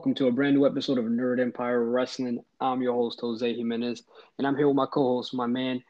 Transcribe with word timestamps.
Welcome 0.00 0.14
to 0.14 0.28
a 0.28 0.32
brand 0.32 0.56
new 0.56 0.64
episode 0.64 0.96
of 0.96 1.04
Nerd 1.04 1.40
Empire 1.40 1.84
Wrestling. 1.84 2.42
I'm 2.58 2.80
your 2.80 2.94
host, 2.94 3.20
Jose 3.20 3.54
Jimenez, 3.54 4.02
and 4.38 4.46
I'm 4.46 4.56
here 4.56 4.66
with 4.66 4.74
my 4.74 4.86
co 4.86 5.16
host, 5.16 5.34
my 5.34 5.46
man, 5.46 5.84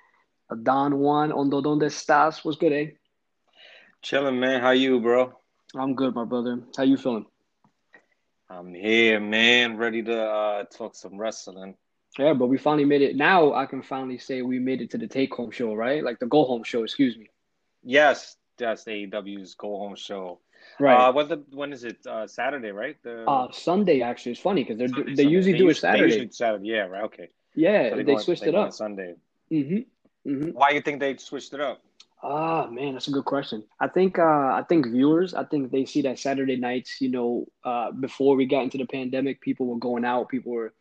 Don 0.65 0.99
Juan. 0.99 1.31
Ondo, 1.31 1.61
donde 1.61 1.83
estás? 1.83 2.45
What's 2.45 2.59
good, 2.59 2.73
eh? 2.73 2.87
Chilling, 4.03 4.41
man. 4.41 4.61
How 4.63 4.73
you, 4.73 4.99
bro? 4.99 5.33
I'm 5.77 5.95
good, 5.95 6.13
my 6.17 6.25
brother. 6.25 6.59
How 6.77 6.83
you 6.83 6.97
feeling? 6.97 7.25
I'm 8.49 8.75
here, 8.75 9.21
man. 9.21 9.77
Ready 9.77 10.03
to 10.03 10.21
uh, 10.21 10.65
talk 10.65 10.97
some 10.97 11.17
wrestling. 11.17 11.77
Yeah, 12.19 12.33
but 12.33 12.49
we 12.49 12.59
finally 12.59 12.87
made 12.87 13.03
it. 13.03 13.15
Now 13.15 13.55
I 13.55 13.65
can 13.65 13.81
finally 13.81 14.19
say 14.19 14.43
we 14.43 14.59
made 14.59 14.81
it 14.81 14.91
to 14.91 14.99
the 14.99 15.07
take 15.07 15.33
home 15.33 15.53
show, 15.53 15.73
right? 15.73 16.03
Like 16.03 16.19
the 16.19 16.27
go 16.27 16.45
home 16.47 16.65
show, 16.65 16.83
excuse 16.83 17.17
me. 17.17 17.31
Yes, 17.85 18.37
that's 18.59 18.87
AEW's 18.87 19.55
go 19.55 19.69
home 19.79 19.95
show. 19.95 20.41
Right. 20.81 21.09
Uh, 21.09 21.13
what 21.13 21.29
the 21.29 21.43
when 21.53 21.73
is 21.73 21.85
it? 21.85 21.99
Uh, 22.07 22.27
Saturday, 22.27 22.71
right? 22.73 22.97
The 23.03 23.29
Uh, 23.29 23.53
Sunday 23.53 24.01
actually 24.01 24.33
it's 24.33 24.41
funny 24.41 24.63
because 24.65 24.79
they 24.79 24.89
Sunday, 24.89 25.03
they 25.15 25.23
Sunday. 25.25 25.31
usually 25.37 25.59
do 25.59 25.65
it 25.69 25.75
They 25.75 25.81
Saturday. 25.81 26.05
usually 26.05 26.31
Saturday. 26.31 26.69
Yeah, 26.69 26.87
right. 26.87 27.05
Okay. 27.05 27.29
Yeah, 27.55 27.91
So 27.91 27.97
they, 27.97 28.03
go 28.05 28.15
on- 28.15 28.21
switched 28.21 28.43
they 28.43 28.49
it 28.49 28.55
up. 28.55 28.73
Sunday. 28.73 29.15
Mm-hmm. 29.53 30.31
Mm-hmm. 30.31 30.49
Why 30.51 30.71
do 30.71 30.75
you 30.77 30.81
think 30.83 31.01
they 31.01 31.17
switched 31.17 31.53
it 31.55 31.61
up? 31.61 31.83
Ah, 32.23 32.67
man, 32.67 32.93
that's 32.93 33.09
a 33.09 33.11
good 33.11 33.25
question. 33.25 33.65
I 33.81 33.89
think 33.89 34.19
uh 34.19 34.23
I 34.61 34.65
think 34.69 34.87
viewers, 34.87 35.33
I 35.35 35.45
think 35.45 35.71
they 35.73 35.85
see 35.87 36.03
that 36.03 36.19
Saturday 36.19 36.57
nights, 36.57 37.01
you 37.01 37.11
know, 37.11 37.47
uh 37.65 37.91
before 37.93 38.37
we 38.37 38.45
got 38.47 38.63
into 38.65 38.79
the 38.79 38.87
pandemic, 38.87 39.41
people 39.41 39.67
were 39.67 39.79
going 39.79 40.05
out, 40.05 40.29
people 40.29 40.53
were 40.53 40.73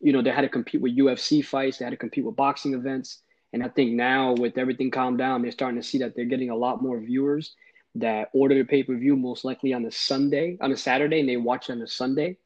you 0.00 0.12
know, 0.12 0.20
they 0.22 0.30
had 0.30 0.42
to 0.42 0.48
compete 0.48 0.80
with 0.80 0.96
UFC 0.96 1.42
fights, 1.44 1.78
they 1.78 1.84
had 1.84 1.92
to 1.92 1.96
compete 1.96 2.24
with 2.24 2.36
boxing 2.36 2.74
events. 2.74 3.22
And 3.52 3.62
I 3.62 3.68
think 3.68 3.92
now 3.92 4.32
with 4.34 4.58
everything 4.58 4.90
calmed 4.90 5.18
down, 5.18 5.42
they're 5.42 5.52
starting 5.52 5.80
to 5.80 5.86
see 5.86 5.98
that 5.98 6.14
they're 6.16 6.24
getting 6.34 6.50
a 6.50 6.56
lot 6.56 6.82
more 6.82 6.98
viewers 7.00 7.54
that 7.96 8.30
order 8.32 8.54
the 8.56 8.64
pay-per-view 8.64 9.16
most 9.16 9.44
likely 9.44 9.72
on 9.72 9.84
a 9.84 9.90
Sunday, 9.90 10.58
on 10.60 10.72
a 10.72 10.76
Saturday, 10.76 11.20
and 11.20 11.28
they 11.28 11.36
watch 11.36 11.70
on 11.70 11.80
a 11.82 11.86
Sunday. 11.86 12.36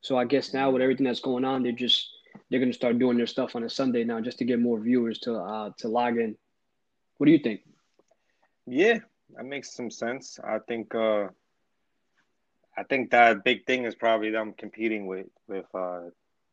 So 0.00 0.16
I 0.18 0.24
guess 0.24 0.52
now 0.54 0.70
with 0.70 0.82
everything 0.82 1.04
that's 1.04 1.20
going 1.20 1.44
on, 1.44 1.62
they're 1.62 1.72
just 1.72 2.10
they're 2.50 2.60
gonna 2.60 2.72
start 2.72 2.98
doing 2.98 3.16
their 3.16 3.26
stuff 3.26 3.56
on 3.56 3.64
a 3.64 3.70
Sunday 3.70 4.04
now 4.04 4.20
just 4.20 4.38
to 4.38 4.44
get 4.44 4.60
more 4.60 4.78
viewers 4.80 5.18
to 5.20 5.34
uh 5.34 5.70
to 5.78 5.88
log 5.88 6.18
in. 6.18 6.36
What 7.16 7.26
do 7.26 7.32
you 7.32 7.38
think? 7.38 7.62
Yeah, 8.66 8.98
that 9.36 9.44
makes 9.44 9.74
some 9.74 9.90
sense. 9.90 10.38
I 10.42 10.58
think. 10.58 10.94
uh 10.94 11.28
I 12.78 12.84
think 12.84 13.10
that 13.10 13.42
big 13.42 13.66
thing 13.66 13.84
is 13.86 13.96
probably 13.96 14.30
them 14.30 14.54
competing 14.56 15.08
with 15.08 15.26
with 15.48 15.66
uh, 15.74 16.02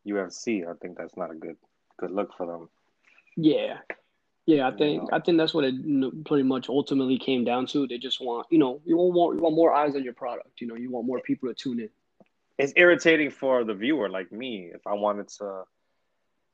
UFC. 0.04 0.68
I 0.68 0.74
think 0.82 0.98
that's 0.98 1.16
not 1.16 1.30
a 1.30 1.36
good 1.36 1.56
good 1.98 2.10
look 2.10 2.34
for 2.36 2.46
them. 2.46 2.68
Yeah, 3.36 3.78
yeah. 4.46 4.66
I 4.66 4.70
think. 4.70 5.08
I 5.12 5.20
think 5.20 5.38
that's 5.38 5.52
what 5.52 5.64
it 5.64 5.74
pretty 6.24 6.44
much 6.44 6.68
ultimately 6.68 7.18
came 7.18 7.44
down 7.44 7.66
to. 7.66 7.86
They 7.86 7.98
just 7.98 8.20
want 8.20 8.46
you 8.50 8.58
know 8.58 8.80
you 8.86 8.96
want 8.96 9.14
more 9.14 9.34
you 9.34 9.40
want 9.40 9.54
more 9.54 9.74
eyes 9.74 9.94
on 9.94 10.02
your 10.04 10.14
product. 10.14 10.60
You 10.60 10.68
know 10.68 10.76
you 10.76 10.90
want 10.90 11.06
more 11.06 11.20
people 11.20 11.48
to 11.48 11.54
tune 11.54 11.80
in. 11.80 11.90
it's 12.58 12.72
irritating 12.76 13.30
for 13.30 13.64
the 13.64 13.74
viewer 13.74 14.08
like 14.08 14.32
me 14.32 14.70
if 14.74 14.86
I 14.86 14.94
wanted 14.94 15.28
to 15.38 15.64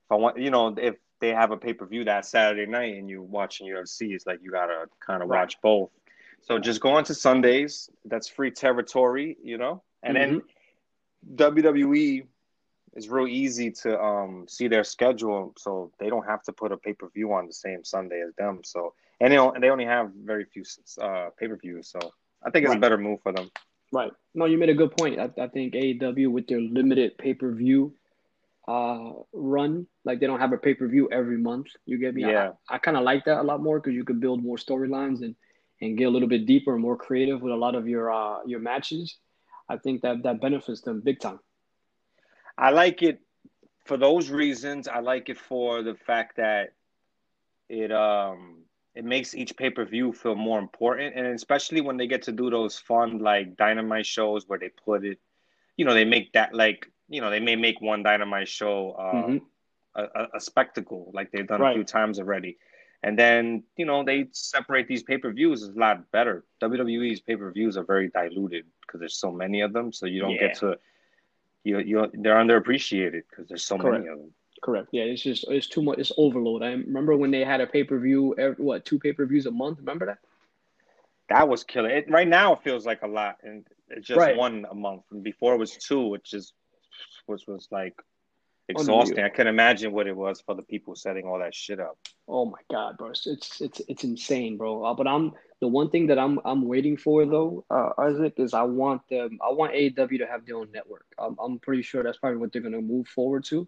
if 0.06 0.10
I 0.10 0.16
want 0.16 0.38
you 0.38 0.50
know 0.50 0.74
if 0.76 0.96
they 1.20 1.28
have 1.28 1.52
a 1.52 1.56
pay 1.56 1.72
per 1.74 1.86
view 1.86 2.04
that 2.04 2.26
Saturday 2.26 2.66
night 2.66 2.96
and 2.96 3.08
you're 3.08 3.22
watching 3.22 3.68
UFC 3.68 4.12
it's 4.14 4.26
like 4.26 4.40
you 4.42 4.50
gotta 4.50 4.86
kind 4.98 5.22
of 5.22 5.28
Right. 5.28 5.40
watch 5.40 5.60
both. 5.62 5.90
So 6.42 6.58
just 6.58 6.80
go 6.80 6.90
on 6.96 7.04
to 7.04 7.14
Sundays. 7.14 7.88
That's 8.04 8.26
free 8.28 8.50
territory, 8.50 9.36
you 9.44 9.58
know. 9.58 9.82
And 10.02 10.16
then 10.16 10.40
mm-hmm. 10.40 11.36
WWE 11.36 12.26
is 12.94 13.08
real 13.08 13.26
easy 13.28 13.70
to 13.70 14.00
um 14.00 14.46
see 14.48 14.68
their 14.68 14.84
schedule, 14.84 15.52
so 15.56 15.90
they 15.98 16.08
don't 16.08 16.26
have 16.26 16.42
to 16.44 16.52
put 16.52 16.72
a 16.72 16.76
pay 16.76 16.92
per 16.92 17.08
view 17.08 17.32
on 17.32 17.46
the 17.46 17.52
same 17.52 17.84
Sunday 17.84 18.22
as 18.22 18.34
them. 18.34 18.60
So 18.64 18.94
and 19.20 19.32
they 19.32 19.36
and 19.36 19.62
they 19.62 19.70
only 19.70 19.84
have 19.86 20.10
very 20.14 20.44
few 20.44 20.64
uh 21.00 21.30
pay 21.38 21.48
per 21.48 21.56
views. 21.56 21.88
So 21.88 21.98
I 22.44 22.50
think 22.50 22.64
it's 22.64 22.70
Right. 22.70 22.78
a 22.78 22.80
better 22.80 22.98
move 22.98 23.20
for 23.22 23.32
them. 23.32 23.50
Right. 23.92 24.12
No, 24.34 24.46
you 24.46 24.58
made 24.58 24.70
a 24.70 24.74
good 24.74 24.92
point. 24.96 25.18
I, 25.18 25.30
I 25.40 25.48
think 25.48 25.74
AEW 25.74 26.30
with 26.30 26.46
their 26.46 26.60
limited 26.60 27.18
pay 27.18 27.34
per 27.34 27.52
view 27.52 27.94
uh 28.68 29.12
run, 29.32 29.86
like 30.04 30.20
they 30.20 30.26
don't 30.26 30.40
have 30.40 30.52
a 30.52 30.58
pay 30.58 30.74
per 30.74 30.86
view 30.86 31.08
every 31.10 31.38
month. 31.38 31.68
You 31.86 31.98
get 31.98 32.14
me? 32.14 32.22
Yeah. 32.22 32.52
I, 32.68 32.76
I 32.76 32.78
kind 32.78 32.96
of 32.96 33.02
like 33.04 33.24
that 33.24 33.40
a 33.40 33.42
lot 33.42 33.62
more 33.62 33.80
because 33.80 33.94
you 33.94 34.04
could 34.04 34.20
build 34.20 34.42
more 34.42 34.56
storylines 34.56 35.22
and 35.22 35.34
and 35.80 35.98
get 35.98 36.04
a 36.04 36.10
little 36.10 36.28
bit 36.28 36.46
deeper 36.46 36.72
and 36.74 36.82
more 36.82 36.96
creative 36.96 37.42
with 37.42 37.52
a 37.52 37.56
lot 37.56 37.74
of 37.74 37.88
your 37.88 38.12
uh 38.12 38.38
your 38.46 38.60
matches. 38.60 39.18
I 39.68 39.76
think 39.78 40.02
that 40.02 40.22
that 40.24 40.40
benefits 40.40 40.82
them 40.82 41.00
big 41.00 41.20
time. 41.20 41.40
I 42.58 42.70
like 42.70 43.02
it 43.02 43.20
for 43.84 43.96
those 43.96 44.30
reasons. 44.30 44.88
I 44.88 45.00
like 45.00 45.28
it 45.28 45.38
for 45.38 45.82
the 45.82 45.94
fact 45.94 46.36
that 46.36 46.72
it 47.68 47.92
um 47.92 48.64
it 48.94 49.04
makes 49.04 49.34
each 49.34 49.56
pay 49.56 49.70
per 49.70 49.84
view 49.84 50.12
feel 50.12 50.34
more 50.34 50.58
important, 50.58 51.14
and 51.16 51.26
especially 51.28 51.80
when 51.80 51.96
they 51.96 52.06
get 52.06 52.22
to 52.22 52.32
do 52.32 52.50
those 52.50 52.78
fun 52.78 53.18
like 53.18 53.56
dynamite 53.56 54.06
shows 54.06 54.48
where 54.48 54.58
they 54.58 54.68
put 54.68 55.04
it, 55.04 55.18
you 55.76 55.84
know, 55.84 55.94
they 55.94 56.04
make 56.04 56.32
that 56.32 56.54
like 56.54 56.90
you 57.08 57.20
know 57.20 57.30
they 57.30 57.40
may 57.40 57.56
make 57.56 57.80
one 57.80 58.02
dynamite 58.02 58.48
show 58.48 58.94
Mhm. 59.12 59.40
a, 59.94 60.02
a, 60.02 60.28
a 60.34 60.40
spectacle 60.40 61.10
like 61.14 61.30
they've 61.30 61.46
done 61.46 61.60
Right. 61.60 61.70
a 61.70 61.72
few 61.72 61.84
times 61.84 62.18
already. 62.18 62.58
And 63.02 63.18
then 63.18 63.64
you 63.76 63.84
know 63.86 64.04
they 64.04 64.28
separate 64.32 64.88
these 64.88 65.02
pay 65.02 65.18
per 65.18 65.32
views 65.32 65.62
is 65.62 65.74
a 65.74 65.78
lot 65.78 66.10
better. 66.12 66.44
WWE's 66.60 67.20
pay 67.20 67.36
per 67.36 67.50
views 67.50 67.76
are 67.76 67.84
very 67.84 68.08
diluted 68.08 68.66
because 68.80 69.00
there's 69.00 69.16
so 69.16 69.30
many 69.32 69.60
of 69.62 69.72
them, 69.72 69.92
so 69.92 70.06
you 70.06 70.20
don't 70.20 70.32
Yeah. 70.32 70.40
get 70.40 70.54
to 70.56 70.78
you 71.64 71.78
you 71.78 72.10
they're 72.14 72.36
underappreciated 72.36 73.22
because 73.28 73.48
there's 73.48 73.64
so 73.64 73.78
Correct. 73.78 74.04
many 74.04 74.12
of 74.12 74.18
them. 74.18 74.32
Correct. 74.62 74.88
Yeah, 74.92 75.04
it's 75.04 75.22
just 75.22 75.44
it's 75.48 75.66
too 75.66 75.82
much. 75.82 75.98
It's 75.98 76.12
overload. 76.16 76.62
I 76.62 76.70
remember 76.72 77.16
when 77.16 77.30
they 77.30 77.44
had 77.44 77.60
a 77.60 77.66
pay 77.66 77.84
per 77.84 77.98
view. 77.98 78.34
What 78.58 78.84
two 78.84 78.98
pay 78.98 79.12
per 79.12 79.26
views 79.26 79.46
a 79.46 79.50
month? 79.50 79.78
Remember 79.78 80.06
that? 80.06 80.18
That 81.28 81.48
was 81.48 81.64
killer. 81.64 81.88
It, 81.88 82.10
right 82.10 82.28
now 82.28 82.54
it 82.54 82.62
feels 82.62 82.84
like 82.84 83.02
a 83.02 83.06
lot, 83.08 83.38
and 83.42 83.66
it's 83.88 84.06
just 84.06 84.18
Right. 84.18 84.36
one 84.36 84.66
a 84.70 84.74
month. 84.74 85.02
And 85.10 85.22
before 85.22 85.54
it 85.54 85.58
was 85.58 85.76
two, 85.76 86.06
which 86.08 86.32
is 86.34 86.52
which 87.26 87.46
was 87.46 87.68
like 87.70 87.94
exhausting. 88.68 89.24
I 89.24 89.28
can 89.28 89.46
imagine 89.46 89.92
what 89.92 90.06
it 90.06 90.16
was 90.16 90.40
for 90.40 90.54
the 90.54 90.62
people 90.62 90.94
setting 90.94 91.26
all 91.26 91.38
that 91.40 91.54
shit 91.54 91.80
up. 91.80 91.98
Oh 92.28 92.46
my 92.46 92.60
god, 92.70 92.96
bro! 92.98 93.10
It's 93.10 93.26
it's 93.26 93.80
it's, 93.88 94.04
insane, 94.04 94.56
bro. 94.56 94.84
Uh, 94.84 94.94
but 94.94 95.06
I'm 95.06 95.32
the 95.60 95.68
one 95.68 95.90
thing 95.90 96.06
that 96.06 96.18
I'm 96.18 96.38
I'm 96.44 96.66
waiting 96.66 96.96
for 96.96 97.26
though, 97.26 97.64
uh, 97.70 97.90
Isaac, 97.98 98.34
is 98.38 98.54
I 98.54 98.62
want 98.62 99.02
them. 99.08 99.38
I 99.44 99.50
want 99.52 99.74
AEW 99.74 100.18
to 100.18 100.26
have 100.26 100.46
their 100.46 100.56
own 100.56 100.70
network. 100.72 101.04
I'm 101.18 101.36
I'm 101.42 101.58
pretty 101.58 101.82
sure 101.82 102.02
that's 102.02 102.18
probably 102.18 102.38
what 102.38 102.52
they're 102.52 102.62
gonna 102.62 102.80
move 102.80 103.08
forward 103.08 103.44
to. 103.46 103.66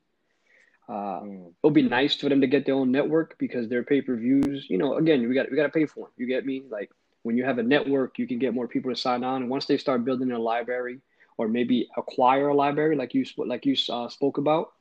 Uh, 0.89 1.21
Mm. 1.21 1.53
it'll 1.63 1.71
be 1.71 1.83
nice 1.83 2.15
for 2.15 2.29
them 2.29 2.41
to 2.43 2.47
get 2.47 2.67
their 2.67 2.75
own 2.75 2.93
network 2.93 3.37
because 3.39 3.69
their 3.69 3.83
pay 3.83 4.03
per 4.03 4.17
views, 4.17 4.67
you 4.69 4.77
know, 4.79 4.97
again, 4.99 5.27
we 5.29 5.35
got 5.35 5.51
we 5.51 5.57
got 5.57 5.65
to 5.65 5.71
pay 5.71 5.87
for 5.87 6.01
them. 6.07 6.13
You 6.17 6.27
get 6.27 6.45
me? 6.45 6.63
Like 6.69 6.91
when 7.23 7.37
you 7.37 7.45
have 7.45 7.59
a 7.59 7.63
network, 7.63 8.19
you 8.19 8.27
can 8.27 8.39
get 8.39 8.55
more 8.55 8.69
people 8.69 8.91
to 8.93 8.97
sign 8.97 9.25
on. 9.25 9.43
And 9.43 9.51
once 9.51 9.67
they 9.67 9.79
start 9.79 10.05
building 10.05 10.31
a 10.33 10.39
library 10.39 11.01
or 11.39 11.49
maybe 11.49 11.89
acquire 11.97 12.49
a 12.49 12.55
library, 12.55 12.97
like 12.97 13.15
you 13.15 13.25
like 13.39 13.65
you 13.67 13.77
uh, 13.91 14.09
spoke 14.09 14.39
about 14.39 14.73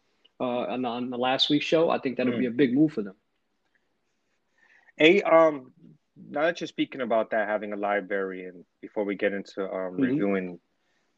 uh, 0.42 0.68
on, 0.74 0.86
on 0.86 1.10
the 1.10 1.18
last 1.18 1.50
week's 1.50 1.66
show, 1.66 1.90
I 1.90 2.00
think 2.00 2.18
that'll 2.18 2.38
be 2.38 2.48
a 2.48 2.52
big 2.52 2.74
move 2.74 2.92
for 2.92 3.02
them. 3.02 3.16
A 5.00 5.22
um 5.24 5.72
now 6.30 6.44
that 6.44 6.62
you're 6.62 6.68
speaking 6.68 7.02
about 7.02 7.32
that 7.32 7.48
having 7.48 7.74
a 7.74 7.76
library 7.76 8.46
and 8.46 8.64
before 8.82 9.04
we 9.04 9.16
get 9.16 9.34
into 9.34 9.64
um 9.64 9.94
Mhm. 9.98 10.02
reviewing 10.02 10.60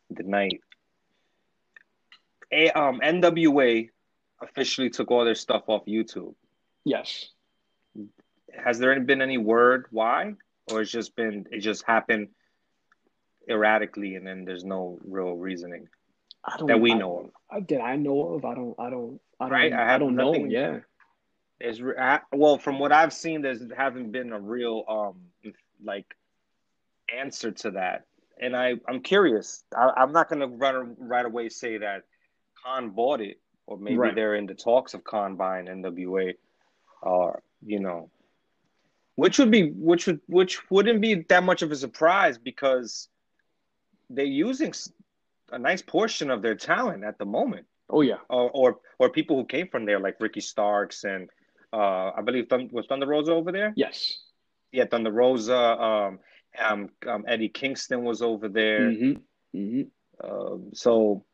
the 0.09 0.23
night 0.23 0.61
a 2.51 2.69
um 2.71 2.99
NWA 3.03 3.89
officially 4.41 4.89
took 4.89 5.11
all 5.11 5.25
their 5.25 5.35
stuff 5.35 5.63
off 5.67 5.85
YouTube. 5.85 6.35
Yes. 6.83 7.29
Has 8.53 8.79
there 8.79 8.97
been 9.01 9.21
any 9.21 9.37
word 9.37 9.87
why 9.91 10.35
or 10.71 10.81
it's 10.81 10.91
just 10.91 11.15
been 11.15 11.45
it 11.51 11.59
just 11.59 11.83
happened 11.85 12.29
erratically 13.49 14.15
and 14.15 14.25
then 14.25 14.45
there's 14.45 14.63
no 14.63 14.97
real 15.03 15.33
reasoning 15.35 15.87
I 16.43 16.57
don't 16.57 16.67
that 16.67 16.79
we 16.79 16.91
I- 16.93 16.97
know 16.97 17.19
of. 17.19 17.31
I, 17.49 17.59
that 17.69 17.81
I 17.81 17.95
know 17.95 18.35
of. 18.35 18.45
I 18.45 18.53
don't. 18.55 18.75
I 18.79 18.89
don't. 18.91 19.19
I 19.39 19.43
don't. 19.45 19.51
Right, 19.51 19.73
I 19.73 19.95
I, 19.95 19.97
don't 19.97 20.15
know. 20.15 20.33
Yeah. 20.35 20.79
There's 21.59 21.81
re- 21.81 21.97
I- 21.97 22.21
well 22.31 22.57
from 22.57 22.79
what 22.79 22.91
I've 22.91 23.13
seen 23.13 23.41
there's 23.41 23.61
haven't 23.75 24.11
been 24.11 24.31
a 24.33 24.39
real 24.39 24.83
um 24.89 25.15
like 25.83 26.15
answer 27.15 27.51
to 27.51 27.71
that. 27.71 28.05
And 28.41 28.55
I 28.55 28.73
I'm 28.87 29.01
curious. 29.01 29.63
I, 29.75 29.91
I'm 29.97 30.11
not 30.11 30.29
gonna 30.29 30.47
run 30.47 30.95
right 30.99 31.25
away 31.25 31.49
say 31.49 31.77
that 31.77 32.03
Khan 32.63 32.89
bought 32.89 33.21
it 33.21 33.39
or 33.67 33.77
maybe 33.77 33.97
Right. 33.97 34.15
they're 34.15 34.35
in 34.35 34.45
the 34.45 34.53
talks 34.53 34.93
of 34.93 35.03
Khan 35.03 35.35
buying 35.35 35.65
NWA 35.67 36.33
or 37.01 37.41
you 37.65 37.79
know 37.79 38.09
which 39.15 39.39
would 39.39 39.49
be 39.51 39.69
which 39.71 40.07
would 40.07 40.19
which 40.27 40.69
wouldn't 40.69 40.99
be 40.99 41.15
that 41.29 41.43
much 41.43 41.61
of 41.61 41.71
a 41.71 41.75
surprise 41.75 42.37
because 42.37 43.07
they're 44.09 44.25
using 44.25 44.73
a 45.51 45.57
nice 45.57 45.81
portion 45.81 46.29
of 46.29 46.41
their 46.41 46.55
talent 46.55 47.03
at 47.05 47.17
the 47.17 47.25
moment 47.25 47.65
Oh 47.89 48.01
yeah. 48.01 48.17
or 48.29 48.49
or, 48.51 48.79
or 48.99 49.09
people 49.09 49.37
who 49.37 49.45
came 49.45 49.69
from 49.69 49.85
there 49.85 49.99
like 49.99 50.19
Ricky 50.19 50.41
Starks 50.41 51.05
and 51.05 51.29
uh, 51.75 52.11
I 52.17 52.21
believe 52.23 52.45
Thund- 52.47 52.71
was 52.71 52.85
Thunder 52.87 53.07
Rosa 53.07 53.31
over 53.33 53.51
there. 53.51 53.73
Yes. 53.75 54.17
Yeah, 54.71 54.85
Thunder 54.85 55.11
Rosa. 55.11 55.57
Um, 55.57 56.19
um, 56.57 56.89
um, 57.07 57.25
Eddie 57.27 57.49
Kingston 57.49 58.03
was 58.03 58.21
over 58.21 58.47
there. 58.49 58.81
Mm-hmm. 58.91 59.57
Mm-hmm. 59.59 59.83
Um, 60.29 60.69
so, 60.73 61.25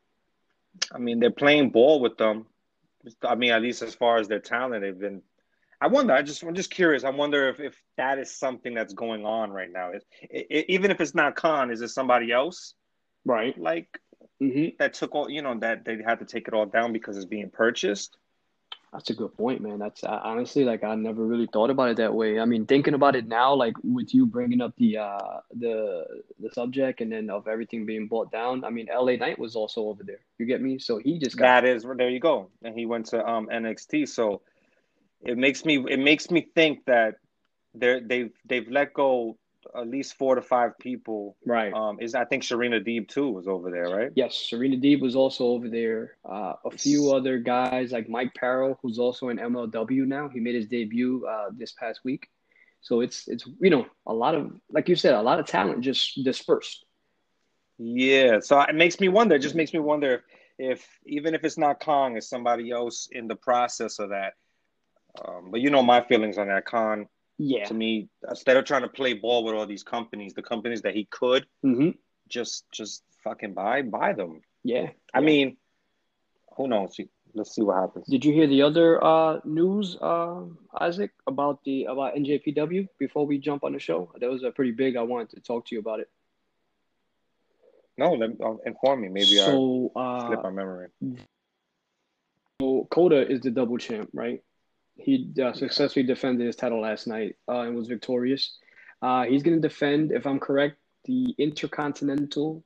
I 0.94 0.98
mean, 0.98 1.20
they're 1.20 1.32
playing 1.32 1.70
ball 1.70 2.00
with 2.02 2.18
them. 2.18 2.46
I 3.24 3.36
mean, 3.36 3.52
at 3.52 3.62
least 3.62 3.82
as 3.82 3.96
far 3.96 4.18
as 4.18 4.28
their 4.28 4.40
talent, 4.40 4.82
they've 4.84 4.98
been. 5.00 5.22
I 5.80 5.88
wonder. 5.88 6.14
I 6.14 6.22
just, 6.22 6.44
I'm 6.44 6.54
just 6.56 6.70
curious. 6.72 7.04
I 7.04 7.10
wonder 7.10 7.50
if, 7.50 7.60
if 7.60 7.76
that 7.98 8.20
is 8.20 8.32
something 8.38 8.74
that's 8.76 8.94
going 8.94 9.26
on 9.26 9.52
right 9.52 9.72
now. 9.72 9.92
It, 9.92 10.04
it, 10.30 10.66
even 10.70 10.92
if 10.92 11.02
it's 11.02 11.16
not 11.16 11.36
Khan, 11.36 11.72
is 11.72 11.82
it 11.82 11.90
somebody 11.90 12.32
else? 12.32 12.74
Right. 13.26 13.58
Like, 13.58 13.88
Mhm. 14.42 14.78
that 14.80 14.94
took 14.96 15.14
all 15.16 15.30
you 15.30 15.42
know 15.44 15.58
that 15.60 15.86
they 15.86 15.98
had 16.06 16.20
to 16.20 16.26
take 16.26 16.48
it 16.48 16.54
all 16.54 16.66
down 16.66 16.94
because 16.94 17.16
it's 17.18 17.26
being 17.26 17.50
purchased. 17.52 18.18
That's 18.94 19.10
a 19.10 19.14
good 19.14 19.36
point, 19.38 19.62
man. 19.62 19.80
That's 19.80 20.04
honestly 20.04 20.66
like 20.66 20.84
I 20.84 20.96
never 20.96 21.26
really 21.26 21.48
thought 21.48 21.70
about 21.70 21.90
it 21.92 21.98
that 21.98 22.14
way. 22.14 22.40
I 22.40 22.46
mean, 22.46 22.66
thinking 22.66 22.94
about 22.94 23.16
it 23.16 23.26
now, 23.26 23.54
like 23.54 23.76
with 23.84 24.14
you 24.14 24.26
bringing 24.26 24.60
up 24.60 24.76
the 24.78 24.98
uh 24.98 25.40
the 25.54 26.06
the 26.40 26.50
subject 26.52 27.00
and 27.00 27.12
then 27.12 27.30
of 27.30 27.48
everything 27.48 27.86
being 27.86 28.08
bought 28.08 28.32
down. 28.32 28.66
I 28.66 28.70
mean, 28.70 28.88
LA 28.94 29.16
Knight 29.16 29.40
was 29.40 29.56
also 29.56 29.84
over 29.84 30.04
there. 30.04 30.20
You 30.40 30.46
get 30.46 30.62
me? 30.62 30.78
So 30.78 30.98
he 30.98 31.20
just 31.20 31.38
got 31.38 31.62
That 31.62 31.70
is 31.70 31.86
there 31.98 32.10
you 32.10 32.20
go, 32.20 32.50
and 32.64 32.78
he 32.78 32.86
went 32.86 33.06
to 33.08 33.26
um 33.26 33.48
NXT. 33.48 34.10
So 34.10 34.42
it 35.22 35.38
makes 35.38 35.64
me 35.64 35.86
it 35.90 36.00
makes 36.00 36.30
me 36.30 36.50
think 36.54 36.86
that 36.86 37.16
they're 37.74 38.02
they've 38.02 38.34
they've 38.46 38.70
let 38.70 38.94
go 38.94 39.38
at 39.76 39.88
least 39.88 40.16
four 40.16 40.36
to 40.36 40.42
five 40.42 40.78
people. 40.80 41.38
right. 41.46 41.74
Um, 41.74 41.98
is 42.02 42.16
I 42.16 42.26
think 42.26 42.44
Serena 42.44 42.80
Deeb 42.80 43.08
too 43.08 43.30
was 43.30 43.48
over 43.48 43.72
there, 43.72 43.90
right? 43.90 44.12
Yes, 44.16 44.36
Serena 44.36 44.78
Deeb 44.78 45.02
was 45.02 45.16
also 45.16 45.46
over 45.46 45.70
there. 45.70 46.18
Uh, 46.26 46.54
a 46.66 46.72
few 46.72 47.14
other 47.14 47.40
guys 47.40 47.92
like 47.92 48.10
Mike 48.10 48.32
Farrell, 48.40 48.78
who's 48.82 49.00
also 49.00 49.30
in 49.30 49.38
MLW 49.38 50.06
now. 50.06 50.30
He 50.30 50.40
made 50.40 50.56
his 50.56 50.68
debut 50.68 51.26
uh, 51.26 51.50
this 51.58 51.72
past 51.74 52.02
week. 52.04 52.28
So 52.82 53.02
it's 53.02 53.28
it's 53.28 53.48
you 53.60 53.70
know 53.70 53.86
a 54.08 54.14
lot 54.14 54.36
of 54.36 54.52
like 54.72 54.90
you 54.90 54.96
said 54.96 55.14
a 55.14 55.22
lot 55.22 55.40
of 55.40 55.46
talent 55.46 55.82
just 55.82 56.24
dispersed. 56.24 56.86
Yeah, 57.78 58.40
so 58.42 58.60
it 58.62 58.76
makes 58.76 59.00
me 59.00 59.08
wonder. 59.08 59.36
It 59.36 59.40
just 59.40 59.56
makes 59.56 59.74
me 59.74 59.80
wonder 59.80 60.24
if 60.58 60.88
even 61.06 61.34
if 61.36 61.44
it's 61.44 61.58
not 61.58 61.80
Khan, 61.80 62.18
is 62.18 62.28
somebody 62.28 62.72
else 62.72 63.08
in 63.12 63.28
the 63.28 63.36
process 63.36 64.00
of 64.00 64.10
that. 64.10 64.34
Um, 65.24 65.52
but 65.52 65.62
you 65.62 65.70
know 65.70 65.84
my 65.84 66.02
feelings 66.02 66.38
on 66.38 66.48
that. 66.48 66.66
Khan 66.66 67.08
Yeah. 67.38 67.66
to 67.66 67.74
me, 67.74 68.10
instead 68.30 68.58
of 68.58 68.66
trying 68.66 68.84
to 68.84 68.88
play 68.90 69.14
ball 69.14 69.44
with 69.44 69.56
all 69.56 69.66
these 69.66 69.84
companies, 69.84 70.34
the 70.34 70.44
companies 70.44 70.82
that 70.84 70.94
he 70.96 71.06
could 71.06 71.46
hmm 71.62 71.92
just 72.30 72.66
just 72.72 73.04
fucking 73.24 73.54
buy 73.54 73.82
buy 73.82 74.14
them. 74.14 74.42
Yeah. 74.64 74.92
I 75.14 75.20
Yeah. 75.20 75.26
mean, 75.26 75.58
who 76.56 76.68
knows? 76.68 76.98
Let's 77.34 77.56
see 77.56 77.62
what 77.62 77.76
happens. 77.78 78.08
Did 78.08 78.26
you 78.26 78.34
hear 78.34 78.48
the 78.48 78.62
other 78.62 79.04
uh, 79.04 79.40
news, 79.46 79.96
uh, 80.02 80.44
Isaac, 80.80 81.12
about 81.28 81.64
the 81.64 81.86
about 81.86 82.16
NJPW 82.16 82.88
before 83.00 83.26
we 83.26 83.38
jump 83.38 83.64
on 83.64 83.74
the 83.74 83.80
show? 83.80 84.12
That 84.20 84.30
was 84.30 84.44
a 84.44 84.52
pretty 84.52 84.72
big. 84.72 84.98
I 84.98 85.02
wanted 85.04 85.30
to 85.32 85.40
talk 85.42 85.66
to 85.68 85.76
you 85.76 85.80
about 85.80 86.00
it. 86.02 86.10
No, 87.98 88.14
let 88.14 88.32
uh, 88.42 88.56
inform 88.66 89.02
me. 89.02 89.10
Maybe 89.10 89.26
so, 89.26 89.92
I 89.96 90.28
slip 90.28 90.40
uh, 90.40 90.44
my 90.44 90.50
memory. 90.52 90.88
so 92.62 92.88
Kota 92.90 93.30
is 93.30 93.42
the 93.42 93.52
double 93.52 93.78
champ, 93.78 94.10
right? 94.14 94.42
He 95.04 95.34
uh, 95.44 95.54
successfully 95.54 96.06
defended 96.06 96.46
his 96.46 96.56
title 96.56 96.82
last 96.82 97.08
night 97.08 97.36
uh, 97.48 97.62
and 97.62 97.76
was 97.76 97.88
victorious. 97.88 98.58
Uh, 99.02 99.24
he's 99.24 99.44
going 99.44 99.60
to 99.60 99.68
defend, 99.68 100.12
if 100.12 100.26
I'm 100.26 100.40
correct, 100.40 100.78
the 101.06 101.34
Intercontinental 101.38 102.64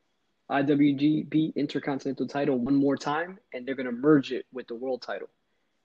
IWGP 0.51 1.55
Intercontinental 1.55 2.27
title 2.27 2.57
one 2.57 2.75
more 2.75 2.97
time, 2.97 3.39
and 3.53 3.65
they're 3.65 3.75
going 3.75 3.87
to 3.87 3.91
merge 3.91 4.31
it 4.31 4.45
with 4.51 4.67
the 4.67 4.75
world 4.75 5.01
title. 5.01 5.29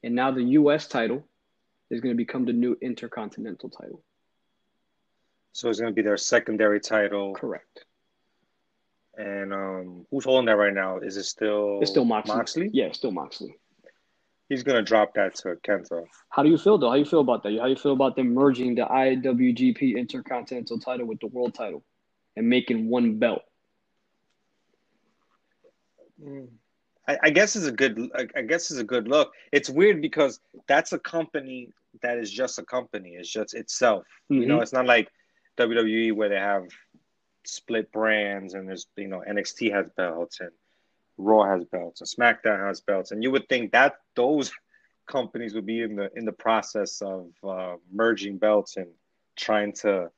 And 0.03 0.15
now 0.15 0.31
the 0.31 0.43
U.S. 0.43 0.87
title 0.87 1.27
is 1.91 2.01
going 2.01 2.13
to 2.13 2.17
become 2.17 2.45
the 2.45 2.53
new 2.53 2.77
Intercontinental 2.83 3.71
title. 3.71 4.03
So 5.53 5.69
it's 5.69 5.81
going 5.81 5.93
to 5.93 5.95
be 5.95 6.03
their 6.03 6.17
secondary 6.17 6.81
title. 6.81 7.35
Correct. 7.35 7.85
And 9.17 9.53
um, 9.53 10.07
who's 10.11 10.25
holding 10.25 10.47
that 10.47 10.57
right 10.57 10.73
now? 10.73 10.99
Is 10.99 11.17
it 11.17 11.25
still 11.25 11.81
It's 11.81 11.91
still 11.91 12.05
Moxley. 12.05 12.37
Moxley? 12.37 12.71
Yeah, 12.73 12.87
it's 12.87 12.99
still 12.99 13.11
Moxley. 13.11 13.57
He's 14.51 14.65
going 14.65 14.77
to 14.77 14.83
drop 14.83 15.15
that 15.15 15.37
to 15.37 15.55
Kenta. 15.67 16.05
How 16.29 16.43
do 16.43 16.51
you 16.51 16.59
feel 16.59 16.77
though? 16.77 16.89
How 16.89 16.95
do 16.95 16.99
you 16.99 17.05
feel 17.07 17.21
about 17.21 17.45
that? 17.45 17.57
How 17.57 17.65
do 17.65 17.71
you 17.71 17.77
feel 17.77 17.93
about 17.93 18.17
them 18.17 18.35
merging 18.35 18.75
the 18.75 18.83
IWGP 18.83 19.97
Intercontinental 19.97 20.79
title 20.81 21.07
with 21.07 21.21
the 21.21 21.29
world 21.29 21.55
title 21.55 21.85
and 22.37 22.49
making 22.49 22.89
one 22.89 23.19
belt? 23.19 23.43
I, 27.09 27.19
I 27.23 27.31
guess 27.31 27.55
it's 27.57 27.67
a 27.67 27.73
good. 27.73 28.11
I, 28.15 28.27
I 28.37 28.43
guess 28.43 28.71
is 28.73 28.79
a 28.79 28.85
good 28.85 29.07
look. 29.09 29.33
It's 29.53 29.71
weird 29.71 30.03
because 30.03 30.41
that's 30.67 30.93
a 30.93 30.99
company 30.99 31.71
that 32.03 32.19
is 32.19 32.31
just 32.31 32.59
a 32.59 32.65
company. 32.65 33.11
It's 33.19 33.31
just 33.31 33.55
itself. 33.55 34.05
You 34.29 34.47
know, 34.47 34.59
Mhm. 34.59 34.63
it's 34.63 34.73
not 34.73 34.87
like 34.87 35.09
WWE 35.59 36.13
where 36.13 36.29
they 36.29 36.37
have 36.41 36.65
split 37.45 37.91
brands 37.93 38.55
and 38.55 38.69
there's 38.69 38.87
you 38.97 39.09
know 39.09 39.23
NXT 39.27 39.73
has 39.73 39.89
belts 39.97 40.41
and 40.41 40.51
Raw 41.21 41.45
has 41.45 41.65
belts 41.65 42.01
and 42.01 42.09
SmackDown 42.09 42.67
has 42.67 42.81
belts, 42.81 43.13
and 43.13 43.23
you 43.23 43.31
would 43.31 43.49
think 43.49 43.73
that 43.73 43.97
those 44.17 44.53
companies 45.07 45.55
would 45.55 45.67
be 45.67 45.83
in 45.83 45.97
the 45.97 46.11
in 46.17 46.25
the 46.25 46.33
process 46.33 47.03
of 47.03 47.31
uh, 47.47 47.77
merging 47.93 48.39
belts 48.39 48.77
and 48.77 48.89
trying 49.37 49.73
to 49.73 50.11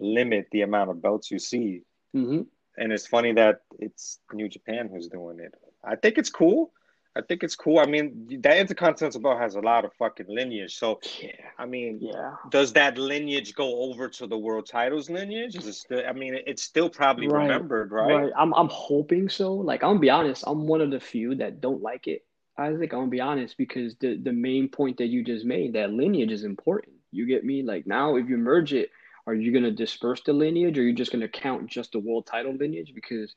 limit 0.00 0.46
the 0.52 0.62
amount 0.62 0.90
of 0.90 1.00
belts 1.00 1.30
you 1.30 1.38
see. 1.38 1.82
Mm-hmm. 2.14 2.42
And 2.78 2.92
it's 2.92 3.06
funny 3.06 3.32
that 3.32 3.60
it's 3.78 4.18
New 4.32 4.48
Japan 4.48 4.90
who's 4.92 5.08
doing 5.08 5.40
it. 5.40 5.54
I 5.82 5.96
think 5.96 6.18
it's 6.18 6.30
cool. 6.30 6.72
I 7.16 7.22
think 7.22 7.42
it's 7.42 7.56
cool. 7.56 7.78
I 7.78 7.86
mean, 7.86 8.40
that 8.42 8.58
Intercontinental 8.58 9.20
belt 9.20 9.38
has 9.40 9.54
a 9.54 9.60
lot 9.60 9.84
of 9.84 9.92
fucking 9.94 10.26
lineage. 10.28 10.76
So, 10.76 11.00
Yeah. 11.22 11.32
I 11.58 11.64
mean, 11.66 11.98
Yeah. 12.00 12.36
does 12.50 12.72
that 12.74 12.98
lineage 12.98 13.54
go 13.54 13.82
over 13.84 14.08
to 14.08 14.26
the 14.26 14.36
world 14.36 14.66
titles 14.66 15.08
lineage? 15.08 15.56
Is 15.56 15.66
it 15.66 15.74
still? 15.74 16.02
I 16.06 16.12
mean, 16.12 16.38
it's 16.46 16.62
still 16.62 16.90
probably 16.90 17.28
Right. 17.28 17.42
remembered, 17.42 17.90
right? 17.92 18.14
Right. 18.14 18.32
I'm 18.36 18.52
I'm 18.54 18.68
hoping 18.68 19.28
so. 19.28 19.54
Like 19.54 19.82
I'm 19.82 19.90
gonna 19.90 20.00
be 20.00 20.10
honest, 20.10 20.44
I'm 20.46 20.66
one 20.66 20.80
of 20.82 20.90
the 20.90 21.00
few 21.00 21.34
that 21.36 21.60
don't 21.60 21.82
like 21.82 22.06
it. 22.06 22.24
Isaac, 22.58 22.92
I'm 22.92 23.00
gonna 23.00 23.10
be 23.10 23.20
honest 23.20 23.56
because 23.56 23.96
the 23.96 24.16
the 24.16 24.32
main 24.32 24.68
point 24.68 24.98
that 24.98 25.06
you 25.06 25.24
just 25.24 25.44
made, 25.44 25.72
that 25.74 25.92
lineage 25.92 26.32
is 26.32 26.44
important. 26.44 26.96
You 27.12 27.26
get 27.26 27.44
me? 27.44 27.62
Like 27.62 27.86
now 27.86 28.16
if 28.16 28.28
you 28.28 28.36
merge 28.36 28.72
it, 28.74 28.90
are 29.26 29.34
you 29.34 29.52
gonna 29.52 29.70
disperse 29.70 30.22
the 30.22 30.32
lineage 30.32 30.78
or 30.78 30.82
are 30.82 30.84
you 30.84 30.92
just 30.92 31.12
gonna 31.12 31.28
count 31.28 31.66
just 31.68 31.92
the 31.92 31.98
world 31.98 32.26
title 32.26 32.52
lineage? 32.54 32.92
Because 32.94 33.34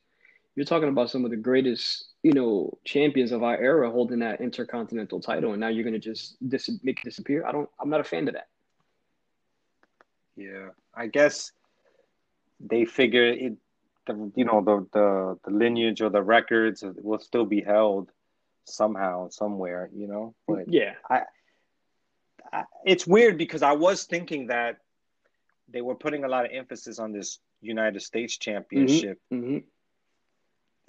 you're 0.56 0.66
talking 0.66 0.90
about 0.90 1.10
some 1.10 1.24
of 1.26 1.32
the 1.32 1.38
greatest, 1.38 2.09
you 2.24 2.34
know, 2.34 2.78
champions 2.84 3.32
of 3.32 3.44
our 3.44 3.58
era 3.58 3.90
holding 3.90 4.20
that 4.20 4.42
intercontinental 4.42 5.22
title, 5.22 5.52
and 5.52 5.60
now 5.60 5.70
you're 5.70 5.86
gonna 5.86 6.00
just 6.00 6.36
dis- 6.48 6.70
make 6.84 7.00
it 7.00 7.06
disappear. 7.06 7.46
I 7.46 7.52
don't 7.52 7.70
I'm 7.80 7.90
not 7.90 8.02
a 8.02 8.04
fan 8.04 8.28
of 8.28 8.34
that. 8.34 8.48
Yeah, 10.36 10.70
I 10.94 11.08
guess 11.08 11.52
they 12.60 12.86
figure 12.86 13.26
it. 13.26 13.54
The, 14.08 14.32
you 14.36 14.46
know 14.46 14.62
the, 14.62 14.88
the 14.92 15.40
the 15.46 15.52
lineage 15.56 16.02
or 16.02 16.10
the 16.10 16.24
records 16.24 16.84
will 16.84 17.20
still 17.20 17.46
be 17.46 17.62
held 17.62 18.12
somehow 18.66 19.30
somewhere. 19.30 19.90
You 19.94 20.08
know, 20.08 20.36
but 20.48 20.72
Yeah. 20.72 20.94
I, 21.10 21.22
it's 22.84 23.06
weird 23.06 23.38
because 23.38 23.62
I 23.62 23.74
was 23.74 24.06
thinking 24.06 24.48
that 24.48 24.78
they 25.68 25.82
were 25.82 25.96
putting 25.96 26.24
a 26.24 26.28
lot 26.28 26.46
of 26.46 26.52
emphasis 26.52 27.00
on 27.00 27.12
this 27.12 27.40
United 27.62 28.02
States 28.02 28.38
Championship, 28.38 29.20
hmm 29.30 29.58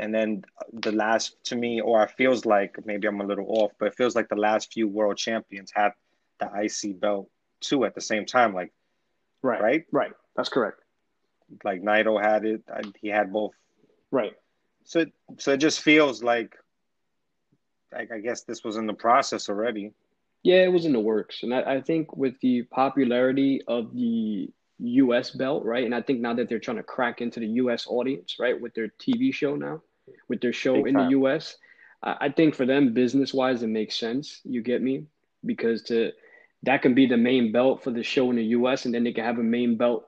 and 0.00 0.14
then 0.14 0.42
the 0.72 0.92
last 0.92 1.36
to 1.44 1.56
me, 1.56 1.80
or 1.80 2.02
it 2.02 2.10
feels 2.16 2.44
like 2.46 2.84
maybe 2.86 3.06
I'm 3.06 3.20
a 3.20 3.26
little 3.26 3.46
off, 3.48 3.72
but 3.78 3.86
it 3.88 3.94
feels 3.94 4.14
like 4.16 4.28
the 4.28 4.36
last 4.48 4.72
few 4.72 4.88
world 4.88 5.16
champions 5.18 5.70
had 5.74 5.92
the 6.40 6.46
IC 6.64 7.00
belt 7.00 7.28
too 7.60 7.84
at 7.84 7.94
the 7.94 8.00
same 8.00 8.24
time. 8.26 8.54
Like 8.54 8.72
Right. 9.42 9.60
right, 9.62 9.84
Right. 9.92 10.12
That's 10.36 10.48
correct. 10.48 10.80
like 11.64 11.82
Naito 11.82 12.20
had 12.22 12.44
it, 12.44 12.62
he 13.00 13.08
had 13.08 13.32
both. 13.32 13.52
Right. 14.10 14.34
So 14.84 15.04
so 15.38 15.52
it 15.52 15.58
just 15.58 15.80
feels 15.80 16.22
like, 16.22 16.54
like 17.92 18.10
I 18.12 18.18
guess 18.20 18.42
this 18.42 18.62
was 18.64 18.76
in 18.76 18.86
the 18.86 18.94
process 18.94 19.48
already. 19.48 19.92
Yeah, 20.42 20.62
it 20.64 20.72
was 20.72 20.86
in 20.86 20.92
the 20.92 21.00
works. 21.00 21.42
And 21.42 21.54
I, 21.54 21.74
I 21.76 21.80
think 21.82 22.16
with 22.16 22.34
the 22.40 22.62
popularity 22.64 23.60
of 23.68 23.94
the 23.94 24.48
US 24.78 25.30
belt, 25.30 25.64
right? 25.64 25.84
And 25.84 25.94
I 25.94 26.00
think 26.00 26.20
now 26.20 26.34
that 26.34 26.48
they're 26.48 26.58
trying 26.58 26.78
to 26.78 26.82
crack 26.82 27.20
into 27.20 27.40
the 27.40 27.46
US 27.64 27.86
audience, 27.86 28.36
right, 28.38 28.58
with 28.58 28.72
their 28.74 28.88
TV 28.98 29.32
show 29.34 29.54
now, 29.56 29.82
with 30.28 30.40
their 30.40 30.52
show 30.52 30.74
Big 30.74 30.88
in 30.88 30.94
time. 30.94 31.04
the 31.04 31.18
US, 31.18 31.56
I, 32.02 32.16
I 32.20 32.28
think 32.30 32.54
for 32.54 32.66
them, 32.66 32.94
business 32.94 33.34
wise, 33.34 33.62
it 33.62 33.68
makes 33.68 33.96
sense. 33.96 34.40
You 34.44 34.62
get 34.62 34.82
me? 34.82 35.06
Because 35.44 35.82
to 35.84 36.12
that 36.62 36.82
can 36.82 36.94
be 36.94 37.06
the 37.06 37.16
main 37.16 37.52
belt 37.52 37.82
for 37.82 37.90
the 37.90 38.02
show 38.02 38.30
in 38.30 38.36
the 38.36 38.44
US, 38.44 38.84
and 38.84 38.94
then 38.94 39.04
they 39.04 39.12
can 39.12 39.24
have 39.24 39.38
a 39.38 39.42
main 39.42 39.76
belt 39.76 40.06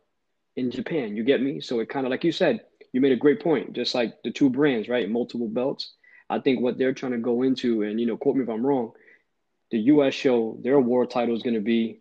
in 0.56 0.70
Japan. 0.70 1.16
You 1.16 1.24
get 1.24 1.42
me? 1.42 1.60
So 1.60 1.80
it 1.80 1.88
kind 1.88 2.06
of 2.06 2.10
like 2.10 2.24
you 2.24 2.32
said, 2.32 2.60
you 2.92 3.00
made 3.00 3.12
a 3.12 3.16
great 3.16 3.42
point. 3.42 3.72
Just 3.72 3.94
like 3.94 4.22
the 4.22 4.30
two 4.30 4.50
brands, 4.50 4.88
right? 4.88 5.08
Multiple 5.08 5.48
belts. 5.48 5.92
I 6.28 6.38
think 6.38 6.60
what 6.60 6.78
they're 6.78 6.94
trying 6.94 7.12
to 7.12 7.18
go 7.18 7.42
into, 7.42 7.82
and 7.82 8.00
you 8.00 8.06
know, 8.06 8.16
quote 8.16 8.36
me 8.36 8.42
if 8.42 8.48
I'm 8.48 8.64
wrong, 8.66 8.92
the 9.70 9.78
US 9.78 10.14
show, 10.14 10.58
their 10.62 10.78
world 10.78 11.10
title 11.10 11.34
is 11.34 11.42
going 11.42 11.54
to 11.54 11.60
be 11.60 12.00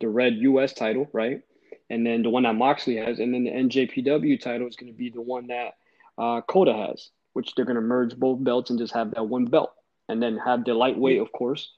the 0.00 0.08
red 0.08 0.34
US 0.36 0.72
title, 0.72 1.08
right? 1.12 1.42
And 1.90 2.06
then 2.06 2.22
the 2.22 2.30
one 2.30 2.44
that 2.44 2.54
Moxley 2.54 2.96
has, 2.96 3.18
and 3.18 3.34
then 3.34 3.44
the 3.44 3.50
NJPW 3.50 4.40
title 4.40 4.68
is 4.68 4.76
going 4.76 4.92
to 4.92 4.96
be 4.96 5.10
the 5.10 5.20
one 5.20 5.48
that 5.48 5.74
uh, 6.18 6.40
Kota 6.42 6.72
has, 6.72 7.10
which 7.32 7.54
they're 7.54 7.64
going 7.64 7.76
to 7.76 7.80
merge 7.82 8.16
both 8.16 8.42
belts 8.42 8.70
and 8.70 8.78
just 8.78 8.94
have 8.94 9.14
that 9.14 9.24
one 9.24 9.46
belt, 9.46 9.72
and 10.08 10.22
then 10.22 10.38
have 10.38 10.64
the 10.64 10.74
lightweight, 10.74 11.20
of 11.20 11.32
course. 11.32 11.72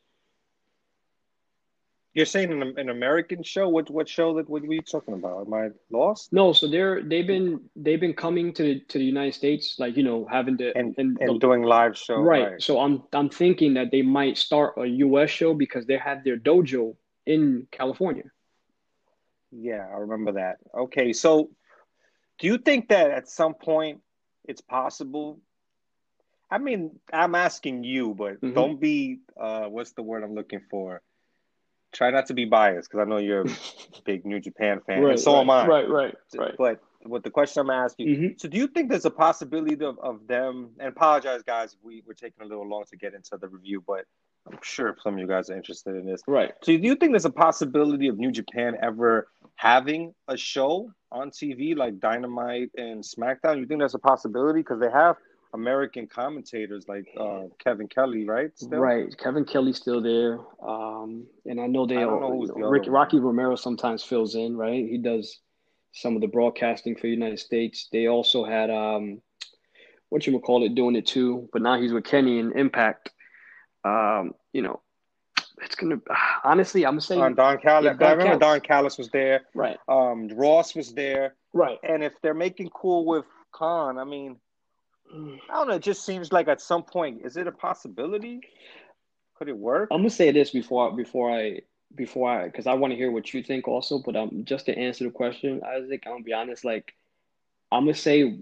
You're 2.15 2.27
saying 2.27 2.53
an, 2.53 2.75
an 2.77 2.91
American 2.91 3.43
show? 3.43 3.71
What 3.71 3.89
what 3.89 4.07
show 4.07 4.35
that 4.35 4.49
what 4.49 4.63
were 4.63 4.75
you 4.75 4.83
talking 4.83 5.15
about? 5.15 5.47
Am 5.47 5.55
I 5.55 5.69
lost? 5.91 6.31
No, 6.31 6.53
so 6.53 6.69
they're 6.69 7.03
they've 7.03 7.27
been 7.27 7.61
they've 7.75 8.01
been 8.01 8.13
coming 8.13 8.53
to 8.53 8.63
the, 8.63 8.81
to 8.81 8.99
the 8.99 9.05
United 9.05 9.33
States, 9.33 9.77
like 9.79 9.97
you 9.97 10.03
know, 10.03 10.27
having 10.31 10.59
the 10.59 10.77
And 10.77 10.95
and 10.99 11.17
and 11.21 11.37
the- 11.37 11.39
doing 11.39 11.63
live 11.63 11.97
show, 11.97 12.17
right. 12.17 12.61
So 12.61 12.81
I'm 12.81 13.03
I'm 13.15 13.31
thinking 13.31 13.75
that 13.75 13.91
they 13.91 14.03
might 14.03 14.37
start 14.37 14.75
a 14.77 14.87
US 14.87 15.31
show 15.31 15.55
because 15.55 15.87
they 15.87 15.97
have 15.97 16.23
their 16.23 16.37
dojo 16.37 16.97
in 17.25 17.67
California. 17.71 18.25
Yeah, 19.51 19.87
I 19.89 19.97
remember 19.99 20.33
that. 20.33 20.59
Okay, 20.75 21.15
so 21.15 21.49
do 22.39 22.47
you 22.47 22.59
think 22.59 22.89
that 22.91 23.11
at 23.11 23.27
some 23.29 23.55
point 23.55 24.01
it's 24.45 24.61
possible 24.61 25.41
I 26.53 26.59
mean, 26.59 27.01
I'm 27.11 27.35
asking 27.35 27.83
you, 27.83 28.13
but 28.13 28.35
mm-hmm. 28.35 28.53
don't 28.53 28.79
be 28.79 29.21
uh, 29.41 29.65
what's 29.65 29.93
the 29.93 30.03
word 30.03 30.23
I'm 30.23 30.35
looking 30.35 30.61
for? 30.71 31.01
Try 31.93 32.11
not 32.11 32.27
to 32.27 32.35
be 32.35 32.45
biased 32.45 32.91
because 32.91 33.07
I 33.07 33.09
know 33.09 33.17
you're 33.17 33.47
a 33.47 33.57
big 34.05 34.27
New 34.27 34.39
Japan 34.39 34.81
fan, 34.87 35.03
right, 35.03 35.13
and 35.13 35.21
so 35.21 35.33
right, 35.33 35.41
am 35.41 35.51
I. 35.51 35.67
Right, 35.67 35.89
right, 35.89 36.15
right. 36.37 36.55
But 36.59 36.83
what 37.05 37.25
the 37.25 37.31
question 37.31 37.63
I'm 37.63 37.71
asking 37.71 38.07
you, 38.07 38.17
mm-hmm. 38.17 38.27
so 38.37 38.49
do 38.49 38.59
you 38.59 38.67
think 38.67 38.91
there's 38.91 39.07
a 39.07 39.11
possibility 39.11 39.83
of, 39.83 39.99
of 40.01 40.27
them? 40.27 40.73
And 40.79 40.89
apologize, 40.89 41.43
guys, 41.43 41.75
we 41.83 42.03
we're 42.07 42.13
taking 42.13 42.45
a 42.45 42.47
little 42.47 42.69
long 42.69 42.85
to 42.91 42.99
get 42.99 43.15
into 43.15 43.39
the 43.41 43.49
review, 43.49 43.83
but 43.87 44.05
I'm 44.47 44.59
sure 44.63 44.95
some 45.03 45.15
of 45.15 45.21
you 45.21 45.27
guys 45.27 45.49
are 45.49 45.57
interested 45.57 45.97
in 45.97 46.05
this. 46.05 46.21
Right. 46.27 46.53
So 46.63 46.77
do 46.77 46.83
you 46.87 46.97
think 46.97 47.13
there's 47.13 47.25
a 47.25 47.31
possibility 47.31 48.09
of 48.09 48.19
New 48.19 48.31
Japan 48.31 48.77
ever 48.83 49.29
having 49.57 50.15
a 50.29 50.37
show 50.37 50.91
on 51.11 51.31
TV 51.31 51.77
like 51.77 52.01
Dynamite 52.01 52.71
and 52.77 53.03
SmackDown? 53.03 53.59
You 53.59 53.67
think 53.67 53.81
that's 53.81 53.95
a 53.95 53.99
possibility 53.99 54.61
because 54.61 54.81
they 54.81 54.91
have 54.91 55.17
American 55.55 56.07
commentators 56.07 56.87
like 56.89 57.07
uh, 57.19 57.43
Kevin 57.63 57.89
Kelly, 57.89 58.25
right? 58.25 58.51
Still? 58.57 58.79
Right, 58.79 59.17
Kevin 59.19 59.45
Kelly's 59.45 59.77
still 59.77 60.01
there, 60.01 60.39
um, 60.67 61.27
and 61.45 61.61
I 61.61 61.67
know 61.67 61.87
they. 61.87 61.99
I 61.99 62.05
know 62.05 62.43
you 62.43 62.61
know, 62.61 62.69
Rick, 62.69 62.85
Rocky 62.89 63.19
Romero 63.19 63.57
sometimes 63.57 64.03
fills 64.03 64.35
in, 64.35 64.57
right? 64.57 64.89
He 64.89 64.99
does 64.99 65.41
some 65.93 66.15
of 66.15 66.23
the 66.23 66.27
broadcasting 66.27 66.95
for 66.95 67.03
the 67.03 67.11
United 67.11 67.39
States. 67.39 67.89
They 67.93 68.07
also 68.07 68.45
had 68.45 68.71
um, 68.71 69.21
what 70.09 70.27
you 70.27 70.33
would 70.33 70.43
call 70.43 70.65
it 70.65 70.75
doing 70.75 70.97
it 70.97 71.07
too, 71.07 71.49
but 71.53 71.61
now 71.61 71.81
he's 71.81 71.93
with 71.93 72.05
Kenny 72.05 72.39
and 72.39 72.55
Impact. 72.57 73.11
Um, 73.85 74.33
you 74.53 74.63
know, 74.63 74.81
it's 75.63 75.75
gonna 75.75 76.01
honestly, 76.45 76.85
I'm 76.85 76.93
gonna 76.93 77.01
say 77.01 77.19
on 77.19 77.35
Don 77.35 77.59
Callis. 77.59 77.85
Yeah, 77.85 77.93
Don 77.95 78.09
I 78.09 78.13
remember 78.13 78.39
Callis. 78.39 78.41
Don 78.41 78.61
Callis 78.61 78.99
was 78.99 79.09
there. 79.11 79.43
Right. 79.55 79.79
Um, 79.89 80.29
Ross 80.29 80.75
was 80.75 80.93
there. 80.93 81.35
Right. 81.53 81.79
And 81.83 82.03
if 82.03 82.15
they're 82.23 82.35
making 82.35 82.71
cool 82.71 83.05
with 83.05 83.25
Khan, 83.53 83.99
I 83.99 84.05
mean, 84.05 84.37
I 85.13 85.55
don't 85.55 85.69
know. 85.69 85.75
It 85.75 85.83
just 85.83 86.05
seems 86.05 86.33
like 86.33 86.49
at 86.49 86.61
some 86.61 86.83
point, 86.83 87.23
is 87.25 87.37
it 87.37 87.47
a 87.47 87.53
possibility? 87.53 88.41
Could 89.37 89.49
it 89.49 89.57
work? 89.57 89.89
I'm 89.91 89.99
gonna 89.99 90.11
say 90.11 90.31
this 90.33 90.51
before 90.51 90.95
before 90.95 91.31
I 91.31 91.61
before 91.95 92.31
I 92.31 92.47
because 92.47 92.67
I 92.67 92.75
want 92.75 92.93
to 92.93 92.97
hear 92.97 93.11
what 93.11 93.33
you 93.35 93.43
think 93.43 93.69
also. 93.69 93.99
But 93.99 94.17
um, 94.17 94.45
just 94.45 94.67
to 94.67 94.77
answer 94.77 95.05
the 95.05 95.11
question, 95.11 95.61
Isaac, 95.67 96.05
I'm 96.07 96.13
gonna 96.13 96.25
be 96.25 96.33
honest. 96.33 96.65
Like, 96.65 96.95
I'm 97.71 97.85
gonna 97.85 97.95
say 97.95 98.39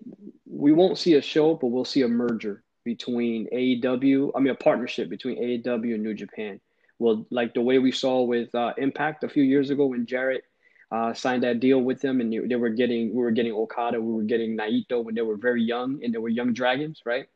we 0.47 0.73
won't 0.73 0.99
see 0.99 1.15
a 1.15 1.23
show, 1.23 1.55
but 1.55 1.69
we'll 1.69 1.85
see 1.85 2.03
a 2.03 2.09
merger 2.09 2.63
between 2.85 3.49
AEW. 3.53 4.33
I 4.35 4.41
mean, 4.41 4.53
a 4.53 4.55
partnership 4.55 5.09
between 5.09 5.39
AEW 5.39 5.95
and 5.95 6.03
New 6.03 6.15
Japan. 6.15 6.61
Well, 7.01 7.27
like 7.31 7.55
the 7.55 7.63
way 7.63 7.79
we 7.79 7.93
saw 7.93 8.23
with 8.23 8.55
uh, 8.55 8.75
Impact 8.77 9.25
a 9.25 9.29
few 9.29 9.43
years 9.43 9.71
ago 9.71 9.87
when 9.87 10.05
Jarrett 10.05 10.45
uh, 10.93 11.15
signed 11.15 11.43
that 11.45 11.59
deal 11.59 11.81
with 11.81 12.03
them, 12.03 12.21
and 12.21 12.31
they 12.31 12.57
were 12.57 12.69
getting 12.69 13.15
we 13.15 13.23
were 13.23 13.31
getting 13.31 13.53
Okada, 13.53 13.99
we 13.99 14.13
were 14.13 14.23
getting 14.23 14.57
Naito 14.57 15.03
when 15.03 15.15
they 15.15 15.23
were 15.23 15.39
very 15.39 15.63
young 15.63 16.01
and 16.05 16.13
they 16.13 16.19
were 16.19 16.29
young 16.29 16.53
dragons, 16.53 17.01
right? 17.07 17.27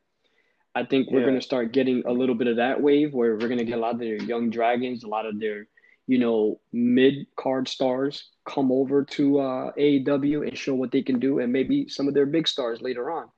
I 0.74 0.84
think 0.84 1.10
we're 1.10 1.20
yeah. 1.20 1.26
going 1.26 1.38
to 1.38 1.44
start 1.44 1.72
getting 1.72 2.02
a 2.04 2.12
little 2.12 2.34
bit 2.34 2.46
of 2.46 2.56
that 2.56 2.82
wave 2.82 3.14
where 3.14 3.32
we're 3.32 3.48
going 3.48 3.58
to 3.58 3.64
get 3.64 3.78
a 3.78 3.80
lot 3.80 3.94
of 3.94 4.00
their 4.00 4.16
young 4.16 4.50
dragons, 4.50 5.02
a 5.02 5.08
lot 5.08 5.24
of 5.24 5.40
their 5.40 5.66
you 6.06 6.18
know 6.18 6.60
mid 6.74 7.26
card 7.36 7.66
stars 7.66 8.28
come 8.46 8.70
over 8.70 9.02
to 9.04 9.38
uh, 9.38 9.72
AEW 9.78 10.46
and 10.46 10.58
show 10.58 10.74
what 10.74 10.92
they 10.92 11.00
can 11.00 11.18
do, 11.18 11.38
and 11.38 11.50
maybe 11.50 11.88
some 11.88 12.06
of 12.06 12.12
their 12.12 12.26
big 12.26 12.46
stars 12.46 12.82
later 12.82 13.10
on. 13.10 13.28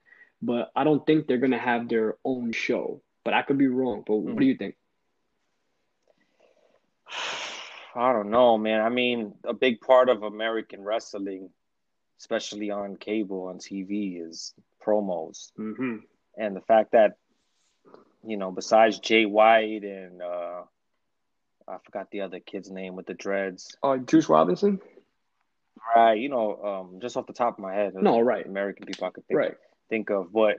But 0.42 0.72
I 0.74 0.82
don't 0.82 1.06
think 1.06 1.28
they're 1.28 1.38
going 1.38 1.52
to 1.52 1.58
have 1.58 1.88
their 1.88 2.16
own 2.24 2.50
show. 2.50 3.00
But 3.24 3.34
I 3.34 3.42
could 3.42 3.58
be 3.58 3.68
wrong. 3.68 4.02
But 4.04 4.14
mm-hmm. 4.14 4.32
what 4.32 4.40
do 4.40 4.46
you 4.46 4.56
think? 4.56 4.74
I 7.94 8.12
don't 8.12 8.30
know, 8.30 8.58
man. 8.58 8.82
I 8.82 8.90
mean, 8.90 9.34
a 9.44 9.54
big 9.54 9.80
part 9.80 10.08
of 10.08 10.22
American 10.22 10.82
wrestling, 10.84 11.50
especially 12.20 12.70
on 12.70 12.96
cable, 12.96 13.44
on 13.44 13.58
TV, 13.58 14.22
is 14.22 14.52
promos. 14.84 15.50
Mm-hmm. 15.58 15.96
And 16.36 16.54
the 16.54 16.60
fact 16.60 16.92
that, 16.92 17.16
you 18.26 18.36
know, 18.36 18.50
besides 18.50 18.98
Jay 18.98 19.24
White 19.24 19.82
and 19.82 20.20
uh, 20.20 20.62
I 21.66 21.78
forgot 21.84 22.10
the 22.10 22.20
other 22.20 22.38
kid's 22.38 22.70
name 22.70 22.96
with 22.96 23.06
the 23.06 23.14
dreads. 23.14 23.76
Oh, 23.82 23.96
Juice 23.96 24.28
Robinson? 24.28 24.78
Right. 25.94 26.18
You 26.18 26.28
know, 26.28 26.62
um, 26.62 27.00
just 27.00 27.16
off 27.16 27.26
the 27.26 27.32
top 27.32 27.58
of 27.58 27.62
my 27.62 27.72
head. 27.72 27.94
No, 27.94 28.20
right. 28.20 28.44
American 28.44 28.86
people 28.86 29.06
I 29.06 29.10
could 29.10 29.26
think, 29.26 29.38
right. 29.38 29.50
of, 29.52 29.56
think 29.88 30.10
of. 30.10 30.32
But 30.32 30.58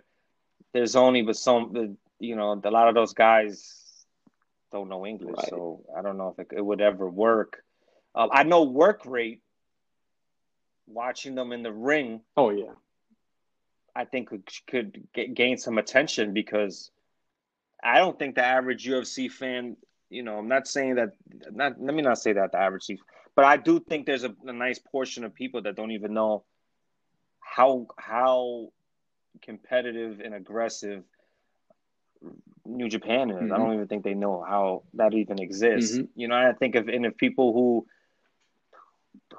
there's 0.74 0.96
only 0.96 1.22
but 1.22 1.38
some, 1.38 1.98
you 2.20 2.36
know, 2.36 2.60
a 2.64 2.72
lot 2.72 2.88
of 2.88 2.96
those 2.96 3.14
guys 3.14 3.87
don't 4.72 4.90
know 4.90 5.06
English, 5.06 5.36
right. 5.38 5.50
so 5.50 5.84
I 5.98 6.02
don't 6.02 6.18
know 6.18 6.36
if 6.38 6.40
it, 6.40 6.58
it 6.58 6.62
would 6.62 6.82
ever 6.82 7.10
work. 7.10 7.64
Um, 8.16 8.30
I 8.32 8.44
know 8.44 8.64
work 8.64 9.02
rate. 9.06 9.42
Watching 10.90 11.36
them 11.36 11.52
in 11.52 11.64
the 11.64 11.72
ring. 11.72 12.22
Oh 12.38 12.50
yeah. 12.50 12.72
I 13.94 14.06
think 14.06 14.30
could, 14.30 14.44
could 14.68 15.08
get, 15.14 15.34
gain 15.34 15.58
some 15.58 15.78
attention 15.78 16.34
because 16.34 16.92
I 17.84 17.98
don't 17.98 18.18
think 18.18 18.36
the 18.36 18.46
average 18.46 18.86
UFC 18.86 19.30
fan. 19.30 19.76
You 20.10 20.24
know, 20.24 20.38
I'm 20.38 20.48
not 20.48 20.68
saying 20.68 20.96
that. 20.96 21.10
Not 21.52 21.82
let 21.82 21.94
me 21.94 22.02
not 22.02 22.20
say 22.20 22.34
that 22.34 22.54
the 22.54 22.60
average, 22.60 22.88
but 23.36 23.44
I 23.44 23.58
do 23.58 23.80
think 23.80 24.06
there's 24.06 24.24
a, 24.24 24.34
a 24.46 24.54
nice 24.54 24.80
portion 24.80 25.26
of 25.26 25.34
people 25.34 25.62
that 25.64 25.76
don't 25.76 25.92
even 25.92 26.14
know 26.14 26.46
how 27.42 27.88
how 27.98 28.70
competitive 29.42 30.22
and 30.24 30.34
aggressive 30.34 31.04
New 32.68 32.90
Japan 32.90 33.30
is. 33.30 33.38
Mm-hmm. 33.38 33.54
I 33.54 33.58
don't 33.58 33.74
even 33.74 33.88
think 33.88 34.04
they 34.04 34.14
know 34.14 34.44
how 34.48 34.84
that 34.96 35.14
even 35.14 35.40
exists. 35.40 35.98
Mm-hmm. 35.98 36.20
You 36.20 36.28
know, 36.28 36.36
I 36.36 36.54
think 36.54 36.76
if 36.76 36.88
and 36.88 37.06
if 37.06 37.18
people 37.18 37.54
who 37.54 37.88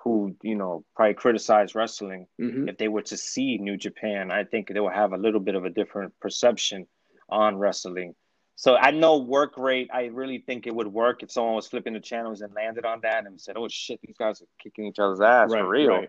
who 0.02 0.34
you 0.42 0.54
know 0.54 0.84
probably 0.96 1.14
criticize 1.14 1.74
wrestling, 1.74 2.26
mm-hmm. 2.40 2.68
if 2.68 2.78
they 2.78 2.88
were 2.88 3.02
to 3.02 3.16
see 3.16 3.58
New 3.58 3.76
Japan, 3.76 4.30
I 4.30 4.44
think 4.44 4.68
they 4.68 4.80
will 4.80 4.88
have 4.88 5.12
a 5.12 5.18
little 5.18 5.40
bit 5.40 5.54
of 5.54 5.64
a 5.64 5.70
different 5.70 6.18
perception 6.20 6.86
on 7.28 7.58
wrestling. 7.58 8.14
So 8.56 8.74
I 8.74 8.90
know 8.90 9.18
work 9.18 9.56
rate. 9.56 9.88
I 9.92 10.06
really 10.06 10.38
think 10.38 10.66
it 10.66 10.74
would 10.74 10.88
work 10.88 11.22
if 11.22 11.30
someone 11.30 11.54
was 11.54 11.68
flipping 11.68 11.92
the 11.92 12.00
channels 12.00 12.40
and 12.40 12.52
landed 12.54 12.84
on 12.84 13.00
that 13.02 13.26
and 13.26 13.40
said, 13.40 13.56
"Oh 13.56 13.68
shit, 13.68 14.00
these 14.02 14.16
guys 14.16 14.40
are 14.42 14.46
kicking 14.60 14.86
each 14.86 14.98
other's 14.98 15.20
ass 15.20 15.52
right, 15.52 15.60
for 15.60 15.68
real." 15.68 16.06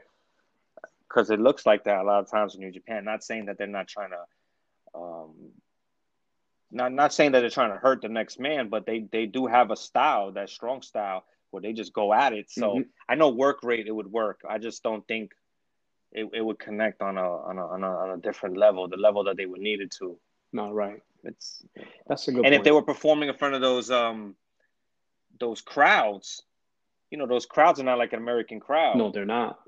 Because 1.07 1.29
right. 1.29 1.39
it 1.39 1.41
looks 1.41 1.65
like 1.65 1.83
that 1.83 1.99
a 1.99 2.03
lot 2.03 2.19
of 2.19 2.31
times 2.31 2.55
in 2.55 2.61
New 2.61 2.71
Japan. 2.71 3.03
Not 3.03 3.23
saying 3.23 3.45
that 3.45 3.57
they're 3.57 3.67
not 3.67 3.87
trying 3.87 4.11
to 4.11 4.99
um, 4.99 5.33
not 6.71 6.91
not 6.91 7.13
saying 7.13 7.31
that 7.31 7.41
they're 7.41 7.49
trying 7.49 7.71
to 7.71 7.77
hurt 7.77 8.01
the 8.01 8.09
next 8.09 8.39
man, 8.39 8.69
but 8.69 8.85
they 8.85 9.05
they 9.11 9.25
do 9.25 9.47
have 9.47 9.71
a 9.71 9.75
style, 9.75 10.31
that 10.33 10.49
strong 10.49 10.81
style, 10.81 11.23
where 11.51 11.61
they 11.61 11.73
just 11.73 11.93
go 11.93 12.13
at 12.13 12.33
it. 12.33 12.49
So 12.49 12.69
mm-hmm. 12.69 12.81
I 13.07 13.15
know 13.15 13.29
work 13.29 13.63
rate 13.63 13.87
it 13.87 13.91
would 13.91 14.11
work. 14.11 14.41
I 14.47 14.57
just 14.57 14.83
don't 14.83 15.07
think 15.07 15.31
it, 16.11 16.29
it 16.33 16.41
would 16.41 16.59
connect 16.59 17.01
on 17.01 17.17
a, 17.17 17.21
on 17.21 17.57
a 17.57 17.67
on 17.67 17.83
a 17.83 17.87
on 17.89 18.09
a 18.11 18.17
different 18.17 18.57
level, 18.57 18.87
the 18.87 18.97
level 18.97 19.23
that 19.25 19.37
they 19.37 19.45
would 19.45 19.61
need 19.61 19.81
it 19.81 19.91
to. 19.99 20.17
No, 20.53 20.71
right. 20.71 21.01
It's 21.23 21.63
that's 22.07 22.27
a 22.27 22.31
good. 22.31 22.37
And 22.37 22.45
point. 22.45 22.55
if 22.55 22.63
they 22.63 22.71
were 22.71 22.81
performing 22.81 23.29
in 23.29 23.35
front 23.35 23.55
of 23.55 23.61
those 23.61 23.91
um 23.91 24.35
those 25.39 25.61
crowds, 25.61 26.43
you 27.11 27.17
know, 27.17 27.27
those 27.27 27.45
crowds 27.45 27.79
are 27.79 27.83
not 27.83 27.97
like 27.97 28.13
an 28.13 28.19
American 28.19 28.59
crowd. 28.59 28.97
No, 28.97 29.11
they're 29.11 29.25
not 29.25 29.59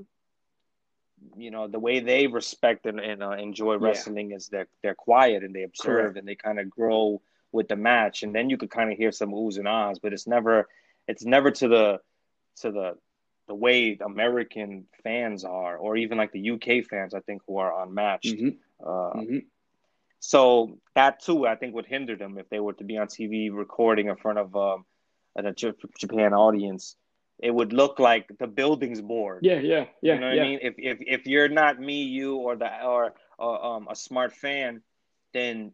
you 1.38 1.52
know 1.52 1.68
the 1.68 1.80
way 1.80 2.00
they 2.00 2.28
respect 2.28 2.86
and, 2.86 3.00
and 3.00 3.24
uh, 3.24 3.32
enjoy 3.32 3.78
wrestling 3.78 4.32
yeah. 4.32 4.38
is 4.38 4.48
they're 4.48 4.68
they're 4.82 4.96
quiet 4.96 5.44
and 5.44 5.56
they 5.56 5.64
observe 5.64 6.14
Correct. 6.14 6.18
and 6.18 6.28
they 6.28 6.36
kind 6.36 6.60
of 6.60 6.70
grow 6.70 7.22
with 7.52 7.68
the 7.68 7.76
match 7.76 8.24
and 8.24 8.34
then 8.34 8.50
you 8.50 8.58
could 8.58 8.72
kind 8.72 8.92
of 8.92 8.98
hear 8.98 9.12
some 9.12 9.32
oohs 9.32 9.58
and 9.58 9.68
ahs 9.68 10.00
but 10.00 10.14
it's 10.14 10.28
never 10.28 10.68
it's 11.08 11.26
never 11.26 11.52
to 11.52 11.68
the 11.68 12.00
to 12.58 12.72
the 12.72 12.98
the 13.48 13.56
way 13.56 13.98
American 14.02 14.86
fans 15.04 15.44
are 15.44 15.78
or 15.78 15.98
even 15.98 16.18
like 16.18 16.32
the 16.32 16.52
UK 16.52 16.86
fans 16.90 17.14
I 17.14 17.20
think 17.20 17.42
who 17.48 17.58
are 17.58 17.84
unmatched 17.84 18.36
mm-hmm. 18.36 18.50
Uh, 18.84 19.14
mm-hmm. 19.14 19.38
so 20.20 20.80
that 20.96 21.22
too 21.22 21.46
I 21.46 21.56
think 21.56 21.76
would 21.76 21.86
hinder 21.86 22.16
them 22.16 22.38
if 22.38 22.50
they 22.50 22.60
were 22.60 22.74
to 22.74 22.84
be 22.84 22.98
on 22.98 23.08
TV 23.08 23.50
recording 23.52 24.08
in 24.08 24.16
front 24.16 24.40
of 24.40 24.56
um, 24.56 24.86
a 25.36 25.54
Japan 25.54 26.34
audience 26.34 26.96
it 27.42 27.52
would 27.52 27.74
look 27.74 28.00
like 28.00 28.32
the 28.40 28.48
building's 28.48 29.02
bored. 29.02 29.40
Yeah, 29.42 29.60
yeah, 29.60 29.86
yeah. 30.02 30.14
You 30.14 30.20
know 30.20 30.28
what 30.28 30.36
yeah. 30.36 30.44
I 30.44 30.48
mean? 30.48 30.60
If 30.62 30.76
if 30.78 30.98
if 31.02 31.26
you're 31.26 31.50
not 31.50 31.80
me, 31.80 32.04
you 32.04 32.36
or 32.36 32.56
the 32.56 32.70
or 32.84 33.14
uh, 33.40 33.76
um 33.76 33.88
a 33.90 33.96
smart 33.96 34.34
fan, 34.34 34.82
then 35.34 35.74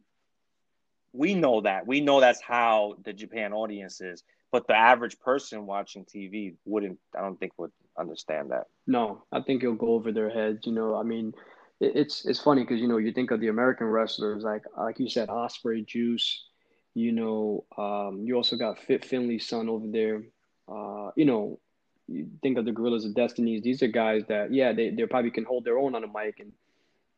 we 1.12 1.36
know 1.36 1.62
that. 1.62 1.86
We 1.86 2.00
know 2.00 2.22
that's 2.22 2.42
how 2.42 2.96
the 3.04 3.14
Japan 3.14 3.54
audience 3.54 4.00
is. 4.02 4.24
But 4.50 4.68
the 4.68 4.76
average 4.76 5.20
person 5.20 5.66
watching 5.66 6.06
TV 6.06 6.56
wouldn't. 6.64 7.00
I 7.16 7.22
don't 7.22 7.38
think 7.38 7.52
would 7.58 7.72
understand 8.00 8.52
that. 8.52 8.68
No, 8.86 9.24
I 9.32 9.42
think 9.42 9.62
it'll 9.62 9.76
go 9.76 9.94
over 9.94 10.14
their 10.14 10.30
heads. 10.30 10.66
You 10.66 10.72
know, 10.72 10.96
I 10.96 11.04
mean, 11.04 11.34
it's 11.82 12.26
it's 12.26 12.40
funny 12.40 12.64
because 12.64 12.80
you 12.80 12.88
know 12.88 12.98
you 12.98 13.12
think 13.12 13.32
of 13.32 13.42
the 13.42 13.50
American 13.50 13.88
wrestlers 13.88 14.44
like 14.44 14.64
like 14.78 15.00
you 15.00 15.10
said, 15.10 15.28
Ospreay, 15.28 15.86
Juice. 15.86 16.46
You 16.94 17.12
know, 17.12 17.66
um, 17.78 18.24
you 18.24 18.36
also 18.36 18.56
got 18.56 18.80
Fit 18.80 19.06
Finlay's 19.06 19.48
son 19.48 19.70
over 19.70 19.86
there. 19.88 20.24
Uh, 20.72 21.12
you 21.16 21.26
know, 21.26 21.60
you 22.08 22.28
think 22.42 22.58
of 22.58 22.66
the 22.66 22.72
Guerrillas 22.72 23.06
of 23.06 23.16
Destinies. 23.16 23.64
These 23.64 23.84
are 23.84 23.88
guys 23.88 24.24
that, 24.28 24.54
yeah, 24.54 24.74
they, 24.74 24.90
they 24.90 25.06
probably 25.06 25.32
can 25.32 25.44
hold 25.44 25.66
their 25.66 25.78
own 25.78 25.96
on 25.96 26.04
a 26.04 26.08
mic 26.08 26.40
and 26.40 26.52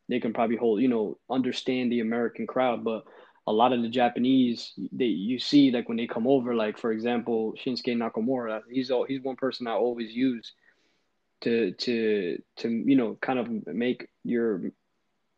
they 0.08 0.20
can 0.20 0.32
probably 0.32 0.56
hold, 0.56 0.82
you 0.82 0.88
know, 0.88 1.18
understand 1.30 1.92
the 1.92 2.00
American 2.00 2.46
crowd. 2.46 2.82
But 2.84 3.04
a 3.46 3.52
lot 3.52 3.72
of 3.72 3.82
the 3.82 3.88
Japanese, 3.88 4.72
they 4.92 5.06
you 5.06 5.38
see 5.38 5.70
like 5.70 5.88
when 5.88 5.96
they 5.96 6.06
come 6.06 6.26
over, 6.26 6.54
like 6.54 6.78
for 6.78 6.92
example, 6.92 7.54
Shinsuke 7.54 7.96
Nakamura, 7.96 8.62
he's 8.70 8.90
all, 8.90 9.04
he's 9.04 9.22
one 9.22 9.36
person 9.36 9.66
I 9.66 9.72
always 9.72 10.12
use 10.12 10.52
to 11.42 11.72
to 11.72 12.38
to 12.56 12.68
you 12.68 12.96
know 12.96 13.16
kind 13.20 13.38
of 13.38 13.48
make 13.66 14.08
your 14.24 14.72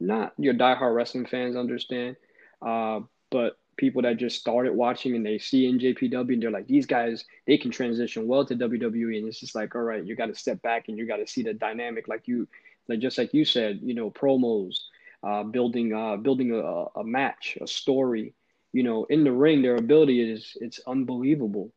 not 0.01 0.33
your 0.37 0.55
diehard 0.55 0.95
wrestling 0.95 1.27
fans 1.27 1.57
understand, 1.57 2.17
uh, 2.61 3.01
but 3.31 3.57
people 3.83 4.03
that 4.03 4.17
just 4.17 4.39
started 4.39 4.73
watching 4.73 5.17
and 5.17 5.27
they 5.27 5.39
see 5.39 5.69
NJPW 5.69 6.35
and 6.35 6.41
they're 6.41 6.53
like, 6.53 6.69
these 6.69 6.87
guys, 6.87 7.25
they 7.49 7.59
can 7.59 7.73
transition 7.73 8.29
well 8.29 8.47
to 8.47 8.55
WWE. 8.55 9.19
And 9.19 9.27
it's 9.27 9.41
just 9.41 9.57
like, 9.57 9.75
all 9.75 9.83
right, 9.83 10.07
you 10.07 10.15
got 10.15 10.27
to 10.27 10.37
step 10.37 10.63
back 10.63 10.87
and 10.87 10.97
you 10.97 11.05
got 11.05 11.17
to 11.17 11.27
see 11.27 11.43
the 11.43 11.53
dynamic, 11.53 12.07
like 12.07 12.29
you, 12.29 12.47
like 12.87 13.01
just 13.01 13.19
like 13.19 13.35
you 13.35 13.45
said, 13.45 13.81
you 13.83 13.93
know, 13.93 14.09
promos, 14.09 14.77
uh, 15.25 15.43
building, 15.43 15.93
uh, 15.93 16.15
building 16.15 16.53
a, 16.53 17.01
a 17.01 17.03
match, 17.03 17.59
a 17.61 17.67
story, 17.67 18.35
you 18.73 18.85
know, 18.85 19.03
in 19.07 19.25
the 19.25 19.33
ring, 19.33 19.63
their 19.63 19.75
ability 19.75 20.21
is 20.31 20.57
it's 20.61 20.79
unbelievable. 20.87 21.73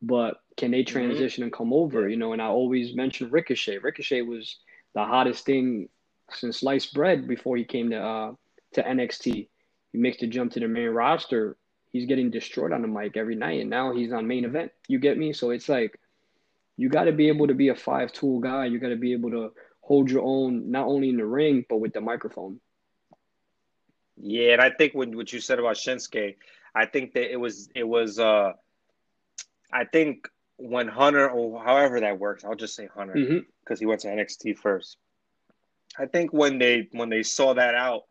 But 0.00 0.36
can 0.56 0.70
they 0.70 0.84
mm-hmm. 0.84 0.92
transition 0.92 1.42
mm-hmm. 1.42 1.46
and 1.48 1.52
come 1.52 1.72
over? 1.72 2.08
You 2.08 2.18
know, 2.18 2.34
and 2.34 2.40
I 2.40 2.46
always 2.46 2.94
mention 2.94 3.32
Ricochet. 3.32 3.78
Ricochet 3.78 4.22
was 4.22 4.58
the 4.94 5.04
hottest 5.04 5.44
thing 5.44 5.88
since 6.30 6.60
sliced 6.60 6.94
bread 6.94 7.26
before 7.26 7.56
he 7.56 7.64
came 7.64 7.90
to 7.90 8.00
uh, 8.00 8.32
to 8.74 8.82
NXT. 8.84 9.48
He 9.92 9.98
makes 9.98 10.18
the 10.18 10.26
jump 10.26 10.52
to 10.52 10.60
the 10.60 10.68
main 10.68 10.88
roster. 10.88 11.56
He's 11.90 12.06
getting 12.06 12.30
destroyed 12.30 12.72
on 12.72 12.82
the 12.82 12.88
mic 12.88 13.16
every 13.16 13.34
night, 13.34 13.60
and 13.60 13.70
now 13.70 13.92
he's 13.94 14.12
on 14.12 14.26
main 14.26 14.44
event. 14.44 14.72
You 14.88 14.98
get 14.98 15.16
me? 15.16 15.32
So 15.32 15.50
it's 15.50 15.68
like 15.68 15.98
you 16.76 16.88
got 16.88 17.04
to 17.04 17.12
be 17.12 17.28
able 17.28 17.48
to 17.48 17.54
be 17.54 17.68
a 17.68 17.74
five 17.74 18.12
tool 18.12 18.40
guy. 18.40 18.66
You 18.66 18.78
got 18.78 18.90
to 18.90 18.96
be 18.96 19.12
able 19.12 19.30
to 19.30 19.52
hold 19.80 20.10
your 20.10 20.22
own, 20.22 20.70
not 20.70 20.86
only 20.86 21.08
in 21.08 21.16
the 21.16 21.24
ring 21.24 21.64
but 21.68 21.78
with 21.78 21.94
the 21.94 22.00
microphone. 22.00 22.60
Yeah, 24.20 24.52
and 24.52 24.60
I 24.60 24.70
think 24.70 24.94
when 24.94 25.16
what 25.16 25.32
you 25.32 25.40
said 25.40 25.58
about 25.58 25.76
Shinsuke, 25.76 26.36
I 26.74 26.86
think 26.86 27.14
that 27.14 27.32
it 27.32 27.36
was 27.36 27.70
it 27.74 27.84
was 27.84 28.18
uh 28.18 28.52
I 29.72 29.84
think 29.84 30.28
when 30.56 30.88
Hunter 30.88 31.30
or 31.30 31.62
however 31.62 32.00
that 32.00 32.18
works, 32.18 32.44
I'll 32.44 32.56
just 32.56 32.74
say 32.74 32.88
Hunter 32.94 33.14
because 33.14 33.28
mm-hmm. 33.30 33.74
he 33.78 33.86
went 33.86 34.00
to 34.02 34.08
NXT 34.08 34.58
first. 34.58 34.98
I 35.98 36.06
think 36.06 36.32
when 36.32 36.58
they 36.58 36.88
when 36.92 37.08
they 37.08 37.22
saw 37.22 37.54
that 37.54 37.74
out 37.74 38.02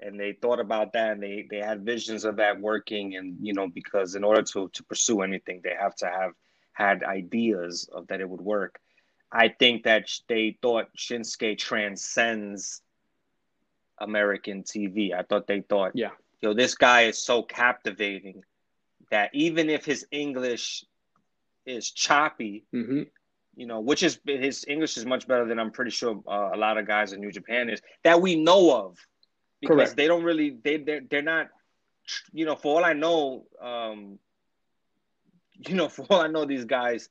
and 0.00 0.18
they 0.18 0.32
thought 0.32 0.60
about 0.60 0.92
that 0.92 1.12
and 1.12 1.22
they 1.22 1.46
they 1.50 1.58
had 1.58 1.84
visions 1.84 2.24
of 2.24 2.36
that 2.36 2.60
working 2.60 3.16
and 3.16 3.36
you 3.40 3.52
know 3.52 3.68
because 3.68 4.14
in 4.14 4.24
order 4.24 4.42
to 4.42 4.68
to 4.70 4.82
pursue 4.84 5.22
anything 5.22 5.60
they 5.62 5.74
have 5.78 5.94
to 5.94 6.06
have 6.06 6.32
had 6.74 7.04
ideas 7.04 7.88
of 7.92 8.06
that 8.08 8.20
it 8.20 8.28
would 8.28 8.40
work. 8.40 8.78
I 9.32 9.48
think 9.48 9.84
that 9.84 10.10
they 10.28 10.58
thought 10.60 10.94
Shinsuke 10.96 11.56
transcends 11.58 12.82
American 13.98 14.62
TV. 14.62 15.14
I 15.14 15.22
thought 15.22 15.46
they 15.46 15.62
thought, 15.62 15.92
yeah, 15.94 16.10
yo, 16.40 16.52
this 16.52 16.74
guy 16.74 17.02
is 17.02 17.18
so 17.18 17.42
captivating 17.42 18.42
that 19.10 19.30
even 19.32 19.70
if 19.70 19.84
his 19.84 20.06
English 20.10 20.84
is 21.64 21.90
choppy, 21.90 22.64
mm-hmm. 22.74 23.02
you 23.56 23.66
know, 23.66 23.80
which 23.80 24.02
is 24.02 24.18
his 24.26 24.64
English 24.68 24.96
is 24.96 25.06
much 25.06 25.26
better 25.26 25.46
than 25.46 25.58
I'm 25.58 25.70
pretty 25.70 25.90
sure 25.90 26.22
uh, 26.28 26.50
a 26.52 26.56
lot 26.56 26.76
of 26.76 26.86
guys 26.86 27.12
in 27.12 27.20
New 27.20 27.32
Japan 27.32 27.70
is 27.70 27.80
that 28.02 28.20
we 28.20 28.36
know 28.36 28.76
of, 28.86 28.98
because 29.64 29.76
Correct. 29.76 29.96
they 29.96 30.06
don't 30.06 30.24
really 30.24 30.56
they 30.62 30.78
they're, 30.78 31.00
they're 31.08 31.22
not, 31.22 31.48
you 32.32 32.44
know, 32.44 32.56
for 32.56 32.78
all 32.78 32.84
I 32.84 32.92
know, 32.92 33.46
um, 33.60 34.18
you 35.68 35.74
know, 35.74 35.88
for 35.88 36.06
all 36.10 36.20
I 36.20 36.28
know, 36.28 36.44
these 36.44 36.64
guys 36.64 37.08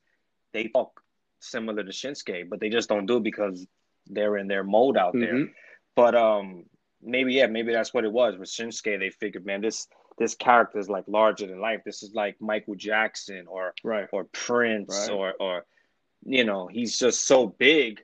they 0.52 0.68
talk 0.68 1.00
similar 1.40 1.82
to 1.82 1.90
Shinsuke, 1.90 2.48
but 2.48 2.60
they 2.60 2.70
just 2.70 2.88
don't 2.88 3.06
do 3.06 3.20
because 3.20 3.66
they're 4.06 4.36
in 4.36 4.48
their 4.48 4.64
mode 4.64 4.96
out 4.96 5.14
there. 5.14 5.34
Mm-hmm. 5.34 5.52
But 5.96 6.14
um, 6.14 6.64
maybe 7.02 7.34
yeah, 7.34 7.46
maybe 7.46 7.72
that's 7.72 7.92
what 7.92 8.04
it 8.04 8.12
was 8.12 8.36
with 8.36 8.48
Shinsuke. 8.48 8.98
They 8.98 9.10
figured, 9.10 9.46
man, 9.46 9.60
this 9.60 9.86
this 10.18 10.34
character 10.34 10.78
is 10.78 10.88
like 10.88 11.04
larger 11.08 11.46
than 11.46 11.60
life. 11.60 11.80
This 11.84 12.02
is 12.02 12.14
like 12.14 12.36
Michael 12.40 12.76
Jackson 12.76 13.46
or 13.48 13.74
right. 13.82 14.08
or 14.12 14.24
Prince 14.24 15.08
right. 15.08 15.10
or 15.10 15.34
or 15.40 15.64
you 16.24 16.44
know, 16.44 16.66
he's 16.66 16.98
just 16.98 17.26
so 17.26 17.46
big 17.46 18.02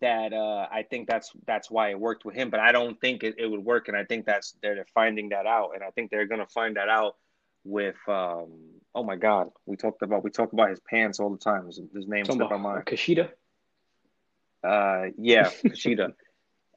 that 0.00 0.32
uh, 0.32 0.68
I 0.70 0.84
think 0.88 1.08
that's 1.08 1.32
that's 1.46 1.70
why 1.70 1.90
it 1.90 1.98
worked 1.98 2.24
with 2.24 2.34
him. 2.34 2.50
But 2.50 2.60
I 2.60 2.72
don't 2.72 3.00
think 3.00 3.24
it, 3.24 3.34
it 3.38 3.46
would 3.46 3.64
work, 3.64 3.88
and 3.88 3.96
I 3.96 4.04
think 4.04 4.26
that's 4.26 4.54
they're 4.62 4.86
finding 4.94 5.30
that 5.30 5.46
out, 5.46 5.72
and 5.74 5.82
I 5.82 5.90
think 5.90 6.10
they're 6.10 6.26
gonna 6.26 6.46
find 6.46 6.76
that 6.76 6.88
out 6.88 7.16
with 7.64 7.96
um, 8.08 8.52
oh 8.94 9.02
my 9.02 9.16
god, 9.16 9.50
we 9.66 9.76
talked 9.76 10.02
about 10.02 10.22
we 10.22 10.30
talk 10.30 10.52
about 10.52 10.70
his 10.70 10.80
pants 10.80 11.18
all 11.20 11.30
the 11.30 11.38
time. 11.38 11.66
His, 11.66 11.80
his 11.94 12.06
name 12.06 12.24
slipped 12.24 12.50
my 12.50 12.56
mind. 12.56 12.86
Kushida. 12.86 13.30
Uh, 14.62 15.06
yeah, 15.18 15.50
Kushida. 15.64 16.14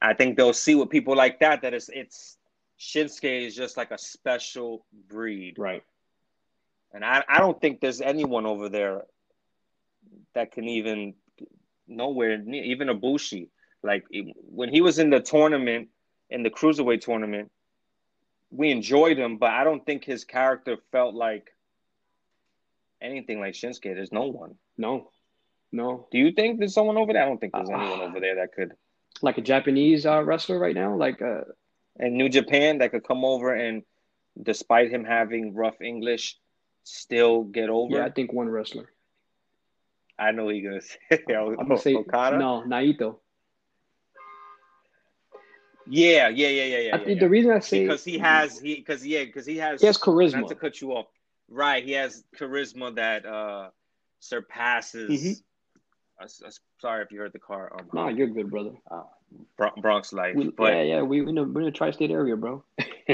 I 0.02 0.14
think 0.14 0.36
they'll 0.36 0.54
see 0.54 0.76
with 0.76 0.90
people 0.90 1.16
like 1.16 1.40
that 1.40 1.62
that 1.62 1.74
it's 1.74 1.90
it's 1.90 2.38
Shinsuke 2.80 3.48
is 3.48 3.56
just 3.56 3.78
like 3.78 3.92
a 3.92 3.98
special 3.98 4.86
breed. 5.08 5.58
Right. 5.58 5.84
And 6.94 7.04
I, 7.04 7.24
I 7.28 7.40
don't 7.40 7.60
think 7.60 7.80
there's 7.80 8.02
anyone 8.02 8.46
over 8.46 8.70
there 8.70 9.04
that 10.36 10.52
can 10.52 10.66
even 10.66 11.16
nowhere 11.88 12.38
near 12.38 12.64
even 12.64 12.88
Ibushi. 12.88 13.50
Like 13.84 14.06
when 14.10 14.70
he 14.70 14.82
was 14.82 15.00
in 15.00 15.10
the 15.10 15.20
tournament, 15.20 15.90
in 16.30 16.44
the 16.44 16.50
cruiserweight 16.50 17.02
tournament, 17.02 17.52
we 18.50 18.72
enjoyed 18.72 19.18
him, 19.18 19.38
but 19.38 19.52
I 19.52 19.64
don't 19.64 19.86
think 19.86 20.04
his 20.04 20.24
character 20.24 20.78
felt 20.92 21.16
like 21.16 21.54
anything 23.02 23.40
like 23.40 23.54
Shinsuke. 23.54 23.84
There's 23.96 24.12
no 24.12 24.26
one. 24.26 24.56
No. 24.78 25.10
No. 25.72 26.08
Do 26.12 26.20
you 26.20 26.32
think 26.32 26.60
there's 26.60 26.74
someone 26.74 26.98
over 26.98 27.14
there? 27.14 27.24
I 27.24 27.26
don't 27.26 27.40
think 27.40 27.54
there's 27.54 27.70
uh, 27.70 27.74
anyone 27.74 28.02
over 28.02 28.20
there 28.20 28.36
that 28.36 28.54
could 28.54 28.74
like 29.22 29.38
a 29.38 29.42
Japanese 29.42 30.06
uh, 30.06 30.24
wrestler 30.24 30.60
right 30.60 30.76
now, 30.76 30.96
like 30.96 31.22
uh, 31.22 31.42
in 32.00 32.16
New 32.16 32.30
Japan 32.30 32.78
that 32.78 32.92
could 32.92 33.04
come 33.04 33.26
over 33.26 33.54
and, 33.54 33.84
despite 34.42 34.92
him 34.92 35.04
having 35.04 35.54
rough 35.54 35.82
English, 35.82 36.38
still 36.84 37.44
get 37.44 37.70
over. 37.70 37.98
Yeah, 37.98 38.06
I 38.06 38.10
think 38.10 38.34
one 38.34 38.50
wrestler. 38.50 38.90
I 40.18 40.32
know 40.32 40.50
he's 40.50 40.64
gonna 40.64 40.82
say. 41.12 41.34
I'm 41.36 41.56
gonna 41.56 41.78
say 41.78 41.96
Okada. 41.96 42.38
No, 42.38 42.64
Naito. 42.66 43.18
Yeah, 45.86 46.30
yeah, 46.30 46.48
yeah, 46.48 46.64
yeah, 46.64 46.78
yeah. 46.78 46.96
I 46.96 46.98
think 46.98 47.20
yeah. 47.20 47.20
the 47.20 47.30
reason 47.30 47.52
I 47.52 47.60
say 47.60 47.84
because 47.84 48.06
he 48.06 48.18
has 48.20 48.60
he 48.60 48.76
because 48.76 49.06
yeah 49.06 49.26
because 49.26 49.46
he 49.46 49.58
has 49.58 49.82
he 49.82 49.88
has 49.88 49.98
charisma. 49.98 50.42
Not 50.42 50.50
to 50.50 50.56
cut 50.56 50.80
you 50.80 50.94
off, 50.94 51.08
right? 51.50 51.84
He 51.84 51.92
has 51.94 52.24
charisma 52.38 52.96
that 52.96 53.26
uh 53.26 53.70
surpasses 54.20 55.10
mm-hmm. 55.10 55.34
I, 56.20 56.24
am 56.24 56.52
sorry 56.80 57.04
if 57.04 57.12
you 57.12 57.20
heard 57.20 57.34
the 57.34 57.40
car. 57.40 57.72
Um, 57.78 57.90
nah, 57.94 58.08
you're 58.08 58.28
good, 58.28 58.50
brother. 58.50 58.72
Uh, 58.90 59.04
Bronx 59.78 60.14
life. 60.14 60.36
We, 60.36 60.50
but, 60.50 60.74
yeah, 60.74 60.82
yeah, 60.82 61.02
we 61.02 61.20
in 61.20 61.36
the, 61.36 61.44
we're 61.44 61.62
in 61.62 61.66
the 61.66 61.72
tri-state 61.72 62.12
area, 62.12 62.36
bro. 62.36 62.64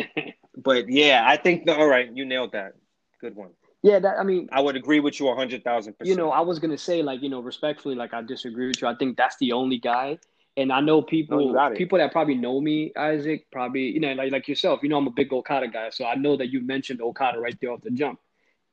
but 0.57 0.89
yeah, 0.89 1.23
I 1.25 1.37
think 1.37 1.65
the, 1.65 1.75
all 1.75 1.87
right, 1.87 2.09
you 2.13 2.25
nailed 2.25 2.51
that. 2.51 2.73
Good 3.21 3.35
one. 3.35 3.51
Yeah, 3.81 3.99
that 3.99 4.19
I 4.19 4.23
mean, 4.23 4.49
I 4.51 4.61
would 4.61 4.75
agree 4.75 4.99
with 4.99 5.19
you 5.19 5.29
a 5.29 5.35
hundred 5.35 5.63
thousand 5.63 5.93
percent. 5.93 6.09
You 6.09 6.21
know, 6.21 6.31
I 6.31 6.41
was 6.41 6.59
gonna 6.59 6.77
say 6.77 7.01
like 7.01 7.21
you 7.21 7.29
know 7.29 7.39
respectfully, 7.39 7.95
like 7.95 8.13
I 8.13 8.21
disagree 8.21 8.67
with 8.67 8.81
you. 8.81 8.87
I 8.87 8.95
think 8.95 9.15
that's 9.15 9.37
the 9.37 9.53
only 9.53 9.77
guy, 9.77 10.19
and 10.57 10.71
I 10.71 10.81
know 10.81 11.01
people 11.01 11.53
no, 11.53 11.73
people 11.75 11.97
that 11.97 12.11
probably 12.11 12.35
know 12.35 12.59
me, 12.59 12.91
Isaac, 12.97 13.45
probably 13.51 13.83
you 13.83 14.01
know 14.01 14.13
like 14.13 14.31
like 14.31 14.47
yourself. 14.47 14.81
You 14.83 14.89
know, 14.89 14.97
I'm 14.97 15.07
a 15.07 15.11
big 15.11 15.31
Okada 15.31 15.69
guy, 15.69 15.89
so 15.91 16.05
I 16.05 16.15
know 16.15 16.35
that 16.35 16.49
you 16.49 16.59
mentioned 16.59 17.01
Okada 17.01 17.39
right 17.39 17.57
there 17.61 17.71
off 17.71 17.81
the 17.81 17.91
jump. 17.91 18.19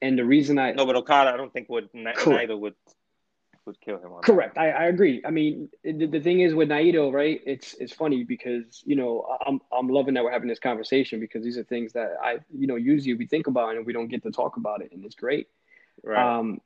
And 0.03 0.19
the 0.19 0.25
reason 0.25 0.59
I 0.59 0.73
no, 0.73 0.85
but 0.85 0.97
Okada, 0.97 1.31
I 1.31 1.37
don't 1.37 1.53
think 1.53 1.69
would 1.69 1.89
neither 1.95 2.57
would 2.57 2.75
would 3.67 3.81
kill 3.81 3.99
him. 3.99 4.11
Correct. 4.23 4.57
I, 4.57 4.71
I 4.71 4.85
agree. 4.85 5.21
I 5.25 5.31
mean, 5.31 5.69
the, 5.83 6.07
the 6.07 6.21
thing 6.21 6.41
is 6.41 6.55
with 6.55 6.69
Naito, 6.69 7.13
right? 7.13 7.41
It's 7.45 7.75
it's 7.75 7.93
funny 7.93 8.25
because 8.25 8.83
you 8.87 8.97
know 8.97 9.39
I'm 9.47 9.61
I'm 9.73 9.89
loving 9.89 10.15
that 10.15 10.25
we're 10.25 10.33
having 10.33 10.49
this 10.49 10.59
conversation 10.59 11.21
because 11.21 11.43
these 11.43 11.59
are 11.59 11.65
things 11.65 11.93
that 11.93 12.15
I 12.23 12.39
you 12.57 12.67
know 12.67 12.77
usually 12.77 13.15
we 13.15 13.27
think 13.27 13.47
about 13.47 13.77
and 13.77 13.85
we 13.85 13.93
don't 13.93 14.09
get 14.09 14.23
to 14.23 14.31
talk 14.31 14.57
about 14.57 14.83
it, 14.83 14.93
and 14.93 15.05
it's 15.05 15.17
great. 15.17 15.49
Right. 16.03 16.39
Um, 16.39 16.61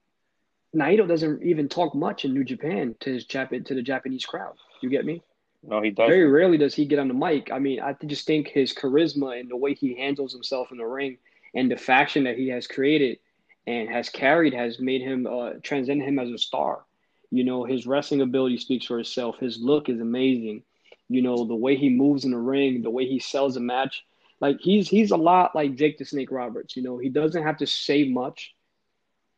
Naito 0.75 1.09
doesn't 1.09 1.43
even 1.43 1.69
talk 1.69 1.95
much 1.95 2.25
in 2.25 2.33
New 2.33 2.45
Japan 2.45 2.95
to 3.01 3.13
his 3.13 3.27
Jap- 3.27 3.65
to 3.65 3.75
the 3.75 3.83
Japanese 3.83 4.25
crowd. 4.25 4.55
You 4.81 4.91
get 4.91 5.05
me? 5.05 5.23
No, 5.63 5.83
he 5.83 5.91
does. 5.91 6.09
Very 6.09 6.27
rarely 6.27 6.57
does 6.57 6.75
he 6.75 6.85
get 6.85 6.99
on 6.99 7.09
the 7.09 7.15
mic. 7.15 7.51
I 7.53 7.59
mean, 7.59 7.81
I 7.81 7.95
just 8.07 8.27
think 8.27 8.49
his 8.49 8.73
charisma 8.73 9.41
and 9.41 9.51
the 9.51 9.57
way 9.57 9.75
he 9.75 9.95
handles 9.95 10.33
himself 10.33 10.71
in 10.71 10.79
the 10.79 10.87
ring 10.87 11.19
and 11.55 11.71
the 11.71 11.77
faction 11.77 12.25
that 12.25 12.37
he 12.37 12.49
has 12.49 12.67
created 12.67 13.19
and 13.67 13.89
has 13.89 14.09
carried 14.09 14.55
has 14.55 14.79
made 14.79 15.03
him 15.03 15.27
uh, 15.27 15.51
transcend 15.63 16.03
him 16.03 16.19
as 16.19 16.31
a 16.31 16.39
star. 16.39 16.85
You 17.31 17.45
know, 17.45 17.65
his 17.65 17.87
wrestling 17.87 18.21
ability 18.23 18.59
speaks 18.59 18.87
for 18.87 18.99
itself. 18.99 19.39
His 19.39 19.59
look 19.59 19.89
is 19.89 20.01
amazing. 20.01 20.65
You 21.09 21.23
know, 21.23 21.45
the 21.45 21.55
way 21.55 21.77
he 21.77 21.89
moves 21.89 22.25
in 22.25 22.33
the 22.33 22.39
ring, 22.39 22.83
the 22.83 22.91
way 22.91 23.07
he 23.07 23.19
sells 23.19 23.57
a 23.57 23.61
match. 23.61 24.05
Like 24.41 24.59
he's 24.61 24.89
he's 24.89 25.11
a 25.11 25.17
lot 25.17 25.55
like 25.55 25.77
Jake 25.77 25.99
the 25.99 26.05
Snake 26.05 26.31
Roberts. 26.31 26.77
You 26.77 26.83
know, 26.83 26.99
he 26.99 27.09
doesn't 27.09 27.43
have 27.43 27.59
to 27.59 27.67
say 27.67 28.09
much, 28.09 28.55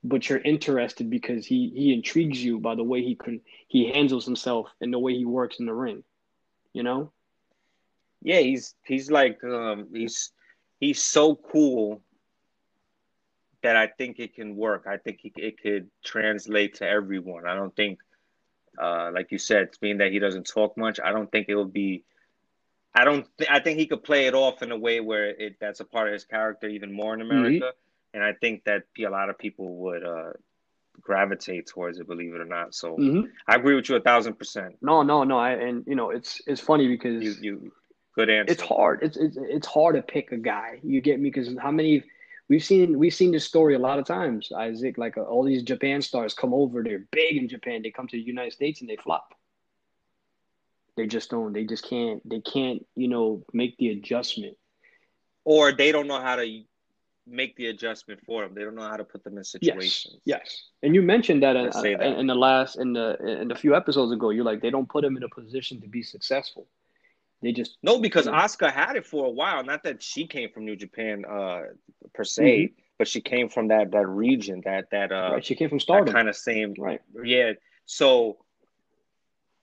but 0.04 0.28
you're 0.28 0.38
interested 0.38 1.10
because 1.10 1.44
he 1.44 1.72
he 1.74 1.92
intrigues 1.92 2.42
you 2.42 2.58
by 2.58 2.74
the 2.74 2.84
way 2.84 3.02
he 3.02 3.14
can 3.14 3.40
he 3.68 3.90
handles 3.90 4.24
himself 4.24 4.68
and 4.80 4.92
the 4.92 4.98
way 4.98 5.14
he 5.14 5.24
works 5.24 5.58
in 5.58 5.66
the 5.66 5.74
ring. 5.74 6.04
You 6.72 6.82
know? 6.82 7.12
Yeah, 8.22 8.38
he's 8.38 8.74
he's 8.84 9.10
like 9.10 9.42
um 9.44 9.88
he's 9.92 10.30
he's 10.78 11.02
so 11.02 11.34
cool 11.34 12.00
that 13.62 13.76
I 13.76 13.86
think 13.86 14.18
it 14.18 14.34
can 14.34 14.56
work. 14.56 14.86
I 14.86 14.96
think 14.96 15.20
it 15.22 15.60
could 15.62 15.88
translate 16.04 16.76
to 16.76 16.88
everyone. 16.88 17.46
I 17.46 17.54
don't 17.54 17.74
think, 17.74 17.98
uh, 18.80 19.10
like 19.12 19.30
you 19.30 19.38
said, 19.38 19.70
being 19.80 19.98
that 19.98 20.12
he 20.12 20.18
doesn't 20.18 20.46
talk 20.46 20.76
much, 20.76 21.00
I 21.02 21.12
don't 21.12 21.30
think 21.30 21.46
it 21.48 21.54
will 21.54 21.64
be. 21.64 22.04
I 22.94 23.04
don't. 23.04 23.26
Th- 23.38 23.50
I 23.50 23.60
think 23.60 23.78
he 23.78 23.86
could 23.86 24.02
play 24.02 24.26
it 24.26 24.34
off 24.34 24.62
in 24.62 24.70
a 24.70 24.78
way 24.78 25.00
where 25.00 25.30
it 25.30 25.56
that's 25.60 25.80
a 25.80 25.84
part 25.84 26.08
of 26.08 26.12
his 26.12 26.24
character 26.24 26.68
even 26.68 26.92
more 26.92 27.14
in 27.14 27.20
mm-hmm. 27.20 27.30
America, 27.30 27.66
mm-hmm. 27.66 28.16
and 28.16 28.24
I 28.24 28.34
think 28.34 28.64
that 28.64 28.82
a 28.98 29.08
lot 29.08 29.30
of 29.30 29.38
people 29.38 29.76
would 29.76 30.04
uh, 30.04 30.32
gravitate 31.00 31.66
towards 31.66 31.98
it, 31.98 32.06
believe 32.06 32.34
it 32.34 32.40
or 32.40 32.44
not. 32.44 32.74
So 32.74 32.96
mm-hmm. 32.96 33.26
I 33.48 33.56
agree 33.56 33.74
with 33.74 33.88
you 33.88 33.96
a 33.96 34.00
thousand 34.00 34.38
percent. 34.38 34.76
No, 34.82 35.02
no, 35.02 35.24
no. 35.24 35.38
I 35.38 35.52
and 35.52 35.84
you 35.86 35.94
know 35.94 36.10
it's 36.10 36.42
it's 36.46 36.60
funny 36.60 36.88
because 36.88 37.22
you 37.22 37.34
you 37.40 37.72
Good 38.14 38.28
answer. 38.28 38.52
It's 38.52 38.62
hard. 38.62 39.00
It's 39.02 39.16
it's 39.16 39.38
it's 39.40 39.66
hard 39.66 39.96
to 39.96 40.02
pick 40.02 40.32
a 40.32 40.36
guy. 40.36 40.80
You 40.82 41.00
get 41.00 41.18
me? 41.18 41.30
Because 41.30 41.56
how 41.58 41.70
many 41.70 42.02
we've 42.52 42.62
seen 42.62 42.98
we've 42.98 43.14
seen 43.14 43.32
this 43.32 43.46
story 43.46 43.74
a 43.74 43.78
lot 43.78 43.98
of 43.98 44.04
times. 44.04 44.52
Isaac, 44.52 44.98
like 44.98 45.16
uh, 45.16 45.22
all 45.22 45.42
these 45.42 45.62
Japan 45.62 46.02
stars 46.02 46.34
come 46.34 46.52
over. 46.52 46.82
They're 46.82 47.06
big 47.10 47.38
in 47.38 47.48
Japan. 47.48 47.80
They 47.80 47.90
come 47.90 48.06
to 48.08 48.16
the 48.16 48.22
United 48.22 48.52
States 48.52 48.82
and 48.82 48.90
they 48.90 48.96
flop. 48.96 49.34
They 50.98 51.06
just 51.06 51.30
don't. 51.30 51.54
They 51.54 51.64
just 51.64 51.88
can't. 51.88 52.20
They 52.28 52.42
can't. 52.42 52.84
You 52.94 53.08
know, 53.08 53.42
make 53.54 53.78
the 53.78 53.88
adjustment. 53.88 54.58
Or 55.44 55.72
they 55.72 55.92
don't 55.92 56.06
know 56.06 56.20
how 56.20 56.36
to 56.36 56.62
make 57.26 57.56
the 57.56 57.68
adjustment 57.68 58.20
for 58.26 58.42
them. 58.42 58.52
They 58.54 58.64
don't 58.64 58.74
know 58.74 58.88
how 58.92 58.98
to 58.98 59.04
put 59.04 59.24
them 59.24 59.38
in 59.38 59.44
situations. 59.44 60.18
Yes. 60.26 60.40
yes. 60.44 60.62
And 60.82 60.94
you 60.94 61.00
mentioned 61.00 61.42
that, 61.44 61.56
uh, 61.56 61.70
that. 61.80 62.18
in 62.20 62.26
the 62.26 62.34
last 62.34 62.76
in 62.76 62.92
the 62.92 63.16
in 63.40 63.48
the 63.48 63.54
few 63.54 63.74
episodes 63.74 64.12
ago. 64.12 64.28
You're 64.28 64.44
like 64.44 64.60
they 64.60 64.70
don't 64.70 64.90
put 64.90 65.04
them 65.04 65.16
in 65.16 65.22
a 65.22 65.28
position 65.40 65.80
to 65.80 65.88
be 65.88 66.02
successful. 66.02 66.66
They 67.42 67.52
just 67.52 67.76
no 67.82 67.98
because. 68.00 68.26
Asuka 68.26 68.72
had 68.72 68.96
it 68.96 69.06
for 69.06 69.26
a 69.26 69.30
while. 69.30 69.64
Not 69.64 69.82
that 69.84 70.02
she 70.02 70.26
came 70.26 70.50
from 70.50 70.64
New 70.64 70.76
Japan 70.76 71.24
uh, 71.24 71.62
per 72.14 72.24
se, 72.24 72.42
mm-hmm. 72.42 72.74
but 72.98 73.08
she 73.08 73.20
came 73.20 73.48
from 73.48 73.68
that 73.68 73.90
that 73.90 74.06
region. 74.06 74.62
That 74.64 74.90
that 74.90 75.10
uh, 75.10 75.30
right. 75.34 75.44
She 75.44 75.54
came 75.54 75.68
from 75.68 75.80
Stardom. 75.80 76.14
Kind 76.14 76.28
of 76.28 76.36
same. 76.36 76.74
Right. 76.78 77.00
Yeah. 77.24 77.52
So 77.84 78.38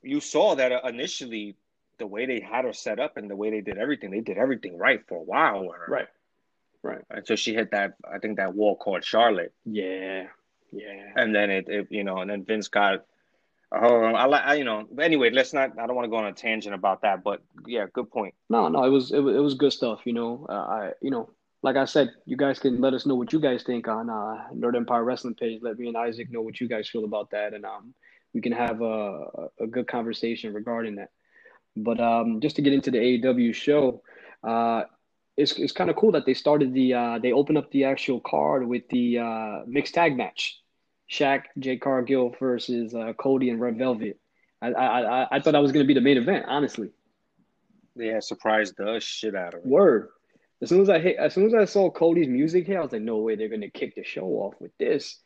you 0.01 0.19
saw 0.19 0.55
that 0.55 0.71
uh, 0.71 0.81
initially 0.85 1.55
the 1.97 2.07
way 2.07 2.25
they 2.25 2.39
had 2.39 2.65
her 2.65 2.73
set 2.73 2.99
up 2.99 3.17
and 3.17 3.29
the 3.29 3.35
way 3.35 3.51
they 3.51 3.61
did 3.61 3.77
everything, 3.77 4.09
they 4.09 4.21
did 4.21 4.37
everything 4.37 4.77
right 4.77 5.01
for 5.07 5.17
a 5.17 5.23
while. 5.23 5.67
Right. 5.87 6.07
Right. 6.81 7.03
so 7.25 7.35
she 7.35 7.53
hit 7.53 7.71
that, 7.71 7.95
I 8.09 8.19
think 8.19 8.37
that 8.37 8.55
wall 8.55 8.77
called 8.77 9.03
Charlotte. 9.03 9.53
Yeah. 9.65 10.27
Yeah. 10.71 11.11
And 11.15 11.35
then 11.35 11.49
it, 11.49 11.67
it 11.67 11.87
you 11.89 12.05
know, 12.05 12.19
and 12.19 12.29
then 12.29 12.45
Vince 12.45 12.69
got 12.69 13.05
Oh, 13.71 14.01
I 14.03 14.25
like 14.25 14.57
you 14.57 14.63
know. 14.63 14.87
Anyway, 14.99 15.29
let's 15.29 15.53
not. 15.53 15.77
I 15.77 15.85
don't 15.85 15.95
want 15.95 16.05
to 16.05 16.09
go 16.09 16.15
on 16.15 16.25
a 16.25 16.33
tangent 16.33 16.73
about 16.73 17.03
that, 17.03 17.23
but 17.23 17.41
yeah, 17.67 17.85
good 17.93 18.09
point. 18.09 18.33
No, 18.49 18.67
no, 18.67 18.83
it 18.83 18.89
was 18.89 19.11
it 19.11 19.19
was, 19.19 19.35
it 19.35 19.39
was 19.39 19.53
good 19.53 19.73
stuff. 19.73 20.01
You 20.05 20.13
know, 20.13 20.47
uh, 20.49 20.53
I 20.53 20.91
you 21.01 21.11
know, 21.11 21.29
like 21.61 21.75
I 21.75 21.85
said, 21.85 22.09
you 22.25 22.35
guys 22.35 22.57
can 22.57 22.81
let 22.81 22.95
us 22.95 23.05
know 23.05 23.13
what 23.13 23.31
you 23.31 23.39
guys 23.39 23.61
think 23.61 23.87
on 23.87 24.09
uh, 24.09 24.47
Nerd 24.55 24.75
Empire 24.75 25.03
Wrestling 25.03 25.35
page. 25.35 25.59
Let 25.61 25.77
me 25.77 25.87
and 25.87 25.97
Isaac 25.97 26.31
know 26.31 26.41
what 26.41 26.59
you 26.59 26.67
guys 26.67 26.89
feel 26.89 27.05
about 27.05 27.29
that, 27.29 27.53
and 27.53 27.63
um, 27.63 27.93
we 28.33 28.41
can 28.41 28.53
have 28.53 28.81
a 28.81 29.25
a 29.59 29.67
good 29.67 29.87
conversation 29.87 30.51
regarding 30.51 30.95
that. 30.95 31.09
But 31.75 31.99
um, 31.99 32.41
just 32.41 32.55
to 32.55 32.63
get 32.63 32.73
into 32.73 32.89
the 32.89 32.97
AEW 32.97 33.53
show, 33.53 34.01
uh, 34.43 34.85
it's 35.37 35.59
it's 35.59 35.73
kind 35.73 35.91
of 35.91 35.95
cool 35.95 36.13
that 36.13 36.25
they 36.25 36.33
started 36.33 36.73
the 36.73 36.95
uh, 36.95 37.19
they 37.19 37.33
opened 37.33 37.59
up 37.59 37.69
the 37.69 37.83
actual 37.83 38.19
card 38.19 38.67
with 38.67 38.89
the 38.89 39.19
uh, 39.19 39.59
mixed 39.67 39.93
tag 39.93 40.17
match 40.17 40.59
Shaq, 41.09 41.43
Jade 41.57 41.81
Cargill 41.81 42.35
versus 42.39 42.93
uh, 42.93 43.13
Cody 43.13 43.49
and 43.49 43.59
Red 43.59 43.77
Velvet. 43.77 44.19
I 44.61 44.71
I 44.71 45.27
I 45.37 45.39
thought 45.39 45.53
that 45.53 45.61
was 45.61 45.71
going 45.71 45.83
to 45.83 45.87
be 45.87 45.93
the 45.93 46.01
main 46.01 46.17
event, 46.17 46.45
honestly. 46.47 46.89
Yeah, 47.95 48.19
surprised 48.19 48.75
the 48.77 48.99
shit 48.99 49.35
out 49.35 49.53
of 49.53 49.61
it. 49.61 49.65
Word. 49.65 50.09
As 50.61 50.69
soon 50.69 50.81
as 50.81 50.89
I 50.89 50.99
hit, 50.99 51.17
as 51.17 51.33
soon 51.33 51.45
as 51.47 51.53
I 51.53 51.65
saw 51.65 51.89
Cody's 51.89 52.27
music 52.27 52.65
here, 52.67 52.79
I 52.79 52.83
was 52.83 52.91
like, 52.91 53.01
no 53.01 53.17
way, 53.17 53.35
they're 53.35 53.47
going 53.47 53.61
to 53.61 53.69
kick 53.69 53.95
the 53.95 54.03
show 54.03 54.25
off 54.25 54.55
with 54.59 54.77
this. 54.77 55.19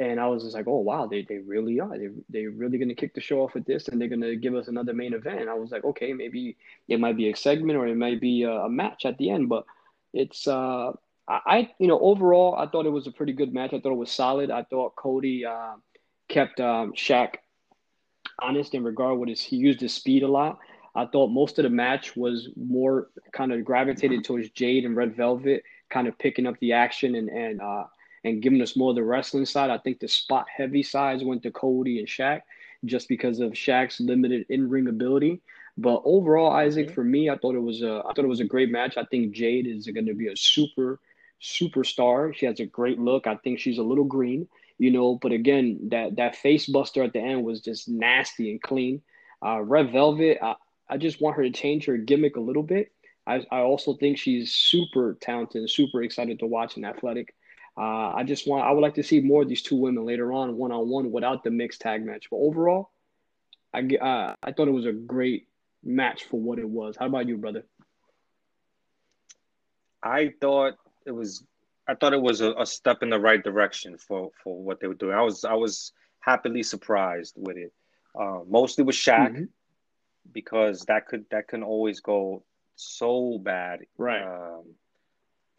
And 0.00 0.20
I 0.20 0.26
was 0.28 0.44
just 0.44 0.54
like, 0.54 0.66
oh 0.66 0.78
wow, 0.78 1.06
they 1.06 1.22
they 1.28 1.38
really 1.38 1.80
are. 1.80 1.98
They 1.98 2.08
they're 2.28 2.50
really 2.50 2.78
going 2.78 2.88
to 2.88 2.94
kick 2.94 3.14
the 3.14 3.20
show 3.20 3.42
off 3.42 3.54
with 3.54 3.66
this, 3.66 3.88
and 3.88 4.00
they're 4.00 4.08
going 4.08 4.20
to 4.22 4.36
give 4.36 4.54
us 4.54 4.68
another 4.68 4.94
main 4.94 5.12
event. 5.12 5.40
And 5.40 5.50
I 5.50 5.54
was 5.54 5.70
like, 5.70 5.84
okay, 5.84 6.12
maybe 6.12 6.56
it 6.86 7.00
might 7.00 7.16
be 7.16 7.30
a 7.30 7.36
segment 7.36 7.78
or 7.78 7.86
it 7.86 7.96
might 7.96 8.20
be 8.20 8.44
a, 8.44 8.52
a 8.52 8.70
match 8.70 9.04
at 9.04 9.18
the 9.18 9.30
end, 9.30 9.48
but 9.48 9.64
it's 10.12 10.46
uh 10.46 10.92
I, 11.28 11.70
you 11.78 11.88
know, 11.88 12.00
overall, 12.00 12.54
I 12.56 12.66
thought 12.66 12.86
it 12.86 12.90
was 12.90 13.06
a 13.06 13.12
pretty 13.12 13.34
good 13.34 13.52
match. 13.52 13.74
I 13.74 13.80
thought 13.80 13.92
it 13.92 13.96
was 13.96 14.10
solid. 14.10 14.50
I 14.50 14.62
thought 14.62 14.96
Cody 14.96 15.44
uh, 15.44 15.74
kept 16.28 16.58
um, 16.58 16.92
Shaq 16.92 17.34
honest 18.40 18.74
in 18.74 18.82
regard 18.82 19.18
with 19.18 19.28
his. 19.28 19.42
He 19.42 19.56
used 19.56 19.80
his 19.80 19.92
speed 19.92 20.22
a 20.22 20.28
lot. 20.28 20.58
I 20.94 21.06
thought 21.06 21.28
most 21.28 21.58
of 21.58 21.64
the 21.64 21.70
match 21.70 22.16
was 22.16 22.48
more 22.56 23.10
kind 23.32 23.52
of 23.52 23.64
gravitated 23.64 24.24
towards 24.24 24.50
Jade 24.50 24.84
and 24.84 24.96
Red 24.96 25.16
Velvet, 25.16 25.62
kind 25.90 26.08
of 26.08 26.18
picking 26.18 26.46
up 26.46 26.58
the 26.60 26.72
action 26.72 27.14
and 27.14 27.28
and 27.28 27.60
uh, 27.60 27.84
and 28.24 28.42
giving 28.42 28.62
us 28.62 28.76
more 28.76 28.90
of 28.90 28.96
the 28.96 29.04
wrestling 29.04 29.44
side. 29.44 29.70
I 29.70 29.78
think 29.78 30.00
the 30.00 30.08
spot 30.08 30.46
heavy 30.54 30.82
sides 30.82 31.24
went 31.24 31.42
to 31.42 31.50
Cody 31.50 31.98
and 31.98 32.08
Shaq 32.08 32.40
just 32.84 33.08
because 33.08 33.40
of 33.40 33.52
Shaq's 33.52 34.00
limited 34.00 34.46
in 34.48 34.68
ring 34.68 34.88
ability. 34.88 35.40
But 35.76 36.02
overall, 36.04 36.52
Isaac, 36.52 36.90
for 36.90 37.04
me, 37.04 37.30
I 37.30 37.36
thought 37.36 37.54
it 37.54 37.62
was 37.62 37.82
a 37.82 38.02
I 38.04 38.12
thought 38.12 38.24
it 38.24 38.28
was 38.28 38.40
a 38.40 38.44
great 38.44 38.70
match. 38.70 38.96
I 38.96 39.04
think 39.04 39.32
Jade 39.32 39.66
is 39.66 39.86
going 39.86 40.06
to 40.06 40.14
be 40.14 40.28
a 40.28 40.36
super 40.36 40.98
superstar. 41.40 42.34
She 42.34 42.46
has 42.46 42.60
a 42.60 42.66
great 42.66 42.98
look. 42.98 43.26
I 43.26 43.36
think 43.36 43.58
she's 43.58 43.78
a 43.78 43.82
little 43.82 44.04
green, 44.04 44.48
you 44.78 44.90
know, 44.90 45.16
but 45.16 45.32
again, 45.32 45.88
that 45.90 46.16
that 46.16 46.36
face 46.36 46.66
buster 46.66 47.02
at 47.02 47.12
the 47.12 47.20
end 47.20 47.44
was 47.44 47.60
just 47.60 47.88
nasty 47.88 48.50
and 48.50 48.62
clean. 48.62 49.02
Uh, 49.44 49.60
Red 49.60 49.92
Velvet, 49.92 50.38
I, 50.42 50.54
I 50.88 50.96
just 50.96 51.20
want 51.20 51.36
her 51.36 51.42
to 51.42 51.50
change 51.50 51.86
her 51.86 51.96
gimmick 51.96 52.36
a 52.36 52.40
little 52.40 52.62
bit. 52.62 52.92
I, 53.26 53.44
I 53.50 53.60
also 53.60 53.94
think 53.94 54.18
she's 54.18 54.52
super 54.52 55.16
talented 55.20 55.60
and 55.60 55.70
super 55.70 56.02
excited 56.02 56.38
to 56.38 56.46
watch 56.46 56.76
and 56.76 56.86
athletic. 56.86 57.34
Uh, 57.76 58.12
I 58.14 58.24
just 58.24 58.48
want 58.48 58.64
I 58.64 58.72
would 58.72 58.80
like 58.80 58.94
to 58.94 59.04
see 59.04 59.20
more 59.20 59.42
of 59.42 59.48
these 59.48 59.62
two 59.62 59.76
women 59.76 60.04
later 60.04 60.32
on 60.32 60.56
one 60.56 60.72
on 60.72 60.88
one 60.88 61.12
without 61.12 61.44
the 61.44 61.50
mixed 61.50 61.80
tag 61.80 62.04
match. 62.04 62.28
But 62.30 62.38
overall, 62.38 62.90
I 63.72 63.80
uh, 63.80 64.34
I 64.42 64.52
thought 64.52 64.66
it 64.66 64.72
was 64.72 64.86
a 64.86 64.92
great 64.92 65.46
match 65.84 66.24
for 66.24 66.40
what 66.40 66.58
it 66.58 66.68
was. 66.68 66.96
How 66.96 67.06
about 67.06 67.28
you, 67.28 67.36
brother? 67.36 67.64
I 70.02 70.32
thought 70.40 70.74
it 71.08 71.14
was 71.14 71.42
I 71.88 71.94
thought 71.94 72.12
it 72.12 72.20
was 72.20 72.42
a, 72.42 72.52
a, 72.52 72.66
step 72.66 73.02
in 73.02 73.08
the 73.08 73.18
right 73.18 73.42
direction 73.42 73.96
for 73.96 74.30
for 74.44 74.62
what 74.62 74.78
they 74.78 74.86
were 74.86 74.94
doing. 74.94 75.16
I 75.16 75.22
was 75.22 75.44
I 75.44 75.54
was 75.54 75.92
happily 76.20 76.62
surprised 76.62 77.34
with 77.36 77.56
it. 77.56 77.72
Uh, 78.18 78.40
mostly 78.48 78.84
with 78.84 78.96
Shaq 78.96 79.30
mm-hmm. 79.30 79.44
because 80.32 80.82
that 80.82 81.06
could 81.06 81.24
that 81.30 81.48
can 81.48 81.62
always 81.62 82.00
go 82.00 82.44
so 82.76 83.38
bad. 83.38 83.80
Right. 83.96 84.22
Um, 84.22 84.74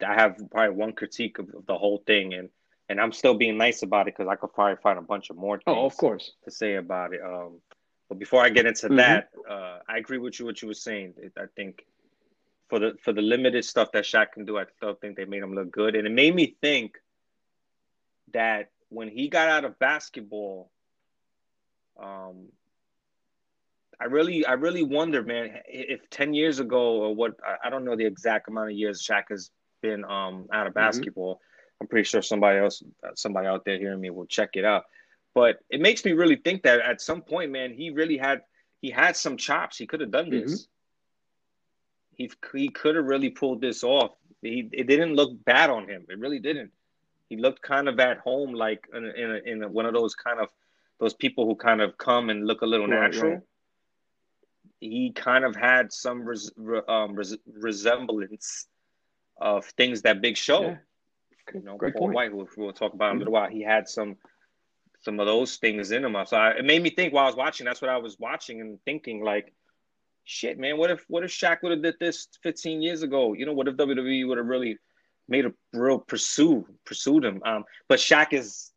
I 0.06 0.14
have 0.14 0.36
probably 0.50 0.74
one 0.74 0.92
critique 0.92 1.38
of, 1.38 1.48
of, 1.54 1.66
the 1.66 1.76
whole 1.76 2.02
thing, 2.06 2.34
and 2.34 2.48
and 2.88 3.00
I'm 3.00 3.12
still 3.12 3.34
being 3.34 3.58
nice 3.58 3.82
about 3.82 4.08
it 4.08 4.16
because 4.16 4.28
I 4.28 4.36
could 4.36 4.52
probably 4.52 4.76
find 4.82 4.98
a 4.98 5.02
bunch 5.02 5.30
of 5.30 5.36
more 5.36 5.56
things. 5.56 5.76
Oh, 5.78 5.86
of 5.86 5.96
course. 5.96 6.32
To 6.44 6.50
say 6.50 6.76
about 6.76 7.12
it. 7.12 7.20
Um, 7.22 7.60
but 8.08 8.18
before 8.18 8.42
I 8.42 8.48
get 8.48 8.66
into 8.66 8.86
mm-hmm. 8.86 8.96
that, 8.96 9.28
uh, 9.48 9.78
I 9.88 9.98
agree 9.98 10.18
with 10.18 10.38
you 10.38 10.46
what 10.46 10.60
you 10.62 10.68
were 10.68 10.74
saying. 10.74 11.14
I 11.36 11.44
think 11.54 11.84
for 12.70 12.78
the 12.78 12.96
for 13.02 13.12
the 13.12 13.20
limited 13.20 13.64
stuff 13.64 13.92
that 13.92 14.04
Shaq 14.04 14.32
can 14.32 14.46
do, 14.46 14.56
I 14.56 14.64
still 14.76 14.94
think 14.94 15.16
they 15.16 15.24
made 15.26 15.42
him 15.42 15.54
look 15.54 15.70
good, 15.70 15.96
and 15.96 16.06
it 16.06 16.12
made 16.12 16.34
me 16.34 16.56
think 16.62 16.96
that 18.32 18.70
when 18.88 19.08
he 19.08 19.28
got 19.28 19.48
out 19.48 19.64
of 19.64 19.78
basketball, 19.78 20.70
um, 22.00 22.46
I 24.00 24.04
really 24.04 24.46
I 24.46 24.52
really 24.52 24.84
wonder, 24.84 25.22
man, 25.22 25.58
if 25.66 26.08
ten 26.08 26.32
years 26.32 26.60
ago 26.60 27.02
or 27.02 27.14
what 27.14 27.32
I, 27.64 27.68
don't 27.68 27.84
know 27.84 27.96
the 27.96 28.06
exact 28.06 28.48
amount 28.48 28.70
of 28.70 28.76
years 28.76 29.06
Shaq 29.06 29.24
has 29.30 29.50
been 29.82 30.04
um 30.04 30.46
out 30.52 30.66
of 30.66 30.72
mm-hmm. 30.72 30.86
basketball. 30.86 31.34
Mm-hmm. 31.34 31.82
I'm 31.82 31.88
pretty 31.88 32.04
sure 32.04 32.22
somebody 32.22 32.58
else, 32.58 32.82
somebody 33.14 33.46
out 33.46 33.64
there 33.64 33.78
hearing 33.78 34.00
me 34.00 34.10
will 34.10 34.26
check 34.26 34.50
it 34.54 34.64
out. 34.64 34.84
But 35.34 35.60
it 35.70 35.80
makes 35.80 36.04
me 36.04 36.12
really 36.12 36.36
think 36.36 36.62
that 36.62 36.80
at 36.80 37.00
some 37.00 37.22
point, 37.22 37.50
man, 37.50 37.72
he 37.72 37.90
really 37.90 38.16
had 38.16 38.42
he 38.80 38.90
had 38.90 39.16
some 39.16 39.36
chops. 39.36 39.76
He 39.76 39.86
could 39.86 40.00
have 40.00 40.12
done 40.12 40.30
this. 40.30 40.52
Mm-hmm 40.52 40.70
he 42.20 42.30
he 42.52 42.68
could 42.68 42.96
have 42.96 43.06
really 43.06 43.30
pulled 43.30 43.60
this 43.62 43.82
off. 43.82 44.12
He 44.42 44.68
it 44.72 44.86
didn't 44.86 45.14
look 45.14 45.32
bad 45.44 45.70
on 45.70 45.88
him. 45.88 46.04
It 46.08 46.18
really 46.18 46.38
didn't. 46.38 46.70
He 47.30 47.36
looked 47.36 47.62
kind 47.62 47.88
of 47.88 47.98
at 47.98 48.18
home, 48.18 48.52
like 48.52 48.86
in 48.94 49.04
in, 49.04 49.30
a, 49.30 49.50
in 49.50 49.62
a, 49.62 49.68
one 49.68 49.86
of 49.86 49.94
those 49.94 50.14
kind 50.14 50.38
of 50.38 50.48
those 50.98 51.14
people 51.14 51.46
who 51.46 51.54
kind 51.54 51.80
of 51.80 51.96
come 51.96 52.28
and 52.28 52.46
look 52.46 52.60
a 52.60 52.66
little 52.66 52.88
right, 52.88 53.00
natural. 53.00 53.32
Right. 53.32 53.42
He 54.80 55.12
kind 55.12 55.44
of 55.44 55.54
had 55.56 55.92
some 55.92 56.22
res, 56.22 56.50
um, 56.88 57.14
res, 57.14 57.36
resemblance 57.46 58.66
of 59.38 59.64
things 59.80 60.02
that 60.02 60.20
Big 60.20 60.36
Show, 60.36 60.62
yeah. 60.62 60.76
you 61.54 61.62
know, 61.62 61.76
Great 61.76 61.94
Paul 61.94 62.08
point. 62.08 62.14
White, 62.14 62.30
who 62.30 62.46
we'll 62.56 62.72
talk 62.72 62.94
about 62.94 63.10
in 63.10 63.16
a 63.16 63.18
little 63.20 63.32
while. 63.32 63.48
He 63.48 63.62
had 63.62 63.88
some 63.88 64.16
some 65.00 65.18
of 65.20 65.26
those 65.26 65.56
things 65.56 65.90
in 65.90 66.04
him. 66.04 66.16
So 66.26 66.36
I, 66.36 66.50
it 66.50 66.64
made 66.66 66.82
me 66.82 66.90
think 66.90 67.14
while 67.14 67.24
I 67.24 67.28
was 67.28 67.36
watching. 67.36 67.64
That's 67.64 67.80
what 67.80 67.90
I 67.90 67.96
was 67.96 68.18
watching 68.18 68.60
and 68.60 68.78
thinking, 68.84 69.24
like 69.24 69.54
shit, 70.24 70.58
man, 70.58 70.76
what 70.76 70.90
if 70.90 71.04
what 71.08 71.24
if 71.24 71.30
Shaq 71.30 71.62
would 71.62 71.72
have 71.72 71.82
did 71.82 71.96
this 72.00 72.28
15 72.42 72.82
years 72.82 73.02
ago? 73.02 73.32
You 73.32 73.46
know, 73.46 73.52
what 73.52 73.68
if 73.68 73.76
WWE 73.76 74.28
would 74.28 74.38
have 74.38 74.46
really 74.46 74.78
made 75.28 75.46
a 75.46 75.52
real 75.72 75.98
pursue 75.98 76.66
pursued 76.84 77.24
him? 77.24 77.42
Um, 77.44 77.64
but 77.88 77.98
Shaq 77.98 78.32
is 78.32 78.70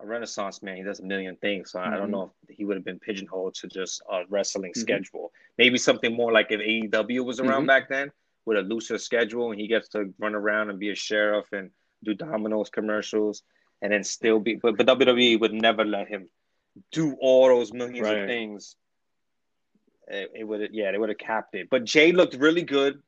a 0.00 0.06
renaissance 0.06 0.62
man. 0.62 0.76
He 0.76 0.82
does 0.82 1.00
a 1.00 1.04
million 1.04 1.36
things. 1.36 1.72
So 1.72 1.78
mm-hmm. 1.78 1.88
I 1.88 1.96
don't 1.96 2.06
mm-hmm. 2.06 2.12
know 2.12 2.32
if 2.48 2.56
he 2.56 2.64
would 2.64 2.76
have 2.76 2.84
been 2.84 2.98
pigeonholed 2.98 3.54
to 3.56 3.68
just 3.68 4.02
a 4.10 4.22
wrestling 4.28 4.72
mm-hmm. 4.72 4.80
schedule. 4.80 5.32
Maybe 5.58 5.78
something 5.78 6.14
more 6.14 6.32
like 6.32 6.48
if 6.50 6.60
AEW 6.60 7.24
was 7.24 7.40
around 7.40 7.60
mm-hmm. 7.60 7.66
back 7.66 7.88
then 7.88 8.10
with 8.44 8.58
a 8.58 8.62
looser 8.62 8.98
schedule 8.98 9.52
and 9.52 9.60
he 9.60 9.68
gets 9.68 9.88
to 9.90 10.12
run 10.18 10.34
around 10.34 10.70
and 10.70 10.78
be 10.78 10.90
a 10.90 10.94
sheriff 10.94 11.46
and 11.52 11.70
do 12.02 12.14
Domino's 12.14 12.70
commercials 12.70 13.42
and 13.80 13.92
then 13.92 14.02
still 14.02 14.40
be 14.40 14.56
but, 14.56 14.76
but 14.76 14.86
WWE 14.86 15.38
would 15.40 15.52
never 15.52 15.84
let 15.84 16.08
him 16.08 16.28
do 16.90 17.16
all 17.20 17.48
those 17.48 17.72
millions 17.72 18.08
right. 18.08 18.18
of 18.18 18.28
things 18.28 18.76
it, 20.08 20.32
it 20.34 20.44
would 20.44 20.70
yeah 20.72 20.92
they 20.92 20.98
would 20.98 21.08
have 21.08 21.18
capped 21.18 21.54
it. 21.54 21.68
But 21.70 21.84
Jade 21.84 22.16
looked 22.16 22.34
really 22.34 22.62
good. 22.62 23.02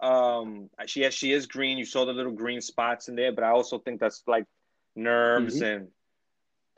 Um, 0.00 0.70
she 0.86 1.02
has 1.02 1.14
she 1.14 1.32
is 1.32 1.46
green. 1.46 1.78
You 1.78 1.84
saw 1.84 2.04
the 2.04 2.12
little 2.12 2.32
green 2.32 2.60
spots 2.60 3.08
in 3.08 3.16
there, 3.16 3.32
but 3.32 3.44
I 3.44 3.50
also 3.50 3.78
think 3.78 4.00
that's 4.00 4.22
like 4.26 4.44
nerves 4.96 5.56
mm-hmm. 5.56 5.64
and 5.64 5.88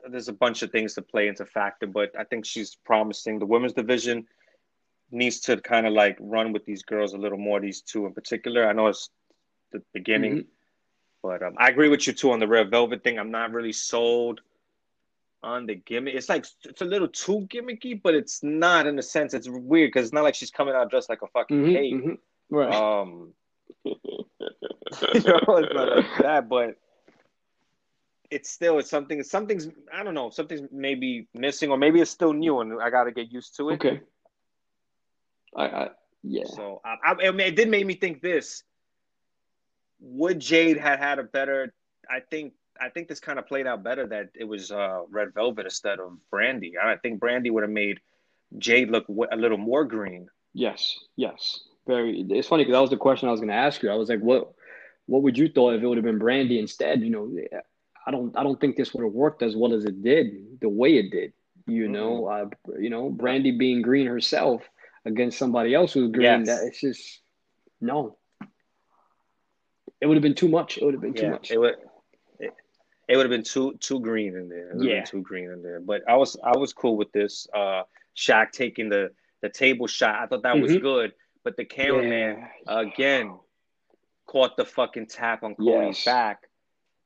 there's 0.09 0.27
a 0.27 0.33
bunch 0.33 0.61
of 0.63 0.71
things 0.71 0.95
to 0.95 1.01
play 1.01 1.27
into 1.27 1.45
factor. 1.45 1.87
But 1.87 2.11
I 2.17 2.25
think 2.25 2.45
she's 2.45 2.75
promising. 2.75 3.39
The 3.39 3.45
women's 3.45 3.73
division, 3.73 4.27
needs 5.13 5.39
to 5.41 5.57
kind 5.57 5.85
of 5.85 5.93
like 5.93 6.17
run 6.19 6.51
with 6.51 6.65
these 6.65 6.83
girls 6.83 7.13
a 7.13 7.17
little 7.17 7.37
more. 7.37 7.59
These 7.59 7.81
two 7.81 8.05
in 8.05 8.13
particular. 8.13 8.67
I 8.67 8.73
know 8.73 8.87
it's 8.87 9.09
the 9.71 9.81
beginning, 9.93 10.33
mm-hmm. 10.33 10.47
but 11.21 11.43
um, 11.43 11.53
I 11.57 11.69
agree 11.69 11.87
with 11.87 12.05
you 12.07 12.13
too 12.13 12.31
on 12.31 12.39
the 12.39 12.47
red 12.47 12.69
velvet 12.69 13.03
thing. 13.03 13.19
I'm 13.19 13.31
not 13.31 13.51
really 13.51 13.71
sold 13.71 14.41
on 15.43 15.65
the 15.65 15.75
gimmick. 15.75 16.15
It's 16.15 16.29
like 16.29 16.45
it's 16.63 16.81
a 16.81 16.85
little 16.85 17.07
too 17.07 17.47
gimmicky, 17.51 18.01
but 18.01 18.15
it's 18.15 18.41
not 18.41 18.87
in 18.87 18.97
a 18.97 19.03
sense. 19.03 19.33
It's 19.33 19.47
weird 19.49 19.89
because 19.89 20.05
it's 20.05 20.13
not 20.13 20.23
like 20.23 20.35
she's 20.35 20.51
coming 20.51 20.73
out 20.73 20.89
dressed 20.89 21.09
like 21.09 21.21
a 21.21 21.27
fucking 21.27 21.57
mm-hmm, 21.57 21.73
cake. 21.73 21.93
Mm-hmm. 21.93 22.55
Right. 22.55 22.73
Um, 22.73 23.33
you 23.85 23.95
know, 23.95 24.25
it's 25.13 25.25
not 25.25 25.47
like 25.47 26.05
that, 26.19 26.49
but 26.49 26.77
it's 28.31 28.49
still 28.49 28.79
it's 28.79 28.89
something. 28.89 29.21
Something's 29.23 29.67
I 29.93 30.03
don't 30.03 30.13
know. 30.13 30.29
Something's 30.29 30.69
maybe 30.71 31.27
missing, 31.33 31.69
or 31.69 31.77
maybe 31.77 32.01
it's 32.01 32.11
still 32.11 32.33
new, 32.33 32.61
and 32.61 32.81
I 32.81 32.89
got 32.89 33.03
to 33.03 33.11
get 33.11 33.31
used 33.31 33.55
to 33.57 33.69
it. 33.69 33.73
Okay. 33.75 34.01
I, 35.55 35.65
I 35.65 35.89
yeah. 36.23 36.45
So 36.45 36.81
I, 36.83 37.13
I, 37.13 37.15
it 37.21 37.55
did 37.55 37.69
make 37.69 37.85
me 37.85 37.95
think 37.95 38.21
this. 38.21 38.63
Would 39.99 40.39
Jade 40.39 40.77
had 40.77 40.99
had 40.99 41.19
a 41.19 41.23
better? 41.23 41.73
I 42.09 42.19
think 42.19 42.53
I 42.79 42.89
think 42.89 43.07
this 43.07 43.19
kind 43.19 43.39
of 43.39 43.47
played 43.47 43.67
out 43.67 43.83
better 43.83 44.07
that 44.07 44.29
it 44.35 44.45
was 44.45 44.71
uh, 44.71 45.01
Red 45.09 45.33
Velvet 45.33 45.65
instead 45.65 45.99
of 45.99 46.17
Brandy. 46.29 46.73
I 46.81 46.95
think 46.97 47.19
Brandy 47.19 47.49
would 47.49 47.63
have 47.63 47.71
made 47.71 47.99
Jade 48.57 48.89
look 48.89 49.05
a 49.07 49.35
little 49.35 49.57
more 49.57 49.85
green. 49.85 50.27
Yes, 50.53 50.97
yes, 51.15 51.61
very. 51.87 52.25
It's 52.29 52.47
funny 52.47 52.63
because 52.63 52.73
that 52.73 52.81
was 52.81 52.89
the 52.89 52.97
question 52.97 53.27
I 53.27 53.31
was 53.31 53.39
going 53.39 53.49
to 53.49 53.55
ask 53.55 53.81
you. 53.81 53.89
I 53.89 53.95
was 53.95 54.09
like, 54.09 54.19
what, 54.19 54.53
what 55.05 55.23
would 55.23 55.37
you 55.37 55.49
thought 55.49 55.73
if 55.73 55.81
it 55.81 55.87
would 55.87 55.97
have 55.97 56.05
been 56.05 56.19
Brandy 56.19 56.59
instead? 56.59 57.01
You 57.01 57.09
know, 57.09 57.37
I 58.05 58.11
don't, 58.11 58.37
I 58.37 58.43
don't 58.43 58.59
think 58.59 58.75
this 58.75 58.93
would 58.93 59.03
have 59.03 59.13
worked 59.13 59.41
as 59.41 59.55
well 59.55 59.73
as 59.73 59.85
it 59.85 60.03
did, 60.03 60.59
the 60.61 60.69
way 60.69 60.97
it 60.97 61.11
did. 61.11 61.33
You 61.65 61.83
mm-hmm. 61.83 61.93
know, 61.93 62.25
uh, 62.27 62.45
you 62.79 62.89
know, 62.89 63.09
Brandy 63.09 63.51
being 63.51 63.81
green 63.81 64.07
herself 64.07 64.61
against 65.05 65.37
somebody 65.37 65.73
else 65.73 65.93
who's 65.93 66.11
green. 66.11 66.45
Yes. 66.45 66.47
That 66.47 66.67
it's 66.67 66.81
just 66.81 67.21
no. 67.81 68.17
It 70.01 70.07
would 70.07 70.17
have 70.17 70.23
been 70.23 70.35
too 70.35 70.49
much. 70.49 70.77
It 70.77 70.83
would 70.83 70.93
have 70.93 71.01
been 71.01 71.13
too 71.13 71.29
much. 71.29 71.49
It 71.49 71.57
would 71.57 71.75
it 73.13 73.17
would 73.17 73.25
have 73.25 73.29
been 73.29 73.43
too 73.43 73.75
too 73.79 73.99
green 73.99 74.35
in 74.35 74.49
there. 74.49 74.73
yeah, 74.79 75.03
too 75.03 75.21
green 75.21 75.51
in 75.51 75.61
there. 75.61 75.79
But 75.79 76.01
I 76.09 76.15
was 76.15 76.35
I 76.43 76.57
was 76.57 76.73
cool 76.73 76.97
with 76.97 77.11
this. 77.11 77.47
Uh, 77.53 77.83
Shaq 78.17 78.51
taking 78.51 78.89
the 78.89 79.11
the 79.41 79.49
table 79.49 79.85
shot. 79.85 80.15
I 80.15 80.25
thought 80.25 80.41
that 80.41 80.55
mm-hmm. 80.55 80.63
was 80.63 80.77
good. 80.77 81.13
But 81.43 81.55
the 81.55 81.65
cameraman 81.65 82.47
yeah. 82.65 82.79
again 82.79 83.37
caught 84.25 84.57
the 84.57 84.65
fucking 84.65 85.07
tap 85.07 85.43
on 85.43 85.53
Cody's 85.53 85.97
yes. 85.97 86.05
back. 86.05 86.49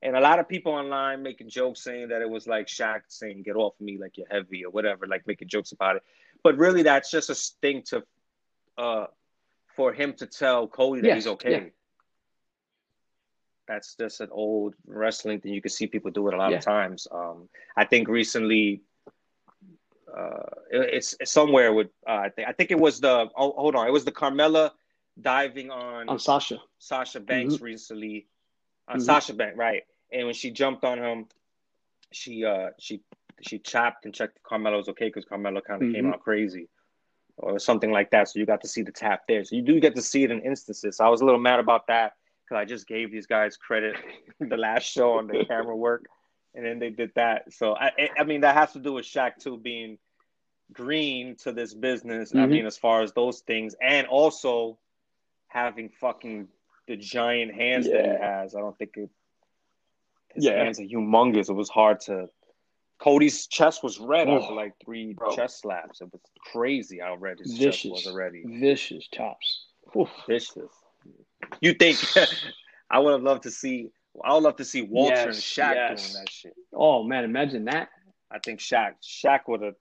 And 0.01 0.15
a 0.15 0.21
lot 0.21 0.39
of 0.39 0.47
people 0.47 0.71
online 0.71 1.23
making 1.23 1.49
jokes 1.49 1.83
saying 1.83 2.09
that 2.09 2.21
it 2.21 2.29
was 2.29 2.47
like 2.47 2.67
Shaq 2.67 3.01
saying, 3.09 3.43
"Get 3.43 3.57
off 3.57 3.73
me, 3.81 3.97
like 3.97 4.17
you're 4.17 4.27
heavy" 4.31 4.63
or 4.63 4.71
whatever, 4.71 5.07
like 5.07 5.27
making 5.27 5.49
jokes 5.49 5.73
about 5.73 5.97
it. 5.97 6.03
But 6.41 6.55
really, 6.57 6.83
that's 6.83 7.11
just 7.11 7.29
a 7.29 7.35
thing 7.61 7.81
to, 7.87 8.03
uh, 8.77 9.07
for 9.75 9.91
him 9.91 10.13
to 10.13 10.25
tell 10.25 10.67
Cody 10.69 11.01
that 11.01 11.07
yes. 11.07 11.15
he's 11.17 11.27
okay. 11.27 11.71
That's 13.67 13.95
just 13.95 14.21
an 14.21 14.30
old 14.32 14.75
wrestling 14.86 15.41
thing. 15.41 15.53
You 15.53 15.62
can 15.62 15.71
see 15.71 15.88
people 15.88 16.12
do 16.12 16.27
it 16.27 16.34
a 16.34 16.38
lot 16.38 16.51
yeah. 16.51 16.58
of 16.58 16.63
times. 16.63 17.08
Um, 17.12 17.49
I 17.75 17.86
think 17.86 18.08
recently, 18.08 18.82
uh, 20.15 20.43
it, 20.71 20.93
it's, 20.93 21.15
it's, 21.19 21.32
somewhere 21.32 21.73
with 21.73 21.88
uh, 22.08 22.13
I 22.13 22.30
think 22.30 22.47
I 22.47 22.53
think 22.53 22.71
it 22.71 22.80
was 22.80 22.99
the 22.99 23.30
oh, 23.36 23.51
hold 23.51 23.75
on, 23.75 23.88
it 23.88 23.91
was 23.91 24.06
the 24.06 24.12
Carmella 24.12 24.71
diving 25.19 25.69
on 25.69 26.08
on 26.08 26.19
Sasha 26.19 26.60
Sasha 26.80 27.19
Banks 27.19 27.56
mm-hmm. 27.56 27.65
recently 27.65 28.27
on 28.88 28.97
mm-hmm. 28.97 29.06
Sasha 29.06 29.34
Banks 29.34 29.58
right, 29.58 29.84
and 30.12 30.25
when 30.25 30.34
she 30.34 30.49
jumped 30.49 30.84
on 30.86 30.97
him, 30.97 31.25
she 32.12 32.45
uh 32.45 32.69
she 32.80 33.01
she 33.41 33.60
chopped 33.60 34.06
and 34.06 34.13
checked 34.13 34.39
Carmella 34.43 34.77
was 34.77 34.89
okay 34.89 35.08
because 35.08 35.25
Carmella 35.25 35.63
kind 35.63 35.82
of 35.82 35.88
mm-hmm. 35.88 35.95
came 35.95 36.13
out 36.13 36.21
crazy 36.21 36.69
or 37.38 37.60
something 37.60 37.91
like 37.91 38.10
that. 38.12 38.27
So 38.27 38.39
you 38.39 38.45
got 38.45 38.62
to 38.62 38.67
see 38.67 38.82
the 38.82 38.91
tap 38.91 39.23
there. 39.27 39.43
So 39.45 39.56
you 39.56 39.62
do 39.62 39.80
get 39.80 39.95
to 39.95 40.01
see 40.01 40.23
it 40.23 40.32
in 40.32 40.41
instances. 40.41 40.97
So 40.97 41.06
I 41.06 41.10
was 41.10 41.21
a 41.21 41.25
little 41.25 41.39
mad 41.39 41.60
about 41.60 41.86
that 41.88 42.13
because 42.47 42.62
I 42.62 42.65
just 42.65 42.88
gave 42.88 43.12
these 43.12 43.27
guys 43.27 43.57
credit 43.57 43.95
the 44.39 44.57
last 44.57 44.83
show 44.83 45.13
on 45.13 45.27
the 45.27 45.45
camera 45.47 45.75
work, 45.75 46.05
and 46.55 46.65
then 46.65 46.79
they 46.79 46.89
did 46.89 47.12
that. 47.15 47.51
So 47.53 47.75
I, 47.75 47.91
I 48.17 48.23
mean, 48.23 48.41
that 48.41 48.55
has 48.55 48.73
to 48.73 48.79
do 48.79 48.93
with 48.93 49.05
Shaq 49.05 49.38
too 49.39 49.57
being 49.57 49.97
green 50.71 51.36
to 51.43 51.51
this 51.51 51.73
business. 51.73 52.29
Mm-hmm. 52.29 52.39
I 52.39 52.45
mean, 52.47 52.65
as 52.65 52.77
far 52.77 53.01
as 53.01 53.13
those 53.13 53.41
things, 53.41 53.75
and 53.81 54.07
also 54.07 54.77
having 55.47 55.89
fucking 55.89 56.47
the 56.88 56.95
giant 56.95 57.53
hands 57.53 57.88
yeah. 57.88 58.01
that 58.01 58.05
he 58.05 58.23
has. 58.23 58.55
I 58.55 58.60
don't 58.60 58.77
think 58.77 58.91
it. 58.95 59.10
His 60.33 60.45
yeah. 60.45 60.63
hands 60.63 60.79
are 60.79 60.83
humongous. 60.83 61.49
It 61.49 61.53
was 61.53 61.69
hard 61.69 61.99
to. 62.01 62.27
Cody's 62.99 63.45
chest 63.45 63.83
was 63.83 63.99
red 63.99 64.27
oh, 64.27 64.41
after 64.41 64.55
like 64.55 64.73
three 64.83 65.13
bro. 65.13 65.36
chest 65.36 65.62
slaps. 65.62 66.01
It 66.01 66.12
was 66.12 66.21
crazy 66.51 66.99
how 66.99 67.15
red 67.15 67.38
his 67.39 67.51
vicious, 67.51 67.81
chest 67.83 67.91
was 67.91 68.07
already. 68.07 68.43
Vicious 68.43 69.07
chops. 69.13 69.65
Oof. 69.95 70.10
Vicious. 70.27 70.71
You 71.62 71.73
think 71.73 71.99
I 72.89 72.99
would 72.99 73.12
have 73.12 73.23
loved 73.23 73.43
to 73.43 73.51
see? 73.51 73.91
I 74.23 74.33
would 74.33 74.43
love 74.43 74.55
to 74.57 74.65
see 74.65 74.81
Walter 74.81 75.15
yes, 75.15 75.25
and 75.25 75.36
Shaq 75.36 75.75
yes. 75.75 76.12
doing 76.12 76.23
that 76.23 76.31
shit. 76.31 76.53
Oh 76.73 77.03
man, 77.03 77.23
imagine 77.23 77.65
that. 77.65 77.89
I 78.31 78.39
think 78.39 78.60
Shaq 78.60 78.93
Shaq 79.03 79.41
would 79.47 79.62
have. 79.62 79.75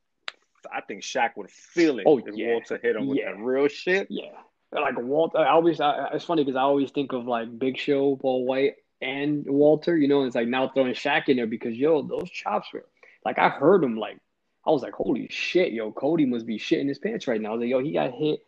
I 0.72 0.80
think 0.80 1.02
Shaq 1.02 1.30
would 1.36 1.50
feel 1.50 1.98
it. 1.98 2.04
Oh 2.06 2.18
if 2.18 2.24
yeah. 2.34 2.52
Walter 2.52 2.78
hit 2.82 2.96
him 2.96 3.06
with 3.06 3.18
yeah. 3.18 3.32
that 3.32 3.38
real 3.38 3.68
shit. 3.68 4.08
Yeah, 4.10 4.32
like 4.72 4.98
Walter. 4.98 5.38
I 5.38 5.50
always. 5.50 5.80
I, 5.80 6.08
it's 6.12 6.24
funny 6.24 6.44
because 6.44 6.56
I 6.56 6.62
always 6.62 6.90
think 6.90 7.12
of 7.12 7.26
like 7.26 7.58
Big 7.58 7.78
Show, 7.78 8.16
Paul 8.16 8.44
White, 8.44 8.74
and 9.00 9.44
Walter. 9.46 9.96
You 9.96 10.08
know, 10.08 10.24
it's 10.24 10.34
like 10.34 10.48
now 10.48 10.68
throwing 10.68 10.94
Shaq 10.94 11.28
in 11.28 11.36
there 11.36 11.46
because 11.46 11.76
yo, 11.76 12.02
those 12.02 12.30
chops 12.30 12.68
were 12.72 12.84
like 13.24 13.38
I 13.38 13.48
heard 13.48 13.82
him 13.82 13.96
like 13.96 14.18
I 14.66 14.70
was 14.70 14.82
like, 14.82 14.94
holy 14.94 15.28
shit, 15.30 15.72
yo, 15.72 15.92
Cody 15.92 16.26
must 16.26 16.44
be 16.44 16.58
shitting 16.58 16.88
his 16.88 16.98
pants 16.98 17.28
right 17.28 17.40
now. 17.40 17.50
I 17.50 17.52
was 17.52 17.60
like, 17.60 17.70
yo, 17.70 17.78
he 17.78 17.92
got 17.92 18.12
hit 18.12 18.40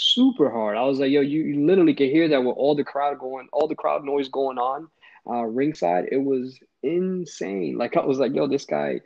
super 0.00 0.50
hard. 0.50 0.76
I 0.76 0.82
was 0.84 0.98
like, 0.98 1.10
yo, 1.10 1.20
you, 1.20 1.42
you 1.42 1.66
literally 1.66 1.94
could 1.94 2.10
hear 2.10 2.28
that 2.28 2.42
with 2.42 2.56
all 2.56 2.74
the 2.74 2.84
crowd 2.84 3.18
going, 3.18 3.48
all 3.52 3.68
the 3.68 3.74
crowd 3.74 4.04
noise 4.04 4.28
going 4.28 4.58
on 4.58 4.88
uh, 5.28 5.44
ringside. 5.44 6.06
It 6.10 6.22
was 6.22 6.58
insane. 6.82 7.76
Like 7.76 7.96
I 7.96 8.04
was 8.04 8.18
like, 8.18 8.34
yo, 8.34 8.46
this 8.46 8.64
guy. 8.64 9.00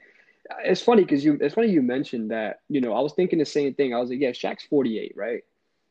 It's 0.62 0.82
funny 0.82 1.02
because 1.02 1.24
you. 1.24 1.38
It's 1.40 1.54
funny 1.54 1.68
you 1.68 1.82
mentioned 1.82 2.30
that. 2.30 2.60
You 2.68 2.80
know, 2.80 2.92
I 2.92 3.00
was 3.00 3.14
thinking 3.14 3.38
the 3.38 3.46
same 3.46 3.74
thing. 3.74 3.94
I 3.94 3.98
was 3.98 4.10
like, 4.10 4.20
yeah, 4.20 4.30
Shaq's 4.30 4.64
forty 4.64 4.98
eight, 4.98 5.12
right? 5.16 5.42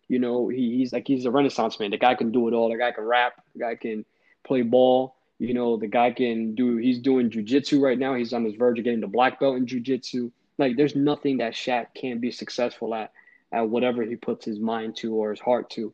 You 0.08 0.20
know, 0.20 0.48
he, 0.48 0.78
he's 0.78 0.94
like 0.94 1.08
he's 1.08 1.26
a 1.26 1.32
renaissance 1.32 1.80
man. 1.80 1.92
The 1.92 1.98
guy 1.98 2.14
can 2.16 2.32
do 2.32 2.48
it 2.48 2.54
all. 2.54 2.70
The 2.70 2.78
guy 2.78 2.92
can 2.92 3.04
rap. 3.04 3.34
The 3.54 3.60
guy 3.60 3.76
can 3.76 4.06
play 4.44 4.62
ball. 4.62 5.16
You 5.40 5.54
know, 5.56 5.78
the 5.78 5.88
guy 5.88 6.12
can 6.12 6.54
do. 6.54 6.78
He's 6.78 7.00
doing 7.00 7.32
jujitsu 7.32 7.82
right 7.82 7.98
now. 7.98 8.14
He's 8.14 8.32
on 8.32 8.46
his 8.46 8.54
verge 8.54 8.78
of 8.78 8.86
getting 8.86 9.02
the 9.02 9.08
black 9.08 9.40
belt 9.40 9.58
in 9.58 9.66
jujitsu. 9.66 10.32
Like, 10.60 10.78
there's 10.78 10.96
nothing 10.96 11.38
that 11.38 11.54
Shaq 11.54 11.88
can't 11.96 12.22
be 12.22 12.30
successful 12.30 12.94
at 12.94 13.12
at 13.54 13.70
whatever 13.70 14.04
he 14.04 14.16
puts 14.16 14.44
his 14.44 14.60
mind 14.60 14.98
to 14.98 15.14
or 15.14 15.30
his 15.30 15.40
heart 15.40 15.70
to. 15.70 15.94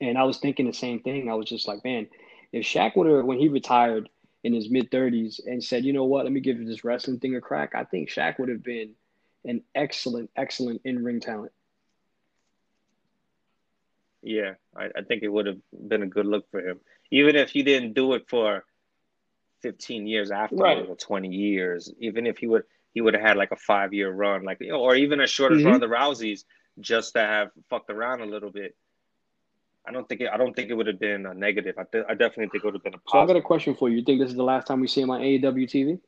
And 0.00 0.16
I 0.16 0.22
was 0.22 0.38
thinking 0.38 0.66
the 0.66 0.72
same 0.72 1.00
thing. 1.00 1.28
I 1.28 1.34
was 1.34 1.48
just 1.48 1.68
like, 1.68 1.84
man, 1.84 2.06
if 2.52 2.64
Shaq 2.64 2.96
would 2.96 3.06
have, 3.08 3.24
when 3.24 3.38
he 3.38 3.48
retired 3.48 4.08
in 4.44 4.54
his 4.54 4.70
mid 4.70 4.90
30s 4.90 5.40
and 5.44 5.62
said, 5.62 5.84
you 5.84 5.92
know 5.92 6.04
what, 6.04 6.24
let 6.24 6.32
me 6.32 6.40
give 6.40 6.64
this 6.64 6.84
wrestling 6.84 7.18
thing 7.18 7.34
a 7.34 7.40
crack, 7.40 7.74
I 7.74 7.84
think 7.84 8.08
Shaq 8.08 8.38
would 8.38 8.48
have 8.48 8.62
been 8.62 8.92
an 9.44 9.62
excellent, 9.74 10.30
excellent 10.36 10.82
in 10.84 11.04
ring 11.04 11.20
talent. 11.20 11.52
Yeah, 14.22 14.52
I, 14.76 14.90
I, 14.96 15.02
think 15.02 15.22
it 15.22 15.28
would 15.28 15.46
have 15.46 15.58
been 15.72 16.02
a 16.02 16.06
good 16.06 16.26
look 16.26 16.50
for 16.50 16.60
him. 16.60 16.80
Even 17.10 17.36
if 17.36 17.50
he 17.50 17.62
didn't 17.62 17.94
do 17.94 18.12
it 18.14 18.28
for 18.28 18.64
15 19.62 20.06
years 20.06 20.30
after 20.30 20.56
right. 20.56 20.86
or 20.86 20.94
20 20.94 21.28
years, 21.28 21.90
even 21.98 22.26
if 22.26 22.38
he 22.38 22.46
would 22.46 22.64
he 22.92 23.00
would 23.00 23.14
have 23.14 23.22
had 23.22 23.36
like 23.36 23.52
a 23.52 23.56
five 23.56 23.94
year 23.94 24.10
run, 24.10 24.44
like 24.44 24.58
you 24.60 24.68
know, 24.68 24.80
or 24.80 24.94
even 24.94 25.20
a 25.20 25.26
shorter 25.26 25.54
mm-hmm. 25.54 25.78
the 25.78 25.86
Rouseys, 25.86 26.44
just 26.80 27.14
to 27.14 27.20
have 27.20 27.50
fucked 27.68 27.90
around 27.90 28.20
a 28.20 28.26
little 28.26 28.50
bit. 28.50 28.76
I 29.86 29.92
don't 29.92 30.08
think 30.08 30.20
it, 30.20 30.28
I 30.32 30.36
don't 30.36 30.54
think 30.54 30.70
it 30.70 30.74
would 30.74 30.86
have 30.86 31.00
been 31.00 31.26
a 31.26 31.34
negative. 31.34 31.76
I, 31.78 31.84
th- 31.84 32.04
I 32.08 32.14
definitely 32.14 32.48
think 32.48 32.64
it 32.64 32.64
would 32.64 32.74
have 32.74 32.82
been 32.82 32.94
a 32.94 32.98
positive. 32.98 33.12
So 33.12 33.18
I 33.18 33.26
got 33.26 33.36
a 33.36 33.42
question 33.42 33.74
for 33.74 33.88
you. 33.88 33.98
You 33.98 34.04
think 34.04 34.20
this 34.20 34.30
is 34.30 34.36
the 34.36 34.42
last 34.42 34.66
time 34.66 34.80
we 34.80 34.86
see 34.86 35.00
him 35.00 35.10
on 35.10 35.20
AEW 35.20 35.66
TV? 35.66 36.00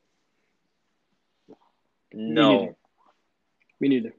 No. 2.13 2.59
Me 2.59 2.59
neither. 2.59 2.75
Me 3.79 3.89
neither. 3.89 4.13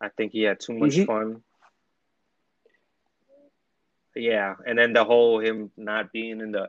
I 0.00 0.08
think 0.10 0.32
he 0.32 0.42
had 0.42 0.60
too 0.60 0.74
much 0.74 0.92
mm-hmm. 0.92 1.04
fun. 1.04 1.42
Yeah, 4.14 4.54
and 4.66 4.78
then 4.78 4.92
the 4.92 5.04
whole 5.04 5.40
him 5.40 5.70
not 5.76 6.12
being 6.12 6.40
in 6.40 6.52
the 6.52 6.68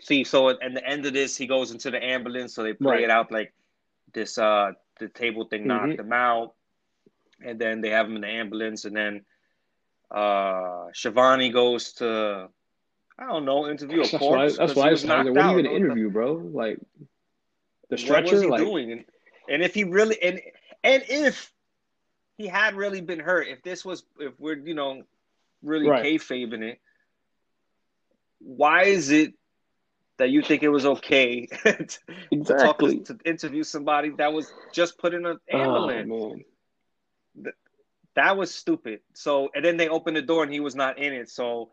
see. 0.00 0.24
So 0.24 0.48
at 0.48 0.58
the 0.60 0.84
end 0.84 1.06
of 1.06 1.12
this, 1.12 1.36
he 1.36 1.46
goes 1.46 1.70
into 1.70 1.90
the 1.90 2.02
ambulance. 2.02 2.54
So 2.54 2.62
they 2.62 2.72
play 2.72 2.96
right. 2.96 3.04
it 3.04 3.10
out 3.10 3.30
like 3.30 3.52
this 4.12 4.38
uh 4.38 4.72
the 4.98 5.08
table 5.08 5.44
thing 5.44 5.66
knocked 5.66 5.84
mm-hmm. 5.84 6.00
him 6.00 6.12
out, 6.12 6.54
and 7.44 7.58
then 7.58 7.80
they 7.80 7.90
have 7.90 8.06
him 8.06 8.16
in 8.16 8.22
the 8.22 8.28
ambulance, 8.28 8.84
and 8.84 8.96
then 8.96 9.24
uh 10.10 10.86
Schiavone 10.92 11.50
goes 11.50 11.92
to 11.94 12.48
I 13.18 13.26
don't 13.26 13.44
know 13.44 13.68
interview 13.68 14.00
a 14.00 14.02
that's 14.02 14.16
corpse. 14.16 14.58
Why, 14.58 14.66
that's 14.66 14.76
why 14.76 14.88
I 14.88 14.90
was 14.90 15.04
like, 15.04 15.26
what 15.26 15.38
are 15.38 15.56
you 15.56 15.62
gonna 15.62 15.76
interview, 15.76 16.10
bro? 16.10 16.32
Like 16.32 16.78
the 17.90 17.98
stretcher, 17.98 18.24
what 18.24 18.32
was 18.32 18.42
he 18.42 18.48
like... 18.48 18.60
doing? 18.60 18.92
And, 18.92 19.04
and 19.48 19.62
if 19.62 19.74
he 19.74 19.84
really 19.84 20.20
and 20.22 20.40
and 20.82 21.04
if 21.08 21.52
he 22.38 22.46
had 22.46 22.74
really 22.74 23.02
been 23.02 23.20
hurt, 23.20 23.48
if 23.48 23.62
this 23.62 23.84
was 23.84 24.04
if 24.18 24.32
we're 24.38 24.56
you 24.56 24.74
know 24.74 25.02
really 25.62 25.88
right. 25.88 26.04
kayfabing 26.04 26.62
it, 26.62 26.80
why 28.38 28.84
is 28.84 29.10
it 29.10 29.34
that 30.16 30.30
you 30.30 30.42
think 30.42 30.62
it 30.62 30.68
was 30.68 30.84
okay 30.84 31.46
to, 31.64 31.98
exactly. 32.30 33.00
to, 33.00 33.14
to, 33.14 33.28
interview 33.28 33.62
somebody 33.62 34.10
that 34.18 34.32
was 34.32 34.52
just 34.72 34.98
put 34.98 35.14
in 35.14 35.24
an 35.24 35.38
oh, 35.52 35.58
ambulance. 35.90 36.10
Oh, 36.12 36.36
that, 38.24 38.36
was 38.36 38.54
stupid. 38.54 39.00
So 39.14 39.50
and 39.54 39.64
then 39.64 39.76
they 39.76 39.88
opened 39.88 40.16
the 40.16 40.22
door 40.22 40.42
and 40.42 40.52
he 40.52 40.60
was 40.60 40.74
not 40.74 40.98
in 40.98 41.12
it. 41.12 41.30
So 41.30 41.70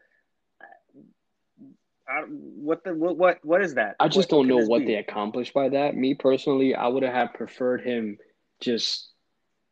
I, 2.08 2.22
what 2.22 2.84
the 2.84 2.94
what 2.94 3.18
what 3.18 3.40
what 3.44 3.62
is 3.62 3.76
that? 3.76 3.96
I 4.00 4.08
just 4.08 4.32
what 4.32 4.38
don't 4.38 4.48
know 4.48 4.66
what 4.66 4.80
be? 4.80 4.86
they 4.88 4.96
accomplished 4.96 5.54
by 5.54 5.70
that. 5.70 5.96
Me 5.96 6.14
personally, 6.14 6.74
I 6.74 6.88
would 6.88 7.04
have 7.04 7.34
preferred 7.34 7.82
him 7.82 8.18
just 8.60 9.10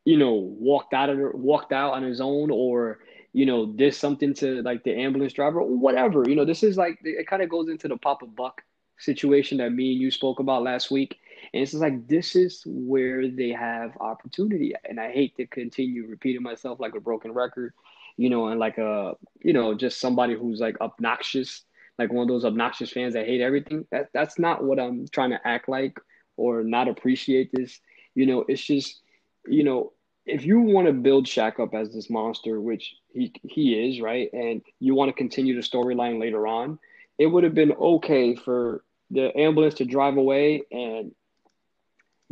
you 0.03 0.17
know 0.17 0.33
walked 0.33 0.93
out 0.93 1.09
of 1.09 1.17
walked 1.33 1.71
out 1.71 1.93
on 1.93 2.03
his 2.03 2.21
own 2.21 2.51
or 2.51 2.99
you 3.33 3.45
know 3.45 3.65
did 3.65 3.93
something 3.93 4.33
to 4.35 4.61
like 4.63 4.83
the 4.83 4.93
ambulance 4.93 5.33
driver 5.33 5.61
or 5.61 5.77
whatever. 5.77 6.23
You 6.27 6.35
know, 6.35 6.45
this 6.45 6.63
is 6.63 6.77
like 6.77 6.99
it 7.03 7.27
kind 7.27 7.41
of 7.41 7.49
goes 7.49 7.69
into 7.69 7.88
the 7.88 7.97
Papa 7.97 8.25
Buck 8.25 8.61
situation 8.97 9.57
that 9.59 9.71
me 9.71 9.93
and 9.93 10.01
you 10.01 10.11
spoke 10.11 10.39
about 10.39 10.63
last 10.63 10.91
week. 10.91 11.17
And 11.53 11.62
it's 11.62 11.71
just 11.71 11.81
like 11.81 12.08
this 12.08 12.36
is 12.36 12.63
where 12.65 13.29
they 13.29 13.49
have 13.49 13.97
opportunity. 13.99 14.73
And 14.88 14.99
I 14.99 15.12
hate 15.12 15.36
to 15.38 15.47
continue 15.47 16.08
repeating 16.08 16.43
myself 16.43 16.79
like 16.79 16.95
a 16.95 16.99
broken 16.99 17.31
record, 17.31 17.73
you 18.17 18.29
know, 18.29 18.47
and 18.47 18.60
like 18.60 18.77
a 18.77 19.15
you 19.41 19.53
know, 19.53 19.73
just 19.73 19.99
somebody 19.99 20.36
who's 20.36 20.60
like 20.60 20.79
obnoxious, 20.81 21.63
like 21.97 22.12
one 22.12 22.23
of 22.23 22.27
those 22.27 22.45
obnoxious 22.45 22.91
fans 22.91 23.13
that 23.13 23.25
hate 23.25 23.41
everything. 23.41 23.86
That 23.91 24.10
that's 24.13 24.39
not 24.39 24.63
what 24.63 24.79
I'm 24.79 25.08
trying 25.08 25.31
to 25.31 25.47
act 25.47 25.69
like 25.69 25.99
or 26.38 26.63
not 26.63 26.88
appreciate 26.88 27.51
this. 27.51 27.79
You 28.13 28.25
know, 28.25 28.45
it's 28.47 28.63
just, 28.63 29.01
you 29.47 29.63
know, 29.63 29.93
if 30.25 30.45
you 30.45 30.60
want 30.60 30.88
to 30.88 30.93
build 30.93 31.25
Shaq 31.25 31.60
up 31.60 31.73
as 31.75 31.93
this 31.93 32.10
monster, 32.10 32.60
which 32.60 32.95
he 33.13 33.31
he 33.43 33.89
is, 33.89 34.01
right, 34.01 34.31
and 34.34 34.62
you 34.79 34.95
want 34.95 35.10
to 35.10 35.13
continue 35.13 35.55
the 35.55 35.62
storyline 35.62 36.19
later 36.19 36.47
on, 36.47 36.79
it 37.17 37.27
would 37.27 37.43
have 37.43 37.53
been 37.53 37.73
okay 37.73 38.36
for 38.36 38.84
the 39.12 39.36
ambulance 39.38 39.75
to 39.75 39.86
drive 39.86 40.17
away 40.17 40.63
and 40.71 41.12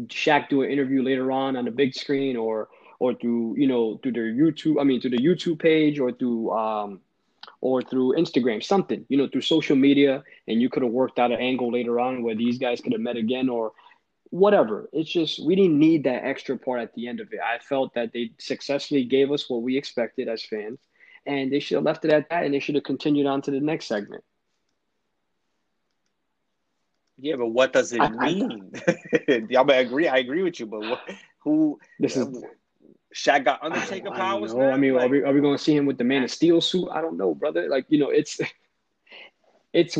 Shaq 0.01 0.49
do 0.49 0.63
an 0.63 0.71
interview 0.71 1.03
later 1.03 1.31
on 1.31 1.55
on 1.55 1.65
the 1.65 1.71
big 1.71 1.93
screen 1.93 2.35
or 2.35 2.69
or 2.99 3.13
through 3.13 3.55
you 3.57 3.67
know 3.67 3.99
through 4.01 4.13
their 4.13 4.31
YouTube 4.31 4.79
I 4.79 4.83
mean 4.83 5.01
through 5.01 5.11
the 5.11 5.17
YouTube 5.17 5.59
page 5.59 5.99
or 5.99 6.11
through 6.11 6.51
um 6.51 7.01
or 7.61 7.81
through 7.81 8.15
Instagram 8.15 8.63
something 8.63 9.05
you 9.09 9.17
know 9.17 9.27
through 9.27 9.41
social 9.41 9.75
media. 9.75 10.23
And 10.47 10.61
you 10.61 10.69
could 10.69 10.83
have 10.83 10.91
worked 10.91 11.19
out 11.19 11.31
an 11.31 11.39
angle 11.39 11.71
later 11.71 11.99
on 11.99 12.23
where 12.23 12.35
these 12.35 12.57
guys 12.57 12.81
could 12.81 12.93
have 12.93 13.01
met 13.01 13.17
again 13.17 13.49
or 13.49 13.73
whatever. 14.29 14.89
It's 14.93 15.11
just 15.11 15.45
we 15.45 15.55
didn't 15.55 15.77
need 15.77 16.03
that 16.05 16.25
extra 16.25 16.57
part 16.57 16.81
at 16.81 16.93
the 16.95 17.07
end 17.07 17.19
of 17.19 17.31
it. 17.31 17.39
I 17.39 17.59
felt 17.59 17.93
that 17.93 18.13
they 18.13 18.31
successfully 18.39 19.03
gave 19.03 19.31
us 19.31 19.49
what 19.49 19.61
we 19.61 19.77
expected 19.77 20.27
as 20.27 20.43
fans. 20.43 20.79
And 21.25 21.53
they 21.53 21.59
should 21.59 21.75
have 21.75 21.85
left 21.85 22.03
it 22.03 22.11
at 22.11 22.29
that 22.29 22.43
and 22.43 22.53
they 22.53 22.59
should 22.59 22.75
have 22.75 22.83
continued 22.83 23.27
on 23.27 23.41
to 23.43 23.51
the 23.51 23.61
next 23.61 23.85
segment 23.85 24.23
yeah, 27.19 27.35
but 27.35 27.47
what 27.47 27.73
does 27.73 27.93
it 27.93 28.01
I, 28.01 28.09
mean? 28.09 28.71
I, 28.87 29.47
I, 29.55 29.61
I 29.61 29.75
agree. 29.75 30.07
I 30.07 30.17
agree 30.17 30.43
with 30.43 30.59
you, 30.59 30.65
but 30.65 30.81
what, 30.81 30.99
who? 31.43 31.79
This 31.99 32.17
is. 32.17 32.27
Shaq 33.15 33.45
got 33.45 33.63
Undertaker 33.63 34.09
I, 34.09 34.17
powers. 34.17 34.53
I, 34.53 34.71
I 34.71 34.77
mean, 34.77 34.95
like, 34.95 35.05
are 35.05 35.09
we 35.09 35.23
are 35.23 35.33
we 35.33 35.41
going 35.41 35.55
to 35.55 35.63
see 35.63 35.75
him 35.75 35.85
with 35.85 35.97
the 35.97 36.03
Man 36.03 36.23
of 36.23 36.31
Steel 36.31 36.61
suit? 36.61 36.89
I 36.91 37.01
don't 37.01 37.17
know, 37.17 37.35
brother. 37.35 37.69
Like 37.69 37.85
you 37.89 37.99
know, 37.99 38.09
it's 38.09 38.39
it's. 39.73 39.97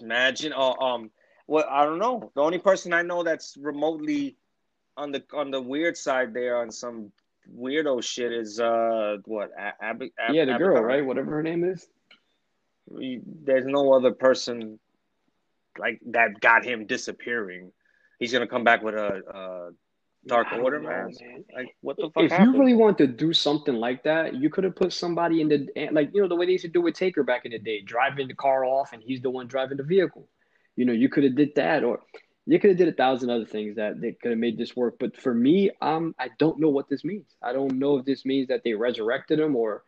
Imagine, 0.00 0.54
uh, 0.54 0.72
um, 0.72 1.10
well, 1.46 1.66
I 1.68 1.84
don't 1.84 1.98
know. 1.98 2.30
The 2.34 2.40
only 2.40 2.58
person 2.58 2.94
I 2.94 3.02
know 3.02 3.22
that's 3.22 3.56
remotely 3.60 4.36
on 4.96 5.12
the 5.12 5.22
on 5.34 5.50
the 5.50 5.60
weird 5.60 5.96
side 5.96 6.32
there 6.32 6.58
on 6.58 6.70
some 6.70 7.12
weirdo 7.54 8.02
shit 8.02 8.32
is 8.32 8.60
uh 8.60 9.16
what 9.24 9.50
Ab- 9.58 10.02
Ab- 10.18 10.34
yeah 10.34 10.44
the 10.44 10.54
girl 10.54 10.80
right 10.82 11.04
whatever 11.04 11.32
her 11.32 11.42
name 11.42 11.64
is. 11.64 11.86
There's 12.88 13.66
no 13.66 13.92
other 13.92 14.12
person 14.12 14.78
like 15.78 16.00
that 16.10 16.40
got 16.40 16.64
him 16.64 16.86
disappearing. 16.86 17.72
He's 18.18 18.32
gonna 18.32 18.46
come 18.46 18.64
back 18.64 18.82
with 18.82 18.94
a, 18.94 19.22
a 19.34 19.70
Dark 20.26 20.48
yeah, 20.52 20.58
Order 20.58 20.80
man. 20.80 21.10
Like 21.54 21.74
what 21.80 21.96
the 21.96 22.10
fuck? 22.14 22.24
If 22.24 22.30
happened? 22.30 22.54
you 22.54 22.60
really 22.60 22.74
want 22.74 22.98
to 22.98 23.06
do 23.06 23.32
something 23.32 23.74
like 23.74 24.04
that, 24.04 24.34
you 24.34 24.50
could 24.50 24.64
have 24.64 24.76
put 24.76 24.92
somebody 24.92 25.40
in 25.40 25.48
the 25.48 25.88
like 25.90 26.10
you 26.14 26.22
know 26.22 26.28
the 26.28 26.36
way 26.36 26.46
they 26.46 26.52
used 26.52 26.64
to 26.64 26.70
do 26.70 26.80
with 26.80 26.94
Taker 26.94 27.22
back 27.22 27.44
in 27.44 27.52
the 27.52 27.58
day, 27.58 27.80
driving 27.80 28.28
the 28.28 28.34
car 28.34 28.64
off 28.64 28.92
and 28.92 29.02
he's 29.02 29.20
the 29.20 29.30
one 29.30 29.48
driving 29.48 29.76
the 29.76 29.82
vehicle. 29.82 30.28
You 30.76 30.84
know, 30.84 30.92
you 30.92 31.08
could 31.08 31.24
have 31.24 31.34
did 31.34 31.54
that, 31.56 31.82
or 31.84 32.00
you 32.46 32.58
could 32.60 32.70
have 32.70 32.78
did 32.78 32.88
a 32.88 32.92
thousand 32.92 33.30
other 33.30 33.44
things 33.44 33.76
that 33.76 34.00
they 34.00 34.12
could 34.12 34.30
have 34.30 34.38
made 34.38 34.56
this 34.56 34.76
work. 34.76 34.94
But 34.98 35.16
for 35.16 35.34
me, 35.34 35.70
um, 35.80 36.14
I 36.18 36.28
don't 36.38 36.60
know 36.60 36.70
what 36.70 36.88
this 36.88 37.04
means. 37.04 37.26
I 37.42 37.52
don't 37.52 37.78
know 37.78 37.98
if 37.98 38.04
this 38.04 38.24
means 38.24 38.48
that 38.48 38.62
they 38.64 38.74
resurrected 38.74 39.40
him 39.40 39.56
or 39.56 39.82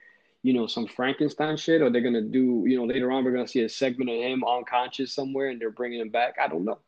you 0.45 0.53
know, 0.53 0.67
some 0.67 0.87
Frankenstein 0.87 1.57
shit, 1.57 1.81
or 1.81 1.89
they're 1.89 2.03
gonna 2.03 2.21
do, 2.21 2.65
you 2.67 2.77
know, 2.77 2.85
later 2.85 3.11
on 3.11 3.25
we're 3.25 3.33
gonna 3.33 3.49
see 3.49 3.63
a 3.63 3.69
segment 3.69 4.11
of 4.11 4.17
him 4.17 4.45
unconscious 4.45 5.11
somewhere, 5.11 5.49
and 5.49 5.59
they're 5.59 5.71
bringing 5.71 6.01
him 6.01 6.11
back. 6.11 6.37
I 6.41 6.49
don't 6.49 6.67
know. 6.67 6.79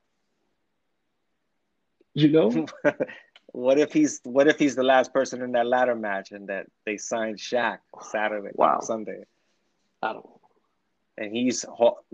You 2.12 2.28
know, 2.28 2.66
what 3.52 3.78
if 3.78 3.94
he's 3.94 4.20
what 4.24 4.46
if 4.46 4.58
he's 4.58 4.76
the 4.76 4.82
last 4.82 5.10
person 5.14 5.40
in 5.40 5.52
that 5.52 5.66
ladder 5.66 5.94
match, 5.94 6.32
and 6.32 6.48
that 6.48 6.66
they 6.84 6.98
signed 6.98 7.38
Shaq 7.38 7.78
Saturday, 8.02 8.50
wow. 8.52 8.80
Sunday? 8.80 9.24
I 10.02 10.12
don't. 10.12 10.26
know. 10.26 10.40
And 11.16 11.34
he's 11.34 11.62
Hall, 11.62 12.04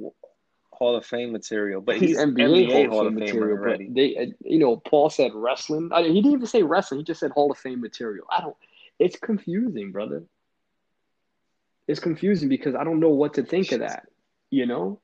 Hall 0.70 0.94
of 0.94 1.05
Fame 1.05 1.33
material, 1.33 1.81
but 1.81 1.96
he's, 1.96 2.11
he's 2.11 2.18
NBA, 2.18 2.68
NBA, 2.68 2.88
Hall, 2.88 2.98
Hall 2.98 3.07
of, 3.09 3.14
Fame 3.14 3.18
material 3.18 3.59
already. 3.59 3.88
They, 3.90 4.16
uh, 4.16 4.26
you 4.44 4.61
know, 4.61 4.76
Paul 4.76 5.11
said 5.11 5.33
wrestling. 5.35 5.90
I 5.92 6.02
mean, 6.02 6.14
he 6.14 6.22
didn't 6.22 6.35
even 6.35 6.46
say 6.46 6.62
wrestling. 6.62 7.00
He 7.00 7.05
just 7.05 7.18
said 7.18 7.33
Hall 7.33 7.50
of 7.50 7.59
Fame 7.59 7.81
material. 7.81 8.26
I 8.31 8.42
don't. 8.42 8.57
It's 9.00 9.18
confusing, 9.18 9.90
brother 9.90 10.22
it's 11.88 12.01
confusing 12.01 12.49
because 12.49 12.75
I 12.75 12.85
don't 12.85 13.01
know 13.01 13.11
what 13.11 13.35
to 13.35 13.42
think 13.42 13.73
of 13.73 13.81
that. 13.81 14.07
You 14.51 14.66
know. 14.66 15.01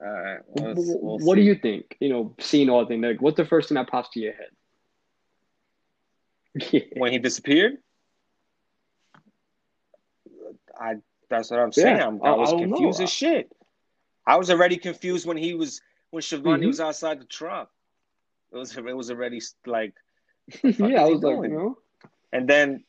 All 0.00 0.12
right. 0.12 0.40
we'll 0.48 1.18
what 1.18 1.36
see. 1.36 1.40
do 1.40 1.46
you 1.46 1.54
think? 1.54 1.96
You 2.00 2.10
know, 2.10 2.34
seeing 2.38 2.68
all 2.68 2.80
the 2.80 2.86
things, 2.86 3.02
like, 3.02 3.22
what's 3.22 3.38
the 3.38 3.46
first 3.46 3.68
thing 3.68 3.76
that 3.76 3.88
pops 3.88 4.10
to 4.10 4.20
your 4.20 4.34
head? 4.34 4.50
When 6.96 7.12
he 7.12 7.18
disappeared, 7.18 7.78
I. 10.78 10.96
That's 11.28 11.50
what 11.50 11.58
I'm 11.58 11.72
saying. 11.72 11.96
Yeah, 11.96 12.06
i 12.06 12.30
was 12.36 12.52
confused 12.52 13.00
know. 13.00 13.04
as 13.04 13.10
shit. 13.10 13.50
I 14.26 14.36
was 14.36 14.48
already 14.48 14.76
confused 14.76 15.26
when 15.26 15.36
he 15.36 15.54
was 15.54 15.80
when 16.10 16.22
Schiavone 16.22 16.60
mm-hmm. 16.60 16.68
was 16.68 16.80
outside 16.80 17.20
the 17.20 17.24
truck. 17.24 17.68
It 18.52 18.56
was 18.56 18.76
it 18.76 18.96
was 18.96 19.10
already 19.10 19.40
like. 19.66 19.94
yeah, 20.62 21.02
I 21.02 21.08
was 21.08 21.22
like, 21.22 21.36
you 21.42 21.48
know. 21.48 21.78
And 22.32 22.48
then 22.48 22.84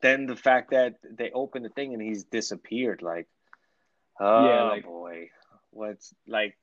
then 0.00 0.26
the 0.26 0.36
fact 0.36 0.70
that 0.70 0.96
they 1.08 1.30
opened 1.30 1.64
the 1.64 1.70
thing 1.70 1.92
and 1.92 2.02
he's 2.02 2.24
disappeared, 2.24 3.02
like, 3.02 3.26
oh 4.20 4.48
yeah, 4.48 4.62
like, 4.64 4.84
boy, 4.84 5.30
what's 5.70 6.14
like? 6.26 6.56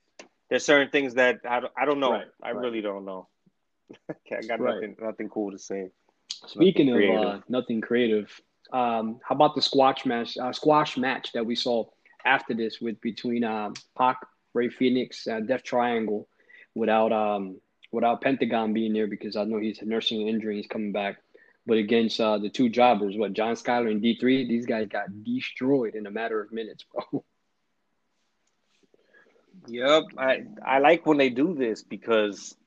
There's 0.50 0.66
certain 0.66 0.90
things 0.90 1.16
that 1.16 1.40
I 1.50 1.62
don't, 1.62 1.74
I 1.78 1.86
don't 1.86 2.00
know. 2.00 2.12
Right, 2.12 2.28
I 2.42 2.52
right. 2.52 2.62
really 2.62 2.82
don't 2.82 3.06
know. 3.06 3.28
okay, 4.12 4.38
I 4.38 4.48
got 4.48 4.60
right. 4.60 4.76
nothing 4.76 4.96
nothing 5.02 5.30
cool 5.30 5.52
to 5.52 5.60
say. 5.60 5.90
Speaking 6.46 6.88
nothing 6.88 7.18
of 7.18 7.26
uh, 7.26 7.40
nothing 7.48 7.82
creative, 7.82 8.30
um, 8.72 9.20
how 9.28 9.36
about 9.36 9.56
the 9.56 9.62
squash 9.62 10.06
match? 10.06 10.38
Uh, 10.38 10.52
squash 10.52 10.98
match 10.98 11.32
that 11.34 11.46
we 11.46 11.56
saw 11.56 11.86
after 12.26 12.54
this 12.54 12.80
with 12.82 13.00
between 13.02 13.44
um, 13.44 13.74
Pac, 13.98 14.18
Rey 14.54 14.70
Fenix, 14.70 15.28
uh, 15.28 15.40
Death 15.40 15.64
Triangle, 15.64 16.28
without 16.76 17.12
um 17.12 17.60
without 17.92 18.22
Pentagon 18.22 18.74
being 18.74 18.94
there 18.94 19.08
because 19.08 19.36
I 19.36 19.44
know 19.44 19.60
he's 19.60 19.80
nursing 19.82 20.22
an 20.22 20.28
injury. 20.28 20.58
He's 20.58 20.68
coming 20.68 20.92
back. 20.92 21.18
But 21.66 21.78
against 21.78 22.20
uh, 22.20 22.40
the 22.40 22.50
two 22.50 22.70
jobbers, 22.70 23.16
what 23.16 23.34
John 23.34 23.56
Skyler 23.56 23.90
and 23.90 24.02
D 24.02 24.18
three, 24.20 24.48
these 24.48 24.66
guys 24.66 24.88
got 24.88 25.24
destroyed 25.24 25.96
in 25.96 26.08
a 26.08 26.12
matter 26.12 26.42
of 26.42 26.52
minutes, 26.52 26.86
bro. 26.92 27.24
Yep, 29.68 30.04
I 30.18 30.44
I 30.66 30.80
like 30.80 31.06
when 31.06 31.18
they 31.18 31.30
do 31.30 31.54
this 31.54 31.84
because 31.84 32.58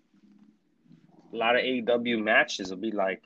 a 1.33 1.37
lot 1.37 1.57
of 1.57 1.63
AEW 1.63 2.23
matches 2.23 2.71
will 2.71 2.79
be 2.79 2.91
like 2.91 3.23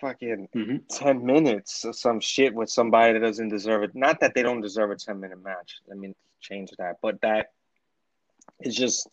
fucking 0.00 0.48
mm-hmm. 0.54 0.76
10 0.90 1.24
minutes 1.24 1.84
or 1.84 1.92
some 1.92 2.20
shit 2.20 2.52
with 2.52 2.68
somebody 2.68 3.14
that 3.14 3.20
doesn't 3.20 3.48
deserve 3.48 3.84
it. 3.84 3.94
Not 3.94 4.20
that 4.20 4.34
they 4.34 4.42
don't 4.42 4.60
deserve 4.60 4.90
a 4.90 4.96
10 4.96 5.20
minute 5.20 5.42
match. 5.42 5.76
I 5.90 5.94
mean, 5.94 6.14
change 6.40 6.70
that, 6.78 6.96
but 7.00 7.20
that 7.22 7.52
is 8.60 8.76
just 8.76 9.08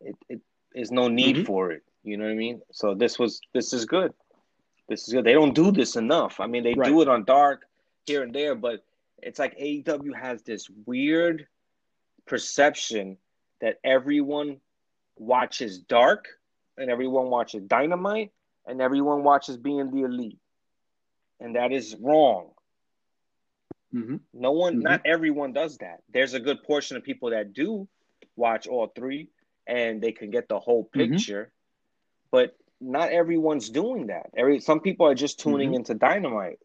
it, 0.00 0.16
it 0.28 0.40
is 0.74 0.90
no 0.90 1.08
need 1.08 1.36
mm-hmm. 1.36 1.44
for 1.44 1.72
it. 1.72 1.82
You 2.04 2.16
know 2.16 2.24
what 2.24 2.32
I 2.32 2.36
mean? 2.36 2.62
So 2.72 2.94
this 2.94 3.18
was 3.18 3.40
this 3.52 3.72
is 3.72 3.84
good. 3.84 4.14
This 4.88 5.06
is 5.06 5.14
good. 5.14 5.24
They 5.24 5.34
don't 5.34 5.54
do 5.54 5.70
this 5.70 5.96
enough. 5.96 6.40
I 6.40 6.46
mean, 6.46 6.64
they 6.64 6.74
right. 6.74 6.88
do 6.88 7.02
it 7.02 7.08
on 7.08 7.24
dark 7.24 7.66
here 8.06 8.22
and 8.22 8.34
there, 8.34 8.54
but 8.54 8.84
it's 9.22 9.38
like 9.38 9.58
AEW 9.58 10.14
has 10.14 10.42
this 10.42 10.68
weird 10.86 11.46
perception 12.26 13.18
that 13.60 13.78
everyone 13.84 14.60
watches 15.16 15.78
dark 15.78 16.26
and 16.76 16.90
everyone 16.90 17.28
watches 17.28 17.62
dynamite 17.62 18.30
and 18.66 18.80
everyone 18.80 19.24
watches 19.24 19.56
being 19.56 19.90
the 19.90 20.02
elite. 20.04 20.38
And 21.40 21.56
that 21.56 21.72
is 21.72 21.96
wrong. 22.00 22.50
Mm-hmm. 23.94 24.16
No 24.32 24.52
one, 24.52 24.74
mm-hmm. 24.74 24.82
not 24.82 25.02
everyone 25.04 25.52
does 25.52 25.78
that. 25.78 26.02
There's 26.12 26.34
a 26.34 26.40
good 26.40 26.62
portion 26.62 26.96
of 26.96 27.02
people 27.02 27.30
that 27.30 27.52
do 27.52 27.88
watch 28.36 28.66
all 28.66 28.86
three 28.86 29.28
and 29.66 30.00
they 30.00 30.12
can 30.12 30.30
get 30.30 30.48
the 30.48 30.58
whole 30.58 30.84
mm-hmm. 30.84 31.12
picture. 31.12 31.42
Mm-hmm. 31.42 32.28
But 32.30 32.56
not 32.80 33.10
everyone's 33.10 33.70
doing 33.70 34.06
that. 34.08 34.30
Every 34.36 34.60
some 34.60 34.80
people 34.80 35.06
are 35.06 35.14
just 35.14 35.40
tuning 35.40 35.68
mm-hmm. 35.68 35.76
into 35.76 35.94
Dynamite 35.94 36.58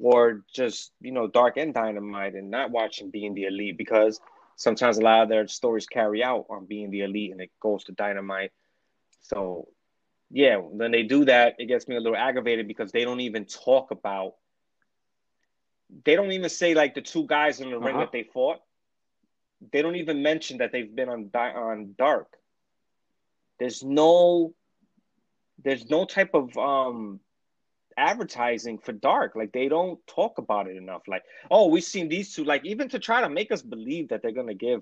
or 0.00 0.42
just 0.52 0.92
you 1.00 1.12
know 1.12 1.26
Dark 1.26 1.56
and 1.56 1.74
Dynamite 1.74 2.34
and 2.34 2.50
not 2.50 2.70
watching 2.70 3.10
Being 3.10 3.34
the 3.34 3.44
Elite 3.44 3.76
because 3.76 4.20
sometimes 4.56 4.98
a 4.98 5.02
lot 5.02 5.22
of 5.22 5.28
their 5.28 5.48
stories 5.48 5.86
carry 5.86 6.22
out 6.22 6.46
on 6.50 6.66
Being 6.66 6.90
the 6.90 7.02
Elite 7.02 7.32
and 7.32 7.40
it 7.40 7.50
goes 7.60 7.84
to 7.84 7.92
Dynamite. 7.92 8.52
So 9.22 9.68
yeah, 10.30 10.56
when 10.56 10.92
they 10.92 11.02
do 11.02 11.24
that, 11.24 11.56
it 11.58 11.66
gets 11.66 11.88
me 11.88 11.96
a 11.96 12.00
little 12.00 12.16
aggravated 12.16 12.68
because 12.68 12.92
they 12.92 13.04
don't 13.04 13.20
even 13.20 13.44
talk 13.44 13.90
about. 13.90 14.34
They 16.04 16.14
don't 16.14 16.30
even 16.30 16.48
say 16.48 16.74
like 16.74 16.94
the 16.94 17.02
two 17.02 17.26
guys 17.26 17.60
in 17.60 17.70
the 17.70 17.76
uh-huh. 17.76 17.86
ring 17.86 17.96
that 17.98 18.12
they 18.12 18.22
fought. 18.22 18.60
They 19.72 19.82
don't 19.82 19.96
even 19.96 20.22
mention 20.22 20.58
that 20.58 20.72
they've 20.72 20.94
been 20.94 21.08
on 21.08 21.30
on 21.34 21.94
Dark. 21.98 22.28
There's 23.58 23.82
no. 23.82 24.54
There's 25.62 25.88
no 25.88 26.04
type 26.04 26.34
of 26.34 26.56
um 26.56 27.20
advertising 27.96 28.78
for 28.78 28.92
dark 28.92 29.34
like 29.34 29.52
they 29.52 29.68
don't 29.68 29.98
talk 30.06 30.38
about 30.38 30.68
it 30.68 30.76
enough 30.76 31.02
like 31.08 31.22
oh 31.50 31.66
we've 31.66 31.84
seen 31.84 32.08
these 32.08 32.32
two 32.32 32.44
like 32.44 32.64
even 32.64 32.88
to 32.88 32.98
try 32.98 33.20
to 33.20 33.28
make 33.28 33.50
us 33.50 33.60
believe 33.60 34.08
that 34.08 34.22
they're 34.22 34.32
gonna 34.32 34.54
give 34.54 34.80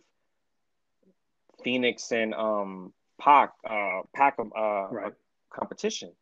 Fenix 1.65 2.13
and 2.13 2.35
um 2.35 2.93
pac 3.19 3.53
uh 3.69 4.03
pac 4.15 4.37
uh 4.39 4.89
right 4.91 5.13
competition. 5.51 6.13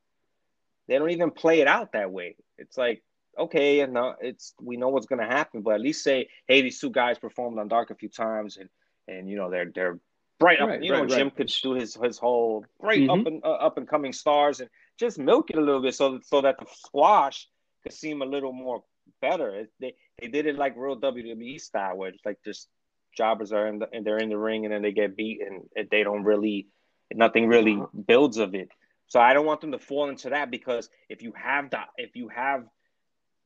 They 0.88 0.98
don't 0.98 1.10
even 1.10 1.30
play 1.30 1.60
it 1.60 1.66
out 1.68 1.92
that 1.92 2.10
way. 2.10 2.36
It's 2.58 2.78
like, 2.78 3.02
okay, 3.38 3.80
and 3.80 3.92
no, 3.92 4.14
it's 4.20 4.54
we 4.60 4.76
know 4.76 4.88
what's 4.88 5.06
gonna 5.06 5.26
happen, 5.26 5.62
but 5.62 5.74
at 5.74 5.80
least 5.80 6.04
say, 6.04 6.28
hey, 6.46 6.62
these 6.62 6.78
two 6.78 6.90
guys 6.90 7.18
performed 7.18 7.58
on 7.58 7.68
Dark 7.68 7.90
a 7.90 7.94
few 7.94 8.08
times, 8.08 8.56
and 8.56 8.68
and 9.08 9.28
you 9.28 9.36
know 9.36 9.50
they're 9.50 9.70
they're 9.74 9.98
bright 10.38 10.60
up. 10.60 10.68
Right, 10.68 10.82
you 10.82 10.92
know, 10.92 11.00
right, 11.00 11.08
Jim 11.08 11.28
right. 11.28 11.36
could 11.36 11.52
do 11.62 11.72
his 11.72 11.94
his 11.94 12.18
whole 12.18 12.64
bright 12.80 13.00
mm-hmm. 13.00 13.20
up 13.20 13.26
and 13.26 13.44
uh, 13.44 13.52
up 13.52 13.78
and 13.78 13.88
coming 13.88 14.12
stars, 14.12 14.60
and 14.60 14.70
just 14.98 15.18
milk 15.18 15.50
it 15.50 15.58
a 15.58 15.60
little 15.60 15.82
bit 15.82 15.94
so 15.94 16.20
so 16.22 16.40
that 16.40 16.58
the 16.58 16.66
squash 16.72 17.48
could 17.82 17.92
seem 17.92 18.22
a 18.22 18.26
little 18.26 18.52
more 18.52 18.82
better. 19.20 19.66
They 19.80 19.94
they 20.20 20.28
did 20.28 20.46
it 20.46 20.56
like 20.56 20.74
real 20.76 20.98
WWE 21.00 21.60
style, 21.60 21.96
where 21.96 22.10
it's 22.10 22.24
like 22.24 22.38
just 22.44 22.68
jobbers 23.16 23.52
are 23.52 23.66
in 23.66 23.78
the, 23.78 23.88
and 23.92 24.06
they're 24.06 24.18
in 24.18 24.28
the 24.28 24.36
ring 24.36 24.64
and 24.64 24.74
then 24.74 24.82
they 24.82 24.92
get 24.92 25.16
beat 25.16 25.40
and 25.40 25.88
they 25.90 26.02
don't 26.02 26.24
really 26.24 26.68
nothing 27.14 27.48
really 27.48 27.74
uh-huh. 27.74 27.86
builds 28.06 28.36
of 28.36 28.54
it. 28.54 28.68
So 29.08 29.20
I 29.20 29.32
don't 29.32 29.46
want 29.46 29.60
them 29.60 29.72
to 29.72 29.78
fall 29.78 30.08
into 30.08 30.30
that 30.30 30.50
because 30.50 30.90
if 31.08 31.22
you 31.22 31.32
have 31.32 31.70
that, 31.70 31.88
if 31.96 32.16
you 32.16 32.28
have 32.28 32.64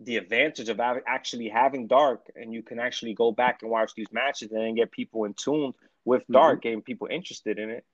the 0.00 0.16
advantage 0.16 0.70
of 0.70 0.80
actually 0.80 1.48
having 1.48 1.86
dark 1.86 2.30
and 2.34 2.52
you 2.52 2.62
can 2.62 2.78
actually 2.78 3.12
go 3.12 3.30
back 3.30 3.58
and 3.60 3.70
watch 3.70 3.92
these 3.94 4.10
matches 4.10 4.50
and 4.50 4.60
then 4.60 4.74
get 4.74 4.90
people 4.90 5.24
in 5.24 5.34
tune 5.34 5.74
with 6.04 6.22
dark, 6.30 6.58
mm-hmm. 6.58 6.60
getting 6.60 6.82
people 6.82 7.08
interested 7.10 7.58
in 7.58 7.70
it. 7.70 7.84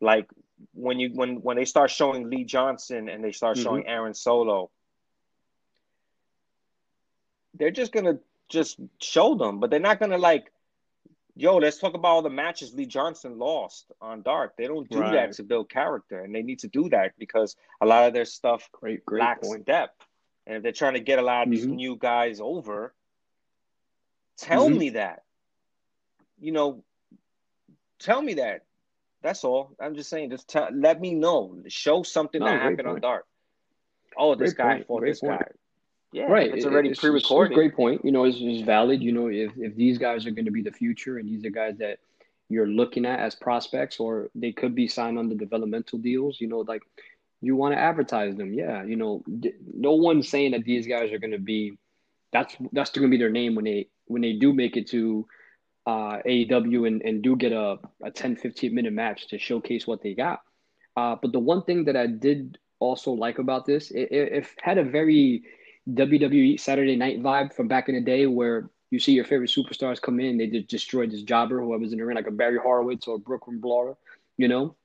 Like 0.00 0.28
when 0.72 0.98
you 0.98 1.10
when 1.14 1.36
when 1.42 1.56
they 1.56 1.64
start 1.64 1.90
showing 1.90 2.30
Lee 2.30 2.44
Johnson 2.44 3.08
and 3.08 3.22
they 3.22 3.32
start 3.32 3.56
mm-hmm. 3.56 3.64
showing 3.64 3.86
Aaron 3.86 4.14
Solo, 4.14 4.70
they're 7.54 7.70
just 7.70 7.92
gonna 7.92 8.18
just 8.48 8.78
show 9.00 9.34
them, 9.34 9.60
but 9.60 9.70
they're 9.70 9.80
not 9.80 10.00
gonna 10.00 10.18
like 10.18 10.50
yo, 11.40 11.56
let's 11.56 11.78
talk 11.78 11.94
about 11.94 12.08
all 12.08 12.22
the 12.22 12.30
matches 12.30 12.74
Lee 12.74 12.86
Johnson 12.86 13.38
lost 13.38 13.90
on 14.00 14.22
Dark. 14.22 14.56
They 14.56 14.66
don't 14.66 14.88
do 14.88 15.00
right. 15.00 15.12
that 15.12 15.32
to 15.32 15.42
build 15.42 15.70
character, 15.70 16.20
and 16.20 16.34
they 16.34 16.42
need 16.42 16.58
to 16.60 16.68
do 16.68 16.88
that 16.90 17.12
because 17.18 17.56
a 17.80 17.86
lot 17.86 18.06
of 18.06 18.12
their 18.12 18.24
stuff 18.24 18.68
great, 18.72 19.04
great 19.06 19.20
lacks 19.20 19.48
point. 19.48 19.64
depth. 19.64 20.06
And 20.46 20.56
if 20.56 20.62
they're 20.62 20.72
trying 20.72 20.94
to 20.94 21.00
get 21.00 21.18
a 21.18 21.22
lot 21.22 21.44
of 21.44 21.50
these 21.50 21.64
mm-hmm. 21.64 21.76
new 21.76 21.96
guys 21.96 22.40
over, 22.40 22.94
tell 24.36 24.68
mm-hmm. 24.68 24.78
me 24.78 24.90
that. 24.90 25.22
You 26.38 26.52
know, 26.52 26.84
tell 28.00 28.20
me 28.20 28.34
that. 28.34 28.64
That's 29.22 29.44
all. 29.44 29.76
I'm 29.80 29.94
just 29.94 30.10
saying. 30.10 30.30
Just 30.30 30.48
tell, 30.48 30.68
let 30.72 31.00
me 31.00 31.14
know. 31.14 31.62
Show 31.68 32.02
something 32.02 32.40
no, 32.40 32.46
that 32.46 32.60
happened 32.60 32.78
point. 32.78 32.88
on 32.88 33.00
Dark. 33.00 33.26
Oh, 34.16 34.34
this 34.34 34.54
great 34.54 34.56
guy 34.56 34.74
point. 34.74 34.86
fought 34.86 34.98
great 35.00 35.10
this 35.10 35.20
point. 35.20 35.40
guy. 35.40 35.46
Yeah, 36.12 36.24
right. 36.24 36.52
It's 36.52 36.66
already 36.66 36.90
it's, 36.90 36.98
pre-recorded. 36.98 37.52
It's 37.52 37.56
great 37.56 37.76
point. 37.76 38.04
You 38.04 38.10
know, 38.10 38.24
it's, 38.24 38.38
it's 38.40 38.62
valid. 38.62 39.00
You 39.00 39.12
know, 39.12 39.28
if, 39.28 39.52
if 39.56 39.76
these 39.76 39.98
guys 39.98 40.26
are 40.26 40.32
going 40.32 40.46
to 40.46 40.50
be 40.50 40.62
the 40.62 40.72
future 40.72 41.18
and 41.18 41.28
these 41.28 41.44
are 41.44 41.50
guys 41.50 41.76
that 41.78 41.98
you're 42.48 42.66
looking 42.66 43.06
at 43.06 43.20
as 43.20 43.36
prospects 43.36 44.00
or 44.00 44.28
they 44.34 44.50
could 44.50 44.74
be 44.74 44.88
signed 44.88 45.18
on 45.18 45.28
the 45.28 45.36
developmental 45.36 45.98
deals, 45.98 46.40
you 46.40 46.48
know, 46.48 46.60
like 46.60 46.82
you 47.40 47.54
want 47.54 47.74
to 47.74 47.78
advertise 47.78 48.34
them. 48.34 48.52
Yeah, 48.52 48.82
you 48.82 48.96
know, 48.96 49.22
no 49.72 49.92
one's 49.92 50.28
saying 50.28 50.50
that 50.52 50.64
these 50.64 50.86
guys 50.86 51.12
are 51.12 51.18
going 51.18 51.30
to 51.30 51.38
be 51.38 51.78
that's 52.32 52.56
that's 52.72 52.90
going 52.90 53.08
to 53.08 53.10
be 53.10 53.18
their 53.18 53.30
name 53.30 53.54
when 53.54 53.64
they 53.64 53.88
when 54.06 54.22
they 54.22 54.32
do 54.32 54.52
make 54.52 54.76
it 54.76 54.88
to 54.88 55.26
uh, 55.90 56.22
AEW 56.24 56.86
and, 56.86 57.02
and 57.02 57.20
do 57.20 57.34
get 57.34 57.52
a, 57.52 57.78
a 58.04 58.10
10, 58.10 58.36
15 58.36 58.72
minute 58.72 58.92
match 58.92 59.26
to 59.28 59.38
showcase 59.38 59.86
what 59.88 60.02
they 60.02 60.14
got. 60.14 60.40
Uh, 60.96 61.16
but 61.20 61.32
the 61.32 61.38
one 61.40 61.62
thing 61.64 61.84
that 61.86 61.96
I 61.96 62.06
did 62.06 62.58
also 62.78 63.10
like 63.10 63.38
about 63.38 63.66
this, 63.66 63.90
it, 63.90 64.08
it, 64.12 64.46
had 64.62 64.78
a 64.78 64.84
very 64.84 65.42
WWE 65.88 66.60
Saturday 66.60 66.94
Night 66.94 67.20
vibe 67.20 67.54
from 67.54 67.66
back 67.66 67.88
in 67.88 67.96
the 67.96 68.00
day, 68.00 68.26
where 68.26 68.70
you 68.90 69.00
see 69.00 69.12
your 69.12 69.24
favorite 69.24 69.50
superstars 69.50 70.00
come 70.00 70.20
in, 70.20 70.38
they 70.38 70.46
just 70.46 70.68
destroy 70.68 71.06
this 71.08 71.22
jobber, 71.22 71.60
whoever's 71.60 71.92
in 71.92 71.98
the 71.98 72.04
ring, 72.04 72.16
like 72.16 72.28
a 72.28 72.30
Barry 72.30 72.58
Horowitz 72.58 73.08
or 73.08 73.18
Brooklyn 73.18 73.58
Brawler, 73.58 73.96
you 74.36 74.46
know. 74.46 74.76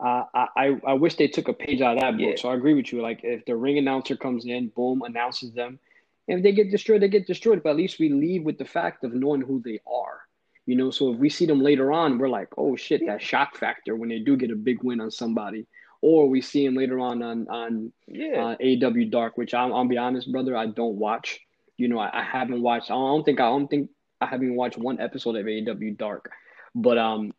Uh, 0.00 0.22
I 0.34 0.78
I 0.86 0.92
wish 0.94 1.16
they 1.16 1.26
took 1.26 1.48
a 1.48 1.52
page 1.52 1.80
out 1.80 1.96
of 1.96 2.02
that 2.02 2.12
book. 2.12 2.20
Yeah. 2.20 2.36
So 2.36 2.50
I 2.50 2.54
agree 2.54 2.74
with 2.74 2.92
you. 2.92 3.02
Like 3.02 3.20
if 3.24 3.44
the 3.46 3.56
ring 3.56 3.78
announcer 3.78 4.16
comes 4.16 4.46
in, 4.46 4.68
boom, 4.68 5.02
announces 5.02 5.52
them, 5.52 5.80
if 6.28 6.42
they 6.42 6.52
get 6.52 6.70
destroyed, 6.70 7.02
they 7.02 7.08
get 7.08 7.26
destroyed. 7.26 7.62
But 7.62 7.70
at 7.70 7.76
least 7.76 7.98
we 7.98 8.10
leave 8.10 8.44
with 8.44 8.58
the 8.58 8.64
fact 8.64 9.04
of 9.04 9.14
knowing 9.14 9.40
who 9.40 9.60
they 9.64 9.80
are. 9.86 10.20
You 10.66 10.76
know, 10.76 10.90
so 10.90 11.12
if 11.12 11.18
we 11.18 11.30
see 11.30 11.46
them 11.46 11.60
later 11.60 11.92
on, 11.92 12.18
we're 12.18 12.28
like, 12.28 12.48
oh 12.58 12.76
shit, 12.76 13.06
that 13.06 13.22
shock 13.22 13.56
factor 13.56 13.96
when 13.96 14.10
they 14.10 14.18
do 14.18 14.36
get 14.36 14.50
a 14.50 14.56
big 14.56 14.82
win 14.82 15.00
on 15.00 15.10
somebody 15.10 15.66
or 16.00 16.28
we 16.28 16.40
see 16.40 16.64
him 16.64 16.74
later 16.74 17.00
on 17.00 17.22
on 17.22 17.48
on 17.48 17.92
yeah. 18.06 18.54
uh, 18.60 18.86
AW 18.86 19.08
Dark, 19.10 19.36
which 19.36 19.54
I'm, 19.54 19.72
I'll 19.72 19.86
be 19.86 19.98
honest, 19.98 20.30
brother, 20.30 20.56
I 20.56 20.66
don't 20.66 20.96
watch. 20.96 21.40
You 21.76 21.88
know, 21.88 21.98
I, 21.98 22.20
I, 22.20 22.24
haven't 22.24 22.60
watched. 22.60 22.90
I 22.90 22.94
don't 22.94 23.24
think 23.24 23.40
I 23.40 23.46
don't 23.46 23.68
think 23.68 23.90
I 24.20 24.26
haven't 24.26 24.54
watched 24.54 24.78
one 24.78 25.00
episode 25.00 25.36
of 25.36 25.46
AW 25.46 25.94
Dark, 25.96 26.30
but 26.74 26.98
um, 26.98 27.32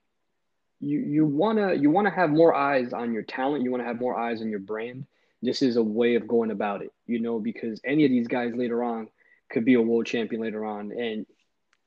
you 0.79 0.99
you 0.99 1.25
wanna 1.25 1.73
you 1.73 1.89
wanna 1.89 2.11
have 2.11 2.29
more 2.29 2.53
eyes 2.53 2.93
on 2.93 3.13
your 3.13 3.23
talent. 3.23 3.63
You 3.63 3.71
wanna 3.71 3.85
have 3.85 3.99
more 3.99 4.17
eyes 4.17 4.41
on 4.41 4.49
your 4.49 4.59
brand. 4.59 5.05
This 5.41 5.61
is 5.61 5.77
a 5.77 5.83
way 5.83 6.15
of 6.15 6.27
going 6.27 6.51
about 6.51 6.81
it, 6.81 6.91
you 7.07 7.19
know, 7.19 7.39
because 7.39 7.79
any 7.83 8.05
of 8.05 8.11
these 8.11 8.27
guys 8.27 8.53
later 8.55 8.83
on 8.83 9.07
could 9.49 9.65
be 9.65 9.75
a 9.75 9.81
world 9.81 10.05
champion 10.05 10.41
later 10.41 10.65
on, 10.65 10.91
and 10.91 11.25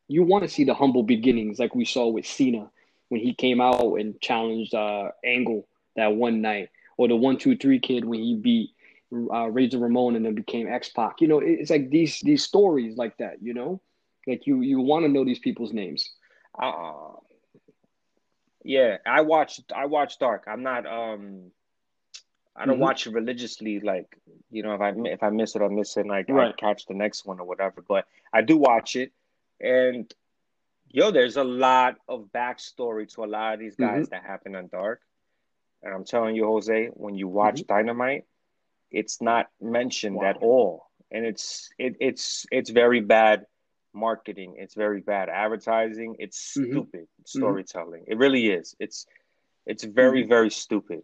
you 0.08 0.22
want 0.22 0.44
to 0.44 0.48
see 0.48 0.64
the 0.64 0.74
humble 0.74 1.02
beginnings, 1.02 1.58
like 1.58 1.74
we 1.74 1.84
saw 1.84 2.08
with 2.08 2.26
Cena 2.26 2.70
when 3.08 3.20
he 3.20 3.34
came 3.34 3.60
out 3.60 3.96
and 3.96 4.20
challenged 4.20 4.74
uh, 4.74 5.10
Angle 5.24 5.68
that 5.96 6.14
one 6.14 6.40
night, 6.40 6.70
or 6.96 7.08
the 7.08 7.16
one 7.16 7.36
two 7.36 7.56
three 7.56 7.78
kid 7.78 8.04
when 8.04 8.20
he 8.20 8.36
beat 8.36 8.70
uh, 9.12 9.48
Razor 9.50 9.78
Ramon 9.78 10.16
and 10.16 10.24
then 10.24 10.34
became 10.34 10.66
X 10.66 10.88
Pac. 10.88 11.20
You 11.20 11.28
know, 11.28 11.40
it's 11.40 11.70
like 11.70 11.90
these 11.90 12.20
these 12.20 12.42
stories 12.42 12.96
like 12.96 13.18
that. 13.18 13.42
You 13.42 13.54
know, 13.54 13.80
like 14.26 14.46
you 14.46 14.60
you 14.62 14.80
want 14.80 15.04
to 15.04 15.10
know 15.10 15.24
these 15.24 15.38
people's 15.38 15.72
names. 15.72 16.10
Uh, 16.58 17.12
yeah, 18.64 18.98
I 19.06 19.22
watched 19.22 19.72
I 19.74 19.86
watched 19.86 20.20
Dark. 20.20 20.44
I'm 20.46 20.62
not 20.62 20.86
um 20.86 21.50
I 22.54 22.66
don't 22.66 22.74
mm-hmm. 22.74 22.82
watch 22.82 23.06
it 23.06 23.14
religiously. 23.14 23.80
Like 23.80 24.18
you 24.50 24.62
know, 24.62 24.74
if 24.74 24.80
I 24.80 24.92
if 25.06 25.22
I 25.22 25.30
miss 25.30 25.56
it, 25.56 25.62
I 25.62 25.68
miss 25.68 25.96
it. 25.96 26.06
Like 26.06 26.28
right. 26.28 26.48
I 26.48 26.52
catch 26.52 26.86
the 26.86 26.94
next 26.94 27.24
one 27.24 27.40
or 27.40 27.46
whatever. 27.46 27.82
But 27.86 28.06
I 28.32 28.42
do 28.42 28.56
watch 28.56 28.96
it, 28.96 29.12
and 29.60 30.12
yo, 30.88 31.10
there's 31.10 31.36
a 31.36 31.44
lot 31.44 31.96
of 32.08 32.28
backstory 32.34 33.12
to 33.14 33.24
a 33.24 33.26
lot 33.26 33.54
of 33.54 33.60
these 33.60 33.76
guys 33.76 34.04
mm-hmm. 34.04 34.14
that 34.14 34.24
happen 34.24 34.54
on 34.54 34.68
Dark. 34.68 35.00
And 35.82 35.92
I'm 35.92 36.04
telling 36.04 36.36
you, 36.36 36.44
Jose, 36.46 36.90
when 36.92 37.16
you 37.16 37.26
watch 37.26 37.56
mm-hmm. 37.56 37.74
Dynamite, 37.74 38.24
it's 38.90 39.20
not 39.20 39.48
mentioned 39.60 40.16
wow. 40.16 40.26
at 40.26 40.36
all, 40.36 40.86
and 41.10 41.24
it's 41.24 41.70
it, 41.78 41.96
it's 42.00 42.46
it's 42.52 42.70
very 42.70 43.00
bad 43.00 43.46
marketing. 43.94 44.54
It's 44.58 44.74
very 44.74 45.00
bad 45.00 45.28
advertising. 45.28 46.16
It's 46.18 46.38
mm-hmm. 46.56 46.70
stupid 46.70 47.00
mm-hmm. 47.00 47.38
storytelling. 47.38 48.02
Mm-hmm. 48.02 48.12
It 48.12 48.18
really 48.18 48.50
is. 48.50 48.76
It's 48.78 49.06
it's 49.66 49.84
very 49.84 50.20
mm-hmm. 50.20 50.28
very 50.28 50.50
stupid. 50.50 51.02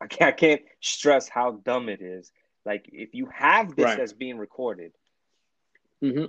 I 0.00 0.06
can't, 0.06 0.28
I 0.28 0.32
can't 0.32 0.62
stress 0.80 1.28
how 1.28 1.52
dumb 1.52 1.88
it 1.88 2.00
is. 2.00 2.32
Like 2.64 2.88
if 2.92 3.14
you 3.14 3.28
have 3.34 3.74
this 3.76 3.84
right. 3.84 4.00
as 4.00 4.12
being 4.12 4.38
recorded, 4.38 4.92
mm-hmm. 6.02 6.26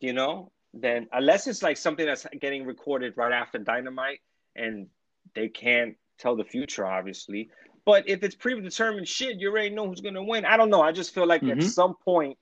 you 0.00 0.12
know, 0.12 0.52
then 0.72 1.08
unless 1.12 1.46
it's 1.46 1.62
like 1.62 1.76
something 1.76 2.06
that's 2.06 2.26
getting 2.40 2.64
recorded 2.64 3.14
right 3.16 3.32
after 3.32 3.58
Dynamite 3.58 4.20
and 4.56 4.88
they 5.34 5.48
can't 5.48 5.96
tell 6.18 6.36
the 6.36 6.44
future, 6.44 6.86
obviously. 6.86 7.50
But 7.84 8.08
if 8.08 8.22
it's 8.22 8.34
predetermined 8.34 9.08
shit, 9.08 9.38
you 9.38 9.50
already 9.50 9.70
know 9.70 9.86
who's 9.86 10.00
gonna 10.00 10.24
win. 10.24 10.44
I 10.44 10.56
don't 10.56 10.70
know. 10.70 10.80
I 10.80 10.92
just 10.92 11.14
feel 11.14 11.26
like 11.26 11.42
mm-hmm. 11.42 11.60
at 11.60 11.64
some 11.64 11.94
point 12.04 12.38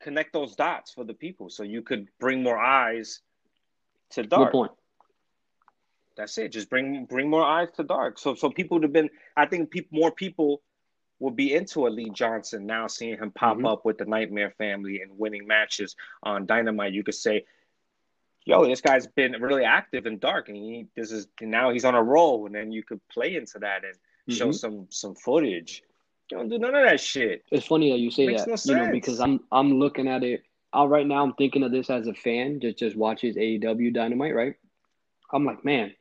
connect 0.00 0.32
those 0.32 0.54
dots 0.54 0.92
for 0.92 1.04
the 1.04 1.14
people 1.14 1.50
so 1.50 1.62
you 1.62 1.82
could 1.82 2.08
bring 2.20 2.42
more 2.42 2.58
eyes 2.58 3.20
to 4.10 4.22
dark. 4.22 4.52
Good 4.52 4.52
point. 4.52 4.72
That's 6.18 6.36
it. 6.36 6.48
Just 6.48 6.68
bring 6.68 7.06
bring 7.06 7.30
more 7.30 7.44
eyes 7.44 7.68
to 7.76 7.84
dark. 7.84 8.18
So 8.18 8.34
so 8.34 8.50
people 8.50 8.76
would 8.76 8.82
have 8.82 8.92
been 8.92 9.08
I 9.36 9.46
think 9.46 9.70
people 9.70 9.98
more 9.98 10.10
people 10.10 10.62
will 11.20 11.30
be 11.30 11.54
into 11.54 11.86
a 11.86 11.88
Lee 11.88 12.10
Johnson 12.10 12.66
now 12.66 12.88
seeing 12.88 13.18
him 13.18 13.30
pop 13.30 13.56
mm-hmm. 13.56 13.66
up 13.66 13.84
with 13.84 13.98
the 13.98 14.04
Nightmare 14.04 14.52
family 14.58 15.00
and 15.00 15.16
winning 15.16 15.46
matches 15.46 15.96
on 16.22 16.46
Dynamite. 16.46 16.92
You 16.92 17.04
could 17.04 17.14
say, 17.14 17.44
yo, 18.44 18.66
this 18.66 18.80
guy's 18.80 19.06
been 19.06 19.32
really 19.40 19.64
active 19.64 20.06
and 20.06 20.18
dark, 20.18 20.48
and 20.48 20.56
he 20.56 20.88
this 20.96 21.12
is 21.12 21.28
now 21.40 21.70
he's 21.70 21.84
on 21.84 21.94
a 21.94 22.02
roll, 22.02 22.46
and 22.46 22.54
then 22.54 22.72
you 22.72 22.82
could 22.82 23.00
play 23.08 23.36
into 23.36 23.60
that 23.60 23.84
and 23.84 23.94
mm-hmm. 23.94 24.32
show 24.32 24.50
some 24.50 24.88
some 24.90 25.14
footage. 25.14 25.84
You 26.32 26.38
don't 26.38 26.48
do 26.48 26.58
none 26.58 26.74
of 26.74 26.84
that 26.84 27.00
shit. 27.00 27.44
It's 27.52 27.66
funny 27.66 27.92
that 27.92 27.98
you 27.98 28.10
say 28.10 28.26
that, 28.34 28.46
no 28.48 28.56
you 28.64 28.74
know, 28.74 28.90
because 28.90 29.20
I'm 29.20 29.40
I'm 29.52 29.78
looking 29.78 30.08
at 30.08 30.24
it. 30.24 30.42
I, 30.72 30.84
right 30.84 31.06
now, 31.06 31.22
I'm 31.22 31.32
thinking 31.34 31.62
of 31.62 31.70
this 31.70 31.88
as 31.88 32.08
a 32.08 32.14
fan, 32.14 32.58
just 32.60 32.76
just 32.76 32.96
watches 32.96 33.36
AEW 33.36 33.94
Dynamite, 33.94 34.34
right? 34.34 34.56
I'm 35.32 35.44
like, 35.44 35.64
man, 35.64 35.94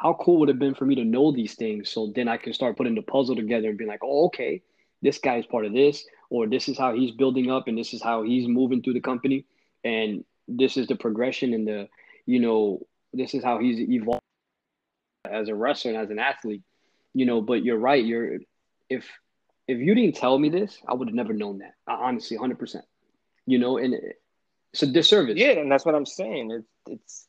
how 0.00 0.14
cool 0.14 0.38
would 0.38 0.48
it 0.48 0.52
have 0.52 0.58
been 0.58 0.74
for 0.74 0.86
me 0.86 0.94
to 0.94 1.04
know 1.04 1.30
these 1.30 1.54
things 1.54 1.90
so 1.90 2.10
then 2.14 2.26
I 2.26 2.38
can 2.38 2.54
start 2.54 2.78
putting 2.78 2.94
the 2.94 3.02
puzzle 3.02 3.36
together 3.36 3.68
and 3.68 3.76
be 3.76 3.84
like, 3.84 4.00
oh, 4.02 4.26
okay, 4.26 4.62
this 5.02 5.18
guy 5.18 5.36
is 5.36 5.44
part 5.44 5.66
of 5.66 5.74
this, 5.74 6.06
or 6.30 6.46
this 6.46 6.70
is 6.70 6.78
how 6.78 6.94
he's 6.94 7.10
building 7.10 7.50
up 7.50 7.68
and 7.68 7.76
this 7.76 7.92
is 7.92 8.02
how 8.02 8.22
he's 8.22 8.48
moving 8.48 8.82
through 8.82 8.94
the 8.94 9.00
company. 9.00 9.44
And 9.84 10.24
this 10.48 10.78
is 10.78 10.86
the 10.86 10.96
progression 10.96 11.52
and 11.52 11.68
the, 11.68 11.88
you 12.24 12.40
know, 12.40 12.80
this 13.12 13.34
is 13.34 13.44
how 13.44 13.58
he's 13.58 13.78
evolved 13.78 14.22
as 15.30 15.48
a 15.50 15.54
wrestler 15.54 15.90
and 15.92 16.00
as 16.00 16.08
an 16.08 16.18
athlete, 16.18 16.62
you 17.12 17.26
know, 17.26 17.42
but 17.42 17.62
you're 17.62 17.78
right. 17.78 18.02
You're, 18.02 18.38
if, 18.88 19.06
if 19.68 19.78
you 19.78 19.94
didn't 19.94 20.16
tell 20.16 20.38
me 20.38 20.48
this, 20.48 20.78
I 20.88 20.94
would 20.94 21.08
have 21.08 21.14
never 21.14 21.34
known 21.34 21.58
that. 21.58 21.74
Honestly, 21.86 22.38
hundred 22.38 22.58
percent. 22.58 22.86
You 23.44 23.58
know, 23.58 23.76
and 23.76 23.94
it's 24.72 24.82
a 24.82 24.86
disservice. 24.86 25.36
Yeah, 25.36 25.58
and 25.58 25.70
that's 25.70 25.84
what 25.84 25.94
I'm 25.94 26.06
saying. 26.06 26.50
It's 26.50 26.66
it's 26.86 27.26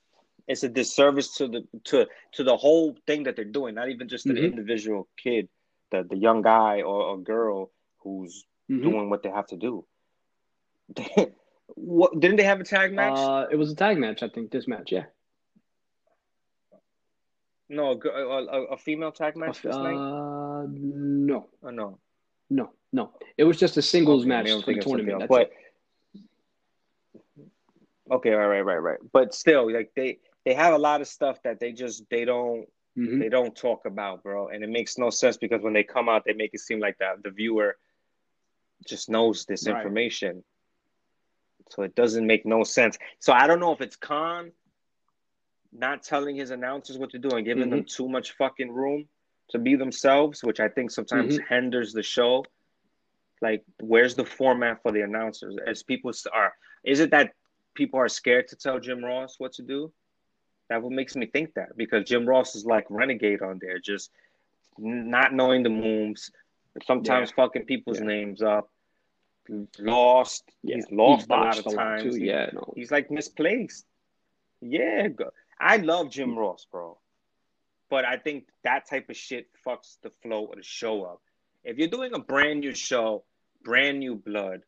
it's 0.48 0.64
a 0.64 0.70
disservice 0.70 1.36
to 1.36 1.48
the 1.48 1.68
to 1.86 2.08
to 2.34 2.44
the 2.44 2.56
whole 2.56 2.96
thing 3.08 3.24
that 3.24 3.36
they're 3.36 3.46
doing. 3.46 3.76
Not 3.76 3.90
even 3.90 4.08
just 4.08 4.26
to 4.26 4.34
mm-hmm. 4.34 4.42
the 4.42 4.48
individual 4.48 5.08
kid, 5.18 5.50
the 5.92 6.04
the 6.10 6.18
young 6.18 6.42
guy 6.42 6.82
or, 6.82 7.04
or 7.04 7.18
girl 7.20 7.72
who's 8.00 8.46
mm-hmm. 8.70 8.82
doing 8.82 9.10
what 9.10 9.24
they 9.24 9.30
have 9.30 9.48
to 9.48 9.58
do. 9.58 9.86
what 11.76 12.20
didn't 12.20 12.38
they 12.38 12.44
have 12.44 12.60
a 12.60 12.64
tag 12.64 12.94
match? 12.94 13.18
Uh, 13.18 13.46
it 13.52 13.56
was 13.56 13.72
a 13.72 13.76
tag 13.76 13.98
match, 13.98 14.24
I 14.24 14.30
think. 14.30 14.52
This 14.52 14.68
match, 14.68 14.92
yeah. 14.92 15.06
No, 17.70 17.98
a, 18.04 18.10
a, 18.10 18.64
a 18.74 18.78
female 18.78 19.14
tag 19.14 19.38
match 19.38 19.62
this 19.62 19.74
uh. 19.74 19.82
No. 19.82 21.48
Oh, 21.64 21.70
no. 21.70 22.00
No, 22.50 22.72
no. 22.92 23.14
It 23.38 23.46
was 23.46 23.58
just 23.58 23.78
a 23.78 23.82
singles 23.82 24.24
okay, 24.24 24.30
match 24.30 24.52
for 24.52 24.74
the 24.74 24.82
tournament. 24.82 25.30
but 25.30 25.52
it. 26.14 26.22
okay, 28.12 28.32
right, 28.32 28.46
right, 28.46 28.62
right, 28.62 28.78
right. 28.78 29.00
But 29.14 29.34
still, 29.34 29.72
like 29.72 29.92
they 29.96 30.20
they 30.46 30.54
have 30.54 30.74
a 30.74 30.78
lot 30.78 31.02
of 31.02 31.08
stuff 31.08 31.42
that 31.44 31.60
they 31.60 31.72
just 31.72 32.04
they 32.10 32.26
don't 32.26 32.66
mm-hmm. 32.98 33.20
they 33.20 33.30
don't 33.30 33.56
talk 33.56 33.86
about, 33.86 34.24
bro. 34.24 34.48
And 34.50 34.64
it 34.64 34.70
makes 34.70 34.98
no 34.98 35.10
sense 35.10 35.38
because 35.38 35.62
when 35.62 35.74
they 35.74 35.84
come 35.84 36.10
out, 36.10 36.24
they 36.26 36.34
make 36.34 36.54
it 36.54 36.60
seem 36.62 36.80
like 36.80 36.98
that 37.00 37.24
the 37.24 37.32
viewer 37.32 37.78
just 38.86 39.10
knows 39.10 39.46
this 39.46 39.68
right. 39.68 39.78
information. 39.78 40.44
So 41.70 41.84
it 41.84 41.96
doesn't 41.96 42.26
make 42.26 42.46
no 42.46 42.64
sense. 42.64 42.98
So 43.20 43.34
I 43.34 43.48
don't 43.48 43.60
know 43.60 43.72
if 43.72 43.82
it's 43.82 43.96
Khan 43.96 44.52
not 45.72 46.04
telling 46.04 46.36
his 46.36 46.52
announcers 46.52 46.98
what 46.98 47.12
to 47.12 47.20
do 47.20 47.30
and 47.30 47.46
giving 47.46 47.64
mm-hmm. 47.64 47.78
them 47.78 47.86
too 47.86 48.10
much 48.10 48.34
fucking 48.34 48.72
room 48.72 49.08
to 49.52 49.60
be 49.60 49.76
themselves, 49.76 50.44
which 50.44 50.60
I 50.60 50.68
think 50.68 50.92
sometimes 50.92 51.38
mm-hmm. 51.38 51.54
hinders 51.54 51.94
the 51.94 52.04
show. 52.04 52.46
Like, 53.42 53.64
where's 53.80 54.16
the 54.16 54.26
format 54.26 54.82
for 54.82 54.92
the 54.92 55.02
announcers? 55.02 55.56
As 55.66 55.82
people 55.82 56.12
are, 56.34 56.54
is 56.84 57.00
it 57.00 57.12
that 57.12 57.34
people 57.74 58.00
are 58.00 58.10
scared 58.10 58.48
to 58.50 58.56
tell 58.56 58.80
Jim 58.80 59.04
Ross 59.04 59.36
what 59.40 59.54
to 59.54 59.64
do? 59.64 59.92
That 60.72 60.82
what 60.82 60.94
makes 60.94 61.18
me 61.18 61.26
think 61.26 61.56
that 61.56 61.76
because 61.76 62.06
Jim 62.06 62.26
Ross 62.26 62.56
is 62.56 62.66
like 62.66 62.86
renegade 62.90 63.42
on 63.42 63.60
there, 63.62 63.78
just 63.78 64.10
not 64.78 65.34
knowing 65.34 65.64
the 65.64 65.70
moves, 65.70 66.32
sometimes 66.86 67.30
yeah. 67.30 67.44
fucking 67.44 67.66
people's 67.66 68.00
yeah. 68.00 68.06
names 68.06 68.42
up. 68.42 68.70
Lost. 69.80 70.46
Yeah. 70.64 70.76
He's 70.78 70.90
lost 70.90 71.24
he's 71.24 71.28
a 71.28 71.34
lot 71.34 71.58
of 71.60 71.76
times. 71.76 72.18
Yeah, 72.18 72.52
no. 72.54 72.72
He's 72.74 72.90
like 72.90 73.12
misplaced. 73.12 73.86
Yeah, 74.62 75.10
I 75.60 75.76
love 75.76 76.10
Jim 76.10 76.38
Ross, 76.40 76.66
bro. 76.72 76.98
But 77.90 78.06
I 78.06 78.16
think 78.16 78.46
that 78.64 78.90
type 78.90 79.10
of 79.10 79.18
shit 79.18 79.48
fucks 79.68 79.98
the 80.02 80.12
flow 80.24 80.46
of 80.46 80.56
the 80.56 80.64
show 80.64 81.04
up. 81.04 81.22
If 81.66 81.80
you're 81.80 81.90
doing 81.90 82.14
a 82.14 82.20
brand 82.20 82.62
new 82.62 82.74
show, 82.74 83.26
brand 83.62 84.00
new 84.00 84.16
blood, 84.16 84.62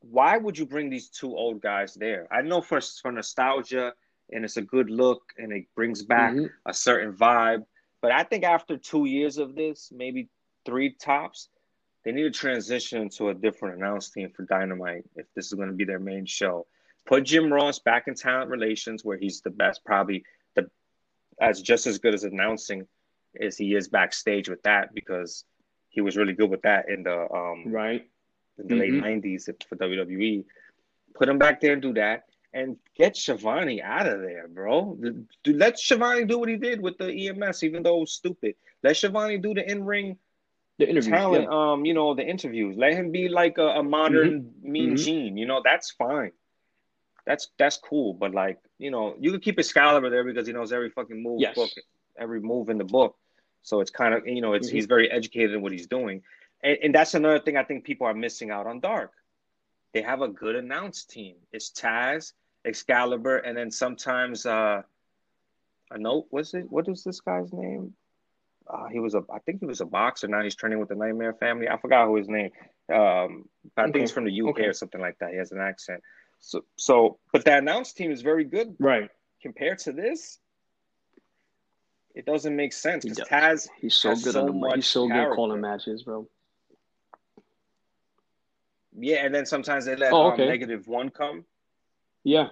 why 0.00 0.38
would 0.38 0.56
you 0.56 0.64
bring 0.64 0.88
these 0.88 1.10
two 1.10 1.36
old 1.36 1.60
guys 1.60 1.92
there? 1.92 2.26
I 2.32 2.40
know 2.40 2.62
for 2.62 2.80
for 2.80 3.12
nostalgia 3.12 3.92
and 4.34 4.44
it's 4.44 4.56
a 4.56 4.62
good 4.62 4.90
look 4.90 5.32
and 5.38 5.52
it 5.52 5.66
brings 5.74 6.02
back 6.02 6.34
mm-hmm. 6.34 6.46
a 6.66 6.74
certain 6.74 7.14
vibe. 7.14 7.64
But 8.02 8.12
I 8.12 8.24
think 8.24 8.44
after 8.44 8.76
two 8.76 9.06
years 9.06 9.38
of 9.38 9.54
this, 9.54 9.90
maybe 9.94 10.28
three 10.66 10.90
tops, 10.90 11.48
they 12.04 12.12
need 12.12 12.24
to 12.24 12.30
transition 12.30 13.08
to 13.10 13.30
a 13.30 13.34
different 13.34 13.78
announce 13.78 14.10
team 14.10 14.30
for 14.34 14.42
Dynamite 14.42 15.04
if 15.16 15.26
this 15.34 15.46
is 15.46 15.54
going 15.54 15.68
to 15.68 15.74
be 15.74 15.84
their 15.84 16.00
main 16.00 16.26
show. 16.26 16.66
Put 17.06 17.24
Jim 17.24 17.52
Ross 17.52 17.78
back 17.78 18.08
in 18.08 18.14
talent 18.14 18.50
relations 18.50 19.04
where 19.04 19.16
he's 19.16 19.40
the 19.40 19.50
best, 19.50 19.84
probably 19.84 20.24
the 20.54 20.68
as 21.40 21.62
just 21.62 21.86
as 21.86 21.98
good 21.98 22.14
as 22.14 22.24
announcing 22.24 22.86
as 23.40 23.56
he 23.56 23.74
is 23.74 23.88
backstage 23.88 24.48
with 24.48 24.62
that 24.62 24.94
because 24.94 25.44
he 25.88 26.00
was 26.00 26.16
really 26.16 26.32
good 26.32 26.50
with 26.50 26.62
that 26.62 26.88
in 26.88 27.02
the 27.02 27.32
um 27.32 27.64
right 27.66 28.06
in 28.58 28.68
the 28.68 28.74
mm-hmm. 28.74 28.80
late 28.80 28.92
nineties 28.92 29.48
for 29.68 29.76
WWE. 29.76 30.44
Put 31.14 31.28
him 31.28 31.38
back 31.38 31.60
there 31.60 31.74
and 31.74 31.82
do 31.82 31.92
that, 31.94 32.24
and 32.54 32.76
get 32.96 33.16
Schiavone 33.16 33.82
out 33.82 34.06
of 34.06 34.20
there, 34.20 34.48
bro. 34.48 34.96
Let 35.44 35.78
Schiavone 35.78 36.24
do 36.24 36.38
what 36.38 36.48
he 36.48 36.56
did 36.56 36.80
with 36.80 36.96
the 36.96 37.28
EMS, 37.28 37.62
even 37.62 37.82
though 37.82 37.98
it 37.98 38.00
was 38.00 38.12
stupid. 38.12 38.54
Let 38.82 38.96
Schiavone 38.96 39.36
do 39.38 39.52
the 39.52 39.70
in 39.70 39.84
ring 39.84 40.16
the 40.78 40.88
interviews, 40.88 41.12
talent, 41.12 41.48
yeah. 41.50 41.72
um, 41.72 41.84
you 41.84 41.92
know, 41.94 42.14
the 42.14 42.26
interviews. 42.26 42.76
Let 42.76 42.94
him 42.94 43.10
be 43.12 43.28
like 43.28 43.58
a, 43.58 43.66
a 43.66 43.82
modern 43.82 44.42
mm-hmm. 44.42 44.72
Mean 44.72 44.86
mm-hmm. 44.94 45.04
Gene. 45.04 45.36
You 45.36 45.46
know, 45.46 45.60
that's 45.62 45.90
fine 45.90 46.32
that's 47.26 47.48
that's 47.58 47.76
cool. 47.76 48.14
But 48.14 48.32
like, 48.34 48.58
you 48.78 48.90
know, 48.90 49.16
you 49.18 49.30
can 49.30 49.40
keep 49.40 49.58
Excalibur 49.58 50.10
there 50.10 50.24
because 50.24 50.46
he 50.46 50.52
knows 50.52 50.72
every 50.72 50.90
fucking 50.90 51.22
move 51.22 51.40
yes. 51.40 51.54
book, 51.54 51.70
every 52.18 52.40
move 52.40 52.68
in 52.68 52.78
the 52.78 52.84
book. 52.84 53.16
So 53.62 53.80
it's 53.80 53.90
kind 53.90 54.14
of 54.14 54.26
you 54.26 54.40
know, 54.40 54.52
it's 54.52 54.68
mm-hmm. 54.68 54.76
he's 54.76 54.86
very 54.86 55.10
educated 55.10 55.52
in 55.54 55.62
what 55.62 55.72
he's 55.72 55.86
doing. 55.86 56.22
And, 56.62 56.78
and 56.82 56.94
that's 56.94 57.14
another 57.14 57.40
thing 57.40 57.56
I 57.56 57.64
think 57.64 57.84
people 57.84 58.06
are 58.06 58.14
missing 58.14 58.50
out 58.50 58.66
on 58.66 58.80
Dark. 58.80 59.12
They 59.92 60.02
have 60.02 60.22
a 60.22 60.28
good 60.28 60.56
announce 60.56 61.04
team. 61.04 61.36
It's 61.52 61.70
Taz, 61.70 62.32
Excalibur, 62.64 63.38
and 63.38 63.56
then 63.56 63.70
sometimes 63.70 64.46
uh 64.46 64.82
a 65.90 65.98
note 65.98 66.26
was 66.30 66.54
it 66.54 66.70
what 66.70 66.88
is 66.88 67.04
this 67.04 67.20
guy's 67.20 67.52
name? 67.52 67.94
Uh, 68.66 68.86
he 68.90 68.98
was 68.98 69.14
a 69.14 69.22
I 69.32 69.38
think 69.40 69.60
he 69.60 69.66
was 69.66 69.80
a 69.80 69.86
boxer. 69.86 70.28
Now 70.28 70.42
he's 70.42 70.54
training 70.54 70.78
with 70.78 70.88
the 70.88 70.94
Nightmare 70.94 71.34
Family. 71.34 71.68
I 71.68 71.76
forgot 71.76 72.06
who 72.06 72.16
his 72.16 72.28
name. 72.28 72.50
Um, 72.92 73.48
but 73.74 73.82
I 73.82 73.84
okay. 73.84 73.92
think 73.92 73.96
he's 74.02 74.12
from 74.12 74.24
the 74.24 74.40
UK 74.42 74.48
okay. 74.50 74.64
or 74.64 74.72
something 74.72 75.00
like 75.00 75.18
that. 75.18 75.30
He 75.30 75.36
has 75.36 75.52
an 75.52 75.60
accent. 75.60 76.02
So, 76.40 76.64
so, 76.76 77.18
but 77.32 77.44
the 77.44 77.56
announce 77.56 77.92
team 77.92 78.10
is 78.10 78.20
very 78.20 78.44
good, 78.44 78.76
right? 78.78 79.08
Compared 79.40 79.78
to 79.80 79.92
this, 79.92 80.38
it 82.14 82.26
doesn't 82.26 82.54
make 82.54 82.72
sense 82.72 83.04
because 83.04 83.26
Taz 83.26 83.68
he's 83.80 83.94
so 83.94 84.14
good. 84.14 84.32
So 84.32 84.48
much 84.48 84.74
he's 84.76 84.86
so 84.86 85.08
character. 85.08 85.30
good 85.30 85.36
calling 85.36 85.60
matches, 85.60 86.02
bro. 86.02 86.28
Yeah, 88.96 89.24
and 89.24 89.34
then 89.34 89.46
sometimes 89.46 89.86
they 89.86 89.96
let 89.96 90.12
oh, 90.12 90.32
okay. 90.32 90.42
um, 90.42 90.48
negative 90.48 90.86
one 90.86 91.10
come. 91.10 91.44
Yeah, 92.24 92.48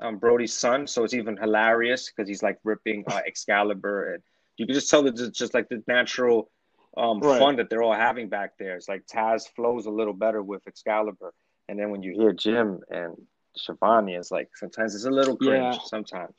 um, 0.00 0.18
Brodie's 0.18 0.54
son, 0.54 0.86
so 0.86 1.04
it's 1.04 1.14
even 1.14 1.36
hilarious 1.36 2.10
because 2.10 2.28
he's 2.28 2.42
like 2.42 2.58
ripping 2.64 3.04
uh, 3.06 3.20
Excalibur, 3.26 4.14
and 4.14 4.22
you 4.56 4.66
can 4.66 4.74
just 4.74 4.90
tell 4.90 5.02
that 5.02 5.18
it's 5.18 5.38
just 5.38 5.54
like 5.54 5.68
the 5.68 5.82
natural 5.86 6.50
um, 6.96 7.20
right. 7.20 7.38
fun 7.38 7.56
that 7.56 7.70
they're 7.70 7.82
all 7.82 7.94
having 7.94 8.28
back 8.28 8.58
there. 8.58 8.76
It's 8.76 8.88
like 8.88 9.06
Taz 9.06 9.48
flows 9.54 9.86
a 9.86 9.90
little 9.90 10.14
better 10.14 10.42
with 10.42 10.66
Excalibur. 10.66 11.32
And 11.68 11.78
then 11.78 11.90
when 11.90 12.02
you 12.02 12.12
hear 12.12 12.32
Jim 12.32 12.80
and 12.90 13.14
Schiavone, 13.56 14.14
it's 14.14 14.30
like 14.30 14.48
sometimes 14.56 14.94
it's 14.94 15.04
a 15.04 15.10
little 15.10 15.36
cringe. 15.36 15.76
Yeah. 15.76 15.78
Sometimes 15.84 16.34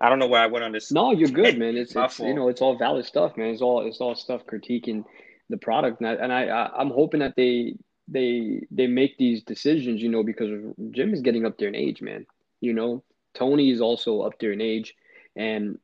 I 0.00 0.08
don't 0.08 0.18
know 0.18 0.26
where 0.26 0.40
I 0.40 0.46
went 0.46 0.64
on 0.64 0.72
this. 0.72 0.90
No, 0.90 1.12
you're 1.12 1.28
good, 1.28 1.58
man. 1.58 1.76
It's, 1.76 1.94
it's 1.94 2.18
you 2.18 2.34
know 2.34 2.48
it's 2.48 2.62
all 2.62 2.76
valid 2.76 3.04
stuff, 3.04 3.36
man. 3.36 3.50
It's 3.50 3.62
all 3.62 3.86
it's 3.86 4.00
all 4.00 4.14
stuff 4.14 4.46
critiquing 4.46 5.04
the 5.48 5.58
product, 5.58 6.00
and 6.00 6.08
I, 6.08 6.12
and 6.14 6.32
I, 6.32 6.46
I 6.46 6.80
I'm 6.80 6.90
hoping 6.90 7.20
that 7.20 7.34
they 7.36 7.76
they 8.10 8.66
they 8.70 8.86
make 8.86 9.16
these 9.16 9.42
decisions, 9.42 10.02
you 10.02 10.08
know, 10.08 10.22
because 10.22 10.50
Jim 10.90 11.14
is 11.14 11.20
getting 11.20 11.46
up 11.46 11.58
there 11.58 11.68
in 11.68 11.74
age, 11.74 12.02
man. 12.02 12.26
You 12.60 12.74
know, 12.74 13.02
Tony 13.34 13.70
is 13.70 13.80
also 13.80 14.22
up 14.22 14.38
there 14.38 14.52
in 14.52 14.60
age, 14.60 14.94
and 15.36 15.78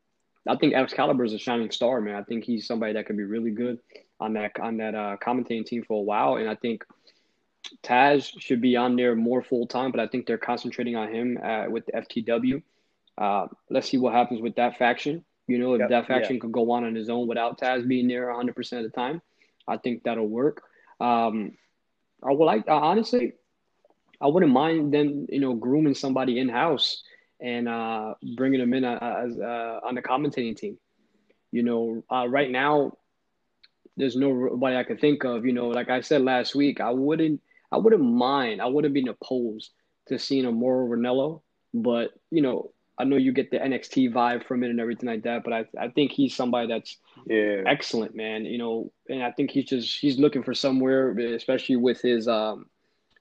I 0.47 0.57
think 0.57 0.75
Excalibur 0.75 1.25
is 1.25 1.33
a 1.33 1.39
shining 1.39 1.71
star, 1.71 2.01
man. 2.01 2.17
I 2.17 2.23
think 2.23 2.45
he's 2.45 2.67
somebody 2.67 2.93
that 2.95 3.07
could 3.07 3.17
be 3.17 3.25
really 3.25 3.53
good 3.53 3.79
on 4.21 4.35
that 4.35 4.53
on 4.61 4.79
that 4.79 4.95
uh, 4.95 5.17
commentating 5.23 5.65
team 5.65 5.85
for 5.85 5.99
a 5.99 6.03
while, 6.03 6.37
and 6.37 6.49
I 6.49 6.57
think 6.57 6.85
Taz 7.83 8.33
should 8.39 8.61
be 8.61 8.77
on 8.77 8.97
there 8.97 9.15
more 9.15 9.43
full 9.43 9.67
time, 9.67 9.91
but 9.91 10.01
I 10.01 10.07
think 10.07 10.27
they're 10.27 10.39
concentrating 10.39 10.97
on 10.97 11.13
him 11.13 11.39
uh, 11.43 11.67
with 11.69 11.87
the 11.87 11.93
FTW. 11.93 12.63
Uh, 13.19 13.47
let's 13.71 13.89
see 13.89 13.99
what 13.99 14.13
happens 14.13 14.41
with 14.41 14.57
that 14.57 14.77
faction. 14.79 15.25
You 15.47 15.59
know, 15.59 15.75
if 15.75 15.81
yep, 15.81 15.91
that 15.91 16.07
faction 16.07 16.37
yeah. 16.37 16.41
could 16.41 16.53
go 16.53 16.71
on 16.73 16.85
on 16.85 16.95
his 16.95 17.09
own 17.09 17.29
without 17.29 17.61
Taz 17.61 17.87
being 17.87 18.09
there 18.09 18.27
100% 18.27 18.73
of 18.73 18.83
the 18.83 18.91
time, 18.91 19.23
I 19.69 19.77
think 19.77 20.03
that'll 20.03 20.27
work. 20.27 20.63
Um, 21.01 21.53
I 22.23 22.33
would 22.33 22.45
like, 22.45 22.65
honestly, 22.69 23.33
I 24.21 24.27
wouldn't 24.27 24.53
mind 24.53 24.93
them, 24.93 25.27
you 25.29 25.41
know, 25.41 25.55
grooming 25.55 25.95
somebody 25.95 26.39
in 26.39 26.49
house 26.49 27.03
and 27.41 27.69
uh, 27.69 28.15
bringing 28.37 28.61
them 28.61 28.73
in 28.75 28.85
uh, 28.85 29.23
as 29.27 29.39
uh, 29.39 29.81
on 29.85 29.95
the 29.95 30.03
commentating 30.03 30.57
team. 30.57 30.79
You 31.53 31.63
know, 31.63 32.05
uh, 32.11 32.27
right 32.29 32.51
now, 32.51 32.93
there's 33.97 34.17
nobody 34.17 34.77
I 34.77 34.85
could 34.85 35.01
think 35.01 35.25
of. 35.25 35.47
You 35.47 35.53
know, 35.53 35.69
like 35.69 35.91
I 35.91 36.01
said 36.01 36.23
last 36.23 36.55
week, 36.55 36.81
I 36.81 36.91
wouldn't 36.91 37.41
I 37.71 37.79
wouldn't 37.79 38.03
mind. 38.03 38.63
I 38.63 38.67
wouldn't 38.67 38.95
be 38.95 39.07
opposed 39.07 39.71
to 40.09 40.19
seeing 40.19 40.47
a 40.47 40.53
Mauro 40.53 40.87
Ranallo, 40.87 41.43
but 41.75 42.13
you 42.31 42.43
know, 42.43 42.73
I 42.99 43.05
know 43.05 43.17
you 43.17 43.33
get 43.33 43.51
the 43.51 43.59
NXT 43.59 44.13
vibe 44.13 44.47
from 44.47 44.65
it 44.65 44.71
and 44.71 44.81
everything 44.81 45.09
like 45.09 45.23
that. 45.25 45.45
But 45.45 45.53
I, 45.53 45.65
I 45.79 45.89
think 45.89 46.13
he's 46.13 46.35
somebody 46.35 46.69
that's 46.69 46.97
yeah 47.27 47.63
excellent, 47.67 48.15
man. 48.15 48.45
You 48.45 48.59
know, 48.59 48.93
and 49.09 49.23
I 49.23 49.33
think 49.33 49.51
he's 49.51 49.67
just 49.67 49.99
he's 50.01 50.19
looking 50.19 50.43
for 50.43 50.55
somewhere, 50.55 51.11
especially 51.19 51.77
with 51.77 52.01
his 52.01 52.27
um, 52.29 52.67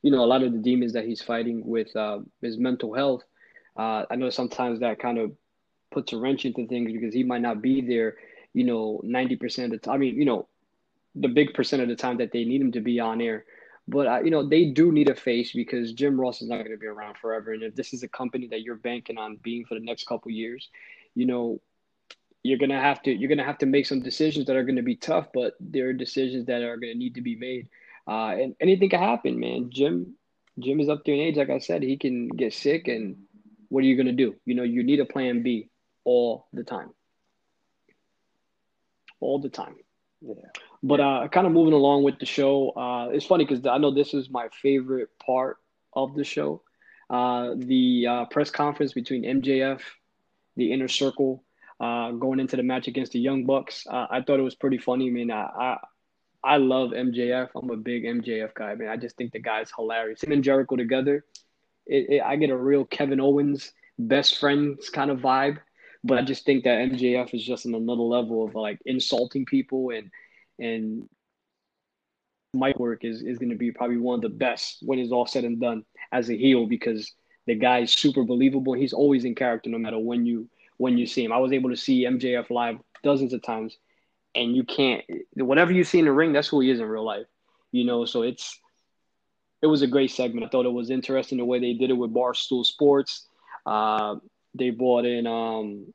you 0.06 0.12
know, 0.12 0.24
a 0.24 0.28
lot 0.28 0.44
of 0.44 0.52
the 0.54 0.60
demons 0.60 0.94
that 0.94 1.04
he's 1.04 1.24
fighting 1.24 1.66
with 1.66 1.96
uh, 1.96 2.20
his 2.40 2.60
mental 2.60 2.94
health. 2.94 3.24
Uh, 3.76 4.06
I 4.08 4.16
know 4.16 4.30
sometimes 4.30 4.80
that 4.82 5.00
kind 5.00 5.18
of 5.18 5.32
puts 5.92 6.14
a 6.14 6.18
wrench 6.18 6.46
into 6.46 6.68
things 6.68 6.92
because 6.92 7.12
he 7.12 7.24
might 7.24 7.42
not 7.42 7.60
be 7.60 7.82
there, 7.82 8.14
you 8.54 8.66
know, 8.66 9.02
90% 9.04 9.66
of 9.66 9.72
the 9.72 9.78
time. 9.80 9.96
I 9.96 9.98
mean, 9.98 10.16
you 10.16 10.26
know, 10.26 10.48
the 11.16 11.28
big 11.28 11.56
percent 11.56 11.82
of 11.82 11.88
the 11.88 11.96
time 11.96 12.18
that 12.18 12.32
they 12.32 12.44
need 12.44 12.62
him 12.62 12.72
to 12.74 12.82
be 12.82 13.00
on 13.00 13.20
air. 13.20 13.46
But 13.88 14.26
you 14.26 14.32
know 14.32 14.48
they 14.48 14.66
do 14.66 14.92
need 14.92 15.10
a 15.10 15.16
face 15.16 15.54
because 15.54 15.94
Jim 15.94 16.20
Ross 16.20 16.42
is 16.42 16.50
not 16.50 16.58
going 16.58 16.72
to 16.72 16.78
be 16.78 16.88
around 16.88 17.18
forever. 17.18 17.54
And 17.54 17.62
if 17.64 17.76
this 17.76 17.94
is 17.94 18.02
a 18.02 18.08
company 18.08 18.48
that 18.48 18.62
you're 18.62 18.76
banking 18.76 19.18
on 19.18 19.38
being 19.38 19.66
for 19.66 19.76
the 19.76 19.86
next 19.86 20.08
couple 20.08 20.32
years, 20.32 20.70
you 21.14 21.26
know 21.26 21.62
you're 22.42 22.58
gonna 22.58 22.82
have 22.82 23.02
to 23.04 23.12
you're 23.12 23.30
gonna 23.30 23.44
have 23.44 23.60
to 23.60 23.66
make 23.66 23.86
some 23.86 24.02
decisions 24.02 24.46
that 24.48 24.56
are 24.56 24.64
going 24.64 24.76
to 24.76 24.82
be 24.82 24.96
tough. 24.96 25.28
But 25.34 25.54
there 25.60 25.88
are 25.90 25.94
decisions 25.94 26.46
that 26.48 26.62
are 26.62 26.78
going 26.78 26.94
to 26.94 26.98
need 26.98 27.16
to 27.16 27.22
be 27.22 27.36
made. 27.36 27.70
Uh, 28.08 28.36
and 28.40 28.56
anything 28.60 28.90
can 28.90 29.00
happen, 29.00 29.40
man. 29.40 29.70
Jim 29.72 30.16
Jim 30.60 30.80
is 30.80 30.90
up 30.90 31.04
there 31.06 31.16
in 31.16 31.22
age. 31.22 31.38
Like 31.38 31.50
I 31.50 31.60
said, 31.60 31.84
he 31.84 31.98
can 31.98 32.28
get 32.30 32.54
sick, 32.54 32.88
and 32.88 33.18
what 33.70 33.84
are 33.84 33.88
you 33.88 33.96
going 33.96 34.08
to 34.08 34.14
do? 34.14 34.36
You 34.46 34.56
know, 34.56 34.64
you 34.64 34.84
need 34.84 35.00
a 35.00 35.06
plan 35.06 35.44
B 35.44 35.70
all 36.04 36.48
the 36.54 36.64
time. 36.64 36.92
All 39.20 39.40
the 39.40 39.50
time. 39.50 39.76
But 40.84 41.00
uh, 41.00 41.28
kind 41.30 41.48
of 41.48 41.54
moving 41.54 41.74
along 41.74 42.04
with 42.04 42.20
the 42.20 42.26
show, 42.26 42.70
uh, 42.72 43.10
it's 43.12 43.26
funny 43.26 43.46
because 43.46 43.66
I 43.66 43.78
know 43.78 43.94
this 43.94 44.14
is 44.14 44.30
my 44.30 44.48
favorite 44.62 45.10
part 45.26 45.58
of 45.94 46.16
the 46.16 46.24
show. 46.24 46.62
Uh, 47.10 47.54
the 47.58 48.08
uh, 48.08 48.26
press 48.26 48.50
conference 48.50 48.94
between 48.94 49.24
MJF, 49.24 49.82
the 50.56 50.72
inner 50.72 50.88
circle, 50.88 51.44
uh, 51.80 52.12
going 52.12 52.40
into 52.40 52.56
the 52.56 52.64
match 52.64 52.88
against 52.88 53.12
the 53.12 53.20
Young 53.20 53.46
Bucks. 53.46 53.86
Uh, 53.90 54.08
I 54.10 54.22
thought 54.22 54.40
it 54.40 54.44
was 54.44 54.56
pretty 54.56 54.78
funny. 54.78 55.08
I 55.08 55.12
mean, 55.12 55.32
I, 55.32 55.44
I, 55.44 55.78
I 56.44 56.58
love 56.58 56.92
MJF. 56.92 57.50
I'm 57.56 57.70
a 57.70 57.78
big 57.78 58.04
MJF 58.04 58.54
guy, 58.54 58.76
man. 58.76 58.90
I 58.90 58.98
just 58.98 59.18
think 59.18 59.32
the 59.34 59.40
guy's 59.40 59.72
hilarious. 59.76 60.24
Him 60.24 60.32
and 60.32 60.44
Jericho 60.44 60.76
together, 60.76 61.26
it, 61.86 62.10
it, 62.10 62.22
I 62.22 62.36
get 62.36 62.50
a 62.50 62.58
real 62.58 62.86
Kevin 62.86 63.20
Owens 63.20 63.72
best 63.98 64.40
friends 64.40 64.90
kind 64.90 65.12
of 65.12 65.20
vibe. 65.20 65.58
But 66.06 66.20
I 66.20 66.22
just 66.22 66.46
think 66.46 66.64
that 66.64 66.90
MJF 66.90 67.34
is 67.34 67.44
just 67.44 67.66
on 67.66 67.74
another 67.74 68.04
level 68.04 68.46
of 68.46 68.56
like 68.56 68.80
insulting 68.86 69.46
people 69.46 69.90
and– 69.90 70.10
and 70.60 71.08
mic 72.54 72.80
work 72.80 73.04
is, 73.04 73.22
is 73.22 73.38
going 73.38 73.50
to 73.50 73.56
be 73.56 73.72
probably 73.72 73.98
one 73.98 74.16
of 74.16 74.22
the 74.22 74.30
best 74.30 74.78
when 74.82 75.00
it's 75.00 75.12
all 75.12 75.28
said 75.28 75.44
and 75.44 75.60
done 75.60 75.84
as 76.12 76.30
a 76.30 76.38
heel 76.38 76.66
because 76.66 77.14
the 77.48 77.56
guy 77.56 77.80
is 77.80 77.94
super 77.94 78.24
believable. 78.24 78.74
He's 78.74 78.94
always 78.94 79.26
in 79.26 79.36
character 79.36 79.70
no 79.70 79.78
matter 79.78 80.00
when 80.00 80.26
you 80.26 80.50
when 80.78 80.98
you 80.98 81.06
see 81.06 81.24
him. 81.24 81.32
I 81.32 81.38
was 81.38 81.52
able 81.52 81.70
to 81.70 81.78
see 81.78 82.06
MJF 82.06 82.50
live 82.50 82.78
dozens 83.04 83.34
of 83.34 83.44
times, 83.44 83.78
and 84.34 84.56
you 84.56 84.64
can't 84.64 85.04
whatever 85.36 85.72
you 85.72 85.84
see 85.84 86.00
in 86.00 86.06
the 86.06 86.12
ring, 86.12 86.34
that's 86.34 86.48
who 86.48 86.62
he 86.62 86.72
is 86.72 86.80
in 86.80 86.86
real 86.86 87.06
life. 87.06 87.28
You 87.72 87.84
know, 87.84 88.06
so 88.06 88.24
it's 88.24 88.60
it 89.62 89.68
was 89.68 89.82
a 89.82 89.88
great 89.88 90.12
segment. 90.12 90.46
I 90.46 90.50
thought 90.50 90.66
it 90.66 90.74
was 90.74 90.90
interesting 90.90 91.38
the 91.38 91.46
way 91.46 91.60
they 91.60 91.74
did 91.74 91.90
it 91.90 91.98
with 91.98 92.14
Barstool 92.14 92.66
Sports. 92.66 93.28
Uh, 93.66 94.16
they 94.56 94.70
brought 94.70 95.06
in 95.06 95.28
um, 95.28 95.94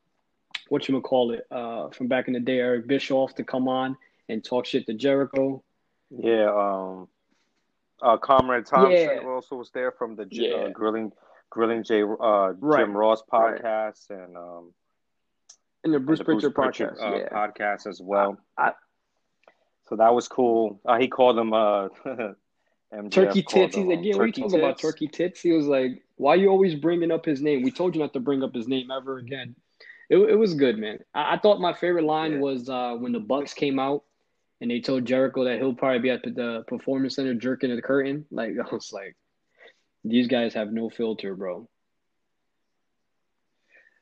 what 0.69 0.89
you 0.89 1.01
call 1.01 1.33
it 1.33 1.47
uh, 1.51 1.89
from 1.91 2.09
back 2.09 2.29
in 2.29 2.35
the 2.35 2.41
day, 2.41 2.59
Eric 2.59 2.87
Bischoff 2.87 3.35
to 3.37 3.45
come 3.45 3.69
on 3.69 3.97
and 4.29 4.45
talk 4.45 4.67
shit 4.67 4.87
to 4.87 4.95
Jericho. 4.95 5.63
Yeah, 6.11 6.51
um, 6.55 7.09
uh, 8.03 8.17
Conrad 8.17 8.67
Thompson 8.67 8.93
yeah. 8.93 9.29
also 9.29 9.57
was 9.57 9.71
there 9.71 9.93
from 9.93 10.17
the 10.17 10.23
uh, 10.23 10.27
yeah. 10.31 10.55
uh, 10.55 10.69
Grilling 10.71 11.13
Grilling 11.51 11.83
J 11.83 12.03
uh, 12.03 12.07
right. 12.07 12.81
Jim 12.81 12.97
Ross 12.97 13.23
podcast 13.23 14.11
right. 14.11 14.21
and 14.21 14.37
um, 14.37 14.73
and 15.85 15.95
the 15.95 15.99
Bruce, 15.99 16.21
and 16.21 16.29
the 16.29 16.51
Bruce 16.51 16.53
Pritchard, 16.55 16.99
podcast, 16.99 17.03
uh, 17.03 17.17
yeah. 17.17 17.29
podcast 17.29 17.87
as 17.87 18.01
well. 18.01 18.39
I, 18.57 18.69
I, 18.69 18.73
so 19.89 19.97
that 19.97 20.15
was 20.15 20.29
cool. 20.29 20.81
Uh, 20.85 20.99
he 20.99 21.09
called 21.09 21.37
them 21.37 21.51
uh, 22.97 23.09
turkey 23.09 23.43
tits. 23.43 23.77
He's 23.77 23.87
like, 23.87 24.01
yeah, 24.03 24.17
we 24.17 24.33
talking 24.33 24.59
about 24.59 24.79
turkey 24.79 25.09
tits. 25.09 25.41
He 25.41 25.53
was 25.53 25.67
like, 25.67 26.03
why 26.17 26.35
are 26.35 26.37
you 26.37 26.49
always 26.49 26.75
bringing 26.75 27.11
up 27.11 27.25
his 27.25 27.41
name? 27.41 27.63
We 27.63 27.71
told 27.71 27.95
you 27.95 28.01
not 28.01 28.13
to 28.15 28.21
bring 28.21 28.43
up 28.43 28.55
his 28.55 28.69
name 28.69 28.91
ever 28.91 29.19
again. 29.19 29.55
It, 30.09 30.19
it 30.19 30.37
was 30.37 30.55
good, 30.55 30.79
man. 30.79 30.99
I, 31.15 31.35
I 31.35 31.39
thought 31.39 31.61
my 31.61 31.73
favorite 31.73 32.05
line 32.05 32.33
yeah. 32.33 32.39
was 32.39 32.69
uh, 32.69 32.97
when 32.99 33.13
the 33.13 33.21
Bucks 33.21 33.55
came 33.55 33.79
out 33.79 34.03
and 34.61 34.71
they 34.71 34.81
told 34.81 35.07
Jericho 35.07 35.45
that 35.45 35.59
he'll 35.59 35.75
probably 35.75 36.01
be 36.01 36.11
at 36.11 36.23
the 36.23 36.65
performance 36.67 37.17
center 37.17 37.35
jerking 37.35 37.75
the 37.75 37.81
curtain. 37.81 38.27
Like 38.31 38.53
I 38.71 38.75
was 38.75 38.93
like, 38.93 39.17
these 40.05 40.27
guys 40.27 40.55
have 40.55 40.73
no 40.73 40.91
filter, 40.91 41.35
bro. 41.35 41.69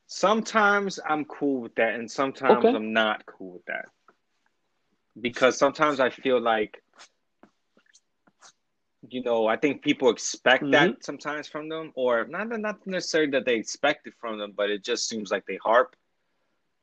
Sometimes 0.06 0.98
I'm 1.06 1.26
cool 1.26 1.60
with 1.60 1.74
that, 1.74 1.94
and 1.94 2.10
sometimes 2.10 2.64
okay. 2.64 2.74
I'm 2.74 2.94
not 2.94 3.26
cool 3.26 3.52
with 3.54 3.64
that. 3.66 3.86
Because 5.20 5.58
sometimes 5.58 6.00
I 6.00 6.08
feel 6.08 6.40
like, 6.40 6.82
you 9.08 9.22
know, 9.22 9.46
I 9.46 9.56
think 9.56 9.82
people 9.82 10.10
expect 10.10 10.62
mm-hmm. 10.62 10.72
that 10.72 11.04
sometimes 11.04 11.46
from 11.46 11.68
them, 11.68 11.92
or 11.94 12.26
not 12.26 12.48
not 12.48 12.86
necessarily 12.86 13.30
that 13.32 13.44
they 13.44 13.56
expect 13.56 14.06
it 14.06 14.14
from 14.20 14.38
them, 14.38 14.52
but 14.56 14.70
it 14.70 14.82
just 14.82 15.08
seems 15.08 15.30
like 15.30 15.46
they 15.46 15.58
harp 15.62 15.94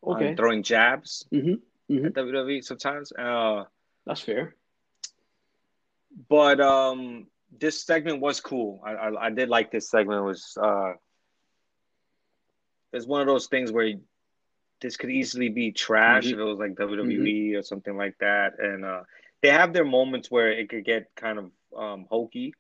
okay. 0.04 0.30
on 0.30 0.36
throwing 0.36 0.64
jabs. 0.64 1.26
Mm-hmm 1.34 1.56
mm-hmm. 1.90 2.06
at 2.06 2.14
WWE 2.14 2.64
sometimes. 2.64 3.12
Uh, 3.12 3.64
That's 4.06 4.22
fair. 4.22 4.56
But 6.30 6.62
um, 6.62 7.28
this 7.58 7.84
segment 7.84 8.22
was 8.22 8.40
cool. 8.40 8.82
I, 8.86 8.92
I, 8.92 9.26
I 9.26 9.30
did 9.30 9.50
like 9.50 9.72
this 9.72 9.90
segment. 9.90 10.20
It 10.20 10.24
was 10.24 10.58
uh, 10.62 10.94
it's 12.94 13.06
one 13.06 13.22
of 13.22 13.28
those 13.28 13.48
things 13.48 13.72
where 13.72 13.86
you, 13.86 14.02
this 14.82 14.98
could 14.98 15.10
easily 15.10 15.50
be 15.50 15.72
trash 15.72 16.26
mm-hmm. 16.26 16.34
if 16.34 16.40
it 16.40 16.44
was 16.44 16.60
like 16.60 16.76
WWE 16.76 17.08
mm-hmm. 17.08 17.60
or 17.60 17.64
something 17.64 17.98
like 17.98 18.18
that. 18.20 18.60
And 18.60 18.86
uh, 18.86 19.02
they 19.42 19.50
have 19.50 19.74
their 19.74 19.86
moments 19.86 20.32
where 20.32 20.52
it 20.52 20.70
could 20.70 20.86
get 20.86 21.14
kind 21.16 21.38
of 21.38 21.52
um, 21.78 22.06
hokey. 22.10 22.54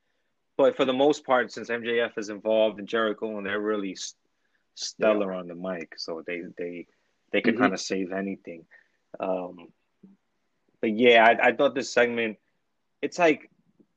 But 0.57 0.78
for 0.78 0.86
the 0.86 0.93
most 0.93 1.26
part, 1.26 1.51
since 1.51 1.70
MJF 1.70 2.18
is 2.18 2.30
involved 2.30 2.80
in 2.80 2.88
Jericho 2.88 3.38
and 3.38 3.45
they're 3.45 3.59
really 3.59 3.97
stellar 4.76 5.34
yeah. 5.34 5.39
on 5.39 5.47
the 5.47 5.55
mic, 5.55 5.93
so 5.97 6.24
they 6.26 6.43
they 6.57 6.88
they 7.32 7.41
could 7.41 7.55
mm-hmm. 7.55 7.63
kind 7.63 7.74
of 7.74 7.82
save 7.82 8.11
anything. 8.11 8.66
Um, 9.20 9.68
but 10.82 10.91
yeah, 10.91 11.26
I, 11.26 11.47
I 11.47 11.51
thought 11.53 11.76
this 11.76 11.91
segment, 11.91 12.38
it's 13.01 13.20
like 13.20 13.49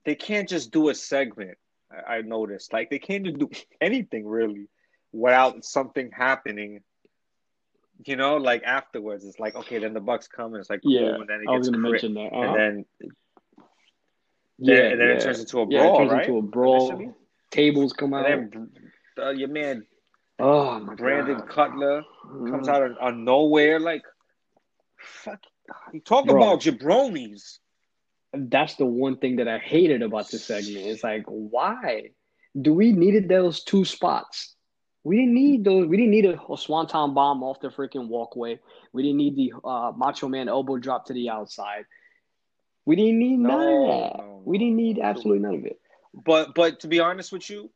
they 0.04 0.14
can't 0.14 0.48
just 0.48 0.72
do 0.72 0.88
a 0.88 0.94
segment. 0.94 1.58
I, 1.90 2.16
I 2.16 2.22
noticed 2.22 2.72
like 2.72 2.90
they 2.90 2.98
can't 2.98 3.24
just 3.24 3.38
do 3.38 3.50
anything 3.80 4.26
really 4.26 4.68
without 5.12 5.64
something 5.64 6.10
happening. 6.10 6.80
You 8.04 8.16
know, 8.16 8.36
like 8.36 8.62
afterwards, 8.62 9.24
it's 9.24 9.40
like 9.40 9.56
okay, 9.56 9.78
then 9.78 9.92
the 9.92 10.00
Bucks 10.00 10.28
come 10.28 10.54
and 10.54 10.60
it's 10.60 10.70
like 10.70 10.82
cool, 10.82 10.92
yeah, 10.92 11.14
and 11.14 11.28
then 11.28 11.40
it 11.42 11.48
I 11.48 11.58
was 11.58 11.68
gonna 11.68 11.78
mention 11.78 12.14
that, 12.14 12.32
uh-huh. 12.32 12.42
and 12.42 12.56
then 12.56 13.10
yeah, 14.58 14.74
and 14.74 15.00
then 15.00 15.08
yeah. 15.08 15.14
it 15.14 15.20
turns 15.22 15.40
into 15.40 15.60
a 15.60 15.66
yeah, 15.68 15.80
brawl, 15.80 15.94
it 15.94 15.98
turns 15.98 16.12
right? 16.12 16.26
into 16.26 16.38
a 16.38 16.42
brawl. 16.42 17.14
Tables 17.50 17.92
come 17.92 18.14
out. 18.14 18.26
And 18.26 18.52
then 18.52 18.70
uh, 19.18 19.30
your 19.30 19.48
man, 19.48 19.86
oh 20.38 20.78
my 20.80 20.94
Brandon 20.94 21.38
God. 21.38 21.48
Cutler, 21.48 22.02
comes 22.48 22.68
Mhm. 22.68 22.72
out 22.72 22.82
of, 22.82 22.96
of 22.98 23.14
nowhere. 23.14 23.80
Like, 23.80 24.02
fuck, 24.98 25.40
you 25.92 26.00
talk 26.00 26.26
Bro. 26.26 26.36
about 26.36 26.60
jabronis. 26.60 27.58
That's 28.34 28.74
the 28.76 28.84
one 28.84 29.16
thing 29.16 29.36
that 29.36 29.48
I 29.48 29.58
hated 29.58 30.02
about 30.02 30.30
this 30.30 30.44
segment. 30.44 30.86
It's 30.86 31.02
like, 31.02 31.24
why 31.26 32.10
do 32.60 32.74
we 32.74 32.92
needed 32.92 33.28
those 33.28 33.64
two 33.64 33.84
spots? 33.84 34.54
We 35.04 35.16
didn't 35.16 35.34
need 35.34 35.64
those. 35.64 35.86
We 35.86 35.96
didn't 35.96 36.10
need 36.10 36.26
a, 36.26 36.38
a 36.52 36.58
swanton 36.58 37.14
bomb 37.14 37.42
off 37.42 37.60
the 37.60 37.68
freaking 37.68 38.08
walkway. 38.08 38.60
We 38.92 39.02
didn't 39.02 39.16
need 39.16 39.36
the 39.36 39.52
uh, 39.64 39.92
Macho 39.96 40.28
Man 40.28 40.48
elbow 40.48 40.76
drop 40.76 41.06
to 41.06 41.14
the 41.14 41.30
outside. 41.30 41.84
We 42.88 42.96
didn't 42.96 43.18
need 43.18 43.36
none 43.38 43.60
of 43.60 43.86
that. 43.88 44.16
no, 44.18 44.42
we 44.46 44.56
didn't 44.56 44.76
need 44.76 44.98
absolutely 44.98 45.40
none 45.40 45.56
of 45.56 45.64
it. 45.66 45.78
But 46.14 46.54
but 46.54 46.80
to 46.80 46.88
be 46.88 47.00
honest 47.00 47.30
with 47.32 47.50
you, 47.50 47.70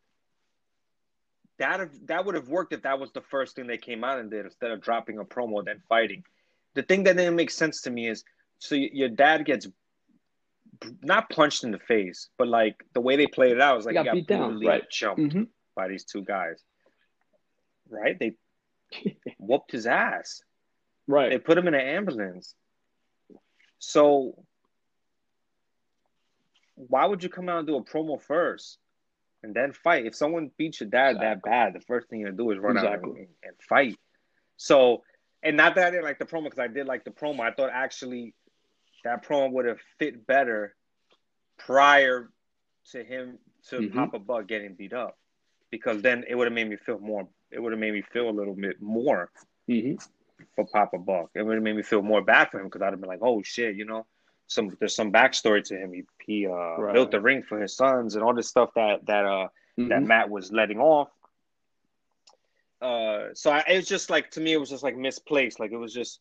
that 1.58 1.80
have, 1.80 1.90
that 2.06 2.24
would 2.24 2.34
have 2.34 2.48
worked 2.48 2.72
if 2.72 2.82
that 2.82 2.98
was 2.98 3.12
the 3.12 3.20
first 3.20 3.54
thing 3.54 3.66
they 3.66 3.76
came 3.76 4.04
out 4.04 4.18
and 4.18 4.30
did 4.30 4.46
instead 4.46 4.70
of 4.70 4.80
dropping 4.80 5.18
a 5.18 5.24
promo 5.24 5.62
then 5.62 5.82
fighting. 5.86 6.24
The 6.74 6.82
thing 6.82 7.02
that 7.04 7.18
didn't 7.18 7.36
make 7.36 7.50
sense 7.50 7.82
to 7.82 7.90
me 7.90 8.08
is 8.08 8.24
so 8.58 8.74
your 8.74 9.10
dad 9.10 9.44
gets 9.44 9.68
not 11.02 11.28
punched 11.28 11.62
in 11.64 11.72
the 11.72 11.78
face, 11.78 12.30
but 12.38 12.48
like 12.48 12.82
the 12.94 13.02
way 13.02 13.16
they 13.16 13.26
played 13.26 13.52
it 13.52 13.60
out 13.60 13.76
was 13.76 13.84
like 13.84 13.92
He 13.94 13.98
he 13.98 14.04
got 14.04 14.10
got 14.12 14.14
beat 14.14 14.26
down, 14.28 14.60
right. 14.64 14.90
jumped 14.90 15.20
Mhm. 15.20 15.48
by 15.76 15.88
these 15.88 16.04
two 16.04 16.22
guys. 16.24 16.62
Right? 17.90 18.18
They 18.18 18.32
whooped 19.38 19.72
his 19.72 19.86
ass. 19.86 20.40
Right? 21.06 21.28
They 21.28 21.38
put 21.38 21.58
him 21.58 21.68
in 21.68 21.74
an 21.74 21.86
ambulance. 21.98 22.54
So 23.78 24.42
why 26.74 27.06
would 27.06 27.22
you 27.22 27.28
come 27.28 27.48
out 27.48 27.58
and 27.58 27.66
do 27.66 27.76
a 27.76 27.84
promo 27.84 28.20
first 28.20 28.78
and 29.42 29.54
then 29.54 29.72
fight? 29.72 30.06
If 30.06 30.14
someone 30.14 30.50
beats 30.56 30.80
your 30.80 30.88
dad 30.88 31.18
that 31.20 31.42
bad, 31.42 31.74
the 31.74 31.80
first 31.80 32.08
thing 32.08 32.20
you 32.20 32.32
do 32.32 32.50
is 32.50 32.58
run 32.58 32.78
out 32.78 33.02
and, 33.02 33.16
and 33.16 33.56
fight. 33.68 33.96
So, 34.56 35.02
and 35.42 35.56
not 35.56 35.74
that 35.74 35.86
I 35.86 35.90
didn't 35.90 36.04
like 36.04 36.18
the 36.18 36.24
promo 36.24 36.44
because 36.44 36.58
I 36.58 36.68
did 36.68 36.86
like 36.86 37.04
the 37.04 37.10
promo. 37.10 37.40
I 37.40 37.52
thought 37.52 37.70
actually 37.72 38.34
that 39.04 39.26
promo 39.26 39.50
would 39.52 39.66
have 39.66 39.80
fit 39.98 40.26
better 40.26 40.74
prior 41.58 42.30
to 42.90 43.04
him 43.04 43.38
to 43.68 43.76
Mhm. 43.76 43.94
Papa 43.94 44.18
Buck 44.18 44.46
getting 44.46 44.74
beat 44.74 44.92
up 44.92 45.18
because 45.70 46.02
then 46.02 46.24
it 46.28 46.34
would 46.34 46.46
have 46.46 46.54
made 46.54 46.68
me 46.68 46.76
feel 46.76 46.98
more. 46.98 47.28
It 47.50 47.60
would 47.60 47.72
have 47.72 47.78
made 47.80 47.92
me 47.92 48.02
feel 48.02 48.28
a 48.28 48.30
little 48.30 48.54
bit 48.54 48.80
more 48.80 49.30
hmm 49.66 49.94
for 50.56 50.66
Papa 50.66 50.98
Buck. 50.98 51.30
It 51.34 51.42
would 51.42 51.54
have 51.54 51.62
made 51.62 51.76
me 51.76 51.82
feel 51.82 52.02
more 52.02 52.20
bad 52.22 52.50
for 52.50 52.58
him 52.58 52.66
because 52.66 52.82
I'd 52.82 52.92
have 52.92 53.00
been 53.00 53.08
like, 53.08 53.22
oh 53.22 53.42
shit, 53.42 53.76
you 53.76 53.84
know, 53.84 54.06
some 54.52 54.76
there's 54.78 54.94
some 54.94 55.12
backstory 55.12 55.62
to 55.64 55.76
him. 55.76 55.92
He 55.92 56.02
he 56.26 56.46
uh, 56.46 56.76
Right. 56.78 56.92
built 56.94 57.10
the 57.10 57.20
ring 57.20 57.42
for 57.42 57.60
his 57.60 57.76
sons 57.76 58.14
and 58.14 58.24
all 58.24 58.34
this 58.34 58.48
stuff 58.48 58.70
that 58.74 59.06
that 59.06 59.24
uh 59.24 59.48
that 59.78 60.02
Mhm. 60.02 60.06
Matt 60.06 60.30
was 60.30 60.52
letting 60.52 60.80
off. 60.80 61.08
uh, 62.80 63.28
so 63.34 63.50
I, 63.50 63.64
it 63.68 63.76
was 63.76 63.86
just 63.88 64.10
like 64.10 64.30
to 64.32 64.40
me, 64.40 64.52
it 64.52 64.60
was 64.60 64.70
just 64.70 64.82
like 64.82 64.96
misplaced. 64.96 65.60
Like 65.60 65.72
it 65.72 65.76
was 65.76 65.94
just 65.94 66.20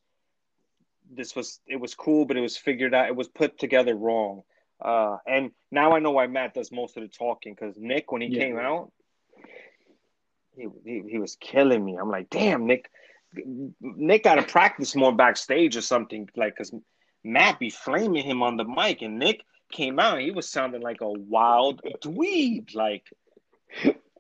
this 1.14 1.36
was 1.36 1.60
it 1.68 1.78
was 1.78 1.96
cool, 1.96 2.26
but 2.26 2.38
it 2.38 2.42
was 2.42 2.56
figured 2.58 2.94
out. 2.94 3.08
It 3.08 3.16
was 3.16 3.28
put 3.28 3.58
together 3.60 3.96
wrong. 3.96 4.44
Uh, 4.80 5.18
and 5.28 5.52
now 5.72 5.92
I 5.96 6.00
know 6.00 6.12
why 6.12 6.28
Matt 6.28 6.54
does 6.54 6.72
most 6.72 6.98
of 6.98 7.04
the 7.04 7.10
talking 7.10 7.54
because 7.54 7.76
Nick, 7.78 8.12
when 8.12 8.22
he 8.22 8.30
yeah. 8.30 8.40
came 8.46 8.58
out, 8.58 8.92
he, 10.56 10.68
he, 10.84 11.04
he 11.08 11.18
was 11.20 11.36
killing 11.36 11.84
me. 11.84 11.98
I'm 11.98 12.10
like, 12.10 12.30
damn, 12.30 12.66
Nick, 12.66 12.90
Nick 13.82 14.24
got 14.24 14.36
to 14.36 14.44
practice 14.44 14.96
more 14.96 15.14
backstage 15.14 15.78
or 15.78 15.82
something, 15.82 16.30
like 16.36 16.56
because 16.56 16.74
Matt 17.24 17.60
be 17.60 17.70
flaming 17.70 18.24
him 18.24 18.42
on 18.42 18.58
the 18.58 18.64
mic, 18.64 19.02
and 19.02 19.20
Nick 19.20 19.44
came 19.72 20.00
out, 20.00 20.20
he 20.20 20.32
was 20.32 20.48
sounding 20.48 20.82
like 20.82 21.02
a 21.02 21.10
wild 21.10 21.82
dweeb, 22.02 22.76
like 22.76 23.06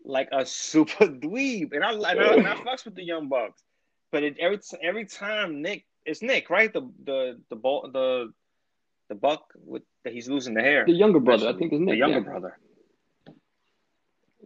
like 0.04 0.30
a 0.32 0.46
super 0.46 1.06
dweeb, 1.08 1.74
and 1.74 1.84
I 1.84 1.92
and 1.92 2.06
I, 2.06 2.34
and 2.36 2.48
I 2.48 2.56
fucks 2.56 2.86
with 2.86 2.96
the 2.96 3.04
young 3.04 3.28
bucks, 3.28 3.62
but 4.12 4.24
it, 4.24 4.38
every 4.40 4.60
every 4.82 5.06
time 5.06 5.62
Nick, 5.62 5.86
it's 6.06 6.22
Nick, 6.22 6.50
right? 6.50 6.72
The 6.72 6.90
the 7.04 7.40
the 7.50 7.56
ball 7.56 7.90
the 7.92 8.34
the 9.10 9.16
buck 9.16 9.54
with 9.66 9.84
that 10.04 10.14
he's 10.14 10.30
losing 10.30 10.54
the 10.54 10.62
hair. 10.62 10.86
The 10.86 10.94
younger 10.94 11.20
brother, 11.20 11.50
I 11.50 11.54
think, 11.54 11.74
is 11.74 11.80
Nick. 11.80 11.94
The 11.94 11.98
younger 11.98 12.20
yeah. 12.20 12.24
brother. 12.24 12.58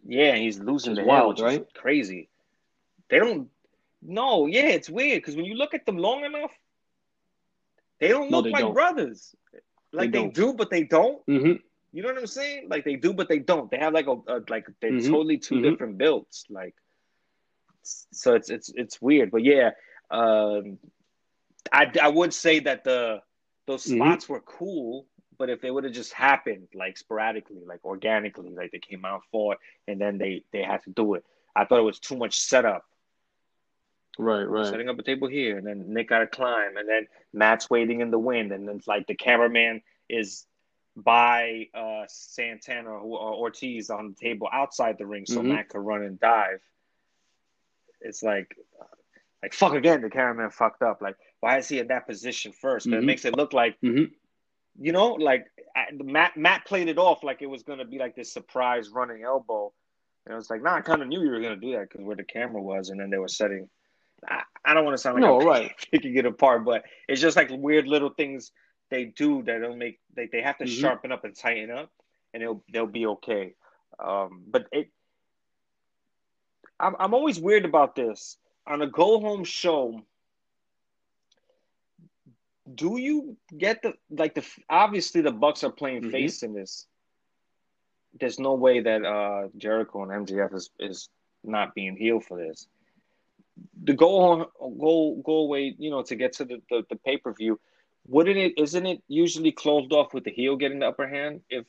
Yeah, 0.07 0.35
he's 0.35 0.59
losing 0.59 0.93
it's 0.93 1.01
the 1.01 1.05
wild, 1.05 1.39
hair, 1.39 1.47
right? 1.47 1.73
crazy. 1.73 2.29
They 3.09 3.19
don't. 3.19 3.49
No, 4.01 4.45
yeah, 4.45 4.67
it's 4.67 4.89
weird 4.89 5.21
because 5.21 5.35
when 5.35 5.45
you 5.45 5.55
look 5.55 5.73
at 5.73 5.85
them 5.85 5.97
long 5.97 6.25
enough, 6.25 6.51
they 7.99 8.09
don't 8.09 8.31
look 8.31 8.31
no, 8.31 8.41
they 8.41 8.51
like 8.51 8.61
don't. 8.61 8.73
brothers. 8.73 9.35
Like 9.91 10.11
they, 10.11 10.23
they, 10.23 10.29
do, 10.29 10.53
but 10.53 10.69
they 10.69 10.83
don't. 10.83 11.25
Mm-hmm. 11.25 11.53
You 11.93 12.01
know 12.01 12.09
what 12.09 12.17
I'm 12.17 12.27
saying? 12.27 12.67
Like 12.69 12.83
they 12.83 12.97
do, 12.97 13.13
but 13.13 13.29
they 13.29 13.39
don't. 13.39 13.71
They 13.71 13.77
have 13.77 13.93
like 13.93 14.07
a, 14.07 14.17
a 14.27 14.41
like 14.49 14.67
they're 14.81 14.91
mm-hmm. 14.91 15.11
totally 15.11 15.37
2 15.37 15.55
mm-hmm. 15.55 15.63
different 15.63 15.97
builds. 15.97 16.45
Like, 16.49 16.75
so 17.83 18.35
it's 18.35 18.49
it's 18.49 18.69
it's 18.75 19.01
weird. 19.01 19.31
But 19.31 19.43
yeah, 19.43 19.71
um, 20.11 20.77
I 21.71 21.91
I 22.01 22.09
would 22.09 22.33
say 22.33 22.59
that 22.59 22.83
the 22.83 23.21
those 23.65 23.85
mm-hmm. 23.85 23.97
spots 23.97 24.27
were 24.27 24.41
cool, 24.41 25.07
but 25.37 25.49
if 25.49 25.61
they 25.61 25.71
would 25.71 25.85
have 25.85 25.93
just 25.93 26.13
happened 26.13 26.67
like 26.73 26.97
sporadically, 26.97 27.63
like 27.65 27.85
organically, 27.85 28.49
like 28.49 28.71
they 28.71 28.79
came 28.79 29.05
out 29.05 29.21
for 29.31 29.53
it 29.53 29.59
and 29.87 29.99
then 29.99 30.17
they 30.17 30.43
they 30.51 30.63
had 30.63 30.83
to 30.83 30.89
do 30.89 31.13
it, 31.13 31.23
I 31.55 31.65
thought 31.65 31.79
it 31.79 31.83
was 31.83 31.99
too 31.99 32.17
much 32.17 32.39
setup 32.39 32.83
Right, 34.17 34.43
right. 34.43 34.65
Setting 34.65 34.89
up 34.89 34.97
a 34.97 35.03
table 35.03 35.27
here, 35.27 35.57
and 35.57 35.67
then 35.67 35.93
Nick 35.93 36.09
got 36.09 36.19
to 36.19 36.27
climb, 36.27 36.77
and 36.77 36.87
then 36.87 37.07
Matt's 37.33 37.69
waiting 37.69 38.01
in 38.01 38.11
the 38.11 38.19
wind, 38.19 38.51
and 38.51 38.67
then 38.67 38.77
it's 38.77 38.87
like 38.87 39.07
the 39.07 39.15
cameraman 39.15 39.81
is 40.09 40.45
by 40.95 41.67
uh, 41.73 42.03
Santana 42.07 42.91
or 42.91 43.33
Ortiz 43.33 43.89
on 43.89 44.09
the 44.09 44.15
table 44.15 44.47
outside 44.51 44.97
the 44.97 45.05
ring, 45.05 45.25
so 45.25 45.39
mm-hmm. 45.39 45.49
Matt 45.49 45.69
could 45.69 45.79
run 45.79 46.03
and 46.03 46.19
dive. 46.19 46.61
It's 47.99 48.23
like, 48.23 48.55
like 49.43 49.53
fuck 49.53 49.73
again. 49.73 50.01
The 50.01 50.09
cameraman 50.09 50.51
fucked 50.51 50.81
up. 50.81 51.01
Like, 51.01 51.17
why 51.41 51.57
is 51.57 51.67
he 51.67 51.79
in 51.79 51.87
that 51.87 52.07
position 52.07 52.53
1st 52.53 52.61
But 52.61 52.79
mm-hmm. 52.79 52.93
it 52.93 53.03
makes 53.03 53.25
it 53.25 53.35
look 53.35 53.51
like, 53.51 53.79
mm-hmm. 53.81 54.13
you 54.79 54.91
know, 54.93 55.13
like 55.13 55.47
Matt 55.93 56.37
Matt 56.37 56.65
played 56.65 56.87
it 56.87 56.97
off 56.97 57.23
like 57.23 57.41
it 57.41 57.49
was 57.49 57.63
gonna 57.63 57.85
be 57.85 57.99
like 57.99 58.15
this 58.15 58.31
surprise 58.31 58.89
running 58.89 59.23
elbow, 59.23 59.73
and 60.25 60.33
it 60.33 60.35
was 60.37 60.49
like, 60.49 60.63
nah, 60.63 60.75
I 60.75 60.81
kind 60.81 61.01
of 61.01 61.09
knew 61.09 61.21
you 61.21 61.31
were 61.31 61.41
gonna 61.41 61.57
do 61.57 61.73
that 61.73 61.89
because 61.89 62.05
where 62.05 62.15
the 62.15 62.23
camera 62.23 62.61
was, 62.61 62.89
and 62.89 62.99
then 62.99 63.09
they 63.09 63.17
were 63.17 63.27
setting 63.27 63.67
I, 64.27 64.43
I 64.63 64.73
don't 64.73 64.85
want 64.85 64.95
to 64.95 65.01
sound 65.01 65.15
like 65.15 65.21
no, 65.21 65.41
I'm 65.41 65.47
right. 65.47 65.71
picking 65.91 66.15
it 66.15 66.25
apart, 66.25 66.65
but 66.65 66.83
it's 67.07 67.21
just 67.21 67.37
like 67.37 67.49
weird 67.51 67.87
little 67.87 68.09
things 68.09 68.51
they 68.89 69.05
do 69.05 69.43
that 69.43 69.61
don't 69.61 69.77
make 69.77 69.99
they, 70.15 70.27
they 70.27 70.41
have 70.41 70.57
to 70.59 70.65
mm-hmm. 70.65 70.81
sharpen 70.81 71.11
up 71.11 71.23
and 71.23 71.35
tighten 71.35 71.71
up, 71.71 71.91
and 72.33 72.41
they'll 72.41 72.63
they'll 72.71 72.87
be 72.87 73.05
okay. 73.07 73.53
Um, 73.99 74.43
but 74.47 74.67
it, 74.71 74.89
I'm 76.79 76.95
I'm 76.99 77.13
always 77.13 77.39
weird 77.39 77.65
about 77.65 77.95
this 77.95 78.37
on 78.67 78.81
a 78.81 78.87
go 78.87 79.19
home 79.19 79.43
show. 79.43 80.01
Do 82.73 82.97
you 82.97 83.37
get 83.55 83.83
the 83.83 83.93
like 84.09 84.33
the 84.33 84.45
obviously 84.69 85.21
the 85.21 85.31
Bucks 85.31 85.63
are 85.63 85.71
playing 85.71 86.01
mm-hmm. 86.01 86.11
face 86.11 86.43
in 86.43 86.53
this. 86.53 86.87
There's 88.19 88.39
no 88.39 88.53
way 88.53 88.79
that 88.79 89.03
uh, 89.03 89.49
Jericho 89.57 90.03
and 90.03 90.27
MJF 90.27 90.53
is 90.55 90.69
is 90.79 91.09
not 91.43 91.75
being 91.75 91.95
healed 91.95 92.25
for 92.25 92.37
this 92.37 92.67
the 93.83 93.93
go 93.93 94.19
on 94.19 94.45
go 94.59 95.21
go 95.23 95.37
away, 95.37 95.75
you 95.77 95.89
know, 95.89 96.03
to 96.03 96.15
get 96.15 96.33
to 96.33 96.45
the, 96.45 96.61
the, 96.69 96.83
the 96.89 96.95
pay 96.95 97.17
per 97.17 97.33
view, 97.33 97.59
wouldn't 98.07 98.37
it 98.37 98.53
isn't 98.57 98.85
it 98.85 99.01
usually 99.07 99.51
closed 99.51 99.91
off 99.93 100.13
with 100.13 100.23
the 100.23 100.31
heel 100.31 100.55
getting 100.55 100.79
the 100.79 100.87
upper 100.87 101.07
hand? 101.07 101.41
If 101.49 101.65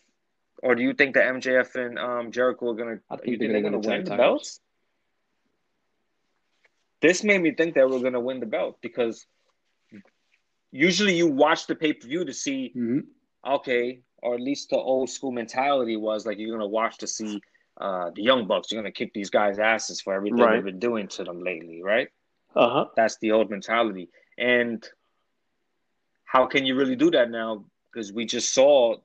or 0.62 0.74
do 0.74 0.82
you 0.82 0.94
think 0.94 1.14
that 1.14 1.34
MJF 1.34 1.74
and 1.74 1.98
um, 1.98 2.32
Jericho 2.32 2.70
are 2.70 2.74
gonna 2.74 2.98
I 3.10 3.16
think, 3.16 3.38
they're, 3.38 3.60
gonna, 3.60 3.78
win 3.78 4.04
the 4.04 4.16
belts? 4.16 4.60
This 7.00 7.22
made 7.22 7.42
me 7.42 7.52
think 7.52 7.74
that 7.74 7.88
we're 7.88 8.00
gonna 8.00 8.20
win 8.20 8.40
the 8.40 8.46
belt 8.46 8.78
because 8.80 9.26
usually 10.70 11.14
you 11.14 11.26
watch 11.26 11.66
the 11.66 11.74
pay 11.74 11.92
per 11.92 12.06
view 12.06 12.24
to 12.24 12.32
see 12.32 12.72
mm-hmm. 12.76 13.00
okay, 13.54 14.00
or 14.22 14.34
at 14.34 14.40
least 14.40 14.70
the 14.70 14.76
old 14.76 15.10
school 15.10 15.32
mentality 15.32 15.96
was 15.96 16.26
like 16.26 16.38
you're 16.38 16.56
gonna 16.56 16.66
watch 16.66 16.98
to 16.98 17.06
see 17.06 17.40
uh, 17.78 18.10
the 18.14 18.22
Young 18.22 18.46
Bucks 18.46 18.72
are 18.72 18.76
going 18.76 18.84
to 18.84 18.92
kick 18.92 19.12
these 19.12 19.30
guys' 19.30 19.58
asses 19.58 20.00
for 20.00 20.14
everything 20.14 20.38
right. 20.38 20.54
they've 20.54 20.64
been 20.64 20.78
doing 20.78 21.08
to 21.08 21.24
them 21.24 21.42
lately, 21.42 21.82
right? 21.82 22.08
Uh 22.54 22.70
huh. 22.70 22.84
That's 22.96 23.18
the 23.18 23.32
old 23.32 23.50
mentality. 23.50 24.08
And 24.38 24.86
how 26.24 26.46
can 26.46 26.64
you 26.64 26.74
really 26.74 26.96
do 26.96 27.10
that 27.10 27.30
now? 27.30 27.64
Because 27.92 28.12
we 28.12 28.24
just 28.24 28.54
saw, 28.54 28.96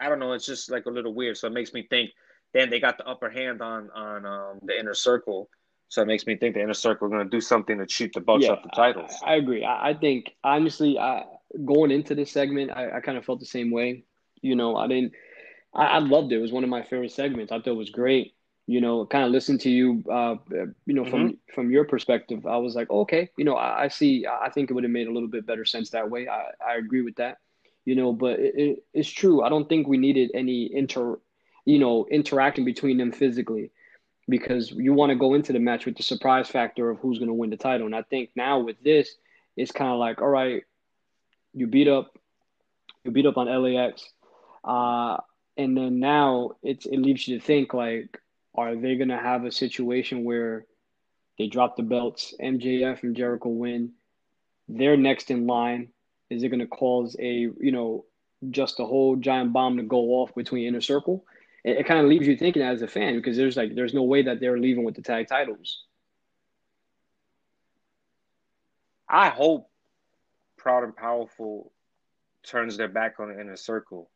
I 0.00 0.08
don't 0.08 0.18
know, 0.18 0.32
it's 0.32 0.46
just 0.46 0.70
like 0.70 0.86
a 0.86 0.90
little 0.90 1.14
weird. 1.14 1.36
So 1.36 1.46
it 1.46 1.52
makes 1.52 1.72
me 1.72 1.86
think. 1.88 2.10
Then 2.54 2.70
they 2.70 2.80
got 2.80 2.96
the 2.96 3.06
upper 3.06 3.28
hand 3.28 3.60
on 3.60 3.90
on 3.90 4.24
um, 4.24 4.58
the 4.62 4.78
inner 4.78 4.94
circle. 4.94 5.50
So 5.88 6.00
it 6.02 6.06
makes 6.06 6.26
me 6.26 6.36
think 6.36 6.54
the 6.54 6.62
inner 6.62 6.74
circle 6.74 7.06
are 7.06 7.10
going 7.10 7.24
to 7.24 7.30
do 7.30 7.40
something 7.40 7.78
to 7.78 7.86
cheat 7.86 8.14
the 8.14 8.20
Bucks 8.20 8.44
yeah, 8.44 8.52
up 8.52 8.62
the 8.62 8.70
titles. 8.70 9.10
I, 9.24 9.32
I 9.32 9.36
agree. 9.36 9.64
I, 9.64 9.90
I, 9.90 9.94
think 9.94 10.34
honestly, 10.44 10.98
I, 10.98 11.24
going 11.64 11.90
into 11.90 12.14
this 12.14 12.30
segment, 12.30 12.70
I, 12.70 12.96
I 12.96 13.00
kind 13.00 13.16
of 13.16 13.24
felt 13.24 13.40
the 13.40 13.46
same 13.46 13.70
way. 13.70 14.04
You 14.40 14.54
know, 14.54 14.76
I 14.76 14.86
didn't. 14.86 15.12
I, 15.74 15.84
I, 15.84 15.98
loved 15.98 16.32
it. 16.32 16.36
It 16.36 16.40
was 16.40 16.52
one 16.52 16.64
of 16.64 16.70
my 16.70 16.82
favorite 16.82 17.12
segments. 17.12 17.52
I 17.52 17.56
thought 17.56 17.68
it 17.68 17.72
was 17.72 17.90
great. 17.90 18.34
You 18.66 18.80
know, 18.80 19.06
kind 19.06 19.24
of 19.24 19.30
listen 19.30 19.58
to 19.58 19.70
you. 19.70 20.04
Uh, 20.10 20.36
you 20.84 20.94
know, 20.94 21.04
from 21.04 21.28
mm-hmm. 21.28 21.54
from 21.54 21.70
your 21.70 21.84
perspective, 21.84 22.46
I 22.46 22.58
was 22.58 22.74
like, 22.74 22.90
okay, 22.90 23.30
you 23.38 23.44
know, 23.44 23.54
I, 23.54 23.84
I 23.84 23.88
see. 23.88 24.26
I 24.26 24.50
think 24.50 24.70
it 24.70 24.74
would 24.74 24.84
have 24.84 24.90
made 24.90 25.06
a 25.06 25.12
little 25.12 25.28
bit 25.28 25.46
better 25.46 25.64
sense 25.64 25.90
that 25.90 26.10
way. 26.10 26.28
I, 26.28 26.50
I 26.66 26.76
agree 26.76 27.02
with 27.02 27.16
that. 27.16 27.38
You 27.86 27.94
know, 27.94 28.12
but 28.12 28.38
it, 28.38 28.54
it, 28.56 28.84
it's 28.92 29.08
true. 29.08 29.42
I 29.42 29.48
don't 29.48 29.68
think 29.68 29.88
we 29.88 29.96
needed 29.96 30.30
any 30.34 30.70
inter, 30.74 31.18
you 31.64 31.78
know, 31.78 32.06
interacting 32.10 32.66
between 32.66 32.98
them 32.98 33.12
physically, 33.12 33.70
because 34.28 34.70
you 34.70 34.92
want 34.92 35.10
to 35.10 35.16
go 35.16 35.32
into 35.32 35.54
the 35.54 35.58
match 35.58 35.86
with 35.86 35.96
the 35.96 36.02
surprise 36.02 36.48
factor 36.48 36.90
of 36.90 36.98
who's 36.98 37.18
going 37.18 37.28
to 37.28 37.34
win 37.34 37.48
the 37.50 37.56
title. 37.56 37.86
And 37.86 37.96
I 37.96 38.02
think 38.02 38.30
now 38.36 38.58
with 38.60 38.76
this, 38.82 39.16
it's 39.56 39.72
kind 39.72 39.90
of 39.90 39.98
like, 39.98 40.20
all 40.20 40.28
right, 40.28 40.62
you 41.54 41.66
beat 41.66 41.88
up, 41.88 42.12
you 43.04 43.10
beat 43.10 43.26
up 43.26 43.38
on 43.38 43.46
LAX. 43.46 44.06
Uh, 44.62 45.16
and 45.58 45.76
then 45.76 45.98
now 45.98 46.52
it's 46.62 46.86
it 46.86 46.98
leaves 46.98 47.26
you 47.26 47.38
to 47.38 47.44
think 47.44 47.74
like, 47.74 48.18
are 48.54 48.76
they 48.76 48.94
gonna 48.94 49.20
have 49.20 49.44
a 49.44 49.52
situation 49.52 50.24
where 50.24 50.64
they 51.36 51.48
drop 51.48 51.76
the 51.76 51.82
belts, 51.82 52.32
MJF 52.40 53.02
and 53.02 53.16
Jericho 53.16 53.48
win, 53.48 53.92
they're 54.68 54.96
next 54.96 55.30
in 55.30 55.46
line. 55.46 55.88
Is 56.30 56.42
it 56.44 56.48
gonna 56.48 56.68
cause 56.68 57.16
a 57.18 57.50
you 57.60 57.72
know 57.72 58.04
just 58.50 58.78
a 58.78 58.86
whole 58.86 59.16
giant 59.16 59.52
bomb 59.52 59.76
to 59.78 59.82
go 59.82 60.20
off 60.20 60.32
between 60.34 60.66
Inner 60.66 60.80
Circle? 60.80 61.24
It, 61.64 61.78
it 61.78 61.86
kind 61.86 62.00
of 62.00 62.06
leaves 62.06 62.28
you 62.28 62.36
thinking 62.36 62.62
as 62.62 62.80
a 62.80 62.88
fan 62.88 63.16
because 63.16 63.36
there's 63.36 63.56
like 63.56 63.74
there's 63.74 63.94
no 63.94 64.04
way 64.04 64.22
that 64.22 64.38
they're 64.38 64.60
leaving 64.60 64.84
with 64.84 64.94
the 64.94 65.02
tag 65.02 65.26
titles. 65.26 65.82
I 69.08 69.30
hope 69.30 69.68
Proud 70.56 70.84
and 70.84 70.94
Powerful 70.94 71.72
turns 72.46 72.76
their 72.76 72.88
back 72.88 73.18
on 73.18 73.32
the 73.32 73.40
Inner 73.40 73.56
Circle 73.56 74.08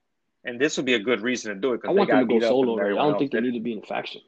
and 0.44 0.60
this 0.60 0.76
would 0.76 0.86
be 0.86 0.94
a 0.94 0.98
good 0.98 1.20
reason 1.20 1.54
to 1.54 1.60
do 1.60 1.72
it 1.72 1.82
because 1.82 1.96
they 1.96 2.04
them 2.04 2.28
to 2.28 2.40
go 2.40 2.48
solo. 2.48 2.80
I 2.80 2.88
don't 2.90 3.18
think 3.18 3.32
they 3.32 3.40
need 3.40 3.54
to 3.54 3.60
be 3.60 3.72
in 3.72 3.78
a 3.78 3.86
faction. 3.86 4.22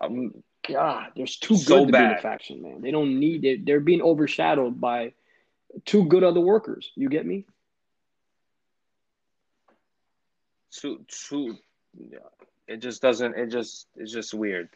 Um, 0.00 0.42
God, 0.68 1.12
there's 1.16 1.36
too 1.36 1.56
so 1.56 1.80
good 1.80 1.86
to 1.86 1.92
bad. 1.92 1.98
be 1.98 2.12
in 2.12 2.18
a 2.18 2.22
faction, 2.22 2.62
man. 2.62 2.80
They 2.82 2.90
don't 2.90 3.18
need 3.18 3.44
it. 3.44 3.64
They're 3.64 3.80
being 3.80 4.02
overshadowed 4.02 4.80
by 4.80 5.14
two 5.84 6.04
good 6.04 6.22
other 6.22 6.40
workers. 6.40 6.90
You 6.96 7.08
get 7.08 7.26
me? 7.26 7.46
Too, 10.72 11.04
too. 11.08 11.56
It 12.68 12.78
just 12.78 13.02
doesn't. 13.02 13.36
It 13.36 13.48
just. 13.48 13.88
It's 13.96 14.12
just 14.12 14.32
weird. 14.34 14.68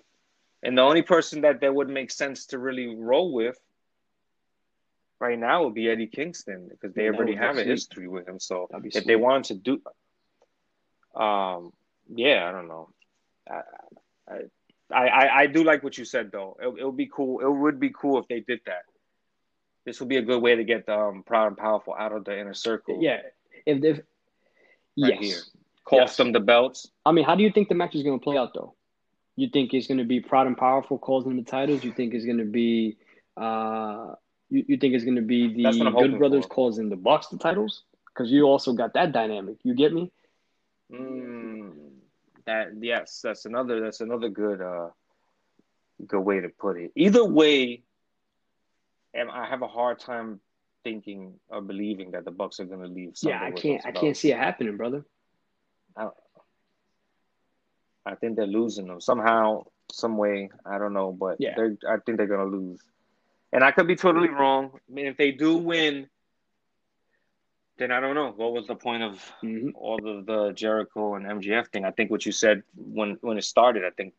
And 0.63 0.77
the 0.77 0.83
only 0.83 1.03
person 1.03 1.43
that 1.43 1.61
that 1.61 1.75
would 1.75 1.89
make 1.89 2.11
sense 2.11 2.47
to 2.47 2.59
really 2.59 2.97
roll 2.97 3.33
with 3.33 3.59
right 5.21 5.39
now 5.39 5.65
would 5.65 5.75
be 5.75 5.89
Eddie 5.89 6.07
Kingston 6.07 6.69
because 6.71 6.95
they 6.95 7.07
already 7.09 7.35
have 7.35 7.59
a 7.59 7.65
history 7.65 8.09
with 8.09 8.27
him. 8.27 8.41
So 8.41 8.69
if 8.73 8.93
sweet. 8.93 9.07
they 9.07 9.17
wanted 9.17 9.45
to 9.45 9.55
do, 9.55 9.83
um, 11.15 11.73
yeah, 12.15 12.49
I 12.49 12.53
don't 12.53 12.69
know. 12.69 12.89
I, 13.49 13.61
I, 14.93 15.07
I, 15.09 15.39
I 15.41 15.47
do 15.47 15.65
like 15.65 15.83
what 15.83 15.99
you 15.99 16.05
said 16.05 16.31
though. 16.33 16.57
It, 16.61 16.81
it 16.81 16.85
would 16.85 16.97
be 16.97 17.11
cool. 17.13 17.41
It 17.41 17.51
would 17.51 17.81
be 17.81 17.91
cool 17.91 18.19
if 18.19 18.29
they 18.29 18.41
did 18.41 18.61
that. 18.67 18.83
This 19.85 20.01
would 20.01 20.09
be 20.09 20.17
a 20.17 20.23
good 20.23 20.41
way 20.41 20.57
to 20.57 20.65
get 20.65 20.87
the 20.87 20.99
um, 20.99 21.23
proud 21.25 21.49
and 21.49 21.57
powerful 21.57 21.95
out 21.99 22.13
of 22.13 22.25
the 22.25 22.39
inner 22.39 22.55
circle. 22.55 22.99
Yeah, 23.01 23.21
if 23.67 23.83
if 23.85 23.97
right 24.99 25.21
yes, 25.21 25.21
here. 25.21 25.41
cost 25.85 26.01
yes. 26.01 26.17
them 26.17 26.33
the 26.33 26.41
belts. 26.41 26.89
I 27.05 27.13
mean, 27.13 27.25
how 27.25 27.35
do 27.35 27.43
you 27.43 27.51
think 27.51 27.69
the 27.69 27.75
match 27.75 27.95
is 27.95 28.03
going 28.03 28.19
to 28.19 28.23
play 28.23 28.37
out 28.37 28.55
though? 28.55 28.75
You 29.37 29.49
think 29.49 29.75
it's 29.75 29.87
going 29.87 29.99
to 29.99 30.05
be 30.05 30.21
proud 30.21 30.47
and 30.47 30.57
powerful 30.57 30.99
causing 30.99 31.37
the 31.37 31.43
titles? 31.43 31.83
You 31.85 31.93
think 31.93 32.15
it's 32.15 32.25
going 32.25 32.39
to 32.39 32.45
be 32.45 32.97
uh, 33.37 34.15
you, 34.49 34.65
you 34.69 34.77
think 34.77 34.95
it's 34.95 35.05
going 35.05 35.17
to 35.17 35.23
be 35.23 35.49
the 35.49 35.91
Good 35.91 36.19
Brothers 36.19 36.45
for. 36.45 36.51
causing 36.51 36.89
the 36.89 36.97
Bucks 36.97 37.29
the 37.29 37.39
titles? 37.39 37.83
Because 38.07 38.31
you 38.31 38.45
also 38.45 38.73
got 38.73 38.95
that 38.95 39.13
dynamic. 39.13 39.57
You 39.65 39.75
get 39.75 39.93
me? 39.93 40.13
Mm, 40.93 41.73
that 42.47 42.69
yes, 42.81 43.21
that's 43.23 43.47
another 43.47 43.81
that's 43.81 44.01
another 44.01 44.29
good 44.29 44.61
uh 44.61 44.89
good 46.07 46.21
way 46.21 46.41
to 46.41 46.49
put 46.49 46.77
it. 46.77 46.93
Either 46.95 47.25
way, 47.25 47.83
and 49.15 49.31
I 49.31 49.47
have 49.47 49.63
a 49.63 49.69
hard 49.69 49.99
time 49.99 50.41
thinking 50.83 51.35
or 51.49 51.63
believing 51.63 52.13
that 52.13 52.25
the 52.25 52.31
Bucks 52.31 52.61
are 52.61 52.65
going 52.65 52.81
to 52.81 52.87
leave. 52.87 53.15
yeah, 53.23 53.43
I 53.43 53.51
can't. 53.51 53.85
I 53.85 53.93
can't 53.93 54.17
see 54.17 54.31
it 54.31 54.39
happening, 54.39 54.77
brother. 54.77 55.05
I, 55.97 56.09
I 58.07 58.15
think 58.17 58.37
they're 58.37 58.47
losing 58.47 58.87
them 58.87 59.01
somehow, 59.01 59.65
some 59.91 60.17
way. 60.17 60.51
I 60.65 60.79
don't 60.79 60.93
know, 60.93 61.13
but 61.13 61.37
yeah. 61.41 61.55
they're. 61.57 61.77
I 61.89 61.97
think 62.05 62.19
they're 62.19 62.27
going 62.27 62.51
to 62.51 62.57
lose, 62.57 62.81
and 63.53 63.65
I 63.65 63.71
could 63.71 63.87
be 63.87 63.97
totally 63.97 64.29
wrong. 64.29 64.73
I 64.75 64.93
mean, 64.93 65.07
if 65.07 65.17
they 65.17 65.33
do 65.33 65.57
win, 65.57 66.09
then 67.77 67.91
I 67.91 68.01
don't 68.01 68.15
know 68.15 68.33
what 68.37 68.53
was 68.53 68.67
the 68.67 68.75
point 68.75 69.03
of 69.03 69.33
mm-hmm. 69.43 69.71
all 69.75 69.99
of 70.07 70.27
the 70.27 70.53
Jericho 70.53 71.15
and 71.15 71.27
MJF 71.27 71.69
thing. 71.69 71.85
I 71.85 71.91
think 71.91 72.11
what 72.11 72.25
you 72.25 72.33
said 72.33 72.63
when 72.77 73.19
when 73.21 73.39
it 73.39 73.45
started. 73.45 73.85
I 73.85 73.91
think 73.91 74.15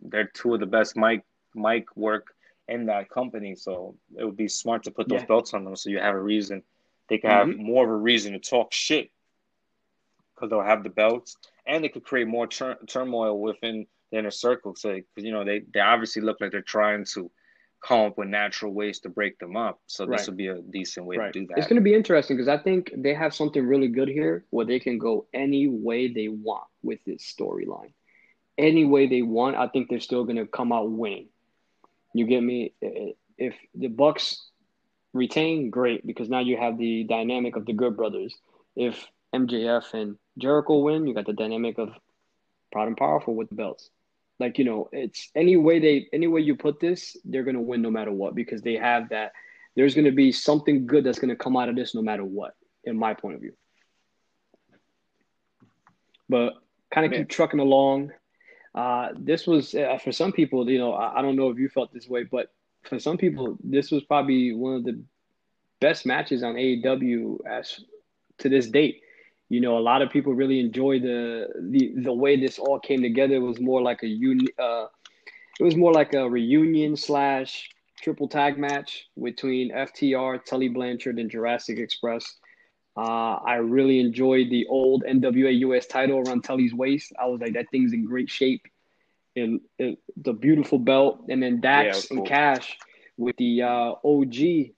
they're 0.00 0.30
two 0.34 0.54
of 0.54 0.60
the 0.60 0.66
best 0.66 0.96
mic 0.96 1.22
mic 1.54 1.96
work 1.96 2.34
in 2.66 2.86
that 2.86 3.08
company. 3.10 3.54
So 3.54 3.94
it 4.16 4.24
would 4.24 4.36
be 4.36 4.48
smart 4.48 4.82
to 4.84 4.90
put 4.90 5.08
those 5.08 5.20
yeah. 5.20 5.26
belts 5.26 5.54
on 5.54 5.64
them 5.64 5.76
so 5.76 5.90
you 5.90 5.98
have 5.98 6.14
a 6.14 6.20
reason. 6.20 6.62
They 7.08 7.18
can 7.18 7.30
mm-hmm. 7.30 7.50
have 7.50 7.58
more 7.58 7.84
of 7.84 7.90
a 7.90 7.96
reason 7.96 8.32
to 8.32 8.38
talk 8.38 8.72
shit 8.72 9.10
because 10.34 10.50
they'll 10.50 10.62
have 10.62 10.82
the 10.82 10.90
belts, 10.90 11.36
and 11.66 11.82
they 11.82 11.88
could 11.88 12.04
create 12.04 12.28
more 12.28 12.46
tur- 12.46 12.78
turmoil 12.86 13.40
within 13.40 13.86
the 14.10 14.18
inner 14.18 14.30
circle. 14.30 14.74
So, 14.74 14.94
because 14.94 15.24
you 15.24 15.32
know 15.32 15.44
they 15.44 15.62
they 15.72 15.80
obviously 15.80 16.22
look 16.22 16.40
like 16.40 16.50
they're 16.50 16.62
trying 16.62 17.04
to 17.14 17.30
come 17.80 18.06
up 18.06 18.18
with 18.18 18.28
natural 18.28 18.72
ways 18.72 18.98
to 19.00 19.08
break 19.08 19.38
them 19.38 19.56
up. 19.56 19.80
So 19.86 20.04
this 20.04 20.20
right. 20.20 20.28
would 20.28 20.36
be 20.36 20.48
a 20.48 20.60
decent 20.60 21.06
way 21.06 21.16
right. 21.16 21.32
to 21.32 21.40
do 21.40 21.46
that. 21.46 21.58
It's 21.58 21.68
going 21.68 21.76
to 21.76 21.82
be 21.82 21.94
interesting 21.94 22.36
because 22.36 22.48
I 22.48 22.58
think 22.58 22.92
they 22.96 23.14
have 23.14 23.34
something 23.34 23.64
really 23.64 23.88
good 23.88 24.08
here 24.08 24.44
where 24.50 24.66
they 24.66 24.80
can 24.80 24.98
go 24.98 25.26
any 25.32 25.68
way 25.68 26.12
they 26.12 26.28
want 26.28 26.64
with 26.82 26.98
this 27.04 27.22
storyline. 27.22 27.92
Any 28.56 28.84
way 28.84 29.06
they 29.06 29.22
want, 29.22 29.56
I 29.56 29.68
think 29.68 29.88
they're 29.88 30.00
still 30.00 30.24
going 30.24 30.36
to 30.36 30.46
come 30.46 30.72
out 30.72 30.90
winning. 30.90 31.28
You 32.14 32.26
get 32.26 32.42
me? 32.42 32.72
If 33.36 33.54
the 33.74 33.86
Bucks 33.86 34.48
retain, 35.12 35.70
great, 35.70 36.04
because 36.04 36.28
now 36.28 36.40
you 36.40 36.56
have 36.56 36.76
the 36.76 37.04
dynamic 37.04 37.54
of 37.54 37.66
the 37.66 37.72
Good 37.72 37.96
Brothers. 37.96 38.34
If 38.74 39.06
MJF 39.34 39.94
and 39.94 40.16
Jericho 40.38 40.78
win, 40.78 41.06
you 41.06 41.14
got 41.14 41.26
the 41.26 41.32
dynamic 41.32 41.78
of 41.78 41.90
Proud 42.72 42.88
and 42.88 42.96
Powerful 42.96 43.36
with 43.36 43.48
the 43.48 43.54
belts. 43.54 43.90
Like 44.38 44.58
you 44.58 44.64
know, 44.64 44.88
it's 44.92 45.30
any 45.34 45.56
way 45.56 45.78
they 45.78 46.06
any 46.12 46.26
way 46.26 46.40
you 46.40 46.56
put 46.56 46.80
this, 46.80 47.16
they're 47.24 47.44
gonna 47.44 47.60
win 47.60 47.82
no 47.82 47.90
matter 47.90 48.12
what 48.12 48.34
because 48.34 48.62
they 48.62 48.74
have 48.74 49.08
that. 49.10 49.32
There's 49.74 49.94
gonna 49.94 50.12
be 50.12 50.32
something 50.32 50.86
good 50.86 51.04
that's 51.04 51.18
gonna 51.18 51.36
come 51.36 51.56
out 51.56 51.68
of 51.68 51.76
this 51.76 51.94
no 51.94 52.02
matter 52.02 52.24
what, 52.24 52.54
in 52.84 52.96
my 52.98 53.14
point 53.14 53.36
of 53.36 53.40
view. 53.40 53.52
But 56.28 56.54
kind 56.92 57.06
of 57.06 57.12
keep 57.12 57.28
trucking 57.28 57.60
along. 57.60 58.12
Uh, 58.74 59.08
this 59.18 59.46
was 59.46 59.74
uh, 59.74 59.98
for 60.02 60.12
some 60.12 60.32
people, 60.32 60.68
you 60.70 60.78
know, 60.78 60.92
I, 60.92 61.18
I, 61.18 61.22
don't 61.22 61.36
know 61.36 61.50
if 61.50 61.58
you 61.58 61.68
felt 61.68 61.92
this 61.92 62.06
way, 62.06 62.24
but 62.24 62.52
for 62.84 62.98
some 62.98 63.16
people, 63.16 63.58
this 63.64 63.90
was 63.90 64.04
probably 64.04 64.54
one 64.54 64.74
of 64.74 64.84
the 64.84 65.02
best 65.80 66.06
matches 66.06 66.42
on 66.42 66.54
AEW 66.54 67.38
as 67.46 67.80
to 68.38 68.48
this 68.48 68.68
date. 68.68 69.00
You 69.48 69.60
know, 69.60 69.78
a 69.78 69.80
lot 69.80 70.02
of 70.02 70.10
people 70.10 70.34
really 70.34 70.60
enjoyed 70.60 71.02
the 71.02 71.48
the 71.60 71.92
the 71.96 72.12
way 72.12 72.38
this 72.38 72.58
all 72.58 72.78
came 72.78 73.02
together. 73.02 73.34
It 73.34 73.40
was 73.40 73.60
more 73.60 73.80
like 73.80 74.02
a 74.02 74.06
uni, 74.06 74.46
uh, 74.58 74.86
it 75.58 75.64
was 75.64 75.76
more 75.76 75.92
like 75.92 76.14
a 76.14 76.28
reunion 76.28 76.96
slash 76.96 77.70
triple 78.00 78.28
tag 78.28 78.58
match 78.58 79.06
between 79.22 79.72
FTR, 79.72 80.44
Tully 80.44 80.68
Blanchard, 80.68 81.18
and 81.18 81.30
Jurassic 81.30 81.78
Express. 81.78 82.36
Uh, 82.96 83.38
I 83.44 83.56
really 83.56 84.00
enjoyed 84.00 84.50
the 84.50 84.66
old 84.66 85.04
NWA 85.04 85.58
US 85.60 85.86
title 85.86 86.18
around 86.18 86.42
Tully's 86.42 86.74
waist. 86.74 87.12
I 87.18 87.26
was 87.26 87.40
like, 87.40 87.54
that 87.54 87.66
thing's 87.70 87.92
in 87.92 88.04
great 88.04 88.28
shape. 88.28 88.62
And, 89.36 89.60
and 89.78 89.96
the 90.16 90.32
beautiful 90.32 90.80
belt. 90.80 91.24
And 91.28 91.40
then 91.40 91.60
Dax 91.60 91.86
yeah, 91.86 92.08
cool. 92.08 92.18
and 92.18 92.26
Cash 92.26 92.76
with 93.16 93.36
the 93.36 93.62
uh, 93.62 93.92
OG 94.04 94.72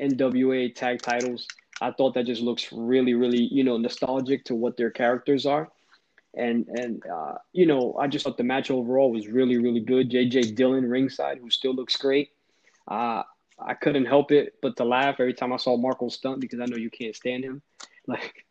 NWA 0.00 0.74
tag 0.74 1.02
titles. 1.02 1.46
I 1.80 1.90
thought 1.90 2.14
that 2.14 2.24
just 2.24 2.42
looks 2.42 2.72
really, 2.72 3.14
really, 3.14 3.42
you 3.42 3.64
know, 3.64 3.76
nostalgic 3.76 4.44
to 4.46 4.54
what 4.54 4.76
their 4.76 4.90
characters 4.90 5.46
are. 5.46 5.70
And, 6.34 6.66
and 6.68 7.02
uh, 7.06 7.34
you 7.52 7.66
know, 7.66 7.96
I 7.98 8.08
just 8.08 8.24
thought 8.24 8.36
the 8.36 8.44
match 8.44 8.70
overall 8.70 9.10
was 9.10 9.26
really, 9.26 9.56
really 9.58 9.80
good. 9.80 10.10
JJ 10.10 10.54
Dillon 10.54 10.88
ringside, 10.88 11.38
who 11.38 11.50
still 11.50 11.74
looks 11.74 11.96
great. 11.96 12.30
Uh, 12.88 13.22
I 13.58 13.74
couldn't 13.74 14.04
help 14.04 14.32
it 14.32 14.54
but 14.60 14.76
to 14.76 14.84
laugh 14.84 15.16
every 15.18 15.34
time 15.34 15.52
I 15.52 15.56
saw 15.56 15.76
Marko 15.76 16.08
Stunt 16.08 16.40
because 16.40 16.60
I 16.60 16.66
know 16.66 16.76
you 16.76 16.90
can't 16.90 17.14
stand 17.14 17.44
him. 17.44 17.62
Like 18.08 18.46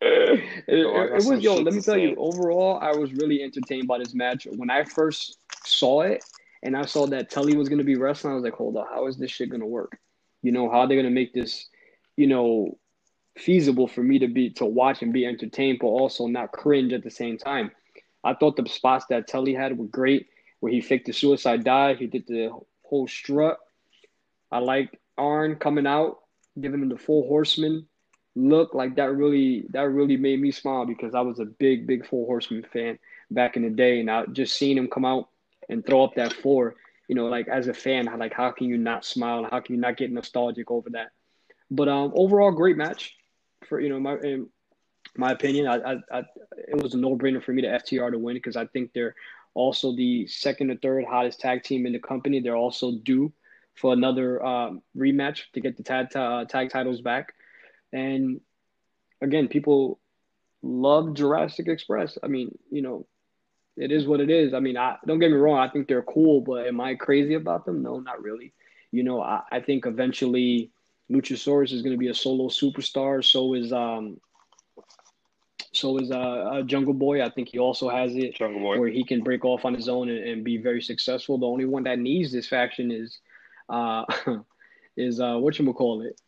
it, 0.00 0.40
it, 0.66 0.86
it 0.86 1.24
was 1.24 1.40
yo. 1.40 1.54
Let 1.54 1.72
me 1.72 1.80
tell 1.80 1.96
you. 1.96 2.16
Overall, 2.16 2.80
I 2.82 2.90
was 2.90 3.12
really 3.12 3.42
entertained 3.42 3.86
by 3.86 3.98
this 3.98 4.12
match. 4.12 4.48
When 4.56 4.70
I 4.70 4.82
first 4.82 5.38
saw 5.64 6.00
it 6.00 6.24
and 6.64 6.76
I 6.76 6.84
saw 6.84 7.06
that 7.06 7.30
Tully 7.30 7.56
was 7.56 7.68
gonna 7.68 7.84
be 7.84 7.94
wrestling, 7.94 8.32
I 8.32 8.34
was 8.34 8.42
like, 8.42 8.54
hold 8.54 8.76
on, 8.76 8.86
how 8.92 9.06
is 9.06 9.16
this 9.16 9.30
shit 9.30 9.50
gonna 9.50 9.66
work? 9.66 9.98
You 10.42 10.52
know, 10.52 10.70
how 10.70 10.86
they're 10.86 10.96
gonna 10.96 11.10
make 11.10 11.32
this, 11.32 11.68
you 12.16 12.26
know, 12.26 12.78
feasible 13.36 13.88
for 13.88 14.02
me 14.02 14.18
to 14.18 14.28
be 14.28 14.50
to 14.50 14.64
watch 14.66 15.02
and 15.02 15.12
be 15.12 15.24
entertained, 15.24 15.78
but 15.80 15.86
also 15.86 16.26
not 16.26 16.52
cringe 16.52 16.92
at 16.92 17.02
the 17.02 17.10
same 17.10 17.38
time. 17.38 17.70
I 18.24 18.34
thought 18.34 18.56
the 18.56 18.68
spots 18.68 19.06
that 19.10 19.26
Tully 19.26 19.54
had 19.54 19.76
were 19.76 19.86
great 19.86 20.26
where 20.60 20.72
he 20.72 20.80
faked 20.80 21.06
the 21.06 21.12
suicide 21.12 21.64
dive. 21.64 21.98
He 21.98 22.06
did 22.06 22.26
the 22.26 22.50
whole 22.84 23.08
strut. 23.08 23.58
I 24.52 24.58
like 24.58 25.00
Arn 25.18 25.56
coming 25.56 25.86
out, 25.86 26.20
giving 26.60 26.82
him 26.82 26.88
the 26.88 26.96
Four 26.96 27.26
Horseman 27.26 27.86
look. 28.36 28.72
Like 28.74 28.96
that 28.96 29.12
really 29.12 29.64
that 29.70 29.88
really 29.88 30.16
made 30.16 30.40
me 30.40 30.52
smile 30.52 30.86
because 30.86 31.14
I 31.14 31.20
was 31.22 31.40
a 31.40 31.44
big, 31.44 31.86
big 31.86 32.06
Four 32.06 32.26
Horseman 32.26 32.64
fan 32.72 32.98
back 33.30 33.56
in 33.56 33.62
the 33.62 33.70
day. 33.70 33.98
And 33.98 34.10
I 34.10 34.26
just 34.26 34.54
seeing 34.56 34.78
him 34.78 34.88
come 34.88 35.04
out 35.04 35.28
and 35.68 35.84
throw 35.84 36.04
up 36.04 36.14
that 36.14 36.32
four, 36.32 36.76
you 37.08 37.14
know, 37.14 37.26
like 37.26 37.48
as 37.48 37.68
a 37.68 37.74
fan, 37.74 38.06
like 38.18 38.32
how 38.32 38.50
can 38.50 38.68
you 38.68 38.78
not 38.78 39.04
smile? 39.04 39.46
How 39.50 39.60
can 39.60 39.74
you 39.74 39.80
not 39.80 39.96
get 39.96 40.12
nostalgic 40.12 40.70
over 40.70 40.90
that? 40.90 41.10
But 41.70 41.88
um 41.88 42.12
overall 42.14 42.52
great 42.52 42.76
match 42.76 43.16
for 43.68 43.80
you 43.80 43.88
know 43.88 44.00
my 44.00 44.16
in 44.16 44.48
my 45.16 45.32
opinion. 45.32 45.66
I, 45.66 45.76
I, 45.76 45.96
I 46.12 46.22
it 46.68 46.82
was 46.82 46.94
a 46.94 46.98
no 46.98 47.16
brainer 47.16 47.42
for 47.42 47.52
me 47.52 47.62
to 47.62 47.68
FTR 47.68 48.12
to 48.12 48.18
win 48.18 48.36
because 48.36 48.56
I 48.56 48.66
think 48.66 48.92
they're 48.92 49.14
also 49.54 49.94
the 49.94 50.26
second 50.26 50.70
or 50.70 50.76
third 50.76 51.04
hottest 51.04 51.40
tag 51.40 51.62
team 51.62 51.86
in 51.86 51.92
the 51.92 51.98
company. 51.98 52.40
They're 52.40 52.56
also 52.56 52.92
due 52.92 53.32
for 53.74 53.92
another 53.92 54.44
um, 54.44 54.82
rematch 54.96 55.42
to 55.54 55.60
get 55.60 55.76
the 55.76 55.82
tag, 55.82 56.14
uh, 56.16 56.44
tag 56.44 56.70
titles 56.70 57.00
back. 57.00 57.34
And 57.92 58.40
again, 59.20 59.48
people 59.48 59.98
love 60.62 61.14
Jurassic 61.14 61.68
Express. 61.68 62.18
I 62.22 62.28
mean, 62.28 62.56
you 62.70 62.82
know, 62.82 63.06
it 63.76 63.90
is 63.90 64.06
what 64.06 64.20
it 64.20 64.30
is. 64.30 64.54
I 64.54 64.60
mean, 64.60 64.76
I 64.76 64.96
don't 65.06 65.18
get 65.18 65.30
me 65.30 65.36
wrong. 65.36 65.58
I 65.58 65.68
think 65.68 65.88
they're 65.88 66.02
cool, 66.02 66.40
but 66.40 66.66
am 66.66 66.80
I 66.80 66.94
crazy 66.94 67.34
about 67.34 67.64
them? 67.64 67.82
No, 67.82 68.00
not 68.00 68.22
really. 68.22 68.52
You 68.90 69.02
know, 69.02 69.22
I, 69.22 69.42
I 69.50 69.60
think 69.60 69.86
eventually 69.86 70.70
Luchasaurus 71.10 71.72
is 71.72 71.82
going 71.82 71.94
to 71.94 71.98
be 71.98 72.08
a 72.08 72.14
solo 72.14 72.48
superstar. 72.48 73.24
So 73.24 73.54
is 73.54 73.72
um, 73.72 74.20
so 75.72 75.98
is 75.98 76.10
uh, 76.10 76.18
uh, 76.18 76.62
Jungle 76.62 76.94
Boy. 76.94 77.24
I 77.24 77.30
think 77.30 77.48
he 77.48 77.58
also 77.58 77.88
has 77.88 78.14
it 78.14 78.38
where 78.38 78.88
he 78.88 79.04
can 79.04 79.22
break 79.22 79.44
off 79.44 79.64
on 79.64 79.74
his 79.74 79.88
own 79.88 80.10
and, 80.10 80.18
and, 80.18 80.44
be 80.44 80.58
very 80.58 80.82
successful. 80.82 81.38
The 81.38 81.46
only 81.46 81.64
one 81.64 81.84
that 81.84 81.98
needs 81.98 82.30
this 82.30 82.46
faction 82.46 82.90
is 82.90 83.18
uh, 83.70 84.04
is 84.96 85.20
uh, 85.20 85.36
what 85.36 85.58
you 85.58 85.72
call 85.72 86.02
it. 86.02 86.20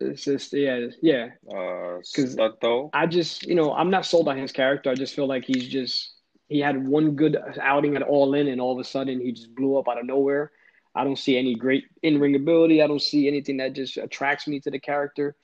It's 0.00 0.24
just 0.24 0.52
yeah, 0.52 0.86
yeah. 1.02 1.28
Because 1.42 2.38
uh, 2.38 2.86
I 2.92 3.06
just 3.06 3.46
you 3.46 3.54
know 3.54 3.72
I'm 3.72 3.90
not 3.90 4.06
sold 4.06 4.28
on 4.28 4.38
his 4.38 4.52
character. 4.52 4.90
I 4.90 4.94
just 4.94 5.14
feel 5.14 5.26
like 5.26 5.44
he's 5.44 5.68
just 5.68 6.14
he 6.48 6.58
had 6.58 6.86
one 6.86 7.12
good 7.12 7.36
outing 7.60 7.96
at 7.96 8.02
All 8.02 8.34
In, 8.34 8.48
and 8.48 8.60
all 8.60 8.72
of 8.72 8.78
a 8.78 8.84
sudden 8.84 9.20
he 9.20 9.32
just 9.32 9.54
blew 9.54 9.78
up 9.78 9.88
out 9.88 9.98
of 9.98 10.06
nowhere. 10.06 10.52
I 10.94 11.04
don't 11.04 11.18
see 11.18 11.36
any 11.38 11.54
great 11.54 11.84
in 12.02 12.18
ring 12.18 12.34
ability. 12.34 12.82
I 12.82 12.86
don't 12.86 13.02
see 13.02 13.28
anything 13.28 13.58
that 13.58 13.74
just 13.74 13.96
attracts 13.96 14.48
me 14.48 14.58
to 14.60 14.70
the 14.70 14.80
character. 14.80 15.36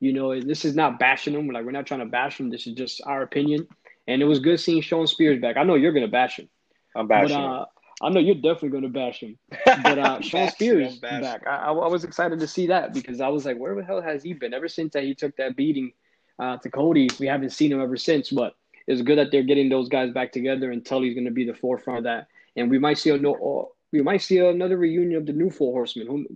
You 0.00 0.12
know, 0.12 0.38
this 0.40 0.64
is 0.64 0.74
not 0.74 0.98
bashing 0.98 1.34
him. 1.34 1.48
Like 1.48 1.64
we're 1.64 1.70
not 1.70 1.86
trying 1.86 2.00
to 2.00 2.06
bash 2.06 2.38
him. 2.38 2.50
This 2.50 2.66
is 2.66 2.74
just 2.74 3.00
our 3.06 3.22
opinion. 3.22 3.66
And 4.08 4.20
it 4.20 4.24
was 4.24 4.40
good 4.40 4.58
seeing 4.58 4.82
Shawn 4.82 5.06
Spears 5.06 5.40
back. 5.40 5.56
I 5.56 5.62
know 5.62 5.76
you're 5.76 5.92
gonna 5.92 6.08
bash 6.08 6.38
him. 6.38 6.48
I'm 6.96 7.06
bashing. 7.06 7.36
But, 7.36 7.42
uh, 7.42 7.66
I 8.00 8.08
know 8.08 8.20
you're 8.20 8.34
definitely 8.34 8.70
gonna 8.70 8.88
bash 8.88 9.20
him. 9.20 9.38
But 9.66 9.98
uh, 9.98 10.20
Shawn 10.22 10.50
Spears 10.50 10.98
back. 10.98 11.46
I, 11.46 11.66
I, 11.66 11.70
was 11.70 12.04
excited 12.04 12.40
to 12.40 12.46
see 12.46 12.68
that 12.68 12.94
because 12.94 13.20
I 13.20 13.28
was 13.28 13.44
like, 13.44 13.58
where 13.58 13.74
the 13.74 13.84
hell 13.84 14.00
has 14.00 14.22
he 14.22 14.32
been 14.32 14.54
ever 14.54 14.68
since 14.68 14.94
that 14.94 15.04
he 15.04 15.14
took 15.14 15.36
that 15.36 15.54
beating 15.54 15.92
uh, 16.38 16.56
to 16.58 16.70
Cody? 16.70 17.08
We 17.18 17.26
haven't 17.26 17.50
seen 17.50 17.72
him 17.72 17.80
ever 17.80 17.96
since. 17.96 18.30
But 18.30 18.54
it's 18.86 19.02
good 19.02 19.18
that 19.18 19.30
they're 19.30 19.42
getting 19.42 19.68
those 19.68 19.88
guys 19.88 20.12
back 20.12 20.32
together, 20.32 20.70
and 20.70 20.84
Tully's 20.84 21.14
gonna 21.14 21.30
be 21.30 21.44
the 21.44 21.54
forefront 21.54 21.98
of 21.98 22.04
that. 22.04 22.28
And 22.56 22.70
we 22.70 22.78
might 22.78 22.98
see 22.98 23.10
a 23.10 23.18
no, 23.18 23.34
uh, 23.34 23.72
we 23.92 24.02
might 24.02 24.22
see 24.22 24.38
another 24.38 24.78
reunion 24.78 25.18
of 25.18 25.26
the 25.26 25.32
new 25.32 25.50
Four 25.50 25.72
Horsemen. 25.72 26.06
Who, 26.06 26.26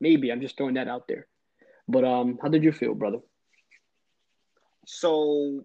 maybe 0.00 0.32
I'm 0.32 0.40
just 0.40 0.56
throwing 0.56 0.74
that 0.74 0.88
out 0.88 1.06
there. 1.06 1.26
But 1.86 2.04
um, 2.04 2.38
how 2.40 2.48
did 2.48 2.64
you 2.64 2.72
feel, 2.72 2.94
brother? 2.94 3.18
So 4.86 5.64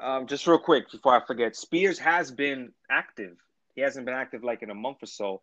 Um, 0.00 0.26
just 0.26 0.46
real 0.46 0.58
quick 0.58 0.90
before 0.90 1.14
I 1.14 1.24
forget, 1.24 1.56
Spears 1.56 1.98
has 1.98 2.30
been 2.30 2.72
active. 2.90 3.36
He 3.74 3.80
hasn't 3.82 4.06
been 4.06 4.14
active 4.14 4.44
like 4.44 4.62
in 4.62 4.70
a 4.70 4.74
month 4.74 5.02
or 5.02 5.06
so, 5.06 5.42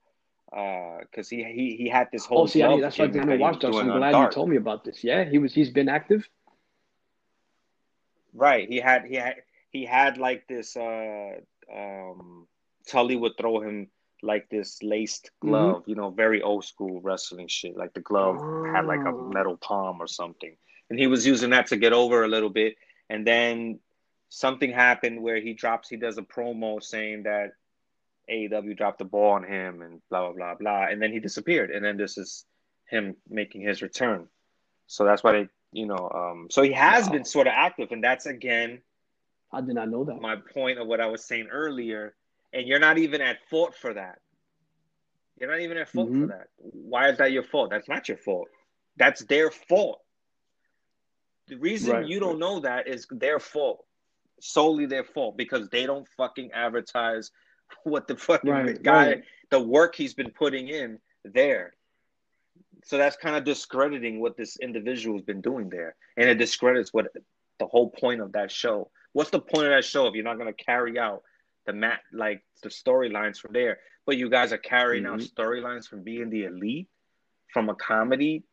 because 0.50 1.28
uh, 1.28 1.36
he 1.36 1.44
he 1.44 1.76
he 1.78 1.90
had 1.90 2.10
this 2.12 2.26
whole. 2.26 2.44
Oh, 2.44 2.46
see, 2.46 2.64
I, 2.64 2.80
that's 2.80 2.98
why 2.98 3.06
I 3.06 3.08
didn't 3.08 3.40
watch 3.40 3.60
that. 3.62 3.74
I'm 3.74 3.88
glad 3.88 4.16
you 4.16 4.32
told 4.32 4.50
me 4.50 4.58
about 4.58 4.84
this. 4.84 5.04
Yeah, 5.04 5.24
he 5.24 5.38
was. 5.38 5.54
He's 5.54 5.70
been 5.70 5.90
active. 5.90 6.28
Right. 8.34 8.68
He 8.68 8.78
had 8.78 9.06
he 9.06 9.16
had 9.16 9.36
he 9.70 9.86
had 9.86 10.18
like 10.18 10.48
this. 10.48 10.76
Uh, 10.76 11.32
um, 11.74 12.48
Tully 12.88 13.16
would 13.16 13.38
throw 13.38 13.62
him 13.62 13.88
like 14.24 14.50
this 14.50 14.82
laced 14.84 15.26
mm-hmm. 15.26 15.50
glove, 15.50 15.82
mm-hmm. 15.82 15.90
you 15.90 15.96
know, 15.96 16.10
very 16.10 16.42
old 16.42 16.66
school 16.66 17.02
wrestling 17.02 17.48
shit. 17.48 17.78
Like 17.78 17.94
the 17.94 18.02
glove 18.02 18.38
oh. 18.40 18.72
had 18.72 18.86
like 18.86 19.02
a 19.02 19.10
oh. 19.10 19.32
metal 19.34 19.58
palm 19.58 20.02
or 20.02 20.08
something, 20.08 20.56
and 20.90 21.00
he 21.00 21.08
was 21.08 21.26
using 21.26 21.52
that 21.52 21.68
to 21.68 21.78
get 21.78 21.94
over 21.94 22.24
a 22.24 22.28
little 22.28 22.50
bit. 22.50 22.76
And 23.10 23.28
then 23.28 23.80
something 24.30 24.72
happened 24.72 25.22
where 25.22 25.42
he 25.42 25.54
drops. 25.54 25.90
He 25.90 25.98
does 25.98 26.18
a 26.18 26.22
promo 26.22 26.82
saying 26.82 27.24
that 27.24 27.52
AEW 28.32 28.78
dropped 28.78 29.00
the 29.00 29.06
ball 29.06 29.34
on 29.34 29.44
him 29.44 29.82
and 29.82 30.02
blah 30.10 30.22
blah 30.22 30.34
blah 30.34 30.56
blah, 30.56 30.88
and 30.88 31.02
then 31.02 31.12
he 31.12 31.20
disappeared. 31.20 31.72
And 31.72 31.84
then 31.84 31.98
this 31.98 32.18
is 32.18 32.46
him 32.90 33.16
making 33.30 33.62
his 33.62 33.82
return. 33.82 34.28
So 34.88 35.06
that's 35.06 35.24
why 35.24 35.32
they, 35.32 35.48
you 35.72 35.86
know, 35.86 36.10
um, 36.14 36.48
so 36.50 36.62
he 36.62 36.74
has 36.74 37.06
wow. 37.06 37.14
been 37.14 37.26
sort 37.26 37.48
of 37.48 37.54
active, 37.56 37.92
and 37.92 38.04
that's 38.04 38.26
again. 38.26 38.82
I 39.54 39.60
did 39.60 39.76
not 39.76 39.90
know 39.90 40.06
that. 40.06 40.22
My 40.22 40.38
point 40.38 40.80
of 40.80 40.88
what 40.88 41.02
I 41.02 41.08
was 41.08 41.26
saying 41.26 41.48
earlier 41.52 42.16
and 42.54 42.68
you're 42.68 42.80
not 42.80 42.98
even 42.98 43.22
at 43.22 43.38
fault 43.50 43.76
for 43.76 43.94
that. 43.94 44.20
You're 45.40 45.50
not 45.50 45.62
even 45.62 45.78
at 45.78 45.90
fault 45.90 46.10
mm-hmm. 46.10 46.22
for 46.24 46.28
that. 46.28 46.48
Why 46.58 47.10
is 47.10 47.18
that 47.18 47.32
your 47.32 47.44
fault? 47.44 47.70
That's 47.70 47.88
not 47.88 48.08
your 48.08 48.18
fault. 48.18 48.48
That's 48.98 49.24
their 49.26 49.50
fault. 49.50 50.02
The 51.48 51.56
reason 51.56 51.94
right. 51.94 52.08
you 52.08 52.20
don't 52.20 52.40
know 52.40 52.60
that 52.60 52.88
is 52.88 53.08
their 53.10 53.40
fault, 53.40 53.84
solely 54.40 54.86
their 54.86 55.04
fault, 55.04 55.38
because 55.38 55.70
they 55.70 55.86
don't 55.86 56.08
fucking 56.18 56.52
advertise 56.54 57.32
what 57.84 58.08
the 58.08 58.18
fucking 58.18 58.50
right, 58.50 58.82
guy, 58.82 59.08
right. 59.08 59.24
the 59.50 59.62
work 59.62 59.96
he's 59.96 60.14
been 60.14 60.32
putting 60.32 60.68
in 60.68 61.00
there. 61.24 61.74
So 62.84 62.98
that's 62.98 63.16
kind 63.16 63.36
of 63.36 63.44
discrediting 63.44 64.20
what 64.20 64.38
this 64.38 64.58
individual's 64.58 65.22
been 65.22 65.42
doing 65.42 65.70
there, 65.70 65.96
and 66.18 66.30
it 66.30 66.36
discredits 66.36 66.92
what 66.94 67.08
the 67.60 67.68
whole 67.68 67.90
point 67.92 68.22
of 68.22 68.32
that 68.34 68.52
show. 68.52 68.90
What's 69.14 69.30
the 69.30 69.40
point 69.40 69.66
of 69.66 69.72
that 69.72 69.86
show 69.86 70.08
if 70.08 70.16
you're 70.16 70.24
not 70.24 70.38
going 70.40 70.52
to 70.52 70.64
carry 70.64 70.98
out 70.98 71.22
the 71.66 71.74
mat 71.74 72.02
like 72.12 72.44
the 72.64 72.70
storylines 72.70 73.38
from 73.38 73.54
there. 73.54 73.80
But 74.06 74.18
you 74.18 74.30
guys 74.30 74.52
are 74.52 74.58
carrying 74.58 75.04
mm-hmm. 75.04 75.14
out 75.14 75.20
storylines 75.22 75.88
from 75.88 76.04
being 76.04 76.30
the 76.30 76.46
elite 76.46 76.88
from 77.54 77.70
a 77.70 77.76
comedy 77.76 78.44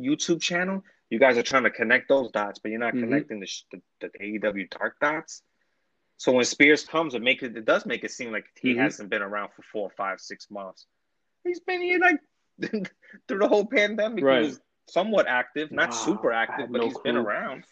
YouTube 0.00 0.40
channel. 0.40 0.82
You 1.10 1.18
guys 1.18 1.36
are 1.36 1.42
trying 1.42 1.64
to 1.64 1.70
connect 1.70 2.08
those 2.08 2.30
dots, 2.30 2.58
but 2.58 2.70
you're 2.70 2.80
not 2.80 2.94
mm-hmm. 2.94 3.04
connecting 3.04 3.40
the, 3.40 3.48
the, 3.72 3.80
the 4.00 4.40
AEW 4.40 4.70
dark 4.70 4.96
dots. 5.00 5.42
So 6.24 6.32
when 6.32 6.46
Spears 6.46 6.86
comes, 6.86 7.14
it 7.14 7.20
make 7.20 7.42
it, 7.42 7.54
it 7.54 7.66
does 7.66 7.84
make 7.84 8.02
it 8.02 8.10
seem 8.10 8.32
like 8.32 8.46
he 8.58 8.70
mm-hmm. 8.70 8.80
hasn't 8.80 9.10
been 9.10 9.20
around 9.20 9.50
for 9.54 9.60
four, 9.60 9.90
five, 9.90 10.22
six 10.22 10.50
months. 10.50 10.86
He's 11.44 11.60
been 11.60 11.82
here 11.82 11.98
like 11.98 12.18
through 13.28 13.40
the 13.40 13.46
whole 13.46 13.66
pandemic. 13.66 14.24
Right. 14.24 14.40
He 14.40 14.46
was 14.46 14.60
somewhat 14.88 15.26
active, 15.28 15.70
not 15.70 15.90
wow, 15.90 15.96
super 15.96 16.32
active, 16.32 16.72
but 16.72 16.80
no 16.80 16.86
he's 16.86 16.94
clue. 16.94 17.02
been 17.02 17.16
around. 17.18 17.64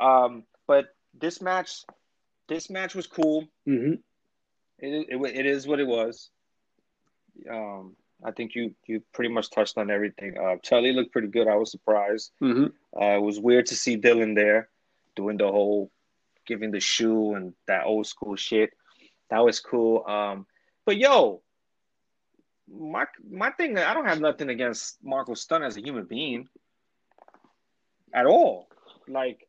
Um, 0.00 0.42
but 0.66 0.86
this 1.14 1.40
match 1.40 1.84
this 2.48 2.68
match 2.68 2.96
was 2.96 3.06
cool. 3.06 3.46
Mm-hmm. 3.68 3.92
It, 4.80 5.06
it, 5.10 5.36
it 5.36 5.46
is 5.46 5.68
what 5.68 5.78
it 5.78 5.86
was. 5.86 6.30
Um, 7.48 7.94
I 8.24 8.32
think 8.32 8.56
you 8.56 8.74
you 8.88 9.04
pretty 9.14 9.32
much 9.32 9.52
touched 9.52 9.78
on 9.78 9.88
everything. 9.88 10.36
Uh, 10.36 10.56
Tully 10.64 10.92
looked 10.92 11.12
pretty 11.12 11.28
good. 11.28 11.46
I 11.46 11.54
was 11.54 11.70
surprised. 11.70 12.32
Mm-hmm. 12.42 13.00
Uh, 13.00 13.18
it 13.18 13.22
was 13.22 13.38
weird 13.38 13.66
to 13.66 13.76
see 13.76 13.94
Dillon 13.94 14.34
there 14.34 14.68
doing 15.14 15.36
the 15.36 15.46
whole 15.46 15.92
giving 16.48 16.72
the 16.72 16.80
shoe 16.80 17.34
and 17.34 17.54
that 17.68 17.84
old 17.84 18.06
school 18.06 18.34
shit. 18.34 18.70
That 19.30 19.44
was 19.44 19.60
cool. 19.60 20.04
Um, 20.06 20.46
but 20.84 20.96
yo, 20.96 21.42
my 22.68 23.04
my 23.30 23.50
thing, 23.50 23.78
I 23.78 23.94
don't 23.94 24.06
have 24.06 24.20
nothing 24.20 24.48
against 24.48 24.96
Marko 25.04 25.34
Stunt 25.34 25.64
as 25.64 25.76
a 25.76 25.82
human 25.82 26.06
being 26.06 26.48
at 28.12 28.26
all. 28.26 28.68
Like 29.06 29.46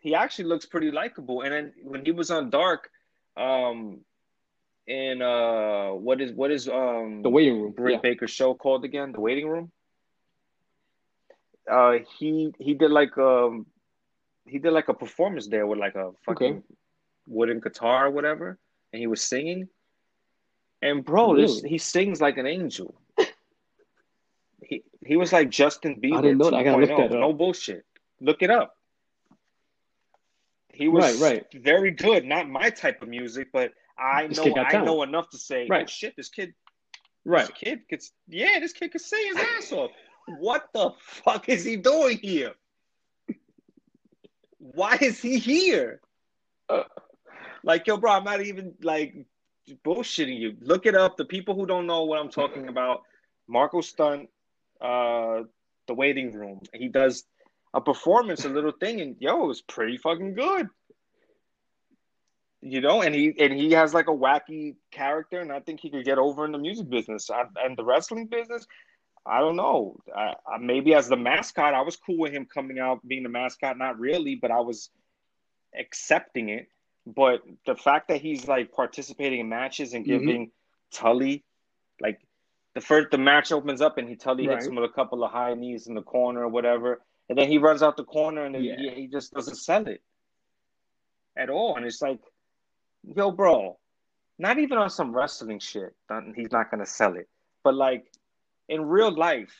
he 0.00 0.14
actually 0.14 0.46
looks 0.46 0.66
pretty 0.66 0.90
likable. 0.90 1.42
And 1.42 1.52
then 1.52 1.72
when 1.84 2.04
he 2.04 2.12
was 2.12 2.30
on 2.30 2.50
Dark, 2.50 2.90
um, 3.36 4.00
in 4.86 5.20
uh, 5.20 5.90
what 5.90 6.20
is 6.20 6.32
what 6.32 6.50
is 6.50 6.68
um 6.68 7.20
the 7.22 7.30
waiting 7.30 7.60
room? 7.60 7.72
Britt 7.72 7.94
yeah. 7.94 8.00
Baker's 8.00 8.30
show 8.30 8.54
called 8.54 8.84
again? 8.84 9.12
The 9.12 9.20
waiting 9.20 9.48
room. 9.48 9.70
Uh, 11.70 11.98
he 12.18 12.54
he 12.58 12.72
did 12.74 12.90
like 12.90 13.16
um 13.18 13.66
he 14.48 14.58
did 14.58 14.72
like 14.72 14.88
a 14.88 14.94
performance 14.94 15.46
there 15.46 15.66
with 15.66 15.78
like 15.78 15.94
a 15.94 16.12
fucking 16.24 16.56
okay. 16.58 16.62
wooden 17.26 17.60
guitar 17.60 18.06
or 18.06 18.10
whatever, 18.10 18.58
and 18.92 19.00
he 19.00 19.06
was 19.06 19.22
singing. 19.22 19.68
And 20.82 21.04
bro, 21.04 21.32
really? 21.32 21.46
this 21.46 21.62
he 21.62 21.78
sings 21.78 22.20
like 22.20 22.38
an 22.38 22.46
angel. 22.46 22.94
he 24.62 24.82
he 25.04 25.16
was 25.16 25.32
like 25.32 25.50
Justin 25.50 26.00
Bieber. 26.00 26.18
I 26.18 26.22
didn't 26.22 26.38
know 26.38 26.50
that. 26.50 26.56
I 26.56 26.62
gotta 26.62 26.78
look 26.78 26.88
that 26.88 26.98
oh. 26.98 27.04
up. 27.04 27.10
No 27.10 27.32
bullshit. 27.32 27.84
Look 28.20 28.42
it 28.42 28.50
up. 28.50 28.74
He 30.72 30.86
was 30.86 31.20
right, 31.20 31.32
right. 31.52 31.62
very 31.62 31.90
good. 31.90 32.24
Not 32.24 32.48
my 32.48 32.70
type 32.70 33.02
of 33.02 33.08
music, 33.08 33.48
but 33.52 33.72
I 33.98 34.28
this 34.28 34.38
know 34.38 34.54
I 34.56 34.84
know 34.84 35.02
enough 35.02 35.28
to 35.30 35.38
say, 35.38 35.66
right. 35.68 35.82
oh 35.82 35.86
shit, 35.86 36.14
this 36.16 36.28
kid, 36.28 36.54
right? 37.24 37.48
This 37.48 37.56
kid 37.56 37.80
could, 37.90 38.00
yeah, 38.28 38.60
this 38.60 38.72
kid 38.72 38.92
could 38.92 39.00
sing 39.00 39.26
his 39.26 39.44
ass 39.56 39.72
off. 39.72 39.90
What 40.38 40.68
the 40.72 40.92
fuck 41.00 41.48
is 41.48 41.64
he 41.64 41.76
doing 41.76 42.18
here? 42.18 42.52
Why 44.58 44.98
is 45.00 45.20
he 45.20 45.38
here? 45.38 46.00
Uh, 46.68 46.84
like, 47.62 47.86
yo, 47.86 47.96
bro, 47.96 48.12
I'm 48.12 48.24
not 48.24 48.42
even 48.42 48.74
like 48.82 49.14
bullshitting 49.84 50.38
you. 50.38 50.56
Look 50.60 50.86
it 50.86 50.94
up. 50.94 51.16
The 51.16 51.24
people 51.24 51.54
who 51.54 51.66
don't 51.66 51.86
know 51.86 52.04
what 52.04 52.18
I'm 52.18 52.30
talking 52.30 52.68
about, 52.68 53.02
Marko 53.46 53.80
Stunt, 53.80 54.28
uh, 54.80 55.42
the 55.86 55.94
waiting 55.94 56.32
room. 56.32 56.60
He 56.72 56.88
does 56.88 57.24
a 57.74 57.80
performance, 57.80 58.44
a 58.44 58.48
little 58.48 58.72
thing, 58.72 59.00
and 59.00 59.16
yo, 59.18 59.44
it 59.44 59.46
was 59.46 59.62
pretty 59.62 59.96
fucking 59.98 60.34
good. 60.34 60.68
You 62.60 62.80
know, 62.80 63.02
and 63.02 63.14
he 63.14 63.34
and 63.38 63.52
he 63.52 63.72
has 63.72 63.94
like 63.94 64.08
a 64.08 64.12
wacky 64.12 64.74
character, 64.90 65.40
and 65.40 65.52
I 65.52 65.60
think 65.60 65.80
he 65.80 65.90
could 65.90 66.04
get 66.04 66.18
over 66.18 66.44
in 66.44 66.52
the 66.52 66.58
music 66.58 66.90
business 66.90 67.30
I, 67.30 67.44
and 67.62 67.76
the 67.76 67.84
wrestling 67.84 68.26
business. 68.26 68.66
I 69.28 69.40
don't 69.40 69.56
know. 69.56 69.96
I, 70.16 70.34
I, 70.46 70.58
maybe 70.58 70.94
as 70.94 71.08
the 71.08 71.16
mascot, 71.16 71.74
I 71.74 71.82
was 71.82 71.96
cool 71.96 72.18
with 72.18 72.32
him 72.32 72.46
coming 72.46 72.78
out 72.78 73.06
being 73.06 73.22
the 73.22 73.28
mascot. 73.28 73.76
Not 73.76 73.98
really, 73.98 74.34
but 74.34 74.50
I 74.50 74.60
was 74.60 74.90
accepting 75.78 76.48
it. 76.48 76.68
But 77.06 77.42
the 77.66 77.74
fact 77.74 78.08
that 78.08 78.20
he's 78.20 78.48
like 78.48 78.72
participating 78.72 79.40
in 79.40 79.48
matches 79.48 79.94
and 79.94 80.04
mm-hmm. 80.04 80.26
giving 80.26 80.46
mm-hmm. 80.46 81.04
Tully, 81.06 81.44
like 82.00 82.20
the 82.74 82.80
first 82.80 83.10
the 83.10 83.18
match 83.18 83.52
opens 83.52 83.80
up 83.80 83.98
and 83.98 84.08
he 84.08 84.16
Tully 84.16 84.46
right. 84.46 84.56
hits 84.56 84.66
him 84.66 84.74
with 84.76 84.90
a 84.90 84.92
couple 84.92 85.24
of 85.24 85.30
high 85.30 85.54
knees 85.54 85.86
in 85.86 85.94
the 85.94 86.02
corner 86.02 86.42
or 86.42 86.48
whatever, 86.48 87.00
and 87.28 87.38
then 87.38 87.48
he 87.48 87.58
runs 87.58 87.82
out 87.82 87.96
the 87.96 88.04
corner 88.04 88.44
and 88.44 88.62
yeah. 88.62 88.76
he, 88.76 89.02
he 89.02 89.06
just 89.06 89.32
doesn't 89.32 89.56
sell 89.56 89.86
it 89.86 90.02
at 91.36 91.50
all. 91.50 91.76
And 91.76 91.86
it's 91.86 92.02
like, 92.02 92.20
yo, 93.16 93.30
bro, 93.30 93.78
not 94.38 94.58
even 94.58 94.78
on 94.78 94.90
some 94.90 95.14
wrestling 95.14 95.60
shit, 95.60 95.94
he's 96.34 96.52
not 96.52 96.70
gonna 96.70 96.86
sell 96.86 97.14
it. 97.16 97.28
But 97.64 97.74
like 97.74 98.06
in 98.68 98.82
real 98.82 99.10
life, 99.10 99.54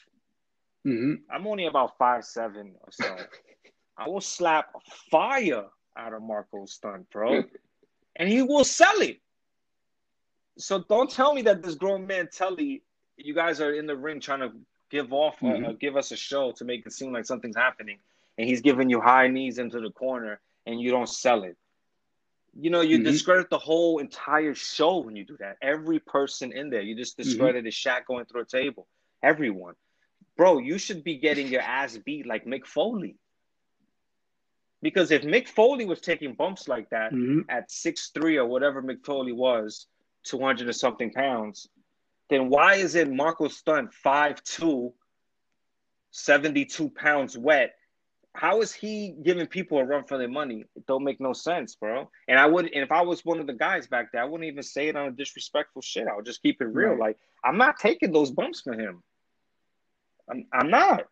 mm-hmm. 0.86 1.14
I'm 1.30 1.46
only 1.46 1.66
about 1.66 1.96
five 1.98 2.24
seven 2.24 2.74
or 2.80 2.92
so. 2.92 3.16
I 3.98 4.08
will 4.08 4.20
slap 4.20 4.70
fire 5.10 5.64
out 5.96 6.12
of 6.12 6.22
Marko's 6.22 6.72
stunt, 6.72 7.10
bro, 7.10 7.42
and 8.16 8.28
he 8.28 8.42
will 8.42 8.64
sell 8.64 9.00
it. 9.00 9.20
So 10.56 10.84
don't 10.88 11.10
tell 11.10 11.34
me 11.34 11.42
that 11.42 11.62
this 11.62 11.74
grown 11.74 12.06
man 12.06 12.28
Tully, 12.32 12.82
you 13.16 13.34
guys 13.34 13.60
are 13.60 13.72
in 13.72 13.86
the 13.86 13.96
ring 13.96 14.20
trying 14.20 14.40
to 14.40 14.52
give 14.90 15.12
off, 15.12 15.38
mm-hmm. 15.40 15.74
give 15.80 15.96
us 15.96 16.12
a 16.12 16.16
show 16.16 16.52
to 16.52 16.64
make 16.64 16.86
it 16.86 16.92
seem 16.92 17.12
like 17.12 17.26
something's 17.26 17.56
happening, 17.56 17.98
and 18.36 18.48
he's 18.48 18.60
giving 18.60 18.88
you 18.88 19.00
high 19.00 19.28
knees 19.28 19.58
into 19.58 19.80
the 19.80 19.90
corner, 19.90 20.40
and 20.66 20.80
you 20.80 20.90
don't 20.90 21.08
sell 21.08 21.42
it. 21.42 21.56
You 22.58 22.70
know, 22.70 22.80
you 22.80 22.98
mm-hmm. 22.98 23.06
discredit 23.06 23.50
the 23.50 23.58
whole 23.58 23.98
entire 23.98 24.54
show 24.54 24.98
when 24.98 25.16
you 25.16 25.24
do 25.24 25.36
that. 25.38 25.58
Every 25.62 25.98
person 25.98 26.52
in 26.52 26.70
there, 26.70 26.82
you 26.82 26.96
just 26.96 27.18
mm-hmm. 27.18 27.28
discredited 27.28 27.72
mm-hmm. 27.72 27.88
Shaq 27.88 28.06
going 28.06 28.24
through 28.24 28.42
a 28.42 28.46
table. 28.46 28.86
Everyone, 29.22 29.74
bro, 30.36 30.58
you 30.58 30.78
should 30.78 31.04
be 31.04 31.16
getting 31.16 31.48
your 31.48 31.62
ass 31.62 31.96
beat 31.96 32.26
like 32.26 32.44
Mick 32.44 32.66
Foley. 32.66 33.16
Because 34.80 35.10
if 35.10 35.22
Mick 35.22 35.48
Foley 35.48 35.84
was 35.84 36.00
taking 36.00 36.34
bumps 36.34 36.68
like 36.68 36.90
that 36.90 37.12
mm-hmm. 37.12 37.40
at 37.48 37.70
six 37.70 38.10
three 38.14 38.36
or 38.36 38.46
whatever 38.46 38.82
Mick 38.82 39.04
Foley 39.04 39.32
was, 39.32 39.86
two 40.22 40.40
hundred 40.40 40.68
or 40.68 40.72
something 40.72 41.12
pounds, 41.12 41.68
then 42.28 42.48
why 42.48 42.74
is 42.74 42.94
it 42.94 43.10
Marko 43.10 43.48
Stunt 43.48 43.90
5'2, 44.04 44.92
72 46.10 46.90
pounds 46.90 47.36
wet? 47.38 47.74
How 48.34 48.60
is 48.60 48.72
he 48.72 49.16
giving 49.22 49.46
people 49.46 49.78
a 49.78 49.84
run 49.84 50.04
for 50.04 50.18
their 50.18 50.28
money? 50.28 50.64
It 50.76 50.86
don't 50.86 51.02
make 51.02 51.20
no 51.20 51.32
sense, 51.32 51.74
bro. 51.74 52.08
And 52.28 52.38
I 52.38 52.46
would, 52.46 52.66
and 52.66 52.84
if 52.84 52.92
I 52.92 53.02
was 53.02 53.24
one 53.24 53.40
of 53.40 53.46
the 53.46 53.54
guys 53.54 53.86
back 53.86 54.12
there, 54.12 54.22
I 54.22 54.26
wouldn't 54.26 54.48
even 54.48 54.62
say 54.62 54.88
it 54.88 54.96
on 54.96 55.08
a 55.08 55.10
disrespectful 55.10 55.82
shit. 55.82 56.06
I 56.06 56.14
would 56.14 56.26
just 56.26 56.42
keep 56.42 56.60
it 56.60 56.66
real. 56.66 56.90
Right. 56.90 57.00
Like 57.00 57.18
I'm 57.44 57.56
not 57.56 57.78
taking 57.78 58.12
those 58.12 58.30
bumps 58.30 58.60
for 58.60 58.74
him. 58.74 59.02
I'm, 60.30 60.46
I'm 60.52 60.70
not. 60.70 61.04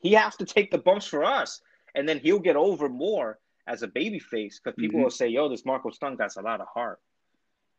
He 0.00 0.12
has 0.12 0.36
to 0.36 0.44
take 0.44 0.70
the 0.70 0.78
bumps 0.78 1.06
for 1.06 1.24
us, 1.24 1.60
and 1.94 2.08
then 2.08 2.18
he'll 2.20 2.38
get 2.38 2.56
over 2.56 2.88
more 2.88 3.38
as 3.66 3.82
a 3.82 3.88
baby 3.88 4.18
face 4.18 4.60
because 4.62 4.76
people 4.76 5.00
Mhm. 5.00 5.02
will 5.04 5.10
say, 5.10 5.28
"Yo, 5.28 5.48
this 5.48 5.64
Marko 5.64 5.90
Stunt 5.90 6.18
got 6.18 6.34
a 6.36 6.40
lot 6.40 6.60
of 6.60 6.68
heart." 6.68 7.00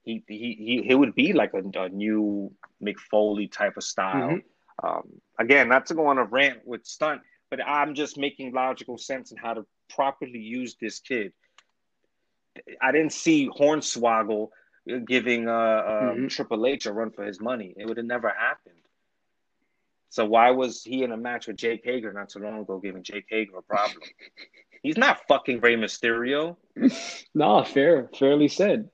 He 0.04 0.24
he 0.28 0.54
he, 0.54 0.82
he 0.84 0.96
would 0.96 1.16
be 1.16 1.34
like 1.34 1.54
a, 1.54 1.64
a 1.80 1.90
new 1.90 2.52
Mick 2.82 3.00
Foley 3.00 3.48
type 3.48 3.78
of 3.78 3.84
style. 3.84 4.30
Mhm. 4.30 4.44
Um, 4.84 5.22
again, 5.38 5.68
not 5.70 5.86
to 5.88 5.94
go 5.94 6.08
on 6.08 6.18
a 6.18 6.24
rant 6.24 6.66
with 6.66 6.86
Stunt, 6.86 7.22
but 7.50 7.60
I'm 7.66 7.96
just 7.96 8.18
making 8.18 8.54
logical 8.54 8.98
sense 8.98 9.32
in 9.32 9.38
how 9.38 9.54
to 9.54 9.66
properly 9.90 10.40
use 10.40 10.76
this 10.80 11.00
kid. 11.00 11.34
I 12.82 12.92
didn't 12.92 13.14
see 13.14 13.50
Hornswoggle 13.50 14.50
giving 15.06 15.48
uh, 15.48 15.52
um, 16.14 16.18
Mhm. 16.22 16.30
Triple 16.30 16.66
H 16.66 16.86
a 16.86 16.94
run 16.94 17.12
for 17.12 17.24
his 17.24 17.40
money. 17.40 17.74
It 17.78 17.86
would 17.88 17.98
have 17.98 18.06
never 18.06 18.30
happened. 18.30 18.76
So 20.10 20.26
why 20.26 20.52
was 20.52 20.84
he 20.84 21.04
in 21.04 21.12
a 21.12 21.18
match 21.18 21.48
with 21.48 21.58
Jake 21.58 21.82
Hager 21.84 22.12
not 22.12 22.30
too 22.30 22.40
long 22.40 22.60
ago, 22.60 22.80
giving 22.80 23.04
Jake 23.04 23.26
Hager 23.30 23.58
a 23.58 23.62
problem? 23.62 24.02
He's 24.84 24.98
not 24.98 25.20
fucking 25.28 25.60
Rey 25.60 25.76
Mysterio. 25.76 26.56
No, 27.36 27.64
fair, 27.64 28.10
fairly 28.18 28.48
said. 28.48 28.90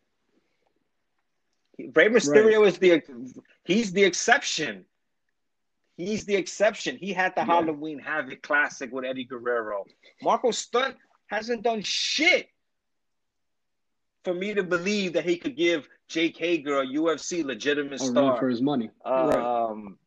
Rey 1.78 2.08
Mysterio 2.10 2.66
is 2.66 2.78
the 2.80 3.04
he's 3.66 3.92
the 3.92 4.04
exception. 4.04 4.86
He's 5.98 6.26
the 6.26 6.36
exception. 6.36 6.98
He 6.98 7.14
had 7.14 7.34
the 7.36 7.42
Yeah. 7.42 7.46
Halloween 7.46 8.00
Havoc 8.00 8.42
Classic 8.42 8.92
with 8.92 9.06
Eddie 9.06 9.26
Guerrero. 9.26 9.86
Marko 10.24 10.52
Stunt 10.52 10.96
hasn't 11.28 11.62
done 11.64 11.82
shit 11.84 12.48
for 14.24 14.34
me 14.34 14.54
to 14.56 14.64
believe 14.64 15.14
that 15.14 15.24
he 15.26 15.38
could 15.38 15.56
give 15.56 15.88
Jake 16.08 16.36
Hager 16.38 16.80
a 16.82 16.86
UFC 16.88 17.44
legitimate 17.46 18.02
A 18.02 18.06
star. 18.06 18.38
for 18.40 18.50
his 18.50 18.62
money. 18.62 18.90
right. 19.06 19.36
Um, 19.36 19.98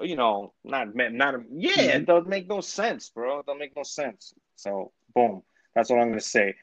you 0.00 0.16
know, 0.16 0.52
not 0.64 0.94
not 0.94 1.34
yeah, 1.50 1.80
it 1.80 2.02
Mhm. 2.02 2.06
doesn't 2.06 2.28
make 2.28 2.48
no 2.48 2.60
sense, 2.60 3.10
bro. 3.10 3.40
It 3.40 3.46
don't 3.46 3.58
make 3.58 3.76
no 3.76 3.82
sense. 3.82 4.32
So, 4.56 4.92
boom, 5.14 5.42
that's 5.74 5.90
what 5.90 5.98
I'm 6.00 6.08
gonna 6.08 6.20
say. 6.20 6.54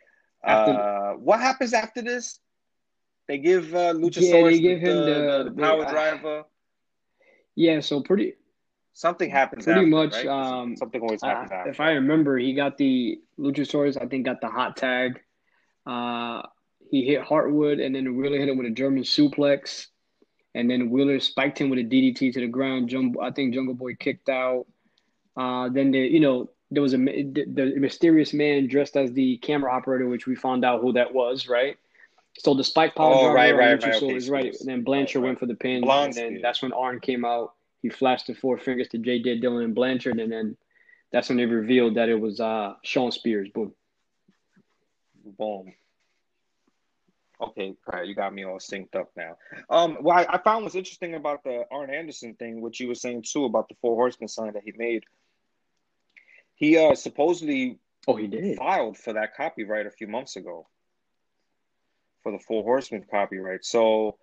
After- 0.44 0.72
uh, 0.74 1.14
what 1.18 1.40
happens 1.40 1.74
after 1.74 2.02
this? 2.02 2.40
They 3.28 3.40
give 3.40 3.74
uh, 3.74 3.94
Luchasaurus 3.94 4.22
Yeah, 4.22 4.42
they 4.44 4.60
give 4.60 4.82
the, 4.82 4.92
him 4.92 4.98
the, 5.06 5.44
the- 5.46 5.50
the 5.56 5.62
power 5.62 5.86
uh, 5.86 5.90
driver. 5.92 6.44
Yeah, 7.56 7.80
so 7.80 8.02
pretty 8.02 8.34
Something 8.94 9.30
happens. 9.30 9.66
pretty 9.66 9.80
after, 9.82 9.90
much, 9.90 10.14
right? 10.14 10.28
um, 10.28 10.78
something 10.78 11.02
always 11.02 11.22
happens 11.22 11.52
after. 11.52 11.70
if 11.70 11.80
I 11.82 11.92
remember, 11.92 12.38
he 12.38 12.54
got 12.54 12.78
the 12.78 13.20
Luchasaurus. 13.38 14.02
I 14.02 14.06
think 14.06 14.26
got 14.26 14.40
the 14.40 14.48
hot 14.48 14.78
tag. 14.78 15.20
Uh, 15.86 16.44
he 16.90 17.04
hit 17.06 17.22
Harwood, 17.22 17.80
and 17.80 17.94
then 17.96 18.16
really 18.18 18.38
hit 18.40 18.48
him 18.48 18.58
with 18.58 18.68
a 18.68 18.72
German 18.72 19.04
suplex, 19.04 19.88
and 20.56 20.70
then 20.72 20.90
Wheeler 20.90 21.20
spiked 21.20 21.60
him 21.60 21.70
with 21.70 21.78
a 21.80 21.84
DDT 21.84 22.34
to 22.34 22.40
the 22.40 22.48
ground. 22.48 22.90
Jumbo, 22.90 23.22
I 23.22 23.30
think 23.30 23.54
Jungle 23.54 23.76
Boy 23.76 23.94
kicked 23.96 24.30
out. 24.30 24.66
Uh, 25.38 25.70
then 25.70 25.92
the 25.92 26.00
you 26.00 26.22
know 26.22 26.50
there 26.72 26.82
was 26.82 26.94
a 26.94 26.98
the, 26.98 27.46
the 27.54 27.74
mysterious 27.78 28.34
man 28.34 28.68
dressed 28.68 28.96
as 28.98 29.12
the 29.12 29.38
camera 29.38 29.72
operator, 29.72 30.08
which 30.08 30.26
we 30.26 30.36
found 30.36 30.66
out 30.66 30.82
who 30.82 30.94
that 30.94 31.14
was, 31.14 31.48
right? 31.48 31.78
So 32.38 32.54
the 32.54 32.64
spike 32.64 32.96
power 32.96 33.14
Oh, 33.14 33.32
right, 33.34 33.56
right, 33.56 33.82
right, 33.84 33.96
okay, 34.02 34.30
right? 34.30 34.56
And 34.60 34.68
then 34.70 34.84
Blanchard 34.84 35.18
Right, 35.18 35.22
right. 35.22 35.28
went 35.30 35.40
for 35.40 35.46
the 35.46 35.56
pin, 35.56 35.82
Blonde 35.82 36.08
and 36.08 36.14
then 36.16 36.28
Spears. 36.32 36.42
that's 36.42 36.62
when 36.62 36.74
Arn 36.74 37.00
came 37.00 37.24
out. 37.24 37.54
He 37.82 37.90
flashed 37.90 38.28
the 38.28 38.34
four 38.34 38.58
fingers 38.58 38.88
to 38.90 38.98
J.J. 38.98 39.40
Dillon 39.40 39.64
and 39.64 39.76
Blanchard, 39.76 40.20
and 40.20 40.32
then 40.32 40.58
that's 41.12 41.30
when 41.30 41.38
they 41.38 41.46
revealed 41.46 41.96
that 41.96 42.10
it 42.10 42.20
was 42.20 42.40
uh, 42.40 42.74
Shawn 42.84 43.12
Spears. 43.12 43.50
Boom. 43.54 43.74
Boom. 45.38 45.74
Okay, 47.42 47.76
all 47.92 48.00
right, 48.00 48.08
you 48.08 48.16
got 48.16 48.34
me 48.34 48.46
all 48.46 48.60
synced 48.60 48.96
up 48.96 49.12
now. 49.18 49.38
Um, 49.70 49.96
what 49.96 50.30
I, 50.30 50.36
I 50.36 50.38
found 50.38 50.64
was 50.64 50.76
interesting 50.76 51.16
about 51.16 51.44
the 51.44 51.66
Arn 51.70 51.90
Anderson 51.90 52.34
thing, 52.36 52.62
which 52.62 52.80
you 52.80 52.88
were 52.88 52.96
saying 52.96 53.24
too 53.28 53.44
about 53.46 53.68
the 53.68 53.76
Four 53.82 53.96
Horsemen 53.96 54.30
sign 54.30 54.54
that 54.54 54.64
he 54.64 54.74
made. 54.78 55.04
He 56.56 56.78
uh 56.78 56.96
supposedly 56.96 57.80
Oh, 58.08 58.16
he 58.16 58.28
did. 58.28 58.58
filed 58.58 58.98
for 58.98 59.14
that 59.14 59.36
copyright 59.36 59.86
a 59.88 59.92
few 59.92 60.08
months 60.08 60.38
ago 60.38 60.68
for 62.24 62.32
the 62.32 62.40
Four 62.40 62.64
Horsemen 62.64 63.04
copyright. 63.12 63.66
So 63.66 64.18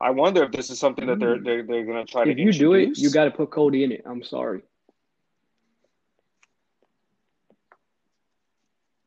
I 0.00 0.10
wonder 0.10 0.44
if 0.44 0.52
this 0.52 0.70
is 0.70 0.78
something 0.78 1.06
that 1.06 1.20
they're 1.20 1.36
Mm. 1.36 1.44
they're, 1.44 1.62
they're 1.64 1.84
going 1.84 2.06
to 2.06 2.10
try 2.10 2.24
to 2.24 2.30
If 2.30 2.38
you 2.38 2.52
do 2.52 2.72
it, 2.74 2.96
you 2.96 3.10
got 3.10 3.24
to 3.24 3.30
put 3.30 3.50
Cody 3.50 3.84
in 3.84 3.92
it. 3.92 4.02
I'm 4.06 4.22
sorry. 4.22 4.62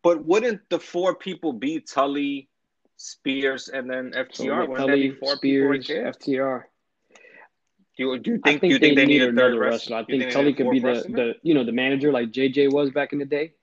But 0.04 0.24
wouldn't 0.26 0.62
the 0.70 0.80
four 0.80 1.16
people 1.16 1.54
be 1.54 1.80
Tully, 1.80 2.50
Spears, 3.02 3.70
and 3.70 3.90
then 3.90 4.12
FTR? 4.12 4.36
So 4.36 4.66
wouldn't 4.66 4.88
that 4.88 4.88
Tully, 4.88 5.10
be 5.10 5.16
four 5.16 5.38
people 5.38 5.68
right 5.68 5.84
Spears? 5.84 6.18
FTR. 6.18 6.64
Do 7.98 8.04
you, 8.04 8.20
do 8.20 8.32
you 8.32 8.38
think, 8.40 8.62
think, 8.62 8.70
do 8.70 8.76
you 8.76 8.80
they, 8.80 8.88
think 8.88 8.96
they 8.96 9.06
need 9.06 9.20
need 9.20 9.22
a 9.22 9.28
third 9.34 9.54
another 9.54 9.60
wrestler? 9.60 9.98
wrestler. 9.98 9.98
I 9.98 10.06
You 10.08 10.18
think 10.20 10.32
Tully 10.32 10.54
could 10.54 10.70
be 10.70 10.80
the, 10.80 10.88
wrestler? 10.88 11.16
the 11.16 11.36
you 11.44 11.54
know 11.54 11.64
the 11.64 11.72
manager 11.72 12.12
like 12.12 12.32
JJ 12.32 12.72
was 12.72 12.92
back 12.92 13.14
in 13.14 13.20
the 13.20 13.26
day. 13.26 13.54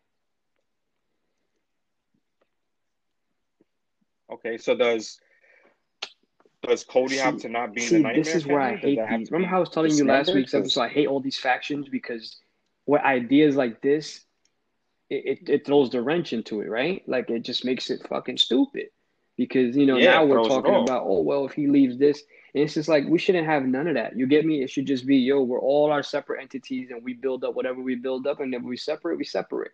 Okay, 4.30 4.59
so 4.59 4.74
does 4.76 5.20
does 6.62 6.84
Cody 6.84 7.16
have 7.16 7.39
to 7.39 7.49
not 7.49 7.74
be 7.74 7.86
in 7.86 7.89
See, 7.89 7.97
the 7.97 8.03
nightmare? 8.03 8.24
this 8.24 8.34
is 8.34 8.47
where 8.47 8.61
I 8.61 8.76
hate 8.76 8.99
these. 9.09 9.30
Remember 9.30 9.49
how 9.49 9.59
I 9.59 9.61
was 9.61 9.70
telling 9.70 9.97
you 9.97 10.05
last 10.05 10.34
week's 10.34 10.55
episode? 10.55 10.82
I 10.82 10.89
hate 10.89 11.07
all 11.07 11.20
these 11.20 11.39
factions 11.39 11.89
because 11.89 12.36
what 12.84 13.03
ideas 13.05 13.57
like 13.57 13.80
this, 13.80 14.24
it, 15.11 15.39
it, 15.41 15.49
it 15.49 15.66
throws 15.66 15.91
the 15.91 16.03
wrench 16.03 16.32
into 16.32 16.61
it, 16.61 16.68
right? 16.68 17.03
Like 17.09 17.30
it 17.30 17.41
just 17.45 17.64
makes 17.64 17.91
it 17.91 18.07
fucking 18.09 18.39
stupid. 18.39 18.89
Because 19.39 19.76
you 19.76 19.86
know 19.86 19.99
Yeah, 19.99 20.12
now 20.12 20.26
we're 20.26 20.43
talking 20.49 20.76
about 20.76 21.05
oh 21.07 21.22
well 21.22 21.47
if 21.47 21.55
he 21.55 21.68
leaves 21.68 21.99
this 21.99 22.24
and 22.55 22.64
it's 22.64 22.74
just 22.74 22.89
like 22.89 23.07
we 23.09 23.18
shouldn't 23.18 23.47
have 23.47 23.64
none 23.64 23.89
of 23.89 23.95
that. 23.95 24.16
You 24.18 24.26
get 24.26 24.45
me? 24.45 24.62
It 24.62 24.70
should 24.70 24.86
just 24.86 25.07
be 25.07 25.16
yo 25.18 25.43
we're 25.43 25.61
all 25.61 25.91
our 25.93 26.03
separate 26.03 26.43
entities 26.43 26.91
and 26.91 27.05
we 27.05 27.14
build 27.14 27.45
up 27.45 27.55
whatever 27.55 27.80
we 27.80 27.97
build 27.97 28.26
up 28.26 28.41
and 28.41 28.53
then 28.53 28.64
we 28.64 28.76
separate 28.76 29.18
we 29.18 29.24
separate. 29.24 29.72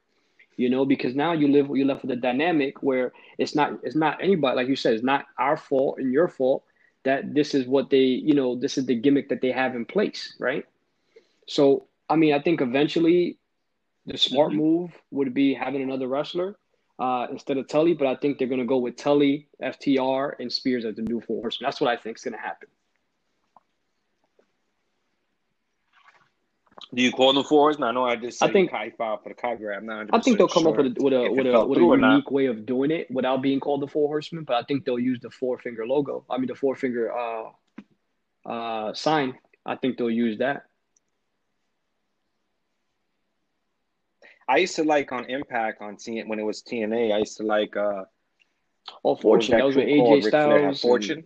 You 0.56 0.70
know 0.70 0.84
because 0.86 1.16
now 1.16 1.32
you 1.32 1.48
live 1.48 1.68
you 1.74 1.84
left 1.84 2.02
with 2.02 2.12
a 2.12 2.16
dynamic 2.16 2.82
where 2.82 3.12
it's 3.38 3.54
not 3.56 3.80
it's 3.82 3.96
not 3.96 4.22
anybody 4.22 4.57
like 4.57 4.68
you 4.68 4.76
said 4.76 4.95
it's 4.95 5.03
not 5.04 5.26
our 5.38 5.57
fault 5.57 5.99
and 5.99 6.12
your 6.12 6.28
fault 6.28 6.64
that 7.04 7.34
this 7.34 7.54
is 7.54 7.66
what 7.66 7.91
they 7.91 8.04
you 8.28 8.34
know 8.34 8.54
this 8.57 8.78
is 8.78 8.86
the 8.86 8.95
gimmick 8.95 9.28
that 9.30 9.41
they 9.42 9.50
have 9.50 9.74
in 9.74 9.84
place 9.84 10.34
right 10.38 10.66
so 11.46 11.86
i 12.08 12.16
mean 12.16 12.32
i 12.34 12.41
think 12.41 12.61
eventually 12.61 13.38
the 14.07 14.16
smart 14.18 14.53
Mhm. 14.53 14.57
move 14.57 15.03
would 15.11 15.34
be 15.34 15.54
having 15.54 15.82
another 15.82 16.07
wrestler 16.08 16.57
uh, 16.99 17.26
instead 17.30 17.57
of 17.57 17.66
tully 17.68 17.95
but 17.95 18.07
i 18.07 18.14
think 18.16 18.38
they're 18.38 18.49
going 18.49 18.61
to 18.61 18.66
go 18.66 18.79
with 18.79 18.96
tully 18.96 19.49
ftr 19.62 20.33
and 20.38 20.53
spears 20.53 20.84
as 20.84 20.95
the 20.96 21.03
new 21.03 21.21
four 21.21 21.41
horsemen 21.42 21.66
that's 21.66 21.80
what 21.80 21.91
i 21.91 21.96
think 21.96 22.16
is 22.18 22.22
going 22.25 22.34
to 22.34 22.41
happen 22.41 22.68
Do 26.92 27.03
you 27.03 27.11
call 27.11 27.33
them 27.33 27.42
four 27.42 27.61
horsemen? 27.62 27.88
I 27.88 27.92
know 27.92 28.04
I 28.04 28.14
just 28.14 28.38
said 28.38 28.50
I 28.50 28.53
think- 28.53 28.71
Kai 28.71 28.91
filed 28.91 29.22
for 29.22 29.29
the 29.30 29.34
copyright. 29.34 29.79
I'm 29.79 29.87
not. 29.87 30.11
i 30.12 30.21
think 30.21 30.38
they'll 30.38 30.46
come 30.49 30.62
sure 30.64 30.72
up 30.72 30.76
with 30.79 30.96
a 30.96 31.03
with 31.03 31.12
a 31.12 31.30
with 31.30 31.46
a, 31.46 31.66
with 31.66 31.79
a 31.79 31.96
not. 31.96 32.11
unique 32.11 32.30
way 32.30 32.46
of 32.46 32.64
doing 32.66 32.91
it 32.92 33.11
without 33.11 33.42
being 33.42 33.58
called 33.58 33.80
the 33.83 33.88
four 33.88 34.07
horsemen 34.08 34.45
but 34.45 34.54
i 34.54 34.62
think 34.62 34.84
they'll 34.84 34.99
use 34.99 35.18
the 35.21 35.30
four 35.30 35.58
finger 35.58 35.84
logo 35.87 36.25
i 36.30 36.38
mean 36.38 36.46
the 36.46 36.54
four 36.54 36.76
finger 36.76 37.12
uh 37.12 37.45
uh 38.49 38.92
sign 38.95 39.34
i 39.66 39.75
think 39.75 39.96
they'll 39.99 40.11
use 40.11 40.38
that 40.38 40.66
I 44.49 44.58
used 44.58 44.76
to 44.76 44.84
like 44.84 45.12
on 45.12 45.25
Impact 45.26 45.80
on 45.80 45.96
T 45.96 46.22
when 46.25 46.38
it 46.38 46.42
was 46.42 46.62
TNA. 46.62 47.12
I 47.14 47.18
used 47.18 47.37
to 47.38 47.42
like 47.45 47.76
uh, 47.76 48.04
oh 49.04 49.16
fortune 49.16 49.57
that 49.57 49.64
was 49.64 49.76
with 49.76 49.87
aj 49.87 50.11
Ric 50.12 50.21
Flair 50.21 50.30
styles 50.30 50.62
and- 50.62 50.79
Fortune 50.79 51.25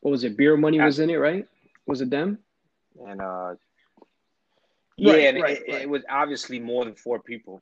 what 0.00 0.10
was 0.10 0.24
it 0.24 0.36
beer 0.36 0.56
money 0.56 0.80
was 0.80 0.98
in 0.98 1.08
it 1.10 1.16
right 1.16 1.46
was 1.86 2.00
it 2.02 2.10
them 2.10 2.38
and 3.06 3.20
uh, 3.20 3.54
yeah, 4.96 5.12
Right, 5.12 5.24
and 5.24 5.42
right, 5.42 5.56
it, 5.56 5.72
right. 5.72 5.82
it 5.82 5.88
was 5.88 6.02
obviously 6.08 6.60
more 6.60 6.84
than 6.84 6.94
four 6.94 7.18
people. 7.20 7.60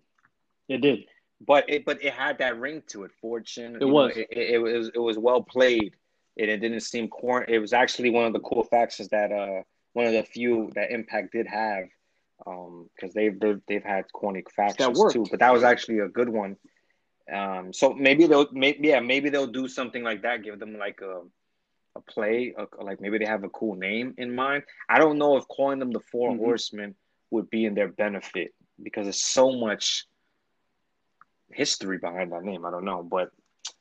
it 0.68 0.80
did 0.82 1.04
but 1.46 1.68
it 1.68 1.84
but 1.84 2.02
it 2.02 2.12
had 2.12 2.38
that 2.38 2.58
ring 2.58 2.82
to 2.88 3.04
it. 3.04 3.10
Fortune. 3.20 3.76
It 3.76 3.80
you 3.80 3.86
know, 3.88 3.92
was. 3.92 4.16
it, 4.16 4.28
it, 4.30 4.50
it 4.54 4.58
was 4.58 4.88
it 4.94 4.98
was 4.98 5.18
well 5.18 5.42
played, 5.42 5.94
and 6.38 6.50
it 6.50 6.58
didn't 6.58 6.80
seem 6.80 7.08
corn. 7.08 7.44
It 7.48 7.58
was 7.58 7.72
actually 7.72 8.10
one 8.10 8.26
of 8.26 8.32
the 8.32 8.40
cool 8.40 8.64
factions 8.64 9.08
that 9.08 9.32
uh 9.32 9.62
one 9.94 10.06
of 10.06 10.12
the 10.12 10.22
few 10.22 10.70
that 10.74 10.90
Impact 10.92 11.32
did 11.32 11.46
have, 11.48 11.84
um 12.46 12.88
because 12.94 13.14
they've, 13.14 13.38
they've 13.38 13.60
they've 13.68 13.84
had 13.84 14.10
corny 14.12 14.44
factions 14.54 14.98
too. 15.12 15.24
But 15.30 15.40
that 15.40 15.52
was 15.52 15.62
actually 15.62 16.00
a 16.00 16.08
good 16.08 16.28
one. 16.28 16.56
Um, 17.32 17.72
so 17.72 17.92
maybe 17.94 18.26
they'll 18.26 18.48
maybe 18.52 18.88
yeah 18.88 19.00
maybe 19.00 19.30
they'll 19.30 19.46
do 19.46 19.68
something 19.68 20.02
like 20.02 20.22
that. 20.22 20.42
Give 20.42 20.58
them 20.58 20.76
like 20.78 21.00
a 21.02 21.22
a 21.94 22.00
play, 22.00 22.54
a, 22.56 22.66
like 22.82 23.00
maybe 23.00 23.18
they 23.18 23.26
have 23.26 23.44
a 23.44 23.50
cool 23.50 23.74
name 23.76 24.14
in 24.16 24.34
mind. 24.34 24.62
I 24.88 24.98
don't 24.98 25.18
know 25.18 25.36
if 25.36 25.46
calling 25.48 25.78
them 25.78 25.90
the 25.92 26.00
4 26.00 26.32
Mhm. 26.32 26.38
Horsemen 26.38 26.94
would 27.30 27.50
be 27.50 27.66
in 27.66 27.74
their 27.74 27.88
benefit 27.88 28.54
because 28.82 29.04
there's 29.04 29.22
so 29.22 29.52
much 29.52 30.06
history 31.50 31.98
behind 31.98 32.32
that 32.32 32.44
name. 32.44 32.64
I 32.64 32.70
don't 32.70 32.84
know, 32.86 33.02
but 33.02 33.30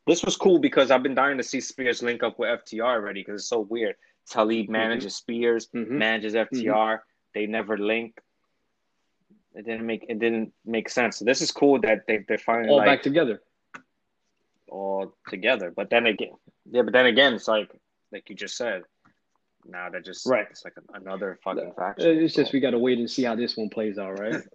this 0.06 0.24
was 0.24 0.36
cool 0.36 0.60
because 0.60 0.92
I've 0.92 1.04
been 1.04 1.16
dying 1.16 1.38
to 1.38 1.44
see 1.44 1.62
Spears 1.62 2.04
link 2.04 2.22
up 2.22 2.38
with 2.38 2.50
FTR 2.50 2.84
already 2.96 3.22
because 3.22 3.42
it's 3.42 3.50
so 3.50 3.62
weird. 3.62 3.96
Talib 4.30 4.70
manages 4.70 5.16
Spears, 5.16 5.68
Mhm. 5.74 5.92
manages 5.92 6.36
FTR. 6.36 7.00
They 7.34 7.46
never 7.46 7.78
link. 7.78 8.20
It 9.56 9.66
didn't 9.66 9.86
make 9.86 10.06
it 10.08 10.20
didn't 10.20 10.54
make 10.66 10.88
sense. 10.90 11.18
So 11.18 11.26
this 11.26 11.42
is 11.42 11.52
cool 11.52 11.80
that 11.82 12.08
they 12.08 12.24
they're 12.28 12.38
finally 12.38 12.70
all 12.70 12.78
like 12.78 12.86
back 12.88 13.04
together. 13.04 13.42
all 14.70 15.14
together. 15.30 15.72
But 15.76 15.90
then 15.90 16.06
again, 16.06 16.32
yeah, 16.70 16.84
but 16.84 16.94
then 16.94 17.06
again, 17.06 17.34
it's 17.34 17.48
like 17.48 17.70
like 18.12 18.30
you 18.30 18.36
just 18.36 18.56
said. 18.58 18.84
Now 19.66 19.90
they're 19.92 20.02
just 20.02 20.26
Right. 20.26 20.48
It's 20.50 20.64
like 20.64 20.74
another 20.96 21.38
fucking 21.44 21.70
Uh, 21.72 21.74
faction. 21.74 22.18
It's 22.24 22.34
just 22.34 22.52
we 22.52 22.60
got 22.60 22.72
to 22.72 22.80
wait 22.80 22.98
and 22.98 23.10
see 23.10 23.24
how 23.24 23.36
this 23.36 23.56
one 23.58 23.70
plays 23.70 23.98
out, 24.00 24.20
right? 24.20 24.42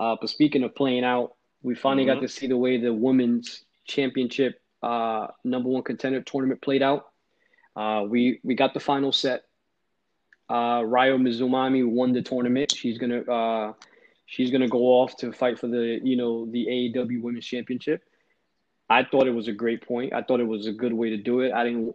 Uh, 0.00 0.16
but 0.20 0.30
speaking 0.30 0.62
of 0.62 0.74
playing 0.76 1.02
out, 1.04 1.34
We 1.64 1.74
finally 1.74 2.04
Mhm. 2.04 2.14
got 2.14 2.20
to 2.20 2.28
see 2.28 2.46
the 2.46 2.56
way 2.56 2.76
the 2.76 2.94
women's 2.94 3.64
championship 3.84 4.62
uh, 4.80 5.26
number 5.42 5.68
one 5.68 5.82
contender 5.82 6.22
tournament 6.22 6.62
played 6.62 6.82
out. 6.84 7.10
Uh, 7.74 8.04
we 8.08 8.38
we 8.44 8.54
got 8.54 8.74
the 8.74 8.80
final 8.80 9.10
set. 9.10 9.42
Uh, 10.48 10.82
Ryo 10.84 11.18
Mizunami 11.18 11.86
won 11.86 12.12
the 12.12 12.22
tournament. 12.22 12.72
She's 12.74 12.98
gonna 12.98 13.20
uh, 13.22 13.72
she's 14.26 14.50
gonna 14.50 14.68
go 14.68 14.84
off 15.00 15.16
to 15.18 15.32
fight 15.32 15.58
for 15.58 15.66
the 15.66 16.00
you 16.02 16.16
know 16.16 16.46
the 16.46 16.66
AEW 16.66 17.22
Women's 17.22 17.46
Championship. 17.46 18.02
I 18.88 19.04
thought 19.04 19.26
it 19.26 19.34
was 19.34 19.48
a 19.48 19.52
great 19.52 19.86
point. 19.86 20.14
I 20.14 20.22
thought 20.22 20.40
it 20.40 20.46
was 20.46 20.66
a 20.66 20.72
good 20.72 20.92
way 20.94 21.10
to 21.10 21.18
do 21.18 21.40
it. 21.40 21.52
I 21.52 21.64
didn't, 21.64 21.94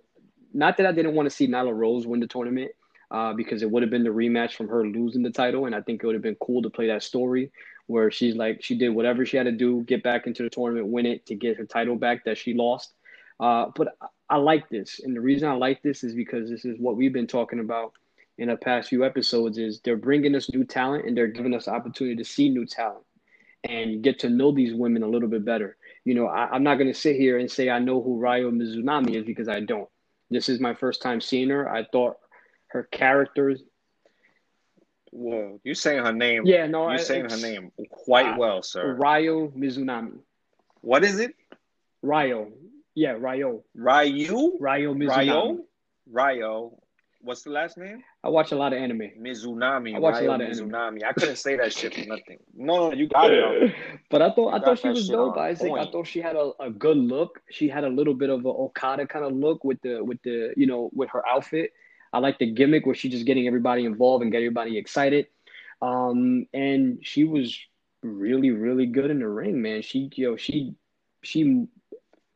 not 0.53 0.77
that 0.77 0.85
I 0.85 0.91
didn't 0.91 1.15
want 1.15 1.27
to 1.27 1.35
see 1.35 1.47
Nyla 1.47 1.75
Rose 1.75 2.05
win 2.05 2.19
the 2.19 2.27
tournament, 2.27 2.71
uh, 3.09 3.33
because 3.33 3.63
it 3.63 3.71
would 3.71 3.81
have 3.81 3.89
been 3.89 4.03
the 4.03 4.09
rematch 4.09 4.53
from 4.53 4.67
her 4.67 4.85
losing 4.85 5.23
the 5.23 5.31
title, 5.31 5.65
and 5.65 5.73
I 5.75 5.81
think 5.81 6.03
it 6.03 6.05
would 6.07 6.15
have 6.15 6.21
been 6.21 6.37
cool 6.41 6.61
to 6.61 6.69
play 6.69 6.87
that 6.87 7.03
story 7.03 7.51
where 7.87 8.09
she's 8.09 8.35
like 8.35 8.63
she 8.63 8.75
did 8.77 8.89
whatever 8.89 9.25
she 9.25 9.37
had 9.37 9.43
to 9.43 9.51
do, 9.51 9.83
get 9.83 10.03
back 10.03 10.25
into 10.25 10.43
the 10.43 10.49
tournament, 10.49 10.87
win 10.87 11.05
it 11.05 11.25
to 11.25 11.35
get 11.35 11.57
her 11.57 11.65
title 11.65 11.95
back 11.95 12.25
that 12.25 12.37
she 12.37 12.53
lost. 12.53 12.93
Uh, 13.39 13.67
but 13.75 13.97
I, 14.01 14.35
I 14.35 14.37
like 14.37 14.69
this, 14.69 14.99
and 15.03 15.15
the 15.15 15.21
reason 15.21 15.49
I 15.49 15.53
like 15.53 15.81
this 15.81 16.03
is 16.03 16.13
because 16.13 16.49
this 16.49 16.65
is 16.65 16.79
what 16.79 16.95
we've 16.95 17.13
been 17.13 17.27
talking 17.27 17.59
about 17.59 17.93
in 18.37 18.49
the 18.49 18.57
past 18.57 18.89
few 18.89 19.05
episodes. 19.05 19.57
Is 19.57 19.79
they're 19.81 19.97
bringing 19.97 20.35
us 20.35 20.51
new 20.51 20.63
talent 20.63 21.05
and 21.05 21.15
they're 21.15 21.27
giving 21.27 21.53
us 21.53 21.65
the 21.65 21.71
opportunity 21.71 22.15
to 22.15 22.25
see 22.25 22.49
new 22.49 22.65
talent 22.65 23.03
and 23.63 24.03
get 24.03 24.19
to 24.19 24.29
know 24.29 24.51
these 24.51 24.73
women 24.73 25.03
a 25.03 25.07
little 25.07 25.29
bit 25.29 25.45
better. 25.45 25.77
You 26.03 26.15
know, 26.15 26.27
I, 26.27 26.49
I'm 26.49 26.63
not 26.63 26.75
going 26.75 26.91
to 26.91 26.99
sit 26.99 27.15
here 27.15 27.37
and 27.37 27.49
say 27.49 27.69
I 27.69 27.79
know 27.79 28.01
who 28.01 28.19
Ryo 28.19 28.51
Mizunami 28.51 29.15
is 29.15 29.25
because 29.25 29.47
I 29.47 29.61
don't. 29.61 29.87
This 30.29 30.49
is 30.49 30.59
my 30.59 30.73
first 30.73 31.01
time 31.01 31.21
seeing 31.21 31.49
her. 31.49 31.69
I 31.69 31.85
thought 31.85 32.17
her 32.67 32.83
characters. 32.83 33.61
Whoa, 35.11 35.59
you're 35.63 35.75
saying 35.75 36.03
her 36.03 36.11
name. 36.11 36.43
Yeah, 36.45 36.65
no, 36.65 36.89
you're 36.89 36.97
saying 36.97 37.29
her 37.29 37.37
name 37.37 37.71
quite 37.89 38.33
uh, 38.33 38.35
well, 38.37 38.63
sir. 38.63 38.95
Ryo 38.95 39.49
Mizunami. 39.49 40.17
What 40.81 41.03
is 41.03 41.19
it? 41.19 41.35
Ryo. 42.01 42.51
Yeah, 42.95 43.11
Ryo. 43.11 43.63
Ryu? 43.75 44.57
Ryo 44.59 44.93
Mizunami. 44.95 45.07
Ryo? 45.07 45.57
Ryo. 46.11 46.79
What's 47.21 47.43
the 47.43 47.51
last 47.51 47.77
name? 47.77 48.03
I 48.25 48.29
watch 48.29 48.53
a 48.53 48.55
lot 48.55 48.71
of 48.71 48.79
anime. 48.79 49.11
Mizunami. 49.19 49.95
I 49.95 49.99
watch 49.99 50.21
a 50.21 50.27
lot 50.27 50.41
of 50.41 50.49
anime. 50.49 50.99
I 51.05 51.11
couldn't 51.11 51.35
say 51.35 51.57
that 51.57 51.73
shit 51.73 51.93
for 51.93 52.05
nothing. 52.05 52.37
No, 52.55 52.89
no, 52.89 52.93
you 52.93 53.09
got 53.09 53.31
it. 53.31 53.75
but 54.09 54.21
I 54.21 54.31
thought 54.31 54.53
I 54.53 54.59
thought 54.59 54.79
she 54.79 54.87
was 54.87 55.09
dope, 55.09 55.37
Isaac. 55.37 55.71
I 55.71 55.91
thought 55.91 56.07
she 56.07 56.21
had 56.21 56.37
a, 56.37 56.51
a 56.61 56.69
good 56.69 56.95
look. 56.95 57.41
She 57.51 57.67
had 57.67 57.83
a 57.83 57.89
little 57.89 58.13
bit 58.13 58.29
of 58.29 58.45
a 58.45 58.49
Okada 58.49 59.05
kind 59.07 59.25
of 59.25 59.33
look 59.33 59.65
with 59.65 59.81
the 59.81 60.01
with 60.01 60.21
the 60.23 60.53
you 60.55 60.67
know 60.67 60.89
with 60.93 61.09
her 61.09 61.27
outfit. 61.27 61.71
I 62.13 62.19
like 62.19 62.39
the 62.39 62.49
gimmick 62.49 62.85
where 62.85 62.95
she's 62.95 63.11
just 63.11 63.25
getting 63.25 63.45
everybody 63.47 63.83
involved 63.83 64.23
and 64.23 64.31
get 64.31 64.37
everybody 64.37 64.77
excited. 64.77 65.27
Um, 65.81 66.45
and 66.53 66.99
she 67.01 67.25
was 67.25 67.57
really 68.03 68.51
really 68.51 68.85
good 68.85 69.11
in 69.11 69.19
the 69.19 69.27
ring, 69.27 69.61
man. 69.61 69.81
She 69.81 70.09
you 70.15 70.31
know 70.31 70.37
she 70.37 70.75
she 71.23 71.67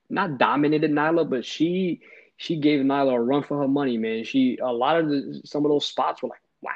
not 0.09 0.37
dominated 0.37 0.91
Nyla, 0.91 1.29
but 1.29 1.45
she 1.45 2.01
she 2.37 2.57
gave 2.57 2.81
Nyla 2.81 3.15
a 3.15 3.19
run 3.19 3.43
for 3.43 3.59
her 3.61 3.67
money, 3.67 3.97
man. 3.97 4.23
She 4.23 4.57
a 4.61 4.71
lot 4.71 4.99
of 4.99 5.09
the 5.09 5.41
some 5.45 5.65
of 5.65 5.71
those 5.71 5.85
spots 5.85 6.21
were 6.23 6.29
like, 6.29 6.41
wow, 6.61 6.71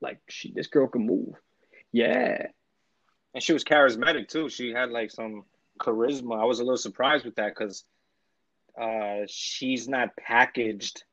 like 0.00 0.20
she 0.28 0.52
this 0.52 0.68
girl 0.68 0.86
can 0.88 1.06
move. 1.06 1.34
Yeah. 1.92 2.46
And 3.34 3.42
she 3.42 3.52
was 3.52 3.64
charismatic 3.64 4.28
too. 4.28 4.48
She 4.48 4.70
had 4.70 4.90
like 4.90 5.10
some 5.10 5.44
charisma. 5.80 6.40
I 6.40 6.44
was 6.44 6.60
a 6.60 6.64
little 6.64 6.76
surprised 6.76 7.24
with 7.24 7.36
that 7.36 7.54
because 7.56 7.84
uh, 8.80 9.20
she's 9.28 9.88
not 9.88 10.16
packaged, 10.16 11.04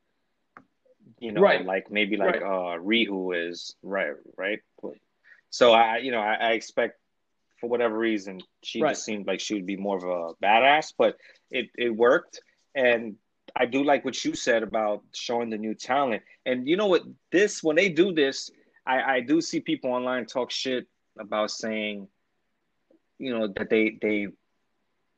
you 1.18 1.32
know, 1.32 1.40
Right. 1.42 1.64
like 1.64 1.90
maybe 1.90 2.16
like 2.16 2.40
Right. 2.40 2.42
uh, 2.42 2.78
Riho 2.78 3.48
is, 3.48 3.76
right? 3.82 4.14
Right. 4.36 4.60
So 5.50 5.72
I, 5.72 5.98
you 5.98 6.10
know, 6.10 6.20
I, 6.20 6.34
I 6.34 6.50
expect 6.52 6.98
for 7.60 7.68
whatever 7.68 7.96
reason 7.96 8.40
she 8.62 8.80
Right. 8.80 8.90
just 8.90 9.04
seemed 9.04 9.26
like 9.26 9.40
she 9.40 9.54
would 9.54 9.66
be 9.66 9.76
more 9.76 9.96
of 9.96 10.04
a 10.04 10.34
badass, 10.44 10.92
but 10.96 11.16
it 11.50 11.68
it 11.76 11.90
worked. 11.90 12.40
And 12.74 13.16
I 13.58 13.66
do 13.66 13.82
like 13.82 14.04
what 14.04 14.24
you 14.24 14.34
said 14.34 14.62
about 14.62 15.02
showing 15.12 15.50
the 15.50 15.58
new 15.58 15.74
talent. 15.74 16.22
And 16.46 16.68
you 16.68 16.76
know 16.76 16.86
what? 16.86 17.02
This 17.32 17.62
when 17.62 17.74
they 17.74 17.88
do 17.88 18.12
this, 18.12 18.50
I, 18.86 19.16
I 19.16 19.20
do 19.20 19.40
see 19.40 19.60
people 19.60 19.90
online 19.90 20.26
talk 20.26 20.52
shit 20.52 20.86
about 21.18 21.50
saying, 21.50 22.06
you 23.18 23.36
know, 23.36 23.48
that 23.48 23.68
they 23.68 23.98
they 24.00 24.28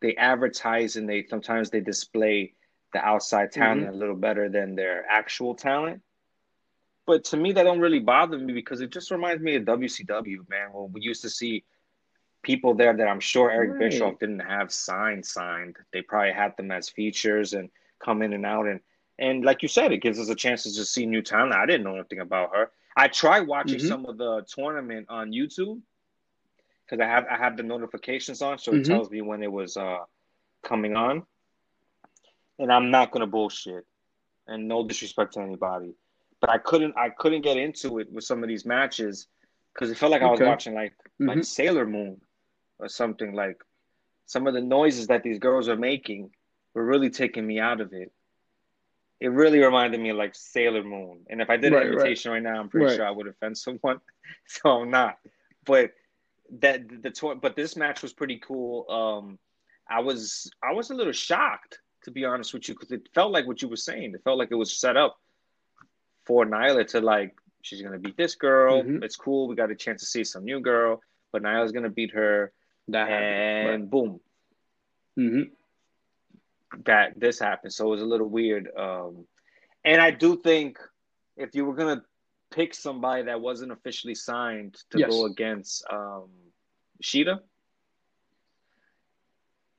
they 0.00 0.16
advertise 0.16 0.96
and 0.96 1.06
they 1.06 1.26
sometimes 1.28 1.68
they 1.68 1.80
display 1.80 2.54
the 2.94 3.00
outside 3.04 3.50
mm-hmm. 3.50 3.60
talent 3.60 3.88
a 3.88 3.92
little 3.92 4.16
better 4.16 4.48
than 4.48 4.74
their 4.74 5.04
actual 5.08 5.54
talent. 5.54 6.00
But 7.06 7.24
to 7.24 7.36
me, 7.36 7.52
that 7.52 7.64
don't 7.64 7.80
really 7.80 7.98
bother 7.98 8.38
me 8.38 8.54
because 8.54 8.80
it 8.80 8.90
just 8.90 9.10
reminds 9.10 9.42
me 9.42 9.56
of 9.56 9.64
WCW, 9.64 10.48
man. 10.48 10.68
When 10.72 10.92
we 10.92 11.02
used 11.02 11.22
to 11.22 11.30
see 11.30 11.64
people 12.42 12.72
there 12.72 12.96
that 12.96 13.06
I'm 13.06 13.20
sure 13.20 13.50
Eric 13.50 13.72
Right. 13.72 13.80
Bischoff 13.80 14.18
didn't 14.18 14.40
have 14.40 14.72
signed 14.72 15.26
signed. 15.26 15.76
They 15.92 16.00
probably 16.00 16.32
had 16.32 16.56
them 16.56 16.70
as 16.70 16.88
features 16.88 17.52
and 17.52 17.68
come 18.00 18.22
in 18.22 18.32
and 18.32 18.46
out 18.46 18.66
and 18.66 18.80
and 19.18 19.44
like 19.44 19.60
you 19.60 19.68
said, 19.68 19.92
it 19.92 19.98
gives 19.98 20.18
us 20.18 20.30
a 20.30 20.34
chance 20.34 20.62
to 20.62 20.72
just 20.74 20.94
see 20.94 21.04
new 21.04 21.20
talent. 21.20 21.52
I 21.52 21.66
didn't 21.66 21.84
know 21.84 21.94
anything 21.94 22.20
about 22.20 22.56
her. 22.56 22.70
I 22.96 23.06
tried 23.08 23.46
watching 23.46 23.78
Mhm. 23.78 23.86
some 23.86 24.06
of 24.06 24.16
the 24.16 24.42
tournament 24.48 25.06
on 25.10 25.30
YouTube 25.30 25.82
because 26.86 27.00
I 27.02 27.06
have 27.06 27.26
I 27.30 27.36
have 27.36 27.56
the 27.58 27.62
notifications 27.62 28.40
on, 28.40 28.58
so 28.58 28.72
it 28.72 28.84
tells 28.86 29.10
me 29.10 29.20
when 29.20 29.42
it 29.42 29.52
was 29.52 29.76
uh 29.76 30.04
coming 30.62 30.96
on. 30.96 31.26
And 32.58 32.72
I'm 32.72 32.90
not 32.90 33.10
gonna 33.10 33.26
bullshit, 33.26 33.86
and 34.46 34.66
no 34.66 34.86
disrespect 34.86 35.34
to 35.34 35.40
anybody, 35.40 35.94
but 36.40 36.48
I 36.50 36.56
couldn't 36.58 36.96
I 36.96 37.10
couldn't 37.10 37.42
get 37.42 37.58
into 37.58 37.98
it 37.98 38.10
with 38.10 38.24
some 38.24 38.42
of 38.42 38.48
these 38.48 38.64
matches 38.64 39.28
because 39.74 39.90
it 39.90 39.98
felt 39.98 40.12
like 40.12 40.22
I 40.22 40.30
was 40.30 40.40
watching 40.40 40.74
like 40.74 40.94
like 41.20 41.38
Mhm. 41.38 41.44
Sailor 41.44 41.86
Moon 41.86 42.20
or 42.78 42.88
something 42.88 43.34
like 43.34 43.62
some 44.24 44.46
of 44.46 44.54
the 44.54 44.62
noises 44.62 45.06
that 45.08 45.22
these 45.22 45.38
girls 45.38 45.68
are 45.68 45.76
making 45.76 46.34
were 46.74 46.84
really 46.84 47.10
taking 47.10 47.46
me 47.46 47.58
out 47.60 47.80
of 47.80 47.92
it. 47.92 48.12
It 49.20 49.28
really 49.28 49.58
reminded 49.58 50.00
me 50.00 50.10
of 50.10 50.16
like 50.16 50.34
Sailor 50.34 50.82
Moon. 50.82 51.26
And 51.28 51.42
if 51.42 51.50
I 51.50 51.56
did 51.56 51.72
Right, 51.72 51.82
an 51.82 51.88
right. 51.88 51.92
imitation 51.92 52.32
right, 52.32 52.42
now, 52.42 52.58
I'm 52.58 52.68
pretty 52.68 52.86
Right. 52.86 52.96
sure 52.96 53.06
I 53.06 53.10
would 53.10 53.26
offend 53.28 53.56
someone. 53.58 54.00
So 54.46 54.70
I'm 54.82 54.90
not. 54.90 55.18
But 55.64 55.92
that 56.60 57.02
the 57.02 57.10
tour 57.10 57.34
but 57.36 57.54
this 57.56 57.76
match 57.76 58.02
was 58.02 58.12
pretty 58.12 58.38
cool. 58.38 58.88
Um 58.90 59.38
I 59.88 60.00
was 60.00 60.50
I 60.62 60.72
was 60.72 60.90
a 60.90 60.94
little 60.94 61.12
shocked 61.12 61.80
to 62.04 62.10
be 62.10 62.24
honest 62.24 62.54
with 62.54 62.68
you 62.68 62.74
because 62.74 62.90
it 62.92 63.08
felt 63.14 63.32
like 63.32 63.46
what 63.46 63.60
you 63.62 63.68
were 63.68 63.76
saying. 63.76 64.14
It 64.14 64.22
felt 64.24 64.38
like 64.38 64.50
it 64.50 64.54
was 64.56 64.72
set 64.76 64.96
up 64.96 65.18
for 66.24 66.44
Nyla 66.46 66.86
to 66.88 67.00
like 67.00 67.34
she's 67.62 67.82
gonna 67.82 67.98
beat 67.98 68.16
this 68.16 68.34
girl. 68.36 68.82
Mhm. 68.84 69.02
It's 69.04 69.16
cool. 69.16 69.48
We 69.48 69.54
got 69.56 69.70
a 69.70 69.74
chance 69.74 70.00
to 70.02 70.06
see 70.06 70.24
some 70.24 70.44
new 70.44 70.60
girl, 70.60 71.02
but 71.32 71.42
Nyla's 71.42 71.72
gonna 71.72 71.90
beat 71.90 72.12
her, 72.12 72.52
That 72.88 73.08
happened. 73.08 73.34
and 73.70 73.90
boom, 73.90 74.20
hmm 75.16 75.42
that 76.84 77.18
this 77.18 77.38
happened. 77.38 77.72
So 77.72 77.86
it 77.86 77.90
was 77.90 78.02
a 78.02 78.06
little 78.06 78.28
weird. 78.28 78.68
Um, 78.76 79.26
and 79.84 80.00
I 80.00 80.10
do 80.10 80.36
think 80.36 80.78
if 81.36 81.54
you 81.54 81.64
were 81.64 81.74
gonna 81.74 82.02
pick 82.50 82.74
somebody 82.74 83.24
that 83.24 83.40
wasn't 83.40 83.72
officially 83.72 84.14
signed 84.14 84.74
to 84.90 84.98
Yes. 84.98 85.10
go 85.10 85.24
against 85.26 85.84
um, 85.90 86.28
Shida, 87.02 87.40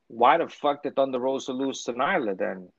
why 0.08 0.38
the 0.38 0.48
fuck 0.48 0.84
did 0.84 0.96
Thunder 0.96 1.20
Rosa 1.20 1.54
lose 1.54 1.84
to 1.84 1.94
Nyla 1.94 2.38
then? 2.38 2.70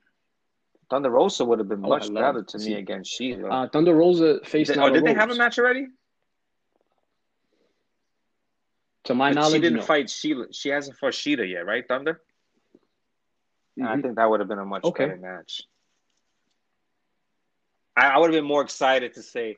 Thunder 0.89 1.09
Rosa 1.09 1.45
would 1.45 1.59
have 1.59 1.67
been 1.69 1.83
Oh, 1.83 1.89
much 1.89 2.09
love 2.09 2.35
better 2.35 2.43
to 2.43 2.59
See, 2.59 2.71
me 2.71 2.75
against 2.79 3.19
Shida. 3.19 3.47
Uh, 3.51 3.67
Thunder 3.69 3.95
Rosa 3.95 4.39
faced 4.45 4.69
did, 4.71 4.77
Nyla 4.77 4.89
oh, 4.91 4.93
did 4.93 5.05
they 5.05 5.13
have 5.13 5.31
a 5.31 5.35
match 5.35 5.57
already? 5.57 5.87
To 9.05 9.15
my 9.15 9.29
But 9.31 9.35
knowledge, 9.35 9.53
she 9.53 9.61
didn't 9.61 9.79
no. 9.79 9.83
fight 9.85 10.07
Shida. 10.07 10.47
She 10.51 10.69
hasn't 10.69 10.97
fought 10.97 11.13
Shida 11.13 11.49
yet, 11.49 11.65
right? 11.65 11.87
Thunder. 11.87 12.21
I 13.81 13.95
Mhm. 13.95 14.01
think 14.01 14.15
that 14.15 14.29
would 14.29 14.39
have 14.39 14.49
been 14.49 14.59
a 14.59 14.65
much 14.65 14.83
Okay. 14.85 15.05
better 15.05 15.17
match. 15.17 15.63
I, 17.95 18.07
I 18.09 18.17
would 18.17 18.27
have 18.33 18.37
been 18.37 18.47
more 18.47 18.61
excited 18.61 19.13
to 19.15 19.23
say, 19.23 19.57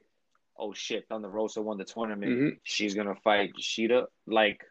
"Oh 0.57 0.73
shit, 0.73 1.07
Thunder 1.07 1.29
Rosa 1.29 1.61
won 1.61 1.77
the 1.77 1.85
tournament. 1.85 2.31
Mhm. 2.31 2.59
She's 2.63 2.95
gonna 2.95 3.15
fight 3.15 3.53
Shida." 3.55 4.07
Like, 4.25 4.63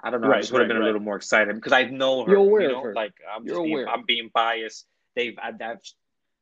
I 0.00 0.10
don't 0.10 0.20
know. 0.20 0.28
I 0.28 0.30
Right, 0.32 0.40
just 0.40 0.52
would 0.52 0.60
have 0.60 0.68
right, 0.68 0.74
been 0.74 0.82
a 0.82 0.86
little 0.86 1.00
more 1.00 1.16
excited 1.16 1.54
because 1.54 1.72
I 1.72 1.84
know 1.84 2.24
her. 2.24 2.32
You're 2.32 2.40
aware 2.40 2.70
you 2.70 2.76
of 2.76 2.82
her. 2.82 2.94
like 2.94 3.14
I'm 3.30 3.44
You're 3.44 3.56
just 3.56 3.64
being. 3.64 3.88
I'm 3.88 4.04
being 4.04 4.30
biased. 4.32 4.86
They've, 5.14 5.38
I, 5.38 5.52
have 5.60 5.80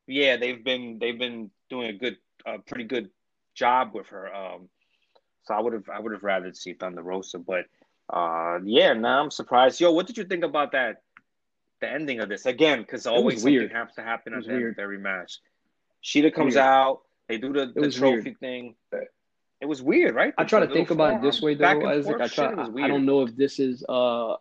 yeah, 0.07 0.36
they've 0.36 0.62
been 0.62 0.98
they've 1.01 1.19
been 1.19 1.51
doing 1.69 1.90
a 1.90 1.93
good, 1.93 2.16
a 2.47 2.59
pretty 2.59 2.85
good 2.85 3.11
job 3.55 3.93
with 3.94 4.07
her. 4.09 4.32
Um, 4.35 4.69
so 5.43 5.55
I 5.55 5.61
would 5.61 5.73
have 5.73 5.89
I 5.89 5.98
would 6.01 6.12
have 6.12 6.23
rather 6.23 6.52
see 6.55 6.74
Thunder 6.74 7.02
Rosa, 7.02 7.39
but 7.39 7.66
uh, 8.12 8.59
yeah, 8.65 8.93
now 8.93 9.23
I'm 9.23 9.31
surprised. 9.31 9.81
Yo, 9.81 9.93
what 9.93 10.07
did 10.07 10.19
you 10.19 10.24
think 10.24 10.44
about 10.44 10.73
that? 10.73 11.02
The 11.81 11.90
ending 11.90 12.20
of 12.20 12.28
this 12.28 12.47
again, 12.47 12.81
because 12.81 13.07
always 13.07 13.40
something 13.40 13.55
weird. 13.55 13.73
has 13.73 13.93
to 13.94 14.02
happen 14.02 14.35
at 14.35 14.44
the 14.44 14.52
end 14.52 14.66
of 14.66 14.78
every 14.78 14.98
match. 14.98 15.39
Shida 16.05 16.32
comes 16.32 16.55
Weird. 16.55 16.66
out. 16.66 17.01
They 17.28 17.39
do 17.39 17.52
the, 17.52 17.73
the 17.74 17.90
trophy 17.90 18.35
thing. 18.35 18.74
It 19.61 19.66
was 19.66 19.82
weird, 19.82 20.15
right? 20.15 20.32
I 20.39 20.44
try 20.44 20.61
to 20.61 20.66
think 20.66 20.90
about 20.90 21.15
it 21.15 21.23
this 21.23 21.43
way 21.43 21.55
though, 21.55 21.86
Isaac. 21.86 22.20
I 22.20 22.28
try. 22.28 22.47
I, 22.52 22.89
don't 22.89 23.05
know 23.05 23.23
if 23.23 23.36
this 23.36 23.61
is 23.61 23.85
uh, 23.89 24.36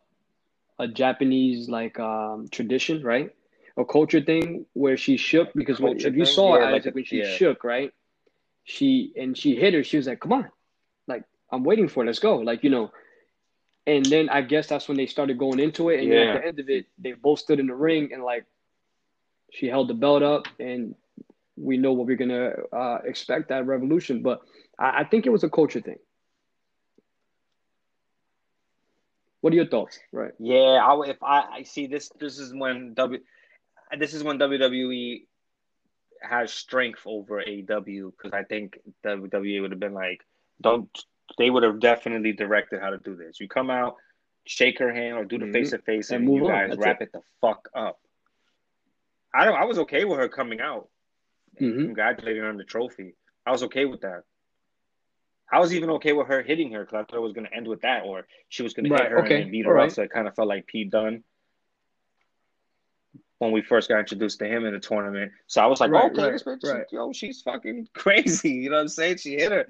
a 0.80 0.88
Japanese 0.88 1.68
like 1.70 2.00
um, 2.00 2.48
tradition, 2.50 3.04
right? 3.04 3.36
A 3.78 3.86
culture 3.86 4.22
thing 4.22 4.66
where 4.74 4.98
she 4.98 5.18
shook 5.18 5.54
because 5.54 5.80
when, 5.80 5.98
if 5.98 6.04
you 6.04 6.26
thing? 6.26 6.26
saw 6.26 6.58
Yeah, 6.58 6.70
it, 6.70 6.86
like 6.86 6.96
when 6.96 7.04
she 7.04 7.20
yeah. 7.20 7.36
shook, 7.36 7.64
right? 7.64 7.92
She 8.64 9.14
and 9.18 9.38
she 9.38 9.56
hit 9.56 9.74
her. 9.74 9.84
She 9.84 9.98
was 9.98 10.08
like, 10.08 10.22
"Come 10.22 10.34
on, 10.34 10.50
like 11.08 11.24
I'm 11.52 11.64
waiting 11.64 11.90
for 11.90 12.04
it. 12.04 12.08
Let's 12.08 12.20
go." 12.20 12.38
Like 12.38 12.64
you 12.64 12.70
know, 12.70 12.92
And 13.88 14.06
then 14.06 14.30
I 14.30 14.42
guess 14.42 14.68
that's 14.68 14.88
when 14.88 14.98
they 14.98 15.08
started 15.08 15.38
going 15.38 15.60
into 15.60 15.90
it. 15.90 16.00
And 16.02 16.10
yeah. 16.10 16.20
at 16.20 16.42
the 16.42 16.48
end 16.48 16.60
of 16.60 16.70
it, 16.70 16.86
they 16.98 17.14
both 17.14 17.40
stood 17.40 17.60
in 17.60 17.68
the 17.68 17.76
ring 17.76 18.12
and 18.14 18.24
like 18.24 18.46
she 19.52 19.68
held 19.68 19.88
the 19.88 19.94
belt 19.94 20.22
up 20.22 20.48
and 20.60 20.96
we 21.56 21.78
know 21.78 21.94
what 21.94 22.08
we're 22.08 22.16
gonna 22.16 22.52
uh, 22.72 23.00
expect 23.04 23.50
that 23.50 23.66
Revolution. 23.66 24.22
But 24.22 24.42
I, 24.78 25.02
I 25.02 25.04
think 25.04 25.26
it 25.26 25.32
was 25.32 25.44
a 25.44 25.50
culture 25.50 25.82
thing. 25.82 25.98
What 29.42 29.54
are 29.54 29.56
your 29.56 29.68
thoughts? 29.68 30.00
Right. 30.12 30.32
Yeah, 30.40 30.84
I, 30.84 31.10
if 31.10 31.24
I, 31.24 31.44
I 31.60 31.64
see 31.64 31.88
this, 31.88 32.12
this 32.20 32.40
is 32.40 32.54
when 32.54 32.94
W, 32.96 33.22
this 33.98 34.14
is 34.14 34.24
when 34.24 34.38
WWE 34.38 35.24
has 36.22 36.52
strength 36.54 37.00
over 37.06 37.40
AW 37.40 37.84
because 37.84 38.34
I 38.34 38.44
think 38.44 38.80
WWE 39.06 39.62
would 39.62 39.72
have 39.72 39.80
been 39.80 39.94
like, 39.94 40.26
don't. 40.62 40.90
They 41.38 41.50
would 41.50 41.64
have 41.64 41.80
definitely 41.80 42.34
directed 42.34 42.82
how 42.82 42.90
to 42.90 42.98
do 42.98 43.16
this. 43.16 43.40
You 43.40 43.48
come 43.48 43.70
out, 43.70 43.96
shake 44.46 44.80
her 44.80 44.94
hand, 44.94 45.18
or 45.18 45.26
do 45.26 45.38
the 45.38 45.52
face 45.52 45.72
to 45.72 45.80
face, 45.80 46.10
and 46.12 46.32
you 46.32 46.48
guys 46.48 46.76
wrap 46.78 47.02
it. 47.02 47.06
it. 47.06 47.12
the 47.14 47.22
fuck 47.42 47.70
up. 47.76 48.00
I 49.34 49.46
don't. 49.46 49.56
I 49.56 49.66
was 49.66 49.80
okay 49.80 50.06
with 50.06 50.20
her 50.20 50.28
coming 50.28 50.60
out, 50.60 50.90
mm-hmm. 51.60 51.86
congratulating 51.86 52.42
her 52.42 52.50
on 52.50 52.58
the 52.58 52.64
trophy. 52.64 53.16
I 53.46 53.52
was 53.52 53.64
okay 53.64 53.86
with 53.86 54.02
that. 54.02 54.24
I 55.52 55.60
was 55.60 55.74
even 55.74 55.90
okay 55.92 56.14
with 56.14 56.28
her 56.28 56.44
hitting 56.44 56.72
her 56.74 56.82
because 56.82 56.94
I 56.94 57.04
thought 57.04 57.18
it 57.18 57.22
was 57.22 57.34
going 57.34 57.48
to 57.48 57.54
end 57.54 57.68
with 57.68 57.82
that, 57.82 58.04
or 58.04 58.28
she 58.50 58.64
was 58.64 58.74
going 58.74 58.90
to 58.90 58.96
hit 58.96 59.12
her 59.12 59.24
okay. 59.26 59.42
and 59.42 59.52
beat 59.52 59.66
her 59.66 59.72
All 59.72 59.84
up. 59.84 59.86
Right. 59.86 59.92
So 59.92 60.04
it 60.04 60.12
kind 60.12 60.28
of 60.28 60.36
felt 60.36 60.48
like 60.48 60.68
Pete 60.68 60.92
Dunne 60.92 61.24
when 63.40 63.52
we 63.52 63.62
first 63.62 63.90
got 63.90 64.00
introduced 64.00 64.40
to 64.40 64.46
him 64.46 64.66
in 64.66 64.74
the 64.74 64.80
tournament. 64.80 65.32
So 65.48 65.62
I 65.62 65.66
was 65.66 65.80
like, 65.80 65.92
right, 65.92 66.12
okay, 66.12 66.24
right, 66.24 66.34
this 66.34 66.44
bitch, 66.44 66.64
right. 66.64 66.86
yo, 66.92 67.12
she's 67.14 67.42
fucking 67.42 67.88
crazy. 67.96 68.52
You 68.52 68.70
know 68.70 68.76
what 68.76 68.82
I'm 68.84 68.88
saying? 68.90 69.18
She 69.18 69.36
hit 69.36 69.52
her. 69.52 69.66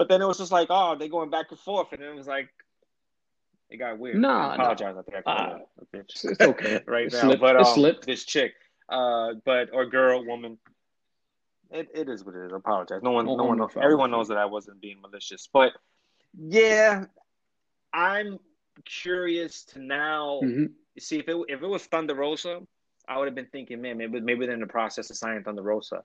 But 0.00 0.08
then 0.08 0.22
it 0.22 0.26
was 0.26 0.38
just 0.38 0.50
like, 0.50 0.68
oh, 0.70 0.96
they 0.96 1.10
going 1.10 1.28
back 1.28 1.50
and 1.50 1.60
forth, 1.60 1.92
and 1.92 2.00
it 2.00 2.14
was 2.14 2.26
like, 2.26 2.48
it 3.68 3.76
got 3.76 3.98
weird. 3.98 4.16
Nah, 4.16 4.52
I 4.52 4.54
apologize. 4.54 4.94
Nah. 4.94 5.00
I 5.00 5.02
think 5.02 5.16
I 5.18 5.20
called 5.20 5.60
uh, 5.60 5.84
bitch. 5.94 6.24
It's 6.24 6.40
okay 6.40 6.80
right 6.86 7.06
it 7.08 7.12
now, 7.12 7.20
slipped. 7.20 7.42
but 7.42 7.56
um, 7.56 7.96
this 8.06 8.24
chick, 8.24 8.54
uh, 8.88 9.34
but 9.44 9.68
or 9.74 9.84
girl, 9.84 10.24
woman, 10.24 10.56
it, 11.70 11.90
it 11.92 12.08
is 12.08 12.24
what 12.24 12.34
it 12.34 12.46
is. 12.46 12.52
I 12.54 12.56
apologize. 12.56 13.02
No 13.02 13.10
one, 13.10 13.26
no, 13.26 13.36
no 13.36 13.44
one 13.44 13.58
knows. 13.58 13.72
Everyone 13.76 14.10
knows 14.10 14.28
that 14.28 14.38
I 14.38 14.46
wasn't 14.46 14.80
being 14.80 15.02
malicious, 15.02 15.50
but 15.52 15.72
yeah, 16.34 17.04
I'm 17.92 18.38
curious 18.86 19.64
to 19.64 19.80
now 19.80 20.40
mm-hmm. 20.42 20.72
see 20.98 21.18
if 21.18 21.28
it 21.28 21.36
if 21.50 21.62
it 21.62 21.68
was 21.68 21.84
Thunder 21.84 22.14
Rosa, 22.14 22.62
I 23.06 23.18
would 23.18 23.26
have 23.26 23.34
been 23.34 23.48
thinking, 23.52 23.82
man, 23.82 23.98
maybe 23.98 24.18
maybe 24.18 24.46
they're 24.46 24.54
in 24.54 24.60
the 24.60 24.66
process 24.66 25.10
of 25.10 25.18
signing 25.18 25.44
Thunder 25.44 25.60
Rosa. 25.60 26.04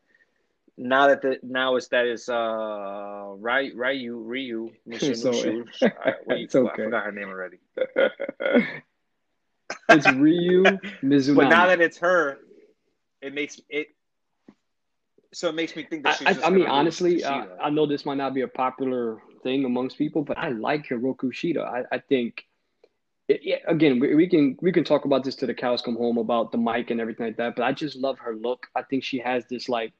Now 0.77 1.07
that 1.07 1.21
the 1.21 1.39
now 1.41 1.77
it's 1.77 1.87
that 1.89 2.05
is 2.05 2.27
uh 2.27 3.33
Ryu 3.37 3.75
Ryu 3.75 4.17
Ryu 4.17 4.71
Mishu, 4.87 5.65
I, 5.81 6.13
it's 6.27 6.55
okay. 6.55 6.83
I 6.83 6.85
forgot 6.85 7.05
her 7.05 7.11
name 7.11 7.29
already. 7.29 7.59
it's 9.89 10.11
Ryu 10.11 10.63
Mizunami. 11.01 11.35
But 11.35 11.49
now 11.49 11.67
that 11.67 11.79
it's 11.79 11.97
her, 11.99 12.39
it 13.21 13.33
makes 13.33 13.61
it 13.69 13.87
so 15.35 15.49
it 15.49 15.55
makes 15.55 15.75
me 15.75 15.83
think 15.83 16.03
that 16.03 16.17
she's. 16.17 16.39
I, 16.39 16.47
I 16.47 16.49
mean, 16.49 16.65
honestly, 16.65 17.21
uh, 17.23 17.45
I 17.61 17.69
know 17.69 17.85
this 17.85 18.05
might 18.05 18.15
not 18.17 18.33
be 18.33 18.41
a 18.41 18.47
popular 18.47 19.21
thing 19.43 19.65
amongst 19.65 19.97
people, 19.97 20.23
but 20.23 20.37
I 20.37 20.49
like 20.49 20.87
Hirooki 20.87 21.31
Shida. 21.31 21.61
I, 21.61 21.83
I 21.91 21.99
think, 21.99 22.45
it, 23.27 23.41
yeah, 23.43 23.57
again, 23.67 23.99
we, 23.99 24.15
we, 24.15 24.29
can 24.29 24.57
we 24.61 24.71
can 24.71 24.85
talk 24.85 25.03
about 25.03 25.25
this 25.25 25.35
to 25.35 25.45
the 25.45 25.53
cows 25.53 25.81
come 25.81 25.97
home 25.97 26.17
about 26.17 26.53
the 26.53 26.57
mic 26.57 26.89
and 26.89 27.01
everything 27.01 27.25
like 27.25 27.35
that. 27.35 27.57
But 27.57 27.63
I 27.63 27.73
just 27.73 27.97
love 27.97 28.17
her 28.19 28.33
look. 28.33 28.67
I 28.77 28.81
think 28.83 29.03
she 29.03 29.19
has 29.19 29.45
this 29.47 29.67
like 29.67 29.91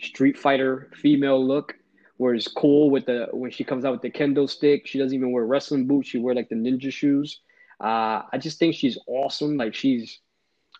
Street 0.00 0.38
Fighter 0.38 0.90
female 0.94 1.44
look, 1.44 1.74
where 2.16 2.34
it's 2.34 2.48
cool 2.48 2.90
with 2.90 3.06
the 3.06 3.28
when 3.32 3.50
she 3.50 3.64
comes 3.64 3.84
out 3.84 3.92
with 3.92 4.02
the 4.02 4.10
kendo 4.10 4.48
stick. 4.48 4.86
She 4.86 4.98
doesn't 4.98 5.14
even 5.14 5.32
wear 5.32 5.44
wrestling 5.44 5.86
boots. 5.86 6.08
She 6.08 6.18
wear 6.18 6.34
like 6.34 6.48
the 6.48 6.54
ninja 6.54 6.92
shoes. 6.92 7.40
Uh, 7.80 8.22
I 8.32 8.38
just 8.38 8.58
think 8.58 8.74
she's 8.74 8.98
awesome. 9.06 9.56
Like 9.56 9.74
she's 9.74 10.18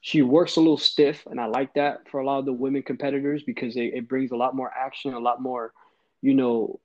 she 0.00 0.22
works 0.22 0.56
a 0.56 0.60
little 0.60 0.78
stiff, 0.78 1.26
and 1.26 1.40
I 1.40 1.46
like 1.46 1.74
that 1.74 2.08
for 2.08 2.20
a 2.20 2.26
lot 2.26 2.38
of 2.38 2.44
the 2.44 2.52
women 2.52 2.82
competitors 2.82 3.42
because 3.42 3.76
it, 3.76 3.94
it 3.94 4.08
brings 4.08 4.30
a 4.30 4.36
lot 4.36 4.54
more 4.54 4.72
action, 4.76 5.14
a 5.14 5.18
lot 5.18 5.42
more, 5.42 5.72
you 6.22 6.34
know, 6.34 6.80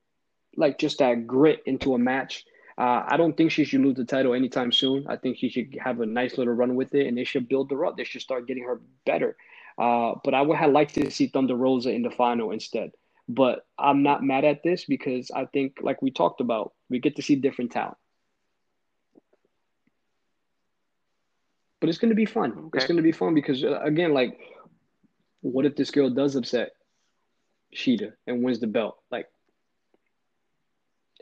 like 0.55 0.79
just 0.79 0.99
that 0.99 1.27
grit 1.27 1.61
into 1.65 1.93
a 1.93 1.99
match. 1.99 2.45
Uh, 2.77 3.03
I 3.07 3.17
don't 3.17 3.37
think 3.37 3.51
she 3.51 3.65
should 3.65 3.81
lose 3.81 3.97
the 3.97 4.05
title 4.05 4.33
anytime 4.33 4.71
soon. 4.71 5.05
I 5.07 5.15
think 5.15 5.37
she 5.37 5.49
should 5.49 5.77
have 5.79 6.01
a 6.01 6.07
nice 6.07 6.37
little 6.37 6.53
run 6.53 6.75
with 6.75 6.95
it, 6.95 7.07
and 7.07 7.15
they 7.15 7.23
should 7.23 7.47
build 7.47 7.69
her 7.71 7.85
up. 7.85 7.97
They 7.97 8.03
should 8.03 8.21
start 8.21 8.47
getting 8.47 8.63
her 8.63 8.81
better. 9.05 9.37
Uh, 9.77 10.13
but 10.23 10.33
I 10.33 10.41
would 10.41 10.57
have 10.57 10.71
liked 10.71 10.95
to 10.95 11.09
see 11.09 11.27
Thunder 11.27 11.55
Rosa 11.55 11.91
in 11.91 12.01
the 12.01 12.11
final 12.11 12.51
instead. 12.51 12.91
But 13.27 13.65
I'm 13.79 14.03
not 14.03 14.23
mad 14.23 14.43
at 14.43 14.63
this 14.63 14.85
because 14.85 15.31
I 15.31 15.45
think, 15.45 15.77
like 15.81 16.01
we 16.01 16.11
talked 16.11 16.41
about, 16.41 16.73
we 16.89 16.99
get 16.99 17.15
to 17.15 17.21
see 17.21 17.35
different 17.35 17.71
talent. 17.71 17.97
but 21.83 21.89
it's 21.89 21.97
going 21.97 22.11
to 22.11 22.15
be 22.15 22.25
fun. 22.25 22.51
Okay. 22.51 22.77
It's 22.77 22.87
going 22.87 22.95
to 22.95 23.03
be 23.03 23.11
fun 23.11 23.33
because 23.33 23.61
uh, 23.61 23.77
again, 23.81 24.13
like, 24.13 24.39
what 25.41 25.65
if 25.65 25.75
this 25.75 25.91
girl 25.91 26.09
does 26.09 26.37
upset 26.37 26.71
Shida 27.75 28.13
and 28.25 28.41
wins 28.41 28.61
the 28.61 28.67
belt? 28.67 28.99
Like, 29.11 29.27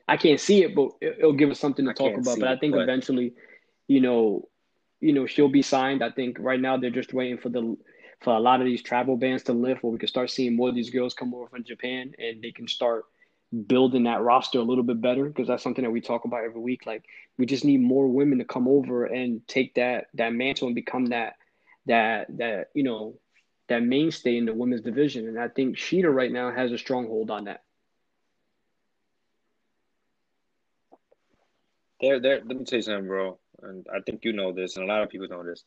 I 0.08 0.18
can't 0.18 0.40
see 0.40 0.62
it, 0.62 0.76
but 0.76 0.92
it'll 1.02 1.34
give 1.34 1.50
us 1.50 1.60
something 1.60 1.86
to 1.86 1.90
I 1.90 1.94
talk 1.96 2.16
about. 2.16 2.38
But 2.38 2.48
I 2.48 2.58
think 2.58 2.76
but... 2.76 2.82
eventually, 2.82 3.34
you 3.88 4.02
know, 4.02 4.50
you 5.00 5.14
know, 5.14 5.26
she'll 5.26 5.50
be 5.50 5.64
signed. 5.64 6.04
I 6.04 6.12
think 6.12 6.38
right 6.40 6.62
now 6.62 6.78
they're 6.78 6.92
just 6.92 7.12
waiting 7.12 7.40
for 7.40 7.50
the 7.50 7.76
for 8.22 8.36
a 8.36 8.40
lot 8.40 8.62
of 8.62 8.66
these 8.66 8.82
travel 8.82 9.18
bans 9.18 9.44
to 9.44 9.54
lift, 9.54 9.84
where 9.84 9.92
we 9.92 9.98
can 10.00 10.08
start 10.08 10.30
seeing 10.30 10.56
more 10.56 10.70
of 10.70 10.76
these 10.76 10.92
girls 10.92 11.14
come 11.14 11.34
over 11.34 11.48
from 11.48 11.64
Japan 11.64 12.14
and 12.20 12.42
they 12.42 12.52
can 12.52 12.68
start 12.68 13.06
building 13.68 14.04
that 14.04 14.22
roster 14.22 14.60
a 14.60 14.64
little 14.64 14.84
bit 14.84 15.02
better 15.02 15.26
because 15.26 15.48
that's 15.48 15.64
something 15.64 15.84
that 15.84 15.92
we 15.92 16.02
talk 16.02 16.26
about 16.26 16.44
every 16.44 16.62
week. 16.62 16.86
Like 16.86 17.04
we 17.38 17.46
just 17.46 17.66
need 17.66 17.82
more 17.82 18.08
women 18.08 18.38
to 18.38 18.46
come 18.46 18.68
over 18.68 19.06
and 19.06 19.46
take 19.48 19.76
that 19.76 20.08
that 20.14 20.34
mantle 20.34 20.68
and 20.68 20.76
become 20.76 21.08
that 21.08 21.36
that 21.88 22.28
that 22.38 22.70
you 22.74 22.84
know 22.84 23.16
that 23.68 23.84
mainstay 23.84 24.38
in 24.38 24.46
the 24.46 24.54
women's 24.54 24.82
division. 24.82 25.28
And 25.28 25.40
I 25.40 25.48
think 25.48 25.78
Shida 25.78 26.14
right 26.14 26.32
now 26.32 26.52
has 26.52 26.72
a 26.72 26.78
stronghold 26.78 27.32
on 27.32 27.46
that. 27.46 27.64
They're, 32.02 32.20
they're, 32.20 32.42
let 32.44 32.58
me 32.58 32.66
tell 32.66 32.78
you 32.78 32.84
something, 32.84 33.08
bro. 33.08 33.38
And 33.62 33.86
I 33.94 34.00
think 34.02 34.26
you 34.26 34.34
know 34.34 34.52
this, 34.52 34.76
and 34.76 34.84
a 34.84 34.88
lot 34.88 35.04
of 35.04 35.10
people 35.10 35.28
know 35.28 35.44
this. 35.44 35.64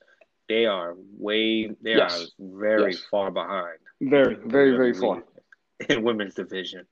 They 0.48 0.66
are 0.66 0.94
way, 1.16 1.68
they 1.82 1.96
yes. 1.96 2.22
are 2.22 2.26
very 2.38 2.92
yes. 2.92 3.02
far 3.10 3.30
behind. 3.30 3.78
Very, 4.00 4.36
very, 4.44 4.72
very 4.72 4.94
far 4.94 5.24
in 5.88 6.02
women's 6.02 6.34
division. 6.34 6.86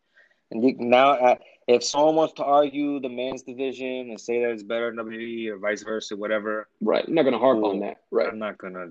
And 0.51 0.65
you, 0.65 0.77
now, 0.79 1.12
uh, 1.12 1.35
if 1.66 1.85
someone 1.85 2.15
wants 2.16 2.35
to 2.35 2.45
argue 2.45 3.01
the 3.01 3.09
men's 3.09 3.43
division 3.43 4.11
and 4.11 4.20
say 4.20 4.43
that 4.43 4.51
it's 4.51 4.62
better 4.62 4.95
than 4.95 5.05
WWE 5.05 5.49
or 5.49 5.59
vice 5.59 5.83
versa, 5.83 6.16
whatever, 6.16 6.69
right? 6.81 7.05
I'm 7.07 7.15
not 7.15 7.23
gonna 7.23 7.39
harp 7.39 7.62
on 7.62 7.81
that, 7.81 7.99
right? 8.11 8.29
I'm 8.29 8.39
not 8.39 8.59
gonna 8.59 8.89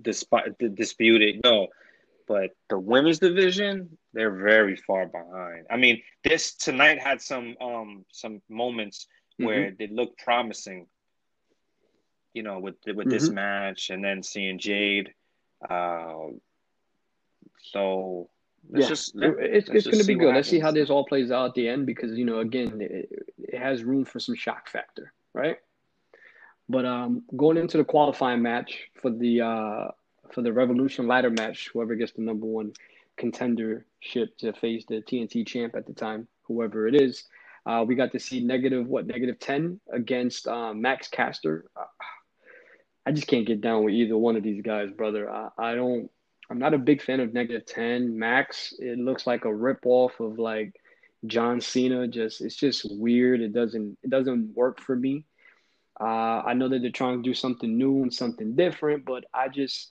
despite 0.00 0.58
dispute 0.74 1.22
it. 1.22 1.40
No, 1.42 1.68
but 2.26 2.50
the 2.68 2.78
women's 2.78 3.18
division, 3.18 3.96
they're 4.12 4.34
very 4.34 4.76
far 4.76 5.06
behind. 5.06 5.66
I 5.70 5.76
mean, 5.76 6.02
this 6.22 6.54
tonight 6.54 7.00
had 7.00 7.20
some 7.20 7.56
um 7.60 8.04
some 8.12 8.40
moments 8.48 9.06
mm-hmm. 9.40 9.46
where 9.46 9.72
they 9.78 9.88
looked 9.88 10.18
promising. 10.18 10.86
You 12.34 12.42
know, 12.42 12.58
with 12.58 12.76
with 12.86 12.96
mm-hmm. 12.96 13.10
this 13.10 13.30
match, 13.30 13.90
and 13.90 14.04
then 14.04 14.22
seeing 14.22 14.58
Jade. 14.58 15.14
Uh, 15.68 16.32
so 17.62 18.28
yeah, 18.72 18.88
just, 18.88 19.14
it's 19.16 19.68
it's 19.68 19.86
going 19.86 19.98
to 19.98 20.04
be 20.04 20.14
good. 20.14 20.34
Let's 20.34 20.48
see 20.48 20.58
how 20.58 20.70
this 20.70 20.90
all 20.90 21.04
plays 21.04 21.30
out 21.30 21.46
at 21.46 21.54
the 21.54 21.68
end 21.68 21.86
because 21.86 22.16
you 22.18 22.24
know 22.24 22.40
again 22.40 22.80
it, 22.80 23.08
it 23.38 23.58
has 23.58 23.84
room 23.84 24.04
for 24.04 24.18
some 24.20 24.34
shock 24.34 24.68
factor, 24.68 25.12
right? 25.32 25.58
But 26.68 26.86
um, 26.86 27.22
going 27.36 27.58
into 27.58 27.76
the 27.76 27.84
qualifying 27.84 28.42
match 28.42 28.88
for 29.00 29.10
the 29.10 29.40
uh, 29.42 29.88
for 30.32 30.42
the 30.42 30.52
Revolution 30.52 31.06
ladder 31.06 31.30
match, 31.30 31.70
whoever 31.72 31.94
gets 31.94 32.12
the 32.12 32.22
number 32.22 32.46
one 32.46 32.72
contendership 33.18 34.36
to 34.38 34.52
face 34.54 34.84
the 34.88 35.02
TNT 35.02 35.46
champ 35.46 35.74
at 35.76 35.86
the 35.86 35.92
time, 35.92 36.26
whoever 36.42 36.88
it 36.88 36.94
is, 36.94 37.24
uh, 37.66 37.84
we 37.86 37.94
got 37.94 38.12
to 38.12 38.18
see 38.18 38.40
negative 38.40 38.86
what 38.86 39.06
negative 39.06 39.38
ten 39.38 39.80
against 39.92 40.46
uh, 40.46 40.72
Max 40.72 41.08
Caster. 41.08 41.66
Uh, 41.76 41.84
I 43.06 43.12
just 43.12 43.26
can't 43.26 43.46
get 43.46 43.60
down 43.60 43.84
with 43.84 43.94
either 43.94 44.16
one 44.16 44.36
of 44.36 44.42
these 44.42 44.62
guys, 44.62 44.90
brother. 44.90 45.30
I, 45.30 45.48
I 45.58 45.74
don't 45.74 46.10
I'm 46.50 46.58
not 46.58 46.74
a 46.74 46.78
big 46.78 47.02
fan 47.02 47.20
of 47.20 47.32
negative 47.32 47.66
10. 47.66 48.18
Max, 48.18 48.74
it 48.78 48.98
looks 48.98 49.26
like 49.26 49.44
a 49.44 49.54
rip 49.54 49.80
off 49.84 50.20
of 50.20 50.38
like 50.38 50.74
John 51.26 51.60
Cena. 51.60 52.06
Just 52.06 52.40
it's 52.40 52.56
just 52.56 52.86
weird. 52.90 53.40
It 53.40 53.52
doesn't 53.52 53.98
it 54.02 54.10
doesn't 54.10 54.54
work 54.54 54.80
for 54.80 54.94
me. 54.94 55.24
Uh, 55.98 56.42
I 56.44 56.54
know 56.54 56.68
that 56.68 56.82
they're 56.82 56.90
trying 56.90 57.22
to 57.22 57.28
do 57.28 57.34
something 57.34 57.78
new 57.78 58.02
and 58.02 58.12
something 58.12 58.56
different, 58.56 59.04
but 59.04 59.24
I 59.32 59.48
just 59.48 59.90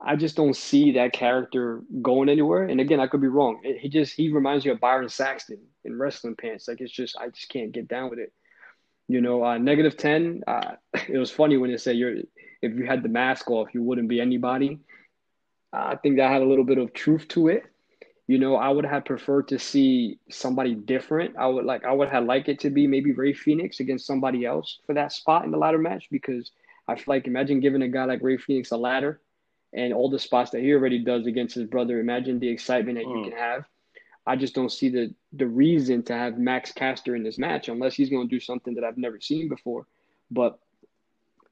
I 0.00 0.16
just 0.16 0.36
don't 0.36 0.56
see 0.56 0.92
that 0.92 1.12
character 1.12 1.82
going 2.00 2.28
anywhere. 2.28 2.64
And 2.64 2.80
again, 2.80 3.00
I 3.00 3.06
could 3.06 3.20
be 3.20 3.28
wrong. 3.28 3.60
He 3.62 3.88
just 3.88 4.14
he 4.14 4.30
reminds 4.30 4.64
me 4.64 4.70
of 4.70 4.80
Byron 4.80 5.08
Saxton 5.08 5.60
in 5.84 5.98
wrestling 5.98 6.36
pants. 6.36 6.66
Like 6.66 6.80
it's 6.80 6.92
just 6.92 7.16
I 7.18 7.28
just 7.28 7.48
can't 7.48 7.72
get 7.72 7.88
down 7.88 8.10
with 8.10 8.18
it. 8.18 8.32
You 9.12 9.20
know, 9.20 9.44
uh, 9.44 9.58
negative 9.58 9.96
ten. 9.96 10.42
Uh, 10.46 10.72
it 11.08 11.18
was 11.18 11.30
funny 11.30 11.56
when 11.58 11.70
they 11.70 11.76
said 11.76 11.96
you're 11.96 12.16
if 12.62 12.74
you 12.74 12.86
had 12.86 13.02
the 13.02 13.08
mask 13.08 13.50
off, 13.50 13.74
you 13.74 13.82
wouldn't 13.82 14.08
be 14.08 14.20
anybody. 14.20 14.78
I 15.72 15.96
think 15.96 16.16
that 16.16 16.30
had 16.30 16.42
a 16.42 16.46
little 16.46 16.64
bit 16.64 16.78
of 16.78 16.92
truth 16.92 17.28
to 17.28 17.48
it. 17.48 17.64
You 18.26 18.38
know, 18.38 18.56
I 18.56 18.68
would 18.68 18.86
have 18.86 19.04
preferred 19.04 19.48
to 19.48 19.58
see 19.58 20.18
somebody 20.30 20.74
different. 20.74 21.36
I 21.36 21.46
would 21.46 21.66
like 21.66 21.84
I 21.84 21.92
would 21.92 22.08
have 22.08 22.24
liked 22.24 22.48
it 22.48 22.60
to 22.60 22.70
be 22.70 22.86
maybe 22.86 23.12
Rey 23.12 23.34
Fenix 23.34 23.80
against 23.80 24.06
somebody 24.06 24.46
else 24.46 24.78
for 24.86 24.94
that 24.94 25.12
spot 25.12 25.44
in 25.44 25.50
the 25.50 25.58
ladder 25.58 25.78
match 25.78 26.08
because 26.10 26.52
I 26.88 26.94
feel 26.94 27.04
like 27.08 27.26
imagine 27.26 27.60
giving 27.60 27.82
a 27.82 27.88
guy 27.88 28.04
like 28.04 28.22
Rey 28.22 28.38
Fenix 28.38 28.70
a 28.70 28.76
ladder 28.76 29.20
and 29.74 29.92
all 29.92 30.08
the 30.08 30.18
spots 30.18 30.50
that 30.52 30.62
he 30.62 30.72
already 30.72 31.04
does 31.04 31.26
against 31.26 31.54
his 31.54 31.66
brother. 31.66 32.00
Imagine 32.00 32.38
the 32.38 32.48
excitement 32.48 32.98
that 32.98 33.06
mm. 33.06 33.18
you 33.18 33.30
can 33.30 33.38
have. 33.38 33.64
I 34.26 34.36
just 34.36 34.54
don't 34.54 34.70
see 34.70 34.88
the 34.88 35.14
the 35.32 35.46
reason 35.46 36.02
to 36.04 36.14
have 36.14 36.38
Max 36.38 36.72
Caster 36.72 37.16
in 37.16 37.22
this 37.22 37.38
match 37.38 37.68
unless 37.68 37.94
he's 37.94 38.10
going 38.10 38.28
to 38.28 38.34
do 38.34 38.40
something 38.40 38.74
that 38.74 38.84
I've 38.84 38.98
never 38.98 39.20
seen 39.20 39.48
before. 39.48 39.86
But 40.30 40.58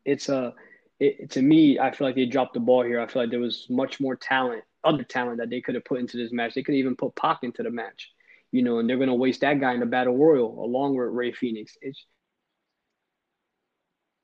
it's 0.04 0.28
a 0.28 0.54
it, 1.00 1.30
to 1.30 1.42
me, 1.42 1.78
I 1.78 1.90
feel 1.90 2.06
like 2.06 2.14
they 2.14 2.26
dropped 2.26 2.54
the 2.54 2.60
ball 2.60 2.84
here. 2.84 3.00
I 3.00 3.06
feel 3.06 3.22
like 3.22 3.30
there 3.30 3.40
was 3.40 3.66
much 3.70 4.00
more 4.00 4.14
talent, 4.16 4.62
other 4.84 5.02
talent 5.02 5.38
that 5.38 5.50
they 5.50 5.60
could 5.60 5.74
have 5.74 5.84
put 5.84 5.98
into 5.98 6.16
this 6.16 6.30
match. 6.30 6.54
They 6.54 6.62
could 6.62 6.74
even 6.74 6.94
put 6.94 7.16
Pac 7.16 7.38
into 7.42 7.62
the 7.62 7.70
match, 7.70 8.12
you 8.52 8.62
know, 8.62 8.78
and 8.78 8.88
they're 8.88 8.98
going 8.98 9.08
to 9.08 9.14
waste 9.14 9.40
that 9.40 9.60
guy 9.60 9.72
in 9.72 9.80
the 9.80 9.86
battle 9.86 10.16
royal 10.16 10.62
along 10.62 10.96
with 10.96 11.08
Rey 11.08 11.32
Fenix. 11.32 11.76
It's 11.80 12.04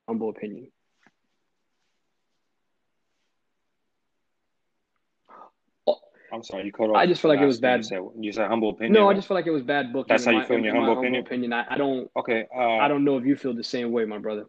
humble 0.07 0.29
opinion. 0.29 0.71
I'm 6.31 6.43
sorry, 6.43 6.65
you 6.65 6.71
cut 6.71 6.89
off. 6.89 6.97
I 6.97 7.05
just 7.05 7.21
feel 7.21 7.29
like 7.29 7.39
it 7.39 7.45
was 7.45 7.59
bad. 7.59 7.77
You 7.77 7.83
said, 7.83 7.99
you 8.19 8.31
said 8.33 8.47
humble 8.47 8.71
opinion. 8.71 8.93
No, 8.93 9.09
I 9.09 9.13
just 9.13 9.27
feel 9.27 9.35
like 9.35 9.47
it 9.47 9.51
was 9.51 9.63
bad 9.63 9.93
booking. 9.93 10.09
That's 10.09 10.25
how 10.25 10.31
you 10.31 10.45
feel 10.45 10.57
in 10.57 10.63
your 10.65 10.75
humble 10.75 10.99
opinion. 10.99 11.25
opinion. 11.25 11.53
I, 11.53 11.65
I 11.69 11.77
don't. 11.77 12.11
Okay. 12.17 12.45
Uh, 12.53 12.59
I 12.59 12.87
don't 12.87 13.05
know 13.05 13.17
if 13.17 13.25
you 13.25 13.35
feel 13.35 13.53
the 13.53 13.63
same 13.63 13.91
way, 13.91 14.05
my 14.05 14.17
brother. 14.17 14.45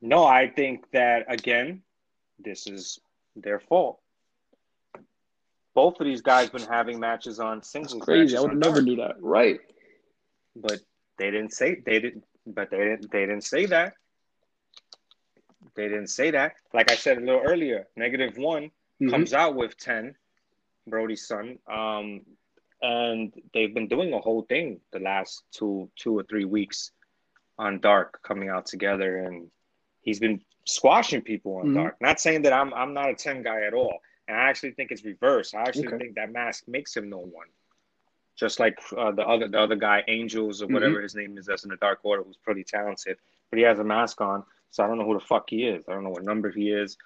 No, 0.00 0.24
I 0.24 0.48
think 0.48 0.84
that 0.92 1.24
again, 1.28 1.82
this 2.38 2.66
is 2.66 3.00
their 3.36 3.58
fault. 3.58 4.00
Both 5.74 5.98
of 5.98 6.06
these 6.06 6.20
guys 6.20 6.50
been 6.50 6.62
having 6.62 7.00
matches 7.00 7.40
on 7.40 7.62
singles. 7.62 7.94
That's 7.94 8.04
crazy. 8.04 8.36
I 8.36 8.40
would 8.40 8.56
never 8.56 8.82
do 8.82 8.96
that. 8.96 9.16
Right. 9.20 9.58
But 10.54 10.78
they 11.18 11.30
didn't 11.30 11.52
say 11.52 11.80
they 11.84 11.98
didn't. 11.98 12.24
But 12.46 12.70
they 12.70 12.78
didn't. 12.78 13.10
They 13.10 13.20
didn't 13.20 13.44
say 13.44 13.66
that. 13.66 13.94
They 15.76 15.88
didn't 15.88 16.08
say 16.08 16.30
that. 16.30 16.54
Like 16.72 16.90
I 16.90 16.94
said 16.94 17.18
a 17.18 17.20
little 17.20 17.42
earlier, 17.44 17.86
negative 17.96 18.36
one 18.36 18.64
mm-hmm. 18.64 19.10
comes 19.10 19.32
out 19.32 19.54
with 19.54 19.76
ten, 19.76 20.14
Brodie's 20.86 21.26
son. 21.26 21.58
Um, 21.70 22.20
and 22.82 23.32
they've 23.52 23.72
been 23.72 23.88
doing 23.88 24.12
a 24.12 24.18
whole 24.18 24.42
thing 24.42 24.80
the 24.92 24.98
last 24.98 25.42
two 25.50 25.88
two 25.96 26.18
or 26.18 26.22
three 26.24 26.44
weeks 26.44 26.90
on 27.58 27.80
Dark 27.80 28.20
coming 28.22 28.48
out 28.48 28.66
together, 28.66 29.18
and 29.18 29.50
he's 30.02 30.20
been 30.20 30.40
squashing 30.64 31.22
people 31.22 31.56
on 31.56 31.66
mm-hmm. 31.66 31.74
Dark. 31.74 31.96
Not 32.00 32.20
saying 32.20 32.42
that 32.42 32.52
I'm 32.52 32.74
I'm 32.74 32.94
not 32.94 33.10
a 33.10 33.14
ten 33.14 33.42
guy 33.42 33.62
at 33.62 33.74
all, 33.74 33.98
and 34.28 34.36
I 34.36 34.42
actually 34.42 34.72
think 34.72 34.90
it's 34.90 35.04
reverse. 35.04 35.54
I 35.54 35.62
actually 35.62 35.88
okay. 35.88 35.98
think 35.98 36.14
that 36.16 36.32
mask 36.32 36.64
makes 36.68 36.96
him 36.96 37.08
no 37.08 37.18
one. 37.18 37.46
Just 38.36 38.58
like 38.58 38.78
uh, 38.96 39.12
the 39.12 39.22
other 39.22 39.48
the 39.48 39.58
other 39.58 39.76
guy, 39.76 40.02
Angels 40.08 40.60
or 40.60 40.66
whatever 40.66 40.96
mm-hmm. 40.96 41.02
his 41.04 41.14
name 41.14 41.38
is, 41.38 41.46
that's 41.46 41.64
in 41.64 41.70
the 41.70 41.76
Dark 41.76 42.00
Order, 42.02 42.22
who's 42.22 42.36
pretty 42.36 42.64
talented, 42.64 43.16
but 43.50 43.58
he 43.58 43.64
has 43.64 43.78
a 43.78 43.84
mask 43.84 44.20
on. 44.20 44.44
So 44.74 44.82
I 44.82 44.88
don't 44.88 44.98
know 44.98 45.06
who 45.06 45.14
the 45.14 45.24
fuck 45.24 45.50
he 45.50 45.62
is. 45.62 45.84
I 45.88 45.92
don't 45.92 46.02
know 46.02 46.10
what 46.10 46.24
number 46.24 46.50
he 46.50 46.72
is. 46.72 46.96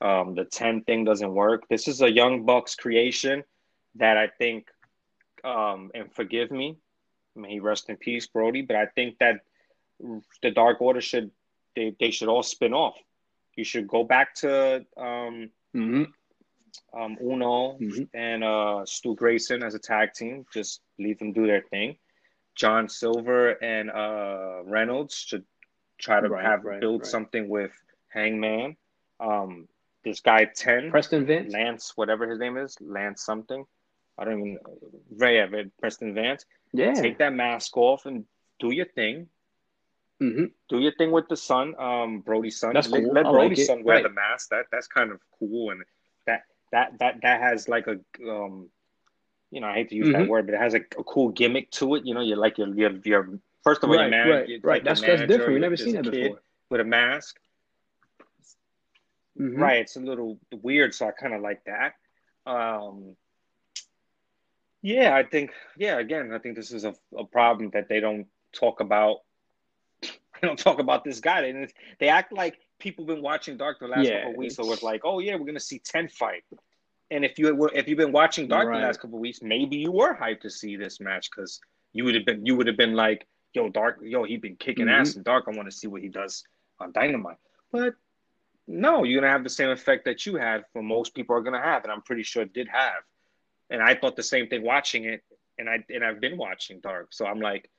Um, 0.00 0.36
the 0.36 0.44
10 0.44 0.84
thing 0.84 1.02
doesn't 1.02 1.34
work. 1.34 1.66
This 1.68 1.88
is 1.88 2.00
a 2.00 2.08
Young 2.08 2.46
Bucks 2.46 2.76
creation 2.76 3.42
that 3.96 4.16
I 4.16 4.28
think, 4.28 4.68
um, 5.42 5.90
and 5.92 6.12
forgive 6.14 6.52
me, 6.52 6.76
may 7.34 7.54
he 7.54 7.58
rest 7.58 7.88
in 7.88 7.96
peace, 7.96 8.28
Brodie, 8.28 8.62
but 8.62 8.76
I 8.76 8.86
think 8.86 9.18
that 9.18 9.40
the 10.40 10.52
Dark 10.52 10.80
Order 10.80 11.00
should, 11.00 11.32
they, 11.74 11.96
they 11.98 12.12
should 12.12 12.28
all 12.28 12.44
spin 12.44 12.72
off. 12.72 12.94
You 13.56 13.64
should 13.64 13.88
go 13.88 14.04
back 14.04 14.36
to 14.36 14.86
um, 14.96 15.50
mm-hmm. 15.74 16.04
um, 16.96 17.16
Uno 17.20 17.76
mm-hmm. 17.80 18.04
and 18.14 18.44
uh, 18.44 18.86
Stu 18.86 19.16
Grayson 19.16 19.64
as 19.64 19.74
a 19.74 19.80
tag 19.80 20.12
team. 20.12 20.46
Just 20.54 20.80
leave 20.96 21.18
them 21.18 21.32
do 21.32 21.44
their 21.48 21.62
thing. 21.62 21.96
John 22.54 22.88
Silver 22.88 23.50
and 23.50 23.90
uh, 23.90 24.62
Reynolds 24.64 25.16
should 25.16 25.44
try 25.98 26.20
to 26.20 26.28
right, 26.28 26.44
have 26.44 26.64
right, 26.64 26.80
build 26.80 27.02
right. 27.02 27.10
something 27.10 27.48
with 27.48 27.72
Hangman. 28.08 28.76
Um, 29.20 29.68
this 30.04 30.20
guy 30.20 30.44
ten 30.44 30.90
Preston 30.90 31.26
Vance 31.26 31.52
Lance, 31.52 31.92
whatever 31.96 32.28
his 32.28 32.38
name 32.38 32.56
is, 32.56 32.76
Lance 32.80 33.22
something. 33.22 33.64
I 34.18 34.24
don't 34.24 34.38
even 34.40 34.58
Ray 35.16 35.36
yeah, 35.36 35.62
Preston 35.80 36.14
Vance. 36.14 36.44
Yeah, 36.72 36.94
take 36.94 37.18
that 37.18 37.34
mask 37.34 37.76
off 37.76 38.06
and 38.06 38.24
do 38.58 38.72
your 38.72 38.86
thing. 38.86 39.28
Mm-hmm. 40.22 40.44
Do 40.70 40.78
your 40.78 40.92
thing 40.92 41.10
with 41.10 41.28
the 41.28 41.36
son, 41.36 41.74
um, 41.78 42.20
Brodie's 42.20 42.58
son. 42.58 42.72
That's 42.72 42.86
cool. 42.86 43.12
Let, 43.12 43.24
let 43.24 43.32
Brodie's 43.32 43.58
like 43.58 43.66
son 43.66 43.84
wear 43.84 44.02
the 44.02 44.10
mask. 44.10 44.48
That 44.50 44.66
that's 44.72 44.86
kind 44.86 45.10
of 45.10 45.20
cool, 45.38 45.70
and 45.70 45.82
that 46.26 46.44
that 46.72 46.98
that 47.00 47.20
that 47.22 47.40
has 47.40 47.68
like 47.68 47.86
a 47.86 47.98
um, 48.26 48.70
you 49.50 49.60
know, 49.60 49.68
I 49.68 49.74
hate 49.74 49.90
to 49.90 49.94
use 49.94 50.08
mm-hmm. 50.08 50.22
that 50.22 50.28
word, 50.28 50.46
but 50.46 50.54
it 50.54 50.60
has 50.60 50.74
a, 50.74 50.80
a, 50.98 51.04
cool 51.04 51.30
gimmick 51.30 51.70
to 51.72 51.94
it. 51.94 52.04
You 52.04 52.14
know, 52.14 52.20
you're 52.20 52.36
like 52.36 52.58
you're 52.58 52.74
you're, 52.74 52.98
you're 53.04 53.38
First 53.66 53.82
of 53.82 53.90
all, 53.90 53.96
right, 53.96 54.08
man, 54.08 54.28
right, 54.28 54.60
right. 54.62 54.84
That's 54.84 55.00
that's 55.00 55.22
different. 55.22 55.54
We've 55.54 55.60
never 55.60 55.76
seen 55.76 55.96
that 55.96 56.08
before. 56.08 56.40
With 56.70 56.80
a 56.80 56.84
mask, 56.84 57.36
mm-hmm. 59.36 59.60
right? 59.60 59.78
It's 59.78 59.96
a 59.96 60.00
little 60.00 60.38
weird, 60.62 60.94
so 60.94 61.08
I 61.08 61.10
kind 61.10 61.34
of 61.34 61.40
like 61.42 61.64
that. 61.64 61.94
Um, 62.48 63.16
yeah, 64.82 65.16
I 65.16 65.24
think. 65.24 65.50
Yeah, 65.76 65.98
again, 65.98 66.32
I 66.32 66.38
think 66.38 66.54
this 66.54 66.70
is 66.70 66.84
a, 66.84 66.94
a 67.18 67.24
problem 67.24 67.70
that 67.70 67.88
they 67.88 67.98
don't 67.98 68.28
talk 68.52 68.78
about. 68.78 69.18
They 70.40 70.46
don't 70.46 70.58
talk 70.58 70.80
about 70.80 71.02
this 71.02 71.18
guy. 71.18 71.40
They, 71.40 71.68
they 71.98 72.08
act 72.08 72.30
like 72.30 72.58
people 72.78 73.06
been 73.06 73.22
watching 73.22 73.56
Dark 73.56 73.80
the 73.80 73.88
last 73.88 74.06
yeah, 74.06 74.24
couple 74.24 74.36
weeks, 74.36 74.54
so 74.54 74.70
it's 74.70 74.82
like, 74.82 75.00
oh 75.02 75.18
yeah, 75.18 75.34
we're 75.34 75.46
gonna 75.46 75.58
see 75.58 75.80
ten 75.80 76.08
fight. 76.08 76.44
And 77.10 77.24
if 77.24 77.36
you 77.36 77.52
were, 77.56 77.72
if 77.74 77.88
you've 77.88 77.98
been 77.98 78.12
watching 78.12 78.46
Dark 78.46 78.68
right. 78.68 78.78
the 78.78 78.86
last 78.86 79.00
couple 79.00 79.18
weeks, 79.18 79.40
maybe 79.42 79.78
you 79.78 79.90
were 79.90 80.14
hyped 80.14 80.42
to 80.42 80.50
see 80.50 80.76
this 80.76 81.00
match 81.00 81.30
because 81.30 81.58
you 81.94 82.04
would 82.04 82.14
have 82.14 82.26
been, 82.26 82.46
you 82.46 82.54
would 82.54 82.68
have 82.68 82.76
been 82.76 82.94
like, 82.94 83.26
yo, 83.52 83.68
Dark, 83.68 83.98
yo, 84.02 84.24
he 84.24 84.36
been 84.36 84.56
kicking 84.56 84.86
mm-hmm. 84.86 85.00
ass 85.00 85.16
in 85.16 85.22
Dark. 85.22 85.44
I 85.48 85.56
want 85.56 85.70
to 85.70 85.76
see 85.76 85.86
what 85.86 86.02
he 86.02 86.08
does 86.08 86.44
on 86.78 86.92
Dynamite. 86.92 87.38
But 87.72 87.94
no, 88.66 89.04
you're 89.04 89.20
gonna 89.20 89.32
have 89.32 89.44
the 89.44 89.50
same 89.50 89.70
effect 89.70 90.04
that 90.04 90.26
you 90.26 90.36
had. 90.36 90.64
For 90.72 90.82
most 90.82 91.14
people 91.14 91.36
are 91.36 91.40
gonna 91.40 91.62
have, 91.62 91.84
and 91.84 91.92
I'm 91.92 92.02
pretty 92.02 92.22
sure 92.22 92.42
it 92.42 92.52
did 92.52 92.68
have. 92.68 93.02
And 93.70 93.82
I 93.82 93.94
thought 93.94 94.16
the 94.16 94.22
same 94.22 94.48
thing 94.48 94.62
watching 94.62 95.04
it, 95.04 95.22
and 95.58 95.68
I 95.68 95.84
and 95.88 96.04
I've 96.04 96.20
been 96.20 96.36
watching 96.36 96.80
Dark, 96.80 97.08
so 97.10 97.26
I'm 97.26 97.40
like, 97.40 97.70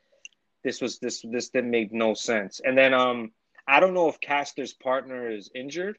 this 0.64 0.82
was 0.82 1.00
this 1.00 1.24
this 1.30 1.50
didn't 1.50 1.72
make 1.72 1.92
no 1.92 2.14
sense. 2.14 2.62
And 2.64 2.78
then 2.78 2.94
um, 2.94 3.32
I 3.68 3.80
don't 3.80 3.94
know 3.94 4.10
if 4.10 4.20
Caster's 4.20 4.74
partner 4.74 5.30
is 5.30 5.50
injured. 5.54 5.98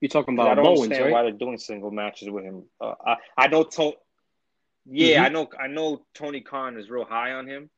You're 0.00 0.08
talking 0.08 0.34
about 0.34 0.48
I 0.48 0.54
don't 0.56 0.64
Bowens, 0.64 0.82
understand 0.82 1.06
right? 1.06 1.12
why 1.12 1.22
they're 1.22 1.32
doing 1.32 1.58
single 1.58 1.92
matches 1.92 2.28
with 2.28 2.42
him. 2.42 2.64
Uh, 2.80 2.94
I, 3.06 3.16
I 3.38 3.46
know 3.46 3.62
to- 3.62 3.92
yeah, 4.84 5.18
mm-hmm. 5.18 5.24
I 5.24 5.28
know 5.28 5.50
I 5.60 5.66
know 5.68 6.04
Tony 6.12 6.40
Khan 6.40 6.76
is 6.76 6.90
real 6.90 7.04
high 7.04 7.32
on 7.32 7.46
him 7.46 7.70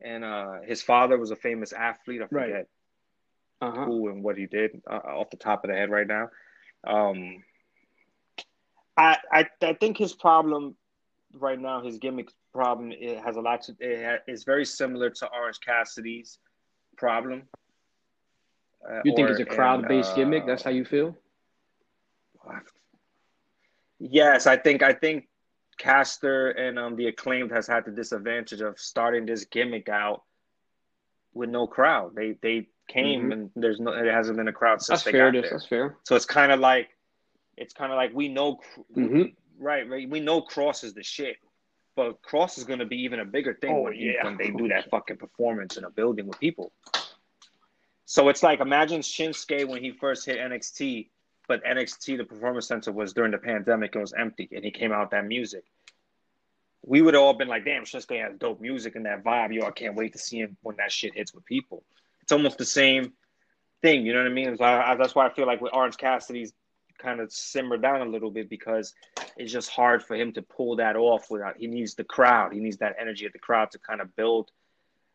and 0.00 0.24
uh, 0.24 0.60
his 0.64 0.82
father 0.82 1.18
was 1.18 1.30
a 1.30 1.36
famous 1.36 1.72
athlete. 1.72 2.22
I 2.22 2.26
forget 2.26 2.50
right. 2.50 3.68
uh-huh. 3.68 3.84
who 3.84 4.08
and 4.08 4.22
what 4.22 4.36
he 4.36 4.46
did 4.46 4.82
uh, 4.90 4.94
off 4.94 5.30
the 5.30 5.36
top 5.36 5.64
of 5.64 5.70
the 5.70 5.76
head 5.76 5.90
right 5.90 6.06
now. 6.06 6.28
Um, 6.86 7.42
I, 8.96 9.18
I 9.32 9.46
I 9.62 9.72
think 9.74 9.98
his 9.98 10.14
problem 10.14 10.76
right 11.34 11.60
now, 11.60 11.82
his 11.82 11.98
gimmick 11.98 12.30
problem, 12.52 12.92
it 12.92 13.22
has 13.22 13.36
a 13.36 13.40
lot 13.40 13.62
to. 13.62 13.76
It 13.80 14.22
is 14.26 14.44
very 14.44 14.64
similar 14.64 15.10
to 15.10 15.28
Orange 15.32 15.60
Cassidy's 15.60 16.38
problem. 16.96 17.42
Uh, 18.88 19.00
you 19.04 19.14
think 19.14 19.28
or, 19.28 19.32
it's 19.32 19.40
a 19.40 19.44
crowd-based 19.44 20.12
uh, 20.12 20.16
gimmick? 20.16 20.46
That's 20.46 20.62
how 20.62 20.70
you 20.70 20.84
feel? 20.84 21.16
Yes, 23.98 24.46
I 24.46 24.56
think 24.56 24.82
I 24.82 24.92
think 24.92 25.28
Caster 25.78 26.50
and 26.50 26.78
um, 26.78 26.96
the 26.96 27.06
acclaimed 27.06 27.50
has 27.50 27.66
had 27.66 27.84
the 27.84 27.90
disadvantage 27.90 28.60
of 28.60 28.78
starting 28.78 29.26
this 29.26 29.44
gimmick 29.44 29.88
out 29.88 30.22
with 31.34 31.50
no 31.50 31.66
crowd. 31.66 32.14
They 32.14 32.36
they 32.42 32.68
came 32.88 33.22
mm-hmm. 33.22 33.32
and 33.32 33.50
there's 33.56 33.80
no 33.80 33.92
it 33.92 34.06
hasn't 34.06 34.36
been 34.36 34.48
a 34.48 34.52
crowd 34.52 34.80
since 34.80 35.00
that's 35.00 35.04
they 35.04 35.12
fair, 35.12 35.30
got 35.30 35.42
there. 35.42 35.50
That's 35.50 35.66
fair. 35.66 35.96
So 36.04 36.16
it's 36.16 36.24
kind 36.24 36.50
of 36.50 36.60
like 36.60 36.90
it's 37.56 37.74
kind 37.74 37.92
of 37.92 37.96
like 37.96 38.12
we 38.14 38.28
know 38.28 38.60
mm-hmm. 38.96 39.22
right 39.58 39.88
right 39.88 40.08
we 40.08 40.20
know 40.20 40.40
Cross 40.40 40.84
is 40.84 40.94
the 40.94 41.02
shit, 41.02 41.36
but 41.94 42.22
Cross 42.22 42.58
is 42.58 42.64
going 42.64 42.78
to 42.78 42.86
be 42.86 43.02
even 43.02 43.20
a 43.20 43.24
bigger 43.24 43.54
thing 43.54 43.72
oh, 43.72 43.82
when, 43.82 43.94
yeah. 43.96 44.24
when 44.24 44.36
they 44.36 44.50
do 44.50 44.68
that 44.74 44.90
fucking 44.90 45.18
performance 45.18 45.76
in 45.76 45.84
a 45.84 45.90
building 45.90 46.26
with 46.26 46.40
people. 46.40 46.72
So 48.06 48.28
it's 48.28 48.42
like 48.42 48.60
imagine 48.60 49.02
Shinsuke 49.02 49.68
when 49.68 49.82
he 49.82 49.92
first 49.92 50.24
hit 50.26 50.38
NXT 50.38 51.08
but 51.48 51.64
NXT, 51.64 52.16
the 52.16 52.24
Performance 52.24 52.66
Center, 52.66 52.92
was 52.92 53.12
during 53.12 53.32
the 53.32 53.38
pandemic 53.38 53.94
and 53.94 54.02
was 54.02 54.12
empty, 54.12 54.48
and 54.52 54.64
he 54.64 54.70
came 54.70 54.92
out 54.92 55.10
that 55.10 55.26
music. 55.26 55.64
We 56.82 57.02
would 57.02 57.14
have 57.14 57.22
all 57.22 57.34
been 57.34 57.48
like, 57.48 57.64
"Damn, 57.64 57.84
Shinsuke 57.84 58.22
has 58.22 58.36
dope 58.38 58.60
music 58.60 58.96
and 58.96 59.06
that 59.06 59.24
vibe. 59.24 59.54
Yo, 59.54 59.66
I 59.66 59.70
can't 59.70 59.96
wait 59.96 60.12
to 60.12 60.18
see 60.18 60.38
him 60.38 60.56
when 60.62 60.76
that 60.76 60.92
shit 60.92 61.14
hits 61.14 61.34
with 61.34 61.44
people." 61.44 61.84
It's 62.22 62.32
almost 62.32 62.58
the 62.58 62.64
same 62.64 63.12
thing, 63.82 64.06
you 64.06 64.12
know 64.12 64.20
what 64.20 64.30
I 64.30 64.34
mean? 64.34 64.56
I, 64.60 64.92
I, 64.92 64.94
that's 64.96 65.14
why 65.14 65.26
I 65.26 65.32
feel 65.32 65.46
like 65.46 65.60
with 65.60 65.72
Orange 65.74 65.96
Cassidy's 65.96 66.52
kind 66.98 67.20
of 67.20 67.30
simmer 67.30 67.76
down 67.76 68.00
a 68.00 68.10
little 68.10 68.30
bit 68.30 68.48
because 68.48 68.94
it's 69.36 69.52
just 69.52 69.68
hard 69.70 70.02
for 70.02 70.16
him 70.16 70.32
to 70.32 70.42
pull 70.42 70.76
that 70.76 70.96
off 70.96 71.30
without. 71.30 71.56
He 71.58 71.66
needs 71.66 71.94
the 71.94 72.04
crowd. 72.04 72.52
He 72.52 72.60
needs 72.60 72.78
that 72.78 72.96
energy 72.98 73.26
of 73.26 73.32
the 73.32 73.38
crowd 73.38 73.70
to 73.72 73.78
kind 73.78 74.00
of 74.00 74.14
build, 74.16 74.50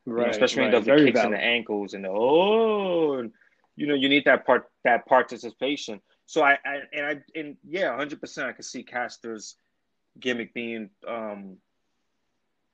right, 0.06 0.20
you 0.20 0.26
know, 0.26 0.30
especially 0.30 0.64
right. 0.64 0.74
when 0.74 0.84
he 0.84 0.90
does 0.90 1.00
the 1.00 1.06
kicks 1.06 1.20
valid. 1.20 1.34
and 1.34 1.42
the 1.42 1.46
ankles 1.46 1.94
and 1.94 2.06
the 2.06 2.10
oh, 2.10 3.14
and, 3.16 3.32
you 3.76 3.88
know, 3.88 3.96
you 3.96 4.10
need 4.10 4.26
that 4.26 4.46
part 4.46 4.70
that 4.84 5.06
participation. 5.06 6.00
So 6.32 6.44
I, 6.44 6.58
I 6.66 6.80
and 6.94 7.06
I 7.06 7.22
and 7.38 7.58
yeah, 7.68 7.94
hundred 7.94 8.22
percent. 8.22 8.48
I 8.48 8.54
could 8.54 8.64
see 8.64 8.84
Caster's 8.86 9.58
gimmick 10.18 10.54
being, 10.54 10.90
um, 11.06 11.58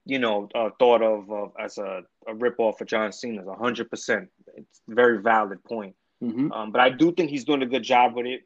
you 0.05 0.19
know, 0.19 0.47
uh, 0.53 0.69
thought 0.77 1.01
of 1.01 1.31
uh, 1.31 1.47
as 1.59 1.79
a, 1.79 2.03
a 2.27 2.35
rip 2.35 2.59
off 2.59 2.81
of 2.81 2.87
John 2.87 3.11
Cena's. 3.11 3.47
hundred 3.57 3.89
percent. 3.89 4.29
It's 4.55 4.81
a 4.87 4.93
very 4.93 5.23
valid 5.23 5.63
point. 5.63 5.95
Mm-hmm. 6.23 6.51
Um, 6.51 6.71
but 6.71 6.81
I 6.81 6.91
do 6.91 7.11
think 7.11 7.31
he's 7.31 7.45
doing 7.45 7.63
a 7.63 7.65
good 7.65 7.81
job 7.81 8.15
with 8.15 8.27
it. 8.27 8.41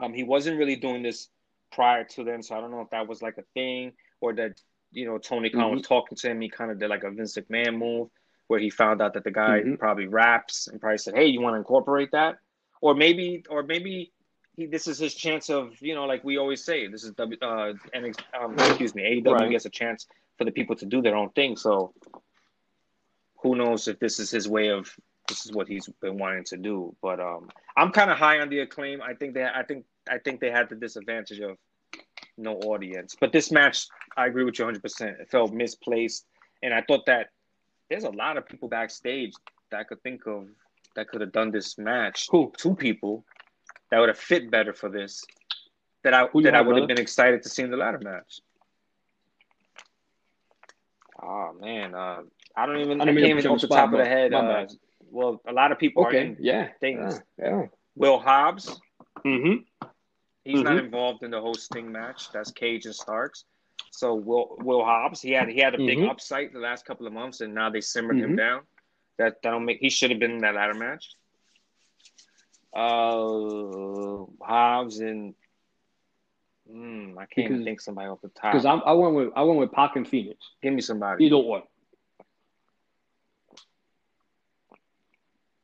Um, 0.00 0.14
he 0.14 0.22
wasn't 0.22 0.56
really 0.56 0.76
doing 0.76 1.02
this 1.02 1.26
prior 1.72 2.04
to 2.04 2.22
then, 2.22 2.44
so 2.44 2.56
I 2.56 2.60
don't 2.60 2.70
know 2.70 2.82
if 2.82 2.90
that 2.90 3.08
was 3.08 3.22
like 3.22 3.38
a 3.38 3.44
thing 3.54 3.90
or 4.20 4.32
that 4.34 4.52
you 4.92 5.04
know 5.04 5.18
Tony 5.18 5.50
Khan 5.50 5.62
mm-hmm. 5.62 5.78
was 5.78 5.82
talking 5.82 6.16
to 6.16 6.30
him. 6.30 6.40
He 6.40 6.48
kind 6.48 6.70
of 6.70 6.78
did 6.78 6.90
like 6.90 7.02
a 7.02 7.10
Vince 7.10 7.36
McMahon 7.36 7.76
move 7.76 8.08
where 8.46 8.60
he 8.60 8.70
found 8.70 9.02
out 9.02 9.14
that 9.14 9.24
the 9.24 9.32
guy 9.32 9.62
mm-hmm. 9.62 9.74
probably 9.74 10.06
raps 10.06 10.68
and 10.68 10.80
probably 10.80 10.98
said, 10.98 11.16
"Hey, 11.16 11.26
you 11.26 11.40
want 11.40 11.54
to 11.54 11.58
incorporate 11.58 12.12
that?" 12.12 12.36
Or 12.82 12.94
maybe, 12.94 13.44
or 13.48 13.62
maybe 13.62 14.12
he 14.56 14.66
this 14.66 14.86
is 14.86 14.98
his 14.98 15.14
chance 15.14 15.48
of 15.48 15.80
you 15.80 15.94
know 15.94 16.04
like 16.04 16.22
we 16.24 16.36
always 16.36 16.62
say 16.64 16.86
this 16.86 17.04
is 17.04 17.12
W 17.12 17.38
uh 17.40 17.72
um, 18.38 18.54
excuse 18.58 18.94
me 18.94 19.02
AEW 19.02 19.32
right. 19.32 19.50
gets 19.50 19.64
a 19.64 19.70
chance 19.70 20.06
for 20.36 20.44
the 20.44 20.50
people 20.50 20.76
to 20.76 20.86
do 20.86 21.00
their 21.00 21.16
own 21.16 21.30
thing. 21.30 21.56
So 21.56 21.94
who 23.42 23.56
knows 23.56 23.88
if 23.88 23.98
this 23.98 24.18
is 24.18 24.30
his 24.30 24.48
way 24.48 24.68
of 24.68 24.94
this 25.28 25.46
is 25.46 25.52
what 25.52 25.68
he's 25.68 25.88
been 26.00 26.18
wanting 26.18 26.44
to 26.44 26.56
do. 26.56 26.94
But 27.00 27.20
um, 27.20 27.48
I'm 27.76 27.90
kind 27.90 28.10
of 28.10 28.18
high 28.18 28.40
on 28.40 28.48
the 28.48 28.60
acclaim. 28.60 29.00
I 29.00 29.14
think 29.14 29.34
they 29.34 29.44
I 29.44 29.62
think 29.62 29.84
I 30.08 30.18
think 30.18 30.40
they 30.40 30.50
had 30.50 30.68
the 30.68 30.76
disadvantage 30.76 31.40
of 31.40 31.56
no 32.36 32.54
audience. 32.58 33.16
But 33.18 33.32
this 33.32 33.50
match, 33.50 33.86
I 34.16 34.26
agree 34.26 34.44
with 34.44 34.58
you 34.58 34.64
100. 34.64 34.82
percent 34.82 35.16
It 35.20 35.30
felt 35.30 35.52
misplaced, 35.52 36.26
and 36.62 36.74
I 36.74 36.82
thought 36.82 37.06
that 37.06 37.28
there's 37.88 38.04
a 38.04 38.10
lot 38.10 38.36
of 38.36 38.46
people 38.46 38.68
backstage 38.68 39.32
that 39.70 39.80
I 39.80 39.84
could 39.84 40.02
think 40.02 40.26
of 40.26 40.48
that 40.96 41.08
could 41.08 41.20
have 41.20 41.32
done 41.32 41.50
this 41.50 41.78
match. 41.78 42.28
Who? 42.30 42.52
Two 42.56 42.74
people 42.74 43.24
that 43.90 43.98
would 43.98 44.08
have 44.08 44.18
fit 44.18 44.50
better 44.50 44.72
for 44.72 44.88
this. 44.88 45.24
That 46.04 46.14
I 46.14 46.26
Who 46.26 46.42
that 46.42 46.54
I 46.54 46.60
would 46.60 46.76
have 46.76 46.88
been 46.88 47.00
excited 47.00 47.42
to 47.42 47.48
see 47.48 47.62
in 47.62 47.70
the 47.70 47.76
ladder 47.76 48.00
match. 48.02 48.40
Oh 51.22 51.52
man, 51.60 51.94
uh, 51.94 52.22
I 52.56 52.66
don't 52.66 52.80
even 52.80 53.00
I, 53.00 53.04
don't 53.04 53.16
I 53.16 53.20
can't 53.20 53.38
even 53.38 53.50
off 53.52 53.60
the 53.60 53.68
top 53.68 53.92
of 53.92 53.98
the 53.98 54.04
head. 54.04 54.34
Uh, 54.34 54.66
well, 55.10 55.40
a 55.46 55.52
lot 55.52 55.70
of 55.70 55.78
people 55.78 56.04
okay. 56.06 56.16
are 56.16 56.20
in 56.20 56.36
yeah 56.40 56.68
things. 56.80 57.20
Yeah. 57.38 57.46
yeah. 57.46 57.66
Will 57.94 58.18
Hobbs. 58.18 58.80
Mm-hmm. 59.24 59.86
He's 60.44 60.56
mm-hmm. 60.56 60.64
not 60.64 60.78
involved 60.78 61.22
in 61.22 61.30
the 61.30 61.40
hosting 61.40 61.92
match. 61.92 62.32
That's 62.32 62.50
Cage 62.50 62.86
and 62.86 62.94
Starks. 62.94 63.44
So 63.92 64.14
Will 64.14 64.56
Will 64.60 64.84
Hobbs, 64.84 65.20
he 65.20 65.30
had 65.30 65.48
he 65.48 65.60
had 65.60 65.74
a 65.74 65.78
big 65.78 65.98
mm-hmm. 65.98 66.10
upside 66.10 66.52
the 66.52 66.58
last 66.58 66.84
couple 66.84 67.06
of 67.06 67.12
months, 67.12 67.40
and 67.40 67.54
now 67.54 67.70
they 67.70 67.80
simmered 67.80 68.16
him 68.16 68.30
mm-hmm. 68.30 68.36
down. 68.36 68.60
That 69.18 69.42
that'll 69.42 69.60
make 69.60 69.78
he 69.80 69.90
should 69.90 70.10
have 70.10 70.20
been 70.20 70.32
in 70.32 70.38
that 70.38 70.54
ladder 70.54 70.74
match. 70.74 71.14
Uh, 72.74 74.24
Hobbs 74.42 75.00
and 75.00 75.34
mm, 76.70 77.12
I 77.18 77.26
can't 77.26 77.48
because, 77.50 77.64
think 77.64 77.80
somebody 77.80 78.08
off 78.08 78.22
the 78.22 78.28
top. 78.28 78.52
Because 78.52 78.64
I 78.64 78.92
went 78.92 79.14
with 79.14 79.28
I 79.36 79.42
went 79.42 79.60
with 79.60 79.72
Pac 79.72 79.96
and 79.96 80.08
Phoenix. 80.08 80.38
Give 80.62 80.72
me 80.72 80.80
somebody. 80.80 81.26
Either 81.26 81.38
one. 81.38 81.62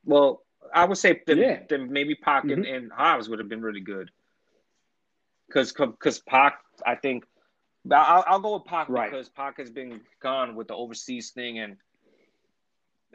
Well, 0.04 0.42
I 0.74 0.84
would 0.84 0.98
say 0.98 1.22
then, 1.26 1.38
yeah. 1.38 1.76
maybe 1.76 2.14
Pac 2.14 2.44
mm-hmm. 2.44 2.52
and, 2.52 2.66
and 2.66 2.92
Hobbs 2.92 3.28
would 3.28 3.38
have 3.38 3.48
been 3.48 3.62
really 3.62 3.80
good. 3.80 4.10
Because 5.46 5.72
because 5.72 6.18
Pac, 6.20 6.60
I 6.84 6.94
think 6.94 7.24
I'll, 7.90 8.24
I'll 8.26 8.40
go 8.40 8.54
with 8.54 8.64
Pac 8.64 8.88
right. 8.88 9.10
because 9.10 9.28
Pac 9.28 9.58
has 9.58 9.70
been 9.70 10.00
gone 10.20 10.54
with 10.54 10.68
the 10.68 10.74
overseas 10.74 11.30
thing, 11.30 11.58
and 11.58 11.76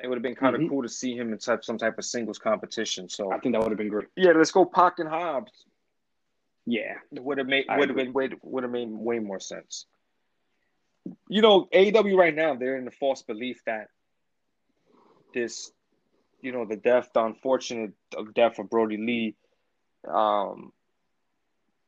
it 0.01 0.07
would 0.07 0.17
have 0.17 0.23
been 0.23 0.35
kind 0.35 0.55
of 0.55 0.61
mm-hmm. 0.61 0.69
cool 0.69 0.83
to 0.83 0.89
see 0.89 1.15
him 1.15 1.31
in 1.31 1.37
type, 1.37 1.63
some 1.63 1.77
type 1.77 1.97
of 1.97 2.05
singles 2.05 2.39
competition. 2.39 3.09
So 3.09 3.31
I 3.31 3.37
think 3.39 3.53
that 3.53 3.61
would 3.61 3.71
have 3.71 3.77
been 3.77 3.89
great. 3.89 4.07
Yeah, 4.15 4.31
let's 4.31 4.51
go 4.51 4.65
Pac 4.65 4.99
and 4.99 5.09
Hobbs. 5.09 5.51
Yeah, 6.65 6.95
it 7.11 7.23
would 7.23 7.37
have 7.37 7.47
made 7.47 7.65
would 7.69 7.89
have 7.89 7.97
been 7.97 8.13
would, 8.13 8.37
would 8.41 8.63
have 8.63 8.71
made 8.71 8.89
way 8.89 9.19
more 9.19 9.39
sense. 9.39 9.85
You 11.27 11.41
know, 11.41 11.67
AEW 11.73 12.17
right 12.17 12.33
now 12.33 12.55
they're 12.55 12.77
in 12.77 12.85
the 12.85 12.91
false 12.91 13.21
belief 13.21 13.61
that 13.65 13.89
this, 15.33 15.71
you 16.41 16.53
know, 16.53 16.65
the 16.65 16.77
death, 16.77 17.09
the 17.13 17.23
unfortunate 17.23 17.91
death 18.33 18.59
of 18.59 18.69
Brodie 18.69 18.97
Lee, 18.97 19.35
um, 20.07 20.71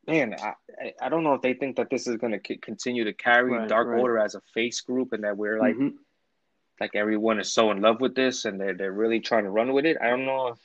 man, 0.08 0.36
I, 0.42 0.94
I 1.02 1.10
don't 1.10 1.24
know 1.24 1.34
if 1.34 1.42
they 1.42 1.54
think 1.54 1.78
that 1.78 1.90
this 1.90 2.08
is 2.08 2.18
going 2.18 2.34
to 2.34 2.42
c- 2.46 2.58
continue 2.58 3.06
to 3.06 3.14
carry 3.14 3.52
right, 3.52 3.68
Dark 3.68 3.88
right. 3.88 4.00
Order 4.00 4.20
as 4.20 4.36
a 4.36 4.42
face 4.54 4.82
group, 4.82 5.14
and 5.14 5.24
that 5.24 5.38
we're 5.38 5.60
like, 5.60 5.76
mm-hmm. 5.76 5.96
Like 6.80 6.96
everyone 6.96 7.40
is 7.40 7.54
so 7.54 7.72
in 7.72 7.82
love 7.82 8.02
with 8.02 8.16
this, 8.16 8.46
and 8.46 8.60
they're 8.60 8.74
they're 8.74 8.92
really 8.92 9.20
trying 9.20 9.44
to 9.44 9.50
run 9.50 9.74
with 9.74 9.86
it. 9.86 9.98
I 10.02 10.10
don't 10.10 10.26
know 10.26 10.48
if, 10.50 10.60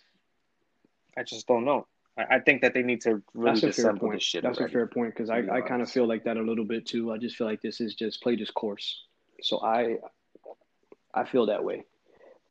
I 1.17 1.23
just 1.23 1.47
don't 1.47 1.65
know. 1.65 1.87
I, 2.19 2.37
I 2.37 2.41
think 2.41 2.63
that 2.63 2.75
they 2.75 2.83
need 2.83 3.01
to 3.03 3.23
really 3.35 3.61
That's 3.61 3.79
a 3.79 3.83
fair 3.83 3.95
point. 3.95 4.23
shit. 4.23 4.43
That's 4.43 4.59
already, 4.59 4.73
a 4.73 4.75
fair 4.75 4.87
point 4.87 5.15
because 5.15 5.31
I, 5.31 5.43
I 5.51 5.61
kind 5.61 5.83
of 5.83 5.91
feel 5.91 6.07
like 6.07 6.25
that 6.25 6.37
a 6.37 6.43
little 6.43 6.65
bit 6.65 6.87
too. 6.87 7.13
I 7.13 7.19
just 7.19 7.37
feel 7.37 7.47
like 7.47 7.63
this 7.63 7.81
is 7.81 7.95
just 7.95 8.23
play 8.23 8.37
this 8.37 8.51
course. 8.51 9.05
So 9.43 9.61
I, 9.63 9.97
I 11.15 11.25
feel 11.25 11.47
that 11.47 11.65
way. 11.65 11.85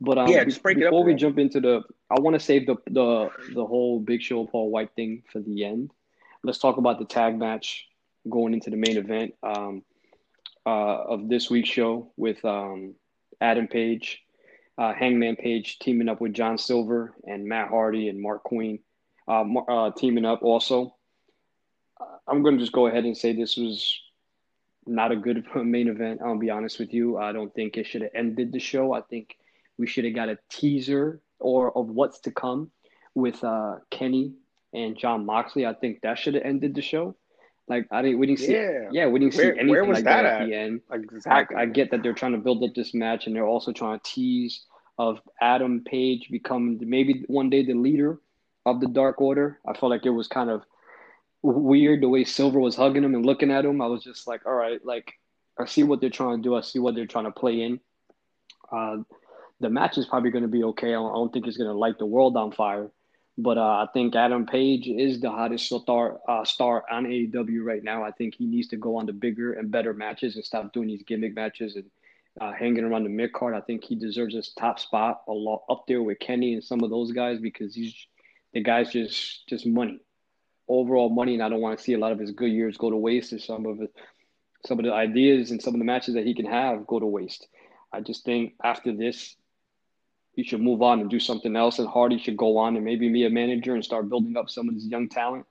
But 0.02 0.18
um, 0.18 0.28
yeah, 0.30 0.44
just 0.46 0.64
break 0.64 0.78
before 0.78 1.00
it 1.00 1.02
up, 1.02 1.06
we 1.06 1.14
jump 1.14 1.38
into 1.38 1.60
the, 1.60 1.84
I 2.10 2.20
want 2.20 2.34
to 2.36 2.40
save 2.40 2.66
the 2.66 2.78
the 2.90 3.30
the 3.54 3.66
whole 3.66 4.00
Big 4.00 4.22
Show 4.22 4.46
Paul 4.46 4.72
White 4.72 4.92
thing 4.96 5.24
for 5.32 5.40
the 5.40 5.66
end 5.66 5.92
let's 6.44 6.60
talk 6.60 6.78
about 6.78 7.00
the 7.00 7.06
tag 7.06 7.38
match 7.38 7.88
going 8.30 8.54
into 8.54 8.70
the 8.70 8.78
main 8.78 8.98
event 8.98 9.34
um, 9.44 9.84
uh, 10.66 11.04
of 11.04 11.30
this 11.30 11.50
week's 11.50 11.70
show 11.70 12.12
with 12.18 12.44
um, 12.46 12.96
Adam 13.42 13.68
Page, 13.68 14.24
uh, 14.78 14.94
Hangman 14.94 15.36
Page 15.36 15.80
teaming 15.80 16.10
up 16.10 16.22
with 16.22 16.34
John 16.34 16.58
Silver 16.58 17.14
and 17.26 17.46
Matt 17.46 17.70
Hardy 17.70 18.10
and 18.10 18.24
Marq 18.24 18.44
Quen 18.44 18.80
uh, 19.28 19.44
uh 19.68 19.92
teaming 19.92 20.26
up 20.26 20.42
also. 20.44 20.96
Uh, 22.00 22.18
I'm 22.28 22.42
going 22.44 22.56
to 22.56 22.62
just 22.62 22.74
go 22.74 22.88
ahead 22.88 23.06
and 23.06 23.16
say 23.16 23.34
this 23.34 23.58
was 23.58 24.00
not 24.86 25.12
a 25.12 25.16
good 25.16 25.46
main 25.56 25.88
event. 25.88 26.22
I'll 26.24 26.38
be 26.38 26.50
honest 26.50 26.80
with 26.80 26.94
you. 26.94 27.18
I 27.18 27.32
don't 27.32 27.54
think 27.54 27.78
it 27.78 27.86
should 27.86 28.02
have 28.02 28.12
ended 28.14 28.52
the 28.52 28.60
show. 28.60 28.94
I 28.94 29.02
think 29.02 29.38
we 29.78 29.88
should 29.88 30.06
have 30.06 30.16
got 30.16 30.30
a 30.30 30.38
teaser 30.50 31.22
or 31.40 31.76
of 31.78 31.90
what's 31.90 32.20
to 32.22 32.32
come 32.32 32.72
with 33.16 33.44
uh, 33.44 33.78
Kenny 33.90 34.34
and 34.74 34.98
Jon 34.98 35.26
Moxley. 35.26 35.66
I 35.66 35.74
think 35.74 36.02
that 36.02 36.18
should 36.18 36.36
have 36.36 36.44
ended 36.44 36.76
the 36.76 36.82
show. 36.82 37.16
Like 37.70 37.88
I 37.92 38.02
didn't, 38.02 38.20
we 38.20 38.26
didn't 38.28 38.40
see, 38.40 38.54
yeah, 38.54 38.90
yeah 38.92 39.08
we 39.08 39.20
didn't 39.20 39.36
where, 39.36 39.54
see 39.54 39.60
anything 39.60 39.94
like 39.94 40.04
that, 40.04 40.26
at, 40.26 40.42
at 40.42 40.48
the 40.48 40.56
end. 40.56 40.82
Exactly. 40.92 41.56
I, 41.56 41.62
I, 41.62 41.66
get 41.68 41.92
that 41.92 42.02
they're 42.02 42.14
trying 42.14 42.32
to 42.32 42.40
build 42.40 42.64
up 42.64 42.74
this 42.74 42.96
match, 42.96 43.28
and 43.28 43.36
they're 43.36 43.46
also 43.46 43.72
trying 43.72 44.00
to 44.00 44.04
tease 44.04 44.66
of 44.98 45.20
Adam 45.40 45.84
Page 45.86 46.30
becoming 46.32 46.80
maybe 46.82 47.24
one 47.28 47.50
day 47.50 47.64
the 47.64 47.76
leader 47.76 48.20
of 48.66 48.82
the 48.82 48.88
Dark 48.88 49.22
Order. 49.22 49.60
I 49.68 49.74
felt 49.78 49.92
like 49.92 50.06
it 50.06 50.10
was 50.10 50.28
kind 50.28 50.50
of 50.50 50.64
weird 51.44 52.02
the 52.02 52.10
way 52.10 52.26
Silver 52.26 52.60
was 52.60 52.76
hugging 52.76 53.04
him 53.04 53.14
and 53.14 53.26
looking 53.26 53.52
at 53.52 53.66
him. 53.66 53.82
I 53.82 53.88
was 53.88 54.04
just 54.04 54.28
like, 54.28 54.46
all 54.48 54.56
right, 54.56 54.84
like 54.84 55.14
I 55.60 55.66
see 55.66 55.84
what 55.84 56.02
they're 56.02 56.10
trying 56.10 56.38
to 56.38 56.44
do. 56.44 56.56
I 56.56 56.62
see 56.62 56.80
what 56.80 56.96
they're 56.96 57.06
trying 57.06 57.26
to 57.26 57.32
play 57.32 57.62
in. 57.62 57.80
Uh, 58.72 58.98
the 59.60 59.70
match 59.70 59.98
is 59.98 60.06
probably 60.06 60.32
going 60.32 60.44
to 60.44 60.50
be 60.50 60.64
okay. 60.64 60.90
I 60.90 60.94
don't 60.94 61.32
think 61.32 61.46
it's 61.46 61.58
going 61.58 61.70
to 61.70 61.78
light 61.78 62.00
the 62.00 62.06
world 62.06 62.36
on 62.36 62.52
fire. 62.52 62.90
But 63.42 63.58
uh, 63.58 63.62
I 63.62 63.88
think 63.94 64.18
Adam 64.18 64.46
Page 64.46 64.88
is 64.90 65.22
the 65.22 65.32
hottest 65.32 65.66
star 65.66 66.20
uh, 66.28 66.44
star 66.44 66.84
on 66.92 67.06
AEW 67.06 67.64
right 67.64 67.82
now. 67.82 68.04
I 68.04 68.12
think 68.12 68.36
he 68.36 68.46
needs 68.46 68.68
to 68.68 68.76
go 68.76 68.98
on 68.98 69.06
the 69.06 69.14
bigger 69.14 69.54
and 69.54 69.72
better 69.72 69.94
matches 69.94 70.36
and 70.36 70.44
stop 70.44 70.74
doing 70.74 70.90
these 70.90 71.04
gimmick 71.04 71.34
matches 71.36 71.78
and 71.78 71.86
uh, 72.42 72.52
hanging 72.52 72.84
around 72.84 73.06
the 73.06 73.10
mid 73.10 73.32
card. 73.32 73.56
I 73.56 73.62
think 73.62 73.86
he 73.86 73.96
deserves 73.96 74.36
his 74.36 74.52
top 74.60 74.78
spot 74.78 75.22
a 75.30 75.32
lot 75.32 75.64
up 75.70 75.86
there 75.88 76.04
with 76.04 76.20
Kenny 76.20 76.54
and 76.54 76.62
some 76.62 76.84
of 76.84 76.90
those 76.90 77.14
guys 77.14 77.40
because 77.40 77.74
he's 77.74 77.96
the 78.54 78.62
guy's 78.62 78.92
just 78.92 79.48
just 79.48 79.66
money, 79.66 80.02
overall 80.68 81.10
money, 81.10 81.36
and 81.36 81.42
I 81.42 81.48
don't 81.48 81.62
want 81.62 81.78
to 81.78 81.84
see 81.84 81.94
a 81.94 81.98
lot 81.98 82.12
of 82.12 82.20
his 82.20 82.32
good 82.32 82.52
years 82.52 82.76
go 82.76 82.90
to 82.90 82.98
waste 82.98 83.32
or 83.32 83.40
some 83.40 83.66
of 83.66 83.80
some 84.66 84.80
of 84.80 84.84
the 84.84 84.94
ideas 84.94 85.52
and 85.52 85.62
some 85.62 85.74
of 85.74 85.80
the 85.80 85.86
matches 85.86 86.16
that 86.16 86.26
he 86.26 86.36
can 86.36 86.46
have 86.46 86.86
go 86.86 87.00
to 87.00 87.06
waste. 87.06 87.48
I 87.94 88.02
just 88.02 88.26
think 88.26 88.56
after 88.62 88.94
this, 88.94 89.38
he 90.40 90.46
should 90.46 90.62
move 90.62 90.82
on 90.82 91.02
and 91.02 91.10
do 91.10 91.20
something 91.20 91.58
else. 91.58 91.80
And 91.80 91.88
Hardy 91.90 92.18
should 92.18 92.38
go 92.38 92.58
on 92.58 92.78
and 92.78 92.86
maybe 92.86 93.10
be 93.10 93.26
a 93.26 93.30
manager 93.30 93.76
and 93.76 93.84
start 93.84 94.08
building 94.08 94.38
up 94.38 94.50
some 94.50 94.70
of 94.70 94.74
this 94.74 94.86
young 94.86 95.10
talent 95.10 95.46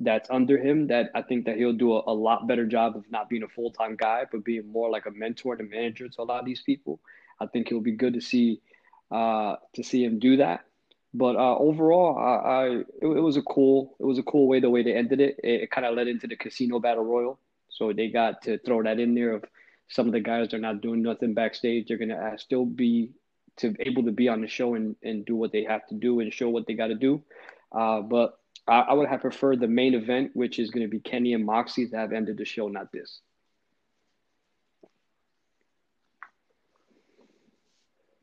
that's 0.00 0.30
under 0.30 0.56
him. 0.56 0.86
That 0.86 1.10
I 1.14 1.20
think 1.20 1.44
that 1.44 1.58
he'll 1.58 1.74
do 1.74 1.92
a, 1.92 2.02
a 2.06 2.14
lot 2.14 2.46
better 2.46 2.64
job 2.64 2.96
of 2.96 3.04
not 3.10 3.28
being 3.28 3.42
a 3.42 3.48
full 3.48 3.72
time 3.72 3.94
guy, 3.94 4.24
but 4.32 4.42
being 4.42 4.72
more 4.72 4.88
like 4.88 5.04
a 5.04 5.10
mentor 5.10 5.52
and 5.52 5.60
a 5.60 5.70
manager 5.70 6.08
to 6.08 6.22
a 6.22 6.24
lot 6.24 6.40
of 6.40 6.46
these 6.46 6.62
people. 6.62 6.98
I 7.40 7.46
think 7.46 7.66
it'll 7.66 7.82
be 7.82 7.92
good 7.92 8.14
to 8.14 8.22
see 8.22 8.62
uh, 9.10 9.56
to 9.74 9.82
see 9.82 10.02
him 10.02 10.18
do 10.18 10.38
that. 10.38 10.64
But 11.12 11.36
uh, 11.36 11.58
overall, 11.58 12.16
I, 12.16 12.32
I 12.48 12.66
it, 12.68 12.86
it, 13.02 13.22
was 13.28 13.36
a 13.36 13.42
cool 13.42 13.96
it 14.00 14.06
was 14.06 14.18
a 14.18 14.22
cool 14.22 14.48
way 14.48 14.60
the 14.60 14.70
way 14.70 14.82
they 14.82 14.94
ended 14.94 15.20
it. 15.20 15.40
It, 15.44 15.64
it 15.64 15.70
kind 15.70 15.86
of 15.86 15.94
led 15.94 16.08
into 16.08 16.26
the 16.26 16.36
casino 16.36 16.80
battle 16.80 17.04
royal, 17.04 17.38
so 17.68 17.92
they 17.92 18.08
got 18.08 18.40
to 18.44 18.56
throw 18.64 18.82
that 18.82 18.98
in 18.98 19.14
there 19.14 19.34
of 19.34 19.44
some 19.88 20.06
of 20.06 20.14
the 20.14 20.20
guys 20.20 20.54
are 20.54 20.58
not 20.58 20.80
doing 20.80 21.02
nothing 21.02 21.34
backstage. 21.34 21.88
They're 21.88 21.98
gonna 21.98 22.16
uh, 22.16 22.38
still 22.38 22.64
be 22.64 23.10
to 23.58 23.74
able 23.80 24.04
to 24.04 24.12
be 24.12 24.28
on 24.28 24.40
the 24.40 24.48
show 24.48 24.74
and, 24.74 24.96
and 25.02 25.24
do 25.24 25.36
what 25.36 25.52
they 25.52 25.64
have 25.64 25.86
to 25.88 25.94
do 25.94 26.20
and 26.20 26.32
show 26.32 26.48
what 26.48 26.66
they 26.66 26.74
got 26.74 26.88
to 26.88 26.94
do. 26.94 27.22
Uh, 27.70 28.00
but 28.00 28.38
I, 28.66 28.80
I, 28.80 28.92
would 28.94 29.08
have 29.08 29.20
preferred 29.20 29.60
the 29.60 29.68
main 29.68 29.94
event, 29.94 30.30
which 30.34 30.58
is 30.58 30.70
going 30.70 30.84
to 30.84 30.90
be 30.90 31.00
Kenny 31.00 31.34
and 31.34 31.44
Moxie, 31.44 31.88
to 31.88 31.96
have 31.96 32.12
ended 32.12 32.38
the 32.38 32.44
show, 32.44 32.68
not 32.68 32.92
this. 32.92 33.20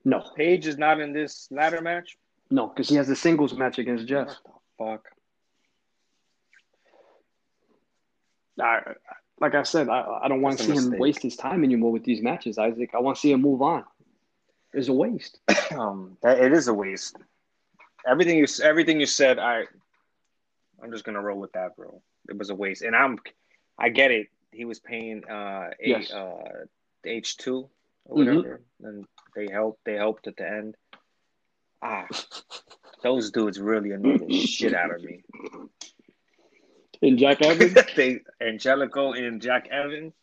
No. 0.06 0.24
Page 0.36 0.68
is 0.68 0.78
not 0.78 1.00
in 1.00 1.14
this 1.14 1.48
ladder 1.52 1.82
match? 1.82 2.18
No, 2.50 2.68
because 2.68 2.90
he 2.90 2.96
has 2.96 3.10
a 3.10 3.16
singles 3.16 3.54
match 3.54 3.78
against 3.78 4.08
Jeff. 4.08 4.28
What 4.28 4.62
the 4.78 4.86
fuck? 4.86 5.06
I, 8.62 8.80
like 9.40 9.56
I 9.56 9.64
said, 9.64 9.90
I, 9.90 10.20
I 10.24 10.28
don't 10.28 10.42
want 10.42 10.58
to 10.58 10.64
see 10.64 10.74
him 10.74 10.98
waste 10.98 11.22
his 11.22 11.36
time 11.36 11.64
anymore 11.64 11.92
with 11.92 12.04
these 12.04 12.22
matches, 12.22 12.58
Isaac. 12.58 12.92
I 12.94 13.00
want 13.00 13.18
to 13.18 13.22
see 13.22 13.32
him 13.32 13.42
move 13.42 13.62
on. 13.62 13.84
It's 14.74 14.88
a 14.88 14.94
waste. 14.94 15.40
um, 15.78 16.18
it 16.24 16.54
is 16.54 16.68
a 16.68 16.74
waste. 16.74 17.18
Everything 18.08 18.38
you 18.38 18.46
everything 18.64 19.00
you 19.00 19.06
said, 19.06 19.40
I 19.40 19.64
I'm 20.82 20.92
just 20.92 21.04
gonna 21.04 21.22
roll 21.22 21.40
with 21.40 21.52
that, 21.54 21.76
bro. 21.76 22.02
It 22.28 22.38
was 22.38 22.50
a 22.50 22.56
waste, 22.56 22.82
and 22.82 22.96
I'm 22.96 23.18
I 23.78 23.90
get 23.90 24.12
it. 24.12 24.28
He 24.52 24.66
was 24.66 24.80
paying 24.80 25.24
uh, 25.26 25.72
yes. 25.80 26.12
uh 26.12 26.66
H 27.06 27.38
two 27.38 27.70
or 28.06 28.18
mm-hmm. 28.18 28.36
whatever, 28.36 28.62
mm-hmm. 28.82 28.88
and 28.88 29.06
they 29.36 29.52
helped. 29.52 29.84
They 29.86 29.96
helped 29.96 30.28
at 30.28 30.38
the 30.38 30.48
end. 30.48 30.76
Ah, 31.82 32.08
those 33.04 33.32
dudes 33.32 33.60
really 33.60 33.92
annoyed 33.92 34.28
the 34.28 34.40
shit 34.46 34.74
out 34.74 34.94
of 34.94 35.04
me. 35.04 35.24
And 37.02 37.18
Jack 37.18 37.42
Evans, 37.42 37.78
they 37.96 38.22
Angelico 38.42 39.14
and 39.14 39.42
Jack 39.42 39.68
Evans. 39.70 40.14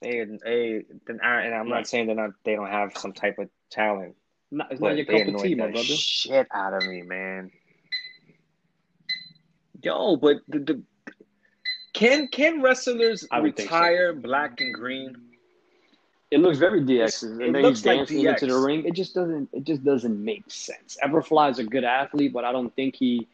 They, 0.00 0.24
they, 0.44 0.84
and 1.08 1.20
I'm 1.20 1.68
not 1.68 1.88
saying 1.88 2.06
they're 2.06 2.14
not. 2.14 2.30
They 2.44 2.54
don't 2.54 2.70
have 2.70 2.96
some 2.96 3.12
type 3.12 3.38
of 3.38 3.48
talent. 3.70 4.14
No, 4.50 4.64
it's 4.70 4.80
not 4.80 4.96
your 4.96 5.04
cup 5.04 5.34
of 5.34 5.42
tea, 5.42 5.54
my 5.54 5.70
brother. 5.70 5.84
Shit 5.84 6.46
out 6.52 6.74
of 6.74 6.86
me, 6.86 7.02
man. 7.02 7.50
Yo, 9.82 10.16
but 10.16 10.36
the, 10.48 10.58
the 10.60 10.82
can 11.92 12.28
can 12.28 12.62
wrestlers 12.62 13.26
retire 13.40 14.14
so. 14.14 14.20
black 14.20 14.60
and 14.60 14.72
green? 14.72 15.16
It 16.30 16.40
looks 16.40 16.58
very 16.58 16.82
DX. 16.82 17.22
And 17.22 17.40
it 17.40 17.52
then 17.52 17.64
he's 17.64 17.82
dancing 17.82 18.24
like 18.24 18.42
into 18.42 18.54
the 18.54 18.60
ring. 18.60 18.84
It 18.84 18.92
just 18.92 19.14
doesn't. 19.14 19.48
It 19.52 19.64
just 19.64 19.84
doesn't 19.84 20.22
make 20.22 20.44
sense. 20.48 20.96
Everfly 21.02 21.50
is 21.50 21.58
a 21.58 21.64
good 21.64 21.84
athlete, 21.84 22.32
but 22.32 22.44
I 22.44 22.52
don't 22.52 22.74
think 22.76 22.94
he 22.96 23.26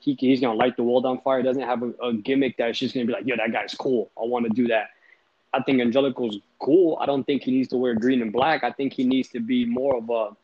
he 0.00 0.16
he's 0.18 0.40
gonna 0.40 0.58
light 0.58 0.76
the 0.76 0.82
world 0.82 1.06
on 1.06 1.20
fire. 1.20 1.42
Doesn't 1.42 1.62
have 1.62 1.82
a, 1.82 1.92
a 2.02 2.12
gimmick 2.12 2.56
that's 2.58 2.78
just 2.78 2.94
gonna 2.94 3.06
be 3.06 3.12
like, 3.12 3.26
yo, 3.26 3.36
that 3.36 3.52
guy's 3.52 3.74
cool. 3.74 4.10
I 4.20 4.24
want 4.24 4.44
to 4.46 4.50
do 4.50 4.68
that. 4.68 4.90
I 5.52 5.62
think 5.62 5.80
Angelico's 5.80 6.38
cool. 6.58 6.98
I 7.00 7.06
don't 7.06 7.24
think 7.24 7.42
he 7.42 7.50
needs 7.50 7.68
to 7.68 7.76
wear 7.76 7.94
green 7.94 8.22
and 8.22 8.32
black. 8.32 8.64
I 8.64 8.70
think 8.70 8.92
he 8.92 9.04
needs 9.04 9.28
to 9.28 9.40
be 9.40 9.64
more 9.64 9.96
of 9.96 10.10
a 10.10 10.36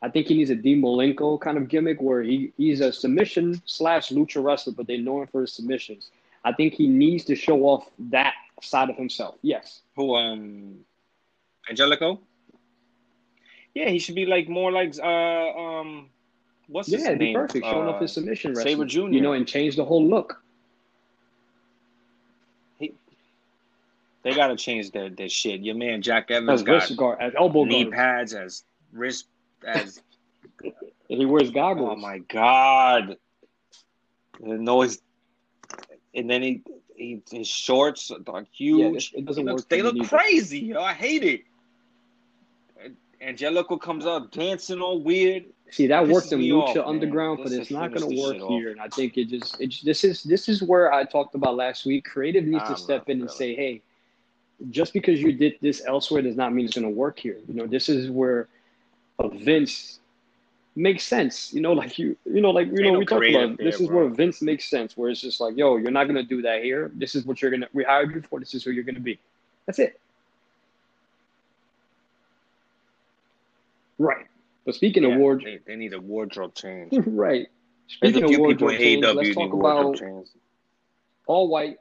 I 0.00 0.08
think 0.08 0.28
he 0.28 0.34
needs 0.34 0.50
a 0.50 0.54
Dean 0.54 0.80
Malenko 0.80 1.40
kind 1.40 1.58
of 1.58 1.68
gimmick 1.68 2.00
where 2.00 2.22
he, 2.22 2.52
he's 2.56 2.80
a 2.80 2.92
submission 2.92 3.60
slash 3.66 4.10
lucha 4.10 4.42
wrestler, 4.42 4.72
but 4.72 4.86
they 4.86 4.96
know 4.96 5.22
him 5.22 5.26
for 5.26 5.40
his 5.40 5.52
submissions. 5.52 6.10
I 6.44 6.52
think 6.52 6.74
he 6.74 6.86
needs 6.86 7.24
to 7.24 7.34
show 7.34 7.64
off 7.64 7.88
that 8.10 8.34
side 8.62 8.90
of 8.90 8.96
himself. 8.96 9.36
Yes. 9.42 9.80
Who 9.96 10.14
um 10.14 10.78
Angelico? 11.68 12.20
Yeah, 13.74 13.88
he 13.88 13.98
should 13.98 14.14
be 14.14 14.26
like 14.26 14.48
more 14.48 14.70
like 14.70 14.94
uh 14.98 15.06
um 15.06 16.10
what's 16.68 16.88
yeah, 16.88 16.98
his 16.98 17.06
name? 17.06 17.12
Yeah, 17.20 17.26
be 17.26 17.34
perfect. 17.34 17.64
Showing 17.64 17.88
uh, 17.88 17.92
off 17.92 18.00
his 18.00 18.12
submission 18.12 18.52
wrestling. 18.52 18.74
Sabre 18.76 18.86
Jr. 18.86 19.08
You 19.08 19.20
know, 19.20 19.32
and 19.32 19.46
change 19.46 19.74
the 19.74 19.84
whole 19.84 20.04
look. 20.06 20.42
They 24.22 24.34
gotta 24.34 24.56
change 24.56 24.90
their, 24.90 25.10
their 25.10 25.28
shit. 25.28 25.60
Your 25.60 25.74
man 25.74 26.02
Jack 26.02 26.30
Evans 26.30 26.60
as 26.60 26.62
got 26.62 26.96
guard, 26.96 27.18
as 27.20 27.32
elbow 27.36 27.64
knee 27.64 27.84
guard. 27.84 27.94
pads 27.94 28.34
as 28.34 28.64
wrist 28.92 29.26
as 29.66 30.02
he 31.08 31.24
wears 31.24 31.50
goggles. 31.50 31.90
Oh 31.92 31.96
my 31.96 32.18
god! 32.18 33.16
The 34.40 34.58
noise, 34.58 35.00
and 36.14 36.28
then 36.28 36.42
he, 36.42 36.62
he 36.96 37.22
his 37.30 37.48
shorts 37.48 38.10
are 38.10 38.46
huge. 38.52 39.12
Yeah, 39.12 39.20
it 39.20 39.24
doesn't 39.24 39.44
looks, 39.44 39.62
work. 39.62 39.68
They 39.68 39.82
look 39.82 39.96
either. 39.96 40.08
crazy. 40.08 40.60
Yo, 40.60 40.82
I 40.82 40.94
hate 40.94 41.24
it. 41.24 41.42
Angelico 43.20 43.76
comes 43.76 44.06
up 44.06 44.30
dancing 44.30 44.80
all 44.80 45.02
weird. 45.02 45.46
See 45.70 45.86
that 45.88 46.06
worked 46.06 46.32
in 46.32 46.40
Lucha 46.40 46.78
off, 46.78 46.86
Underground, 46.86 47.40
but 47.42 47.52
it's 47.52 47.70
not 47.70 47.92
going 47.92 48.08
to 48.08 48.22
work 48.22 48.36
here. 48.48 48.68
Off. 48.68 48.72
And 48.72 48.80
I 48.80 48.88
think 48.88 49.18
it 49.18 49.28
just 49.28 49.60
it 49.60 49.74
this 49.84 50.04
is 50.04 50.22
this 50.22 50.48
is 50.48 50.62
where 50.62 50.92
I 50.92 51.04
talked 51.04 51.34
about 51.34 51.56
last 51.56 51.84
week. 51.84 52.04
Creative 52.04 52.44
needs 52.44 52.66
to 52.68 52.76
step 52.76 53.08
in 53.08 53.20
and 53.20 53.30
say, 53.30 53.54
hey, 53.54 53.82
just 54.70 54.92
because 54.92 55.20
you 55.20 55.32
did 55.32 55.54
this 55.60 55.82
elsewhere 55.86 56.22
does 56.22 56.36
not 56.36 56.52
mean 56.52 56.66
it's 56.66 56.74
going 56.74 56.84
to 56.84 56.94
work 56.94 57.18
here. 57.18 57.38
You 57.48 57.54
know, 57.54 57.66
this 57.66 57.88
is 57.88 58.10
where 58.10 58.48
events 59.18 60.00
makes 60.74 61.04
sense. 61.04 61.52
You 61.52 61.60
know, 61.60 61.72
like 61.82 61.98
you, 61.98 62.16
you 62.24 62.40
know, 62.40 62.50
like 62.50 62.68
you 62.68 62.82
know, 62.82 62.98
we 62.98 63.06
talked 63.06 63.26
about 63.26 63.56
there, 63.58 63.70
this 63.70 63.80
is 63.80 63.88
bro. 63.88 64.06
where 64.06 64.08
Vince 64.08 64.42
makes 64.42 64.68
sense. 64.68 64.96
Where 64.96 65.10
it's 65.10 65.20
just 65.20 65.40
like, 65.40 65.56
yo, 65.56 65.76
you're 65.76 65.90
not 65.90 66.04
gonna 66.04 66.22
do 66.22 66.42
that 66.42 66.62
here. 66.62 66.90
This 66.94 67.14
is 67.14 67.24
what 67.24 67.42
you're 67.42 67.50
gonna. 67.50 67.68
We 67.72 67.84
hired 67.84 68.14
you 68.14 68.22
for. 68.22 68.40
This 68.40 68.54
is 68.54 68.64
who 68.64 68.70
you're 68.70 68.84
gonna 68.84 69.00
be. 69.00 69.18
That's 69.66 69.78
it. 69.78 70.00
Right. 73.98 74.26
But 74.64 74.74
speaking 74.74 75.02
yeah, 75.02 75.14
of 75.14 75.18
wardrobe, 75.18 75.60
they, 75.66 75.72
they, 75.72 75.76
need 75.76 75.92
a 75.92 76.00
wardrobe 76.00 76.54
change. 76.54 76.92
right. 77.06 77.48
Speaking 77.88 78.24
of 78.24 78.38
wardrobe 78.38 78.72
change, 78.72 79.04
let's 79.04 79.34
talk 79.34 79.52
about 79.52 79.96
change. 79.96 80.28
all 81.26 81.48
white. 81.48 81.78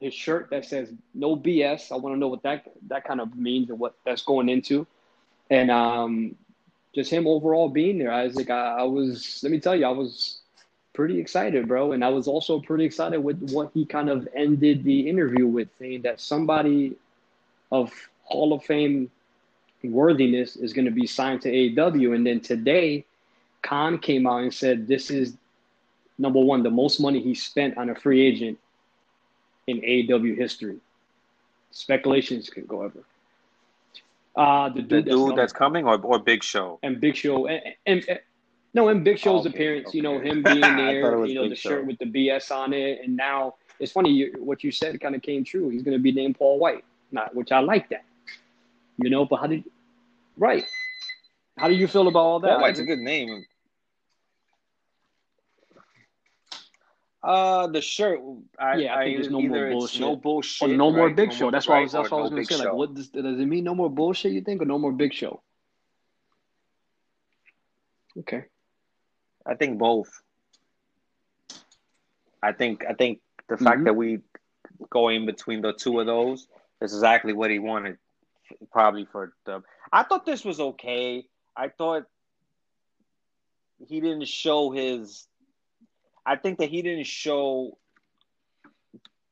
His 0.00 0.14
shirt 0.14 0.48
that 0.50 0.64
says 0.64 0.92
"No 1.14 1.36
BS." 1.36 1.92
I 1.92 1.96
want 1.96 2.14
to 2.14 2.18
know 2.18 2.28
what 2.28 2.42
that 2.42 2.64
that 2.88 3.04
kind 3.04 3.20
of 3.20 3.36
means 3.36 3.70
and 3.70 3.78
what 3.78 3.94
that's 4.04 4.22
going 4.22 4.48
into 4.48 4.86
and 5.50 5.70
um, 5.70 6.34
just 6.94 7.10
him 7.10 7.26
overall 7.26 7.68
being 7.68 7.98
there, 7.98 8.12
Isaac, 8.12 8.50
I, 8.50 8.78
I 8.78 8.82
was. 8.82 9.40
Let 9.42 9.52
me 9.52 9.60
tell 9.60 9.76
you, 9.76 9.86
I 9.86 9.90
was 9.90 10.40
pretty 10.92 11.20
excited, 11.20 11.68
bro, 11.68 11.92
and 11.92 12.04
I 12.04 12.08
was 12.08 12.26
also 12.26 12.60
pretty 12.60 12.84
excited 12.84 13.18
with 13.18 13.50
what 13.50 13.70
he 13.74 13.84
kind 13.84 14.08
of 14.08 14.28
ended 14.34 14.82
the 14.82 15.08
interview 15.08 15.46
with, 15.46 15.68
saying 15.78 16.02
that 16.02 16.20
somebody 16.20 16.96
of 17.70 17.92
Hall 18.24 18.52
of 18.52 18.64
Fame 18.64 19.10
worthiness 19.84 20.56
is 20.56 20.72
going 20.72 20.86
to 20.86 20.90
be 20.90 21.06
signed 21.06 21.42
to 21.42 21.52
AEW, 21.52 22.14
and 22.14 22.26
then 22.26 22.40
today, 22.40 23.04
Khan 23.62 23.98
came 23.98 24.26
out 24.26 24.42
and 24.42 24.52
said 24.52 24.88
this 24.88 25.10
is 25.10 25.34
number 26.18 26.40
one, 26.40 26.62
the 26.62 26.70
most 26.70 26.98
money 26.98 27.20
he 27.20 27.34
spent 27.34 27.76
on 27.76 27.90
a 27.90 27.94
free 27.94 28.26
agent 28.26 28.58
in 29.66 29.80
AEW 29.80 30.36
history. 30.36 30.78
Speculations 31.70 32.48
could 32.50 32.66
go 32.66 32.82
ever. 32.82 33.04
Uh, 34.34 34.68
the 34.68 34.82
dude, 34.82 35.06
the 35.06 35.10
dude 35.10 35.30
that's, 35.30 35.36
that's, 35.36 35.52
coming, 35.52 35.86
or 35.86 35.98
or 36.02 36.18
Big 36.18 36.42
Show 36.42 36.78
and 36.82 37.00
Big 37.00 37.16
Show 37.16 37.46
and, 37.46 37.62
and, 37.86 38.04
and 38.08 38.20
no, 38.74 38.88
and 38.88 39.02
Big 39.02 39.18
Show's 39.18 39.46
okay, 39.46 39.54
appearance. 39.56 39.88
Okay. 39.88 39.96
You 39.96 40.02
know 40.02 40.20
him 40.20 40.42
being 40.42 40.60
there. 40.60 41.24
you 41.24 41.34
know 41.34 41.42
Big 41.42 41.50
the 41.50 41.56
Show. 41.56 41.70
shirt 41.70 41.86
with 41.86 41.98
the 41.98 42.04
BS 42.04 42.50
on 42.50 42.74
it, 42.74 43.00
and 43.02 43.16
now 43.16 43.54
it's 43.80 43.92
funny 43.92 44.10
you, 44.10 44.34
what 44.38 44.62
you 44.62 44.70
said 44.70 45.00
kind 45.00 45.14
of 45.14 45.22
came 45.22 45.44
true. 45.44 45.70
He's 45.70 45.82
going 45.82 45.96
to 45.96 46.02
be 46.02 46.12
named 46.12 46.36
Paul 46.38 46.58
White, 46.58 46.84
not 47.12 47.34
which 47.34 47.52
I 47.52 47.60
like 47.60 47.88
that. 47.88 48.04
You 48.98 49.08
know, 49.08 49.24
but 49.24 49.36
how 49.36 49.46
did 49.46 49.64
right? 50.36 50.64
How 51.56 51.68
do 51.68 51.74
you 51.74 51.88
feel 51.88 52.06
about 52.06 52.20
all 52.20 52.40
that? 52.40 52.48
Paul 52.48 52.60
White's 52.60 52.78
a 52.78 52.84
good 52.84 52.98
name. 52.98 53.46
Uh, 57.26 57.66
the 57.66 57.80
shirt. 57.80 58.20
I, 58.56 58.76
yeah, 58.76 58.94
I, 58.94 59.00
I 59.00 59.04
think 59.04 59.16
there's 59.16 59.30
no 59.32 59.42
more 59.42 59.70
bullshit. 59.70 60.00
No 60.00 60.14
bullshit. 60.14 60.70
Or 60.70 60.76
no 60.76 60.92
more 60.92 61.08
right? 61.08 61.16
Big 61.16 61.30
no 61.30 61.34
Show. 61.34 61.44
More, 61.46 61.50
that's 61.50 61.66
why 61.66 61.78
I 61.78 61.80
was. 61.80 61.90
That's 61.90 62.08
what 62.08 62.18
I 62.18 62.22
was 62.22 62.30
going 62.30 62.46
to 62.46 62.54
say. 62.54 62.60
Show. 62.60 62.68
Like, 62.68 62.74
what 62.74 62.94
does, 62.94 63.08
does 63.08 63.40
it 63.40 63.46
mean? 63.46 63.64
No 63.64 63.74
more 63.74 63.90
bullshit? 63.90 64.30
You 64.30 64.42
think, 64.42 64.62
or 64.62 64.64
no 64.64 64.78
more 64.78 64.92
Big 64.92 65.12
Show? 65.12 65.42
Okay. 68.20 68.44
I 69.44 69.56
think 69.56 69.76
both. 69.76 70.08
I 72.40 72.52
think 72.52 72.84
I 72.88 72.94
think 72.94 73.18
the 73.48 73.56
fact 73.56 73.78
mm-hmm. 73.78 73.84
that 73.86 73.94
we 73.94 74.20
go 74.88 75.08
in 75.08 75.26
between 75.26 75.62
the 75.62 75.72
two 75.72 75.98
of 75.98 76.06
those 76.06 76.46
is 76.80 76.94
exactly 76.94 77.32
what 77.32 77.50
he 77.50 77.58
wanted, 77.58 77.98
probably 78.70 79.04
for 79.04 79.32
the. 79.46 79.64
I 79.92 80.04
thought 80.04 80.26
this 80.26 80.44
was 80.44 80.60
okay. 80.60 81.26
I 81.56 81.70
thought 81.70 82.04
he 83.88 84.00
didn't 84.00 84.28
show 84.28 84.70
his 84.70 85.26
I 86.26 86.34
think 86.36 86.58
that 86.58 86.68
he 86.68 86.82
didn't 86.82 87.06
show 87.06 87.78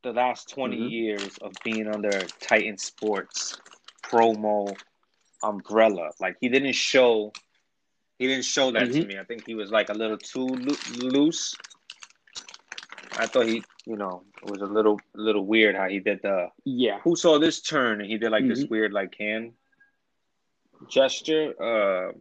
the 0.05 0.13
last 0.13 0.51
20 0.51 0.77
mm-hmm. 0.77 0.87
years 0.87 1.39
of 1.39 1.53
being 1.65 1.89
under 1.89 2.11
Titan 2.41 2.79
Sports 2.79 3.59
promo 4.03 4.77
umbrella. 5.43 6.11
Like 6.21 6.37
he 6.41 6.49
didn't 6.49 6.75
show 6.75 7.33
he 8.19 8.29
didn't 8.29 8.45
show 8.45 8.71
that 8.71 8.85
mm-hmm. 8.85 9.01
to 9.01 9.07
me. 9.07 9.19
I 9.19 9.25
think 9.25 9.45
he 9.45 9.57
was 9.57 9.71
like 9.71 9.89
a 9.89 9.95
little 9.95 10.19
too 10.19 10.47
lo- 10.47 11.09
loose. 11.09 11.57
I 13.17 13.27
thought 13.27 13.47
he, 13.47 13.65
you 13.87 13.97
know, 13.97 14.23
it 14.43 14.51
was 14.51 14.61
a 14.61 14.67
little 14.67 15.01
little 15.15 15.45
weird 15.45 15.75
how 15.75 15.89
he 15.89 15.99
did 15.99 16.21
the 16.23 16.49
yeah. 16.65 17.01
Who 17.03 17.17
saw 17.17 17.39
this 17.39 17.61
turn 17.61 18.01
and 18.01 18.09
he 18.09 18.19
did 18.19 18.31
like 18.31 18.45
mm-hmm. 18.45 18.51
this 18.51 18.67
weird 18.67 18.93
like 18.93 19.17
hand 19.19 19.55
gesture. 20.89 21.55
Uh 21.61 22.13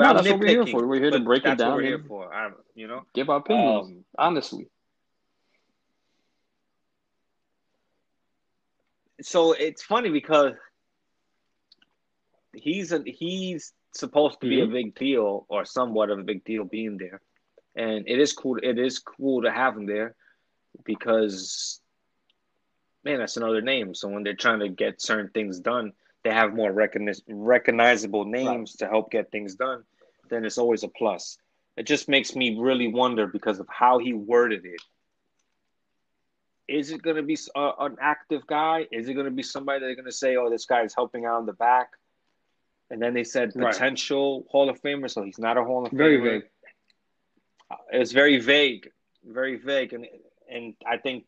but 0.00 0.06
no, 0.06 0.14
that's 0.14 0.28
what 0.30 0.40
we're 0.40 0.46
here 0.48 0.66
for. 0.66 0.86
We're 0.86 1.00
here 1.00 1.10
to 1.10 1.20
break 1.20 1.44
it 1.44 1.58
down. 1.58 1.74
we're 1.74 1.82
here 1.82 2.02
for. 2.08 2.32
I'm, 2.32 2.54
you 2.74 2.88
know, 2.88 3.02
give 3.12 3.28
our 3.28 3.36
opinions 3.36 3.88
um, 3.88 4.04
honestly. 4.16 4.66
So 9.20 9.52
it's 9.52 9.82
funny 9.82 10.08
because 10.08 10.54
he's 12.54 12.92
a 12.92 13.02
he's 13.04 13.74
supposed 13.92 14.40
to 14.40 14.48
be 14.48 14.56
mm-hmm. 14.56 14.70
a 14.70 14.72
big 14.72 14.94
deal 14.94 15.44
or 15.50 15.66
somewhat 15.66 16.08
of 16.08 16.18
a 16.18 16.22
big 16.22 16.44
deal 16.44 16.64
being 16.64 16.96
there, 16.96 17.20
and 17.76 18.08
it 18.08 18.18
is 18.18 18.32
cool. 18.32 18.56
It 18.62 18.78
is 18.78 19.00
cool 19.00 19.42
to 19.42 19.50
have 19.50 19.76
him 19.76 19.84
there 19.84 20.14
because 20.82 21.78
man, 23.04 23.18
that's 23.18 23.36
another 23.36 23.60
name. 23.60 23.94
So 23.94 24.08
when 24.08 24.22
they're 24.22 24.32
trying 24.32 24.60
to 24.60 24.70
get 24.70 25.02
certain 25.02 25.30
things 25.34 25.60
done, 25.60 25.92
they 26.22 26.30
have 26.30 26.54
more 26.54 26.72
recogniz- 26.72 27.22
recognizable 27.28 28.24
names 28.24 28.76
right. 28.80 28.86
to 28.86 28.92
help 28.92 29.10
get 29.10 29.30
things 29.30 29.54
done, 29.54 29.84
then 30.28 30.44
it's 30.44 30.58
always 30.58 30.82
a 30.82 30.88
plus. 30.88 31.38
It 31.76 31.84
just 31.84 32.08
makes 32.08 32.34
me 32.34 32.58
really 32.58 32.88
wonder 32.88 33.26
because 33.26 33.58
of 33.58 33.66
how 33.68 33.98
he 33.98 34.12
worded 34.12 34.64
it. 34.64 34.80
is 36.68 36.90
it 36.90 37.02
going 37.02 37.16
to 37.16 37.22
be 37.22 37.38
uh, 37.56 37.72
an 37.78 37.96
active 38.00 38.46
guy? 38.46 38.86
Is 38.92 39.08
it 39.08 39.14
going 39.14 39.24
to 39.24 39.32
be 39.32 39.42
somebody 39.42 39.80
they're 39.80 39.94
going 39.94 40.04
to 40.04 40.12
say, 40.12 40.36
"Oh, 40.36 40.50
this 40.50 40.66
guy 40.66 40.82
is 40.82 40.94
helping 40.94 41.24
out 41.24 41.40
in 41.40 41.46
the 41.46 41.52
back"? 41.52 41.88
And 42.90 43.00
then 43.00 43.14
they 43.14 43.24
said 43.24 43.52
potential 43.54 44.40
right. 44.40 44.46
Hall 44.50 44.68
of 44.68 44.82
Famer, 44.82 45.08
so 45.08 45.22
he's 45.22 45.38
not 45.38 45.56
a 45.56 45.64
Hall 45.64 45.86
of 45.86 45.92
very 45.92 46.18
Famer. 46.18 46.22
Very 46.22 46.38
vague. 46.40 46.48
It's 47.92 48.12
very 48.12 48.40
vague, 48.40 48.90
very 49.24 49.56
vague, 49.56 49.92
and 49.92 50.06
and 50.50 50.74
I 50.86 50.96
think 50.96 51.24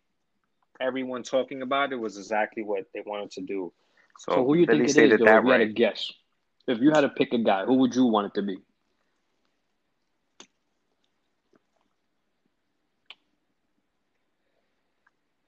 everyone 0.81 1.23
talking 1.23 1.63
about 1.63 1.93
it 1.93 1.97
was 1.97 2.19
exactly 2.19 2.63
what 2.63 2.87
they 2.93 3.03
wanted 3.05 3.31
to 3.33 3.41
do. 3.43 3.73
So, 4.19 4.33
so 4.33 4.45
who 4.45 4.55
you 4.55 4.67
think 4.67 4.85
it 4.85 4.91
is? 4.91 4.95
Though, 4.95 5.03
if 5.03 5.21
you 5.21 5.27
right. 5.27 5.61
had 5.61 5.61
a 5.63 5.73
guess, 5.73 6.13
if 6.67 6.79
you 6.81 6.91
had 6.91 7.01
to 7.03 7.09
pick 7.09 7.33
a 7.33 7.39
guy, 7.39 7.65
who 7.65 7.75
would 7.75 7.95
you 7.95 8.07
want 8.07 8.29
it 8.29 8.35
to 8.35 8.43
be? 8.43 8.59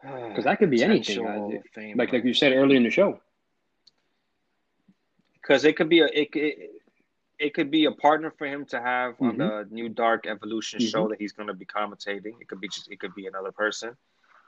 Because 0.29 0.45
that 0.45 0.59
could 0.59 0.71
be 0.71 0.83
anything, 0.83 1.95
like 1.97 2.13
like 2.13 2.25
you 2.25 2.35
said 2.35 2.53
earlier 2.53 2.77
in 2.77 2.83
the 2.83 2.91
show. 2.91 3.21
Because 5.41 5.65
it 5.65 5.77
could 5.77 5.89
be 5.89 6.01
a 6.01 6.07
it, 6.07 6.29
it, 6.35 6.71
it 7.39 7.55
could 7.55 7.71
be 7.71 7.85
a 7.85 7.93
partner 7.93 8.33
for 8.37 8.47
him 8.47 8.65
to 8.67 8.81
have 8.81 9.15
mm-hmm. 9.15 9.29
on 9.29 9.39
the 9.39 9.69
new 9.71 9.89
Dark 9.89 10.27
Elevation 10.27 10.81
mm-hmm. 10.81 10.89
show 10.89 11.09
that 11.09 11.21
he's 11.21 11.33
going 11.33 11.47
to 11.47 11.55
be 11.55 11.65
commentating. 11.65 12.41
It 12.41 12.49
could 12.49 12.61
be 12.61 12.69
just 12.69 12.91
it 12.91 12.99
could 13.01 13.15
be 13.15 13.27
another 13.27 13.53
person 13.53 13.97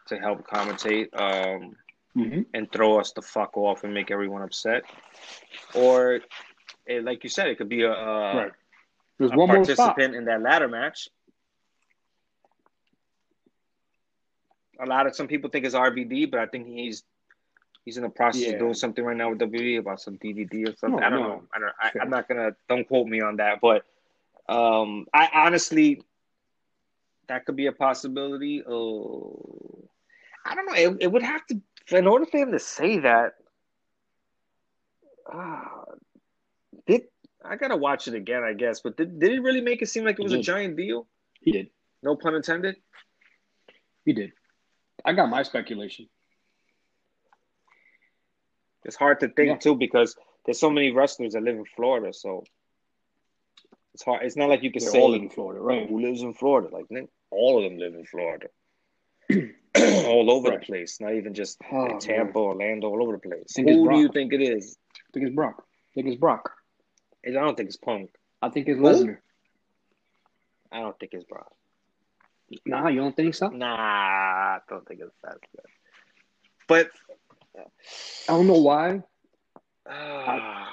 to 0.08 0.18
help 0.18 0.46
commentate 0.46 1.08
um, 1.18 1.74
mm-hmm. 2.16 2.40
and 2.54 2.70
throw 2.72 2.98
us 2.98 3.12
the 3.12 3.22
fuck 3.22 3.56
off 3.56 3.84
and 3.84 3.92
make 3.92 4.10
everyone 4.10 4.42
upset, 4.42 4.84
or 5.74 6.20
it, 6.86 7.04
like 7.04 7.24
you 7.24 7.30
said, 7.30 7.48
it 7.48 7.58
could 7.58 7.68
be 7.68 7.82
a, 7.82 7.92
a, 7.92 8.36
right. 8.36 8.52
There's 9.18 9.32
a 9.32 9.36
one 9.36 9.48
participant 9.48 10.14
in 10.14 10.26
that 10.26 10.42
ladder 10.42 10.68
match 10.68 11.08
a 14.80 14.86
lot 14.86 15.06
of 15.06 15.14
some 15.14 15.26
people 15.26 15.50
think 15.50 15.64
it's 15.64 15.74
RVD, 15.74 16.30
but 16.30 16.40
I 16.40 16.46
think 16.46 16.66
he's 16.66 17.02
he's 17.84 17.96
in 17.96 18.02
the 18.02 18.08
process 18.08 18.42
yeah. 18.42 18.50
of 18.50 18.58
doing 18.58 18.74
something 18.74 19.04
right 19.04 19.16
now 19.16 19.30
with 19.30 19.38
WWE 19.38 19.78
about 19.78 20.00
some 20.00 20.18
DVD 20.18 20.68
or 20.68 20.76
something. 20.76 21.00
No, 21.00 21.06
I 21.06 21.10
don't 21.10 21.20
no. 21.20 21.28
know. 21.28 21.42
I 21.54 21.58
don't. 21.58 21.72
I, 21.80 21.90
sure. 21.90 22.02
I'm 22.02 22.10
not 22.10 22.28
gonna. 22.28 22.56
Don't 22.68 22.86
quote 22.86 23.06
me 23.06 23.20
on 23.20 23.36
that, 23.36 23.60
but 23.60 23.84
um, 24.48 25.06
I 25.12 25.28
honestly 25.32 26.02
that 27.28 27.44
could 27.44 27.56
be 27.56 27.66
a 27.66 27.72
possibility. 27.72 28.62
Oh, 28.66 29.88
I 30.44 30.54
don't 30.54 30.66
know. 30.66 30.74
It, 30.74 30.96
it 31.00 31.12
would 31.12 31.22
have 31.22 31.46
to 31.46 31.60
in 31.90 32.06
order 32.06 32.26
for 32.26 32.38
him 32.38 32.52
to 32.52 32.58
say 32.58 32.98
that. 33.00 33.34
Uh, 35.32 35.64
did 36.86 37.02
I 37.44 37.56
gotta 37.56 37.76
watch 37.76 38.08
it 38.08 38.14
again? 38.14 38.42
I 38.42 38.52
guess, 38.52 38.80
but 38.80 38.96
did 38.96 39.18
did 39.18 39.32
it 39.32 39.40
really 39.40 39.60
make 39.60 39.82
it 39.82 39.88
seem 39.88 40.04
like 40.04 40.18
it 40.18 40.22
was 40.22 40.32
a 40.32 40.40
giant 40.40 40.76
deal? 40.76 41.06
He 41.40 41.52
did. 41.52 41.70
No 42.02 42.16
pun 42.16 42.34
intended. 42.34 42.76
He 44.04 44.12
did. 44.12 44.32
I 45.04 45.12
got 45.12 45.28
my 45.28 45.42
speculation. 45.42 46.08
It's 48.84 48.96
hard 48.96 49.20
to 49.20 49.28
think 49.28 49.48
yeah. 49.48 49.56
too 49.56 49.74
because 49.74 50.16
there's 50.44 50.60
so 50.60 50.70
many 50.70 50.92
wrestlers 50.92 51.32
that 51.32 51.42
live 51.42 51.56
in 51.56 51.64
Florida, 51.64 52.12
so 52.12 52.44
it's 53.94 54.04
hard. 54.04 54.24
It's 54.24 54.36
not 54.36 54.48
like 54.48 54.62
you 54.62 54.70
can 54.70 54.82
They're 54.82 54.92
say 54.92 55.00
all 55.00 55.14
in 55.14 55.28
Florida, 55.28 55.60
right? 55.60 55.88
Who 55.88 56.00
lives 56.00 56.22
in 56.22 56.34
Florida? 56.34 56.68
Like 56.72 56.86
all 57.30 57.58
of 57.58 57.64
them 57.64 57.78
live 57.78 57.94
in 57.94 58.04
Florida, 58.04 58.46
all 60.06 60.30
over 60.30 60.50
right. 60.50 60.60
the 60.60 60.66
place. 60.66 61.00
Not 61.00 61.14
even 61.14 61.34
just 61.34 61.58
oh, 61.72 61.98
Tampa, 61.98 62.38
man. 62.38 62.44
Orlando, 62.44 62.88
all 62.88 63.02
over 63.02 63.12
the 63.12 63.18
place. 63.18 63.54
Who 63.56 63.64
do 63.64 63.98
you 63.98 64.08
think 64.08 64.32
it 64.32 64.40
is? 64.40 64.76
I 64.94 65.12
think 65.12 65.26
it's 65.26 65.34
Brock. 65.34 65.62
I 65.66 65.94
think 65.94 66.08
it's 66.08 66.16
Brock. 66.16 66.50
I 67.26 67.30
don't 67.30 67.56
think 67.56 67.68
it's 67.68 67.76
Punk. 67.76 68.10
I 68.40 68.50
think 68.50 68.68
it's 68.68 68.78
Lesnar. 68.78 69.18
I 70.70 70.80
don't 70.80 70.98
think 70.98 71.12
it's 71.14 71.24
Brock. 71.24 71.52
Nah, 72.64 72.88
you 72.88 73.00
don't 73.00 73.16
think 73.16 73.34
so? 73.34 73.48
Nah, 73.48 73.74
I 73.74 74.58
don't 74.68 74.86
think 74.86 75.00
it's 75.00 75.16
that 75.24 75.38
good. 75.40 75.64
But 76.68 76.90
I 77.56 78.32
don't 78.32 78.46
know 78.46 78.60
why. 78.60 79.02
Uh, 79.88 79.92
I, 79.92 80.66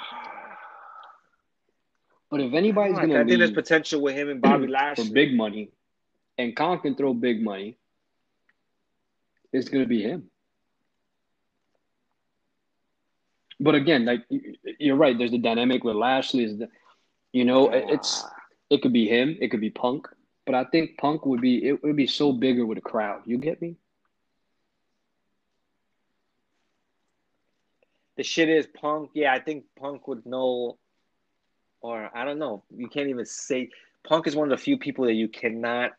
but 2.29 2.41
if 2.41 2.53
anybody's 2.53 2.97
gonna, 2.97 3.21
I 3.21 3.23
think 3.23 3.37
there's 3.37 3.51
potential 3.51 4.01
with 4.01 4.15
him 4.15 4.29
and 4.29 4.41
Bobby 4.41 4.67
Lashley 4.69 5.05
for 5.05 5.13
big 5.13 5.35
money, 5.35 5.71
and 6.37 6.55
Khan 6.55 6.79
can 6.79 6.95
throw 6.95 7.13
big 7.13 7.43
money. 7.43 7.77
It's 9.53 9.69
gonna 9.69 9.85
be 9.85 10.01
him. 10.01 10.29
But 13.59 13.75
again, 13.75 14.03
like 14.03 14.25
you're 14.79 14.97
right. 14.97 15.17
There's 15.17 15.31
the 15.31 15.37
dynamic 15.37 15.83
with 15.83 15.95
Lashley. 15.95 16.43
Is 16.43 16.57
the, 16.57 16.69
you 17.31 17.45
know, 17.45 17.69
it's 17.71 18.25
it 18.69 18.81
could 18.81 18.91
be 18.91 19.07
him. 19.07 19.37
It 19.39 19.49
could 19.49 19.61
be 19.61 19.69
Punk. 19.69 20.07
But 20.45 20.55
I 20.55 20.65
think 20.65 20.97
Punk 20.97 21.25
would 21.25 21.39
be 21.39 21.65
it 21.65 21.81
would 21.83 21.95
be 21.95 22.07
so 22.07 22.33
bigger 22.33 22.65
with 22.65 22.79
a 22.79 22.81
crowd. 22.81 23.21
You 23.25 23.37
get 23.37 23.61
me? 23.61 23.77
The 28.17 28.23
shit 28.23 28.49
is 28.49 28.67
Punk. 28.67 29.11
Yeah, 29.13 29.33
I 29.33 29.39
think 29.39 29.65
Punk 29.79 30.07
would 30.07 30.25
know, 30.25 30.77
or 31.81 32.09
I 32.15 32.25
don't 32.25 32.39
know. 32.39 32.63
You 32.75 32.87
can't 32.87 33.07
even 33.07 33.25
say 33.25 33.69
Punk 34.03 34.27
is 34.27 34.35
one 34.35 34.51
of 34.51 34.57
the 34.57 34.63
few 34.63 34.77
people 34.77 35.05
that 35.05 35.13
you 35.13 35.27
cannot 35.27 35.91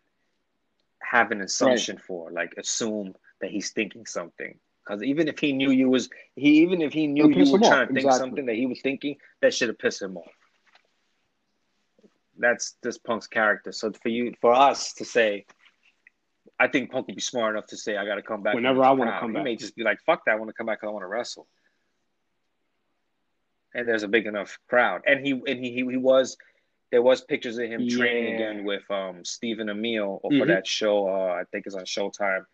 have 1.03 1.31
an 1.31 1.41
assumption 1.41 1.97
right. 1.97 2.05
for, 2.05 2.31
like 2.31 2.55
assume 2.57 3.15
that 3.45 3.51
he's 3.51 3.71
thinking 3.71 4.07
something. 4.07 4.59
Because 4.85 5.03
even 5.03 5.29
if 5.29 5.39
he 5.39 5.53
knew 5.53 5.71
you 5.71 5.89
was 5.89 6.11
he, 6.35 6.63
even 6.63 6.83
if 6.83 6.93
he 6.93 7.07
knew 7.07 7.31
you 7.31 7.53
were 7.53 7.59
trying 7.59 7.87
to 7.87 7.87
think 7.87 7.99
exactly. 7.99 8.19
something 8.19 8.47
that 8.47 8.57
he 8.57 8.67
was 8.67 8.81
thinking, 8.83 9.17
that 9.41 9.55
should 9.55 9.69
have 9.69 9.79
pissed 9.79 10.03
him 10.03 10.17
off 10.17 10.31
that's 12.39 12.77
this 12.83 12.99
Punk's 12.99 13.27
character. 13.27 13.73
So 13.73 13.93
for 13.93 14.09
you, 14.09 14.35
for 14.41 14.53
us 14.53 14.95
to 14.95 15.05
say, 15.05 15.47
I 16.59 16.69
think 16.69 16.91
Punk 16.91 17.07
would 17.07 17.17
be 17.17 17.23
smart 17.23 17.55
enough 17.55 17.67
to 17.69 17.77
say, 17.77 17.97
"I 17.97 18.05
got 18.05 18.17
to 18.17 18.23
come 18.23 18.43
back." 18.43 18.55
Whenever 18.55 18.83
I 18.83 18.93
want 18.93 19.11
to 19.11 19.19
come 19.19 19.31
he 19.31 19.35
back, 19.35 19.41
he 19.41 19.45
may 19.45 19.57
just 19.57 19.77
be 19.77 19.83
like, 19.83 19.99
"Fuck 20.07 20.25
that! 20.27 20.33
I 20.33 20.37
want 20.37 20.49
to 20.49 20.55
come 20.55 20.67
back 20.67 20.81
because 20.81 20.89
I 20.89 20.93
want 20.93 21.03
to 21.03 21.09
wrestle." 21.09 21.47
And 23.75 23.89
there's 23.89 24.05
a 24.05 24.09
big 24.09 24.27
enough 24.27 24.59
crowd, 24.69 25.03
and 25.07 25.25
he 25.25 25.33
and 25.33 25.65
he 25.65 25.73
he, 25.73 25.87
he 25.91 25.97
was. 25.97 26.37
There 26.91 27.03
was 27.03 27.23
pictures 27.23 27.59
of 27.59 27.69
him 27.69 27.81
yeah. 27.81 27.97
training 27.97 28.35
again 28.35 28.65
with 28.65 28.89
um 28.89 29.25
Stephen 29.25 29.67
mm-hmm. 29.67 30.39
for 30.39 30.47
that 30.47 30.67
show. 30.67 31.09
Uh, 31.09 31.33
I 31.41 31.43
think 31.51 31.67
it's 31.67 31.75
on 31.75 31.85
Showtime, 31.85 32.45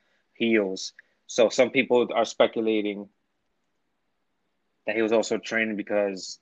Heels. 0.40 0.94
So 1.26 1.50
some 1.50 1.70
people 1.70 2.08
are 2.14 2.24
speculating 2.24 3.08
that 4.86 4.96
he 4.96 5.02
was 5.02 5.12
also 5.12 5.36
training 5.36 5.76
because, 5.76 6.40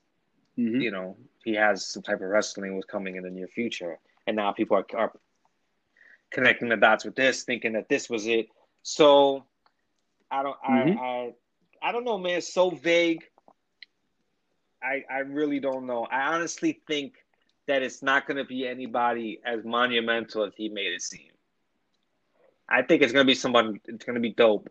mm-hmm. 0.57 0.79
you 0.79 0.89
know, 0.89 1.17
he 1.43 1.53
has 1.55 1.85
some 1.85 2.01
type 2.01 2.21
of 2.21 2.29
wrestling 2.29 2.75
was 2.75 2.85
coming 2.85 3.17
in 3.17 3.23
the 3.23 3.29
near 3.29 3.47
future, 3.47 3.99
and 4.25 4.37
now 4.37 4.53
people 4.53 4.77
are, 4.77 4.85
are 4.97 5.11
connecting 6.31 6.69
the 6.69 6.77
dots 6.77 7.03
with 7.03 7.15
this, 7.15 7.43
thinking 7.43 7.73
that 7.73 7.89
this 7.89 8.09
was 8.09 8.25
it. 8.25 8.47
So 8.81 9.43
I 10.31 10.43
don't, 10.43 10.55
mm-hmm. 10.67 10.97
I, 10.97 11.03
I, 11.03 11.89
I 11.89 11.91
don't 11.91 12.05
know, 12.05 12.17
man. 12.17 12.37
It's 12.37 12.53
so 12.53 12.69
vague. 12.69 13.23
I, 14.81 15.03
I 15.11 15.19
really 15.19 15.59
don't 15.59 15.85
know. 15.85 16.05
I 16.05 16.33
honestly 16.33 16.81
think 16.87 17.15
that 17.67 17.83
it's 17.83 18.01
not 18.01 18.25
going 18.25 18.37
to 18.37 18.45
be 18.45 18.65
anybody 18.65 19.41
as 19.45 19.65
monumental 19.65 20.45
as 20.45 20.53
he 20.55 20.69
made 20.69 20.93
it 20.93 21.01
seem. 21.01 21.31
I 22.69 22.83
think 22.83 23.01
it's 23.01 23.11
going 23.11 23.25
to 23.25 23.29
be 23.29 23.35
someone. 23.35 23.79
It's 23.85 24.05
going 24.05 24.15
to 24.15 24.21
be 24.21 24.33
dope, 24.33 24.69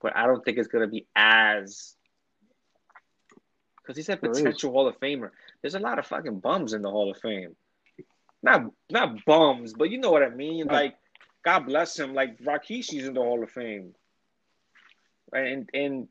but 0.00 0.16
I 0.16 0.26
don't 0.26 0.44
think 0.44 0.58
it's 0.58 0.68
going 0.68 0.84
to 0.84 0.90
be 0.90 1.06
as 1.16 1.96
because 3.82 3.96
he's 3.96 4.08
a 4.08 4.16
potential 4.16 4.70
Hall 4.70 4.86
of 4.86 4.98
Famer. 5.00 5.30
There's 5.60 5.74
a 5.74 5.80
lot 5.80 5.98
of 5.98 6.06
fucking 6.06 6.38
bums 6.38 6.72
in 6.72 6.82
the 6.82 6.90
Hall 6.90 7.10
of 7.10 7.18
Fame. 7.18 7.56
Not 8.42 8.70
not 8.88 9.24
bums, 9.24 9.74
but 9.74 9.90
you 9.90 9.98
know 9.98 10.12
what 10.12 10.22
I 10.22 10.28
mean. 10.28 10.66
Like, 10.68 10.94
God 11.44 11.66
bless 11.66 11.98
him. 11.98 12.14
Like 12.14 12.38
Rikishi's 12.38 13.06
in 13.06 13.14
the 13.14 13.20
Hall 13.20 13.42
of 13.42 13.50
Fame, 13.50 13.94
and 15.32 15.68
and 15.74 16.08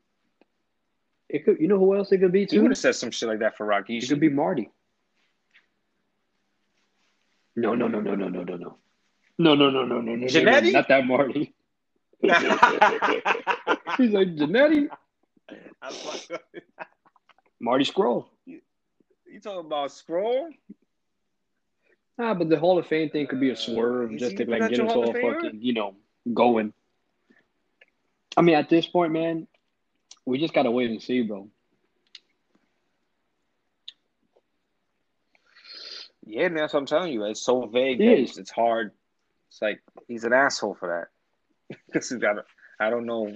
it 1.28 1.44
could. 1.44 1.58
You 1.58 1.68
know 1.68 1.78
who 1.78 1.96
else 1.96 2.12
it 2.12 2.18
could 2.18 2.32
be 2.32 2.46
too? 2.46 2.56
You 2.56 2.62
would 2.62 2.70
have 2.72 2.78
said 2.78 2.94
some 2.94 3.10
shit 3.10 3.28
like 3.28 3.40
that 3.40 3.56
for 3.56 3.66
Rikishi. 3.66 4.02
It 4.02 4.08
could 4.08 4.20
be 4.20 4.28
Marty. 4.28 4.70
No, 7.56 7.74
no, 7.74 7.88
no, 7.88 8.00
no, 8.00 8.14
no, 8.14 8.28
no, 8.28 8.42
no, 8.42 8.56
no. 8.56 8.76
No, 9.40 9.54
no, 9.54 9.70
no, 9.70 9.86
no, 9.86 10.02
no, 10.02 10.14
no. 10.16 10.26
Jannetty? 10.26 10.70
Not 10.70 10.88
that 10.88 11.06
Marty. 11.06 11.54
He's 12.20 12.30
like 14.12 14.36
Jannetty? 14.36 14.90
Marty 17.58 17.84
Scurll. 17.86 18.26
You 18.44 18.60
talking 19.42 19.60
about 19.60 19.88
Scurll? 19.92 20.50
Ah, 22.18 22.34
but 22.34 22.50
the 22.50 22.58
Hall 22.58 22.78
of 22.78 22.86
Fame 22.86 23.08
thing 23.08 23.26
could 23.28 23.40
be 23.40 23.48
a 23.48 23.56
swerve 23.56 24.12
uh, 24.12 24.18
just 24.18 24.36
to 24.36 24.44
like 24.44 24.68
get 24.68 24.78
us 24.78 24.92
all 24.94 25.14
fucking, 25.14 25.60
you 25.62 25.72
know, 25.72 25.94
going. 26.34 26.74
I 28.36 28.42
mean, 28.42 28.56
at 28.56 28.68
this 28.68 28.86
point, 28.86 29.14
man, 29.14 29.46
we 30.26 30.38
just 30.38 30.52
gotta 30.52 30.70
wait 30.70 30.90
and 30.90 31.00
see, 31.00 31.22
bro. 31.22 31.48
Yeah, 36.26 36.48
man, 36.48 36.56
that's 36.56 36.74
what 36.74 36.80
I'm 36.80 36.86
telling 36.86 37.14
you. 37.14 37.24
It's 37.24 37.40
so 37.40 37.64
vague. 37.64 38.02
It 38.02 38.18
it's, 38.18 38.36
it's 38.36 38.50
hard. 38.50 38.92
It's 39.50 39.60
like 39.60 39.80
he's 40.06 40.24
an 40.24 40.32
asshole 40.32 40.76
for 40.78 40.88
that. 40.88 41.76
Because 41.86 42.08
he's 42.08 42.18
got. 42.18 42.36
I 42.78 42.88
don't 42.88 43.04
know. 43.06 43.34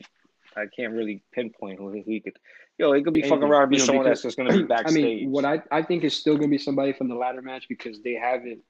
I 0.56 0.64
can't 0.74 0.94
really 0.94 1.22
pinpoint 1.32 1.78
who 1.78 1.90
he 1.90 2.20
could. 2.20 2.36
Yo, 2.78 2.92
it 2.92 3.04
could 3.04 3.12
be 3.12 3.20
and, 3.20 3.28
fucking 3.28 3.44
around 3.44 3.62
and 3.62 3.70
be 3.72 3.78
someone 3.78 4.06
that's 4.06 4.22
just 4.22 4.36
gonna 4.36 4.52
be 4.52 4.62
backstage. 4.62 4.96
I 5.02 5.04
mean, 5.04 5.30
what 5.30 5.44
I, 5.44 5.60
I 5.70 5.82
think 5.82 6.04
is 6.04 6.14
still 6.14 6.36
gonna 6.36 6.48
be 6.48 6.58
somebody 6.58 6.92
from 6.92 7.08
the 7.08 7.14
ladder 7.14 7.42
match 7.42 7.66
because 7.68 8.00
they 8.02 8.14
haven't 8.14 8.60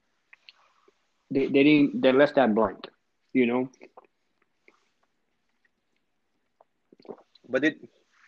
they, 1.31 1.47
they 1.47 1.63
didn't 1.63 2.01
they 2.01 2.13
left 2.13 2.37
that 2.37 2.55
blank, 2.55 2.87
you 3.33 3.47
know. 3.47 3.69
But 7.49 7.65
it 7.65 7.77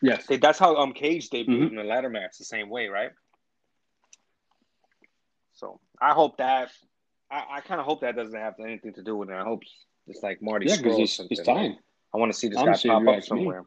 Yes. 0.02 0.26
they, 0.26 0.36
that's 0.36 0.58
how 0.58 0.76
um 0.76 0.92
Cage 0.92 1.30
debuted 1.30 1.48
Mhm. 1.48 1.70
in 1.70 1.76
the 1.76 1.84
ladder 1.84 2.10
match 2.10 2.36
the 2.38 2.44
same 2.44 2.68
way, 2.68 2.88
right? 2.88 3.12
So 5.54 5.80
I 6.00 6.12
hope 6.12 6.36
that 6.36 6.70
I, 7.30 7.44
I 7.56 7.60
kind 7.60 7.80
of 7.80 7.86
hope 7.86 8.00
that 8.02 8.16
doesn't 8.16 8.38
have 8.38 8.54
anything 8.60 8.94
to 8.94 9.02
do 9.02 9.16
with 9.16 9.30
it. 9.30 9.34
I 9.34 9.42
hope 9.42 9.62
it's 10.06 10.22
like 10.22 10.40
Marty 10.40 10.66
Yeah, 10.66 10.76
because 10.76 10.98
it's, 10.98 11.20
it's 11.30 11.42
time. 11.42 11.76
I 12.14 12.18
want 12.18 12.32
to 12.32 12.38
see 12.38 12.48
this 12.48 12.58
Honestly, 12.58 12.88
guy 12.88 12.94
pop 12.98 13.08
up 13.08 13.16
ask 13.16 13.30
me. 13.30 13.38
somewhere. 13.38 13.64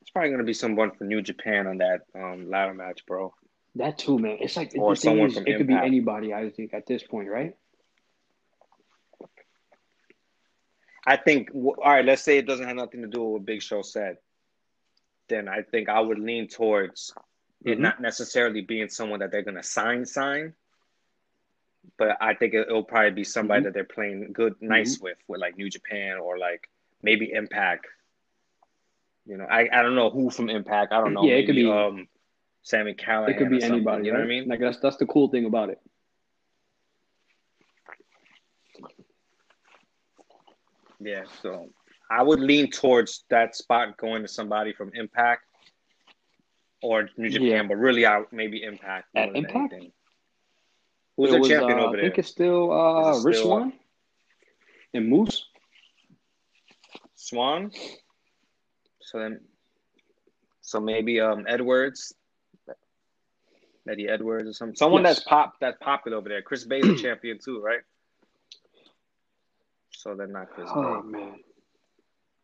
It's 0.00 0.10
probably 0.10 0.30
gonna 0.30 0.44
be 0.44 0.54
someone 0.54 0.90
from 0.90 1.08
New 1.08 1.22
Japan 1.22 1.66
on 1.66 1.78
that 1.78 2.00
um, 2.14 2.50
ladder 2.50 2.74
match, 2.74 3.06
bro. 3.06 3.32
That 3.76 3.98
too, 3.98 4.18
man. 4.18 4.38
It's 4.40 4.56
like 4.56 4.72
Or 4.76 4.96
someone 4.96 5.28
is, 5.28 5.34
from 5.34 5.46
it 5.46 5.56
could 5.56 5.68
be 5.68 5.74
anybody. 5.74 6.34
I 6.34 6.50
think 6.50 6.74
at 6.74 6.86
this 6.86 7.02
point, 7.02 7.28
right? 7.28 7.54
I 11.06 11.16
think. 11.16 11.50
All 11.54 11.74
right, 11.84 12.04
let's 12.04 12.22
say 12.22 12.38
it 12.38 12.46
doesn't 12.46 12.66
have 12.66 12.76
nothing 12.76 13.02
to 13.02 13.08
do 13.08 13.22
with 13.22 13.32
what 13.32 13.46
Big 13.46 13.62
Show 13.62 13.82
said. 13.82 14.16
Then 15.28 15.48
I 15.48 15.62
think 15.62 15.88
I 15.88 16.00
would 16.00 16.18
lean 16.18 16.48
towards 16.48 17.14
it 17.64 17.78
Mhm. 17.78 17.80
not 17.80 18.00
necessarily 18.00 18.62
being 18.62 18.88
someone 18.88 19.20
that 19.20 19.30
they're 19.30 19.42
gonna 19.42 19.62
sign 19.62 20.04
sign, 20.06 20.54
but 21.98 22.16
I 22.20 22.34
think 22.34 22.54
it, 22.54 22.68
will 22.68 22.84
probably 22.84 23.10
be 23.10 23.24
somebody 23.24 23.60
Mhm. 23.60 23.64
that 23.64 23.74
they're 23.74 23.84
playing 23.84 24.32
good, 24.32 24.60
nice 24.60 24.98
with, 25.00 25.18
with 25.28 25.40
like 25.40 25.56
New 25.56 25.68
Japan 25.68 26.18
or 26.18 26.38
like 26.38 26.68
maybe 27.02 27.32
Impact. 27.32 27.86
You 29.26 29.36
know, 29.36 29.44
I, 29.44 29.68
I 29.72 29.82
don't 29.82 29.94
know 29.94 30.10
who 30.10 30.30
from 30.30 30.48
Impact. 30.48 30.92
I 30.92 31.00
don't 31.00 31.12
know. 31.14 31.24
Yeah, 31.24 31.34
it 31.34 31.46
could 31.46 31.54
be- 31.56 31.70
um 31.70 32.08
Sami 32.62 32.94
Callihan. 32.94 33.30
It 33.30 33.38
could 33.38 33.50
be 33.50 33.62
anybody. 33.62 34.06
You 34.06 34.12
know 34.12 34.18
right? 34.18 34.26
what 34.26 34.32
I 34.32 34.40
mean? 34.40 34.48
Like 34.48 34.60
that's 34.60 34.78
that's 34.80 34.96
the 34.96 35.06
cool 35.06 35.28
thing 35.28 35.46
about 35.46 35.70
it. 35.70 35.80
Yeah, 41.00 41.24
so 41.42 41.70
I 42.10 42.22
would 42.22 42.40
lean 42.40 42.70
towards 42.70 43.24
that 43.30 43.56
spot 43.56 43.96
going 43.96 44.22
to 44.22 44.28
somebody 44.28 44.72
from 44.72 44.90
Impact 44.94 45.44
or 46.82 47.08
New 47.16 47.28
Japan, 47.28 47.48
Yeah. 47.48 47.62
but 47.64 47.76
really 47.76 48.06
I 48.06 48.22
maybe 48.32 48.62
Impact. 48.62 49.08
At 49.14 49.34
Impact? 49.36 49.74
Who's 51.16 51.30
the 51.32 51.48
champion 51.48 51.78
uh, 51.78 51.82
over 51.86 51.98
I 51.98 52.00
think 52.00 52.18
it's 52.18 52.28
still 52.28 52.72
uh, 52.72 53.18
it 53.18 53.24
Rich 53.24 53.36
still, 53.36 53.46
Swann 53.48 53.72
and 54.94 55.08
Moose. 55.08 55.46
Swann. 57.14 57.70
So 59.00 59.18
then, 59.18 59.40
so 60.62 60.80
maybe 60.80 61.20
um 61.20 61.44
Edwards, 61.46 62.14
Eddie 63.88 64.08
Edwards 64.08 64.48
or 64.48 64.52
something. 64.52 64.76
Someone 64.76 65.02
Yes. 65.02 65.16
that's 65.16 65.26
pop 65.28 65.54
that's 65.60 65.76
popular 65.80 66.16
over 66.16 66.28
there. 66.28 66.42
Chris 66.42 66.64
Bey's 66.64 66.86
a 66.86 66.94
champion 67.02 67.38
too, 67.38 67.60
right? 67.60 67.80
So 69.90 70.14
then 70.14 70.32
not 70.32 70.48
Chris 70.50 70.70
Oh 70.72 71.02
Bey. 71.02 71.08
man, 71.08 71.34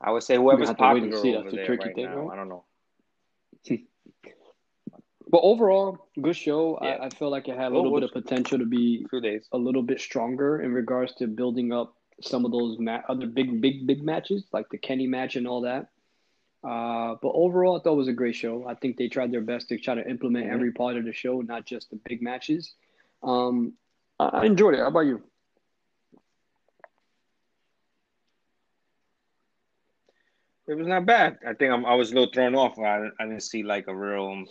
I 0.00 0.10
would 0.10 0.22
say 0.22 0.36
whoever's 0.36 0.68
have 0.68 0.76
to 0.76 0.82
wait 0.82 1.10
popular 1.10 1.38
over 1.38 1.50
there 1.50 1.70
right 1.70 1.94
thing, 1.94 2.04
now. 2.04 2.26
right? 2.28 2.32
I 2.34 2.36
don't 2.36 2.48
know. 2.50 2.64
but 5.28 5.40
overall, 5.42 6.08
good 6.20 6.36
show. 6.36 6.78
Yeah. 6.82 6.88
I, 6.88 7.06
I 7.06 7.08
feel 7.10 7.30
like 7.30 7.48
it 7.48 7.56
had 7.56 7.72
a 7.72 7.74
little 7.74 7.92
bit 7.92 8.04
of 8.04 8.12
potential 8.12 8.58
to 8.58 8.66
be 8.66 9.06
a 9.52 9.58
little 9.58 9.82
bit 9.82 10.00
stronger 10.00 10.60
in 10.62 10.72
regards 10.72 11.14
to 11.16 11.26
building 11.26 11.72
up 11.72 11.94
some 12.22 12.44
of 12.44 12.52
those 12.52 12.78
ma- 12.78 13.02
other 13.08 13.26
big, 13.26 13.60
big, 13.60 13.86
big 13.86 14.02
matches 14.02 14.44
like 14.52 14.68
the 14.70 14.78
Kenny 14.78 15.06
match 15.06 15.36
and 15.36 15.46
all 15.46 15.62
that. 15.62 15.88
Uh, 16.64 17.16
but 17.20 17.32
overall, 17.34 17.78
I 17.78 17.82
thought 17.82 17.92
it 17.92 17.96
was 17.96 18.08
a 18.08 18.12
great 18.12 18.34
show. 18.34 18.66
I 18.66 18.74
think 18.74 18.96
they 18.96 19.08
tried 19.08 19.30
their 19.30 19.40
best 19.40 19.68
to 19.68 19.78
try 19.78 19.94
to 19.94 20.08
implement 20.08 20.46
Mhm. 20.46 20.52
every 20.52 20.72
part 20.72 20.96
of 20.96 21.04
the 21.04 21.12
show, 21.12 21.40
not 21.40 21.66
just 21.66 21.90
the 21.90 21.96
big 22.08 22.22
matches. 22.22 22.74
Um, 23.22 23.74
I 24.18 24.46
enjoyed 24.46 24.74
it. 24.74 24.78
How 24.78 24.88
about 24.88 25.00
you? 25.00 25.22
It 30.68 30.74
was 30.74 30.86
not 30.86 31.06
bad. 31.06 31.38
I 31.46 31.54
think 31.54 31.72
I'm, 31.72 31.84
I 31.86 31.94
was 31.94 32.10
a 32.10 32.14
little 32.14 32.30
thrown 32.32 32.54
off. 32.56 32.78
I, 32.78 33.06
I 33.20 33.24
didn't 33.24 33.42
see 33.42 33.62
like 33.62 33.86
a 33.88 33.94
real. 33.94 34.26
um, 34.28 34.46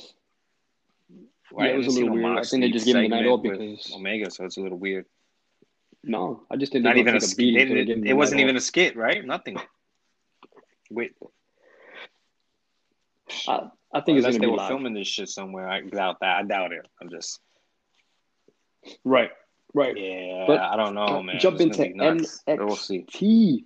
Yeah, 1.57 1.65
it 1.65 1.77
was 1.77 1.87
a 1.87 1.91
little 1.91 2.13
weird. 2.15 2.37
I 2.37 2.43
think 2.43 2.61
they 2.61 2.71
just 2.71 2.85
gave 2.85 2.95
him 2.95 3.03
the 3.03 3.07
night 3.09 3.25
off 3.27 3.41
because- 3.43 3.91
Omega, 3.93 4.31
so 4.31 4.45
it's 4.45 4.57
a 4.57 4.61
little 4.61 4.77
weird. 4.77 5.05
No, 6.03 6.43
I 6.51 6.55
just 6.55 6.71
didn't. 6.71 6.85
Not 6.85 6.97
even 6.97 7.15
a 7.15 7.17
it 7.17 7.23
skit. 7.23 7.37
beating, 7.37 7.55
They 7.57 7.63
so 7.65 7.69
they 7.69 7.75
gave 7.79 7.87
didn't- 7.87 8.03
him 8.03 8.07
It 8.09 8.13
wasn't 8.17 8.41
even 8.41 8.55
off. 8.55 8.61
a 8.61 8.65
skit, 8.65 8.95
right? 8.95 9.25
Nothing. 9.25 9.57
Wait, 10.91 11.15
I, 13.47 13.69
I 13.93 14.01
think 14.01 14.17
it's 14.19 14.25
unless 14.25 14.39
they 14.39 14.47
were 14.47 14.57
live. 14.57 14.67
filming 14.69 14.93
this 14.93 15.07
shit 15.07 15.29
somewhere. 15.29 15.67
I 15.67 15.81
doubt 15.81 16.19
that. 16.21 16.37
I 16.37 16.43
doubt 16.43 16.73
it. 16.73 16.87
I'm 17.01 17.09
just. 17.09 17.39
Right, 19.03 19.31
right. 19.73 19.97
Yeah, 19.97 20.43
But, 20.47 20.59
I 20.59 20.75
don't 20.77 20.93
know, 20.93 21.07
Uh, 21.07 21.23
man. 21.23 21.39
jump 21.39 21.55
It's 21.55 21.63
into 21.77 21.89
gonna 21.97 22.13
be 22.15 22.19
nuts. 22.21 22.43
We'll 22.47 22.75
see. 22.75 23.05
NXT. 23.11 23.65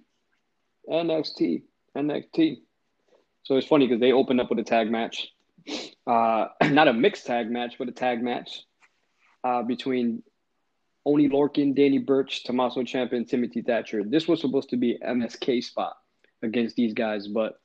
NXT. 0.89 1.61
NXT. 1.95 2.57
So 3.43 3.55
it's 3.57 3.67
funny 3.67 3.87
because 3.87 3.99
they 3.99 4.11
opened 4.11 4.41
up 4.41 4.49
with 4.49 4.59
a 4.59 4.63
tag 4.63 4.91
match. 4.91 5.29
Uh, 6.05 6.47
not 6.63 6.87
a 6.87 6.93
mixed 6.93 7.25
tag 7.25 7.49
match, 7.49 7.75
but 7.77 7.87
a 7.87 7.91
tag 7.91 8.21
match 8.21 8.63
uh, 9.43 9.63
between 9.63 10.23
Oney 11.05 11.29
Lorcan, 11.29 11.75
Danny 11.75 11.97
Burch, 11.97 12.43
Tommaso 12.43 12.81
Ciampa, 12.81 13.13
and 13.13 13.27
Timothy 13.27 13.61
Thatcher. 13.61 14.03
This 14.03 14.27
was 14.27 14.41
supposed 14.41 14.69
to 14.69 14.77
be 14.77 14.99
MSK 15.03 15.63
spot 15.63 15.95
against 16.43 16.75
these 16.75 16.93
guys, 16.93 17.27
but 17.27 17.59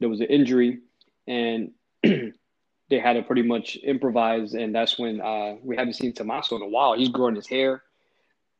there 0.00 0.08
was 0.08 0.20
an 0.20 0.26
injury, 0.26 0.80
and 1.26 1.72
they 2.02 2.98
had 2.98 3.14
to 3.14 3.22
pretty 3.22 3.42
much 3.42 3.76
improvise. 3.76 4.54
And 4.54 4.74
that's 4.74 4.98
when 4.98 5.20
uh, 5.20 5.56
we 5.62 5.76
haven't 5.76 5.94
seen 5.94 6.12
Tommaso 6.12 6.56
in 6.56 6.62
a 6.62 6.68
while. 6.68 6.94
He's 6.94 7.08
growing 7.08 7.36
his 7.36 7.46
hair. 7.46 7.82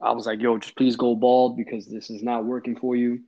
I 0.00 0.12
was 0.12 0.26
like, 0.26 0.40
"Yo, 0.40 0.58
just 0.58 0.76
please 0.76 0.96
go 0.96 1.16
bald 1.16 1.56
because 1.56 1.86
this 1.86 2.10
is 2.10 2.22
not 2.22 2.44
working 2.44 2.76
for 2.76 2.94
you." 2.94 3.20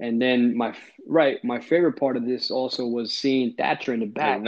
And 0.00 0.20
then 0.20 0.56
my 0.56 0.74
right, 1.06 1.42
my 1.44 1.60
favorite 1.60 1.94
part 1.94 2.16
of 2.16 2.26
this 2.26 2.50
also 2.50 2.86
was 2.86 3.12
seeing 3.12 3.54
Thatcher 3.54 3.94
in 3.94 4.00
the 4.00 4.06
back 4.06 4.42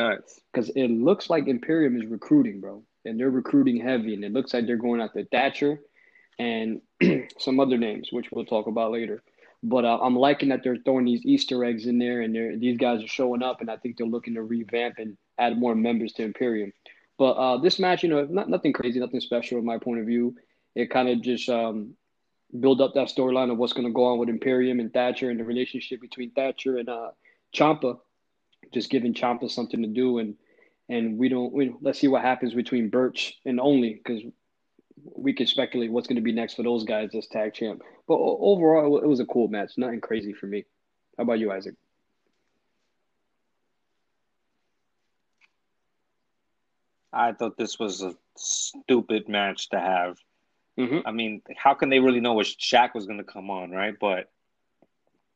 because 0.53 0.71
it 0.71 0.89
looks 0.89 1.31
like 1.31 1.47
Imperium 1.47 2.01
is 2.01 2.07
recruiting, 2.07 2.61
bro, 2.61 2.83
and 3.05 3.19
they're 3.19 3.31
recruiting 3.31 3.77
heavy, 3.77 4.15
and 4.15 4.25
it 4.25 4.33
looks 4.33 4.53
like 4.53 4.66
they're 4.66 4.77
going 4.77 5.01
after 5.01 5.25
Thatcher 5.25 5.81
and 6.39 6.81
some 7.39 7.61
other 7.61 7.79
names, 7.79 8.09
which 8.11 8.31
we'll 8.33 8.45
talk 8.45 8.66
about 8.66 8.93
later. 8.93 9.23
But 9.62 9.85
uh, 9.85 9.99
I'm 10.03 10.16
liking 10.16 10.51
that 10.51 10.62
they're 10.62 10.77
throwing 10.77 11.07
these 11.07 11.25
Easter 11.25 11.65
eggs 11.65 11.87
in 11.87 11.99
there, 11.99 12.21
and 12.21 12.35
they're, 12.35 12.57
these 12.57 12.77
guys 12.77 13.03
are 13.03 13.09
showing 13.09 13.43
up, 13.43 13.61
and 13.61 13.71
I 13.71 13.77
think 13.77 13.97
they're 13.97 14.07
looking 14.07 14.35
to 14.35 14.43
revamp 14.43 14.99
and 14.99 15.16
add 15.39 15.59
more 15.59 15.75
members 15.75 16.12
to 16.15 16.23
Imperium. 16.23 16.73
But 17.16 17.33
uh, 17.33 17.59
this 17.59 17.79
match, 17.79 18.03
you 18.03 18.09
know, 18.09 18.27
not 18.29 18.51
nothing 18.51 18.73
crazy, 18.73 19.01
nothing 19.01 19.21
special 19.21 19.59
in 19.59 19.65
my 19.65 19.79
point 19.79 20.01
of 20.01 20.07
view. 20.07 20.35
It 20.75 20.91
kind 20.91 21.09
of 21.09 21.23
just 21.23 21.49
um, 21.49 21.95
build 22.59 22.81
up 22.81 22.94
that 22.94 23.09
storyline 23.09 23.51
of 23.51 23.59
what's 23.59 23.72
going 23.72 23.86
to 23.86 23.93
go 23.93 24.05
on 24.05 24.18
with 24.18 24.28
Imperium 24.28 24.81
and 24.81 24.93
Thatcher 24.93 25.31
and 25.31 25.39
the 25.39 25.44
relationship 25.44 26.01
between 26.01 26.31
Thatcher 26.31 26.78
and 26.78 26.89
uh, 26.89 27.10
Ciampa, 27.55 27.98
just 28.72 28.90
giving 28.90 29.14
Ciampa 29.14 29.51
something 29.51 29.82
to 29.82 29.89
do, 29.89 30.18
and 30.18 30.36
and 30.89 31.18
we 31.18 31.28
don't. 31.28 31.52
We, 31.52 31.74
let's 31.81 31.98
see 31.98 32.09
what 32.09 32.22
happens 32.22 32.55
between 32.55 32.90
Burch 32.90 33.35
and 33.44 33.60
Oney 33.60 33.94
because 33.94 34.22
we 35.16 35.32
can 35.32 35.47
speculate 35.47 35.90
what's 35.90 36.06
going 36.06 36.16
to 36.16 36.22
be 36.22 36.32
next 36.32 36.55
for 36.55 36.62
those 36.62 36.85
guys 36.85 37.14
as 37.14 37.26
tag 37.26 37.55
champ. 37.55 37.82
But 38.06 38.14
overall, 38.18 38.98
it 38.98 39.06
was 39.06 39.20
a 39.20 39.26
cool 39.26 39.48
match. 39.48 39.72
Nothing 39.76 40.01
crazy 40.01 40.32
for 40.32 40.47
me. 40.47 40.64
How 41.16 41.24
about 41.24 41.39
you, 41.39 41.52
Isaac? 41.52 41.74
I 47.12 47.32
thought 47.32 47.56
this 47.56 47.78
was 47.78 48.02
a 48.02 48.14
stupid 48.36 49.28
match 49.28 49.70
to 49.70 49.78
have. 49.78 50.18
Mm-hmm. 50.78 51.06
I 51.06 51.12
mean, 51.12 51.42
how 51.56 51.74
can 51.74 51.88
they 51.88 52.01
really 52.01 52.20
know 52.20 52.32
what 52.32 52.46
Shaq 52.46 52.94
was 52.94 53.06
going 53.06 53.18
to 53.18 53.24
come 53.24 53.51
on, 53.51 53.70
right? 53.70 53.94
But 53.98 54.30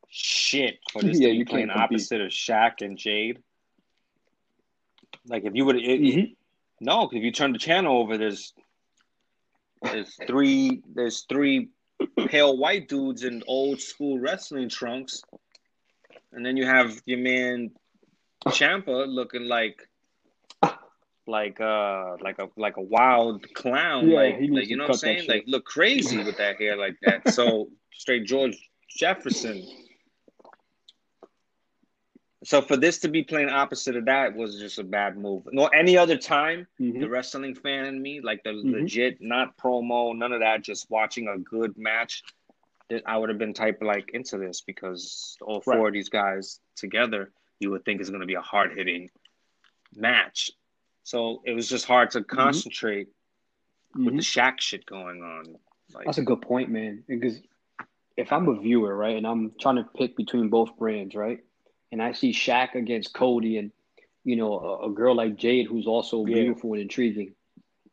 shit, 0.09 0.79
for 0.91 1.03
this 1.03 1.19
Yeah, 1.21 1.29
you 1.29 1.45
playing 1.45 1.71
opposite 1.71 2.21
of 2.21 2.29
Shaq 2.31 2.81
and 2.81 2.99
Jade. 2.99 3.39
Like 5.27 5.45
if 5.45 5.55
you 5.55 5.65
would, 5.65 5.77
Mhm. 5.77 6.35
no, 6.81 7.09
if 7.13 7.23
you 7.23 7.31
turn 7.31 7.53
the 7.53 7.59
channel 7.59 7.99
over, 7.99 8.17
there's 8.19 8.53
there's 9.83 10.15
three 10.27 10.83
there's 10.93 11.23
three 11.29 11.69
pale 12.27 12.57
white 12.57 12.89
dudes 12.89 13.25
in 13.25 13.43
old 13.47 13.81
school 13.81 14.19
wrestling 14.19 14.69
trunks, 14.69 15.23
and 16.33 16.45
then 16.45 16.57
you 16.57 16.67
have 16.67 17.01
your 17.07 17.19
man 17.19 17.71
Ciampa 18.47 19.07
looking 19.07 19.45
like 19.45 19.88
like 21.29 21.61
uh 21.61 22.17
like 22.21 22.39
a 22.39 22.49
like 22.57 22.77
a 22.79 22.83
wild 22.83 23.45
clown, 23.55 24.09
Yeah, 24.09 24.17
like, 24.17 24.37
like 24.51 24.69
you 24.69 24.77
know 24.77 24.85
what 24.85 24.91
I'm 24.93 24.97
saying? 24.97 25.29
Like 25.29 25.45
look 25.47 25.65
crazy 25.65 26.25
with 26.25 26.37
that 26.39 26.57
hair 26.57 26.77
like 26.77 26.97
that. 27.03 27.29
So 27.29 27.69
straight 27.93 28.25
George 28.27 28.57
Jefferson. 28.97 29.63
So 32.45 32.63
for 32.63 32.77
this 32.77 33.01
to 33.01 33.09
be 33.09 33.25
playing 33.25 33.49
opposite 33.51 33.97
of 33.97 34.05
that 34.07 34.35
was 34.35 34.59
just 34.59 34.79
a 34.79 34.85
bad 34.85 35.19
move. 35.19 35.43
No, 35.53 35.67
any 35.67 35.99
other 35.99 36.17
time, 36.17 36.67
Mhm. 36.81 37.01
the 37.01 37.09
wrestling 37.09 37.55
fan 37.55 37.85
in 37.85 38.01
me, 38.01 38.21
like 38.21 38.43
the 38.45 38.51
Mhm. 38.51 38.73
legit, 38.73 39.21
not 39.21 39.57
promo, 39.59 40.17
none 40.17 40.33
of 40.33 40.41
that, 40.41 40.63
just 40.63 40.89
watching 40.89 41.29
a 41.29 41.37
good 41.39 41.77
match, 41.77 42.23
that 42.91 43.03
I 43.07 43.19
would 43.19 43.29
have 43.29 43.39
been 43.39 43.53
type 43.53 43.83
like 43.83 44.11
into 44.15 44.39
this 44.39 44.63
because 44.63 45.37
all 45.43 45.61
four 45.61 45.75
Right. 45.75 45.87
of 45.89 45.93
these 45.93 46.09
guys 46.09 46.61
together, 46.77 47.33
you 47.61 47.71
would 47.73 47.85
think 47.85 48.01
is 48.01 48.09
going 48.09 48.21
to 48.21 48.27
be 48.27 48.35
a 48.35 48.41
hard 48.41 48.73
hitting 48.73 49.11
match. 49.95 50.51
So 51.09 51.41
it 51.47 51.53
was 51.55 51.71
just 51.71 51.87
hard 51.87 52.11
to 52.11 52.23
concentrate 52.23 53.09
with 53.97 54.15
the 54.17 54.21
Mhm. 54.21 54.33
Shaq 54.35 54.61
shit 54.61 54.85
going 54.85 55.23
on. 55.23 55.57
Like, 55.95 56.05
That's 56.05 56.19
a 56.19 56.23
good 56.23 56.43
point, 56.43 56.69
man. 56.69 57.03
Because 57.09 57.41
if 58.19 58.31
I'm 58.31 58.47
a 58.47 58.61
viewer, 58.61 58.95
right, 58.95 59.17
and 59.17 59.27
I'm 59.27 59.53
trying 59.59 59.77
to 59.77 59.85
pick 59.97 60.17
between 60.17 60.51
both 60.51 60.77
brands, 60.77 61.15
right, 61.15 61.43
and 61.93 62.03
I 62.03 62.13
see 62.13 62.31
Shaq 62.31 62.75
against 62.75 63.15
Cody, 63.15 63.57
and 63.57 63.73
you 64.25 64.37
know 64.37 64.61
a, 64.61 64.89
a 64.89 64.91
girl 64.91 65.15
like 65.15 65.37
Jade 65.37 65.67
who's 65.67 65.87
also 65.87 66.27
Yeah. 66.27 66.35
beautiful 66.35 66.75
and 66.75 66.83
intriguing, 66.83 67.35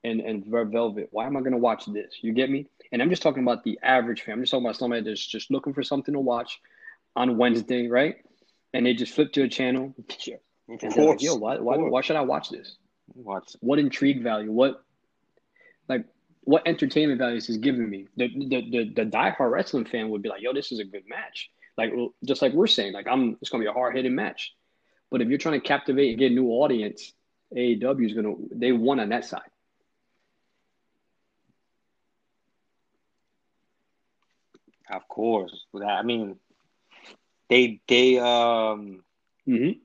and 0.03 0.19
and 0.19 0.45
Velvet, 0.45 1.07
why 1.11 1.25
am 1.25 1.37
I 1.37 1.41
gonna 1.41 1.57
watch 1.57 1.85
this? 1.85 2.17
You 2.21 2.33
get 2.33 2.49
me? 2.49 2.67
And 2.91 3.01
I'm 3.01 3.09
just 3.09 3.21
talking 3.21 3.43
about 3.43 3.63
the 3.63 3.79
average 3.81 4.23
fan. 4.23 4.33
I'm 4.33 4.41
just 4.41 4.51
talking 4.51 4.65
about 4.65 4.75
somebody 4.75 5.03
that's 5.03 5.25
just 5.25 5.49
looking 5.51 5.73
for 5.73 5.83
something 5.83 6.13
to 6.13 6.19
watch 6.19 6.59
on 7.15 7.37
Wednesday, 7.37 7.87
right? 7.87 8.17
And 8.73 8.85
they 8.85 8.93
just 8.93 9.13
flip 9.13 9.31
to 9.33 9.43
a 9.43 9.47
channel 9.47 9.95
Yeah. 10.27 10.35
Of 10.67 10.83
and 10.83 10.83
like, 10.83 10.93
course. 10.95 11.23
"Yo, 11.23 11.35
why, 11.35 11.59
why, 11.59 11.77
why 11.77 12.01
should 12.01 12.17
I 12.17 12.21
watch 12.21 12.49
this? 12.49 12.77
Watch. 13.15 13.55
What 13.61 13.79
intrigue 13.79 14.21
value? 14.23 14.51
What 14.51 14.83
like 15.87 16.05
what 16.41 16.67
entertainment 16.67 17.19
value 17.19 17.37
is 17.37 17.47
this 17.47 17.57
giving 17.57 17.89
me? 17.89 18.07
The 18.17 18.27
the 18.27 18.69
the, 18.69 18.93
the 18.95 19.05
diehard 19.05 19.51
wrestling 19.51 19.85
fan 19.85 20.09
would 20.09 20.21
be 20.21 20.29
like, 20.29 20.41
"Yo, 20.41 20.53
this 20.53 20.71
is 20.71 20.79
a 20.79 20.85
good 20.85 21.03
match." 21.07 21.49
Like 21.77 21.93
just 22.25 22.41
like 22.41 22.53
we're 22.53 22.67
saying, 22.67 22.93
like 22.93 23.07
I'm 23.07 23.37
it's 23.41 23.49
gonna 23.49 23.63
be 23.63 23.69
a 23.69 23.73
hard 23.73 23.95
hitting 23.95 24.15
match. 24.15 24.53
But 25.11 25.21
if 25.21 25.29
you're 25.29 25.37
trying 25.37 25.59
to 25.59 25.65
captivate 25.67 26.09
and 26.09 26.19
get 26.19 26.31
a 26.31 26.35
new 26.35 26.49
audience, 26.49 27.13
AEW 27.55 28.05
is 28.05 28.13
gonna 28.13 28.35
they 28.51 28.71
won 28.71 28.99
on 28.99 29.09
that 29.09 29.25
side. 29.25 29.41
Of 34.89 35.07
course. 35.07 35.65
I 35.83 36.03
mean, 36.03 36.37
they 37.49 37.81
they 37.87 38.19
um 38.19 39.03
Mm-hmm. 39.47 39.79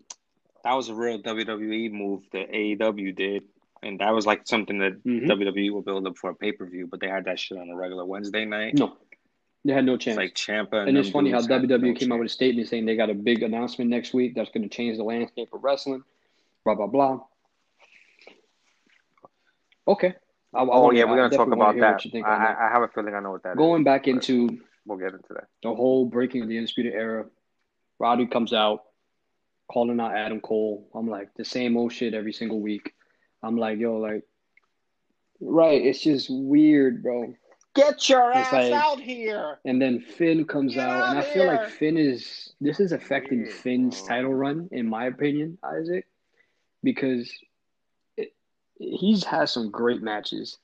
That 0.64 0.74
was 0.74 0.88
a 0.88 0.94
real 0.94 1.18
WWE 1.22 1.90
move 1.90 2.22
that 2.32 2.50
AEW 2.52 3.14
did, 3.16 3.44
and 3.82 3.98
that 4.00 4.12
was 4.14 4.26
like 4.26 4.42
something 4.46 4.78
that 4.78 5.02
Mhm. 5.04 5.26
WWE 5.26 5.70
will 5.70 5.82
build 5.82 6.06
up 6.06 6.16
for 6.18 6.30
a 6.30 6.34
pay 6.34 6.52
per 6.52 6.66
view. 6.66 6.86
But 6.86 7.00
they 7.00 7.08
had 7.08 7.24
that 7.24 7.38
shit 7.38 7.58
on 7.58 7.70
a 7.70 7.76
regular 7.76 8.04
Wednesday 8.04 8.44
night. 8.44 8.74
No, 8.78 8.96
they 9.64 9.72
had 9.72 9.84
no 9.86 9.94
It's 9.94 10.04
chance. 10.04 10.16
like 10.18 10.34
Ciampa 10.34 10.74
and, 10.80 10.90
and 10.90 10.98
it's 10.98 11.10
funny 11.10 11.30
how 11.30 11.40
WWE 11.40 11.92
no 11.92 11.98
came 11.98 12.12
out 12.12 12.18
with 12.18 12.26
a 12.26 12.28
statement 12.28 12.68
saying 12.68 12.84
they 12.84 12.96
got 12.96 13.08
a 13.10 13.14
big 13.14 13.42
announcement 13.42 13.90
next 13.90 14.12
week 14.12 14.34
that's 14.34 14.50
going 14.50 14.62
to 14.62 14.68
change 14.68 14.96
the 14.98 15.04
landscape 15.04 15.48
of 15.52 15.62
wrestling. 15.64 16.02
Blah 16.64 16.74
blah 16.74 16.86
blah. 16.88 17.20
Okay. 19.88 20.14
I, 20.52 20.58
I 20.58 20.62
Oh 20.62 20.82
wanna- 20.84 20.98
yeah, 20.98 21.04
we're 21.04 21.16
gonna 21.16 21.36
talk 21.36 21.50
about 21.52 21.76
that. 21.78 22.02
think 22.02 22.26
I, 22.26 22.38
that. 22.38 22.58
I 22.58 22.68
I 22.68 22.70
have 22.72 22.82
a 22.82 22.88
feeling 22.88 23.14
I 23.14 23.20
know 23.20 23.30
what 23.32 23.42
that 23.44 23.52
is. 23.52 23.56
Going 23.56 23.84
back 23.84 24.08
into 24.08 24.58
We'll 24.86 24.98
get 24.98 25.12
into 25.12 25.32
that. 25.34 25.44
the 25.62 25.74
whole 25.74 26.06
breaking 26.06 26.42
of 26.42 26.48
the 26.48 26.56
Undisputed 26.56 26.92
Era, 26.94 27.26
Roddy 27.98 28.26
comes 28.26 28.52
out 28.52 28.84
calling 29.70 30.01
out 30.01 30.16
Adam 30.16 30.40
Cole. 30.40 30.88
I'm 30.94 31.09
like, 31.09 31.32
the 31.34 31.44
same 31.44 31.76
old 31.76 31.92
shit 31.92 32.12
every 32.12 32.32
single 32.32 32.60
week. 32.60 32.92
I'm 33.42 33.56
like, 33.56 33.78
yo, 33.78 33.97
like, 33.98 34.24
right, 35.40 35.80
it's 35.80 36.01
just 36.01 36.28
weird, 36.28 37.02
bro. 37.02 37.34
Get 37.76 38.09
your 38.09 38.32
It's 38.34 38.52
like- 38.52 38.72
out 38.72 38.98
here. 39.01 39.59
And 39.64 39.80
then 39.80 40.01
Finn 40.01 40.44
comes 40.44 40.74
Get 40.74 40.88
out, 40.88 41.10
and 41.10 41.18
I 41.18 41.22
out 41.22 41.28
feel 41.28 41.47
like. 41.47 41.68
Finn 41.68 41.97
is 41.97 42.52
this 42.60 42.80
is 42.80 42.90
affecting 42.90 43.42
Weird, 43.42 43.52
Finn's 43.55 43.98
bro. 44.01 44.09
title 44.09 44.34
run, 44.34 44.68
in 44.72 44.88
my 44.88 45.06
opinion, 45.06 45.56
Isaac, 45.62 46.06
because 46.82 47.32
it, 48.16 48.32
he's 48.76 49.22
had 49.22 49.48
some 49.48 49.70
great 49.70 50.02
matches. 50.02 50.59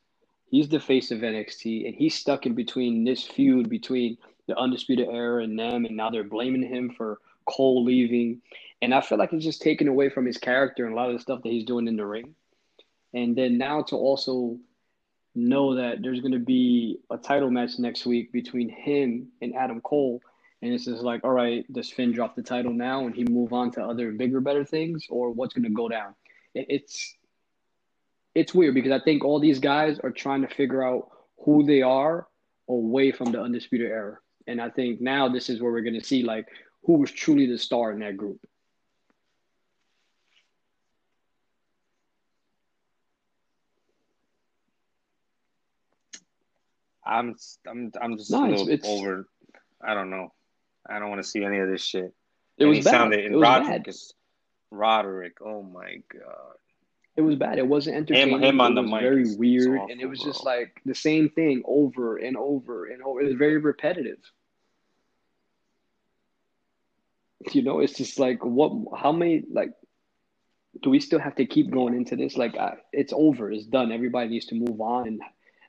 He's 0.51 0.69
the 0.69 0.81
face 0.81 1.13
of 1.13 1.21
NXT, 1.21 1.87
and 1.87 1.95
he's 1.95 2.15
stuck 2.17 2.45
in 2.45 2.55
between 2.55 3.05
this 3.05 3.23
feud 3.25 3.69
between 3.69 4.19
the 4.49 4.57
Undisputed 4.59 5.09
Era 5.09 5.45
and 5.45 5.57
them, 5.57 5.85
and 5.85 5.97
now 5.97 6.11
they're 6.11 6.25
blaming 6.25 6.63
him 6.63 6.91
for 6.91 7.19
Cole 7.49 7.85
leaving. 7.85 8.43
And 8.83 8.95
I 8.95 9.01
feel 9.01 9.19
like 9.19 9.33
it's 9.33 9.45
just 9.45 9.63
taken 9.63 9.89
away 9.89 10.11
from 10.11 10.27
his 10.27 10.39
character 10.39 10.85
and 10.85 10.93
a 10.93 10.97
lot 10.97 11.09
of 11.09 11.15
the 11.15 11.23
stuff 11.23 11.43
that 11.43 11.49
he's 11.49 11.65
doing 11.65 11.89
in 11.89 11.97
the 11.97 12.07
ring. 12.07 12.35
And 13.15 13.35
then 13.35 13.57
now 13.59 13.83
to 13.85 13.97
also 13.97 14.59
know 15.35 15.75
that 15.77 16.03
there's 16.03 16.21
going 16.21 16.33
to 16.33 16.39
be 16.39 16.99
a 17.11 17.17
title 17.17 17.51
match 17.51 17.79
next 17.79 18.07
week 18.07 18.33
between 18.33 18.69
him 18.69 19.29
and 19.41 19.55
Adam 19.55 19.81
Cole. 19.81 20.21
And 20.63 20.73
it's 20.73 20.87
just 20.87 21.03
like, 21.03 21.25
all 21.25 21.31
right, 21.31 21.71
does 21.73 21.91
Finn 21.91 22.13
drop 22.13 22.35
the 22.35 22.43
title 22.43 22.73
now 22.73 23.07
and 23.07 23.15
he 23.15 23.25
move 23.25 23.53
on 23.53 23.71
to 23.73 23.85
other 23.85 24.13
bigger, 24.13 24.41
better 24.41 24.65
things, 24.65 25.07
or 25.11 25.31
what's 25.31 25.55
going 25.55 25.65
to 25.65 25.71
go 25.71 25.89
down? 25.89 26.15
It's 26.55 27.15
it's 28.35 28.55
weird 28.55 28.75
because 28.75 28.93
I 28.93 29.01
think 29.03 29.25
all 29.25 29.41
these 29.41 29.59
guys 29.59 29.99
are 30.01 30.11
trying 30.11 30.43
to 30.43 30.49
figure 30.49 30.83
out 30.83 31.09
who 31.39 31.65
they 31.65 31.83
are 31.83 32.27
away 32.69 33.13
from 33.13 33.33
the 33.33 33.41
undisputed 33.41 33.91
era. 33.91 34.19
And 34.47 34.61
I 34.61 34.71
think 34.71 35.01
now 35.01 35.29
this 35.29 35.49
is 35.49 35.61
where 35.61 35.73
we're 35.73 35.83
going 35.83 35.99
to 35.99 36.05
see 36.05 36.23
like 36.23 36.47
who 36.85 36.95
was 36.95 37.11
truly 37.11 37.47
the 37.47 37.59
star 37.59 37.93
in 37.93 37.99
that 38.01 38.17
group. 38.17 38.41
I'm 47.07 47.37
I'm 47.69 47.93
I'm 48.01 48.17
just 48.19 48.31
No, 48.31 48.45
a 48.47 48.49
little 48.49 48.69
it's- 48.69 48.89
over. 48.89 49.29
I 49.83 49.95
don't 49.95 50.11
know. 50.11 50.33
I 50.89 50.99
don't 50.99 51.09
want 51.11 51.23
to 51.23 51.29
see 51.29 51.45
any 51.45 51.59
of 51.59 51.69
this 51.69 51.83
shit. 51.85 52.13
It 52.59 52.65
And 52.65 52.69
was 52.71 52.85
bad. 52.85 52.91
sounded 52.91 53.25
It 53.25 53.33
was 53.33 53.43
Roderick 53.43 53.85
bad. 53.85 53.89
is 53.89 54.15
Roderick. 54.71 55.37
Oh 55.45 55.63
my 55.63 55.97
god. 56.13 56.57
It 57.17 57.23
was 57.23 57.37
bad. 57.37 57.59
It 57.59 57.67
wasn't 57.67 57.97
entertaining. 57.97 58.43
him 58.43 58.61
on 58.61 58.73
it 58.73 58.75
the 58.77 58.83
was 58.83 58.91
mic 58.91 59.01
very 59.01 59.37
weird, 59.37 59.79
awful, 59.79 59.93
and 59.93 60.01
it 60.01 60.07
was 60.07 60.21
bro. 60.23 60.33
just 60.33 60.45
like 60.45 60.81
the 60.85 60.95
same 60.95 61.31
thing 61.31 61.63
over 61.65 62.17
and 62.19 62.37
over 62.37 62.87
and 62.87 63.03
over. 63.03 63.21
It 63.23 63.27
was 63.27 63.35
very 63.37 63.57
repetitive. 63.59 64.19
You 67.53 67.63
know, 67.63 67.81
it's 67.81 67.95
just 67.95 68.19
like 68.19 68.45
what? 68.45 68.73
How 68.99 69.13
many? 69.13 69.45
Like, 69.51 69.71
do 70.83 70.91
we 70.91 71.01
still 71.01 71.21
have 71.21 71.37
to 71.37 71.47
keep 71.47 71.71
going 71.71 71.95
into 71.95 72.17
this? 72.17 72.37
Like, 72.37 72.57
I, 72.57 72.77
it's 72.93 73.13
over. 73.15 73.51
It's 73.53 73.67
done. 73.67 73.93
Everybody 73.93 74.29
needs 74.31 74.47
to 74.47 74.55
move 74.57 74.81
on 74.81 75.07
and 75.07 75.21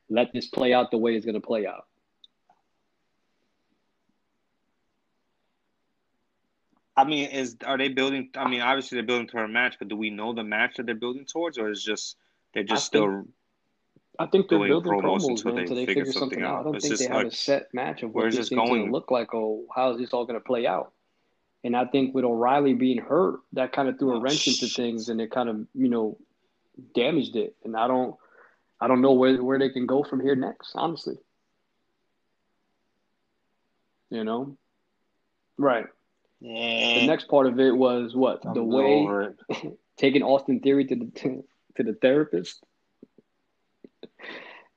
let 0.09 0.31
this 0.34 0.47
play 0.47 0.73
out 0.73 0.91
the 0.91 0.97
way 0.97 1.15
it's 1.15 1.25
going 1.25 1.35
to 1.35 1.41
play 1.41 1.65
out. 1.65 1.85
I 6.95 7.03
mean, 7.03 7.29
is 7.29 7.57
are 7.63 7.77
they 7.77 7.89
building? 7.89 8.29
I 8.35 8.49
mean, 8.49 8.61
obviously 8.61 8.97
they're 8.97 9.05
building 9.05 9.27
toward 9.27 9.45
a 9.45 9.53
match, 9.53 9.75
but 9.77 9.88
do 9.88 9.95
we 9.95 10.09
know 10.09 10.34
the 10.34 10.43
match 10.43 10.77
that 10.77 10.88
they're 10.88 10.95
building 10.95 11.25
towards, 11.25 11.57
or 11.59 11.69
is 11.69 11.84
just 11.84 12.17
they're 12.53 12.63
just 12.63 12.93
I 12.93 12.97
think- 12.97 13.03
still? 13.03 13.34
I 14.19 14.25
think 14.25 14.49
they're 14.49 14.57
building 14.57 14.91
promos 14.93 15.19
promos, 15.19 15.29
until 15.29 15.45
man, 15.53 15.55
they 15.55 15.61
until 15.61 15.75
they 15.75 15.85
figure 15.85 16.05
figure 16.05 16.19
something 16.19 16.39
something 16.39 16.43
out. 16.43 16.61
I 16.61 16.63
don't 16.63 16.75
It's 16.77 16.88
think 16.88 16.97
they 16.97 17.05
have 17.05 17.15
like, 17.17 17.27
a 17.27 17.35
set 17.35 17.71
match 17.71 18.01
of 18.01 18.15
what 18.15 18.31
this 18.31 18.49
going 18.49 18.88
to 18.88 18.91
look 18.91 19.11
like 19.11 19.35
or 19.35 19.61
how 19.75 19.91
is 19.91 19.99
this 19.99 20.11
all 20.11 20.25
going 20.25 20.39
to 20.39 20.43
play 20.43 20.65
out. 20.65 20.91
And 21.63 21.77
I 21.77 21.85
think 21.85 22.15
with 22.15 22.25
O'Reilly 22.25 22.73
being 22.73 22.97
hurt, 22.97 23.41
that 23.53 23.73
kind 23.73 23.88
of 23.88 23.99
threw 23.99 24.13
a 24.13 24.17
Oh, 24.17 24.21
wrench 24.21 24.47
into 24.47 24.65
oh, 24.65 24.69
things, 24.69 25.09
and 25.09 25.21
it 25.21 25.29
kind 25.29 25.49
of 25.49 25.67
you 25.75 25.88
know 25.88 26.17
damaged 26.95 27.35
it. 27.35 27.55
And 27.63 27.77
I 27.77 27.88
don't, 27.88 28.15
I 28.79 28.87
don't 28.87 29.01
know 29.01 29.13
where 29.13 29.41
where 29.43 29.59
they 29.59 29.69
can 29.69 29.85
go 29.85 30.03
from 30.03 30.21
here 30.21 30.35
next. 30.35 30.73
Honestly, 30.75 31.17
you 34.09 34.23
know, 34.23 34.57
right. 35.57 35.87
Yeah, 36.39 36.99
The 36.99 37.07
next 37.07 37.27
part 37.27 37.47
of 37.47 37.59
it 37.59 37.75
was 37.75 38.15
what 38.15 38.45
I'm 38.45 38.53
the 38.53 38.63
way 38.63 38.83
little 38.83 39.03
over 39.03 39.21
it. 39.23 39.79
taking 39.97 40.21
Austin 40.21 40.59
Theory 40.59 40.85
to 40.85 40.95
the 40.95 41.43
to 41.75 41.83
the 41.83 41.93
therapist. 41.93 42.63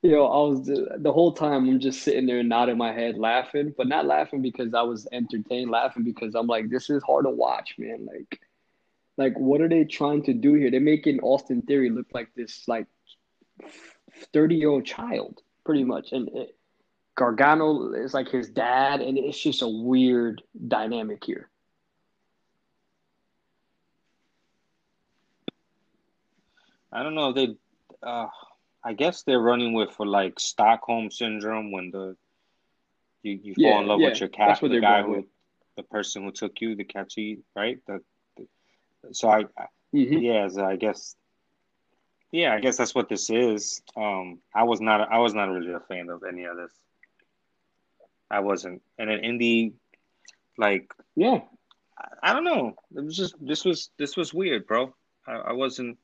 You 0.03 0.13
know, 0.13 0.25
I 0.25 0.49
was 0.49 0.65
the 0.65 1.11
whole 1.11 1.31
time 1.33 1.69
I'm 1.69 1.79
just 1.79 2.01
sitting 2.01 2.25
there 2.25 2.41
nodding 2.41 2.75
my 2.79 2.91
head, 2.91 3.19
laughing, 3.19 3.71
but 3.77 3.87
not 3.87 4.07
laughing 4.07 4.41
because 4.41 4.73
I 4.73 4.81
was 4.81 5.07
entertained, 5.11 5.69
laughing 5.69 6.03
because 6.03 6.33
I'm 6.33 6.47
like, 6.47 6.71
this 6.71 6.89
is 6.89 7.03
hard 7.03 7.25
to 7.25 7.29
watch, 7.29 7.75
man. 7.77 8.07
Like, 8.11 8.41
like 9.17 9.37
what 9.37 9.61
are 9.61 9.69
they 9.69 9.83
trying 9.83 10.23
to 10.23 10.33
do 10.33 10.55
here? 10.55 10.71
They're 10.71 10.79
making 10.79 11.19
Austin 11.19 11.61
Theory 11.61 11.91
look 11.91 12.07
like 12.15 12.29
this 12.35 12.67
like 12.67 12.87
30 14.33 14.55
year 14.55 14.69
old 14.69 14.85
child, 14.85 15.41
pretty 15.65 15.83
much, 15.83 16.11
and 16.11 16.29
it, 16.29 16.55
Gargano 17.15 17.93
is 17.93 18.13
like 18.13 18.29
his 18.29 18.49
dad, 18.49 19.01
and 19.01 19.17
it's 19.17 19.39
just 19.39 19.61
a 19.61 19.67
weird 19.67 20.41
dynamic 20.67 21.23
here. 21.23 21.49
I 26.91 27.03
don't 27.03 27.15
know. 27.15 27.29
if 27.29 27.35
They, 27.35 27.55
uh, 28.03 28.27
I 28.83 28.93
guess 28.93 29.23
they're 29.23 29.39
running 29.39 29.73
with 29.73 29.91
for 29.91 30.05
like 30.05 30.39
Stockholm 30.39 31.11
syndrome 31.11 31.71
when 31.71 31.91
the 31.91 32.15
you 33.23 33.39
you 33.43 33.53
fall 33.55 33.63
Yeah, 33.63 33.79
in 33.81 33.87
love 33.87 34.01
yeah, 34.01 34.09
with 34.09 34.19
your 34.19 34.29
cat, 34.29 34.59
the 34.61 34.81
guy 34.81 35.01
who, 35.03 35.11
with. 35.11 35.25
the 35.77 35.83
person 35.83 36.23
who 36.23 36.31
took 36.31 36.59
you, 36.61 36.75
the 36.75 36.83
catchy, 36.83 37.39
right? 37.55 37.79
The, 37.87 37.99
the 38.37 38.47
so 39.13 39.29
I, 39.29 39.45
I 39.57 39.65
hmm 39.91 40.17
yeah, 40.19 40.47
so 40.47 40.65
I 40.65 40.75
guess. 40.75 41.15
Yeah, 42.31 42.53
I 42.53 42.59
guess 42.59 42.77
that's 42.77 42.95
what 42.95 43.09
this 43.09 43.29
is. 43.29 43.81
Um, 43.95 44.39
I 44.55 44.63
was 44.63 44.79
not, 44.79 45.11
I 45.11 45.19
was 45.19 45.33
not 45.33 45.49
really 45.49 45.73
a 45.73 45.81
fan 45.81 46.09
of 46.09 46.23
any 46.27 46.45
of 46.45 46.55
this. 46.55 46.71
I 48.29 48.39
wasn't, 48.39 48.81
and 48.97 49.09
then 49.09 49.19
indie, 49.19 49.73
like 50.57 50.93
Yeah, 51.15 51.39
I, 51.97 52.31
I 52.31 52.33
don't 52.33 52.45
know. 52.45 52.75
It 52.95 53.03
was 53.03 53.17
just 53.17 53.35
this 53.41 53.65
was 53.65 53.89
this 53.97 54.15
was 54.15 54.33
weird, 54.33 54.65
bro. 54.67 54.93
I, 55.27 55.33
I 55.33 55.51
wasn't. 55.51 55.97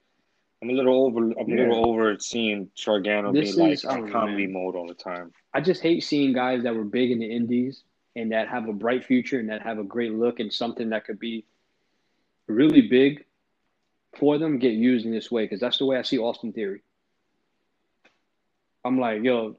I'm 0.62 0.70
a 0.70 0.74
little 0.74 1.06
over. 1.06 1.20
I'm 1.20 1.52
a 1.52 1.56
little 1.56 1.88
over 1.88 2.18
seeing 2.20 2.70
Gargano 2.84 3.32
This 3.32 3.56
be 3.56 3.62
like 3.62 3.72
is- 3.74 3.86
I 3.86 3.92
don't 3.92 4.00
in 4.00 4.06
know, 4.08 4.12
comedy 4.12 4.48
mode 4.48 4.76
all 4.76 4.88
the 4.88 4.96
time. 4.96 5.32
I 5.54 5.62
just 5.62 5.82
hate 5.82 6.04
seeing 6.04 6.34
guys 6.34 6.64
that 6.64 6.76
were 6.76 6.84
big 6.84 7.12
in 7.12 7.20
the 7.20 7.32
indies 7.32 7.84
and 8.16 8.32
that 8.32 8.50
have 8.50 8.68
a 8.68 8.74
bright 8.74 9.06
future 9.06 9.40
and 9.40 9.50
that 9.50 9.62
have 9.62 9.78
a 9.80 9.84
great 9.84 10.14
look 10.14 10.40
and 10.40 10.52
something 10.52 10.90
that 10.90 11.06
could 11.06 11.20
be 11.20 11.46
really 12.48 12.82
big 12.82 13.24
for 14.16 14.38
them 14.38 14.60
get 14.60 14.74
used 14.74 15.06
in 15.06 15.12
this 15.12 15.32
way 15.32 15.44
because 15.44 15.60
that's 15.60 15.78
the 15.78 15.86
way 15.86 15.98
I 15.98 16.02
see 16.02 16.18
Austin 16.18 16.54
Theory. 16.54 16.82
I'm 18.84 19.00
like, 19.00 19.24
yo, 19.24 19.56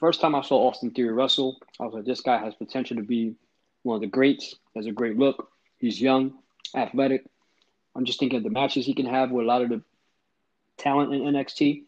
first 0.00 0.20
time 0.20 0.34
I 0.34 0.42
saw 0.42 0.68
Austin 0.68 0.90
Theory 0.90 1.12
wrestle, 1.12 1.58
I 1.78 1.84
was 1.84 1.94
like, 1.94 2.04
this 2.04 2.20
guy 2.20 2.38
has 2.38 2.54
potential 2.54 2.96
to 2.96 3.02
be 3.02 3.34
one 3.82 3.96
of 3.96 4.00
the 4.00 4.06
greats. 4.06 4.54
Has 4.74 4.86
a 4.86 4.92
great 4.92 5.18
look. 5.18 5.50
He's 5.78 6.00
young, 6.00 6.38
athletic. 6.74 7.24
I'm 7.94 8.04
just 8.04 8.18
thinking 8.18 8.38
of 8.38 8.44
the 8.44 8.50
matches 8.50 8.86
he 8.86 8.94
can 8.94 9.06
have 9.06 9.30
with 9.30 9.44
a 9.44 9.48
lot 9.48 9.62
of 9.62 9.68
the 9.68 9.82
talent 10.78 11.12
in 11.12 11.20
NXT. 11.20 11.84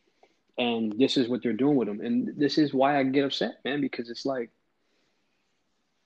And 0.59 0.95
this 0.99 1.17
is 1.17 1.29
what 1.29 1.43
they're 1.43 1.53
doing 1.53 1.77
with 1.77 1.89
him. 1.89 2.01
And 2.01 2.35
this 2.37 2.59
is 2.59 2.75
why 2.75 2.99
I 2.99 3.03
get 3.05 3.25
upset, 3.25 3.57
man, 3.65 3.81
because 3.81 4.11
it's 4.11 4.25
like 4.25 4.51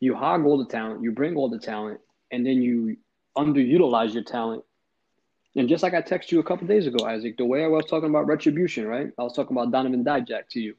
you 0.00 0.14
hog 0.14 0.46
all 0.46 0.58
the 0.58 0.70
talent, 0.70 1.02
you 1.02 1.12
bring 1.12 1.36
all 1.36 1.50
the 1.50 1.58
talent, 1.58 2.00
and 2.30 2.46
then 2.46 2.62
you 2.62 2.96
underutilize 3.36 4.14
your 4.14 4.22
talent. 4.22 4.64
And 5.58 5.68
just 5.68 5.82
like 5.82 5.92
I 5.92 6.02
texted 6.02 6.30
you 6.30 6.38
a 6.38 6.44
couple 6.44 6.68
days 6.68 6.86
ago, 6.86 7.04
Isaac, 7.04 7.36
the 7.36 7.44
way 7.44 7.64
I 7.64 7.66
was 7.66 7.84
talking 7.86 8.08
about 8.08 8.28
retribution, 8.28 8.86
right? 8.86 9.10
I 9.18 9.22
was 9.24 9.34
talking 9.34 9.56
about 9.56 9.72
Donovan 9.72 10.04
Dijak 10.04 10.48
to 10.50 10.60
you. 10.60 10.76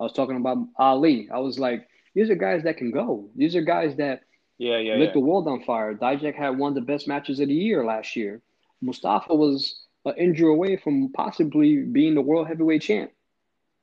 I 0.00 0.04
was 0.04 0.14
talking 0.14 0.36
about 0.36 0.58
Ali. 0.78 1.28
I 1.30 1.38
was 1.40 1.58
like, 1.58 1.86
these 2.14 2.30
are 2.30 2.34
guys 2.34 2.62
that 2.62 2.78
can 2.78 2.90
go. 2.90 3.28
These 3.36 3.54
are 3.54 3.60
guys 3.60 3.96
that 3.96 4.22
yeah, 4.56 4.78
yeah, 4.78 4.94
lit 4.94 5.08
yeah. 5.08 5.12
the 5.12 5.20
world 5.20 5.46
on 5.46 5.62
fire. 5.64 5.94
Dijak 5.94 6.34
had 6.34 6.56
one 6.56 6.70
of 6.70 6.74
the 6.74 6.80
best 6.80 7.06
matches 7.06 7.38
of 7.38 7.48
the 7.48 7.54
year 7.54 7.84
last 7.84 8.16
year. 8.16 8.40
Mustafa 8.80 9.34
was 9.34 9.82
an 10.06 10.14
injury 10.16 10.50
away 10.50 10.76
from 10.78 11.12
possibly 11.12 11.82
being 11.82 12.14
the 12.14 12.22
world 12.22 12.48
heavyweight 12.48 12.80
champ. 12.80 13.10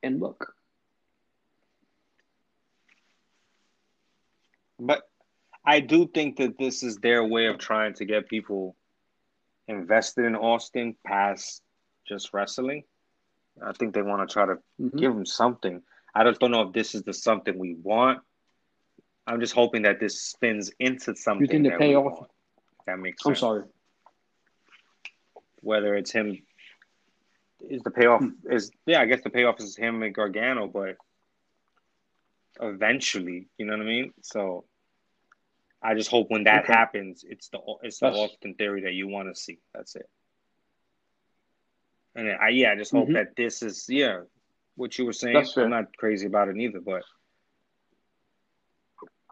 And 0.02 0.20
look, 0.20 0.56
But 4.80 5.04
I 5.64 5.82
do 5.82 6.08
think 6.08 6.38
that 6.38 6.58
this 6.58 6.82
is 6.82 6.98
their 6.98 7.24
way 7.24 7.46
of 7.46 7.60
trying 7.60 7.94
to 7.96 8.06
get 8.06 8.28
people 8.28 8.76
invested 9.68 10.26
in 10.26 10.36
Austin 10.36 10.96
past 11.06 11.62
just 12.08 12.34
wrestling. 12.34 12.84
I 13.64 13.74
think 13.74 13.94
they 13.94 14.02
want 14.02 14.28
to 14.28 14.32
try 14.34 14.46
to 14.46 14.58
Mhm. 14.80 14.98
give 14.98 15.12
him 15.12 15.26
something. 15.26 15.84
I 16.16 16.24
just 16.24 16.40
don't 16.40 16.52
know 16.52 16.64
if 16.64 16.74
this 16.74 16.96
is 16.96 17.04
the 17.04 17.14
something 17.14 17.58
we 17.58 17.76
want. 17.76 18.22
I'm 19.28 19.40
just 19.40 19.54
hoping 19.54 19.84
that 19.84 20.00
this 20.00 20.22
spins 20.22 20.72
into 20.80 21.16
something. 21.16 21.64
the 21.64 21.70
that 21.70 21.80
we 21.80 21.86
payoff- 21.88 22.06
want. 22.20 22.32
That 22.88 23.00
makes 23.00 23.26
I'm 23.26 23.36
sorry. 23.36 23.64
Whether 25.62 25.96
it's 25.96 26.12
him, 26.12 26.46
is 27.70 27.84
the 27.84 27.92
payoff 27.92 28.22
Hmm. 28.22 28.52
is 28.52 28.72
yeah. 28.88 29.00
I 29.02 29.06
guess 29.06 29.22
the 29.22 29.30
payoff 29.30 29.60
is 29.60 29.76
him 29.78 30.02
and 30.02 30.14
Gargano, 30.16 30.68
but 30.68 30.98
eventually, 32.60 33.48
you 33.58 33.66
know 33.66 33.74
what 33.78 33.84
I 33.84 33.86
mean. 33.86 34.14
So 34.22 34.66
I 35.84 35.96
just 35.96 36.10
hope 36.12 36.30
when 36.30 36.44
that 36.44 36.64
Okay. 36.64 36.74
happens, 36.74 37.24
it's 37.28 37.50
the 37.50 37.60
it's 37.82 38.00
the 38.00 38.08
Austin 38.12 38.54
theory 38.56 38.82
that 38.84 38.94
you 38.94 39.08
want 39.08 39.30
to 39.30 39.36
see. 39.40 39.60
That's 39.74 39.96
it. 39.96 40.08
And 42.16 42.30
I 42.32 42.50
yeah, 42.50 42.72
I 42.72 42.76
just 42.76 42.92
hope 42.92 43.08
Mhm. 43.10 43.14
that 43.14 43.36
this 43.36 43.62
is 43.64 43.86
yeah, 43.90 44.22
what 44.76 44.98
you 44.98 45.06
were 45.06 45.14
saying. 45.14 45.44
I'm 45.58 45.70
not 45.70 45.96
crazy 45.98 46.28
about 46.28 46.50
it 46.50 46.56
neither, 46.56 46.82
but 46.82 47.04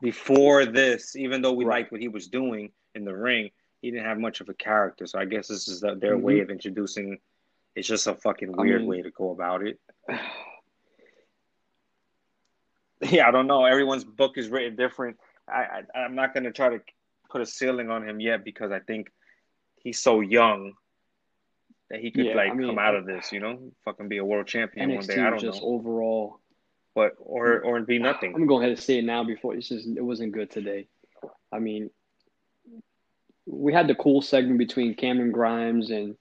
before 0.01 0.65
this, 0.65 1.15
even 1.15 1.41
though 1.41 1.53
we 1.53 1.65
Right. 1.65 1.81
liked 1.81 1.91
what 1.91 2.01
he 2.01 2.07
was 2.07 2.27
doing 2.29 2.71
in 2.95 3.03
the 3.03 3.15
ring, 3.15 3.51
he 3.81 3.91
didn't 3.91 4.05
have 4.05 4.17
much 4.17 4.39
of 4.41 4.47
a 4.49 4.53
character. 4.53 5.05
So 5.05 5.19
I 5.19 5.25
guess 5.25 5.49
this 5.49 5.67
is 5.67 5.81
the, 5.81 5.95
their 5.95 6.17
way 6.17 6.37
Mhm. 6.39 6.43
of 6.43 6.49
introducing. 6.51 7.19
It's 7.75 7.87
just 7.87 8.07
a 8.07 8.15
fucking 8.15 8.57
I 8.57 8.61
weird 8.63 8.81
mean- 8.81 8.89
way 8.89 9.01
to 9.03 9.11
go 9.11 9.31
about 9.31 9.61
it. 9.67 9.79
Yeah, 13.01 13.29
I 13.29 13.31
don't 13.31 13.47
know. 13.47 13.63
Everyone's 13.63 14.03
book 14.03 14.37
is 14.37 14.49
written 14.49 14.75
different. 14.75 15.17
I, 15.51 15.83
I 15.95 15.99
I'm 15.99 16.15
not 16.15 16.33
gonna 16.33 16.51
try 16.51 16.69
to 16.69 16.81
put 17.29 17.41
a 17.41 17.45
ceiling 17.45 17.89
on 17.89 18.07
him 18.07 18.19
yet 18.19 18.43
because 18.43 18.71
I 18.71 18.79
think 18.79 19.11
he's 19.75 19.99
so 19.99 20.21
young 20.21 20.73
that 21.89 21.99
he 21.99 22.11
could 22.11 22.25
Yeah, 22.25 22.35
like 22.35 22.51
I 22.51 22.53
mean, 22.53 22.67
come 22.67 22.79
out 22.79 22.95
of 22.95 23.05
this, 23.05 23.31
you 23.31 23.39
know, 23.39 23.71
fucking 23.85 24.07
be 24.07 24.17
a 24.17 24.25
world 24.25 24.47
champion 24.47 24.95
one 24.95 25.05
day. 25.05 25.19
I 25.19 25.29
don't 25.29 25.39
just 25.39 25.61
know, 25.61 25.69
overall. 25.69 26.39
but 26.95 27.15
or 27.19 27.61
or 27.61 27.81
be 27.81 27.99
nothing. 27.99 28.29
I'm 28.29 28.33
gonna 28.33 28.47
go 28.47 28.59
ahead 28.59 28.71
and 28.71 28.79
say 28.79 28.99
it 28.99 29.05
now 29.05 29.23
before 29.23 29.55
it's 29.55 29.69
just 29.69 29.87
it 29.87 30.03
wasn't 30.03 30.31
good 30.31 30.51
today. 30.51 30.87
I 31.51 31.59
mean, 31.59 31.89
we 33.45 33.73
had 33.73 33.87
the 33.87 33.95
cool 33.95 34.21
segment 34.21 34.59
between 34.59 34.93
Cameron 34.95 35.31
Grimes 35.31 35.89
and 35.89 36.15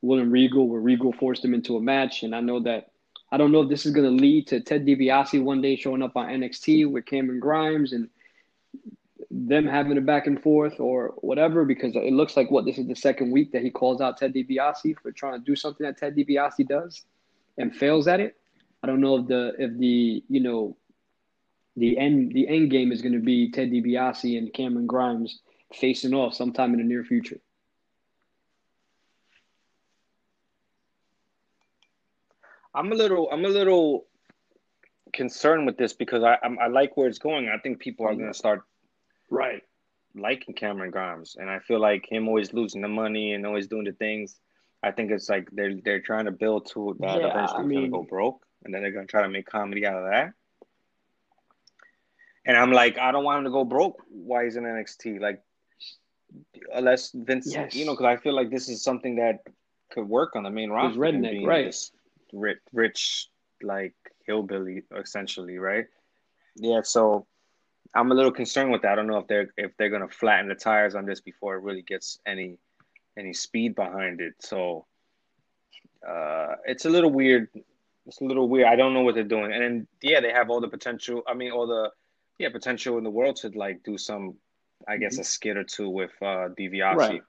William 0.00 0.30
Regal, 0.30 0.68
where 0.68 0.80
Regal 0.80 1.12
forced 1.12 1.44
him 1.44 1.54
into 1.54 1.76
a 1.76 1.80
match, 1.80 2.22
and 2.22 2.34
I 2.34 2.40
know 2.40 2.60
that 2.60 2.90
I 3.30 3.36
don't 3.36 3.52
know 3.52 3.62
if 3.62 3.68
this 3.68 3.86
is 3.86 3.92
gonna 3.92 4.10
lead 4.10 4.46
to 4.48 4.60
Ted 4.60 4.86
DiBiase 4.86 5.42
one 5.42 5.60
day 5.60 5.76
showing 5.76 6.02
up 6.02 6.16
on 6.16 6.28
NXT 6.28 6.90
with 6.90 7.06
Cameron 7.06 7.40
Grimes 7.40 7.92
and 7.92 8.08
them 9.30 9.66
having 9.66 9.96
a 9.96 10.00
back 10.00 10.26
and 10.26 10.42
forth 10.42 10.78
or 10.78 11.14
whatever, 11.16 11.64
because 11.64 11.96
it 11.96 12.12
looks 12.12 12.36
like 12.36 12.50
what 12.50 12.64
this 12.64 12.78
is 12.78 12.86
the 12.86 12.94
second 12.94 13.30
week 13.30 13.52
that 13.52 13.62
he 13.62 13.70
calls 13.70 14.00
out 14.00 14.18
Ted 14.18 14.34
DiBiase 14.34 14.96
for 15.00 15.10
trying 15.10 15.38
to 15.38 15.44
do 15.44 15.56
something 15.56 15.86
that 15.86 15.96
Ted 15.96 16.14
DiBiase 16.14 16.68
does 16.68 17.04
and 17.58 17.74
fails 17.74 18.08
at 18.08 18.20
it. 18.20 18.36
I 18.82 18.86
don't 18.86 19.00
know 19.00 19.18
if 19.18 19.26
the 19.26 19.54
if 19.58 19.78
the 19.78 20.22
you 20.28 20.40
know 20.40 20.76
the 21.76 21.96
end 21.96 22.32
the 22.32 22.46
end 22.48 22.70
game 22.70 22.92
is 22.92 23.00
going 23.00 23.14
to 23.14 23.20
be 23.20 23.50
Ted 23.50 23.70
DiBiase 23.70 24.36
and 24.36 24.52
Cameron 24.52 24.86
Grimes 24.86 25.40
facing 25.72 26.14
off 26.14 26.34
sometime 26.34 26.72
in 26.72 26.78
the 26.78 26.84
near 26.84 27.04
future. 27.04 27.40
I'm 32.74 32.90
a 32.90 32.94
little 32.94 33.28
I'm 33.30 33.44
a 33.44 33.48
little 33.48 34.06
concerned 35.12 35.66
with 35.66 35.76
this 35.76 35.92
because 35.92 36.22
I 36.22 36.38
I'm, 36.42 36.58
I 36.58 36.66
like 36.68 36.96
where 36.96 37.08
it's 37.08 37.18
going. 37.18 37.48
I 37.48 37.58
think 37.58 37.78
people 37.78 38.06
are 38.06 38.10
mm-hmm. 38.12 38.20
gonna 38.22 38.34
start 38.34 38.62
Right. 39.30 39.62
liking 40.14 40.54
Cameron 40.54 40.90
Grimes, 40.90 41.36
and 41.38 41.48
I 41.48 41.58
feel 41.60 41.80
like 41.80 42.06
him 42.10 42.28
always 42.28 42.52
losing 42.52 42.82
the 42.82 42.88
money 42.88 43.32
and 43.32 43.46
always 43.46 43.66
doing 43.66 43.84
the 43.84 43.92
things. 43.92 44.36
I 44.82 44.90
think 44.90 45.10
it's 45.10 45.28
like 45.28 45.48
they're 45.52 45.74
they're 45.84 46.00
trying 46.00 46.24
to 46.26 46.32
build 46.32 46.66
to 46.72 46.96
that 47.00 47.20
Yeah, 47.20 47.30
eventually 47.30 47.60
I 47.60 47.66
mean- 47.66 47.90
gonna 47.90 48.02
go 48.02 48.08
broke, 48.08 48.44
and 48.64 48.74
then 48.74 48.82
they're 48.82 48.92
gonna 48.92 49.06
try 49.06 49.22
to 49.22 49.28
make 49.28 49.46
comedy 49.46 49.86
out 49.86 49.96
of 50.02 50.10
that. 50.10 50.32
And 52.44 52.56
I'm 52.56 52.72
like, 52.72 52.98
I 52.98 53.12
don't 53.12 53.22
want 53.24 53.38
him 53.38 53.44
to 53.44 53.50
go 53.50 53.64
broke 53.64 54.02
Why 54.08 54.44
is 54.44 54.56
in 54.56 54.64
NXT. 54.64 55.20
Like, 55.20 55.40
unless 56.74 57.12
Vince, 57.12 57.52
Yes. 57.52 57.74
you 57.76 57.84
know, 57.86 57.92
because 57.92 58.06
I 58.06 58.16
feel 58.16 58.34
like 58.34 58.50
this 58.50 58.68
is 58.68 58.82
something 58.82 59.16
that 59.16 59.44
could 59.90 60.08
work 60.08 60.34
on 60.34 60.42
the 60.42 60.50
main 60.50 60.70
roster. 60.70 60.98
redneck, 60.98 61.46
right. 61.46 61.74
Rich, 62.32 62.60
rich, 62.72 63.28
like 63.62 63.94
hillbilly, 64.26 64.82
essentially, 64.96 65.58
right? 65.58 65.86
Yeah. 66.56 66.82
So 66.82 67.26
I'm 67.94 68.10
a 68.10 68.14
little 68.14 68.32
concerned 68.32 68.72
with 68.72 68.82
that. 68.82 68.92
I 68.92 68.94
don't 68.96 69.06
know 69.06 69.18
if 69.18 69.26
they're 69.26 69.48
if 69.56 69.76
they're 69.76 69.90
gonna 69.90 70.08
flatten 70.08 70.48
the 70.48 70.54
tires 70.54 70.94
on 70.94 71.06
this 71.06 71.20
before 71.20 71.56
it 71.56 71.62
really 71.62 71.82
gets 71.82 72.18
any 72.26 72.58
any 73.18 73.32
speed 73.32 73.74
behind 73.74 74.20
it. 74.20 74.34
So 74.40 74.86
uh, 76.06 76.54
it's 76.66 76.84
a 76.84 76.90
little 76.90 77.10
weird. 77.10 77.48
It's 78.06 78.20
a 78.20 78.24
little 78.24 78.48
weird. 78.48 78.66
I 78.66 78.76
don't 78.76 78.94
know 78.94 79.02
what 79.02 79.14
they're 79.14 79.24
doing. 79.24 79.52
And 79.52 79.62
then 79.62 79.86
yeah, 80.02 80.20
they 80.20 80.32
have 80.32 80.50
all 80.50 80.60
the 80.60 80.68
potential. 80.68 81.22
I 81.26 81.34
mean, 81.34 81.52
all 81.52 81.66
the 81.66 81.90
yeah 82.38 82.48
potential 82.50 82.98
in 82.98 83.04
the 83.04 83.10
world 83.10 83.36
to 83.36 83.48
like 83.50 83.82
do 83.84 83.96
some, 83.98 84.34
I 84.88 84.96
guess, 84.96 85.18
a 85.18 85.24
skit 85.24 85.56
or 85.56 85.64
two 85.64 85.88
with 85.88 86.10
uh, 86.20 86.48
DiBiase. 86.58 86.96
Right. 86.96 87.22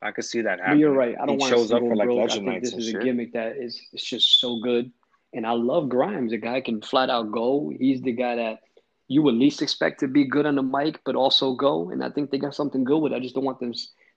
I 0.00 0.12
could 0.12 0.24
see 0.24 0.42
that 0.42 0.58
But 0.58 0.64
happening. 0.64 0.80
you're 0.80 0.92
right. 0.92 1.16
I 1.20 1.26
don't 1.26 1.38
he 1.38 1.40
want 1.40 1.52
to 1.52 1.58
shows 1.58 1.68
see 1.70 1.74
up 1.74 1.80
for 1.80 1.96
like 1.96 2.06
broke. 2.06 2.18
I 2.18 2.22
legend 2.22 2.46
think 2.46 2.62
nights 2.62 2.70
this 2.72 2.78
is 2.80 2.88
a 2.88 2.92
shit. 2.92 3.02
gimmick 3.02 3.32
that 3.32 3.56
is 3.56 3.80
it's 3.92 4.04
just 4.04 4.40
so 4.40 4.60
good. 4.60 4.92
And 5.32 5.46
I 5.46 5.52
love 5.52 5.88
Grimes. 5.88 6.30
The 6.30 6.38
guy 6.38 6.60
can 6.60 6.80
flat 6.80 7.10
out 7.10 7.30
go. 7.30 7.70
He's 7.78 8.00
the 8.00 8.12
guy 8.12 8.36
that 8.36 8.60
you 9.08 9.22
would 9.22 9.34
least 9.34 9.62
expect 9.62 10.00
to 10.00 10.08
be 10.08 10.24
good 10.24 10.46
on 10.46 10.54
the 10.56 10.62
mic, 10.62 11.00
but 11.04 11.16
also 11.16 11.54
go. 11.54 11.90
And 11.90 12.02
I 12.02 12.10
think 12.10 12.30
they 12.30 12.38
got 12.38 12.54
something 12.54 12.84
good 12.84 12.98
with 12.98 13.12
it. 13.12 13.16
I 13.16 13.20
just 13.20 13.34
don't 13.34 13.44
want 13.44 13.60
them 13.60 13.72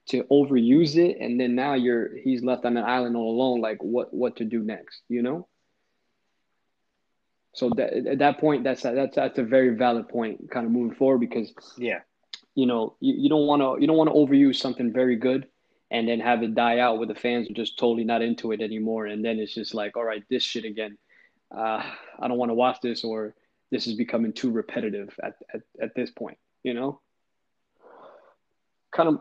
to 0.08 0.22
overuse 0.24 0.96
it. 0.96 1.18
And 1.20 1.38
then 1.38 1.54
now 1.54 1.74
you're 1.74 2.16
he's 2.16 2.42
left 2.42 2.64
on 2.64 2.76
an 2.76 2.84
island 2.84 3.16
all 3.16 3.30
alone. 3.34 3.60
Like 3.60 3.82
what 3.82 4.12
what 4.12 4.36
to 4.36 4.44
do 4.44 4.60
next? 4.62 5.02
You 5.08 5.22
know. 5.22 5.48
So 7.54 7.68
that, 7.76 7.92
at 8.06 8.18
that 8.18 8.38
point, 8.38 8.64
that's 8.64 8.84
a, 8.84 8.92
that's 8.92 9.14
that's 9.16 9.38
a 9.38 9.42
very 9.42 9.76
valid 9.76 10.08
point, 10.08 10.50
kind 10.50 10.64
of 10.64 10.72
moving 10.72 10.96
forward 10.96 11.18
because 11.18 11.52
Yeah. 11.76 12.00
you 12.54 12.66
know 12.66 12.96
you, 13.00 13.14
you 13.14 13.28
don't 13.28 13.46
want 13.46 13.60
to 13.62 13.80
you 13.80 13.86
don't 13.86 13.96
want 13.98 14.08
to 14.10 14.16
overuse 14.16 14.56
something 14.56 14.92
very 14.92 15.16
good 15.16 15.46
and 15.92 16.08
then 16.08 16.18
have 16.20 16.42
it 16.42 16.54
die 16.54 16.78
out 16.80 16.98
where 16.98 17.06
the 17.06 17.14
fans 17.14 17.48
are 17.48 17.54
just 17.54 17.78
totally 17.78 18.02
not 18.04 18.22
into 18.22 18.50
it 18.52 18.60
anymore 18.60 19.06
and 19.06 19.24
then 19.24 19.38
it's 19.38 19.54
just 19.54 19.74
like 19.74 19.96
all 19.96 20.04
right 20.04 20.24
this 20.30 20.42
shit 20.42 20.64
again 20.64 20.96
uh, 21.56 21.82
i 22.18 22.26
don't 22.28 22.38
want 22.38 22.50
to 22.50 22.54
watch 22.54 22.78
this 22.82 23.04
or 23.04 23.34
this 23.70 23.86
is 23.86 23.94
becoming 23.94 24.32
too 24.32 24.50
repetitive 24.50 25.08
at, 25.22 25.34
at, 25.54 25.60
at 25.80 25.94
this 25.94 26.10
point 26.10 26.38
you 26.64 26.74
know 26.74 26.98
kind 28.96 29.08
of 29.10 29.20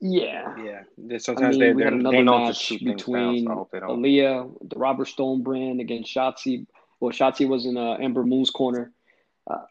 yeah 0.00 0.54
Yeah. 0.56 0.82
They- 0.96 1.18
I 1.36 1.50
mean, 1.50 1.58
they 1.58 1.72
we 1.72 1.82
had 1.82 1.92
another 1.92 2.18
match 2.24 2.68
things 2.68 2.80
down. 2.82 2.94
between 2.96 3.44
So 3.46 3.50
I 3.50 3.54
hope 3.54 3.70
they 3.72 3.80
don't. 3.80 4.00
Aliyah, 4.02 4.68
the 4.70 4.78
Robert 4.78 5.06
Stone 5.08 5.42
brand 5.42 5.80
against 5.80 6.14
Shotzi. 6.14 6.66
Well, 7.00 7.10
Shotzi 7.12 7.48
was 7.48 7.66
in 7.66 7.76
uh, 7.76 7.94
Ember 7.94 8.24
Moon's 8.24 8.50
corner. 8.50 8.92
Uh, 9.50 9.64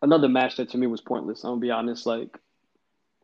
another 0.00 0.28
match 0.28 0.56
that 0.56 0.70
to 0.70 0.78
me 0.78 0.86
was 0.86 1.00
pointless. 1.00 1.42
I'm 1.44 1.50
gonna 1.52 1.60
be 1.60 1.70
honest. 1.72 2.06
Like, 2.06 2.28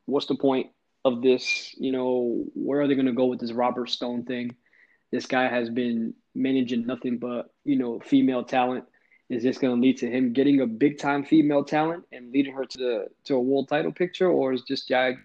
what's 0.09 0.27
the 0.27 0.35
point 0.35 0.69
of 1.05 1.23
this? 1.23 1.75
You 1.79 1.93
know, 1.93 2.45
where 2.55 2.81
are 2.81 2.89
they 2.89 2.95
gonna 2.95 3.13
go 3.13 3.27
with 3.27 3.41
this 3.41 3.53
Robert 3.53 3.91
Stone 3.91 4.25
thing? 4.25 4.57
This 5.13 5.27
guy 5.27 5.49
has 5.49 5.71
been 5.71 6.15
managing 6.35 6.87
nothing 6.87 7.19
but 7.19 7.51
you 7.65 7.77
know 7.77 8.01
female 8.01 8.45
talent. 8.45 8.85
Is 9.29 9.43
this 9.43 9.59
gonna 9.59 9.81
lead 9.81 9.99
to 9.99 10.11
him 10.11 10.33
getting 10.33 10.61
a 10.61 10.67
big 10.67 10.99
time 10.99 11.25
female 11.25 11.65
talent 11.65 12.05
and 12.13 12.33
leading 12.33 12.55
her 12.55 12.65
to 12.65 12.79
the 12.79 13.07
to 13.25 13.35
a 13.35 13.41
world 13.41 13.69
title 13.69 13.93
picture, 13.93 14.29
or 14.29 14.53
is 14.53 14.63
just 14.63 14.89
Jag 14.89 15.17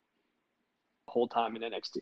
whole 1.08 1.28
time 1.28 1.56
in 1.56 1.62
NXT? 1.62 2.02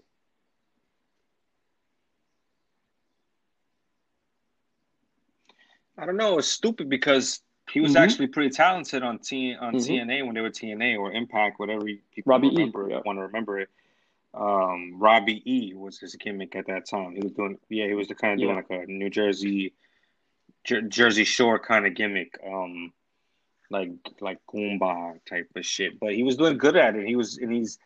I 5.97 6.05
don't 6.07 6.17
know. 6.17 6.39
It's 6.39 6.47
stupid 6.47 6.89
because 6.89 7.41
he 7.71 7.79
was 7.79 7.93
mm-hmm. 7.93 8.03
actually 8.03 8.27
pretty 8.27 8.49
talented 8.49 9.03
on 9.03 9.19
T 9.19 9.55
on 9.55 9.75
mm-hmm. 9.75 10.09
TNA 10.09 10.25
when 10.25 10.35
they 10.35 10.41
were 10.41 10.49
TNA 10.49 10.99
or 10.99 11.11
Impact, 11.11 11.59
whatever 11.59 11.85
people 11.85 12.01
Robbie 12.25 12.49
remember 12.49 12.89
e, 12.89 12.91
yeah. 12.91 13.01
want 13.05 13.17
to 13.17 13.23
remember 13.23 13.59
it. 13.59 13.69
Um, 14.33 14.99
Robbie 14.99 15.41
E 15.45 15.73
was 15.73 15.99
his 15.99 16.15
gimmick 16.15 16.55
at 16.55 16.67
that 16.67 16.87
time. 16.87 17.15
He 17.15 17.21
was 17.21 17.31
doing 17.31 17.57
yeah, 17.69 17.87
he 17.87 17.93
was 17.93 18.07
the 18.07 18.15
kind 18.15 18.33
of 18.33 18.39
doing 18.39 18.49
yeah. 18.49 18.77
like 18.77 18.87
a 18.87 18.91
New 18.91 19.09
Jersey 19.09 19.73
Jer- 20.63 20.81
Jersey 20.81 21.23
Shore 21.23 21.59
kind 21.59 21.85
of 21.85 21.95
gimmick. 21.95 22.37
Um, 22.45 22.93
like 23.69 23.91
like 24.19 24.39
Goomba 24.53 25.19
type 25.27 25.49
of 25.55 25.65
shit. 25.65 25.99
But 25.99 26.13
he 26.13 26.23
was 26.23 26.37
doing 26.37 26.57
good 26.57 26.75
at 26.75 26.95
it. 26.95 27.07
He 27.07 27.15
was 27.15 27.37
and 27.37 27.51
he's 27.51 27.79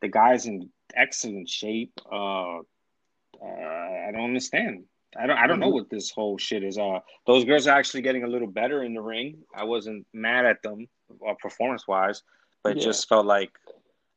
the 0.00 0.08
guy's 0.08 0.46
in 0.46 0.70
excellent 0.94 1.48
shape. 1.48 1.98
Uh, 2.10 2.58
uh 2.58 3.98
I 4.08 4.10
don't 4.12 4.24
understand. 4.24 4.84
I 5.18 5.26
don't 5.26 5.38
I 5.38 5.46
don't 5.46 5.60
know 5.60 5.66
mm-hmm. 5.66 5.74
what 5.74 5.90
this 5.90 6.10
whole 6.10 6.38
shit 6.38 6.62
is. 6.62 6.78
Uh, 6.78 7.00
those 7.26 7.44
girls 7.44 7.66
are 7.66 7.76
actually 7.76 8.02
getting 8.02 8.24
a 8.24 8.26
little 8.26 8.48
better 8.48 8.82
in 8.82 8.94
the 8.94 9.02
ring. 9.02 9.38
I 9.54 9.64
wasn't 9.64 10.06
mad 10.12 10.46
at 10.46 10.62
them, 10.62 10.88
uh, 11.26 11.34
performance 11.40 11.86
wise, 11.86 12.22
but 12.62 12.76
yeah. 12.76 12.82
just 12.82 13.08
felt 13.08 13.26
like 13.26 13.52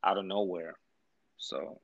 out 0.03 0.17
of 0.17 0.25
nowhere. 0.25 0.75
So 1.37 1.79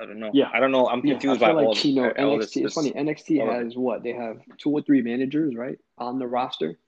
I 0.00 0.06
don't 0.06 0.18
know. 0.18 0.30
Yeah, 0.32 0.50
I 0.52 0.60
don't 0.60 0.72
know. 0.72 0.86
I'm 0.86 1.02
confused 1.02 1.40
yeah, 1.40 1.48
I 1.48 1.50
feel 1.50 1.56
by 1.56 1.62
like, 1.62 1.84
all, 1.84 1.92
know, 1.92 2.38
NXT. 2.38 2.40
This, 2.40 2.56
it's 2.56 2.74
funny. 2.74 2.92
NXT 2.92 3.64
has 3.64 3.76
what 3.76 4.02
they 4.02 4.12
have 4.12 4.38
two 4.58 4.70
or 4.70 4.82
three 4.82 5.02
managers 5.02 5.54
right 5.54 5.78
on 5.98 6.18
the 6.18 6.26
roster, 6.26 6.78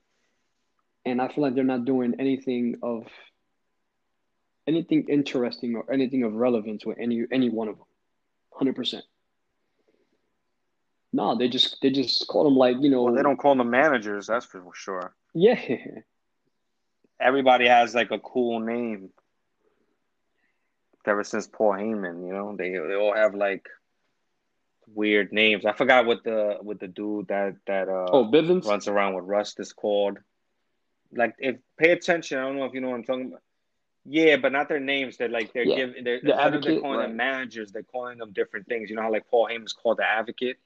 and 1.04 1.20
I 1.20 1.28
feel 1.28 1.44
like 1.44 1.54
they're 1.54 1.64
not 1.64 1.84
doing 1.84 2.14
anything 2.18 2.76
of 2.82 3.06
anything 4.66 5.06
interesting 5.08 5.76
or 5.76 5.92
anything 5.92 6.24
of 6.24 6.34
relevance 6.34 6.86
with 6.86 6.98
any 6.98 7.24
any 7.30 7.50
one 7.50 7.68
of 7.68 7.76
them. 7.76 7.86
Hundred 8.54 8.76
percent. 8.76 9.04
No, 11.12 11.36
they 11.36 11.48
just 11.48 11.76
they 11.82 11.90
just 11.90 12.26
call 12.26 12.44
them 12.44 12.56
like 12.56 12.76
you 12.80 12.88
know. 12.88 13.02
Well, 13.02 13.14
they 13.14 13.22
don't 13.22 13.36
call 13.36 13.54
them 13.54 13.70
managers. 13.70 14.26
That's 14.26 14.46
for 14.46 14.64
sure. 14.74 15.14
Yeah. 15.34 15.60
Everybody 17.20 17.68
has 17.68 17.94
like 17.94 18.10
a 18.10 18.18
cool 18.18 18.60
name. 18.60 19.10
Ever 21.04 21.24
since 21.24 21.46
Paul 21.46 21.72
Heyman, 21.72 22.26
you 22.26 22.32
know, 22.32 22.56
they 22.56 22.70
they 22.70 22.94
all 22.94 23.14
have 23.14 23.34
like 23.34 23.68
weird 24.94 25.32
names. 25.32 25.66
I 25.66 25.72
forgot 25.72 26.06
what 26.06 26.24
the 26.24 26.58
what 26.62 26.80
the 26.80 26.88
dude 26.88 27.28
that 27.28 27.56
that 27.66 27.88
uh 27.88 28.06
oh 28.10 28.24
Bivens 28.24 28.66
runs 28.66 28.88
around 28.88 29.14
with 29.14 29.24
Rust 29.24 29.60
is 29.60 29.72
called. 29.72 30.18
Like 31.12 31.34
if 31.38 31.56
pay 31.76 31.90
attention, 31.90 32.38
I 32.38 32.42
don't 32.42 32.56
know 32.56 32.64
if 32.64 32.72
you 32.72 32.80
know 32.80 32.88
what 32.88 32.96
I'm 32.96 33.04
talking 33.04 33.26
about. 33.28 33.42
Yeah, 34.04 34.36
but 34.36 34.52
not 34.52 34.68
their 34.68 34.80
names. 34.80 35.16
They're 35.16 35.28
like 35.28 35.52
they're 35.52 35.64
yeah. 35.64 35.76
giving 35.76 36.04
they're 36.04 36.20
the 36.22 36.40
advocate, 36.40 36.66
they're 36.66 36.80
calling 36.80 36.98
right. 36.98 37.08
them 37.08 37.16
managers, 37.16 37.70
they're 37.70 37.82
calling 37.82 38.18
them 38.18 38.32
different 38.32 38.66
things. 38.66 38.88
You 38.88 38.96
know 38.96 39.02
how 39.02 39.12
like 39.12 39.28
Paul 39.30 39.48
Heyman's 39.48 39.72
called 39.72 39.98
the 39.98 40.04
advocate? 40.04 40.56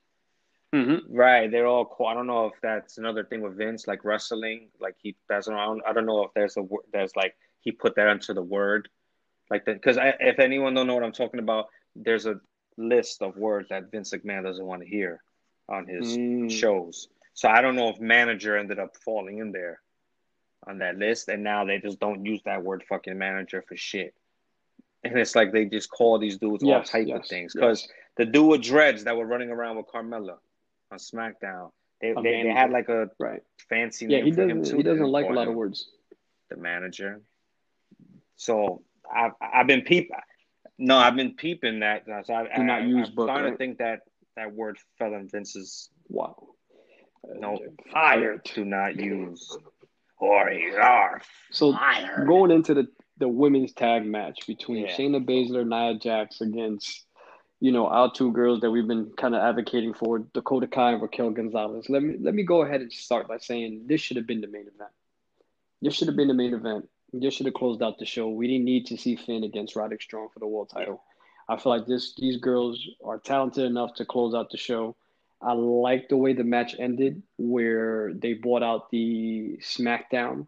Mm-hmm. 0.77 1.17
Right, 1.17 1.51
they're 1.51 1.67
all 1.67 1.87
cool. 1.87 2.07
I 2.07 2.15
don't 2.15 2.27
know 2.27 2.47
if 2.47 2.55
that's 2.63 2.99
another 2.99 3.25
thing 3.25 3.41
with 3.41 3.57
Vince, 3.57 3.87
like 3.87 4.05
wrestling. 4.05 4.69
Like 4.81 4.97
he 5.03 5.17
doesn't. 5.29 5.55
I 5.55 5.65
don't, 5.65 5.83
I 5.87 5.93
don't 5.93 6.07
know 6.07 6.23
if 6.25 6.33
there's 6.35 6.57
a 6.57 6.67
there's 6.93 7.17
like 7.17 7.35
he 7.61 7.73
put 7.73 7.97
that 7.97 8.09
into 8.09 8.35
the 8.35 8.43
word, 8.43 8.89
like 9.51 9.65
that. 9.65 9.75
Because 9.75 9.97
if 10.21 10.39
anyone 10.39 10.75
don't 10.75 10.87
know 10.87 10.95
what 10.95 11.05
I'm 11.05 11.13
talking 11.13 11.41
about, 11.41 11.67
there's 11.95 12.27
a 12.27 12.41
list 12.77 13.23
of 13.23 13.37
words 13.37 13.71
that 13.71 13.91
Vince 13.91 14.13
McMahon 14.13 14.45
doesn't 14.45 14.65
want 14.65 14.83
to 14.83 14.89
hear 14.89 15.23
on 15.69 15.87
his 15.87 16.17
mm. 16.17 16.51
shows. 16.51 17.09
So 17.33 17.49
I 17.49 17.61
don't 17.63 17.77
know 17.77 17.89
if 17.89 17.99
manager 17.99 18.57
ended 18.57 18.79
up 18.79 18.97
falling 18.97 19.39
in 19.39 19.53
there 19.53 19.81
on 20.67 20.79
that 20.79 20.99
list, 20.99 21.29
and 21.29 21.43
now 21.43 21.65
they 21.65 21.79
just 21.79 22.01
don't 22.01 22.25
use 22.25 22.41
that 22.45 22.63
word 22.63 22.85
fucking 22.89 23.17
manager 23.17 23.65
for 23.67 23.77
shit. 23.77 24.15
And 25.05 25.17
it's 25.19 25.37
like 25.37 25.53
they 25.53 25.65
just 25.65 25.91
call 25.91 26.19
these 26.19 26.39
dudes 26.39 26.65
yes, 26.65 26.75
all 26.75 26.83
type 26.83 27.07
yes, 27.07 27.19
of 27.19 27.27
things 27.27 27.53
because 27.55 27.83
yes. 27.83 27.91
the 28.17 28.25
dude 28.25 28.47
with 28.49 28.63
dreads 28.63 29.05
that 29.05 29.17
were 29.17 29.27
running 29.27 29.51
around 29.51 29.77
with 29.77 29.87
Carmella 29.87 30.39
on 30.91 30.99
SmackDown. 30.99 31.71
They, 32.01 32.13
they, 32.13 32.43
they, 32.43 32.49
had 32.51 32.71
like 32.71 32.89
a 32.89 33.09
right. 33.19 33.41
fancy 33.71 34.07
yeah, 34.07 34.21
he 34.23 34.31
doesn't, 34.31 34.67
He 34.67 34.83
doesn't 34.83 35.07
like 35.07 35.29
a 35.29 35.33
lot 35.33 35.49
of 35.49 35.55
words. 35.55 35.89
The 36.51 36.57
manager. 36.57 37.23
So 38.37 38.83
I've 39.13 39.33
I've 39.41 39.67
been 39.67 39.83
peep. 39.83 40.11
No, 40.79 40.99
I've 40.99 41.17
been 41.17 41.35
peeping 41.35 41.81
that. 41.81 42.05
So 42.27 42.35
I, 42.35 42.55
Do 42.55 42.63
not 42.63 42.83
I, 42.83 42.85
use 42.85 43.09
I'm 43.09 43.15
book, 43.15 43.29
starting 43.29 43.45
right? 43.45 43.51
to 43.53 43.57
think 43.57 43.79
that 43.79 44.01
that 44.37 44.53
word 44.53 44.79
fell 44.99 45.15
in 45.15 45.29
Vince's. 45.29 45.89
Wow. 46.09 46.37
No, 47.35 47.55
uh, 47.55 47.91
fire. 47.93 48.43
Do 48.55 48.65
not 48.65 48.97
use. 48.97 49.57
Or 50.19 50.51
you 50.51 50.77
are 50.77 51.21
so 51.51 51.73
fired. 51.73 52.27
going 52.27 52.51
into 52.51 52.75
the 52.75 52.87
the 53.19 53.29
women's 53.29 53.73
tag 53.73 54.05
match 54.05 54.47
between 54.47 54.87
yeah. 54.87 54.95
Shayna 54.95 55.25
Baszler, 55.25 55.63
and 55.63 55.71
Nia 55.71 55.99
Jax 55.99 56.43
against 56.43 57.06
you 57.61 57.73
know, 57.73 57.87
our 57.87 58.13
two 58.13 58.33
girls 58.33 58.61
that 58.61 58.71
we've 58.71 58.87
been 58.87 59.11
kind 59.17 59.35
of 59.35 59.43
advocating 59.43 59.95
for, 59.95 60.19
Dakota 60.19 60.67
Kai 60.67 60.93
and 60.93 61.03
Raquel 61.03 61.31
Gonzalez. 61.31 61.89
Let 61.89 62.03
me 62.03 62.17
let 62.21 62.35
me 62.35 62.43
go 62.43 62.63
ahead 62.63 62.83
and 62.83 62.93
start 62.93 63.29
by 63.29 63.39
saying 63.39 63.85
this 63.87 64.01
should 64.01 64.17
have 64.17 64.27
been 64.27 64.43
the 64.43 64.47
main 64.47 64.63
event. 64.63 64.91
This 65.81 65.95
should 65.95 66.09
have 66.09 66.17
been 66.17 66.29
the 66.29 66.35
main 66.35 66.55
event. 66.55 66.89
This 67.13 67.35
should 67.35 67.47
have 67.47 67.55
closed 67.55 67.83
out 67.83 67.99
the 67.99 68.05
show. 68.05 68.29
We 68.29 68.47
didn't 68.47 68.65
need 68.65 68.87
to 68.87 68.97
see 68.99 69.17
Finn 69.17 69.45
against 69.45 69.77
Roderick 69.77 70.03
Strong 70.03 70.29
for 70.35 70.41
the 70.41 70.47
world 70.47 70.71
title. 70.71 71.03
I 71.49 71.57
feel 71.57 71.73
like 71.73 71.87
this 71.87 72.15
these 72.17 72.37
girls 72.37 72.87
are 73.05 73.19
talented 73.19 73.65
enough 73.65 73.95
to 73.95 74.05
close 74.05 74.35
out 74.35 74.51
the 74.51 74.59
show. 74.59 74.97
I 75.41 75.53
like 75.53 76.09
the 76.09 76.17
way 76.17 76.33
the 76.33 76.45
match 76.45 76.75
ended, 76.79 77.23
where 77.39 78.13
they 78.15 78.35
brought 78.35 78.63
out 78.63 78.91
the 78.91 79.59
SmackDown 79.63 80.47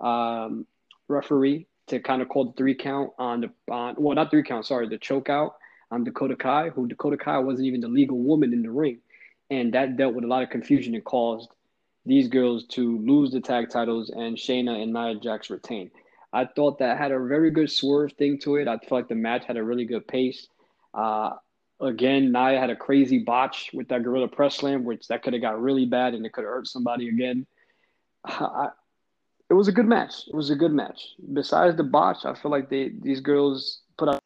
um, 0.00 0.66
referee 1.08 1.66
to 1.88 2.00
kind 2.00 2.22
of 2.22 2.28
call 2.28 2.46
the 2.46 2.52
three 2.52 2.74
count 2.74 3.10
on 3.18 3.42
the 3.42 3.72
on 3.72 3.94
well 3.96 4.16
not 4.16 4.30
three 4.30 4.42
count, 4.42 4.66
sorry, 4.66 4.88
the 4.88 4.98
choke 4.98 5.28
out 5.28 5.54
on 5.92 6.04
Dakota 6.04 6.34
Kai, 6.34 6.70
who 6.70 6.88
Dakota 6.88 7.18
Kai 7.18 7.38
wasn't 7.38 7.66
even 7.66 7.82
the 7.82 7.88
legal 7.88 8.18
woman 8.18 8.52
in 8.52 8.62
the 8.62 8.70
ring. 8.70 8.98
And 9.50 9.74
that 9.74 9.96
dealt 9.98 10.14
with 10.14 10.24
a 10.24 10.26
lot 10.26 10.42
of 10.42 10.48
confusion 10.48 10.94
and 10.94 11.04
caused 11.04 11.50
these 12.06 12.28
girls 12.28 12.64
to 12.68 12.98
lose 12.98 13.30
the 13.30 13.40
tag 13.40 13.68
titles 13.68 14.10
and 14.10 14.36
Shayna 14.36 14.82
and 14.82 14.92
Nia 14.92 15.16
Jax 15.16 15.50
retain. 15.50 15.90
I 16.32 16.46
thought 16.46 16.78
that 16.78 16.96
had 16.96 17.12
a 17.12 17.18
very 17.20 17.50
good 17.50 17.70
swerve 17.70 18.12
thing 18.14 18.38
to 18.40 18.56
it. 18.56 18.66
I 18.66 18.78
felt 18.78 18.92
like 18.92 19.08
the 19.08 19.14
match 19.14 19.44
had 19.44 19.58
a 19.58 19.62
really 19.62 19.84
good 19.84 20.08
pace. 20.08 20.48
Uh, 20.94 21.32
again, 21.78 22.32
Nia 22.32 22.58
had 22.58 22.70
a 22.70 22.76
crazy 22.76 23.18
botch 23.18 23.70
with 23.74 23.88
that 23.88 24.02
gorilla 24.02 24.28
press 24.28 24.56
slam, 24.56 24.84
which 24.84 25.08
that 25.08 25.22
could 25.22 25.34
have 25.34 25.42
got 25.42 25.60
really 25.60 25.84
bad 25.84 26.14
and 26.14 26.24
it 26.24 26.32
could 26.32 26.44
have 26.44 26.54
hurt 26.54 26.66
somebody 26.66 27.10
again. 27.10 27.46
I, 28.24 28.68
it 29.50 29.54
was 29.54 29.68
a 29.68 29.72
good 29.72 29.86
match. 29.86 30.26
It 30.26 30.34
was 30.34 30.48
a 30.48 30.56
good 30.56 30.72
match. 30.72 31.08
Besides 31.34 31.76
the 31.76 31.84
botch, 31.84 32.24
I 32.24 32.32
feel 32.32 32.50
like 32.50 32.70
they 32.70 32.88
these 32.88 33.20
girls 33.20 33.82
put 33.98 34.08
up 34.08 34.22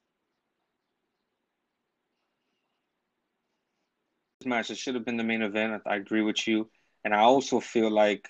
match. 4.47 4.71
It 4.71 4.79
should 4.79 4.95
have 4.95 5.05
been 5.05 5.17
the 5.17 5.25
main 5.25 5.43
event. 5.43 5.83
I 5.87 5.97
agree 5.97 6.23
with 6.23 6.47
you, 6.47 6.69
and 7.05 7.15
I 7.15 7.21
also 7.21 7.61
feel 7.61 7.91
like 7.91 8.29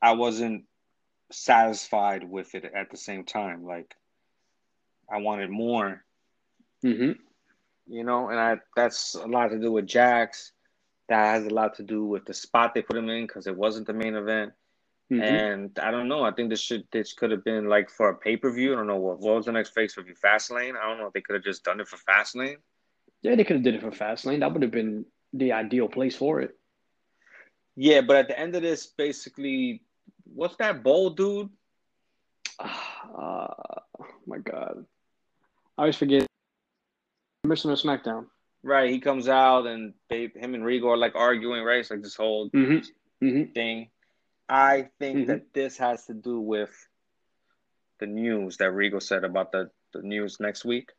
I 0.00 0.12
wasn't 0.12 0.64
satisfied 1.30 2.28
with 2.28 2.54
it 2.54 2.64
at 2.64 2.90
the 2.90 2.96
same 2.96 3.24
time. 3.24 3.64
Like 3.64 3.94
I 5.10 5.18
wanted 5.18 5.50
more. 5.50 6.04
Mm-hmm. 6.84 7.12
You 7.88 8.04
know, 8.04 8.28
and 8.28 8.38
I 8.38 8.56
that's 8.74 9.14
a 9.14 9.26
lot 9.26 9.48
to 9.48 9.58
do 9.58 9.72
with 9.72 9.86
Jax. 9.86 10.52
That 11.08 11.34
has 11.34 11.46
a 11.46 11.50
lot 11.50 11.76
to 11.76 11.84
do 11.84 12.04
with 12.04 12.24
the 12.24 12.34
spot 12.34 12.74
they 12.74 12.82
put 12.82 12.96
him 12.96 13.08
in 13.08 13.26
because 13.26 13.46
it 13.46 13.56
wasn't 13.56 13.86
the 13.86 13.92
main 13.92 14.16
event. 14.16 14.52
Mm-hmm. 15.12 15.22
And 15.22 15.78
I 15.80 15.92
don't 15.92 16.08
know. 16.08 16.24
I 16.24 16.32
think 16.32 16.50
this 16.50 16.60
should 16.60 16.84
this 16.90 17.12
could 17.12 17.30
have 17.30 17.44
been 17.44 17.68
like 17.68 17.90
for 17.90 18.10
a 18.10 18.16
pay 18.16 18.36
per 18.36 18.50
view. 18.50 18.72
I 18.72 18.76
don't 18.76 18.88
know 18.88 18.96
what, 18.96 19.20
what 19.20 19.36
was 19.36 19.46
the 19.46 19.52
next 19.52 19.70
face 19.70 19.94
per 19.94 20.02
view. 20.02 20.14
Fastlane. 20.14 20.76
I 20.76 20.88
don't 20.88 20.98
know 20.98 21.06
if 21.06 21.12
they 21.12 21.20
could 21.20 21.34
have 21.34 21.44
just 21.44 21.62
done 21.62 21.78
it 21.80 21.86
for 21.86 21.96
Fastlane. 21.96 22.56
Yeah, 23.22 23.34
they 23.34 23.44
could 23.44 23.56
have 23.56 23.64
did 23.64 23.74
it 23.74 23.80
for 23.80 23.90
Fastlane. 23.90 24.40
That 24.40 24.52
would 24.52 24.62
have 24.62 24.70
been 24.70 25.04
the 25.32 25.52
ideal 25.52 25.88
place 25.88 26.14
for 26.14 26.40
it. 26.40 26.56
Yeah, 27.76 28.00
but 28.00 28.16
at 28.16 28.28
the 28.28 28.38
end 28.38 28.54
of 28.56 28.62
this, 28.62 28.86
basically, 28.86 29.82
what's 30.24 30.56
that 30.56 30.82
bowl 30.82 31.10
dude? 31.10 31.50
Uh, 33.06 33.46
oh 34.00 34.06
my 34.26 34.38
god, 34.38 34.84
I 35.78 35.82
always 35.82 35.96
forget. 35.96 36.26
Commissioner 37.44 37.74
of 37.74 37.78
SmackDown. 37.78 38.26
Right, 38.64 38.90
he 38.90 38.98
comes 38.98 39.28
out 39.28 39.66
and 39.66 39.94
they, 40.10 40.28
him 40.34 40.54
and 40.54 40.64
Regal 40.64 40.90
are 40.90 40.96
like 40.96 41.14
arguing. 41.14 41.62
Right, 41.62 41.78
it's 41.78 41.90
like 41.90 42.02
this 42.02 42.16
whole 42.16 42.50
mm-hmm. 42.50 43.24
Mm-hmm. 43.24 43.52
thing. 43.52 43.88
I 44.48 44.88
think 44.98 45.18
mm-hmm. 45.18 45.28
that 45.28 45.54
this 45.54 45.78
has 45.78 46.06
to 46.06 46.14
do 46.14 46.40
with 46.40 46.70
the 48.00 48.06
news 48.06 48.56
that 48.58 48.72
Regal 48.72 49.00
said 49.00 49.24
about 49.24 49.52
the, 49.52 49.70
the 49.92 50.02
news 50.02 50.38
next 50.40 50.64
week. 50.64 50.90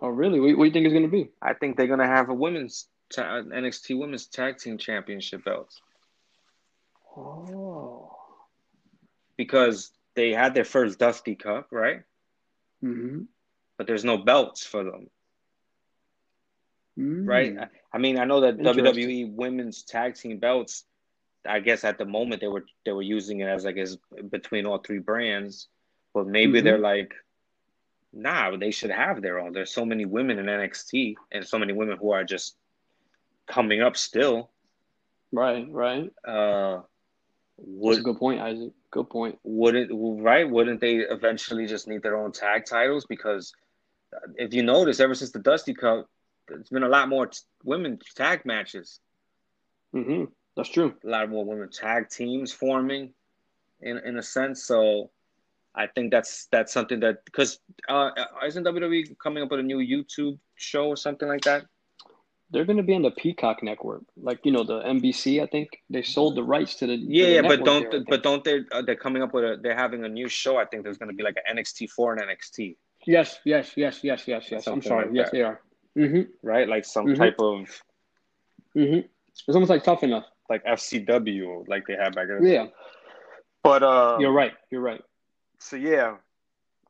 Oh, 0.00 0.08
really? 0.08 0.40
What, 0.40 0.56
what 0.56 0.64
do 0.64 0.66
you 0.68 0.72
think 0.72 0.86
it's 0.86 0.92
going 0.92 1.04
to 1.04 1.08
be? 1.08 1.30
I 1.42 1.54
think 1.54 1.76
they're 1.76 1.86
going 1.86 1.98
to 1.98 2.06
have 2.06 2.28
a 2.28 2.34
women's 2.34 2.88
ta- 3.12 3.42
NXT 3.42 3.98
Women's 3.98 4.26
Tag 4.26 4.58
Team 4.58 4.78
Championship 4.78 5.44
belts. 5.44 5.80
Oh. 7.16 8.14
Because 9.36 9.90
they 10.14 10.32
had 10.32 10.54
their 10.54 10.64
first 10.64 10.98
Dusty 10.98 11.34
Cup, 11.34 11.68
right? 11.70 12.02
Mm-hmm. 12.82 13.22
But 13.76 13.86
there's 13.86 14.04
no 14.04 14.18
belts 14.18 14.64
for 14.64 14.84
them. 14.84 15.10
Mm. 16.98 17.26
Right? 17.26 17.56
I, 17.58 17.66
I 17.92 17.98
mean, 17.98 18.18
I 18.18 18.24
know 18.24 18.40
that 18.40 18.58
WWE 18.58 19.34
Women's 19.34 19.82
Tag 19.82 20.16
Team 20.16 20.38
belts. 20.38 20.84
I 21.46 21.60
guess 21.60 21.84
at 21.84 21.98
the 21.98 22.04
moment 22.04 22.40
they 22.40 22.48
were 22.48 22.64
they 22.84 22.92
were 22.92 23.02
using 23.02 23.40
it 23.40 23.46
as 23.46 23.64
like 23.64 23.76
as 23.76 23.96
between 24.28 24.66
all 24.66 24.78
three 24.78 24.98
brands, 24.98 25.68
but 26.12 26.26
maybe 26.26 26.58
mm-hmm. 26.58 26.64
they're 26.64 26.78
like 26.78 27.14
nah, 28.12 28.56
they 28.56 28.70
should 28.70 28.90
have 28.90 29.22
their 29.22 29.38
own. 29.38 29.52
There's 29.52 29.72
so 29.72 29.84
many 29.84 30.04
women 30.04 30.38
in 30.38 30.46
NXT 30.46 31.14
and 31.32 31.46
so 31.46 31.58
many 31.58 31.72
women 31.72 31.98
who 31.98 32.12
are 32.12 32.24
just 32.24 32.56
coming 33.46 33.82
up 33.82 33.96
still. 33.96 34.50
Right, 35.32 35.66
right. 35.70 36.10
Uh, 36.26 36.80
would, 37.58 37.96
That's 37.96 38.00
a 38.00 38.04
good 38.04 38.18
point, 38.18 38.40
Isaac. 38.40 38.72
Good 38.90 39.10
point. 39.10 39.38
Wouldn't 39.42 39.90
right? 39.92 40.48
Wouldn't 40.48 40.80
they 40.80 40.96
eventually 40.96 41.66
just 41.66 41.88
need 41.88 42.02
their 42.02 42.16
own 42.16 42.32
tag 42.32 42.64
titles? 42.64 43.04
Because 43.06 43.52
if 44.36 44.54
you 44.54 44.62
notice, 44.62 45.00
ever 45.00 45.14
since 45.14 45.32
the 45.32 45.38
Dusty 45.40 45.74
Cup, 45.74 46.08
there's 46.46 46.70
been 46.70 46.84
a 46.84 46.88
lot 46.88 47.08
more 47.08 47.26
t- 47.26 47.40
women 47.64 47.98
tag 48.14 48.46
matches. 48.46 49.00
Mm-hmm. 49.94 50.24
That's 50.56 50.70
true. 50.70 50.94
A 51.04 51.08
lot 51.08 51.28
more 51.28 51.44
women 51.44 51.70
tag 51.70 52.08
teams 52.08 52.52
forming, 52.52 53.12
in 53.80 53.98
in 53.98 54.16
a 54.16 54.22
sense. 54.22 54.64
So, 54.64 55.10
I 55.74 55.86
think 55.86 56.10
that's 56.10 56.46
that's 56.50 56.72
something 56.72 57.00
that 57.00 57.24
because 57.24 57.60
uh, 57.88 58.10
isn't 58.44 58.64
WWE 58.64 59.16
coming 59.18 59.42
up 59.42 59.50
with 59.50 59.60
a 59.60 59.62
new 59.62 59.78
YouTube 59.78 60.38
show 60.56 60.88
or 60.88 60.96
something 60.96 61.28
like 61.28 61.42
that? 61.42 61.66
They're 62.50 62.64
going 62.64 62.78
to 62.78 62.82
be 62.82 62.94
on 62.94 63.02
the 63.02 63.10
Peacock 63.10 63.62
network, 63.62 64.02
like 64.16 64.40
you 64.44 64.52
know 64.52 64.64
the 64.64 64.80
NBC. 64.80 65.42
I 65.42 65.46
think 65.46 65.68
they 65.90 66.02
sold 66.02 66.34
the 66.34 66.42
rights 66.42 66.76
to 66.76 66.86
the 66.86 66.94
yeah, 66.96 67.24
to 67.24 67.28
the 67.28 67.34
yeah. 67.34 67.42
But 67.42 67.64
don't 67.64 67.90
there, 67.90 68.04
but 68.08 68.22
don't 68.22 68.42
they? 68.42 68.60
Uh, 68.72 68.82
they're 68.82 68.96
coming 68.96 69.22
up 69.22 69.34
with 69.34 69.44
a. 69.44 69.58
They're 69.62 69.76
having 69.76 70.04
a 70.04 70.08
new 70.08 70.28
show. 70.28 70.56
I 70.56 70.64
think 70.64 70.82
there's 70.82 70.96
going 70.96 71.10
to 71.10 71.14
be 71.14 71.22
like 71.22 71.36
an 71.46 71.56
NXT 71.56 71.90
four 71.90 72.14
and 72.14 72.22
NXT. 72.22 72.76
Yes, 73.06 73.38
yes, 73.44 73.72
yes, 73.76 74.00
yes, 74.02 74.26
yes, 74.26 74.50
yes. 74.50 74.64
Something 74.64 74.72
I'm 74.72 74.82
sorry. 74.82 75.06
Like 75.06 75.14
yes, 75.14 75.26
that. 75.26 75.36
they 75.36 75.42
are. 75.42 75.60
Mm-hmm. 75.96 76.22
Right, 76.42 76.68
like 76.68 76.84
some 76.84 77.06
mm-hmm. 77.06 77.20
type 77.22 77.36
of. 77.38 77.82
Mm-hmm. 78.74 79.06
It's 79.30 79.54
almost 79.54 79.70
like 79.70 79.84
tough 79.84 80.02
enough. 80.02 80.24
Like 80.48 80.64
FCW, 80.64 81.68
like 81.68 81.86
they 81.86 81.94
had 81.94 82.14
back 82.14 82.28
then. 82.28 82.46
Yeah. 82.46 82.66
But 83.62 83.82
uh, 83.82 84.16
you're 84.20 84.32
right. 84.32 84.52
You're 84.70 84.80
right. 84.80 85.02
So 85.58 85.76
yeah, 85.76 86.16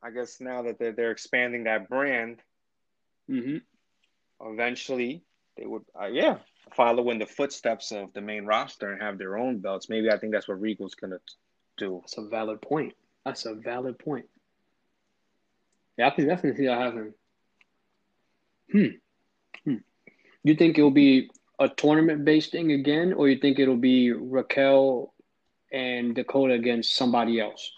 I 0.01 0.11
guess 0.11 0.39
now 0.39 0.63
that 0.63 0.79
they're 0.79 0.91
they're 0.91 1.11
expanding 1.11 1.63
that 1.65 1.89
brand, 1.89 2.37
mm-hmm. 3.29 3.57
eventually 4.41 5.23
they 5.57 5.65
would, 5.65 5.83
uh, 5.99 6.07
yeah, 6.07 6.37
follow 6.75 7.09
in 7.09 7.19
the 7.19 7.25
footsteps 7.25 7.91
of 7.91 8.13
the 8.13 8.21
main 8.21 8.45
roster 8.45 8.91
and 8.91 9.01
have 9.01 9.17
their 9.17 9.37
own 9.37 9.59
belts. 9.59 9.89
Maybe 9.89 10.09
I 10.09 10.17
think 10.17 10.33
that's 10.33 10.47
what 10.47 10.61
Regal's 10.61 10.95
gonna 10.95 11.19
do. 11.77 11.99
That's 12.01 12.17
a 12.17 12.27
valid 12.27 12.61
point. 12.61 12.93
That's 13.25 13.45
a 13.45 13.55
valid 13.55 13.99
point. 13.99 14.25
Yeah, 15.97 16.07
I 16.07 16.09
can 16.11 16.27
definitely 16.27 16.57
see 16.57 16.67
that 16.67 16.79
happening. 16.79 17.13
Hmm. 18.71 18.85
hmm. 19.65 19.75
You 20.43 20.55
think 20.55 20.77
it'll 20.77 20.91
be 20.91 21.29
a 21.59 21.67
tournament 21.67 22.23
based 22.23 22.51
thing 22.51 22.71
again, 22.71 23.13
or 23.13 23.27
you 23.27 23.37
think 23.37 23.59
it'll 23.59 23.75
be 23.75 24.11
Raquel 24.13 25.13
and 25.73 26.15
Dakota 26.15 26.53
against 26.53 26.95
somebody 26.95 27.41
else? 27.41 27.71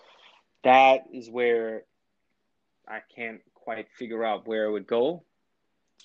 That 0.64 1.06
is 1.14 1.30
where 1.30 1.84
I 2.88 3.00
can't 3.16 3.42
quite 3.56 3.88
figure 3.98 4.24
out 4.24 4.48
where 4.48 4.66
it 4.66 4.72
would 4.72 4.88
go. 4.88 5.24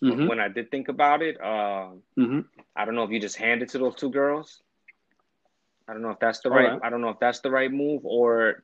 Mm-hmm. 0.03 0.28
When 0.28 0.41
I 0.41 0.49
did 0.49 0.70
think 0.70 0.89
about 0.89 1.23
it, 1.23 1.41
uh, 1.41 1.89
mm-hmm. 2.19 2.41
I 2.74 2.85
don't 2.85 2.95
know 2.95 3.05
if 3.05 3.11
you 3.11 3.20
just 3.20 3.37
hand 3.37 3.62
it 3.62 3.70
to 3.70 3.78
those 3.78 3.95
two 3.95 4.11
girls. 4.11 4.62
I 5.89 5.93
don't 5.93 6.03
know 6.03 6.11
if 6.11 6.19
that's 6.19 6.41
the 6.41 6.51
right, 6.51 6.73
right. 6.73 6.81
I 6.83 6.91
don't 6.91 7.01
know 7.01 7.09
if 7.11 7.19
that's 7.19 7.41
the 7.41 7.51
right 7.51 7.73
move 7.73 8.03
or 8.05 8.62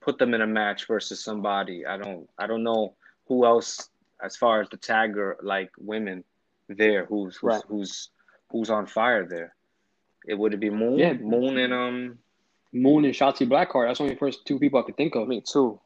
put 0.00 0.18
them 0.18 0.34
in 0.34 0.42
a 0.42 0.46
match 0.46 0.86
versus 0.86 1.22
somebody. 1.22 1.86
I 1.86 1.96
don't. 1.96 2.28
I 2.38 2.46
don't 2.46 2.62
know 2.62 2.94
who 3.26 3.46
else 3.46 3.88
as 4.22 4.36
far 4.36 4.60
as 4.60 4.68
the 4.68 4.76
tagger 4.76 5.34
like 5.42 5.70
women 5.78 6.24
there 6.68 7.04
who's 7.06 7.36
who's 7.36 7.42
right. 7.42 7.62
who's, 7.68 8.10
who's 8.50 8.70
on 8.70 8.86
fire 8.86 9.26
there. 9.26 9.54
It 10.26 10.34
would 10.34 10.54
it 10.54 10.60
be 10.60 10.70
Moon? 10.70 10.98
Yeah. 10.98 11.12
Moon 11.14 11.58
and 11.58 11.72
um 11.72 12.18
Moon 12.82 13.04
and 13.04 13.14
Shotzi 13.14 13.48
Blackheart. 13.48 13.88
That's 13.88 14.00
only 14.00 14.14
the 14.14 14.18
first 14.18 14.46
two 14.46 14.58
people 14.58 14.80
I 14.80 14.82
could 14.82 14.96
think 14.96 15.14
of. 15.14 15.28
Me 15.28 15.40
too. 15.40 15.80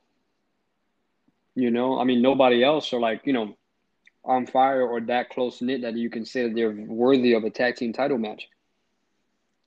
You 1.55 1.71
know, 1.71 1.99
I 1.99 2.05
mean 2.05 2.23
nobody 2.23 2.63
else 2.63 2.93
are 2.93 3.01
like, 3.01 3.23
you 3.25 3.33
know, 3.33 3.57
on 4.25 4.47
fire 4.47 4.87
or 4.87 5.01
that 5.03 5.31
close 5.31 5.63
knit 5.63 5.83
that 5.83 5.97
you 5.97 6.11
can 6.11 6.25
say 6.25 6.45
that 6.45 6.55
they're 6.55 6.71
worthy 6.71 7.33
of 7.33 7.45
a 7.45 7.51
tag 7.51 7.77
team 7.77 7.93
title 7.93 8.19
match. 8.19 8.49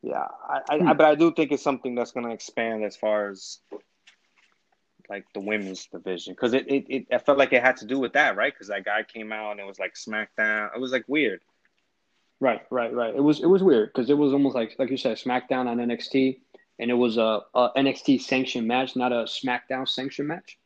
Yeah, 0.02 0.28
I, 0.50 0.60
I, 0.70 0.78
hmm. 0.78 0.88
I 0.90 0.94
but 0.94 1.06
I 1.06 1.16
do 1.16 1.32
think 1.32 1.52
it's 1.52 1.64
something 1.64 1.96
that's 1.96 2.12
going 2.12 2.26
to 2.26 2.34
expand 2.34 2.84
as 2.84 2.96
far 2.96 3.30
as 3.30 3.60
like 5.10 5.26
the 5.34 5.40
women's 5.40 5.86
division 5.88 6.34
because 6.34 6.54
it, 6.54 6.68
it, 6.68 6.86
it 6.90 7.08
I 7.12 7.18
felt 7.20 7.38
like 7.38 7.54
it 7.54 7.62
had 7.62 7.78
to 7.78 7.86
do 7.86 8.00
with 8.00 8.14
that, 8.14 8.36
right? 8.36 8.54
Because 8.54 8.68
that 8.68 8.86
guy 8.86 9.04
came 9.04 9.32
out 9.32 9.52
and 9.52 9.60
it 9.60 9.66
was 9.66 9.80
like 9.80 9.96
SmackDown. 9.96 10.70
It 10.76 10.80
was 10.80 10.92
like 10.92 11.06
weird. 11.08 11.42
Right, 12.40 12.62
right, 12.70 12.94
right. 12.94 13.16
It 13.16 13.22
was 13.22 13.40
it 13.40 13.48
was 13.48 13.64
weird 13.64 13.94
because 13.94 14.10
it 14.10 14.18
was 14.18 14.34
almost 14.34 14.56
like 14.56 14.76
like 14.78 14.90
you 14.90 14.98
said, 14.98 15.18
SmackDown 15.18 15.68
on 15.68 15.78
NXT, 15.78 16.40
and 16.80 16.90
it 16.90 16.96
was 16.96 17.18
a, 17.18 17.42
a 17.54 17.70
NXT 17.78 18.22
sanctioned 18.22 18.68
match, 18.68 18.96
not 18.96 19.12
a 19.12 19.26
SmackDown 19.26 19.88
sanctioned 19.88 20.28
match. 20.28 20.58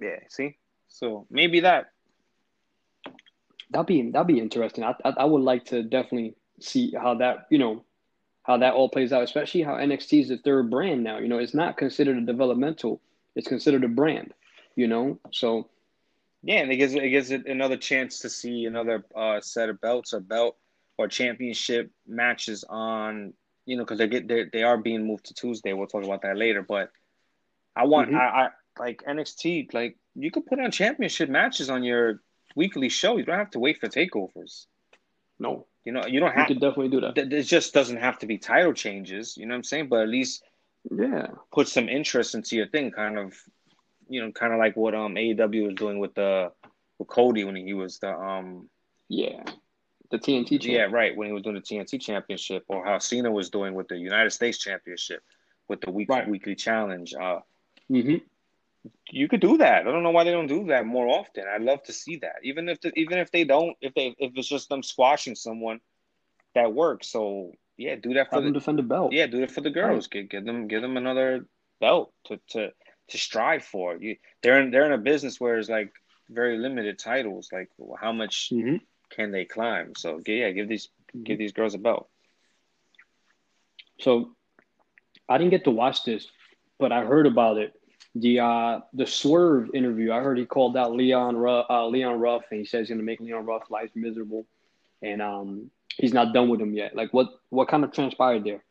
Yeah. 0.00 0.18
See, 0.28 0.56
so 0.88 1.26
maybe 1.30 1.60
that 1.60 1.92
that'd 3.70 3.86
be 3.86 4.10
that'd 4.10 4.26
be 4.26 4.38
interesting. 4.38 4.84
I, 4.84 4.94
I, 5.04 5.10
I 5.18 5.24
would 5.24 5.42
like 5.42 5.64
to 5.66 5.82
definitely 5.82 6.34
see 6.60 6.92
how 6.92 7.14
that 7.14 7.46
you 7.50 7.58
know 7.58 7.84
how 8.42 8.56
that 8.58 8.74
all 8.74 8.88
plays 8.88 9.12
out, 9.12 9.24
especially 9.24 9.62
how 9.62 9.74
NXT 9.74 10.22
is 10.22 10.28
the 10.28 10.38
third 10.38 10.70
brand 10.70 11.02
now. 11.02 11.18
You 11.18 11.28
know, 11.28 11.38
it's 11.38 11.54
not 11.54 11.76
considered 11.76 12.16
a 12.16 12.20
developmental; 12.20 13.00
it's 13.34 13.48
considered 13.48 13.84
a 13.84 13.88
brand. 13.88 14.32
You 14.76 14.86
know, 14.86 15.18
so 15.32 15.68
yeah, 16.42 16.58
and 16.58 16.70
it 16.70 16.76
gives 16.76 16.94
it 16.94 17.08
gives 17.08 17.30
it 17.30 17.46
another 17.46 17.76
chance 17.76 18.20
to 18.20 18.30
see 18.30 18.66
another 18.66 19.04
uh, 19.14 19.40
set 19.40 19.68
of 19.68 19.80
belts 19.80 20.12
or 20.14 20.20
belt 20.20 20.56
or 20.98 21.08
championship 21.08 21.90
matches 22.06 22.64
on. 22.68 23.34
You 23.66 23.76
know, 23.76 23.84
because 23.84 23.98
they 23.98 24.08
get 24.08 24.28
they 24.28 24.44
they 24.52 24.62
are 24.62 24.78
being 24.78 25.06
moved 25.06 25.26
to 25.26 25.34
Tuesday. 25.34 25.72
We'll 25.72 25.88
talk 25.88 26.04
about 26.04 26.22
that 26.22 26.36
later, 26.36 26.62
but 26.62 26.90
I 27.74 27.84
want 27.84 28.08
mm-hmm. 28.08 28.16
I, 28.16 28.46
I 28.46 28.48
like 28.78 29.02
NXT 29.06 29.74
like 29.74 29.96
you 30.14 30.30
could 30.30 30.46
put 30.46 30.60
on 30.60 30.70
championship 30.70 31.28
matches 31.28 31.68
on 31.68 31.82
your 31.82 32.22
weekly 32.54 32.88
show. 32.88 33.16
You 33.16 33.24
don't 33.24 33.38
have 33.38 33.50
to 33.50 33.58
wait 33.58 33.78
for 33.78 33.88
takeovers. 33.88 34.66
No, 35.38 35.66
you 35.84 35.92
know 35.92 36.06
you 36.06 36.20
don't 36.20 36.32
have. 36.32 36.48
You 36.48 36.54
could 36.54 36.62
definitely 36.62 36.88
do 36.88 37.00
that. 37.00 37.18
It 37.18 37.42
just 37.42 37.74
doesn't 37.74 37.98
have 37.98 38.18
to 38.20 38.26
be 38.26 38.38
title 38.38 38.72
changes. 38.72 39.36
You 39.36 39.46
know 39.46 39.52
what 39.52 39.58
I'm 39.58 39.64
saying? 39.64 39.88
But 39.88 40.02
at 40.02 40.08
least 40.08 40.42
yeah, 40.90 41.28
put 41.52 41.68
some 41.68 41.88
interest 41.88 42.34
into 42.34 42.56
your 42.56 42.68
thing. 42.68 42.90
Kind 42.90 43.18
of, 43.18 43.34
you 44.08 44.22
know, 44.22 44.32
kind 44.32 44.52
of 44.52 44.58
like 44.58 44.76
what 44.76 44.94
um 44.94 45.14
AEW 45.14 45.66
was 45.66 45.74
doing 45.74 45.98
with 45.98 46.14
the 46.14 46.52
with 46.98 47.08
Cody 47.08 47.44
when 47.44 47.56
he 47.56 47.74
was 47.74 47.98
the 47.98 48.10
um 48.10 48.68
yeah 49.08 49.42
the 50.10 50.18
TNT 50.18 50.62
yeah 50.64 50.82
right 50.90 51.16
when 51.16 51.26
he 51.26 51.32
was 51.32 51.42
doing 51.42 51.56
the 51.56 51.60
TNT 51.60 52.00
championship 52.00 52.64
or 52.68 52.84
how 52.84 52.98
Cena 52.98 53.30
was 53.30 53.50
doing 53.50 53.74
with 53.74 53.88
the 53.88 53.96
United 53.96 54.30
States 54.30 54.58
championship 54.58 55.22
with 55.68 55.80
the 55.80 55.90
week, 55.90 56.08
right. 56.08 56.28
weekly 56.28 56.54
challenge. 56.54 57.14
Uh, 57.14 57.40
mm-hmm 57.90 58.16
you 59.10 59.28
could 59.28 59.40
do 59.40 59.58
that. 59.58 59.86
I 59.86 59.90
don't 59.90 60.02
know 60.02 60.10
why 60.10 60.24
they 60.24 60.32
don't 60.32 60.46
do 60.46 60.66
that 60.66 60.86
more 60.86 61.08
often. 61.08 61.44
I'd 61.52 61.62
love 61.62 61.82
to 61.84 61.92
see 61.92 62.16
that. 62.18 62.36
Even 62.42 62.68
if 62.68 62.80
the, 62.80 62.92
even 62.98 63.18
if 63.18 63.30
they 63.30 63.44
don't, 63.44 63.76
if 63.80 63.94
they 63.94 64.14
if 64.18 64.32
it's 64.36 64.48
just 64.48 64.68
them 64.68 64.82
squashing 64.82 65.34
someone, 65.34 65.80
that 66.54 66.72
works. 66.72 67.08
So 67.08 67.52
yeah, 67.76 67.96
do 67.96 68.14
that 68.14 68.30
for 68.30 68.36
Have 68.36 68.44
the 68.44 68.52
defend 68.52 68.78
the 68.78 68.82
belt. 68.82 69.12
Yeah, 69.12 69.26
do 69.26 69.42
it 69.42 69.50
for 69.50 69.60
the 69.60 69.70
girls. 69.70 70.08
Right. 70.12 70.28
Get 70.28 70.30
get 70.30 70.46
them 70.46 70.68
give 70.68 70.82
them 70.82 70.96
another 70.96 71.46
belt 71.80 72.12
to 72.26 72.40
to 72.50 72.70
to 73.08 73.18
strive 73.18 73.64
for. 73.64 73.96
You 73.96 74.16
they're 74.42 74.60
in 74.60 74.70
they're 74.70 74.86
in 74.86 74.92
a 74.92 74.98
business 74.98 75.40
where 75.40 75.58
it's 75.58 75.68
like 75.68 75.92
very 76.28 76.58
limited 76.58 76.98
titles. 76.98 77.48
Like 77.52 77.70
how 77.98 78.12
much 78.12 78.50
mm-hmm. 78.52 78.76
Can 79.10 79.30
they 79.32 79.44
climb? 79.44 79.92
So 79.96 80.20
yeah, 80.26 80.50
give 80.50 80.68
these 80.68 80.88
mm-hmm. 81.14 81.22
give 81.22 81.38
these 81.38 81.52
girls 81.52 81.74
a 81.74 81.78
belt. 81.78 82.08
So 84.00 84.36
I 85.28 85.38
didn't 85.38 85.50
get 85.50 85.64
to 85.64 85.70
watch 85.70 86.04
this, 86.04 86.26
but 86.78 86.92
I 86.92 87.04
heard 87.04 87.26
about 87.26 87.58
it 87.58 87.74
the 88.16 88.40
uh 88.40 88.80
the 88.94 89.06
swerve 89.06 89.68
interview 89.74 90.10
i 90.10 90.20
heard 90.20 90.38
he 90.38 90.46
called 90.46 90.76
out 90.76 90.92
leon 90.92 91.36
ruff, 91.36 91.66
uh, 91.68 91.86
leon 91.86 92.18
ruff 92.18 92.44
and 92.50 92.60
he 92.60 92.64
says 92.64 92.80
he's 92.80 92.88
going 92.88 92.98
to 92.98 93.04
make 93.04 93.20
leon 93.20 93.44
ruff 93.44 93.70
life 93.70 93.90
miserable 93.94 94.46
and 95.02 95.20
um 95.20 95.70
he's 95.96 96.14
not 96.14 96.32
done 96.32 96.48
with 96.48 96.60
him 96.60 96.72
yet 96.72 96.96
like 96.96 97.12
what 97.12 97.28
what 97.50 97.68
kind 97.68 97.84
of 97.84 97.92
transpired 97.92 98.42
there 98.42 98.64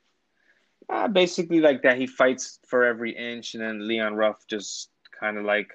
uh, 0.89 1.07
basically 1.07 1.59
like 1.59 1.83
that 1.83 1.97
he 1.97 2.07
fights 2.07 2.59
for 2.67 2.85
every 2.85 3.11
inch 3.15 3.53
and 3.53 3.63
then 3.63 3.87
leon 3.87 4.15
ruff 4.15 4.45
just 4.47 4.89
kind 5.19 5.37
of 5.37 5.45
like 5.45 5.69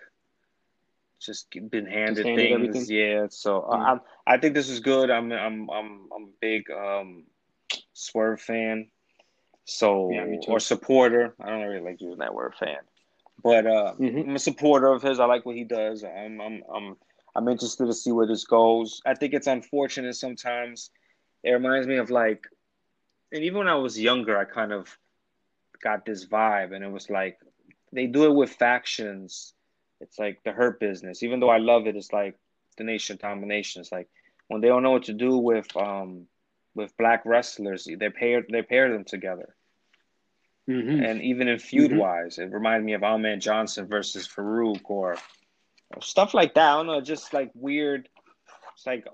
just 1.21 1.51
been 1.51 1.87
handed, 1.87 2.25
just 2.25 2.37
things 2.37 2.53
everything. 2.53 2.87
yeah 2.89 3.27
so 3.31 3.63
uh, 3.63 3.99
I, 4.27 4.35
I 4.35 4.39
think 4.39 4.55
this 4.55 4.69
is 4.69 4.81
good 4.81 5.11
i'm 5.11 5.31
i'm 5.33 5.71
i'm, 5.71 6.09
I'm 6.15 6.23
a 6.25 6.35
big 6.41 6.71
um 6.71 7.25
swerve 7.93 8.41
fan 8.41 8.89
so 9.65 10.11
yeah, 10.11 10.37
or 10.49 10.59
supporter 10.59 11.35
i 11.41 11.51
don't 11.51 11.63
really 11.63 11.85
like 11.85 12.01
using 12.01 12.19
that 12.19 12.35
word 12.35 12.55
fan 12.59 12.79
but 13.43 13.67
uh, 13.67 13.95
mm-hmm. 13.99 14.31
I'm 14.31 14.37
a 14.37 14.39
supporter 14.39 14.89
of 14.89 15.03
his. 15.03 15.21
I 15.21 15.25
like 15.25 15.47
what 15.47 15.57
he 15.57 15.65
does. 15.65 16.05
I'm 16.05 16.41
I'm 16.41 16.63
I'm 16.73 16.97
I'm 17.35 17.49
interested 17.49 17.87
to 17.87 17.93
see 17.93 18.13
where 18.13 18.27
this 18.27 18.45
goes. 18.45 19.01
I 19.07 19.15
think 19.15 19.35
it's 19.35 19.47
unfortunate 19.47 20.15
sometimes. 20.15 20.91
It 21.43 21.53
reminds 21.53 21.87
me 21.87 21.97
of 21.97 22.11
like, 22.11 22.47
and 23.33 23.43
even 23.43 23.59
when 23.59 23.69
I 23.69 23.77
was 23.77 23.99
younger, 23.99 24.37
I 24.37 24.45
kind 24.45 24.73
of 24.73 24.97
got 25.83 26.05
this 26.05 26.27
vibe, 26.27 26.75
and 26.75 26.85
it 26.85 26.91
was 26.91 27.09
like 27.09 27.39
they 27.93 28.07
do 28.07 28.25
it 28.25 28.35
with 28.35 28.51
factions. 28.51 29.55
It's 30.01 30.19
like 30.19 30.41
the 30.45 30.53
hurt 30.53 30.81
business. 30.81 31.23
Even 31.23 31.41
though 31.41 31.51
I 31.51 31.59
love 31.59 31.87
it, 31.87 31.97
it's 31.97 32.13
like 32.13 32.37
the 32.77 32.85
nation 32.85 33.19
domination. 33.21 33.81
It's 33.81 33.93
like 33.93 34.09
when 34.49 34.61
they 34.61 34.69
don't 34.69 34.83
know 34.83 34.93
what 34.93 35.05
to 35.05 35.13
do 35.13 35.37
with 35.37 35.75
um 35.77 36.27
with 36.75 36.97
black 36.97 37.23
wrestlers, 37.25 37.87
they 37.87 38.09
pair 38.11 38.45
they 38.51 38.63
pair 38.63 38.93
them 38.93 39.05
together. 39.05 39.55
Mm-hmm. 40.69 41.05
And 41.05 41.23
even 41.23 41.49
in 41.49 41.59
feud 41.59 41.91
mm-hmm. 41.91 42.01
wise, 42.01 42.39
it 42.39 42.53
reminded 42.53 42.85
me 42.85 42.93
of 42.93 43.03
Ahmed 43.03 43.41
Johnson 43.41 43.87
versus 43.89 44.29
Faarooq 44.29 44.83
or, 44.85 45.17
or 45.95 46.03
stuff 46.03 46.33
like 46.33 46.55
that. 46.55 46.73
I 46.73 46.77
don't 46.77 46.87
know, 46.87 47.01
just 47.01 47.33
like 47.33 47.51
weird. 47.55 48.09
It's 48.75 48.87
like 48.87 49.05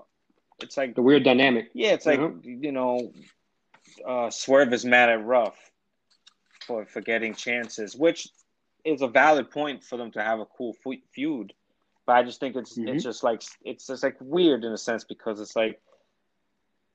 it's 0.61 0.77
like 0.77 0.95
the 0.95 1.01
weird 1.01 1.23
dynamic. 1.23 1.69
Yeah, 1.73 1.93
it's 1.93 2.05
like 2.05 2.19
mm-hmm. 2.19 2.63
you 2.63 2.71
know, 2.71 3.11
uh, 4.07 4.29
Swerve 4.29 4.73
is 4.73 4.85
mad 4.85 5.09
at 5.09 5.25
Ruff 5.25 5.55
for 6.65 6.85
for 6.85 7.01
getting 7.01 7.33
chances, 7.33 7.95
which 7.95 8.29
is 8.87 9.01
a 9.01 9.07
valid 9.07 9.51
point 9.51 9.83
for 9.83 9.97
them 9.97 10.11
to 10.11 10.23
have 10.23 10.39
a 10.39 10.45
cool 10.45 10.75
feud. 11.11 11.53
But 12.05 12.15
I 12.15 12.23
just 12.23 12.39
think 12.39 12.55
it's 12.55 12.77
mm-hmm. 12.77 12.87
it's 12.87 13.03
just 13.03 13.23
like 13.23 13.43
it's 13.63 13.87
just 13.87 14.01
like 14.01 14.15
weird 14.21 14.63
in 14.63 14.71
a 14.71 14.77
sense 14.77 15.03
because 15.03 15.41
it's 15.41 15.55
like 15.55 15.81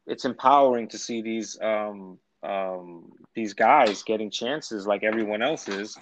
it's 0.06 0.24
empowering 0.24 0.89
to 0.89 0.98
see 0.98 1.20
these 1.20 1.60
um 1.60 2.19
um 2.43 3.12
these 3.35 3.52
guys 3.52 4.02
getting 4.02 4.31
chances 4.31 4.86
like 4.86 5.02
everyone 5.02 5.43
else 5.43 5.69
is, 5.69 5.98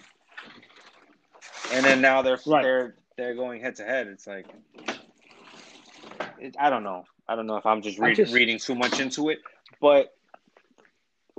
and 1.72 1.84
then 1.84 2.00
now 2.00 2.22
they're 2.22 2.38
right. 2.46 2.62
they're 2.62 2.94
they're 3.16 3.34
going 3.34 3.60
head 3.60 3.74
to 3.76 3.84
head. 3.84 4.06
It's 4.06 4.28
like 4.28 4.46
it, 6.38 6.54
I 6.58 6.70
don't 6.70 6.84
know. 6.84 7.04
I 7.28 7.36
don't 7.36 7.46
know 7.46 7.56
if 7.56 7.66
I'm 7.66 7.82
just, 7.82 7.98
read, 7.98 8.16
just 8.16 8.32
reading 8.32 8.58
too 8.58 8.74
much 8.74 8.98
into 8.98 9.28
it, 9.28 9.40
but 9.80 10.16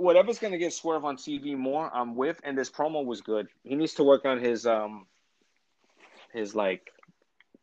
whatever's 0.02 0.38
going 0.38 0.52
to 0.52 0.58
get 0.58 0.72
Swerve 0.72 1.04
on 1.04 1.16
TV 1.16 1.56
more, 1.56 1.90
I'm 1.94 2.14
with. 2.16 2.40
And 2.42 2.58
this 2.58 2.70
promo 2.70 3.04
was 3.04 3.20
good. 3.20 3.48
He 3.62 3.74
needs 3.74 3.94
to 3.94 4.04
work 4.04 4.24
on 4.24 4.38
his 4.38 4.66
um 4.66 5.06
his 6.32 6.54
like 6.54 6.90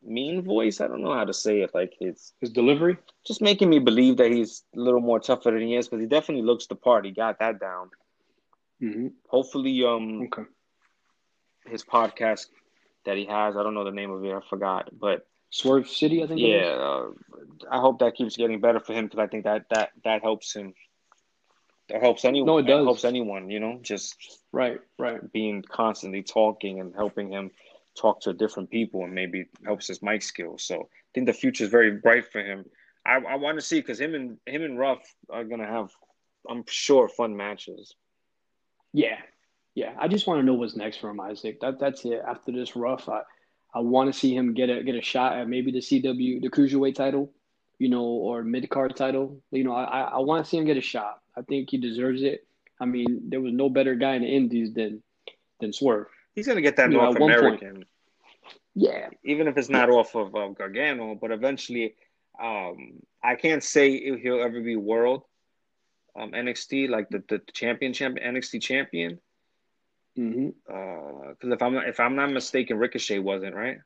mean 0.01 0.41
voice. 0.41 0.81
I 0.81 0.87
don't 0.87 1.01
know 1.01 1.13
how 1.13 1.25
to 1.25 1.33
say 1.33 1.61
it. 1.61 1.71
Like 1.73 1.93
his 1.99 2.33
his 2.39 2.49
delivery, 2.49 2.97
just 3.25 3.41
making 3.41 3.69
me 3.69 3.79
believe 3.79 4.17
that 4.17 4.31
he's 4.31 4.63
a 4.75 4.79
little 4.79 5.01
more 5.01 5.19
tougher 5.19 5.51
than 5.51 5.61
he 5.61 5.75
is. 5.75 5.87
Because 5.87 6.01
he 6.01 6.07
definitely 6.07 6.43
looks 6.43 6.67
the 6.67 6.75
part. 6.75 7.05
He 7.05 7.11
got 7.11 7.39
that 7.39 7.59
down. 7.59 7.89
Mm-hmm. 8.81 9.07
Hopefully, 9.27 9.83
um, 9.83 10.21
okay. 10.23 10.43
his 11.65 11.83
podcast 11.83 12.47
that 13.05 13.17
he 13.17 13.25
has. 13.25 13.57
I 13.57 13.63
don't 13.63 13.73
know 13.73 13.83
the 13.83 13.91
name 13.91 14.11
of 14.11 14.23
it. 14.23 14.33
I 14.33 14.39
forgot, 14.49 14.89
but 14.97 15.27
Swerve 15.49 15.89
City. 15.89 16.23
I 16.23 16.27
think. 16.27 16.39
Yeah, 16.39 16.77
uh, 16.79 17.07
I 17.69 17.79
hope 17.79 17.99
that 17.99 18.15
keeps 18.15 18.37
getting 18.37 18.61
better 18.61 18.79
for 18.79 18.93
him 18.93 19.05
because 19.05 19.19
I 19.19 19.27
think 19.27 19.43
that 19.43 19.65
that 19.71 19.89
that 20.05 20.21
helps 20.21 20.55
him 20.55 20.73
that 21.89 22.01
helps 22.01 22.25
anyone. 22.25 22.47
No, 22.47 22.57
it 22.59 22.63
does. 22.67 22.81
It 22.81 22.85
helps 22.85 23.05
anyone, 23.05 23.49
you 23.49 23.59
know, 23.59 23.79
just 23.81 24.15
right, 24.51 24.79
right. 24.97 25.31
Being 25.31 25.63
constantly 25.63 26.23
talking 26.23 26.79
and 26.79 26.93
helping 26.95 27.31
him 27.31 27.51
talk 27.99 28.21
to 28.21 28.33
different 28.33 28.69
people 28.69 29.03
and 29.03 29.13
maybe 29.13 29.45
helps 29.65 29.87
his 29.87 30.01
mic 30.01 30.21
skills. 30.21 30.63
So 30.63 30.75
I 30.75 31.09
think 31.13 31.27
the 31.27 31.33
future 31.33 31.63
is 31.63 31.69
very 31.69 31.91
bright 31.91 32.31
for 32.31 32.41
him. 32.41 32.65
I, 33.05 33.15
I 33.15 33.35
want 33.35 33.57
to 33.59 33.65
see 33.65 33.79
because 33.79 33.99
him 33.99 34.13
and 34.13 34.37
him 34.45 34.63
and 34.63 34.77
Ruff 34.77 34.99
are 35.29 35.43
gonna 35.43 35.67
have, 35.67 35.89
I'm 36.47 36.63
sure, 36.67 37.09
fun 37.09 37.35
matches. 37.35 37.95
Yeah, 38.93 39.17
yeah. 39.75 39.95
I 39.99 40.07
just 40.07 40.27
want 40.27 40.39
to 40.39 40.45
know 40.45 40.53
what's 40.53 40.75
next 40.75 40.97
for 40.97 41.09
him, 41.09 41.19
Isaac. 41.19 41.59
That 41.61 41.79
that's 41.79 42.05
it. 42.05 42.21
After 42.27 42.51
this 42.51 42.75
Ruff, 42.75 43.09
I 43.09 43.21
I 43.73 43.79
want 43.79 44.11
to 44.11 44.19
see 44.19 44.35
him 44.35 44.53
get 44.53 44.69
a 44.69 44.83
get 44.83 44.95
a 44.95 45.01
shot 45.01 45.37
at 45.37 45.47
maybe 45.47 45.71
the 45.71 45.79
CW 45.79 46.41
the 46.41 46.49
cruiserweight 46.49 46.95
title, 46.95 47.31
you 47.79 47.89
know, 47.89 48.03
or 48.03 48.43
mid 48.43 48.69
card 48.69 48.95
title. 48.95 49.41
You 49.51 49.63
know, 49.63 49.73
I 49.73 50.01
I 50.01 50.19
want 50.19 50.45
to 50.45 50.49
see 50.49 50.57
him 50.57 50.65
get 50.65 50.77
a 50.77 50.81
shot. 50.81 51.21
I 51.35 51.41
think 51.41 51.71
he 51.71 51.77
deserves 51.77 52.21
it. 52.21 52.45
I 52.79 52.85
mean, 52.85 53.29
there 53.29 53.41
was 53.41 53.53
no 53.53 53.69
better 53.69 53.95
guy 53.95 54.15
in 54.15 54.21
the 54.21 54.27
Indies 54.27 54.73
than 54.73 55.01
than 55.59 55.73
Swerve. 55.73 56.07
He's 56.35 56.45
gonna 56.45 56.61
get 56.61 56.75
that 56.75 56.91
you 56.91 56.97
North 56.97 57.17
know, 57.17 57.25
American. 57.25 57.85
Yeah, 58.75 59.09
even 59.23 59.47
if 59.47 59.57
it's 59.57 59.69
not 59.69 59.89
yeah. 59.89 59.95
off 59.95 60.15
of 60.15 60.35
uh, 60.35 60.49
Gargano, 60.49 61.15
but 61.15 61.31
eventually, 61.31 61.95
um, 62.39 62.99
I 63.23 63.35
can't 63.35 63.63
say 63.63 64.17
he'll 64.17 64.41
ever 64.41 64.61
be 64.61 64.75
world 64.75 65.23
um, 66.15 66.31
NXT 66.31 66.89
like 66.89 67.09
the 67.09 67.23
the 67.27 67.41
champion 67.53 67.93
champion 67.93 68.35
NXT 68.35 68.61
champion. 68.61 69.19
Because 70.15 70.33
mm-hmm. 70.33 71.51
uh, 71.51 71.53
if 71.53 71.61
I'm 71.61 71.73
not, 71.73 71.87
if 71.87 71.99
I'm 71.99 72.15
not 72.15 72.31
mistaken, 72.31 72.77
Ricochet 72.77 73.19
wasn't 73.19 73.55
right. 73.55 73.77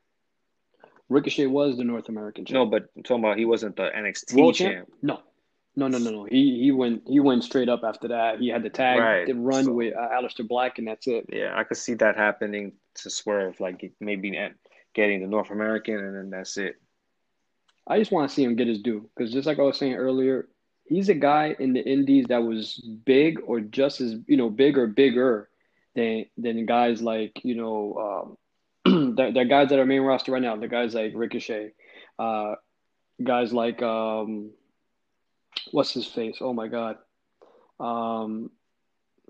Ricochet 1.08 1.46
was 1.46 1.76
the 1.76 1.84
North 1.84 2.08
American 2.08 2.44
champ. 2.44 2.54
No, 2.54 2.66
but 2.66 2.88
I'm 2.96 3.02
talking 3.02 3.24
about 3.24 3.38
he 3.38 3.44
wasn't 3.44 3.76
the 3.76 3.90
NXT 3.94 4.34
World 4.34 4.54
champ. 4.54 4.72
champ. 4.72 4.92
No, 5.02 5.20
no, 5.76 5.88
no, 5.88 5.98
no, 5.98 6.10
no. 6.10 6.24
He 6.24 6.60
he 6.60 6.72
went 6.72 7.02
he 7.06 7.20
went 7.20 7.44
straight 7.44 7.68
up 7.68 7.82
after 7.84 8.08
that. 8.08 8.40
He 8.40 8.48
had 8.48 8.62
the 8.62 8.70
tag 8.70 8.98
right. 8.98 9.26
the 9.26 9.34
run 9.34 9.64
so, 9.64 9.72
with 9.72 9.94
uh, 9.94 10.08
Aleister 10.08 10.46
Black, 10.46 10.78
and 10.78 10.88
that's 10.88 11.06
it. 11.06 11.26
Yeah, 11.30 11.52
I 11.56 11.64
could 11.64 11.76
see 11.76 11.94
that 11.94 12.16
happening 12.16 12.72
to 12.96 13.10
Swerve, 13.10 13.60
like 13.60 13.92
maybe 14.00 14.38
getting 14.94 15.20
the 15.20 15.26
North 15.26 15.50
American, 15.50 15.96
and 15.96 16.16
then 16.16 16.30
that's 16.30 16.56
it. 16.56 16.76
I 17.86 17.98
just 17.98 18.12
want 18.12 18.28
to 18.28 18.34
see 18.34 18.44
him 18.44 18.56
get 18.56 18.68
his 18.68 18.80
due 18.80 19.08
because 19.14 19.32
just 19.32 19.46
like 19.46 19.58
I 19.58 19.62
was 19.62 19.78
saying 19.78 19.94
earlier, 19.94 20.48
he's 20.84 21.08
a 21.08 21.14
guy 21.14 21.56
in 21.58 21.72
the 21.72 21.84
Indies 21.84 22.26
that 22.28 22.42
was 22.42 22.76
big 23.04 23.40
or 23.46 23.60
just 23.60 24.00
as 24.00 24.14
you 24.26 24.36
know 24.36 24.50
big 24.50 24.78
or 24.78 24.86
bigger 24.86 25.48
than 25.94 26.26
than 26.38 26.66
guys 26.66 27.02
like 27.02 27.40
you 27.42 27.56
know 27.56 27.96
um, 27.98 28.36
the, 29.16 29.32
the 29.34 29.44
guys 29.44 29.70
that 29.70 29.78
are 29.78 29.86
main 29.86 30.02
roster 30.02 30.32
right 30.32 30.42
now. 30.42 30.56
The 30.56 30.68
guys 30.68 30.94
like 30.94 31.12
Ricochet, 31.14 31.72
uh, 32.18 32.54
guys 33.22 33.52
like 33.52 33.82
um, 33.82 34.50
what's 35.72 35.92
his 35.92 36.06
face? 36.06 36.38
Oh 36.40 36.52
my 36.52 36.68
god. 36.68 36.98
Um, 37.80 38.50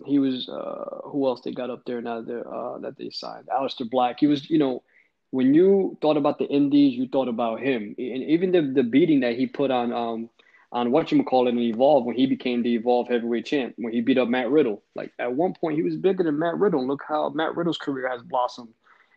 he 0.05 0.19
was 0.19 0.49
uh, 0.49 1.09
who 1.09 1.27
else 1.27 1.41
they 1.43 1.53
got 1.53 1.71
up 1.71 1.85
there 1.87 2.03
now 2.03 2.21
that 2.21 2.41
uh, 2.41 2.79
that 2.79 2.99
they 2.99 3.11
signed? 3.11 3.47
Aleister 3.47 3.89
Black. 3.89 4.21
He 4.21 4.27
was, 4.27 4.51
you 4.51 4.59
know, 4.59 4.83
when 5.31 5.55
you 5.55 5.97
thought 6.03 6.17
about 6.17 6.39
the 6.39 6.47
Indies, 6.47 6.99
you 6.99 7.09
thought 7.09 7.29
about 7.29 7.61
him, 7.61 7.95
and 7.97 8.23
even 8.25 8.53
the 8.53 8.61
the 8.61 8.83
beating 8.83 9.21
that 9.21 9.37
he 9.37 9.47
put 9.47 9.71
on 9.71 9.93
um 9.93 10.29
on 10.73 10.91
what 10.91 11.11
you 11.11 11.23
call 11.23 11.47
it 11.47 11.51
and 11.51 11.61
Evolve 11.61 12.05
when 12.05 12.17
he 12.17 12.27
became 12.27 12.63
the 12.63 12.75
Evolve 12.75 13.09
heavyweight 13.09 13.47
champ 13.47 13.75
when 13.79 13.93
he 13.93 14.01
beat 14.01 14.19
up 14.19 14.29
Matt 14.29 14.51
Riddle. 14.51 14.83
Like 14.95 15.13
at 15.19 15.33
one 15.33 15.55
point, 15.55 15.77
he 15.77 15.83
was 15.83 15.97
bigger 15.97 16.25
than 16.25 16.39
Matt 16.39 16.59
Riddle. 16.59 16.87
Look 16.87 17.03
how 17.09 17.31
Matt 17.31 17.57
Riddle's 17.57 17.79
career 17.79 18.11
has 18.11 18.21
blossomed 18.23 18.75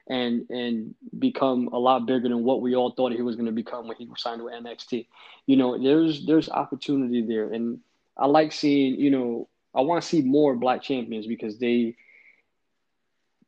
and 0.09 0.49
and 0.49 0.95
become 1.19 1.67
a 1.73 1.77
lot 1.77 2.05
bigger 2.05 2.29
than 2.29 2.43
what 2.43 2.61
we 2.61 2.75
all 2.75 2.91
thought 2.91 3.11
he 3.11 3.21
was 3.21 3.35
going 3.35 3.45
to 3.45 3.51
become 3.51 3.88
when 3.88 3.97
he 3.97 4.07
signed 4.17 4.43
with 4.43 4.53
NXT. 4.53 5.07
You 5.45 5.57
know, 5.57 5.81
there's 5.81 6.25
there's 6.25 6.49
opportunity 6.49 7.21
there, 7.21 7.51
and 7.51 7.79
I 8.17 8.27
like 8.27 8.51
seeing. 8.51 8.99
You 8.99 9.11
know, 9.11 9.49
I 9.75 9.81
want 9.81 10.01
to 10.01 10.07
see 10.07 10.21
more 10.21 10.55
black 10.55 10.81
champions 10.81 11.27
because 11.27 11.57
they 11.57 11.95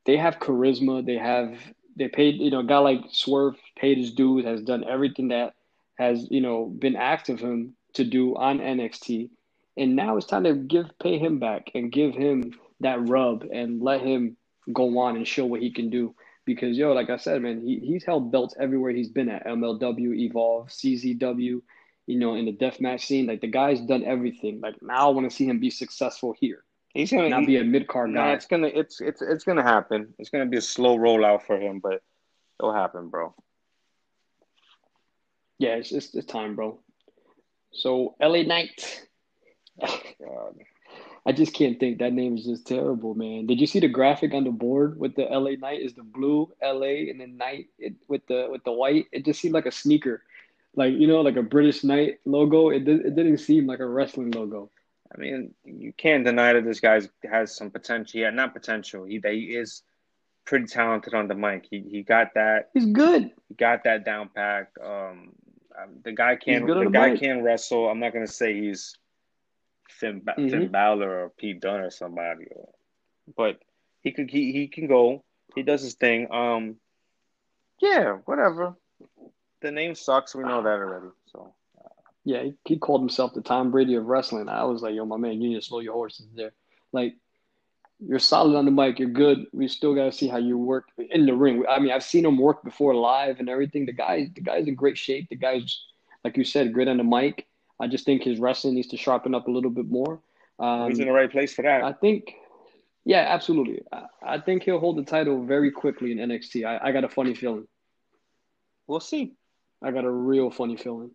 they 0.04 0.16
have 0.16 0.38
charisma. 0.38 1.04
They 1.04 1.16
have 1.16 1.58
they 1.96 2.08
paid. 2.08 2.36
You 2.36 2.50
know, 2.50 2.60
a 2.60 2.64
guy 2.64 2.78
like 2.78 3.00
Swerve 3.10 3.56
paid 3.76 3.98
his 3.98 4.12
dues, 4.12 4.44
has 4.44 4.62
done 4.62 4.84
everything 4.84 5.28
that 5.28 5.54
has 5.98 6.28
you 6.30 6.40
know 6.40 6.66
been 6.66 6.96
asked 6.96 7.28
of 7.28 7.40
him 7.40 7.74
to 7.94 8.04
do 8.04 8.36
on 8.36 8.58
NXT, 8.58 9.30
and 9.76 9.96
now 9.96 10.16
it's 10.16 10.26
time 10.26 10.44
to 10.44 10.54
give 10.54 10.86
pay 10.98 11.18
him 11.18 11.38
back 11.38 11.70
and 11.74 11.90
give 11.90 12.14
him 12.14 12.52
that 12.80 13.08
rub 13.08 13.44
and 13.52 13.82
let 13.82 14.00
him 14.00 14.36
go 14.72 14.98
on 14.98 15.16
and 15.16 15.26
show 15.26 15.44
what 15.44 15.60
he 15.60 15.70
can 15.70 15.90
do 15.90 16.14
because 16.54 16.76
yo, 16.76 16.92
like 16.92 17.10
I 17.10 17.16
said, 17.16 17.42
man, 17.42 17.60
he, 17.60 17.78
he's 17.78 18.04
held 18.04 18.32
belts 18.32 18.56
everywhere 18.58 18.90
he's 18.90 19.08
been 19.08 19.28
at 19.28 19.46
MLW, 19.46 20.18
Evolve, 20.18 20.68
CZW, 20.68 21.62
you 22.06 22.18
know, 22.18 22.34
in 22.34 22.44
the 22.44 22.52
deathmatch 22.52 23.02
scene. 23.02 23.26
Like 23.26 23.40
the 23.40 23.46
guy's 23.46 23.80
done 23.80 24.02
everything. 24.04 24.60
Like 24.60 24.82
now, 24.82 25.08
I 25.08 25.12
want 25.12 25.30
to 25.30 25.34
see 25.34 25.46
him 25.46 25.60
be 25.60 25.70
successful 25.70 26.34
here. 26.36 26.64
He's 26.92 27.12
gonna 27.12 27.28
not 27.28 27.42
he, 27.42 27.46
be 27.46 27.56
a 27.58 27.64
mid 27.64 27.86
card 27.86 28.12
guy. 28.12 28.32
it's 28.32 28.46
gonna 28.46 28.66
it's 28.66 29.00
it's 29.00 29.22
it's 29.22 29.44
gonna 29.44 29.62
happen. 29.62 30.12
It's 30.18 30.28
gonna 30.28 30.46
be 30.46 30.56
a 30.56 30.62
slow 30.62 30.98
rollout 30.98 31.42
for 31.46 31.56
him, 31.56 31.78
but 31.78 32.02
it'll 32.58 32.74
happen, 32.74 33.10
bro. 33.10 33.32
Yeah, 35.58 35.76
it's 35.76 35.92
it's, 35.92 36.12
it's 36.16 36.26
time, 36.26 36.56
bro. 36.56 36.80
So 37.72 38.16
LA 38.20 38.42
Knight. 38.42 39.06
Oh, 39.80 40.00
God. 40.20 40.54
I 41.30 41.32
just 41.32 41.54
can't 41.54 41.78
think. 41.78 42.00
That 42.00 42.12
name 42.12 42.36
is 42.36 42.44
just 42.44 42.66
terrible, 42.66 43.14
man. 43.14 43.46
Did 43.46 43.60
you 43.60 43.66
see 43.68 43.78
the 43.78 43.86
graphic 43.86 44.34
on 44.34 44.42
the 44.42 44.50
board 44.50 44.98
with 44.98 45.14
the 45.14 45.26
LA 45.26 45.52
Knight? 45.52 45.80
Is 45.80 45.94
the 45.94 46.02
blue 46.02 46.50
LA 46.60 47.06
and 47.08 47.20
then 47.20 47.36
Knight 47.36 47.68
it, 47.78 47.94
with 48.08 48.26
the 48.26 48.48
with 48.50 48.64
the 48.64 48.72
white? 48.72 49.06
It 49.12 49.24
just 49.24 49.40
seemed 49.40 49.54
like 49.54 49.66
a 49.66 49.70
sneaker, 49.70 50.24
like 50.74 50.92
you 50.92 51.06
know, 51.06 51.20
like 51.20 51.36
a 51.36 51.42
British 51.42 51.84
Knight 51.84 52.18
logo. 52.24 52.70
It 52.70 52.88
it 52.88 53.14
didn't 53.14 53.38
seem 53.38 53.68
like 53.68 53.78
a 53.78 53.86
wrestling 53.86 54.32
logo. 54.32 54.70
I 55.14 55.20
mean, 55.20 55.54
you 55.64 55.92
can't 55.92 56.24
deny 56.24 56.52
that 56.52 56.64
this 56.64 56.80
guy 56.80 57.00
has 57.30 57.54
some 57.54 57.70
potential. 57.70 58.18
Yeah, 58.18 58.30
not 58.30 58.52
potential. 58.52 59.04
He 59.04 59.20
he 59.22 59.54
is 59.54 59.82
pretty 60.46 60.66
talented 60.66 61.14
on 61.14 61.28
the 61.28 61.36
mic. 61.36 61.64
He 61.70 61.78
he 61.78 62.02
got 62.02 62.34
that. 62.34 62.70
He's 62.74 62.86
good. 62.86 63.30
He 63.48 63.54
got 63.54 63.84
that 63.84 64.04
down 64.04 64.30
pack. 64.34 64.72
Um, 64.84 65.30
um 65.80 65.90
the 66.02 66.10
guy 66.10 66.34
can 66.34 66.66
the, 66.66 66.74
the 66.74 66.90
guy 66.90 67.10
mic. 67.10 67.20
can 67.20 67.44
wrestle. 67.44 67.88
I'm 67.88 68.00
not 68.00 68.12
gonna 68.12 68.26
say 68.26 68.60
he's 68.60 68.96
Finn, 70.00 70.22
mm-hmm. 70.22 70.48
Finn 70.48 70.68
Balor 70.68 71.24
or 71.24 71.28
Pete 71.30 71.60
Dunne 71.60 71.80
or 71.80 71.90
somebody. 71.90 72.46
But 73.36 73.60
he 74.00 74.12
could 74.12 74.30
he, 74.30 74.52
he 74.52 74.66
can 74.68 74.88
go. 74.88 75.22
He 75.54 75.62
does 75.62 75.82
his 75.82 75.94
thing. 75.94 76.32
Um, 76.32 76.76
yeah, 77.80 78.14
whatever. 78.24 78.74
The 79.60 79.70
name 79.70 79.94
sucks. 79.94 80.34
We 80.34 80.42
know 80.42 80.62
that 80.62 80.68
already. 80.68 81.08
So. 81.32 81.54
Uh, 81.78 81.88
yeah, 82.24 82.42
he, 82.44 82.54
he 82.64 82.78
called 82.78 83.02
himself 83.02 83.34
the 83.34 83.42
Tom 83.42 83.70
Brady 83.70 83.94
of 83.96 84.06
wrestling. 84.06 84.48
I 84.48 84.64
was 84.64 84.82
like, 84.82 84.94
yo, 84.94 85.04
my 85.04 85.16
man, 85.16 85.40
you 85.40 85.50
need 85.50 85.56
to 85.56 85.62
slow 85.62 85.80
your 85.80 85.92
horses 85.92 86.26
there. 86.34 86.52
Like, 86.92 87.14
you're 87.98 88.18
solid 88.18 88.56
on 88.56 88.64
the 88.64 88.70
mic. 88.70 88.98
You're 88.98 89.10
good. 89.10 89.46
We 89.52 89.68
still 89.68 89.94
got 89.94 90.04
to 90.04 90.12
see 90.12 90.28
how 90.28 90.38
you 90.38 90.56
work 90.56 90.86
in 90.96 91.26
the 91.26 91.34
ring. 91.34 91.64
I 91.68 91.78
mean, 91.78 91.92
I've 91.92 92.02
seen 92.02 92.24
him 92.24 92.38
work 92.38 92.62
before 92.64 92.94
live 92.94 93.38
and 93.38 93.48
everything. 93.48 93.84
The 93.84 93.92
guy, 93.92 94.30
the 94.34 94.40
guy's 94.40 94.66
in 94.66 94.74
great 94.74 94.96
shape. 94.96 95.28
The 95.28 95.36
guy's, 95.36 95.82
like 96.24 96.36
you 96.38 96.44
said, 96.44 96.72
great 96.72 96.88
on 96.88 96.96
the 96.96 97.04
mic. 97.04 97.46
I 97.80 97.86
just 97.86 98.04
think 98.04 98.22
his 98.22 98.38
wrestling 98.38 98.74
needs 98.74 98.88
to 98.88 98.96
sharpen 98.96 99.34
up 99.34 99.48
a 99.48 99.50
little 99.50 99.70
bit 99.70 99.90
more. 99.90 100.20
Um, 100.58 100.90
He's 100.90 100.98
in 100.98 101.06
the 101.06 101.12
right 101.12 101.30
place 101.30 101.54
for 101.54 101.62
that. 101.62 101.82
I 101.82 101.92
think, 101.92 102.34
yeah, 103.04 103.26
absolutely. 103.28 103.82
I, 103.90 104.04
I, 104.22 104.38
think 104.38 104.62
he'll 104.62 104.78
hold 104.78 104.98
the 104.98 105.04
title 105.04 105.42
very 105.44 105.70
quickly 105.70 106.12
in 106.12 106.18
NXT. 106.18 106.66
I, 106.66 106.88
I 106.88 106.92
got 106.92 107.04
a 107.04 107.08
funny 107.08 107.34
feeling. 107.34 107.66
We'll 108.86 109.00
see. 109.00 109.32
I 109.82 109.90
got 109.92 110.04
a 110.04 110.10
real 110.10 110.50
funny 110.50 110.76
feeling. 110.76 111.12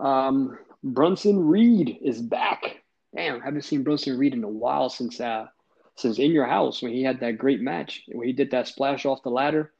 Um, 0.00 0.58
Bronson 0.82 1.46
Reed 1.46 1.98
is 2.02 2.22
back. 2.22 2.82
damn, 3.14 3.42
I 3.42 3.44
haven't 3.44 3.62
seen 3.62 3.82
Bronson 3.82 4.16
Reed 4.16 4.32
in 4.32 4.44
a 4.44 4.48
while 4.48 4.88
since 4.88 5.20
uh 5.20 5.46
since 5.94 6.18
in 6.18 6.32
your 6.32 6.46
house 6.46 6.80
when 6.80 6.92
he 6.92 7.02
had 7.02 7.20
that 7.20 7.38
great 7.38 7.60
match 7.60 8.04
where 8.08 8.26
he 8.26 8.32
did 8.32 8.50
that 8.50 8.66
splash 8.66 9.04
off 9.04 9.22
the 9.22 9.30
ladder 9.30 9.72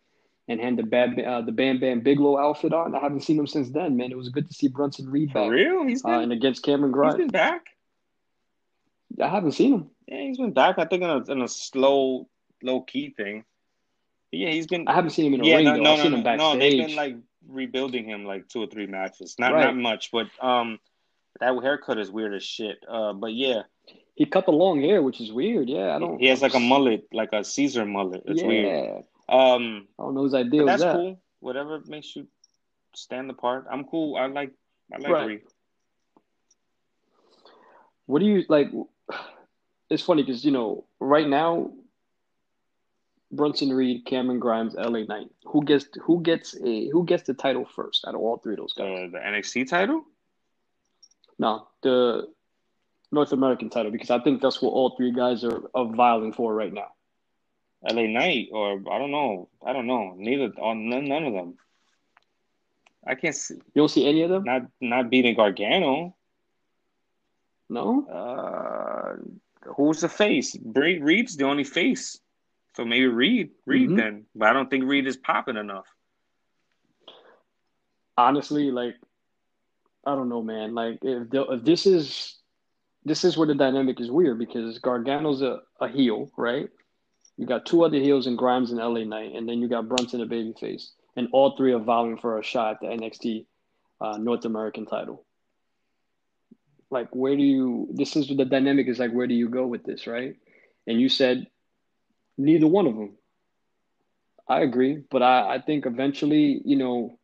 and 0.49 0.61
had 0.61 0.77
the 0.77 0.83
bad 0.83 1.19
uh, 1.21 1.43
the 1.43 1.53
Bam 1.53 1.79
Bam 1.81 2.01
Bigelow 2.01 2.39
outfit 2.39 2.73
on. 2.73 2.95
I 2.95 3.01
haven't 3.01 3.23
seen 3.23 3.39
him 3.39 3.47
since 3.47 3.71
then, 3.71 3.97
man. 3.97 4.11
It 4.11 4.17
was 4.17 4.29
good 4.29 4.49
to 4.49 4.55
see 4.55 4.69
Bronson 4.69 5.09
Reed 5.09 5.33
back. 5.33 5.47
For 5.47 5.51
real? 5.51 5.87
He's 5.87 6.05
uh, 6.05 6.09
been, 6.09 6.23
and 6.23 6.33
against 6.33 6.63
Cameron 6.63 6.93
Grimes. 6.93 7.15
he's 7.15 7.23
been 7.23 7.29
back. 7.29 7.67
I 9.21 9.29
haven't 9.29 9.53
seen 9.53 9.75
him. 9.75 9.91
Yeah, 10.09 10.23
he's 10.23 10.39
been 10.39 10.53
back. 10.53 10.79
I 10.79 10.85
think 10.85 11.03
in 11.03 11.11
a, 11.11 11.19
in 11.31 11.43
a 11.43 11.49
slow, 11.49 12.29
low 12.63 12.81
key 12.81 13.11
thing. 13.11 13.45
Yeah, 14.31 14.51
he's 14.51 14.67
been. 14.67 14.89
I 14.89 14.95
haven't 14.95 15.11
seen 15.11 15.27
him 15.27 15.35
in 15.35 15.41
a 15.43 15.45
yeah, 15.45 15.57
ring 15.57 15.65
no, 15.67 15.75
though. 15.75 15.83
no, 15.83 15.91
I've 15.93 15.99
no, 15.99 16.03
seen 16.03 16.13
no, 16.13 16.19
him 16.19 16.39
no. 16.39 16.59
They've 16.59 16.87
been 16.87 16.97
like 16.97 17.17
rebuilding 17.49 18.09
him 18.09 18.25
like 18.25 18.49
two 18.49 18.63
or 18.63 18.67
three 18.67 18.87
matches. 18.87 19.37
Not 19.39 19.53
Right. 19.53 19.65
not 19.65 19.77
much, 19.77 20.11
but 20.11 20.29
um, 20.41 20.79
that 21.41 21.55
haircut 21.63 21.99
is 21.99 22.11
weird 22.11 22.35
as 22.35 22.43
shit. 22.43 22.85
Uh, 22.89 23.13
but 23.13 23.35
yeah, 23.35 23.63
he 24.15 24.27
cut 24.27 24.47
the 24.47 24.53
long 24.53 24.81
hair, 24.81 25.03
which 25.03 25.21
is 25.21 25.33
weird. 25.33 25.69
Yeah, 25.69 25.95
I 25.95 25.99
don't. 25.99 26.19
he 26.19 26.27
has 26.29 26.43
like 26.43 26.55
a 26.55 26.61
mullet, 26.61 27.07
like 27.13 27.33
a 27.33 27.45
Caesar 27.45 27.85
mullet. 27.85 28.23
It's 28.27 28.41
yeah, 28.41 28.49
weird. 28.49 29.05
Um, 29.33 29.89
I 29.99 30.03
don't 30.03 30.15
know 30.15 30.23
whose 30.23 30.35
idea 30.35 30.65
that's 30.65 30.83
that. 30.83 30.95
cool. 30.95 31.21
Whatever 31.41 31.81
makes 31.87 32.15
you 32.15 32.27
stand 32.95 33.31
apart. 33.31 33.67
I'm 33.71 33.85
cool. 33.85 34.17
I 34.17 34.27
like. 34.27 34.53
I 34.93 34.99
like 34.99 35.13
Right. 35.13 35.27
Reed. 35.27 35.41
What 38.07 38.19
do 38.19 38.27
you 38.27 38.45
like? 38.49 38.69
It's 39.89 40.03
funny 40.03 40.23
because 40.23 40.45
you 40.45 40.51
know 40.51 40.85
right 41.01 41.27
now, 41.27 41.73
Bronson 43.31 43.73
Reed, 43.73 44.05
Cameron 44.05 44.39
Grimes, 44.39 44.75
LA 44.75 45.05
Knight. 45.05 45.29
Who 45.47 45.65
gets 45.65 45.87
who 46.03 46.23
gets 46.23 46.55
a 46.63 46.89
who 46.91 47.05
gets 47.05 47.23
the 47.25 47.35
title 47.35 47.65
first 47.65 48.05
out 48.07 48.15
of 48.15 48.21
all 48.21 48.37
three 48.37 48.55
of 48.55 48.59
those 48.59 48.75
guys? 48.75 49.11
The 49.13 49.19
the 49.19 49.25
NXT 49.25 49.69
title. 49.69 50.05
No, 51.39 51.69
the 51.83 52.29
North 53.11 53.33
American 53.33 53.71
title 53.71 53.91
because 53.91 54.11
I 54.11 54.19
think 54.21 54.43
that's 54.43 54.61
what 54.61 54.71
all 54.71 54.95
three 54.97 55.13
guys 55.13 55.45
are, 55.45 55.63
are 55.75 55.87
vying 55.87 56.33
for 56.33 56.55
right 56.55 56.73
now. 56.73 56.89
LA 57.89 58.07
Knight, 58.07 58.49
or 58.53 58.83
I 58.91 58.99
don't 58.99 59.11
know. 59.11 59.49
I 59.65 59.73
don't 59.73 59.87
know. 59.87 60.15
Neither. 60.17 60.53
Or 60.59 60.75
none, 60.75 61.07
none 61.09 61.25
of 61.25 61.33
them. 61.33 61.59
I 63.07 63.15
can't 63.15 63.35
see. 63.35 63.55
You 63.55 63.83
don't 63.83 63.89
see 63.89 64.07
any 64.09 64.23
of 64.23 64.31
them? 64.31 64.45
Not 64.45 64.63
not 64.81 65.11
beating 65.11 65.35
Gargano. 65.35 66.15
No. 67.69 68.07
Uh, 68.07 69.17
who's 69.77 70.01
the 70.03 70.09
face? 70.09 70.57
Reed, 70.63 71.03
Reed's 71.03 71.37
the 71.37 71.45
only 71.47 71.65
face. 71.65 72.21
So 72.77 72.85
maybe 72.85 73.07
Reed, 73.07 73.51
Reed 73.67 73.91
Mhm. 73.91 73.97
then. 73.97 74.27
But 74.35 74.49
I 74.49 74.53
don't 74.53 74.71
think 74.71 74.85
Reed 74.85 75.07
is 75.07 75.17
popping 75.17 75.57
enough. 75.57 75.87
honestly, 78.17 78.71
like 78.71 78.95
I 80.07 80.15
don't 80.15 80.29
know, 80.29 80.43
man. 80.43 80.75
Like 80.75 80.99
if 81.03 81.31
the, 81.31 81.45
if 81.45 81.65
this 81.65 81.87
is 81.87 82.39
this 83.05 83.25
is 83.25 83.37
where 83.37 83.47
the 83.47 83.55
dynamic 83.55 84.01
is 84.01 84.11
weird 84.11 84.39
because 84.39 84.79
Gargano's 84.79 85.43
a, 85.43 85.61
a 85.81 85.89
heel, 85.89 86.31
right? 86.37 86.69
You 87.37 87.47
got 87.47 87.67
two 87.67 87.85
other 87.85 87.97
heels 87.97 88.27
in 88.27 88.37
Grimes 88.37 88.71
and 88.71 88.81
LA 88.81 89.05
Knight, 89.05 89.35
and 89.35 89.49
then 89.49 89.61
you 89.61 89.69
got 89.69 89.89
Bronson 89.89 90.21
a 90.21 90.27
babyface, 90.27 90.91
and 91.17 91.29
all 91.33 91.57
three 91.57 91.73
are 91.73 91.79
vying 91.79 92.19
for 92.19 92.39
a 92.39 92.43
shot 92.43 92.75
at 92.75 92.81
the 92.81 92.87
NXT 92.87 93.47
uh, 94.01 94.19
North 94.19 94.45
American 94.45 94.87
title. 94.87 95.25
Like, 96.91 97.09
where 97.15 97.35
do 97.35 97.43
you? 97.43 97.89
This 97.93 98.17
is 98.17 98.29
the 98.29 98.45
dynamic 98.45 98.87
is 98.87 98.99
like, 98.99 99.13
where 99.13 99.27
do 99.27 99.35
you 99.35 99.49
go 99.49 99.67
with 99.67 99.85
this, 99.85 100.07
right? 100.07 100.37
And 100.87 101.01
you 101.01 101.09
said 101.09 101.47
neither 102.37 102.67
one 102.67 102.87
of 102.87 102.97
them. 102.97 103.17
I 104.47 104.61
agree, 104.61 105.03
but 105.11 105.23
I, 105.23 105.55
I 105.55 105.61
think 105.61 105.87
eventually, 105.87 106.61
you 106.65 106.77
know, 106.77 107.19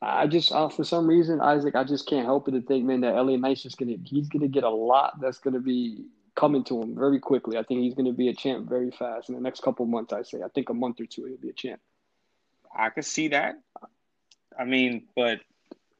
I 0.00 0.26
just 0.26 0.50
uh, 0.52 0.68
for 0.70 0.84
some 0.84 1.06
reason, 1.06 1.40
Isaac, 1.40 1.74
I 1.74 1.84
just 1.84 2.08
can't 2.08 2.24
help 2.24 2.46
but 2.46 2.52
to 2.52 2.62
think, 2.62 2.86
man, 2.86 3.02
that 3.02 3.14
LA 3.14 3.36
Knight's 3.36 3.62
just 3.62 3.76
gonna 3.76 3.96
he's 4.04 4.28
gonna 4.28 4.48
get 4.48 4.64
a 4.64 4.70
lot 4.70 5.20
that's 5.20 5.38
gonna 5.38 5.60
be 5.60 6.06
coming 6.34 6.64
to 6.64 6.80
him 6.82 6.94
very 6.94 7.18
quickly. 7.18 7.58
I 7.58 7.62
think 7.62 7.80
he's 7.80 7.94
gonna 7.94 8.12
be 8.12 8.28
a 8.28 8.34
champ 8.34 8.68
very 8.68 8.90
fast 8.90 9.28
in 9.28 9.34
the 9.34 9.40
next 9.40 9.62
couple 9.62 9.86
months. 9.86 10.12
I 10.12 10.22
say, 10.22 10.42
I 10.42 10.48
think 10.48 10.68
a 10.68 10.74
month 10.74 11.00
or 11.00 11.06
two 11.06 11.24
he'll 11.24 11.36
be 11.36 11.50
a 11.50 11.54
champ. 11.54 11.80
I 12.74 12.90
could 12.90 13.04
see 13.04 13.28
that. 13.28 13.56
I 14.58 14.64
mean, 14.64 15.06
but 15.16 15.40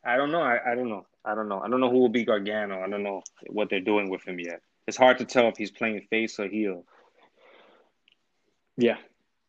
I 0.05 0.17
don't 0.17 0.33
know. 0.33 0.43
I, 0.43 0.73
I 0.73 0.75
don't 0.75 0.89
know. 0.89 1.07
I 1.25 1.35
don't 1.35 1.49
know. 1.49 1.61
I 1.61 1.69
don't 1.69 1.81
know 1.81 1.91
who 1.91 1.99
will 1.99 2.09
be 2.09 2.25
Gargano. 2.25 2.81
I 2.81 2.89
don't 2.89 3.03
know 3.03 3.23
what 3.49 3.69
they're 3.71 3.81
doing 3.81 4.09
with 4.09 4.27
him 4.27 4.39
yet. 4.41 4.63
It's 4.87 4.97
hard 4.97 5.19
to 5.19 5.25
tell 5.25 5.49
if 5.49 5.57
he's 5.57 5.71
playing 5.71 6.01
face 6.11 6.39
or 6.41 6.49
heel. 6.49 6.85
Yeah, 8.77 8.97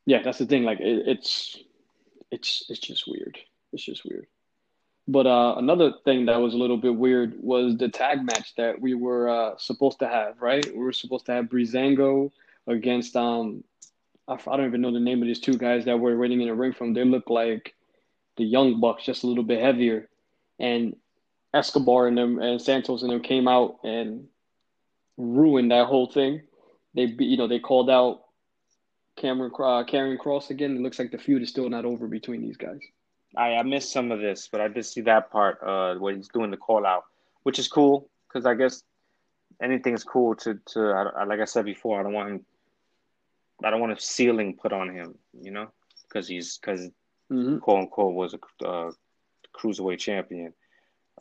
yeah, 0.06 0.22
that's 0.22 0.40
the 0.40 0.45
thing. 0.45 0.64
Like 0.64 0.80
it, 0.80 1.08
it's 1.08 1.58
it's 2.32 2.66
it's 2.70 2.80
just 2.80 3.08
weird. 3.08 3.38
It's 3.72 3.84
just 3.84 4.03
weird. 4.06 4.28
But 5.07 5.28
uh, 5.28 5.56
another 5.57 5.94
thing 6.06 6.26
that 6.28 6.40
was 6.40 6.53
a 6.53 6.57
little 6.57 6.78
bit 6.78 6.95
weird 6.95 7.36
was 7.41 7.78
the 7.78 7.90
tag 7.90 8.23
match 8.23 8.53
that 8.56 8.80
we 8.80 8.94
were 8.94 9.30
uh, 9.30 9.57
supposed 9.57 9.99
to 9.99 10.07
have. 10.07 10.41
Right, 10.41 10.65
we 10.65 10.80
were 10.80 10.94
supposed 10.94 11.26
to 11.26 11.34
have 11.34 11.45
Breezango 11.45 12.32
against 12.68 13.15
um, 13.15 13.64
I, 14.28 14.34
I 14.34 14.57
don't 14.57 14.68
even 14.68 14.82
know 14.82 14.94
the 14.94 14.99
name 14.99 15.22
of 15.22 15.28
these 15.28 15.40
two 15.40 15.57
guys 15.57 15.86
that 15.86 15.99
were 15.99 16.18
waiting 16.18 16.41
in 16.41 16.48
the 16.48 16.53
ring 16.53 16.73
from. 16.73 16.94
They 16.94 17.03
look 17.03 17.30
like 17.30 17.73
the 18.38 18.44
Young 18.44 18.80
Bucks, 18.80 19.03
just 19.03 19.23
a 19.23 19.28
little 19.28 19.44
bit 19.44 19.61
heavier, 19.61 20.10
and 20.60 20.95
Escobar 21.53 22.07
and 22.07 22.18
them 22.18 22.40
and 22.40 22.61
Santos 22.61 23.02
and 23.02 23.11
them 23.11 23.22
came 23.22 23.48
out 23.48 23.80
and 23.84 24.28
ruined 25.18 25.72
that 25.72 25.88
whole 25.88 26.07
thing. 26.07 26.41
They 26.95 27.03
you 27.03 27.38
know 27.38 27.48
they 27.48 27.60
called 27.60 27.90
out 27.90 28.22
Cameron 29.18 29.52
uh, 29.53 29.84
Karrion 29.84 30.18
Kross 30.18 30.49
again. 30.49 30.78
It 30.78 30.82
looks 30.82 30.99
like 30.99 31.11
the 31.11 31.18
feud 31.18 31.41
is 31.41 31.49
still 31.49 31.69
not 31.69 31.86
over 31.86 32.07
between 32.07 32.41
these 32.41 32.57
guys. 32.57 32.80
I, 33.36 33.56
I 33.56 33.64
missed 33.64 33.91
some 33.91 34.12
of 34.12 34.20
this, 34.20 34.48
but 34.52 34.62
I 34.62 34.68
did 34.68 34.86
see 34.86 35.02
that 35.02 35.32
part 35.32 35.60
uh, 35.64 35.95
where 35.95 36.16
he's 36.16 36.28
doing 36.30 36.52
the 36.52 36.58
call 36.58 36.86
out, 36.86 37.03
which 37.44 37.60
is 37.60 37.68
cool 37.68 38.10
because 38.28 38.45
I 38.45 38.56
guess 38.56 38.84
anything's 39.62 40.03
cool 40.03 40.36
to 40.38 40.60
to 40.74 40.80
I, 40.91 41.22
I- 41.22 41.24
like 41.26 41.40
I 41.40 41.45
said 41.45 41.66
before. 41.66 41.99
I 41.99 42.03
don't 42.03 42.14
want 42.14 42.30
him. 42.30 42.45
I 43.64 43.70
don't 43.70 43.80
want 43.80 43.94
a 43.94 43.99
ceiling 43.99 44.58
put 44.62 44.74
on 44.74 44.90
him, 44.90 45.16
you 45.40 45.52
know, 45.52 45.68
because 46.08 46.28
he's 46.28 46.58
because 46.58 46.90
hmm 47.30 47.58
quote 47.60 47.80
unquote 47.82 48.16
was 48.16 48.34
a 48.34 48.66
uh, 48.68 48.91
cruiserweight 49.56 49.99
champion. 49.99 50.53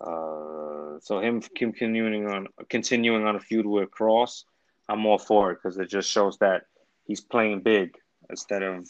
Uh, 0.00 0.98
so 1.00 1.20
him 1.20 1.42
continuing 1.56 2.26
on 2.28 2.46
continuing 2.68 3.26
on 3.26 3.36
a 3.36 3.40
feud 3.40 3.66
with 3.66 3.90
Kross, 3.90 4.44
I'm 4.88 5.04
all 5.06 5.18
for 5.18 5.52
it 5.52 5.58
because 5.62 5.78
it 5.78 5.88
just 5.88 6.10
shows 6.10 6.38
that 6.38 6.62
he's 7.04 7.20
playing 7.20 7.60
big 7.60 7.96
instead 8.30 8.62
of 8.62 8.88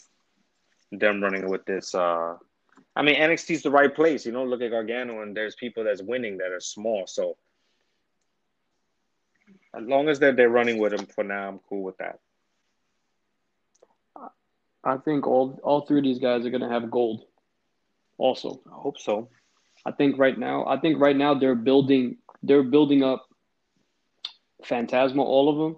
them 0.91 1.21
running 1.21 1.49
with 1.49 1.65
this. 1.65 1.93
Uh, 1.93 2.35
I 2.95 3.03
mean, 3.03 3.15
NXT's 3.15 3.63
the 3.63 3.71
right 3.71 3.93
place, 3.93 4.25
you 4.25 4.31
know. 4.31 4.43
Look 4.43 4.61
at 4.61 4.71
Gargano, 4.71 5.21
and 5.21 5.35
there's 5.35 5.55
people 5.55 5.83
that's 5.83 6.01
winning 6.01 6.37
that 6.37 6.51
are 6.51 6.59
small. 6.59 7.07
So 7.07 7.37
as 9.73 9.85
long 9.85 10.09
as 10.09 10.19
they're 10.19 10.33
they're 10.33 10.49
running 10.49 10.77
with 10.77 10.93
him 10.93 11.05
for 11.05 11.23
now, 11.23 11.47
I'm 11.47 11.59
cool 11.69 11.83
with 11.83 11.97
that. 11.97 12.19
I 14.83 14.97
think 14.97 15.27
all 15.27 15.59
all 15.63 15.81
three 15.81 15.99
of 15.99 16.03
these 16.03 16.19
guys 16.19 16.45
are 16.45 16.49
gonna 16.49 16.69
have 16.69 16.91
gold. 16.91 17.23
Also, 18.17 18.61
I 18.67 18.75
hope 18.75 18.99
so. 18.99 19.29
I 19.85 19.91
think 19.91 20.17
right 20.17 20.37
now, 20.37 20.65
I 20.65 20.77
think 20.79 20.99
right 20.99 21.15
now 21.15 21.33
they're 21.33 21.55
building 21.55 22.17
they're 22.43 22.63
building 22.63 23.03
up 23.03 23.27
Fantasma, 24.65 25.19
all 25.19 25.49
of 25.49 25.57
them, 25.57 25.77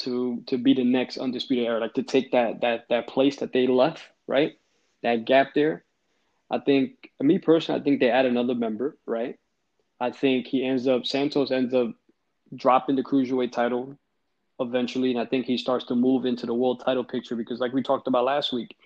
to 0.00 0.42
to 0.46 0.58
be 0.58 0.74
the 0.74 0.84
next 0.84 1.18
undisputed 1.18 1.66
era, 1.66 1.80
like 1.80 1.94
to 1.94 2.02
take 2.02 2.32
that 2.32 2.60
that 2.60 2.86
that 2.88 3.08
place 3.08 3.36
that 3.36 3.52
they 3.52 3.66
left, 3.66 4.02
right? 4.26 4.52
That 5.02 5.24
gap 5.24 5.54
there. 5.54 5.84
I 6.50 6.58
think 6.58 7.10
me 7.20 7.38
personally, 7.38 7.80
I 7.80 7.84
think 7.84 8.00
they 8.00 8.10
add 8.10 8.26
another 8.26 8.54
member, 8.54 8.96
right? 9.06 9.36
I 10.00 10.10
think 10.10 10.46
he 10.46 10.64
ends 10.64 10.86
up 10.86 11.06
Santos 11.06 11.50
ends 11.50 11.74
up 11.74 11.94
dropping 12.54 12.96
the 12.96 13.02
cruiserweight 13.02 13.52
title 13.52 13.96
eventually, 14.60 15.10
and 15.10 15.20
I 15.20 15.24
think 15.24 15.46
he 15.46 15.56
starts 15.56 15.84
to 15.86 15.94
move 15.94 16.26
into 16.26 16.46
the 16.46 16.54
world 16.54 16.82
title 16.84 17.04
picture 17.04 17.36
because, 17.36 17.60
like 17.60 17.72
we 17.72 17.82
talked 17.82 18.06
about 18.06 18.24
last 18.24 18.52
week, 18.52 18.76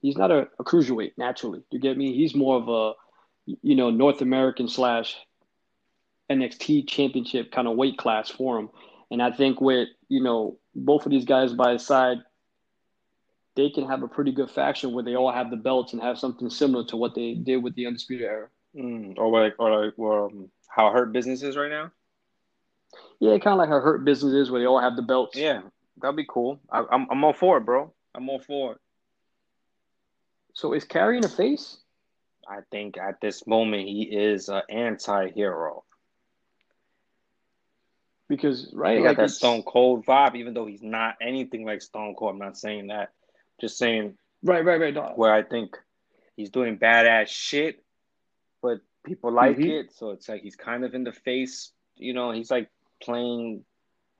he's 0.00 0.16
not 0.16 0.30
a, 0.30 0.48
a 0.58 0.64
cruiserweight 0.64 1.12
naturally. 1.16 1.62
You 1.70 1.80
get 1.80 1.96
me? 1.96 2.14
He's 2.14 2.34
more 2.34 2.56
of 2.56 2.68
a 2.68 2.92
you 3.62 3.74
know 3.74 3.90
North 3.90 4.20
American 4.20 4.68
slash 4.68 5.16
NXT 6.30 6.88
championship 6.88 7.50
kind 7.50 7.66
of 7.66 7.76
weight 7.76 7.96
class 7.96 8.28
for 8.30 8.58
him. 8.58 8.68
And 9.10 9.22
I 9.22 9.30
think 9.30 9.60
with 9.60 9.88
you 10.08 10.22
know 10.22 10.58
both 10.74 11.06
of 11.06 11.10
these 11.10 11.24
guys 11.24 11.52
by 11.52 11.72
his 11.72 11.86
side, 11.86 12.18
they 13.58 13.68
can 13.68 13.84
have 13.88 14.04
a 14.04 14.08
pretty 14.08 14.30
good 14.30 14.48
faction 14.48 14.92
where 14.92 15.02
they 15.02 15.16
all 15.16 15.32
have 15.32 15.50
the 15.50 15.56
belts 15.56 15.92
and 15.92 16.00
have 16.00 16.16
something 16.16 16.48
similar 16.48 16.84
to 16.84 16.96
what 16.96 17.16
they 17.16 17.34
did 17.34 17.56
with 17.56 17.74
the 17.74 17.86
Undisputed 17.88 18.24
Era. 18.24 18.46
Mm, 18.76 19.18
or 19.18 19.32
like, 19.32 19.56
or 19.58 19.84
like, 19.86 19.98
or 19.98 20.26
um, 20.26 20.48
how 20.68 20.92
hurt 20.92 21.12
business 21.12 21.42
is 21.42 21.56
right 21.56 21.68
now. 21.68 21.90
Yeah, 23.18 23.36
kind 23.38 23.54
of 23.54 23.58
like 23.58 23.68
how 23.68 23.80
Hurt 23.80 24.04
Business 24.04 24.32
is, 24.32 24.48
where 24.48 24.60
they 24.60 24.66
all 24.66 24.80
have 24.80 24.94
the 24.94 25.02
belts. 25.02 25.36
Yeah, 25.36 25.62
that'd 26.00 26.14
be 26.16 26.24
cool. 26.28 26.60
I, 26.70 26.84
I'm 26.88 27.08
I'm 27.10 27.24
all 27.24 27.32
for 27.32 27.58
it, 27.58 27.64
bro. 27.64 27.92
I'm 28.14 28.28
all 28.28 28.38
for 28.38 28.74
it. 28.74 28.78
So 30.54 30.72
is 30.72 30.84
Karrion 30.84 31.24
a 31.24 31.28
face? 31.28 31.78
I 32.48 32.58
think 32.70 32.96
at 32.96 33.20
this 33.20 33.44
moment 33.44 33.88
he 33.88 34.02
is 34.04 34.48
an 34.48 34.62
anti-hero. 34.70 35.82
Because 38.28 38.72
right, 38.72 38.98
He 38.98 39.02
got 39.02 39.08
like 39.08 39.16
that 39.16 39.22
it's- 39.24 39.36
Stone 39.36 39.64
Cold 39.64 40.06
vibe, 40.06 40.36
even 40.36 40.54
though 40.54 40.66
he's 40.66 40.82
not 40.82 41.16
anything 41.20 41.64
like 41.64 41.82
Stone 41.82 42.14
Cold. 42.14 42.34
I'm 42.34 42.38
not 42.38 42.56
saying 42.56 42.86
that. 42.86 43.10
Just 43.60 43.78
saying 43.78 44.16
right, 44.42 44.64
right, 44.64 44.80
right. 44.80 44.94
No, 44.94 45.12
where 45.16 45.32
I 45.32 45.42
think 45.42 45.76
he's 46.36 46.50
doing 46.50 46.78
badass 46.78 47.28
shit, 47.28 47.82
but 48.62 48.80
people 49.04 49.32
like 49.32 49.56
Mhm. 49.56 49.80
it. 49.80 49.92
So 49.92 50.10
it's 50.10 50.28
like 50.28 50.42
he's 50.42 50.56
kind 50.56 50.84
of 50.84 50.94
in 50.94 51.04
the 51.04 51.12
face. 51.12 51.72
You 51.96 52.12
know, 52.12 52.30
he's 52.30 52.50
like 52.50 52.70
playing 53.00 53.64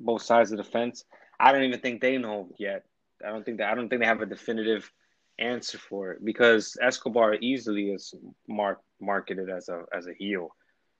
both 0.01 0.23
sides 0.23 0.51
of 0.53 0.59
the 0.59 0.65
fence. 0.65 1.05
I 1.39 1.53
don't 1.53 1.63
even 1.63 1.81
think 1.81 2.01
they 2.01 2.19
know 2.19 2.51
yet. 2.59 2.85
I 3.25 3.31
don't 3.31 3.45
think 3.45 3.59
that 3.59 3.71
I 3.71 3.75
don't 3.75 3.89
think 3.89 4.01
they 4.01 4.07
have 4.07 4.23
a 4.23 4.27
definitive 4.27 4.91
answer 5.39 5.79
for 5.79 6.13
it 6.13 6.25
because 6.25 6.77
Escobar 6.81 7.35
easily 7.41 7.91
is 7.93 8.15
mark, 8.49 8.81
marketed 9.01 9.49
as 9.49 9.69
a 9.69 9.85
as 9.93 10.07
a 10.07 10.15
heel, 10.15 10.55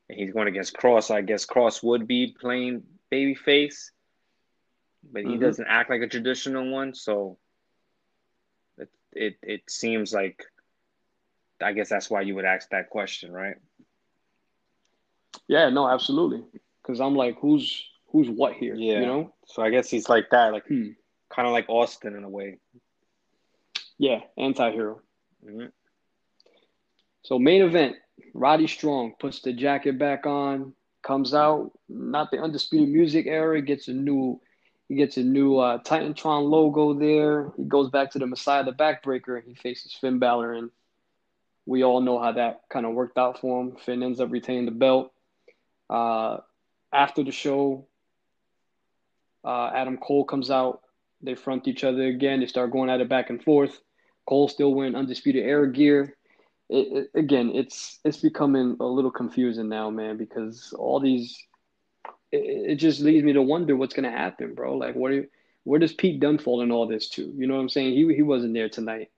and 0.09 0.19
he's 0.19 0.33
going 0.33 0.49
against 0.49 0.77
Kross. 0.77 1.11
I 1.13 1.23
guess 1.23 1.47
Kross 1.47 1.83
would 1.83 2.07
be 2.07 2.35
playing 2.41 2.85
babyface, 3.11 3.91
but 5.13 5.23
he 5.23 5.31
mm-hmm. 5.31 5.41
doesn't 5.41 5.67
act 5.69 5.91
like 5.91 6.03
a 6.03 6.09
traditional 6.09 6.71
one. 6.71 6.95
So 6.95 7.39
it 9.13 9.37
it 9.43 9.63
seems 9.69 10.13
like 10.13 10.45
I 11.61 11.73
guess 11.73 11.89
that's 11.89 12.11
why 12.11 12.23
you 12.23 12.35
would 12.37 12.45
ask 12.45 12.71
that 12.71 12.91
question, 12.91 13.33
right? 13.33 13.57
Yeah, 15.47 15.71
no, 15.71 15.89
absolutely. 15.89 16.45
Because 16.83 17.01
I'm 17.01 17.15
like, 17.15 17.39
who's 17.41 17.85
who's 18.09 18.29
what 18.29 18.55
here? 18.55 18.75
Yeah, 18.75 19.01
you 19.01 19.07
know. 19.07 19.35
So 19.47 19.63
I 19.63 19.71
guess 19.71 19.89
he's 19.89 20.09
like 20.09 20.31
that, 20.31 20.53
like 20.53 20.67
hmm. 20.67 20.91
kind 21.31 21.47
of 21.47 21.53
like 21.53 21.69
Austin 21.69 22.17
in 22.17 22.25
a 22.25 22.29
way. 22.29 22.59
Yeah, 23.99 24.21
anti-hero. 24.37 25.01
Mm-hmm. 25.45 25.67
So 27.23 27.39
main 27.39 27.63
event, 27.63 27.97
Roddy 28.33 28.69
Strong 28.69 29.15
puts 29.19 29.41
the 29.41 29.53
jacket 29.53 29.99
back 29.99 30.25
on, 30.25 30.73
comes 31.03 31.35
out, 31.35 31.73
not 31.89 32.31
the 32.31 32.39
undisputed 32.39 32.89
music 32.89 33.27
era, 33.27 33.61
gets 33.61 33.89
a 33.89 33.93
new 33.93 34.41
he 34.89 34.95
gets 34.95 35.19
a 35.19 35.23
new 35.23 35.59
uh, 35.59 35.79
Titantron 35.79 36.49
logo 36.49 36.95
there. 36.95 37.53
He 37.57 37.65
goes 37.65 37.91
back 37.91 38.13
to 38.13 38.19
the 38.19 38.27
Messiah 38.27 38.65
the 38.65 38.73
Backbreaker. 38.73 39.37
And 39.37 39.47
he 39.47 39.55
faces 39.55 39.93
Finn 39.93 40.19
Balor, 40.19 40.55
and 40.55 40.71
we 41.67 41.85
all 41.85 42.01
know 42.01 42.19
how 42.19 42.33
that 42.33 42.63
kind 42.71 42.87
of 42.87 42.95
worked 42.95 43.19
out 43.19 43.41
for 43.41 43.61
him. 43.61 43.77
Finn 43.77 44.03
ends 44.03 44.21
up 44.21 44.33
retaining 44.33 44.65
the 44.65 44.71
belt. 44.71 45.13
Uh, 45.91 46.39
after 46.91 47.23
the 47.23 47.33
show, 47.33 47.87
uh, 49.45 49.71
Adam 49.75 49.99
Cole 49.99 50.25
comes 50.25 50.51
out. 50.51 50.81
They 51.21 51.35
front 51.35 51.69
each 51.69 51.85
other 51.85 52.05
again. 52.05 52.41
They 52.41 52.47
start 52.47 52.71
going 52.71 52.89
at 52.89 53.01
it 53.01 53.09
back 53.09 53.29
and 53.29 53.43
forth. 53.43 53.79
Cole 54.27 54.49
still 54.49 54.75
wearing 54.75 54.95
undisputed 54.95 55.45
era 55.45 55.71
gear. 55.71 56.17
It, 56.71 57.09
it, 57.15 57.19
again, 57.19 57.53
it's 57.55 57.99
it's 58.05 58.19
becoming 58.19 58.77
a 58.81 58.85
little 58.85 59.11
confusing 59.11 59.69
now, 59.69 59.91
man, 59.91 60.17
because 60.17 60.75
all 60.79 61.01
these 61.01 61.37
it, 62.33 62.73
it 62.73 62.75
just 62.77 63.01
leads 63.01 63.25
me 63.25 63.33
to 63.35 63.43
wonder 63.43 63.77
what's 63.77 63.95
gonna 63.95 64.11
happen, 64.11 64.55
bro. 64.55 64.77
Like, 64.77 64.95
what 64.95 65.13
you, 65.13 65.29
where 65.65 65.81
does 65.81 65.93
Pete 65.93 66.21
Dunne 66.21 66.39
fall 66.39 66.63
in 66.63 66.71
all 66.73 66.87
this 66.87 67.09
too? 67.09 67.33
You 67.37 67.47
know 67.47 67.55
what 67.55 67.61
I'm 67.61 67.69
saying? 67.69 67.95
He 67.95 68.15
he 68.15 68.23
wasn't 68.23 68.55
there 68.55 68.69
tonight. 68.69 69.11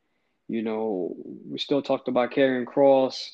You 0.48 0.62
know, 0.62 1.14
we 1.48 1.58
still 1.58 1.82
talked 1.82 2.08
about 2.08 2.32
Karrion 2.32 2.64
Kross. 2.64 3.30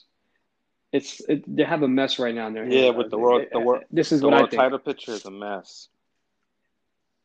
It's 0.93 1.21
it, 1.29 1.45
they 1.47 1.65
have 1.65 1.83
a 1.83 1.89
mess 1.89 2.19
right 2.19 2.35
now 2.35 2.47
in 2.47 2.55
their 2.55 2.67
Yeah, 2.67 2.91
with 2.91 3.11
the 3.11 3.19
world, 3.19 3.47
the 3.53 3.61
world. 3.61 3.85
This 3.91 4.13
is 4.13 4.21
the 4.21 4.29
what 4.29 4.35
world 4.35 4.49
I 4.49 4.51
think. 4.51 4.61
title 4.63 4.79
picture 4.79 5.13
is 5.13 5.25
a 5.25 5.31
mess. 5.31 5.89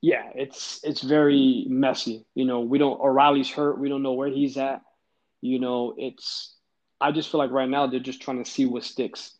Yeah, 0.02 0.30
it's 0.36 0.80
it's 0.84 1.02
very 1.02 1.66
messy. 1.70 2.26
You 2.36 2.46
know, 2.46 2.62
we 2.62 2.78
don't 2.80 3.00
O'Reilly's 3.00 3.52
hurt. 3.52 3.80
We 3.80 3.90
don't 3.90 4.04
know 4.04 4.14
where 4.14 4.30
he's 4.30 4.58
at. 4.58 4.82
You 5.42 5.60
know, 5.60 5.94
it's. 5.98 6.56
I 7.00 7.12
just 7.12 7.32
feel 7.32 7.40
like 7.40 7.52
right 7.52 7.70
now 7.70 7.88
they're 7.88 8.00
just 8.00 8.22
trying 8.22 8.44
to 8.44 8.50
see 8.50 8.66
what 8.66 8.84
sticks. 8.84 9.34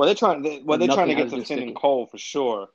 Well, 0.00 0.06
they're 0.06 0.14
trying. 0.14 0.40
They, 0.40 0.62
well, 0.64 0.78
they're 0.78 0.88
trying 0.88 1.08
to 1.08 1.14
get 1.14 1.28
to 1.28 1.62
and 1.62 1.76
Cole 1.76 2.06
for 2.06 2.16
sure. 2.16 2.70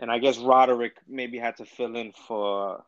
And 0.00 0.10
I 0.10 0.18
guess 0.18 0.36
Roderick 0.36 0.96
maybe 1.06 1.38
had 1.38 1.58
to 1.58 1.64
fill 1.64 1.94
in 1.94 2.10
for 2.10 2.84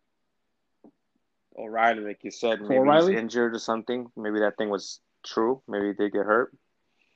O'Reilly, 1.56 2.00
like 2.00 2.24
you 2.24 2.32
said. 2.32 2.60
Maybe 2.60 2.78
O'Reilly? 2.78 3.12
he's 3.12 3.20
injured 3.20 3.54
or 3.54 3.60
something. 3.60 4.10
Maybe 4.16 4.40
that 4.40 4.56
thing 4.56 4.68
was 4.68 4.98
true. 5.24 5.62
Maybe 5.68 5.86
he 5.86 5.92
did 5.92 6.10
get 6.12 6.26
hurt. 6.26 6.52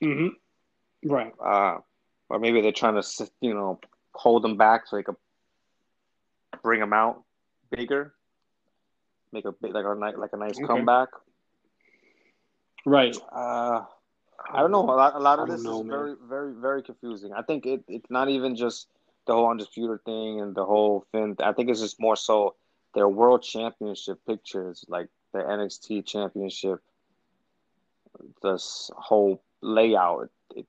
Mm-hmm. 0.04 1.10
Right. 1.12 1.32
Uh, 1.44 1.78
or 2.28 2.38
maybe 2.38 2.60
they're 2.60 2.70
trying 2.70 3.02
to, 3.02 3.30
you 3.40 3.52
know, 3.52 3.80
hold 4.12 4.44
him 4.44 4.56
back 4.56 4.86
so 4.86 4.94
they 4.94 5.02
could 5.02 5.16
bring 6.62 6.80
him 6.80 6.92
out 6.92 7.24
bigger, 7.72 8.14
make 9.32 9.46
a 9.46 9.50
big, 9.50 9.74
like 9.74 9.84
a 9.84 9.88
like 9.88 10.32
a 10.32 10.36
nice 10.36 10.58
okay. 10.58 10.64
comeback. 10.64 11.08
Right. 12.86 13.16
Uh, 13.32 13.82
I 14.52 14.60
don't 14.60 14.70
know. 14.70 14.82
A 14.82 14.92
lot, 14.92 15.14
a 15.14 15.18
lot 15.18 15.38
of 15.38 15.48
this 15.48 15.62
know, 15.62 15.80
is 15.80 15.86
man. 15.86 15.96
very, 15.96 16.14
very, 16.28 16.54
very 16.54 16.82
confusing. 16.82 17.32
I 17.32 17.42
think 17.42 17.66
it, 17.66 17.84
it's 17.88 18.10
not 18.10 18.28
even 18.28 18.56
just 18.56 18.88
the 19.26 19.34
whole 19.34 19.50
undisputed 19.50 20.04
thing 20.04 20.40
and 20.40 20.54
the 20.54 20.64
whole 20.64 21.06
thing. 21.12 21.36
I 21.42 21.52
think 21.52 21.70
it's 21.70 21.80
just 21.80 22.00
more 22.00 22.16
so 22.16 22.54
their 22.94 23.08
world 23.08 23.42
championship 23.42 24.20
pictures, 24.26 24.84
like 24.88 25.08
the 25.32 25.40
NXT 25.40 26.06
championship, 26.06 26.80
this 28.42 28.90
whole 28.96 29.42
layout. 29.60 30.30
It, 30.54 30.60
it, 30.60 30.66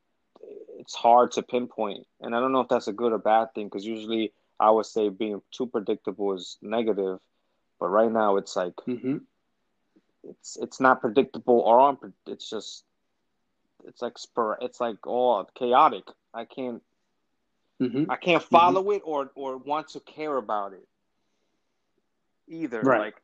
it's 0.80 0.96
hard 0.96 1.32
to 1.34 1.44
pinpoint, 1.44 2.06
and 2.22 2.36
I 2.36 2.40
don't 2.40 2.52
know 2.52 2.62
if 2.62 2.70
that's 2.70 2.88
a 2.88 2.94
good 2.94 3.12
or 3.12 3.20
bad 3.20 3.54
thing 3.54 3.68
because 3.68 3.86
usually 3.86 4.34
I 4.60 4.72
would 4.72 4.86
say 4.86 5.10
being 5.10 5.42
too 5.52 5.68
predictable 5.68 6.34
is 6.34 6.58
negative, 6.62 7.20
but 7.80 7.88
right 7.88 8.12
now 8.12 8.38
it's 8.38 8.56
like 8.56 8.76
mm-hmm. 8.88 9.18
it's 10.24 10.58
it's 10.62 10.80
not 10.80 11.02
predictable 11.02 11.60
or 11.60 11.78
unpre- 11.80 12.14
it's 12.26 12.50
just 12.50 12.84
it's 13.88 14.02
like 14.02 14.18
spur 14.18 14.58
it's 14.62 14.80
like 14.80 15.06
all 15.08 15.50
chaotic. 15.56 16.04
I 16.34 16.46
can't 16.46 16.82
mm-hmm. 17.82 18.10
I 18.10 18.16
can't 18.18 18.44
follow 18.44 18.82
mm-hmm. 18.84 18.92
it 18.94 19.02
or 19.06 19.32
or 19.36 19.58
want 19.58 19.90
to 19.90 20.00
care 20.00 20.36
about 20.38 20.74
it 20.74 20.88
either. 22.48 22.82
Right. 22.82 23.00
Like 23.00 23.16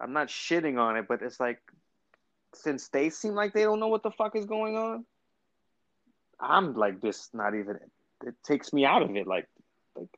I'm 0.00 0.12
not 0.12 0.28
shitting 0.28 0.80
on 0.80 0.96
it, 0.96 1.06
but 1.08 1.22
it's 1.22 1.38
like 1.38 1.60
since 2.54 2.88
they 2.88 3.10
seem 3.10 3.34
like 3.34 3.52
they 3.52 3.62
don't 3.62 3.80
know 3.80 3.88
what 3.88 4.02
the 4.02 4.10
fuck 4.10 4.36
is 4.36 4.44
going 4.44 4.76
on, 4.76 5.04
I'm 6.40 6.74
like 6.74 7.00
this 7.00 7.30
not 7.32 7.54
even 7.54 7.78
it 8.24 8.34
takes 8.44 8.72
me 8.72 8.84
out 8.84 9.02
of 9.02 9.14
it. 9.16 9.26
Like 9.26 9.48
like 9.94 10.08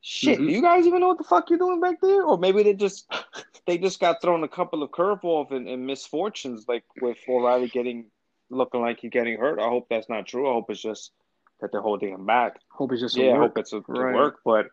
shit, 0.00 0.38
mm-hmm. 0.38 0.48
do 0.48 0.52
you 0.52 0.62
guys 0.62 0.86
even 0.86 1.00
know 1.00 1.08
what 1.08 1.18
the 1.18 1.24
fuck 1.24 1.50
you're 1.50 1.58
doing 1.58 1.80
back 1.80 2.00
there? 2.00 2.22
Or 2.22 2.38
maybe 2.38 2.62
they 2.62 2.74
just 2.74 3.10
they 3.66 3.78
just 3.78 4.00
got 4.00 4.20
thrown 4.20 4.44
a 4.44 4.48
couple 4.48 4.82
of 4.82 4.90
curveballs 4.90 5.50
and, 5.50 5.68
and 5.68 5.86
misfortunes 5.86 6.66
like 6.68 6.84
with 7.00 7.18
O'Reilly 7.28 7.68
getting 7.68 8.06
looking 8.54 8.80
like 8.80 9.00
he's 9.00 9.10
getting 9.10 9.38
hurt. 9.38 9.58
I 9.58 9.68
hope 9.68 9.88
that's 9.88 10.08
not 10.08 10.26
true. 10.26 10.48
I 10.48 10.52
hope 10.52 10.70
it's 10.70 10.80
just 10.80 11.12
that 11.60 11.72
they're 11.72 11.80
holding 11.80 12.10
him 12.10 12.26
back. 12.26 12.58
Hope 12.70 12.92
it's 12.92 13.00
just 13.00 13.16
yeah. 13.16 13.32
I 13.32 13.38
hope 13.38 13.56
it's 13.58 13.72
a, 13.72 13.80
right. 13.88 14.14
work, 14.14 14.40
but 14.44 14.68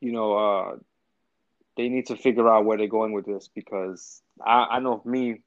you 0.00 0.12
know, 0.12 0.36
uh, 0.36 0.76
they 1.76 1.88
need 1.88 2.06
to 2.06 2.16
figure 2.16 2.48
out 2.48 2.64
where 2.64 2.76
they're 2.76 2.86
going 2.86 3.12
with 3.12 3.26
this 3.26 3.48
because 3.54 4.22
I, 4.44 4.66
I 4.72 4.78
know 4.80 5.02
me, 5.04 5.42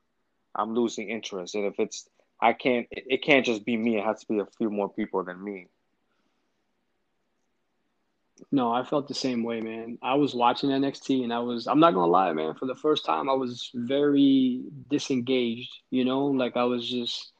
I'm 0.55 0.73
losing 0.73 1.09
interest, 1.09 1.55
and 1.55 1.65
if 1.65 1.79
it's 1.79 2.07
I 2.41 2.53
can't, 2.53 2.87
it, 2.91 3.03
it 3.07 3.23
can't 3.23 3.45
just 3.45 3.65
be 3.65 3.77
me. 3.77 3.97
It 3.97 4.05
has 4.05 4.21
to 4.21 4.27
be 4.27 4.39
a 4.39 4.45
few 4.57 4.69
more 4.69 4.89
people 4.89 5.23
than 5.23 5.43
me. 5.43 5.67
No, 8.51 8.71
I 8.71 8.83
felt 8.83 9.07
the 9.07 9.13
same 9.13 9.43
way, 9.43 9.61
man. 9.61 9.97
I 10.01 10.15
was 10.15 10.35
watching 10.35 10.69
NXT 10.69 11.23
and 11.23 11.33
I 11.33 11.39
was 11.39 11.67
I'm 11.67 11.79
not 11.79 11.93
gonna 11.93 12.11
lie, 12.11 12.33
man, 12.33 12.53
for 12.55 12.65
the 12.65 12.75
first 12.75 13.05
time 13.05 13.29
I 13.29 13.33
was 13.33 13.71
very 13.73 14.63
disengaged, 14.89 15.71
you 15.89 16.05
know, 16.05 16.25
like 16.27 16.55
I 16.57 16.63
was 16.63 16.89
just 16.89 17.31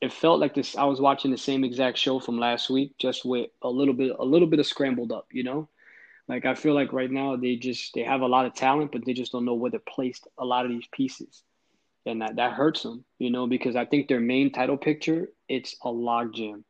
it 0.00 0.12
felt 0.12 0.40
like 0.40 0.54
this 0.54 0.76
I 0.76 0.84
was 0.84 1.00
watching 1.00 1.30
the 1.30 1.38
same 1.38 1.64
exact 1.64 1.98
show 1.98 2.18
from 2.20 2.38
last 2.38 2.70
week, 2.70 2.96
just 2.98 3.24
with 3.24 3.50
a 3.62 3.68
little 3.68 3.94
bit 3.94 4.12
a 4.18 4.24
little 4.24 4.48
bit 4.48 4.60
of 4.60 4.66
scrambled 4.66 5.12
up, 5.12 5.26
you 5.32 5.44
know? 5.44 5.68
Like 6.28 6.46
I 6.46 6.54
feel 6.54 6.74
like 6.74 6.92
right 6.92 7.10
now 7.10 7.36
they 7.36 7.56
just 7.56 7.94
they 7.94 8.02
have 8.02 8.20
a 8.22 8.26
lot 8.26 8.46
of 8.46 8.54
talent, 8.54 8.92
but 8.92 9.04
they 9.04 9.14
just 9.14 9.32
don't 9.32 9.44
know 9.44 9.54
where 9.54 9.70
to 9.70 9.80
place 9.80 10.20
a 10.38 10.44
lot 10.44 10.64
of 10.64 10.70
these 10.70 10.86
pieces. 10.92 11.42
And 12.06 12.22
that, 12.22 12.36
that 12.36 12.54
hurts 12.54 12.82
them, 12.82 13.04
you 13.18 13.30
know, 13.30 13.46
because 13.46 13.76
I 13.76 13.84
think 13.84 14.08
their 14.08 14.20
main 14.20 14.50
title 14.52 14.78
picture, 14.78 15.28
it's 15.48 15.76
a 15.82 15.88
logjam 15.88 16.64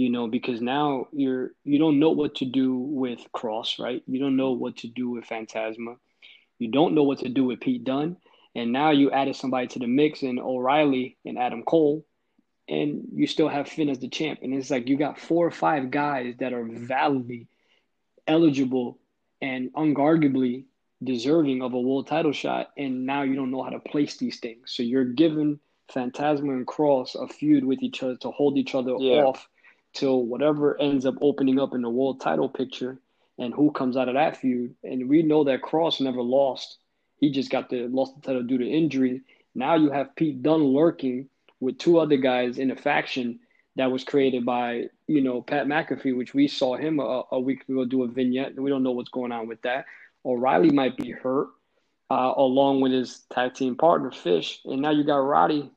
you 0.00 0.08
know, 0.08 0.28
because 0.28 0.62
now 0.62 1.08
you're 1.12 1.50
you 1.62 1.78
don't 1.78 1.98
know 1.98 2.12
what 2.12 2.36
to 2.36 2.46
do 2.46 2.74
with 2.74 3.20
Kross 3.34 3.78
right? 3.78 4.02
You 4.06 4.18
don't 4.18 4.36
know 4.36 4.52
what 4.52 4.78
to 4.78 4.88
do 4.88 5.10
with 5.10 5.26
Fantasma. 5.26 5.96
You 6.58 6.70
don't 6.70 6.94
know 6.94 7.02
what 7.02 7.18
to 7.18 7.28
do 7.28 7.44
with 7.44 7.60
Pete 7.60 7.84
Dunne. 7.84 8.16
And 8.54 8.72
now 8.72 8.92
you 8.92 9.10
added 9.10 9.36
somebody 9.36 9.66
to 9.68 9.78
the 9.78 9.86
mix 9.86 10.22
in 10.22 10.38
O'Reilly 10.38 11.18
and 11.26 11.38
Adam 11.38 11.62
Cole, 11.64 12.06
and 12.66 13.08
you 13.14 13.26
still 13.26 13.48
have 13.48 13.68
Finn 13.68 13.90
as 13.90 13.98
the 13.98 14.08
champ. 14.08 14.40
And 14.42 14.54
it's 14.54 14.70
like 14.70 14.88
you 14.88 14.96
got 14.96 15.20
four 15.20 15.46
or 15.46 15.50
five 15.50 15.90
guys 15.90 16.34
that 16.40 16.54
are 16.54 16.64
validly 16.64 17.48
eligible 18.26 18.98
and 19.42 19.70
unguardably 19.76 20.64
deserving 21.04 21.60
of 21.60 21.74
a 21.74 21.80
world 21.80 22.06
title 22.06 22.32
shot. 22.32 22.70
And 22.78 23.04
now 23.04 23.22
you 23.22 23.36
don't 23.36 23.50
know 23.50 23.62
how 23.62 23.70
to 23.70 23.80
place 23.80 24.16
these 24.16 24.40
things. 24.40 24.72
So 24.72 24.82
you're 24.82 25.04
giving 25.04 25.60
Fantasma 25.92 26.52
and 26.52 26.66
Kross 26.66 27.22
a 27.22 27.28
feud 27.28 27.64
with 27.64 27.82
each 27.82 28.02
other 28.02 28.16
to 28.16 28.30
hold 28.30 28.56
each 28.56 28.74
other 28.74 28.96
yeah. 28.98 29.24
off 29.24 29.46
till 29.92 30.24
whatever 30.24 30.80
ends 30.80 31.06
up 31.06 31.16
opening 31.20 31.58
up 31.58 31.74
in 31.74 31.82
the 31.82 31.90
world 31.90 32.20
title 32.20 32.48
picture 32.48 32.98
and 33.38 33.54
who 33.54 33.70
comes 33.72 33.96
out 33.96 34.08
of 34.08 34.14
that 34.14 34.36
feud. 34.36 34.74
And 34.84 35.08
we 35.08 35.22
know 35.22 35.44
that 35.44 35.62
Kross 35.62 36.00
never 36.00 36.22
lost. 36.22 36.78
He 37.16 37.30
just 37.30 37.50
got 37.50 37.70
the 37.70 37.88
lost 37.88 38.14
the 38.16 38.26
title 38.26 38.42
due 38.42 38.58
to 38.58 38.68
injury. 38.68 39.22
Now 39.54 39.74
you 39.74 39.90
have 39.90 40.14
Pete 40.14 40.42
Dunne 40.42 40.64
lurking 40.64 41.28
with 41.58 41.78
two 41.78 41.98
other 41.98 42.16
guys 42.16 42.58
in 42.58 42.70
a 42.70 42.76
faction 42.76 43.40
that 43.76 43.90
was 43.90 44.04
created 44.04 44.44
by, 44.44 44.86
you 45.06 45.20
know, 45.20 45.42
Pat 45.42 45.66
McAfee, 45.66 46.16
which 46.16 46.34
we 46.34 46.48
saw 46.48 46.76
him 46.76 47.00
a, 47.00 47.22
a 47.32 47.40
week 47.40 47.68
ago 47.68 47.84
do 47.84 48.02
a 48.02 48.08
vignette. 48.08 48.58
We 48.58 48.70
don't 48.70 48.82
know 48.82 48.92
what's 48.92 49.10
going 49.10 49.32
on 49.32 49.48
with 49.48 49.62
that. 49.62 49.86
O'Reilly 50.24 50.70
might 50.70 50.96
be 50.96 51.10
hurt, 51.10 51.48
uh, 52.10 52.34
along 52.36 52.80
with 52.80 52.92
his 52.92 53.20
tag 53.32 53.54
team 53.54 53.76
partner 53.76 54.10
Fish. 54.10 54.60
And 54.64 54.82
now 54.82 54.90
you 54.90 55.04
got 55.04 55.16
Roddy 55.16 55.70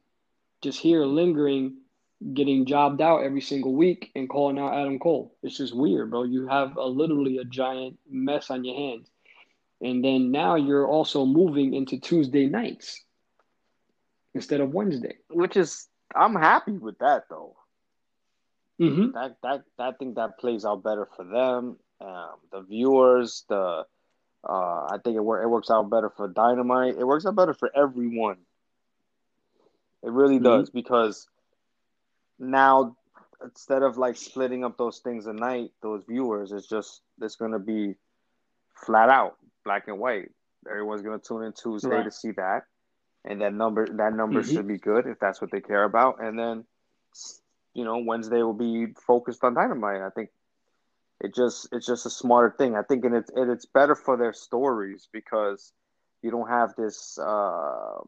just 0.61 0.79
here 0.79 1.05
lingering 1.05 1.77
getting 2.33 2.65
jobbed 2.65 3.01
out 3.01 3.23
every 3.23 3.41
single 3.41 3.73
week 3.73 4.11
and 4.15 4.29
calling 4.29 4.57
out 4.57 4.73
Adam 4.73 4.99
Cole. 4.99 5.35
It's 5.43 5.57
just 5.57 5.75
weird, 5.75 6.11
bro. 6.11 6.23
You 6.23 6.47
have 6.47 6.77
a, 6.77 6.85
literally 6.85 7.37
a 7.37 7.43
giant 7.43 7.97
mess 8.09 8.49
on 8.49 8.63
your 8.63 8.75
hands. 8.75 9.09
And 9.81 10.03
then 10.03 10.31
now 10.31 10.55
you're 10.55 10.87
also 10.87 11.25
moving 11.25 11.73
into 11.73 11.99
Tuesday 11.99 12.45
nights 12.45 13.03
instead 14.33 14.61
of 14.61 14.73
Wednesday. 14.73 15.15
Which 15.29 15.57
is 15.57 15.87
I'm 16.15 16.35
happy 16.35 16.77
with 16.77 16.99
that 16.99 17.23
though. 17.29 17.55
Mm-hmm. 18.79 19.11
That 19.11 19.35
that 19.43 19.63
I 19.77 19.91
think 19.91 20.15
that 20.15 20.39
plays 20.39 20.63
out 20.63 20.83
better 20.83 21.07
for 21.15 21.25
them, 21.25 21.77
um, 21.99 22.35
the 22.51 22.61
viewers, 22.61 23.43
the 23.49 23.85
uh, 24.47 24.87
I 24.89 24.97
think 25.03 25.15
it, 25.15 25.23
work, 25.23 25.43
it 25.43 25.47
works 25.47 25.69
out 25.69 25.89
better 25.89 26.09
for 26.09 26.27
Dynamite. 26.27 26.97
It 26.97 27.05
works 27.05 27.25
out 27.25 27.35
better 27.35 27.53
for 27.53 27.71
everyone. 27.75 28.37
It 30.01 30.11
really 30.11 30.35
mm-hmm. 30.35 30.43
does 30.43 30.69
because 30.69 31.27
now 32.43 32.95
instead 33.43 33.83
of 33.83 33.97
like 33.97 34.15
splitting 34.15 34.63
up 34.63 34.77
those 34.77 34.99
things 34.99 35.27
at 35.27 35.35
night, 35.35 35.71
those 35.81 36.03
viewers, 36.07 36.51
it's 36.51 36.67
just 36.67 37.01
it's 37.21 37.35
gonna 37.35 37.59
be 37.59 37.95
flat 38.85 39.09
out 39.09 39.37
black 39.63 39.87
and 39.87 39.99
white. 39.99 40.31
Everyone's 40.69 41.01
gonna 41.01 41.19
tune 41.19 41.43
in 41.43 41.53
Tuesday 41.53 41.89
right. 41.89 42.03
to 42.03 42.11
see 42.11 42.31
that, 42.31 42.63
and 43.25 43.41
that 43.41 43.53
number 43.53 43.87
that 43.87 44.13
number 44.13 44.41
mm-hmm. 44.41 44.55
should 44.55 44.67
be 44.67 44.77
good 44.77 45.07
if 45.07 45.19
that's 45.19 45.41
what 45.41 45.51
they 45.51 45.61
care 45.61 45.83
about. 45.83 46.23
And 46.23 46.37
then, 46.37 46.65
you 47.73 47.83
know, 47.83 47.97
Wednesday 47.97 48.41
will 48.41 48.53
be 48.53 48.93
focused 49.05 49.43
on 49.43 49.53
Dynamite. 49.53 50.01
I 50.01 50.09
think 50.09 50.29
it 51.19 51.33
just 51.35 51.69
it's 51.71 51.85
just 51.85 52.05
a 52.05 52.09
smarter 52.09 52.55
thing. 52.57 52.75
I 52.75 52.83
think 52.83 53.05
and 53.05 53.15
it's 53.15 53.31
and 53.35 53.51
it's 53.51 53.65
better 53.65 53.95
for 53.95 54.17
their 54.17 54.33
stories 54.33 55.07
because 55.11 55.73
you 56.21 56.31
don't 56.31 56.47
have 56.47 56.73
this 56.75 57.17
uh, 57.19 57.99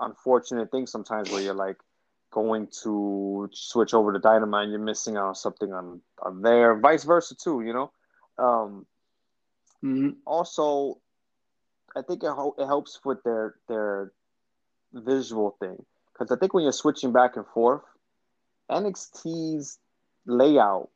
unfortunate 0.00 0.70
thing 0.70 0.86
sometimes 0.86 1.30
where 1.30 1.40
you're 1.40 1.54
like 1.54 1.76
going 2.32 2.68
to 2.82 3.48
switch 3.52 3.94
over 3.94 4.12
to 4.12 4.18
Dynamite 4.18 4.68
you're 4.68 4.78
missing 4.80 5.16
out 5.16 5.28
on 5.28 5.34
something 5.34 5.72
on 5.72 6.00
on 6.20 6.42
there, 6.42 6.78
vice 6.78 7.04
versa 7.04 7.36
too. 7.36 7.62
You 7.62 7.72
know. 7.72 7.92
Um, 8.38 8.86
mm-hmm. 9.84 10.10
Also, 10.26 10.98
I 11.94 12.02
think 12.02 12.24
it, 12.24 12.30
ho- 12.30 12.56
it 12.58 12.66
helps 12.66 12.98
with 13.04 13.22
their 13.22 13.54
their 13.68 14.12
visual 14.92 15.56
thing 15.60 15.84
because 16.12 16.32
I 16.32 16.38
think 16.38 16.54
when 16.54 16.64
you're 16.64 16.72
switching 16.72 17.12
back 17.12 17.36
and 17.36 17.46
forth, 17.46 17.82
NXT's 18.70 19.78
layout 20.26 20.90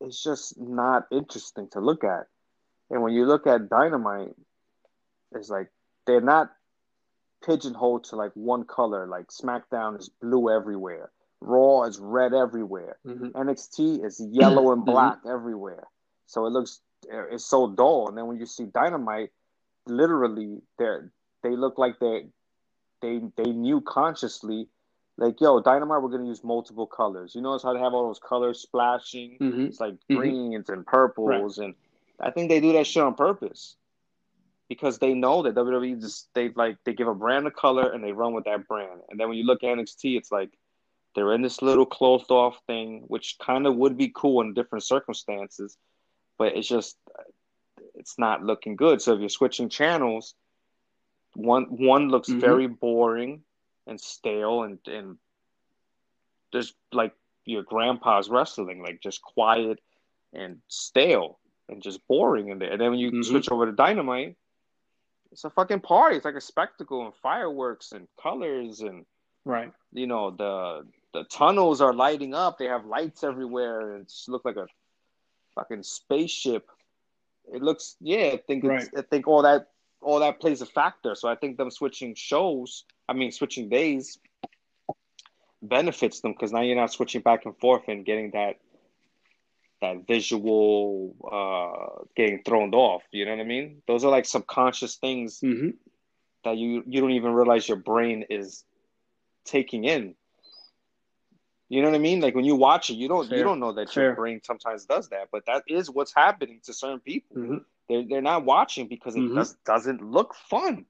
is 0.00 0.22
just 0.22 0.58
not 0.58 1.06
interesting 1.10 1.68
to 1.72 1.80
look 1.80 2.04
at. 2.04 2.26
And 2.90 3.02
when 3.02 3.12
you 3.12 3.26
look 3.26 3.46
at 3.46 3.68
Dynamite, 3.68 4.34
it's 5.32 5.48
like 5.48 5.70
they're 6.06 6.20
not 6.20 6.52
pigeonholed 7.46 8.04
to 8.04 8.16
like 8.16 8.32
one 8.34 8.64
color. 8.64 9.06
Like 9.06 9.28
SmackDown 9.28 9.98
is 9.98 10.10
blue 10.20 10.50
everywhere, 10.50 11.10
Raw 11.40 11.84
is 11.84 11.98
red 11.98 12.34
everywhere, 12.34 12.98
mm-hmm. 13.06 13.28
NXT 13.28 14.04
is 14.04 14.20
yellow 14.30 14.72
and 14.72 14.82
mm-hmm. 14.82 14.90
black 14.90 15.18
mm-hmm. 15.18 15.30
everywhere. 15.30 15.84
So 16.26 16.46
it 16.46 16.50
looks 16.50 16.80
it's 17.08 17.44
so 17.44 17.68
dull. 17.68 18.08
And 18.08 18.18
then 18.18 18.26
when 18.26 18.38
you 18.38 18.46
see 18.46 18.64
Dynamite, 18.64 19.30
literally 19.86 20.60
they 20.78 20.96
they 21.42 21.56
look 21.56 21.78
like 21.78 21.98
they 22.00 22.26
they 23.00 23.20
they 23.36 23.52
knew 23.52 23.80
consciously 23.80 24.68
like 25.16 25.40
yo 25.40 25.60
dynamite 25.60 26.02
we're 26.02 26.10
gonna 26.10 26.26
use 26.26 26.42
multiple 26.44 26.86
colors 26.86 27.34
you 27.34 27.40
notice 27.40 27.62
how 27.62 27.72
they 27.72 27.78
have 27.78 27.94
all 27.94 28.06
those 28.06 28.18
colors 28.18 28.60
splashing 28.60 29.36
mm-hmm. 29.40 29.66
it's 29.66 29.80
like 29.80 29.94
mm-hmm. 29.94 30.16
greens 30.16 30.68
and 30.68 30.86
purples 30.86 31.58
right. 31.58 31.66
and 31.66 31.74
i 32.20 32.30
think 32.30 32.48
they 32.48 32.60
do 32.60 32.72
that 32.72 32.86
shit 32.86 33.02
on 33.02 33.14
purpose 33.14 33.76
because 34.68 34.98
they 34.98 35.14
know 35.14 35.42
that 35.42 35.54
WWE 35.54 36.00
just 36.00 36.28
they 36.34 36.50
like 36.50 36.76
they 36.84 36.92
give 36.92 37.08
a 37.08 37.14
brand 37.14 37.46
a 37.46 37.50
color 37.50 37.92
and 37.92 38.02
they 38.02 38.12
run 38.12 38.32
with 38.32 38.44
that 38.44 38.66
brand 38.66 39.00
and 39.10 39.18
then 39.18 39.28
when 39.28 39.38
you 39.38 39.44
look 39.44 39.62
at 39.62 39.76
NXT 39.76 40.16
it's 40.16 40.32
like 40.32 40.50
they're 41.14 41.32
in 41.32 41.42
this 41.42 41.62
little 41.62 41.86
closed 41.86 42.30
off 42.30 42.58
thing 42.66 43.04
which 43.08 43.36
kind 43.40 43.66
of 43.66 43.76
would 43.76 43.96
be 43.96 44.12
cool 44.14 44.42
in 44.42 44.54
different 44.54 44.84
circumstances 44.84 45.76
but 46.38 46.56
it's 46.56 46.68
just 46.68 46.96
it's 47.94 48.18
not 48.18 48.42
looking 48.42 48.76
good 48.76 49.00
so 49.00 49.14
if 49.14 49.20
you're 49.20 49.28
switching 49.28 49.68
channels 49.68 50.34
one 51.34 51.64
one 51.64 52.08
looks 52.08 52.28
mm-hmm. 52.28 52.40
very 52.40 52.66
boring 52.66 53.42
and 53.86 54.00
stale 54.00 54.62
and 54.62 54.78
and 54.86 55.16
just 56.52 56.74
like 56.92 57.12
your 57.44 57.62
grandpa's 57.62 58.28
wrestling, 58.28 58.82
like 58.82 59.00
just 59.00 59.22
quiet 59.22 59.78
and 60.32 60.58
stale 60.68 61.38
and 61.68 61.82
just 61.82 62.06
boring 62.06 62.48
in 62.48 62.58
there. 62.58 62.72
And 62.72 62.80
then 62.80 62.90
when 62.90 62.98
you 62.98 63.10
mm-hmm. 63.10 63.22
switch 63.22 63.50
over 63.50 63.66
to 63.66 63.72
Dynamite, 63.72 64.36
it's 65.32 65.44
a 65.44 65.50
fucking 65.50 65.80
party. 65.80 66.16
It's 66.16 66.24
like 66.24 66.34
a 66.34 66.40
spectacle 66.40 67.04
and 67.04 67.14
fireworks 67.22 67.92
and 67.92 68.08
colors 68.20 68.80
and 68.80 69.04
right. 69.44 69.72
You 69.92 70.06
know 70.06 70.30
the 70.30 70.86
the 71.12 71.24
tunnels 71.24 71.80
are 71.80 71.94
lighting 71.94 72.34
up. 72.34 72.58
They 72.58 72.66
have 72.66 72.84
lights 72.84 73.24
everywhere, 73.24 73.94
and 73.94 74.02
it 74.02 74.08
just 74.08 74.28
looks 74.28 74.44
like 74.44 74.56
a 74.56 74.66
fucking 75.54 75.82
spaceship. 75.82 76.68
It 77.52 77.62
looks 77.62 77.96
yeah. 78.00 78.30
I 78.34 78.40
think 78.46 78.64
right. 78.64 78.88
I 78.96 79.02
think 79.02 79.28
all 79.28 79.42
that 79.42 79.68
all 80.00 80.20
that 80.20 80.40
plays 80.40 80.60
a 80.60 80.66
factor. 80.66 81.14
So 81.14 81.28
I 81.28 81.34
think 81.34 81.56
them 81.56 81.70
switching 81.70 82.14
shows 82.14 82.84
I 83.08 83.12
mean, 83.12 83.32
switching 83.32 83.68
days 83.68 84.18
benefits 85.62 86.20
them 86.20 86.32
because 86.32 86.52
now 86.52 86.60
you're 86.60 86.76
not 86.76 86.92
switching 86.92 87.22
back 87.22 87.44
and 87.44 87.56
forth 87.58 87.82
and 87.88 88.04
getting 88.04 88.30
that 88.32 88.56
that 89.80 90.06
visual 90.06 91.14
uh 91.30 92.04
getting 92.16 92.42
thrown 92.42 92.72
off. 92.74 93.02
You 93.10 93.24
know 93.24 93.32
what 93.32 93.40
I 93.40 93.44
mean? 93.44 93.82
Those 93.86 94.04
are 94.04 94.10
like 94.10 94.24
subconscious 94.24 94.96
things 94.96 95.40
mm-hmm. 95.40 95.70
that 96.44 96.56
you 96.56 96.82
you 96.86 97.00
don't 97.00 97.12
even 97.12 97.32
realize 97.32 97.68
your 97.68 97.78
brain 97.78 98.24
is 98.30 98.64
taking 99.44 99.84
in. 99.84 100.14
You 101.68 101.82
know 101.82 101.88
what 101.88 101.96
I 101.96 102.00
mean? 102.00 102.20
Like 102.20 102.34
when 102.34 102.44
you 102.44 102.54
watch 102.54 102.90
it, 102.90 102.94
you 102.94 103.08
don't 103.08 103.28
Fair. 103.28 103.38
you 103.38 103.44
don't 103.44 103.60
know 103.60 103.72
that 103.72 103.90
Fair. 103.90 104.04
your 104.04 104.14
brain 104.14 104.40
sometimes 104.42 104.86
does 104.86 105.08
that, 105.08 105.28
but 105.32 105.46
that 105.46 105.64
is 105.68 105.90
what's 105.90 106.14
happening 106.14 106.60
to 106.64 106.72
certain 106.72 107.00
people. 107.00 107.36
Mm-hmm. 107.36 107.56
They're 107.88 108.04
they're 108.08 108.22
not 108.22 108.44
watching 108.44 108.88
because 108.88 109.16
it 109.16 109.20
mm-hmm. 109.20 109.36
just 109.36 109.62
doesn't 109.64 110.02
look 110.02 110.34
fun. 110.48 110.86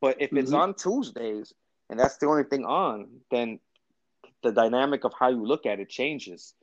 But 0.00 0.20
if 0.20 0.32
it's 0.34 0.50
mm-hmm. 0.50 0.60
on 0.60 0.74
Tuesdays 0.74 1.54
and 1.88 1.98
that's 1.98 2.18
the 2.18 2.26
only 2.26 2.44
thing 2.44 2.64
on, 2.64 3.08
then 3.30 3.60
the 4.42 4.52
dynamic 4.52 5.04
of 5.04 5.12
how 5.18 5.30
you 5.30 5.44
look 5.44 5.64
at 5.64 5.80
it 5.80 5.88
changes. 5.88 6.54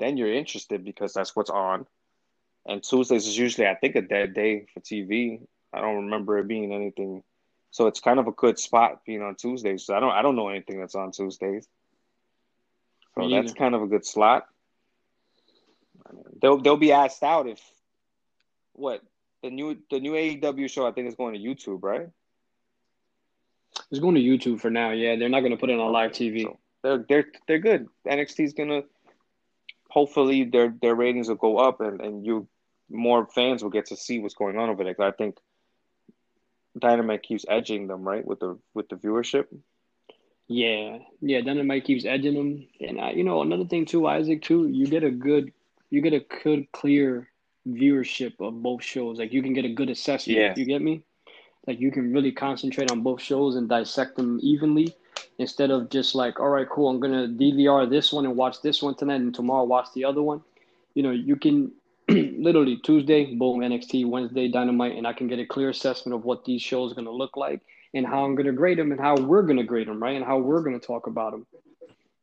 Then 0.00 0.16
you're 0.16 0.32
interested 0.32 0.84
because 0.84 1.12
that's 1.12 1.36
what's 1.36 1.50
on. 1.50 1.86
And 2.66 2.82
Tuesdays 2.82 3.26
is 3.26 3.38
usually, 3.38 3.68
I 3.68 3.74
think, 3.76 3.94
a 3.94 4.02
dead 4.02 4.34
day 4.34 4.66
for 4.74 4.80
TV. 4.80 5.46
I 5.72 5.80
don't 5.80 6.04
remember 6.04 6.38
it 6.38 6.48
being 6.48 6.72
anything. 6.72 7.22
So 7.70 7.86
it's 7.86 8.00
kind 8.00 8.18
of 8.18 8.26
a 8.26 8.32
good 8.32 8.58
spot 8.58 9.04
being 9.06 9.22
on 9.22 9.36
Tuesdays. 9.36 9.86
So 9.86 9.94
I 9.94 10.00
don't, 10.00 10.10
I 10.10 10.22
don't 10.22 10.34
know 10.36 10.48
anything 10.48 10.80
that's 10.80 10.96
on 10.96 11.12
Tuesdays. 11.12 11.68
So 13.14 13.22
Me 13.22 13.34
that's 13.34 13.52
either. 13.52 13.58
kind 13.58 13.74
of 13.74 13.82
a 13.82 13.86
good 13.86 14.04
slot. 14.04 14.46
They'll 16.40 16.58
they'll 16.58 16.76
be 16.76 16.92
asked 16.92 17.22
out 17.22 17.46
if 17.46 17.60
what 18.72 19.02
the 19.42 19.50
new 19.50 19.78
the 19.90 20.00
new 20.00 20.12
AEW 20.12 20.70
show 20.70 20.86
I 20.86 20.92
think 20.92 21.08
is 21.08 21.14
going 21.14 21.34
to 21.34 21.40
YouTube, 21.40 21.82
right? 21.82 22.08
It's 23.90 24.00
going 24.00 24.14
to 24.14 24.20
YouTube 24.20 24.60
for 24.60 24.70
now. 24.70 24.90
Yeah, 24.90 25.16
they're 25.16 25.28
not 25.28 25.40
going 25.40 25.52
to 25.52 25.56
put 25.56 25.70
it 25.70 25.78
on 25.78 25.92
live 25.92 26.12
TV. 26.12 26.42
So 26.42 26.58
they're 26.82 27.04
they're 27.08 27.26
they're 27.46 27.58
good. 27.58 27.88
NXT's 28.06 28.54
gonna 28.54 28.82
hopefully 29.90 30.44
their 30.44 30.74
their 30.80 30.94
ratings 30.94 31.28
will 31.28 31.36
go 31.36 31.58
up 31.58 31.80
and 31.80 32.00
and 32.00 32.24
you 32.24 32.48
more 32.88 33.26
fans 33.26 33.62
will 33.62 33.70
get 33.70 33.86
to 33.86 33.96
see 33.96 34.18
what's 34.18 34.34
going 34.34 34.56
on 34.56 34.70
over 34.70 34.82
there. 34.82 34.96
I 35.00 35.12
think 35.12 35.36
Dynamite 36.78 37.22
keeps 37.22 37.44
edging 37.48 37.86
them 37.86 38.02
right 38.02 38.24
with 38.24 38.40
the 38.40 38.58
with 38.74 38.88
the 38.88 38.96
viewership. 38.96 39.46
Yeah, 40.48 40.98
yeah, 41.20 41.42
Dynamite 41.42 41.84
keeps 41.84 42.04
edging 42.04 42.34
them, 42.34 42.66
and 42.80 43.00
I, 43.00 43.12
you 43.12 43.22
know 43.22 43.42
another 43.42 43.66
thing 43.66 43.84
too, 43.84 44.06
Isaac 44.06 44.42
too. 44.42 44.66
You 44.68 44.86
get 44.86 45.04
a 45.04 45.10
good, 45.10 45.52
you 45.90 46.00
get 46.00 46.12
a 46.12 46.24
good 46.42 46.70
clear 46.72 47.28
viewership 47.68 48.40
of 48.40 48.60
both 48.62 48.82
shows. 48.82 49.18
Like 49.18 49.32
you 49.32 49.42
can 49.42 49.52
get 49.52 49.64
a 49.64 49.72
good 49.72 49.90
assessment. 49.90 50.38
Yeah. 50.38 50.54
You 50.56 50.64
get 50.64 50.82
me? 50.82 51.02
Like 51.66 51.78
you 51.78 51.92
can 51.92 52.12
really 52.12 52.32
concentrate 52.32 52.90
on 52.90 53.02
both 53.02 53.22
shows 53.22 53.54
and 53.54 53.68
dissect 53.68 54.16
them 54.16 54.40
evenly 54.42 54.94
instead 55.38 55.70
of 55.70 55.90
just 55.90 56.14
like, 56.14 56.40
all 56.40 56.48
right, 56.48 56.68
cool, 56.68 56.88
I'm 56.88 57.00
gonna 57.00 57.28
DVR 57.28 57.88
this 57.88 58.12
one 58.12 58.24
and 58.24 58.36
watch 58.36 58.62
this 58.62 58.82
one 58.82 58.94
tonight, 58.94 59.20
and 59.20 59.34
tomorrow 59.34 59.64
watch 59.64 59.88
the 59.94 60.04
other 60.04 60.22
one. 60.22 60.42
You 60.94 61.02
know, 61.02 61.10
you 61.10 61.36
can 61.36 61.72
literally 62.08 62.78
Tuesday, 62.78 63.34
boom, 63.34 63.60
NXT, 63.60 64.06
Wednesday, 64.06 64.48
Dynamite, 64.48 64.96
and 64.96 65.06
I 65.06 65.12
can 65.12 65.28
get 65.28 65.38
a 65.38 65.46
clear 65.46 65.70
assessment 65.70 66.14
of 66.14 66.24
what 66.24 66.44
these 66.44 66.62
shows 66.62 66.92
are 66.92 66.96
gonna 66.96 67.10
look 67.10 67.36
like 67.36 67.60
and 67.94 68.06
how 68.06 68.24
I'm 68.24 68.34
gonna 68.34 68.52
grade 68.52 68.78
them 68.78 68.92
and 68.92 69.00
how 69.00 69.16
we're 69.16 69.42
gonna 69.42 69.64
grade 69.64 69.88
them, 69.88 70.02
right, 70.02 70.16
and 70.16 70.24
how 70.24 70.38
we're 70.38 70.62
gonna 70.62 70.78
talk 70.78 71.06
about 71.06 71.32
them. 71.32 71.46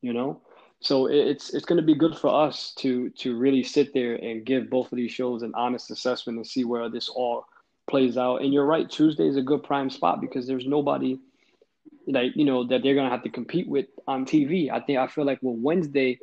You 0.02 0.14
know, 0.14 0.42
so 0.80 1.08
it's 1.08 1.54
it's 1.54 1.66
going 1.66 1.82
to 1.82 1.86
be 1.86 1.96
good 1.96 2.16
for 2.16 2.30
us 2.30 2.74
to 2.78 3.10
to 3.12 3.38
really 3.38 3.64
sit 3.64 3.94
there 3.94 4.16
and 4.16 4.46
give 4.46 4.70
both 4.70 4.92
of 4.92 4.96
these 4.96 5.12
shows 5.12 5.42
an 5.42 5.54
honest 5.56 5.90
assessment 5.90 6.38
and 6.38 6.46
see 6.46 6.66
where 6.66 6.88
this 6.90 7.10
all 7.10 7.46
plays 7.90 8.18
out. 8.18 8.42
And 8.42 8.54
you're 8.54 8.66
right, 8.66 8.90
Tuesday 8.90 9.28
is 9.28 9.38
a 9.38 9.42
good 9.42 9.64
prime 9.64 9.90
spot 9.90 10.22
because 10.22 10.46
there's 10.46 10.68
nobody 10.68 11.20
like 12.08 12.32
you 12.36 12.46
know 12.46 12.66
that 12.68 12.84
they're 12.84 12.96
gonna 12.96 13.10
have 13.10 13.24
to 13.24 13.30
compete 13.30 13.68
with 13.68 13.88
on 14.08 14.26
TV. 14.26 14.72
I 14.72 14.80
think 14.80 15.00
I 15.00 15.08
feel 15.08 15.26
like 15.26 15.40
well 15.42 15.56
Wednesday, 15.56 16.20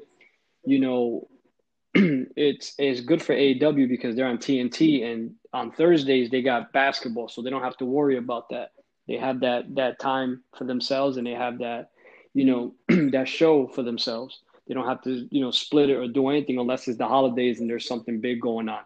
you 0.64 0.80
know, 0.80 1.28
it's 1.94 2.74
it's 2.78 3.00
good 3.00 3.22
for 3.22 3.34
AEW 3.34 3.88
because 3.88 4.16
they're 4.16 4.26
on 4.26 4.38
TNT 4.38 5.04
and 5.04 5.34
on 5.52 5.70
Thursdays 5.72 6.30
they 6.30 6.42
got 6.42 6.72
basketball, 6.72 7.28
so 7.28 7.42
they 7.42 7.50
don't 7.50 7.62
have 7.62 7.76
to 7.78 7.84
worry 7.84 8.16
about 8.16 8.48
that. 8.50 8.72
They 9.06 9.16
have 9.16 9.40
that 9.40 9.74
that 9.74 9.98
time 9.98 10.42
for 10.56 10.64
themselves 10.64 11.16
and 11.16 11.26
they 11.26 11.32
have 11.32 11.58
that 11.58 11.90
you 12.34 12.44
know, 12.44 12.74
that 13.12 13.28
show 13.28 13.66
for 13.68 13.82
themselves. 13.82 14.40
They 14.66 14.74
don't 14.74 14.86
have 14.86 15.02
to, 15.02 15.26
you 15.30 15.40
know, 15.40 15.50
split 15.50 15.90
it 15.90 15.96
or 15.96 16.08
do 16.08 16.28
anything 16.28 16.58
unless 16.58 16.88
it's 16.88 16.98
the 16.98 17.06
holidays 17.06 17.60
and 17.60 17.70
there's 17.70 17.86
something 17.86 18.20
big 18.20 18.40
going 18.40 18.68
on. 18.68 18.82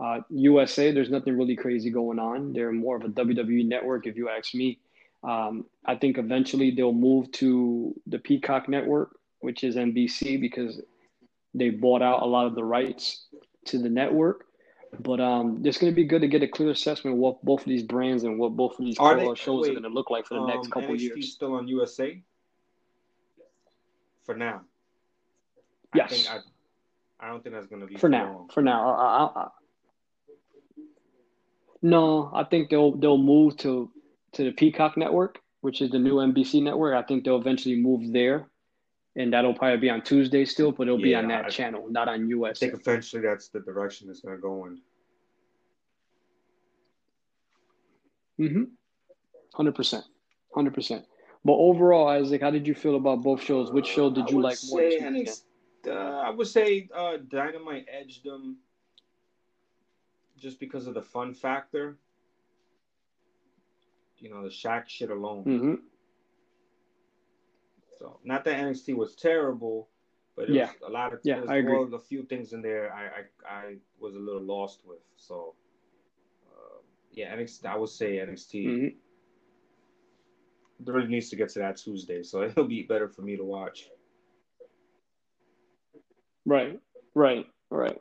Uh, 0.00 0.20
USA, 0.30 0.92
there's 0.92 1.10
nothing 1.10 1.36
really 1.36 1.56
crazy 1.56 1.90
going 1.90 2.18
on. 2.18 2.52
They're 2.52 2.72
more 2.72 2.96
of 2.96 3.04
a 3.04 3.08
WWE 3.08 3.66
network, 3.66 4.06
if 4.06 4.16
you 4.16 4.28
ask 4.28 4.54
me. 4.54 4.78
Um, 5.24 5.66
I 5.84 5.96
think 5.96 6.16
eventually 6.18 6.70
they'll 6.70 6.92
move 6.92 7.30
to 7.32 7.94
the 8.06 8.18
Peacock 8.18 8.68
network, 8.68 9.18
which 9.40 9.64
is 9.64 9.76
NBC, 9.76 10.40
because 10.40 10.80
they 11.54 11.70
bought 11.70 12.02
out 12.02 12.22
a 12.22 12.26
lot 12.26 12.46
of 12.46 12.54
the 12.54 12.64
rights 12.64 13.26
to 13.66 13.78
the 13.78 13.88
network. 13.88 14.44
But 15.00 15.20
um, 15.20 15.60
it's 15.64 15.76
going 15.76 15.92
to 15.92 15.94
be 15.96 16.04
good 16.04 16.22
to 16.22 16.28
get 16.28 16.42
a 16.42 16.48
clear 16.48 16.70
assessment 16.70 17.16
of 17.16 17.20
what 17.20 17.44
both 17.44 17.60
of 17.60 17.66
these 17.66 17.82
brands 17.82 18.22
and 18.24 18.38
what 18.38 18.56
both 18.56 18.78
of 18.78 18.84
these 18.86 18.98
Are 18.98 19.16
they- 19.16 19.34
shows 19.34 19.62
wait, 19.62 19.70
are 19.70 19.80
going 19.80 19.82
to 19.82 19.88
look 19.90 20.10
like 20.10 20.24
for 20.26 20.34
the 20.34 20.46
next 20.46 20.66
Um, 20.66 20.70
couple 20.70 20.94
NXT 20.94 21.00
years. 21.00 21.32
still 21.32 21.54
on 21.54 21.68
USA 21.68 22.22
for 24.24 24.34
now. 24.34 24.62
Yes. 25.94 26.10
I, 26.12 26.14
think 26.14 26.44
I, 27.20 27.26
I 27.26 27.28
don't 27.30 27.42
think 27.42 27.54
that's 27.54 27.66
gonna 27.66 27.86
be 27.86 27.96
For 27.96 28.08
now, 28.10 28.32
long. 28.32 28.48
for 28.50 28.62
now, 28.62 28.90
I, 28.90 29.40
I, 29.40 29.42
I, 29.44 29.48
no, 31.82 32.30
I 32.34 32.44
think 32.44 32.70
they'll 32.70 32.92
they'll 32.96 33.18
move 33.18 33.56
to 33.58 33.90
to 34.32 34.44
the 34.44 34.52
Peacock 34.52 34.96
network, 34.96 35.38
which 35.60 35.80
is 35.80 35.90
the 35.90 35.98
new 35.98 36.16
NBC 36.16 36.62
network. 36.62 36.94
I 36.94 37.02
think 37.06 37.24
they'll 37.24 37.40
eventually 37.40 37.76
move 37.76 38.12
there, 38.12 38.46
and 39.16 39.32
that'll 39.32 39.54
probably 39.54 39.78
be 39.78 39.90
on 39.90 40.02
Tuesday 40.02 40.44
still, 40.44 40.72
but 40.72 40.86
it'll 40.86 40.98
be 41.00 41.14
on 41.14 41.28
that 41.28 41.46
I- 41.46 41.48
channel, 41.48 41.86
not 41.90 42.08
on 42.08 42.28
US. 42.28 42.62
I 42.62 42.66
think 42.68 42.80
eventually 42.80 43.22
that's 43.22 43.48
the 43.48 43.60
direction 43.60 44.08
it's 44.10 44.20
gonna 44.20 44.38
go 44.38 44.66
in. 44.66 44.80
Mm-hmm. 48.40 48.64
Hundred 49.54 49.74
percent, 49.74 50.04
hundred 50.54 50.74
percent. 50.74 51.04
But 51.44 51.54
overall, 51.54 52.08
Isaac, 52.08 52.42
how 52.42 52.50
did 52.50 52.66
you 52.66 52.74
feel 52.74 52.96
about 52.96 53.22
both 53.22 53.42
shows? 53.42 53.72
Which 53.72 53.86
show 53.86 54.10
did 54.10 54.30
you 54.30 54.40
like 54.40 54.58
more? 54.68 54.80
this 54.80 54.94
say 54.94 55.08
weekend? 55.08 55.16
NXT 55.26 55.42
uh, 55.86 55.90
I 55.90 56.30
would 56.30 56.46
say 56.46 56.88
uh, 56.94 57.18
Dynamite 57.28 57.86
edged 57.88 58.24
them 58.24 58.56
just 60.36 60.58
because 60.60 60.86
of 60.86 60.94
the 60.94 61.02
fun 61.02 61.34
factor. 61.34 61.96
You 64.20 64.30
know, 64.30 64.42
the 64.42 64.48
Shaq 64.48 64.88
shit 64.88 65.10
alone. 65.10 65.44
Mm-hmm. 65.44 65.74
So, 67.98 68.18
not 68.24 68.44
that 68.44 68.56
NXT 68.56 68.96
was 68.96 69.14
terrible, 69.16 69.88
but 70.36 70.48
it 70.48 70.54
Yeah. 70.54 70.66
was 70.66 70.74
a 70.86 70.90
lot 70.90 71.12
of 71.12 71.20
Yeah, 71.24 71.42
I 71.48 71.56
agree. 71.56 71.76
well, 71.76 71.94
a 71.94 71.98
few 71.98 72.22
things 72.24 72.52
in 72.52 72.62
there 72.62 72.92
I 72.92 73.24
I, 73.48 73.48
I 73.48 73.76
was 73.98 74.14
a 74.14 74.18
little 74.18 74.42
lost 74.42 74.82
with. 74.86 75.00
So, 75.16 75.54
uh, 76.52 76.78
yeah, 77.12 77.34
NXT. 77.36 77.66
I 77.66 77.76
would 77.76 77.88
say 77.90 78.16
NXT 78.18 78.66
Mm-hmm. 78.66 78.96
really 80.92 81.08
needs 81.08 81.28
to 81.30 81.36
get 81.36 81.48
to 81.50 81.58
that 81.60 81.76
Tuesday, 81.76 82.22
so 82.22 82.42
it'll 82.42 82.64
be 82.64 82.82
better 82.82 83.08
for 83.08 83.22
me 83.22 83.36
to 83.36 83.44
watch. 83.44 83.88
Right, 86.46 86.80
right, 87.14 87.46
right. 87.70 88.00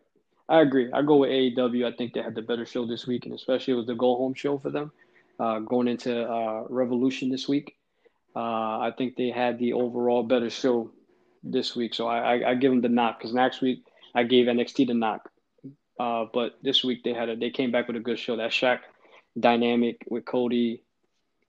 I 0.50 0.62
agree. 0.62 0.90
I 0.94 1.02
go 1.02 1.18
with 1.18 1.30
AEW. 1.32 1.92
I 1.92 1.96
think 1.98 2.14
they 2.14 2.22
had 2.22 2.36
the 2.36 2.42
better 2.42 2.66
show 2.66 2.86
this 2.86 3.06
week, 3.06 3.26
and 3.26 3.36
especially 3.36 3.74
it 3.74 3.78
was 3.78 3.88
the 3.88 3.96
go 3.96 4.16
home 4.16 4.34
show 4.34 4.58
for 4.58 4.70
them. 4.70 4.92
Uh, 5.40 5.60
going 5.60 5.88
into 5.88 6.24
uh, 6.24 6.64
Revolution 6.70 7.30
this 7.30 7.48
week, 7.48 7.76
uh, 8.36 8.80
I 8.80 8.92
think 8.98 9.16
they 9.16 9.30
had 9.30 9.60
the 9.60 9.74
overall 9.74 10.24
better 10.24 10.50
show 10.50 10.92
this 11.44 11.76
week. 11.76 11.94
So 11.94 12.08
I, 12.08 12.36
I, 12.36 12.52
I 12.52 12.56
give 12.56 12.72
them 12.72 12.82
the 12.82 12.90
knock 12.90 13.20
because 13.20 13.34
next 13.34 13.62
week 13.62 13.84
I 14.16 14.24
gave 14.24 14.48
NXT 14.48 14.88
the 14.88 14.94
knock, 14.94 15.30
uh, 16.00 16.26
but 16.34 16.54
this 16.64 16.84
week 16.84 17.04
they 17.04 17.14
had 17.14 17.30
a 17.30 17.36
they 17.36 17.52
came 17.52 17.72
back 17.72 17.88
with 17.88 17.98
a 17.98 18.02
good 18.02 18.18
show. 18.18 18.36
That 18.36 18.52
Shaq 18.52 18.80
dynamic 19.40 20.04
with 20.10 20.26
Cody 20.26 20.84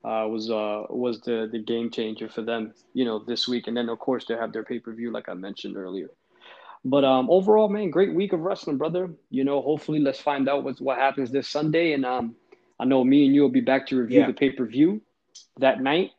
uh, 0.05 0.27
was 0.29 0.49
was 0.51 1.21
the 1.23 1.49
the 1.51 1.59
game 1.59 1.91
changer 1.91 2.29
for 2.29 2.43
them. 2.43 2.75
You 2.93 3.07
know 3.07 3.25
this 3.25 3.49
week, 3.49 3.69
and 3.69 3.77
then 3.77 3.89
of 3.89 3.99
course 3.99 4.27
they 4.27 4.35
have 4.35 4.53
their 4.53 4.65
pay 4.65 4.81
per 4.81 4.93
view 4.93 5.11
like 5.11 5.29
I 5.31 5.35
mentioned 5.35 5.77
earlier. 5.77 6.11
But 6.85 7.05
um, 7.05 7.29
overall, 7.31 7.69
man, 7.69 7.91
great 7.91 8.15
week 8.15 8.33
of 8.33 8.41
wrestling, 8.41 8.79
brother. 8.79 9.11
You 9.31 9.45
know, 9.45 9.61
hopefully, 9.61 10.01
let's 10.01 10.21
find 10.21 10.49
out 10.49 10.65
what's, 10.65 10.81
what 10.81 10.99
happens 10.99 11.31
this 11.31 11.49
Sunday. 11.49 11.93
And 11.93 12.05
um, 12.05 12.37
I 12.81 12.85
know 12.85 13.03
me 13.05 13.27
and 13.27 13.35
you 13.35 13.43
will 13.43 13.49
be 13.51 13.61
back 13.61 13.87
to 13.89 13.97
review 13.99 14.21
Yeah. 14.21 14.27
the 14.27 14.33
pay 14.35 14.51
per 14.51 14.65
view 14.67 15.01
that 15.59 15.81
night. 15.81 16.13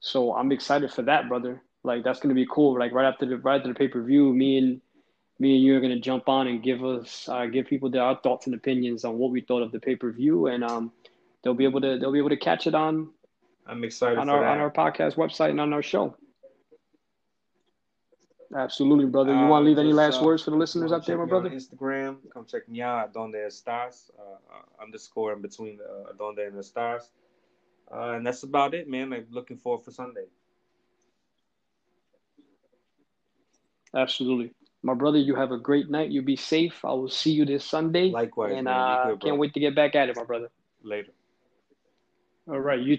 So 0.00 0.34
I'm 0.34 0.52
excited 0.52 0.92
for 0.92 1.02
that, 1.02 1.28
brother. 1.28 1.62
Like 1.84 2.04
that's 2.04 2.20
gonna 2.20 2.34
be 2.34 2.46
cool. 2.50 2.78
Like 2.78 2.92
right 2.92 3.06
after 3.06 3.26
the 3.26 3.38
right 3.38 3.56
after 3.56 3.68
the 3.68 3.74
pay 3.78 3.88
per 3.88 4.02
view, 4.02 4.32
me 4.32 4.58
and 4.58 4.80
me 5.38 5.56
and 5.56 5.64
you 5.64 5.76
are 5.76 5.80
gonna 5.80 5.98
jump 6.00 6.28
on 6.28 6.46
and 6.48 6.62
give 6.62 6.84
us 6.84 7.28
uh, 7.28 7.46
give 7.46 7.66
people 7.66 7.90
their 7.90 8.02
our 8.02 8.16
thoughts 8.22 8.46
and 8.46 8.54
opinions 8.54 9.04
on 9.04 9.18
what 9.18 9.30
we 9.30 9.40
thought 9.40 9.62
of 9.62 9.72
the 9.72 9.80
pay 9.80 9.96
per 9.96 10.10
view, 10.10 10.46
and 10.46 10.64
um, 10.64 10.92
they'll 11.42 11.54
be 11.54 11.64
able 11.64 11.80
to 11.80 11.98
they'll 11.98 12.12
be 12.12 12.18
able 12.18 12.30
to 12.30 12.36
catch 12.36 12.66
it 12.66 12.74
on 12.74 13.10
I'm 13.66 13.84
excited 13.84 14.18
on 14.18 14.26
for 14.26 14.32
our 14.32 14.40
that. 14.40 14.50
on 14.50 14.58
our 14.58 14.70
podcast 14.70 15.14
website 15.16 15.50
and 15.50 15.60
on 15.60 15.72
our 15.72 15.82
show. 15.82 16.16
Absolutely, 18.54 19.06
brother. 19.06 19.32
You 19.32 19.40
Uh, 19.40 19.48
want 19.48 19.64
to 19.64 19.68
leave 19.68 19.78
any 19.78 19.92
last 19.92 20.20
uh, 20.20 20.24
words 20.24 20.44
for 20.44 20.50
the 20.50 20.56
listeners 20.56 20.92
out 20.92 21.04
there, 21.04 21.18
my 21.18 21.24
brother? 21.24 21.50
Instagram, 21.50 22.18
come 22.32 22.44
check 22.46 22.68
me 22.68 22.80
out. 22.80 23.12
Donde 23.12 23.34
estás? 23.34 24.10
Uh, 24.16 24.22
uh, 24.22 24.82
underscore 24.82 25.32
in 25.32 25.42
between 25.42 25.80
uh, 25.80 26.12
Donde 26.16 26.38
and 26.38 26.56
the 26.56 26.62
stars. 26.62 27.10
Uh, 27.90 28.12
and 28.12 28.26
that's 28.26 28.42
about 28.44 28.74
it, 28.74 28.88
man. 28.88 29.12
I'm 29.12 29.26
looking 29.30 29.56
forward 29.56 29.84
for 29.84 29.90
Sunday. 29.90 30.26
Absolutely. 33.94 34.52
My 34.82 34.94
brother, 34.94 35.18
you 35.18 35.34
have 35.34 35.50
a 35.50 35.58
great 35.58 35.90
night. 35.90 36.10
You 36.10 36.22
be 36.22 36.36
safe. 36.36 36.84
I 36.84 36.92
will 36.92 37.08
see 37.08 37.32
you 37.32 37.44
this 37.44 37.64
Sunday. 37.64 38.10
Likewise, 38.10 38.52
and 38.54 38.68
I 38.68 39.10
uh, 39.12 39.16
can't 39.16 39.38
wait 39.38 39.54
to 39.54 39.60
get 39.60 39.74
back 39.74 39.96
at 39.96 40.08
it, 40.08 40.16
my 40.16 40.24
brother. 40.24 40.50
Later. 40.82 41.12
All 42.48 42.60
right. 42.60 42.78
You 42.78 42.94